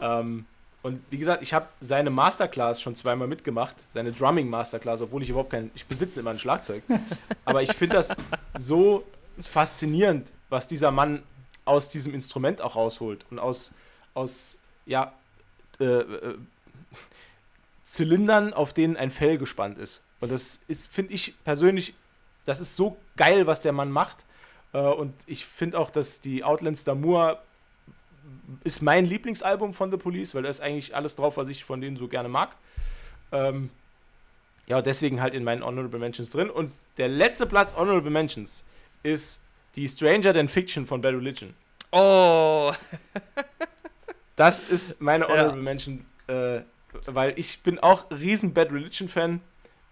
Ja. 0.00 0.20
Ähm, 0.20 0.46
und 0.82 1.00
wie 1.10 1.18
gesagt, 1.18 1.42
ich 1.42 1.52
habe 1.52 1.66
seine 1.80 2.08
Masterclass 2.08 2.80
schon 2.80 2.94
zweimal 2.94 3.26
mitgemacht, 3.26 3.86
seine 3.92 4.12
Drumming 4.12 4.48
Masterclass, 4.48 5.02
obwohl 5.02 5.22
ich 5.22 5.30
überhaupt 5.30 5.50
kein, 5.50 5.70
ich 5.74 5.84
besitze 5.86 6.20
immer 6.20 6.30
ein 6.30 6.38
Schlagzeug. 6.38 6.84
Aber 7.44 7.62
ich 7.62 7.72
finde 7.74 7.96
das 7.96 8.16
so 8.56 9.04
faszinierend, 9.40 10.32
was 10.48 10.68
dieser 10.68 10.92
Mann 10.92 11.22
aus 11.64 11.88
diesem 11.90 12.14
Instrument 12.14 12.62
auch 12.62 12.76
rausholt 12.76 13.26
und 13.30 13.38
aus, 13.40 13.72
aus 14.14 14.58
ja, 14.86 15.12
äh, 15.80 15.84
äh, 15.84 16.38
Zylindern, 17.82 18.54
auf 18.54 18.72
denen 18.72 18.96
ein 18.96 19.10
Fell 19.10 19.36
gespannt 19.38 19.78
ist. 19.78 20.02
Und 20.20 20.32
das 20.32 20.60
ist, 20.68 20.92
finde 20.92 21.14
ich 21.14 21.34
persönlich, 21.44 21.94
das 22.44 22.60
ist 22.60 22.76
so 22.76 22.96
geil, 23.16 23.46
was 23.46 23.60
der 23.60 23.72
Mann 23.72 23.90
macht. 23.90 24.24
Äh, 24.72 24.78
und 24.78 25.14
ich 25.26 25.44
finde 25.44 25.78
auch, 25.78 25.90
dass 25.90 26.20
die 26.20 26.44
Outlands 26.44 26.86
d'Amour 26.86 27.38
ist 28.64 28.82
mein 28.82 29.06
Lieblingsalbum 29.06 29.72
von 29.72 29.90
The 29.90 29.96
Police, 29.96 30.34
weil 30.34 30.42
da 30.42 30.48
ist 30.48 30.60
eigentlich 30.60 30.94
alles 30.94 31.16
drauf, 31.16 31.36
was 31.36 31.48
ich 31.48 31.64
von 31.64 31.80
denen 31.80 31.96
so 31.96 32.08
gerne 32.08 32.28
mag. 32.28 32.56
Ähm, 33.32 33.70
ja, 34.66 34.82
deswegen 34.82 35.20
halt 35.20 35.34
in 35.34 35.44
meinen 35.44 35.62
Honorable 35.62 35.98
Mentions 35.98 36.30
drin. 36.30 36.50
Und 36.50 36.72
der 36.98 37.08
letzte 37.08 37.46
Platz 37.46 37.74
Honorable 37.74 38.10
Mentions 38.10 38.64
ist 39.02 39.40
die 39.76 39.88
Stranger 39.88 40.32
Than 40.34 40.48
Fiction 40.48 40.86
von 40.86 41.00
Bad 41.00 41.14
Religion. 41.14 41.54
Oh, 41.92 42.72
Das 44.38 44.60
ist 44.60 45.00
meine 45.00 45.26
Honorable 45.26 45.60
Mention, 45.60 46.06
äh, 46.28 46.60
weil 47.06 47.36
ich 47.36 47.60
bin 47.64 47.80
auch 47.80 48.08
riesen 48.12 48.54
Bad 48.54 48.70
Religion 48.70 49.08
Fan. 49.08 49.40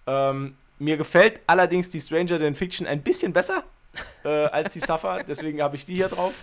Ähm, 0.06 0.56
mir 0.78 0.96
gefällt 0.96 1.40
allerdings 1.46 1.88
die 1.88 2.00
Stranger 2.00 2.38
Than 2.38 2.54
Fiction 2.54 2.86
ein 2.86 3.02
bisschen 3.02 3.32
besser 3.32 3.64
äh, 4.24 4.28
als 4.28 4.74
die 4.74 4.80
Suffer, 4.80 5.22
deswegen 5.28 5.62
habe 5.62 5.76
ich 5.76 5.84
die 5.86 5.94
hier 5.94 6.08
drauf. 6.08 6.34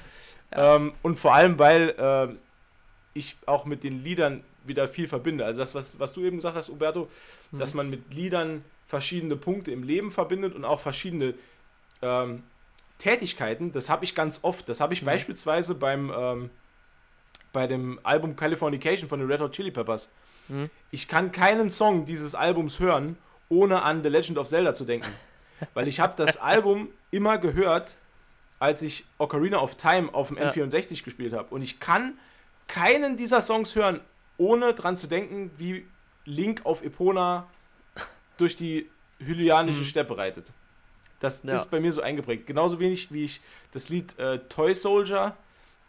Ähm, 0.52 0.94
und 1.02 1.20
vor 1.20 1.34
allem, 1.34 1.58
weil 1.60 1.90
äh, 1.90 2.36
ich 3.14 3.38
auch 3.46 3.66
mit 3.66 3.84
den 3.84 4.04
Liedern 4.04 4.44
wieder 4.66 4.88
viel 4.88 5.08
verbinde. 5.08 5.46
Also 5.46 5.60
das, 5.60 5.76
was, 5.76 6.00
was 6.00 6.14
du 6.14 6.24
eben 6.24 6.38
gesagt 6.38 6.56
hast, 6.56 6.70
Uberto, 6.70 7.10
dass 7.52 7.74
man 7.74 7.90
mit 7.90 8.14
Liedern 8.14 8.64
verschiedene 8.88 9.36
Punkte 9.36 9.72
im 9.72 9.84
Leben 9.84 10.12
verbindet 10.12 10.56
und 10.56 10.66
auch 10.66 10.80
verschiedene 10.80 11.34
ähm, 12.02 12.44
Tätigkeiten. 12.98 13.72
Das 13.72 13.90
habe 13.90 14.06
ich 14.06 14.16
ganz 14.16 14.40
oft. 14.44 14.70
Das 14.70 14.80
habe 14.80 14.94
ich 14.94 15.04
beispielsweise 15.04 15.76
beim 15.76 16.12
ähm, 16.16 16.50
bei 17.52 17.68
dem 17.68 18.00
Album 18.04 18.36
Californication 18.36 19.08
von 19.08 19.20
den 19.20 19.32
Red 19.32 19.40
Hot 19.40 19.52
Chili 19.54 19.72
Peppers. 19.72 20.12
Mhm. 20.50 20.70
Ich 20.92 21.08
kann 21.08 21.32
keinen 21.32 21.70
Song 21.70 22.06
dieses 22.06 22.36
Albums 22.36 22.80
hören, 22.80 23.18
ohne 23.50 23.82
an 23.84 24.04
The 24.04 24.10
Legend 24.10 24.38
of 24.38 24.48
Zelda 24.48 24.74
zu 24.74 24.86
denken. 24.86 25.08
Weil 25.74 25.88
ich 25.88 26.00
habe 26.00 26.14
das 26.18 26.38
Album 26.38 26.90
immer 27.12 27.38
gehört, 27.38 27.96
als 28.60 28.82
ich 28.82 29.06
Ocarina 29.18 29.60
of 29.60 29.76
Time 29.76 30.14
auf 30.14 30.30
dem 30.30 30.38
Ja. 30.38 30.50
N64 30.50 31.04
gespielt 31.04 31.34
habe. 31.34 31.54
Und 31.54 31.62
ich 31.62 31.80
kann 31.80 32.18
keinen 32.68 33.18
dieser 33.18 33.42
Songs 33.42 33.76
hören, 33.76 34.00
ohne 34.38 34.74
dran 34.74 34.96
zu 34.96 35.08
denken, 35.08 35.52
wie 35.58 35.86
Link 36.26 36.62
auf 36.66 36.82
Epona 36.84 37.48
durch 38.38 38.56
die 38.56 38.90
hylianische 39.20 39.86
Steppe 39.86 40.18
reitet. 40.18 40.52
Das 41.20 41.44
Ja. 41.44 41.54
ist 41.54 41.70
bei 41.72 41.80
mir 41.80 41.92
so 41.94 42.02
eingeprägt. 42.02 42.48
Genauso 42.48 42.80
wenig 42.80 43.12
wie 43.12 43.24
ich 43.26 43.42
das 43.72 43.90
Lied 43.90 44.18
äh, 44.20 44.40
Toy 44.50 44.74
Soldier 44.74 45.36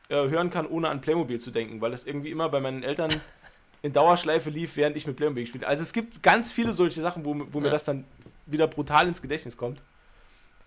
äh, 0.08 0.15
hören 0.28 0.50
kann, 0.50 0.66
ohne 0.66 0.89
an 0.91 1.00
Playmobil 1.00 1.41
zu 1.41 1.50
denken, 1.50 1.81
weil 1.81 1.91
das 1.91 2.05
irgendwie 2.05 2.31
immer 2.31 2.49
bei 2.49 2.60
meinen 2.60 2.83
Eltern 2.83 3.10
in 3.84 3.92
Dauerschleife 3.92 4.48
lief, 4.48 4.76
während 4.76 4.96
ich 4.96 5.06
mit 5.06 5.14
Playmobil 5.16 5.44
gespielt 5.44 5.62
habe. 5.62 5.68
Also 5.70 5.82
es 5.82 5.92
gibt 5.92 6.22
ganz 6.22 6.50
viele 6.52 6.72
solche 6.72 7.02
Sachen, 7.02 7.22
wo, 7.22 7.34
wo 7.52 7.60
mir 7.60 7.66
Ja. 7.66 7.72
das 7.72 7.84
dann 7.84 8.06
wieder 8.46 8.66
brutal 8.66 9.06
ins 9.06 9.20
Gedächtnis 9.20 9.58
kommt. 9.58 9.82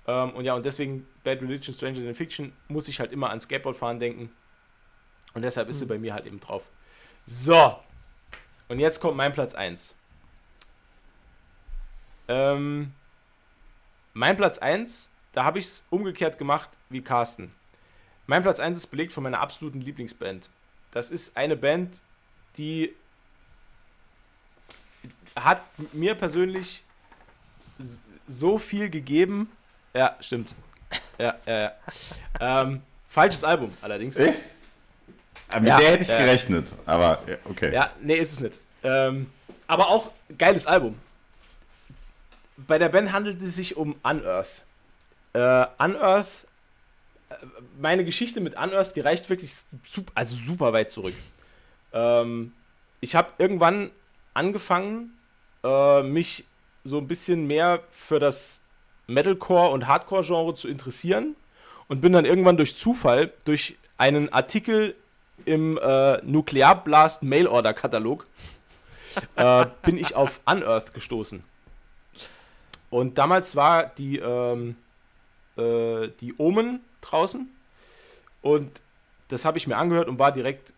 Ähm, 0.06 0.30
und 0.36 0.46
ja, 0.46 0.54
und 0.54 0.64
deswegen 0.64 1.08
Bad 1.24 1.42
Religion, 1.42 1.74
Stranger 1.76 1.96
Than 2.04 2.14
Fiction 2.14 2.54
muss 2.68 2.88
ich 2.88 3.00
halt 3.00 3.12
immer 3.12 3.32
an 3.32 3.42
Skateboardfahren 3.42 4.00
denken. 4.00 4.32
Und 5.34 5.42
deshalb 5.42 5.68
ist 5.68 5.80
sie 5.80 5.88
bei 5.88 5.98
mir 5.98 6.14
halt 6.14 6.28
eben 6.28 6.40
drauf. 6.40 6.70
So. 7.26 7.80
Und 8.68 8.80
jetzt 8.80 9.00
kommt 9.00 9.18
mein 9.18 9.34
Platz 9.34 9.56
1. 9.56 9.96
Ähm, 12.28 12.94
mein 14.14 14.38
Platz 14.38 14.60
1, 14.60 15.10
da 15.32 15.44
habe 15.44 15.58
ich 15.58 15.66
es 15.66 15.86
umgekehrt 15.90 16.38
gemacht 16.38 16.70
wie 16.90 17.02
Carsten. 17.02 17.52
Mein 18.28 18.44
Platz 18.44 18.60
1 18.60 18.78
ist 18.78 18.88
belegt 18.88 19.12
von 19.12 19.24
meiner 19.24 19.40
absoluten 19.40 19.82
Lieblingsband. 19.82 20.52
Das 20.92 21.10
ist 21.10 21.36
eine 21.36 21.56
Band, 21.58 22.04
die 22.58 22.94
hat 25.44 25.62
mir 25.94 26.16
persönlich 26.16 26.84
so 28.28 28.58
viel 28.58 28.90
gegeben. 28.90 29.50
Ja, 29.94 30.16
stimmt. 30.20 30.54
Ja, 31.18 31.36
ja, 31.46 31.60
ja. 31.62 31.72
ähm, 32.40 32.82
falsches 33.08 33.44
Album 33.44 33.74
allerdings. 33.82 34.16
Echt? 34.18 34.46
Aber 35.50 35.62
mit 35.62 35.70
Ja, 35.70 35.80
der 35.80 35.92
hätte 35.92 36.04
ich 36.04 36.10
gerechnet. 36.10 36.74
Aber 36.86 37.22
ja, 37.28 37.36
okay. 37.46 37.74
Ja, 37.74 37.92
nee, 38.02 38.16
ist 38.16 38.34
es 38.34 38.40
nicht. 38.42 38.60
Ähm, 38.84 39.32
aber 39.66 39.90
auch 39.90 40.12
geiles 40.38 40.68
Album. 40.68 40.98
Bei 42.58 42.78
der 42.78 42.90
Band 42.90 43.12
handelt 43.12 43.42
es 43.42 43.56
sich 43.56 43.78
um 43.78 43.96
Unearth. 44.04 44.64
Äh, 45.34 45.66
Unearth, 45.78 46.48
äh, 47.30 47.36
meine 47.80 48.04
Geschichte 48.04 48.40
mit 48.40 48.56
Unearth, 48.56 48.96
die 48.96 49.02
reicht 49.02 49.30
wirklich 49.30 49.56
super, 49.90 50.12
also 50.16 50.36
super 50.36 50.74
weit 50.74 50.92
zurück. 50.92 51.14
Ähm, 51.94 52.54
ich 53.00 53.16
habe 53.16 53.30
irgendwann 53.38 53.92
angefangen, 54.34 55.17
äh, 55.68 56.04
mich 56.04 56.46
so 56.84 56.98
ein 56.98 57.08
bisschen 57.08 57.48
mehr 57.48 57.82
für 57.92 58.20
das 58.20 58.62
Metalcore- 59.08 59.72
und 59.72 59.88
Hardcore-Genre 59.88 60.56
zu 60.56 60.68
interessieren 60.68 61.36
und 61.88 62.02
bin 62.02 62.14
dann 62.14 62.26
irgendwann 62.26 62.58
durch 62.58 62.76
Zufall, 62.76 63.34
durch 63.46 63.78
einen 63.98 64.32
Artikel 64.32 64.96
im 65.46 65.78
äh, 65.78 66.18
Nuklearblast 66.24 67.24
Mail-Order-Katalog, 67.24 68.28
äh, 69.36 69.66
bin 69.84 69.98
ich 69.98 70.16
auf 70.16 70.42
Unearth 70.46 70.94
gestoßen. 70.94 71.44
Und 72.90 73.18
damals 73.18 73.56
war 73.56 73.88
die, 73.88 74.18
ähm, 74.20 74.78
äh, 75.58 76.10
die 76.22 76.34
Omen 76.38 76.82
draußen 77.02 77.50
und 78.42 78.82
das 79.28 79.44
habe 79.44 79.58
ich 79.58 79.68
mir 79.68 79.76
angehört 79.76 80.08
und 80.08 80.20
war 80.20 80.32
direkt, 80.32 80.74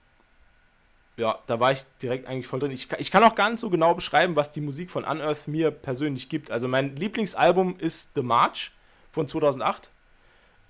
ja, 1.19 1.38
da 1.48 1.59
war 1.59 1.73
ich 1.73 1.83
direkt 2.01 2.27
eigentlich 2.27 2.48
voll 2.48 2.61
drin. 2.61 2.72
Ich, 2.72 2.88
ich 2.98 3.11
kann 3.11 3.23
auch 3.23 3.35
gar 3.35 3.49
nicht 3.49 3.59
so 3.59 3.69
genau 3.69 3.93
beschreiben, 3.93 4.38
was 4.38 4.51
die 4.51 4.61
Musik 4.61 4.89
von 4.89 5.03
Unearth 5.03 5.48
mir 5.48 5.69
persönlich 5.69 6.30
gibt. 6.30 6.49
Also 6.49 6.67
mein 6.69 6.95
Lieblingsalbum 6.95 7.77
ist 7.77 8.11
The 8.15 8.22
March 8.22 8.72
von 9.11 9.27
2008, 9.27 9.91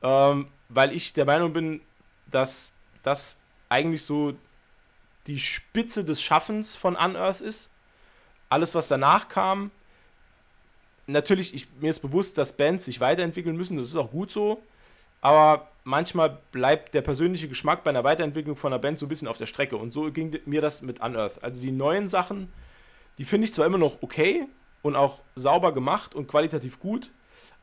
ähm, 0.02 0.48
weil 0.68 0.92
ich 0.92 1.14
der 1.14 1.26
Meinung 1.26 1.54
bin, 1.54 1.82
dass 2.32 2.74
das 3.04 3.40
eigentlich 3.70 4.04
so 4.04 4.34
die 5.28 5.38
Spitze 5.38 6.04
des 6.04 6.22
Schaffens 6.22 6.76
von 6.76 6.96
Unearth 6.96 7.42
ist. 7.42 7.70
Alles, 8.50 8.74
was 8.74 8.88
danach 8.88 9.28
kam, 9.28 9.70
natürlich, 11.06 11.54
ich, 11.54 11.68
mir 11.80 11.92
ist 11.92 12.00
bewusst, 12.00 12.40
dass 12.40 12.58
Bands 12.58 12.86
sich 12.86 13.00
weiterentwickeln 13.00 13.56
müssen, 13.56 13.78
das 13.78 13.90
ist 13.90 13.96
auch 13.96 14.10
gut 14.10 14.32
so, 14.32 14.64
aber 15.22 15.68
manchmal 15.84 16.40
bleibt 16.52 16.94
der 16.94 17.02
persönliche 17.02 17.48
Geschmack 17.48 17.84
bei 17.84 17.90
einer 17.90 18.04
Weiterentwicklung 18.04 18.56
von 18.56 18.72
einer 18.72 18.82
Band 18.82 19.00
so 19.00 19.06
ein 19.06 19.10
bisschen 19.10 19.28
auf 19.28 19.38
der 19.38 19.46
Strecke 19.46 19.78
und 19.78 19.92
so 19.92 20.12
ging 20.12 20.40
mir 20.46 20.62
das 20.62 20.82
mit 20.82 21.02
Unearth. 21.02 21.44
Also 21.44 21.62
die 21.62 21.72
neuen 21.72 22.08
Sachen, 22.08 22.52
die 23.18 23.26
finde 23.26 23.46
ich 23.46 23.54
zwar 23.54 23.66
immer 23.66 23.78
noch 23.78 24.02
okay 24.02 24.48
und 24.82 24.96
auch 24.96 25.20
sauber 25.36 25.74
gemacht 25.74 26.16
und 26.16 26.28
qualitativ 26.28 26.80
gut, 26.80 27.12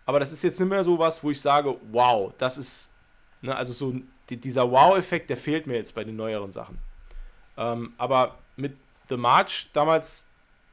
aber 0.04 0.20
das 0.20 0.32
ist 0.32 0.44
jetzt 0.44 0.60
nicht 0.60 0.68
mehr 0.68 0.84
so 0.84 0.98
was, 0.98 1.22
wo 1.22 1.30
ich 1.30 1.40
sage, 1.40 1.76
wow, 1.90 2.32
das 2.38 2.58
ist, 2.58 2.92
ne, 3.42 3.54
also 3.56 3.72
so 3.72 4.00
die, 4.28 4.36
dieser 4.36 4.70
Wow-Effekt, 4.70 5.30
der 5.30 5.36
fehlt 5.36 5.66
mir 5.66 5.74
jetzt 5.74 5.94
bei 5.94 6.04
den 6.04 6.16
neueren 6.16 6.52
Sachen. 6.52 6.78
Ähm, 7.56 7.94
aber 7.96 8.38
mit 8.56 8.76
The 9.08 9.16
March 9.16 9.70
damals, 9.72 10.26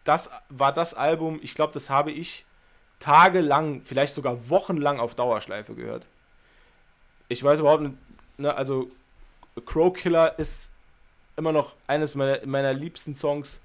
das 0.03 0.29
war 0.49 0.73
das 0.73 0.93
Album, 0.93 1.39
ich 1.41 1.55
glaube, 1.55 1.73
das 1.73 1.89
habe 1.89 2.11
ich 2.11 2.45
tagelang, 2.99 3.81
vielleicht 3.85 4.13
sogar 4.13 4.49
wochenlang 4.49 4.99
auf 4.99 5.15
Dauerschleife 5.15 5.75
gehört. 5.75 6.07
Ich 7.33 7.43
weiß 7.43 7.59
überhaupt 7.59 7.83
nicht, 7.83 7.95
ne, 8.37 8.53
also 8.55 8.89
Crow 9.65 9.93
Killer 9.93 10.37
ist 10.39 10.71
immer 11.35 11.51
noch 11.51 11.75
eines 11.87 12.15
meiner, 12.15 12.45
meiner 12.45 12.73
liebsten 12.73 13.15
Songs. 13.15 13.59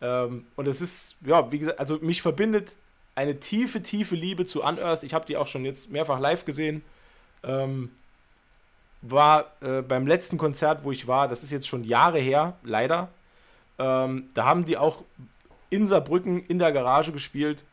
Ähm, 0.00 0.46
und 0.56 0.68
es 0.68 0.80
ist, 0.80 1.16
ja, 1.24 1.50
wie 1.50 1.58
gesagt, 1.58 1.80
also 1.80 1.98
mich 1.98 2.22
verbindet 2.22 2.76
eine 3.14 3.40
tiefe, 3.40 3.82
tiefe 3.82 4.14
Liebe 4.14 4.44
zu 4.44 4.62
Unearth. 4.62 5.02
Ich 5.02 5.12
habe 5.12 5.26
die 5.26 5.36
auch 5.36 5.48
schon 5.48 5.64
jetzt 5.64 5.90
mehrfach 5.90 6.20
live 6.20 6.44
gesehen. 6.44 6.82
Ähm, 7.42 7.90
war 9.02 9.52
äh, 9.60 9.82
beim 9.82 10.06
letzten 10.06 10.38
Konzert, 10.38 10.84
wo 10.84 10.92
ich 10.92 11.06
war, 11.06 11.28
das 11.28 11.42
ist 11.42 11.50
jetzt 11.50 11.68
schon 11.68 11.84
Jahre 11.84 12.18
her, 12.18 12.56
leider. 12.62 13.08
Ähm, 13.78 14.30
da 14.34 14.44
haben 14.44 14.64
die 14.64 14.76
auch 14.76 15.02
in 15.70 15.86
Saarbrücken 15.86 16.44
in 16.46 16.58
der 16.58 16.72
Garage 16.72 17.12
gespielt 17.12 17.64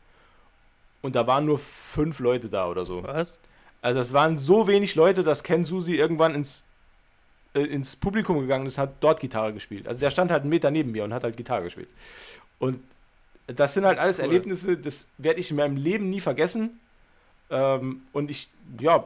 und 1.02 1.14
da 1.16 1.26
waren 1.26 1.44
nur 1.44 1.58
fünf 1.58 2.20
Leute 2.20 2.48
da 2.48 2.68
oder 2.68 2.84
so. 2.84 3.02
Was? 3.02 3.38
Also 3.86 4.00
es 4.00 4.12
waren 4.12 4.36
so 4.36 4.66
wenig 4.66 4.96
Leute, 4.96 5.22
dass 5.22 5.44
Ken 5.44 5.62
Susi 5.62 5.94
irgendwann 5.94 6.34
ins, 6.34 6.64
äh, 7.54 7.60
ins 7.60 7.94
Publikum 7.94 8.40
gegangen 8.40 8.66
ist, 8.66 8.78
hat 8.78 8.94
dort 8.98 9.20
Gitarre 9.20 9.52
gespielt. 9.52 9.86
Also 9.86 10.00
der 10.00 10.10
stand 10.10 10.32
halt 10.32 10.40
einen 10.40 10.50
Meter 10.50 10.72
neben 10.72 10.90
mir 10.90 11.04
und 11.04 11.14
hat 11.14 11.22
halt 11.22 11.36
Gitarre 11.36 11.62
gespielt. 11.62 11.88
Und 12.58 12.80
das 13.46 13.74
sind 13.74 13.84
halt 13.84 13.98
Das 13.98 14.04
alles 14.04 14.18
cool. 14.18 14.24
Erlebnisse, 14.24 14.76
das 14.76 15.08
werde 15.18 15.38
ich 15.38 15.52
in 15.52 15.56
meinem 15.56 15.76
Leben 15.76 16.10
nie 16.10 16.20
vergessen. 16.20 16.80
Ähm, 17.48 18.02
und 18.12 18.28
ich, 18.28 18.48
ja, 18.80 19.04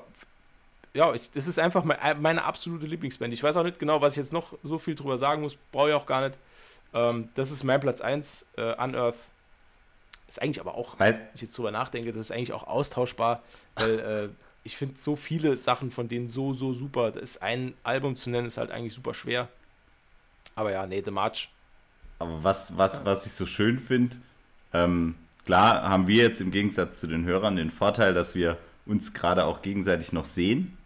ja, 0.94 1.12
ich, 1.12 1.30
das 1.30 1.46
ist 1.46 1.58
einfach 1.58 1.84
mein, 1.84 1.98
meine 2.22 2.42
absolute 2.42 2.86
Lieblingsband. 2.86 3.34
Ich 3.34 3.42
weiß 3.42 3.58
auch 3.58 3.64
nicht 3.64 3.78
genau, 3.78 4.00
was 4.00 4.14
ich 4.14 4.16
jetzt 4.16 4.32
noch 4.32 4.56
so 4.62 4.78
viel 4.78 4.94
drüber 4.94 5.18
sagen 5.18 5.42
muss, 5.42 5.58
brauche 5.72 5.90
ich 5.90 5.94
auch 5.94 6.06
gar 6.06 6.26
nicht. 6.26 6.38
Ähm, 6.94 7.28
das 7.34 7.50
ist 7.50 7.64
mein 7.64 7.80
Platz 7.80 8.00
1, 8.00 8.46
äh, 8.56 8.82
Unearth. 8.82 9.28
Ist 10.26 10.40
eigentlich 10.40 10.60
aber 10.60 10.74
auch, 10.74 10.98
Weiß, 10.98 11.18
wenn 11.18 11.26
ich 11.34 11.42
jetzt 11.42 11.58
drüber 11.58 11.70
nachdenke, 11.70 12.12
das 12.12 12.22
ist 12.22 12.32
eigentlich 12.32 12.54
auch 12.54 12.66
austauschbar, 12.66 13.42
weil 13.76 13.98
äh, 13.98 14.28
ich 14.62 14.76
finde 14.76 14.98
so 14.98 15.16
viele 15.16 15.56
Sachen 15.56 15.90
von 15.90 16.08
denen 16.08 16.28
so, 16.28 16.52
so 16.52 16.74
super. 16.74 17.10
Das 17.10 17.22
ist 17.22 17.42
ein 17.42 17.74
Album 17.82 18.16
zu 18.16 18.30
nennen, 18.30 18.46
ist 18.46 18.58
halt 18.58 18.70
eigentlich 18.70 18.92
super 18.92 19.14
schwer. 19.14 19.48
Aber 20.54 20.72
ja, 20.72 20.86
nee, 20.86 21.02
The 21.04 21.10
March. 21.10 21.50
Aber 22.18 22.44
was, 22.44 22.76
was, 22.76 23.04
was 23.04 23.24
ich 23.24 23.32
so 23.32 23.46
schön 23.46 23.78
finde, 23.78 24.16
ähm, 24.72 25.14
klar 25.46 25.88
haben 25.88 26.06
wir 26.06 26.22
jetzt 26.22 26.40
im 26.40 26.50
Gegensatz 26.50 27.00
zu 27.00 27.06
den 27.06 27.24
Hörern 27.24 27.56
den 27.56 27.70
Vorteil, 27.70 28.12
dass 28.12 28.34
wir 28.34 28.58
uns 28.84 29.14
gerade 29.14 29.44
auch 29.44 29.62
gegenseitig 29.62 30.12
noch 30.12 30.26
sehen 30.26 30.76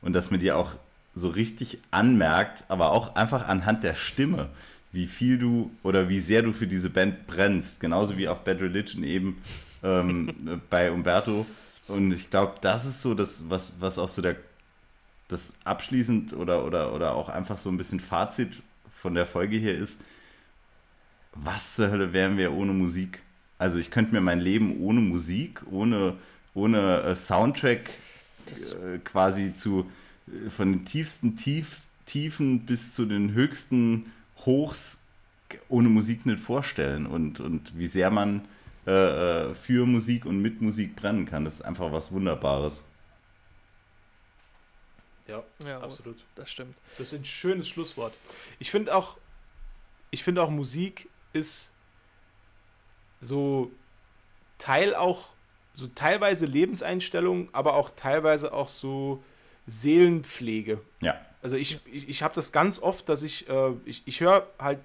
und 0.00 0.12
dass 0.12 0.30
man 0.30 0.40
dir 0.40 0.56
auch 0.56 0.76
so 1.14 1.28
richtig 1.28 1.80
anmerkt, 1.90 2.64
aber 2.68 2.92
auch 2.92 3.16
einfach 3.16 3.48
anhand 3.48 3.82
der 3.82 3.94
Stimme, 3.94 4.50
wie 4.92 5.06
viel 5.06 5.38
du 5.38 5.70
oder 5.82 6.08
wie 6.08 6.20
sehr 6.20 6.42
du 6.42 6.52
für 6.52 6.66
diese 6.66 6.90
Band 6.90 7.26
brennst. 7.26 7.80
Genauso 7.80 8.16
wie 8.16 8.28
auch 8.28 8.38
Bad 8.38 8.60
Religion 8.60 9.02
eben 9.02 9.42
ähm, 9.82 10.60
bei 10.70 10.92
Umberto. 10.92 11.46
Und 11.88 12.12
ich 12.12 12.30
glaube, 12.30 12.54
das 12.60 12.84
ist 12.84 13.02
so 13.02 13.14
das, 13.14 13.48
was, 13.48 13.80
was 13.80 13.98
auch 13.98 14.08
so 14.08 14.22
der 14.22 14.36
das 15.28 15.54
abschließend 15.64 16.34
oder, 16.34 16.64
oder, 16.64 16.92
oder 16.94 17.14
auch 17.14 17.28
einfach 17.28 17.58
so 17.58 17.68
ein 17.68 17.76
bisschen 17.76 18.00
Fazit 18.00 18.62
von 18.90 19.14
der 19.14 19.26
Folge 19.26 19.56
hier 19.56 19.76
ist, 19.76 20.00
was 21.34 21.74
zur 21.74 21.90
Hölle 21.90 22.12
wären 22.12 22.38
wir 22.38 22.52
ohne 22.52 22.72
Musik? 22.72 23.22
Also 23.58 23.78
ich 23.78 23.90
könnte 23.90 24.12
mir 24.12 24.20
mein 24.20 24.40
Leben 24.40 24.80
ohne 24.80 25.00
Musik, 25.00 25.62
ohne, 25.70 26.14
ohne 26.54 27.02
äh, 27.02 27.16
Soundtrack 27.16 27.90
äh, 28.48 28.98
quasi 28.98 29.52
zu 29.52 29.90
äh, 30.28 30.50
von 30.50 30.72
den 30.72 30.84
tiefsten 30.84 31.36
Tiefs, 31.36 31.88
Tiefen 32.06 32.66
bis 32.66 32.92
zu 32.92 33.04
den 33.04 33.32
höchsten 33.32 34.12
Hochs 34.44 34.98
ohne 35.68 35.88
Musik 35.88 36.24
nicht 36.24 36.38
vorstellen. 36.38 37.06
Und, 37.06 37.40
und 37.40 37.76
wie 37.76 37.88
sehr 37.88 38.10
man 38.10 38.42
äh, 38.86 39.50
äh, 39.50 39.54
für 39.54 39.86
Musik 39.86 40.26
und 40.26 40.40
mit 40.40 40.60
Musik 40.60 40.96
brennen 40.96 41.26
kann, 41.26 41.44
das 41.44 41.56
ist 41.56 41.62
einfach 41.62 41.90
was 41.92 42.12
Wunderbares. 42.12 42.86
Ja, 45.26 45.42
Ja, 45.64 45.80
absolut. 45.80 46.24
das 46.36 46.50
stimmt. 46.50 46.76
Das 46.98 47.12
ist 47.12 47.18
ein 47.18 47.24
schönes 47.24 47.68
Schlusswort. 47.68 48.14
Ich 48.60 48.70
finde 48.70 48.94
auch, 48.94 49.16
ich 50.10 50.22
finde 50.22 50.42
auch 50.42 50.50
Musik 50.50 51.08
ist 51.32 51.72
so 53.20 53.72
Teil 54.58 54.94
auch, 54.94 55.30
so 55.72 55.88
teilweise 55.88 56.46
Lebenseinstellung, 56.46 57.48
aber 57.52 57.74
auch 57.74 57.90
teilweise 57.90 58.52
auch 58.52 58.68
so 58.68 59.22
Seelenpflege. 59.66 60.80
Ja. 61.00 61.20
Also 61.42 61.56
ich, 61.56 61.80
ich, 61.86 62.08
ich 62.08 62.22
habe 62.22 62.34
das 62.34 62.52
ganz 62.52 62.78
oft, 62.78 63.08
dass 63.08 63.22
ich, 63.22 63.48
äh, 63.48 63.72
ich, 63.84 64.02
ich 64.06 64.20
höre 64.20 64.48
halt 64.58 64.78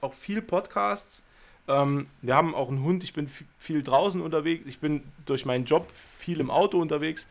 auch 0.00 0.14
viel 0.14 0.42
Podcasts. 0.42 1.22
Ähm, 1.68 2.06
wir 2.22 2.34
haben 2.34 2.54
auch 2.54 2.68
einen 2.68 2.82
Hund, 2.82 3.04
ich 3.04 3.12
bin 3.12 3.30
viel 3.58 3.82
draußen 3.82 4.20
unterwegs, 4.20 4.66
ich 4.66 4.78
bin 4.78 5.04
durch 5.26 5.44
meinen 5.44 5.66
Job 5.66 5.90
viel 5.90 6.40
im 6.40 6.50
Auto 6.50 6.80
unterwegs, 6.80 7.28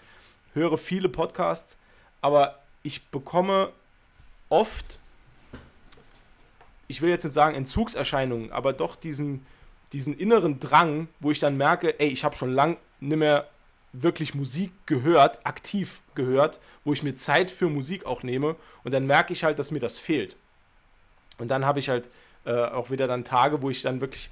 höre 0.53 0.77
viele 0.77 1.09
Podcasts, 1.09 1.77
aber 2.21 2.59
ich 2.83 3.07
bekomme 3.07 3.71
oft, 4.49 4.99
ich 6.87 7.01
will 7.01 7.09
jetzt 7.09 7.23
nicht 7.23 7.33
sagen 7.33 7.55
Entzugserscheinungen, 7.55 8.51
aber 8.51 8.73
doch 8.73 8.95
diesen, 8.95 9.45
diesen 9.91 10.15
inneren 10.17 10.59
Drang, 10.59 11.07
wo 11.19 11.31
ich 11.31 11.39
dann 11.39 11.57
merke, 11.57 11.99
ey, 11.99 12.07
ich 12.07 12.23
habe 12.23 12.35
schon 12.35 12.53
lang 12.53 12.77
nicht 12.99 13.17
mehr 13.17 13.47
wirklich 13.91 14.35
Musik 14.35 14.71
gehört, 14.85 15.45
aktiv 15.45 16.01
gehört, 16.13 16.59
wo 16.83 16.93
ich 16.93 17.01
mir 17.01 17.15
Zeit 17.15 17.49
für 17.49 17.69
Musik 17.69 18.05
auch 18.05 18.21
nehme 18.21 18.55
und 18.83 18.93
dann 18.93 19.07
merke 19.07 19.33
ich 19.33 19.43
halt, 19.43 19.57
dass 19.57 19.71
mir 19.71 19.79
das 19.79 19.97
fehlt. 19.97 20.35
Und 21.39 21.49
dann 21.49 21.65
habe 21.65 21.79
ich 21.79 21.89
halt 21.89 22.09
äh, 22.47 22.65
auch 22.65 22.89
wieder 22.89 23.07
dann 23.07 23.23
Tage, 23.25 23.61
wo 23.61 23.69
ich 23.69 23.81
dann 23.81 24.01
wirklich 24.01 24.29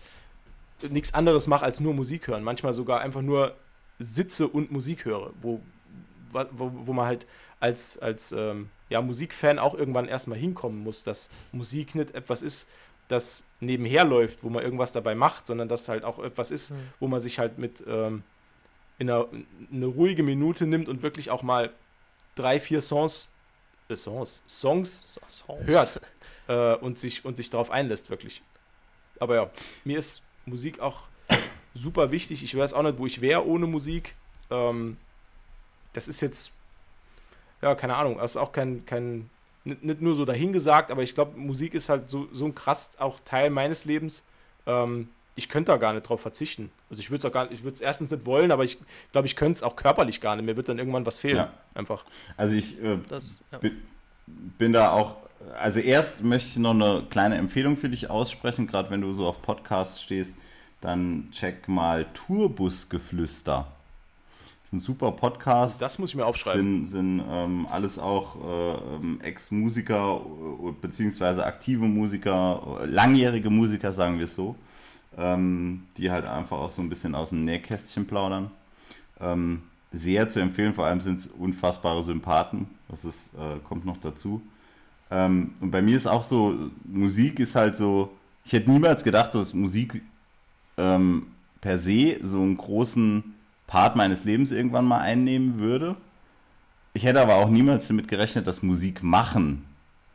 nichts 0.90 1.14
anderes 1.14 1.48
mache 1.48 1.66
als 1.66 1.80
nur 1.80 1.94
Musik 1.94 2.28
hören. 2.28 2.44
Manchmal 2.44 2.74
sogar 2.74 3.02
einfach 3.02 3.22
nur 3.22 3.56
sitze 4.00 4.48
und 4.48 4.72
Musik 4.72 5.06
höre, 5.06 5.32
wo, 5.42 5.62
wo, 6.32 6.72
wo 6.74 6.94
man 6.94 7.06
halt 7.06 7.28
als, 7.60 7.98
als 7.98 8.32
ähm, 8.32 8.70
ja, 8.90 9.02
Musikfan 9.02 9.60
auch 9.60 9.74
irgendwann 9.74 10.08
erstmal 10.08 10.38
hinkommen 10.38 10.84
muss, 10.84 11.04
dass 11.04 11.30
Musik 11.52 11.96
nicht 11.96 12.14
etwas 12.16 12.42
ist, 12.42 12.68
das 13.08 13.46
nebenher 13.60 14.04
läuft, 14.04 14.44
wo 14.44 14.50
man 14.50 14.64
irgendwas 14.64 14.92
dabei 14.92 15.14
macht, 15.16 15.46
sondern 15.48 15.68
dass 15.68 15.90
halt 15.90 16.04
auch 16.04 16.20
etwas 16.20 16.52
ist, 16.52 16.72
Mhm. 16.72 16.76
wo 17.00 17.08
man 17.08 17.20
sich 17.20 17.38
halt 17.40 17.58
mit 17.58 17.84
ähm, 17.88 18.24
in 18.98 19.10
einer, 19.10 19.28
eine 19.72 19.86
ruhige 19.86 20.24
Minute 20.24 20.66
nimmt 20.66 20.88
und 20.88 21.04
wirklich 21.04 21.30
auch 21.30 21.44
mal 21.44 21.72
drei, 22.36 22.60
vier 22.60 22.82
Songs 22.82 23.32
Songs, 23.94 24.44
Songs 24.48 25.20
Songs. 25.30 25.68
hört 25.68 26.02
äh, 26.48 26.76
und, 26.76 26.98
sich, 26.98 27.24
und 27.26 27.38
sich 27.38 27.50
darauf 27.50 27.70
einlässt, 27.70 28.10
wirklich. 28.10 28.42
Aber 29.20 29.36
ja, 29.36 29.50
mir 29.84 30.00
ist 30.00 30.24
Musik 30.46 30.80
auch 30.80 31.04
super 31.74 32.12
wichtig. 32.12 32.44
Ich 32.44 32.56
weiß 32.56 32.74
auch 32.74 32.84
nicht, 32.84 32.98
wo 32.98 33.06
ich 33.06 33.22
wäre 33.22 33.46
ohne 33.46 33.68
Musik. 33.68 34.16
Ähm, 34.50 34.98
das 35.94 36.08
ist 36.08 36.22
jetzt, 36.22 36.52
ja, 37.62 37.76
keine 37.76 37.96
Ahnung, 37.96 38.18
das 38.18 38.32
ist 38.32 38.38
auch 38.38 38.52
kein, 38.52 38.86
kein 38.86 39.30
nicht, 39.64 39.84
nicht 39.84 40.02
nur 40.02 40.16
so 40.16 40.26
dahingesagt, 40.26 40.92
aber 40.92 41.04
ich 41.04 41.16
glaube, 41.16 41.38
Musik 41.38 41.74
ist 41.74 41.90
halt 41.90 42.10
so, 42.10 42.28
so 42.32 42.46
ein 42.46 42.56
krass 42.56 43.00
auch 43.00 43.20
Teil 43.24 43.50
meines 43.50 43.86
Lebens. 43.86 44.24
Ähm, 44.66 45.10
ich 45.36 45.50
könnte 45.50 45.72
da 45.72 45.78
gar 45.78 45.94
nicht 45.94 46.04
drauf 46.04 46.22
verzichten. 46.22 46.72
Also 46.90 47.02
ich 47.02 47.12
würde 47.12 47.20
es 47.20 47.26
auch 47.26 47.32
gar 47.32 47.52
ich 47.52 47.64
würde 47.64 47.76
es 47.76 47.82
erstens 47.82 48.12
nicht 48.12 48.26
wollen, 48.26 48.52
aber 48.52 48.64
ich 48.64 48.78
glaube, 49.12 49.28
ich 49.28 49.36
könnte 49.36 49.58
es 49.58 49.64
auch 49.64 49.76
körperlich 49.76 50.22
gar 50.22 50.36
nicht. 50.36 50.46
Mir 50.46 50.56
wird 50.56 50.70
dann 50.70 50.80
irgendwann 50.80 51.06
was 51.06 51.20
fehlen. 51.20 51.38
Ja. 51.38 51.54
Einfach. 51.74 52.06
Also 52.38 52.56
ich 52.56 52.82
äh, 52.82 52.98
Das, 53.10 53.44
ja. 53.52 53.58
bin, 53.58 53.82
bin 54.58 54.74
da 54.74 54.92
auch, 54.92 55.18
also 55.60 55.80
erst 55.80 56.24
möchte 56.24 56.50
ich 56.50 56.58
noch 56.58 56.72
eine 56.72 57.04
kleine 57.10 57.36
Empfehlung 57.36 57.76
für 57.76 57.90
dich 57.90 58.10
aussprechen, 58.10 58.66
gerade 58.68 58.90
wenn 58.90 59.02
du 59.02 59.12
so 59.12 59.28
auf 59.28 59.42
Podcasts 59.42 60.02
stehst, 60.02 60.38
dann 60.80 61.28
check 61.32 61.68
mal 61.68 62.06
Tourbusgeflüster. 62.14 63.68
Das 64.62 64.70
ist 64.70 64.74
ein 64.74 64.80
super 64.80 65.12
Podcast. 65.12 65.82
Das 65.82 66.00
muss 66.00 66.10
ich 66.10 66.16
mir 66.16 66.26
aufschreiben. 66.26 66.86
sind, 66.86 67.20
sind 67.20 67.24
ähm, 67.30 67.68
alles 67.70 68.00
auch 68.00 68.36
äh, 68.36 68.96
ähm, 68.96 69.20
Ex-Musiker 69.22 70.22
äh, 70.22 70.72
beziehungsweise 70.82 71.46
aktive 71.46 71.86
Musiker, 71.86 72.80
äh, 72.82 72.86
langjährige 72.86 73.50
Musiker, 73.50 73.94
sagen 73.94 74.18
wir 74.18 74.26
es 74.26 74.34
so, 74.34 74.56
ähm, 75.18 75.84
die 75.98 76.12
halt 76.12 76.26
einfach 76.26 76.58
auch 76.58 76.70
so 76.70 76.82
ein 76.82 76.90
bisschen 76.90 77.16
aus 77.16 77.30
dem 77.30 77.46
Nähkästchen 77.46 78.06
plaudern. 78.06 78.52
Ähm, 79.20 79.64
sehr 79.92 80.28
zu 80.28 80.40
empfehlen, 80.40 80.74
vor 80.74 80.86
allem 80.86 81.00
sind 81.00 81.20
es 81.20 81.28
unfassbare 81.28 82.04
Sympathen, 82.04 82.68
das 82.90 83.06
ist, 83.06 83.30
äh, 83.36 83.60
kommt 83.64 83.86
noch 83.86 83.98
dazu. 83.98 84.42
Ähm, 85.10 85.54
und 85.62 85.72
bei 85.72 85.82
mir 85.82 85.96
ist 85.96 86.08
auch 86.08 86.24
so, 86.24 86.54
Musik 86.84 87.40
ist 87.40 87.56
halt 87.56 87.76
so, 87.76 88.12
ich 88.44 88.54
hätte 88.54 88.70
niemals 88.70 89.04
gedacht, 89.04 89.34
dass 89.36 89.54
Musik 89.54 90.02
ähm, 90.78 91.28
per 91.62 91.80
se 91.80 92.18
so 92.22 92.42
einen 92.42 92.58
großen 92.58 93.24
Part 93.68 93.96
meines 93.96 94.24
Lebens 94.24 94.52
irgendwann 94.52 94.86
mal 94.86 95.00
einnehmen 95.00 95.60
würde. 95.60 95.96
Ich 96.94 97.06
hätte 97.06 97.22
aber 97.22 97.36
auch 97.36 97.50
niemals 97.50 97.88
damit 97.88 98.08
gerechnet, 98.08 98.48
dass 98.48 98.64
Musik 98.64 99.02
machen 99.02 99.66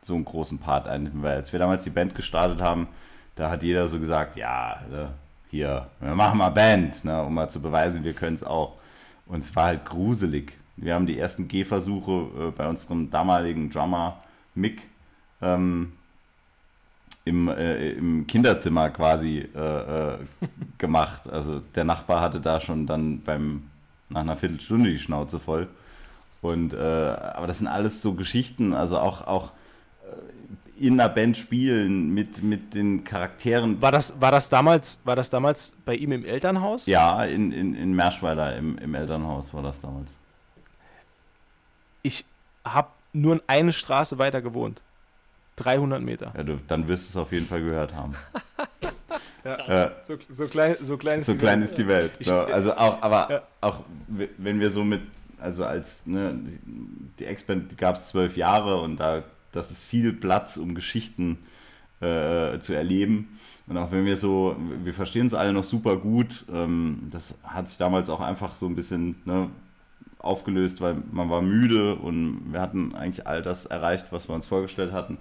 so 0.01 0.15
einen 0.15 0.25
großen 0.25 0.57
Part 0.59 0.87
einnimmt, 0.87 1.21
weil 1.21 1.35
als 1.35 1.51
wir 1.51 1.59
damals 1.59 1.83
die 1.83 1.89
Band 1.89 2.15
gestartet 2.15 2.61
haben, 2.61 2.87
da 3.35 3.49
hat 3.49 3.63
jeder 3.63 3.87
so 3.87 3.99
gesagt, 3.99 4.35
ja, 4.35 4.81
ne, 4.89 5.09
hier, 5.49 5.87
wir 5.99 6.15
machen 6.15 6.37
mal 6.37 6.49
Band, 6.49 7.03
ne, 7.03 7.23
um 7.23 7.33
mal 7.33 7.49
zu 7.49 7.61
beweisen, 7.61 8.03
wir 8.03 8.13
können 8.13 8.35
es 8.35 8.43
auch. 8.43 8.77
Und 9.25 9.41
es 9.41 9.55
war 9.55 9.65
halt 9.65 9.85
gruselig. 9.85 10.53
Wir 10.77 10.95
haben 10.95 11.05
die 11.05 11.19
ersten 11.19 11.47
Gehversuche 11.47 12.11
äh, 12.11 12.51
bei 12.51 12.67
unserem 12.67 13.09
damaligen 13.09 13.69
Drummer 13.69 14.21
Mick 14.55 14.81
ähm, 15.41 15.93
im, 17.25 17.47
äh, 17.47 17.91
im 17.91 18.25
Kinderzimmer 18.27 18.89
quasi 18.89 19.47
äh, 19.55 20.13
äh, 20.13 20.17
gemacht. 20.77 21.29
Also 21.29 21.59
der 21.59 21.83
Nachbar 21.83 22.21
hatte 22.21 22.39
da 22.39 22.59
schon 22.59 22.87
dann 22.87 23.21
beim 23.21 23.63
nach 24.09 24.21
einer 24.21 24.37
Viertelstunde 24.37 24.89
die 24.89 24.99
Schnauze 24.99 25.39
voll. 25.39 25.67
Und 26.41 26.73
äh, 26.73 26.77
aber 26.77 27.47
das 27.47 27.59
sind 27.59 27.67
alles 27.67 28.01
so 28.01 28.13
Geschichten, 28.13 28.73
also 28.73 28.99
auch, 28.99 29.27
auch 29.27 29.51
in 30.81 30.99
einer 30.99 31.09
Band 31.09 31.37
spielen 31.37 32.13
mit, 32.13 32.41
mit 32.43 32.73
den 32.73 33.03
Charakteren. 33.03 33.81
War 33.81 33.91
das, 33.91 34.13
war, 34.19 34.31
das 34.31 34.49
damals, 34.49 34.99
war 35.03 35.15
das 35.15 35.29
damals 35.29 35.73
bei 35.85 35.95
ihm 35.95 36.11
im 36.11 36.25
Elternhaus? 36.25 36.85
Ja, 36.87 37.23
in, 37.25 37.51
in, 37.51 37.75
in 37.75 37.93
Merschweiler 37.93 38.55
im, 38.57 38.77
im 38.77 38.95
Elternhaus 38.95 39.53
war 39.53 39.61
das 39.63 39.79
damals. 39.81 40.19
Ich 42.03 42.25
habe 42.65 42.89
nur 43.13 43.41
eine 43.47 43.73
Straße 43.73 44.17
weiter 44.17 44.41
gewohnt. 44.41 44.81
300 45.57 46.01
Meter. 46.01 46.33
Ja, 46.35 46.43
du, 46.43 46.59
dann 46.67 46.87
wirst 46.87 47.09
du 47.13 47.19
es 47.19 47.23
auf 47.23 47.31
jeden 47.31 47.45
Fall 47.45 47.61
gehört 47.61 47.93
haben. 47.93 48.13
So, 50.03 50.17
so, 50.29 50.45
klein, 50.45 50.75
so 50.79 50.97
klein 50.97 51.19
ist 51.19 51.25
so 51.25 51.31
die 51.33 51.39
klein 51.39 51.61
Welt. 51.61 51.69
ist 51.71 51.77
die 51.79 51.87
Welt. 51.87 52.11
Ich- 52.19 52.27
So, 52.27 52.33
also 52.41 52.73
auch, 52.75 53.01
aber 53.01 53.27
Ja. 53.31 53.41
auch 53.61 53.79
wenn 54.07 54.59
wir 54.59 54.69
so 54.69 54.83
mit, 54.83 55.01
also 55.39 55.65
als 55.65 56.05
ne, 56.05 56.39
die 57.17 57.25
Ex-Band 57.25 57.75
gab 57.75 57.95
es 57.95 58.05
zwölf 58.05 58.37
Jahre 58.37 58.79
und 58.81 58.97
da 58.99 59.23
das 59.51 59.71
ist 59.71 59.83
viel 59.83 60.13
Platz, 60.13 60.57
um 60.57 60.75
Geschichten 60.75 61.39
äh, 61.99 62.59
zu 62.59 62.73
erleben. 62.73 63.37
Und 63.67 63.77
auch 63.77 63.91
wenn 63.91 64.05
wir 64.05 64.17
so, 64.17 64.55
wir 64.83 64.93
verstehen 64.93 65.27
es 65.27 65.33
alle 65.33 65.53
noch 65.53 65.63
super 65.63 65.97
gut, 65.97 66.45
ähm, 66.51 67.07
das 67.11 67.37
hat 67.43 67.69
sich 67.69 67.77
damals 67.77 68.09
auch 68.09 68.21
einfach 68.21 68.55
so 68.55 68.65
ein 68.65 68.75
bisschen 68.75 69.15
ne, 69.25 69.49
aufgelöst, 70.19 70.81
weil 70.81 70.97
man 71.11 71.29
war 71.29 71.41
müde 71.41 71.95
und 71.95 72.51
wir 72.51 72.61
hatten 72.61 72.95
eigentlich 72.95 73.27
all 73.27 73.41
das 73.41 73.65
erreicht, 73.65 74.07
was 74.11 74.27
wir 74.27 74.35
uns 74.35 74.47
vorgestellt 74.47 74.91
hatten. 74.91 75.17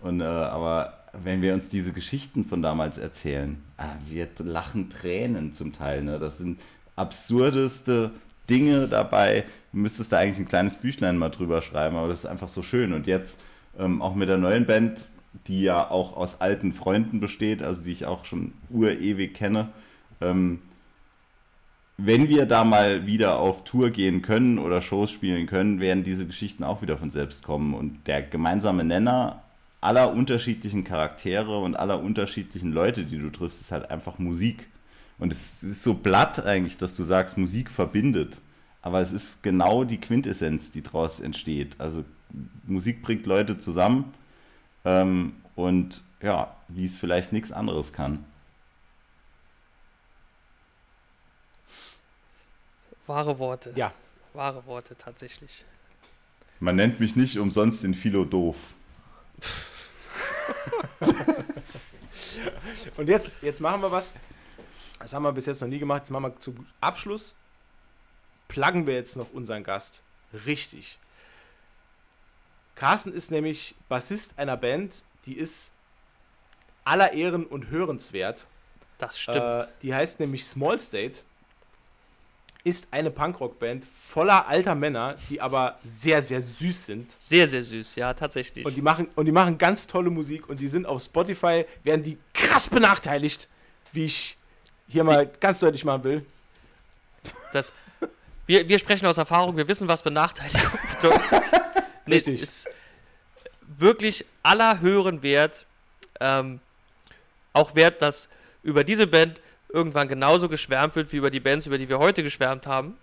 Und, 0.00 0.20
äh, 0.20 0.24
aber 0.24 0.94
wenn 1.12 1.42
wir 1.42 1.54
uns 1.54 1.68
diese 1.68 1.92
Geschichten 1.92 2.44
von 2.44 2.62
damals 2.62 2.98
erzählen, 2.98 3.62
ah, 3.76 3.94
wir 4.06 4.28
lachen 4.38 4.90
Tränen 4.90 5.52
zum 5.52 5.72
Teil. 5.72 6.02
Ne? 6.02 6.18
Das 6.18 6.38
sind 6.38 6.60
absurdeste 6.96 8.10
Dinge 8.48 8.88
dabei. 8.88 9.44
Du 9.72 9.78
müsstest 9.78 10.12
da 10.12 10.18
eigentlich 10.18 10.38
ein 10.38 10.48
kleines 10.48 10.76
Büchlein 10.76 11.18
mal 11.18 11.30
drüber 11.30 11.62
schreiben, 11.62 11.96
aber 11.96 12.08
das 12.08 12.20
ist 12.20 12.26
einfach 12.26 12.48
so 12.48 12.62
schön. 12.62 12.92
Und 12.92 13.06
jetzt 13.06 13.40
ähm, 13.78 14.02
auch 14.02 14.14
mit 14.14 14.28
der 14.28 14.38
neuen 14.38 14.66
Band, 14.66 15.06
die 15.46 15.62
ja 15.62 15.90
auch 15.90 16.16
aus 16.16 16.40
alten 16.40 16.72
Freunden 16.72 17.20
besteht, 17.20 17.62
also 17.62 17.84
die 17.84 17.92
ich 17.92 18.06
auch 18.06 18.24
schon 18.24 18.52
urewig 18.70 19.34
kenne, 19.34 19.68
ähm, 20.20 20.60
wenn 22.00 22.28
wir 22.28 22.46
da 22.46 22.62
mal 22.62 23.06
wieder 23.06 23.40
auf 23.40 23.64
Tour 23.64 23.90
gehen 23.90 24.22
können 24.22 24.60
oder 24.60 24.80
Shows 24.80 25.10
spielen 25.10 25.46
können, 25.46 25.80
werden 25.80 26.04
diese 26.04 26.26
Geschichten 26.26 26.62
auch 26.62 26.80
wieder 26.80 26.96
von 26.96 27.10
selbst 27.10 27.42
kommen. 27.42 27.74
Und 27.74 28.06
der 28.06 28.22
gemeinsame 28.22 28.84
Nenner 28.84 29.42
aller 29.80 30.12
unterschiedlichen 30.12 30.84
Charaktere 30.84 31.58
und 31.58 31.74
aller 31.74 32.00
unterschiedlichen 32.00 32.72
Leute, 32.72 33.04
die 33.04 33.18
du 33.18 33.30
triffst, 33.30 33.60
ist 33.60 33.72
halt 33.72 33.90
einfach 33.90 34.20
Musik. 34.20 34.68
Und 35.18 35.32
es 35.32 35.64
ist 35.64 35.82
so 35.82 35.94
blatt 35.94 36.44
eigentlich, 36.46 36.76
dass 36.76 36.96
du 36.96 37.02
sagst, 37.02 37.36
Musik 37.36 37.68
verbindet. 37.68 38.40
Aber 38.80 39.00
es 39.00 39.12
ist 39.12 39.42
genau 39.42 39.82
die 39.82 40.00
Quintessenz, 40.00 40.70
die 40.70 40.82
daraus 40.82 41.18
entsteht. 41.18 41.74
Also 41.78 42.04
Musik 42.64 43.02
bringt 43.02 43.26
Leute 43.26 43.58
zusammen 43.58 44.12
ähm, 44.84 45.34
und 45.54 46.02
ja, 46.20 46.54
wie 46.68 46.84
es 46.84 46.98
vielleicht 46.98 47.32
nichts 47.32 47.52
anderes 47.52 47.92
kann. 47.92 48.24
Wahre 53.06 53.38
Worte. 53.38 53.72
Ja. 53.74 53.92
Wahre 54.34 54.66
Worte, 54.66 54.96
tatsächlich. 54.96 55.64
Man 56.60 56.76
nennt 56.76 57.00
mich 57.00 57.16
nicht 57.16 57.38
umsonst 57.38 57.82
den 57.84 57.94
Philo 57.94 58.24
doof. 58.24 58.74
Und 62.96 63.08
jetzt, 63.08 63.32
jetzt 63.42 63.60
machen 63.60 63.80
wir 63.82 63.90
was. 63.90 64.12
Das 64.98 65.12
haben 65.12 65.22
wir 65.22 65.32
bis 65.32 65.46
jetzt 65.46 65.60
noch 65.60 65.68
nie 65.68 65.78
gemacht. 65.78 66.02
Jetzt 66.02 66.10
machen 66.10 66.24
wir 66.24 66.38
zum 66.38 66.66
Abschluss. 66.80 67.36
Pluggen 68.48 68.86
wir 68.86 68.94
jetzt 68.94 69.16
noch 69.16 69.30
unseren 69.32 69.62
Gast. 69.62 70.02
Richtig. 70.46 70.98
Carsten 72.78 73.12
ist 73.12 73.32
nämlich 73.32 73.74
Bassist 73.88 74.38
einer 74.38 74.56
Band, 74.56 75.02
die 75.26 75.34
ist 75.34 75.72
aller 76.84 77.12
Ehren 77.12 77.44
und 77.44 77.70
hörenswert. 77.70 78.46
Das 78.98 79.18
stimmt. 79.18 79.36
Äh, 79.38 79.66
die 79.82 79.92
heißt 79.92 80.20
nämlich 80.20 80.46
Small 80.46 80.78
State. 80.78 81.22
Ist 82.62 82.86
eine 82.92 83.10
Punkrock-Band 83.10 83.84
voller 83.84 84.46
alter 84.46 84.76
Männer, 84.76 85.16
die 85.28 85.40
aber 85.40 85.76
sehr, 85.82 86.22
sehr 86.22 86.40
süß 86.40 86.86
sind. 86.86 87.16
sehr, 87.18 87.48
sehr 87.48 87.64
süß, 87.64 87.96
ja, 87.96 88.14
tatsächlich. 88.14 88.64
Und 88.64 88.76
die 88.76 88.82
machen, 88.82 89.08
und 89.16 89.26
die 89.26 89.32
machen 89.32 89.58
ganz 89.58 89.88
tolle 89.88 90.10
Musik 90.10 90.48
und 90.48 90.60
die 90.60 90.68
sind 90.68 90.86
auf 90.86 91.02
Spotify, 91.02 91.66
werden 91.82 92.04
die 92.04 92.16
krass 92.32 92.68
benachteiligt, 92.68 93.48
wie 93.92 94.04
ich 94.04 94.38
hier 94.86 95.02
mal 95.02 95.26
ganz 95.26 95.58
deutlich 95.58 95.84
machen 95.84 96.04
will. 96.04 96.26
das, 97.52 97.72
wir, 98.46 98.68
wir 98.68 98.78
sprechen 98.78 99.06
aus 99.06 99.18
Erfahrung, 99.18 99.56
wir 99.56 99.66
wissen, 99.66 99.88
was 99.88 100.02
Benachteiligung 100.02 100.78
bedeutet. 101.00 101.42
Nee, 102.08 102.14
Richtig. 102.16 102.42
Ist 102.42 102.68
wirklich 103.78 104.24
aller 104.42 104.80
Hören 104.80 105.22
wert. 105.22 105.66
Ähm, 106.20 106.60
auch 107.52 107.74
wert, 107.74 108.02
dass 108.02 108.28
über 108.62 108.84
diese 108.84 109.06
Band 109.06 109.40
irgendwann 109.68 110.08
genauso 110.08 110.48
geschwärmt 110.48 110.96
wird 110.96 111.12
wie 111.12 111.16
über 111.18 111.30
die 111.30 111.40
Bands, 111.40 111.66
über 111.66 111.78
die 111.78 111.88
wir 111.88 111.98
heute 111.98 112.22
geschwärmt 112.22 112.66
haben. 112.66 112.96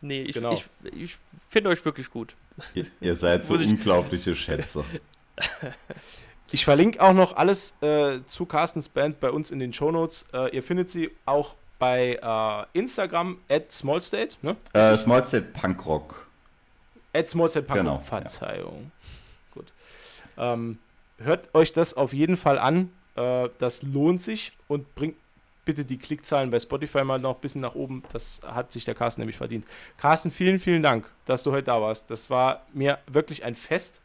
Nee, 0.00 0.22
ich, 0.22 0.34
Genau. 0.34 0.52
ich, 0.52 0.66
ich 0.94 1.16
finde 1.48 1.70
euch 1.70 1.84
wirklich 1.84 2.10
gut. 2.10 2.34
Ihr, 2.74 2.86
ihr 3.00 3.16
seid 3.16 3.46
so 3.46 3.54
unglaubliche 3.54 4.34
Schätze. 4.34 4.84
Ich 6.54 6.66
verlinke 6.66 7.00
auch 7.00 7.14
noch 7.14 7.34
alles 7.34 7.72
äh, 7.80 8.18
zu 8.26 8.44
Carstens 8.44 8.90
Band 8.90 9.20
bei 9.20 9.30
uns 9.30 9.50
in 9.50 9.58
den 9.58 9.72
Shownotes. 9.72 10.26
Äh, 10.34 10.54
ihr 10.54 10.62
findet 10.62 10.90
sie 10.90 11.10
auch 11.24 11.54
bei 11.78 12.18
äh, 12.22 12.78
Instagram 12.78 13.38
at 13.48 13.72
smallstate, 13.72 14.36
ne? 14.42 14.56
Äh, 14.74 14.94
Small 14.98 15.24
State 15.24 15.46
Punkrock. 15.54 16.26
Punk- 17.12 17.78
Genau, 17.78 17.96
ja. 17.96 18.00
Verzeihung. 18.00 18.90
Gut. 19.52 19.72
Ähm, 20.38 20.78
hört 21.18 21.54
euch 21.54 21.72
das 21.72 21.94
auf 21.94 22.12
jeden 22.12 22.36
Fall 22.36 22.58
an. 22.58 22.90
Äh, 23.16 23.48
das 23.58 23.82
lohnt 23.82 24.22
sich 24.22 24.52
und 24.68 24.94
bringt 24.94 25.16
bitte 25.64 25.84
die 25.84 25.98
Klickzahlen 25.98 26.50
bei 26.50 26.58
Spotify 26.58 27.04
mal 27.04 27.20
noch 27.20 27.36
ein 27.36 27.40
bisschen 27.40 27.60
nach 27.60 27.74
oben. 27.76 28.02
Das 28.12 28.40
hat 28.44 28.72
sich 28.72 28.84
der 28.84 28.94
Carsten 28.96 29.20
nämlich 29.20 29.36
verdient. 29.36 29.64
Carsten, 29.96 30.30
vielen, 30.32 30.58
vielen 30.58 30.82
Dank, 30.82 31.08
dass 31.26 31.44
du 31.44 31.52
heute 31.52 31.64
da 31.66 31.80
warst. 31.80 32.10
Das 32.10 32.30
war 32.30 32.62
mir 32.72 32.98
wirklich 33.06 33.44
ein 33.44 33.54
Fest. 33.54 34.00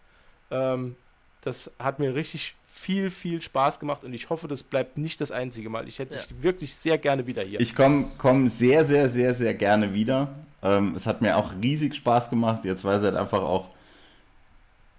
Ähm, 0.51 0.95
das 1.41 1.71
hat 1.79 1.97
mir 1.99 2.13
richtig 2.13 2.55
viel, 2.67 3.09
viel 3.09 3.41
Spaß 3.41 3.79
gemacht 3.79 4.03
und 4.03 4.13
ich 4.13 4.29
hoffe, 4.29 4.47
das 4.47 4.61
bleibt 4.61 4.99
nicht 4.99 5.19
das 5.19 5.31
einzige 5.31 5.67
Mal. 5.69 5.87
Ich 5.87 5.97
hätte 5.97 6.13
Ja. 6.13 6.21
dich 6.21 6.43
wirklich 6.43 6.75
sehr 6.75 6.99
gerne 6.99 7.25
wieder 7.25 7.41
hier. 7.41 7.59
Ich 7.59 7.73
komme 7.73 8.05
komm 8.19 8.47
sehr, 8.49 8.85
sehr, 8.85 9.09
sehr, 9.09 9.33
sehr 9.33 9.55
gerne 9.55 9.93
wieder. 9.95 10.35
Ähm, 10.67 10.93
es 10.95 11.07
hat 11.07 11.21
mir 11.21 11.37
auch 11.37 11.53
riesig 11.61 11.95
Spaß 11.95 12.29
gemacht. 12.29 12.65
Ihr 12.65 12.75
zwei 12.75 12.97
seid 12.99 13.15
einfach 13.15 13.41
auch 13.41 13.69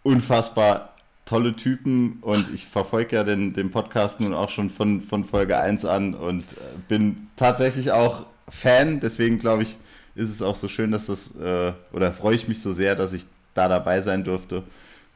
unfassbar 0.03 0.95
tolle 1.25 1.55
Typen 1.55 2.19
und 2.23 2.53
ich 2.55 2.67
verfolge 2.67 3.17
ja 3.17 3.25
den, 3.25 3.53
den 3.53 3.71
Podcast 3.71 4.21
nun 4.21 4.33
auch 4.33 4.49
schon 4.49 4.71
von, 4.71 5.03
von 5.03 5.25
Folge 5.25 5.59
1 5.59 5.85
an 5.85 6.15
und 6.15 6.45
äh, 6.55 6.57
bin 6.89 7.29
tatsächlich 7.37 7.93
auch 7.93 8.25
Fan. 8.49 9.01
Deswegen 9.01 9.39
glaube 9.39 9.65
ich, 9.65 9.77
ist 10.15 10.31
es 10.31 10.41
auch 10.41 10.57
so 10.57 10.69
schön, 10.69 10.91
dass 10.91 11.07
das, 11.07 11.35
äh, 11.37 11.73
oder 11.93 12.15
freue 12.15 12.35
ich 12.35 12.49
mich 12.49 12.63
so 12.63 12.73
sehr, 12.73 12.95
dass 12.95 13.13
ich 13.13 13.27
da 13.53 13.69
dabei 13.69 14.01
sein 14.01 14.25
durfte 14.25 14.63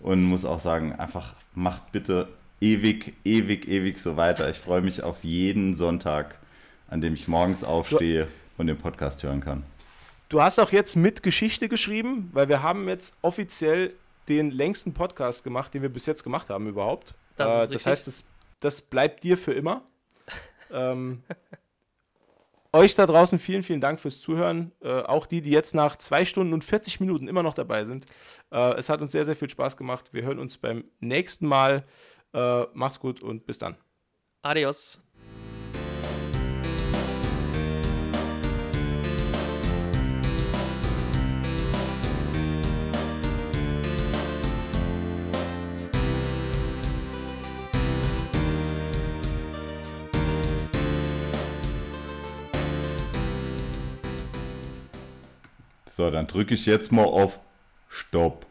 und 0.00 0.22
muss 0.22 0.44
auch 0.44 0.60
sagen, 0.60 0.92
einfach 0.92 1.34
macht 1.55 1.92
bitte 1.92 2.28
ewig, 2.60 3.14
ewig, 3.24 3.66
ewig 3.66 3.98
so 3.98 4.18
weiter. 4.18 4.50
Ich 4.50 4.58
freue 4.58 4.82
mich 4.82 5.02
auf 5.02 5.24
jeden 5.24 5.74
Sonntag, 5.76 6.34
an 6.89 7.00
dem 7.00 7.14
ich 7.14 7.26
morgens 7.26 7.64
aufstehe 7.64 8.28
und 8.58 8.66
den 8.66 8.76
Podcast 8.76 9.22
hören 9.22 9.40
kann. 9.40 9.64
Du 10.33 10.41
hast 10.41 10.59
auch 10.59 10.73
jetzt 10.73 10.97
mit 10.97 11.23
Geschichte 11.23 11.69
geschrieben, 11.69 12.31
weil 12.33 12.49
wir 12.49 12.62
haben 12.62 12.89
jetzt 12.89 13.19
offiziell 13.20 13.93
den 14.31 14.51
längsten 14.51 14.94
Podcast 14.94 15.44
gemacht, 15.44 15.75
den 15.75 15.83
wir 15.83 15.91
bis 15.91 16.07
jetzt 16.07 16.25
gemacht 16.25 16.49
haben 16.49 16.67
überhaupt. 16.67 17.12
Das 17.36 17.69
äh, 17.69 17.70
das 17.70 17.85
heißt, 17.85 18.07
das, 18.07 18.25
das 18.61 18.81
bleibt 18.81 19.25
dir 19.25 19.36
für 19.36 19.52
immer. 19.52 19.83
ähm, 20.70 21.23
euch 22.73 22.94
da 22.94 23.05
draußen 23.05 23.39
vielen, 23.41 23.62
vielen 23.62 23.83
Dank 23.83 24.01
fürs 24.01 24.23
Zuhören. 24.23 24.73
Äh, 24.81 25.02
auch 25.02 25.27
die, 25.27 25.43
die 25.43 25.51
jetzt 25.51 25.75
nach 25.75 25.97
zwei 25.97 26.25
Stunden 26.25 26.55
und 26.55 26.65
40 26.65 27.01
Minuten 27.01 27.28
immer 27.28 27.43
noch 27.43 27.52
dabei 27.52 27.85
sind. 27.85 28.07
Äh, 28.51 28.77
es 28.78 28.89
hat 28.89 29.02
uns 29.02 29.12
sehr, 29.12 29.27
sehr 29.27 29.36
viel 29.36 29.51
Spaß 29.51 29.77
gemacht. 29.77 30.15
Wir 30.15 30.23
hören 30.23 30.39
uns 30.39 30.57
beim 30.57 30.85
nächsten 31.01 31.47
Mal. 31.47 31.85
Äh, 32.33 32.62
macht's 32.73 33.01
gut 33.01 33.23
und 33.23 33.44
bis 33.44 33.59
dann. 33.59 33.77
Adios. 34.41 34.99
So, 55.95 56.11
dann 56.11 56.27
drücke 56.27 56.55
ich 56.55 56.65
jetzt 56.65 56.91
mal 56.91 57.05
auf 57.05 57.39
Stopp. 57.91 58.47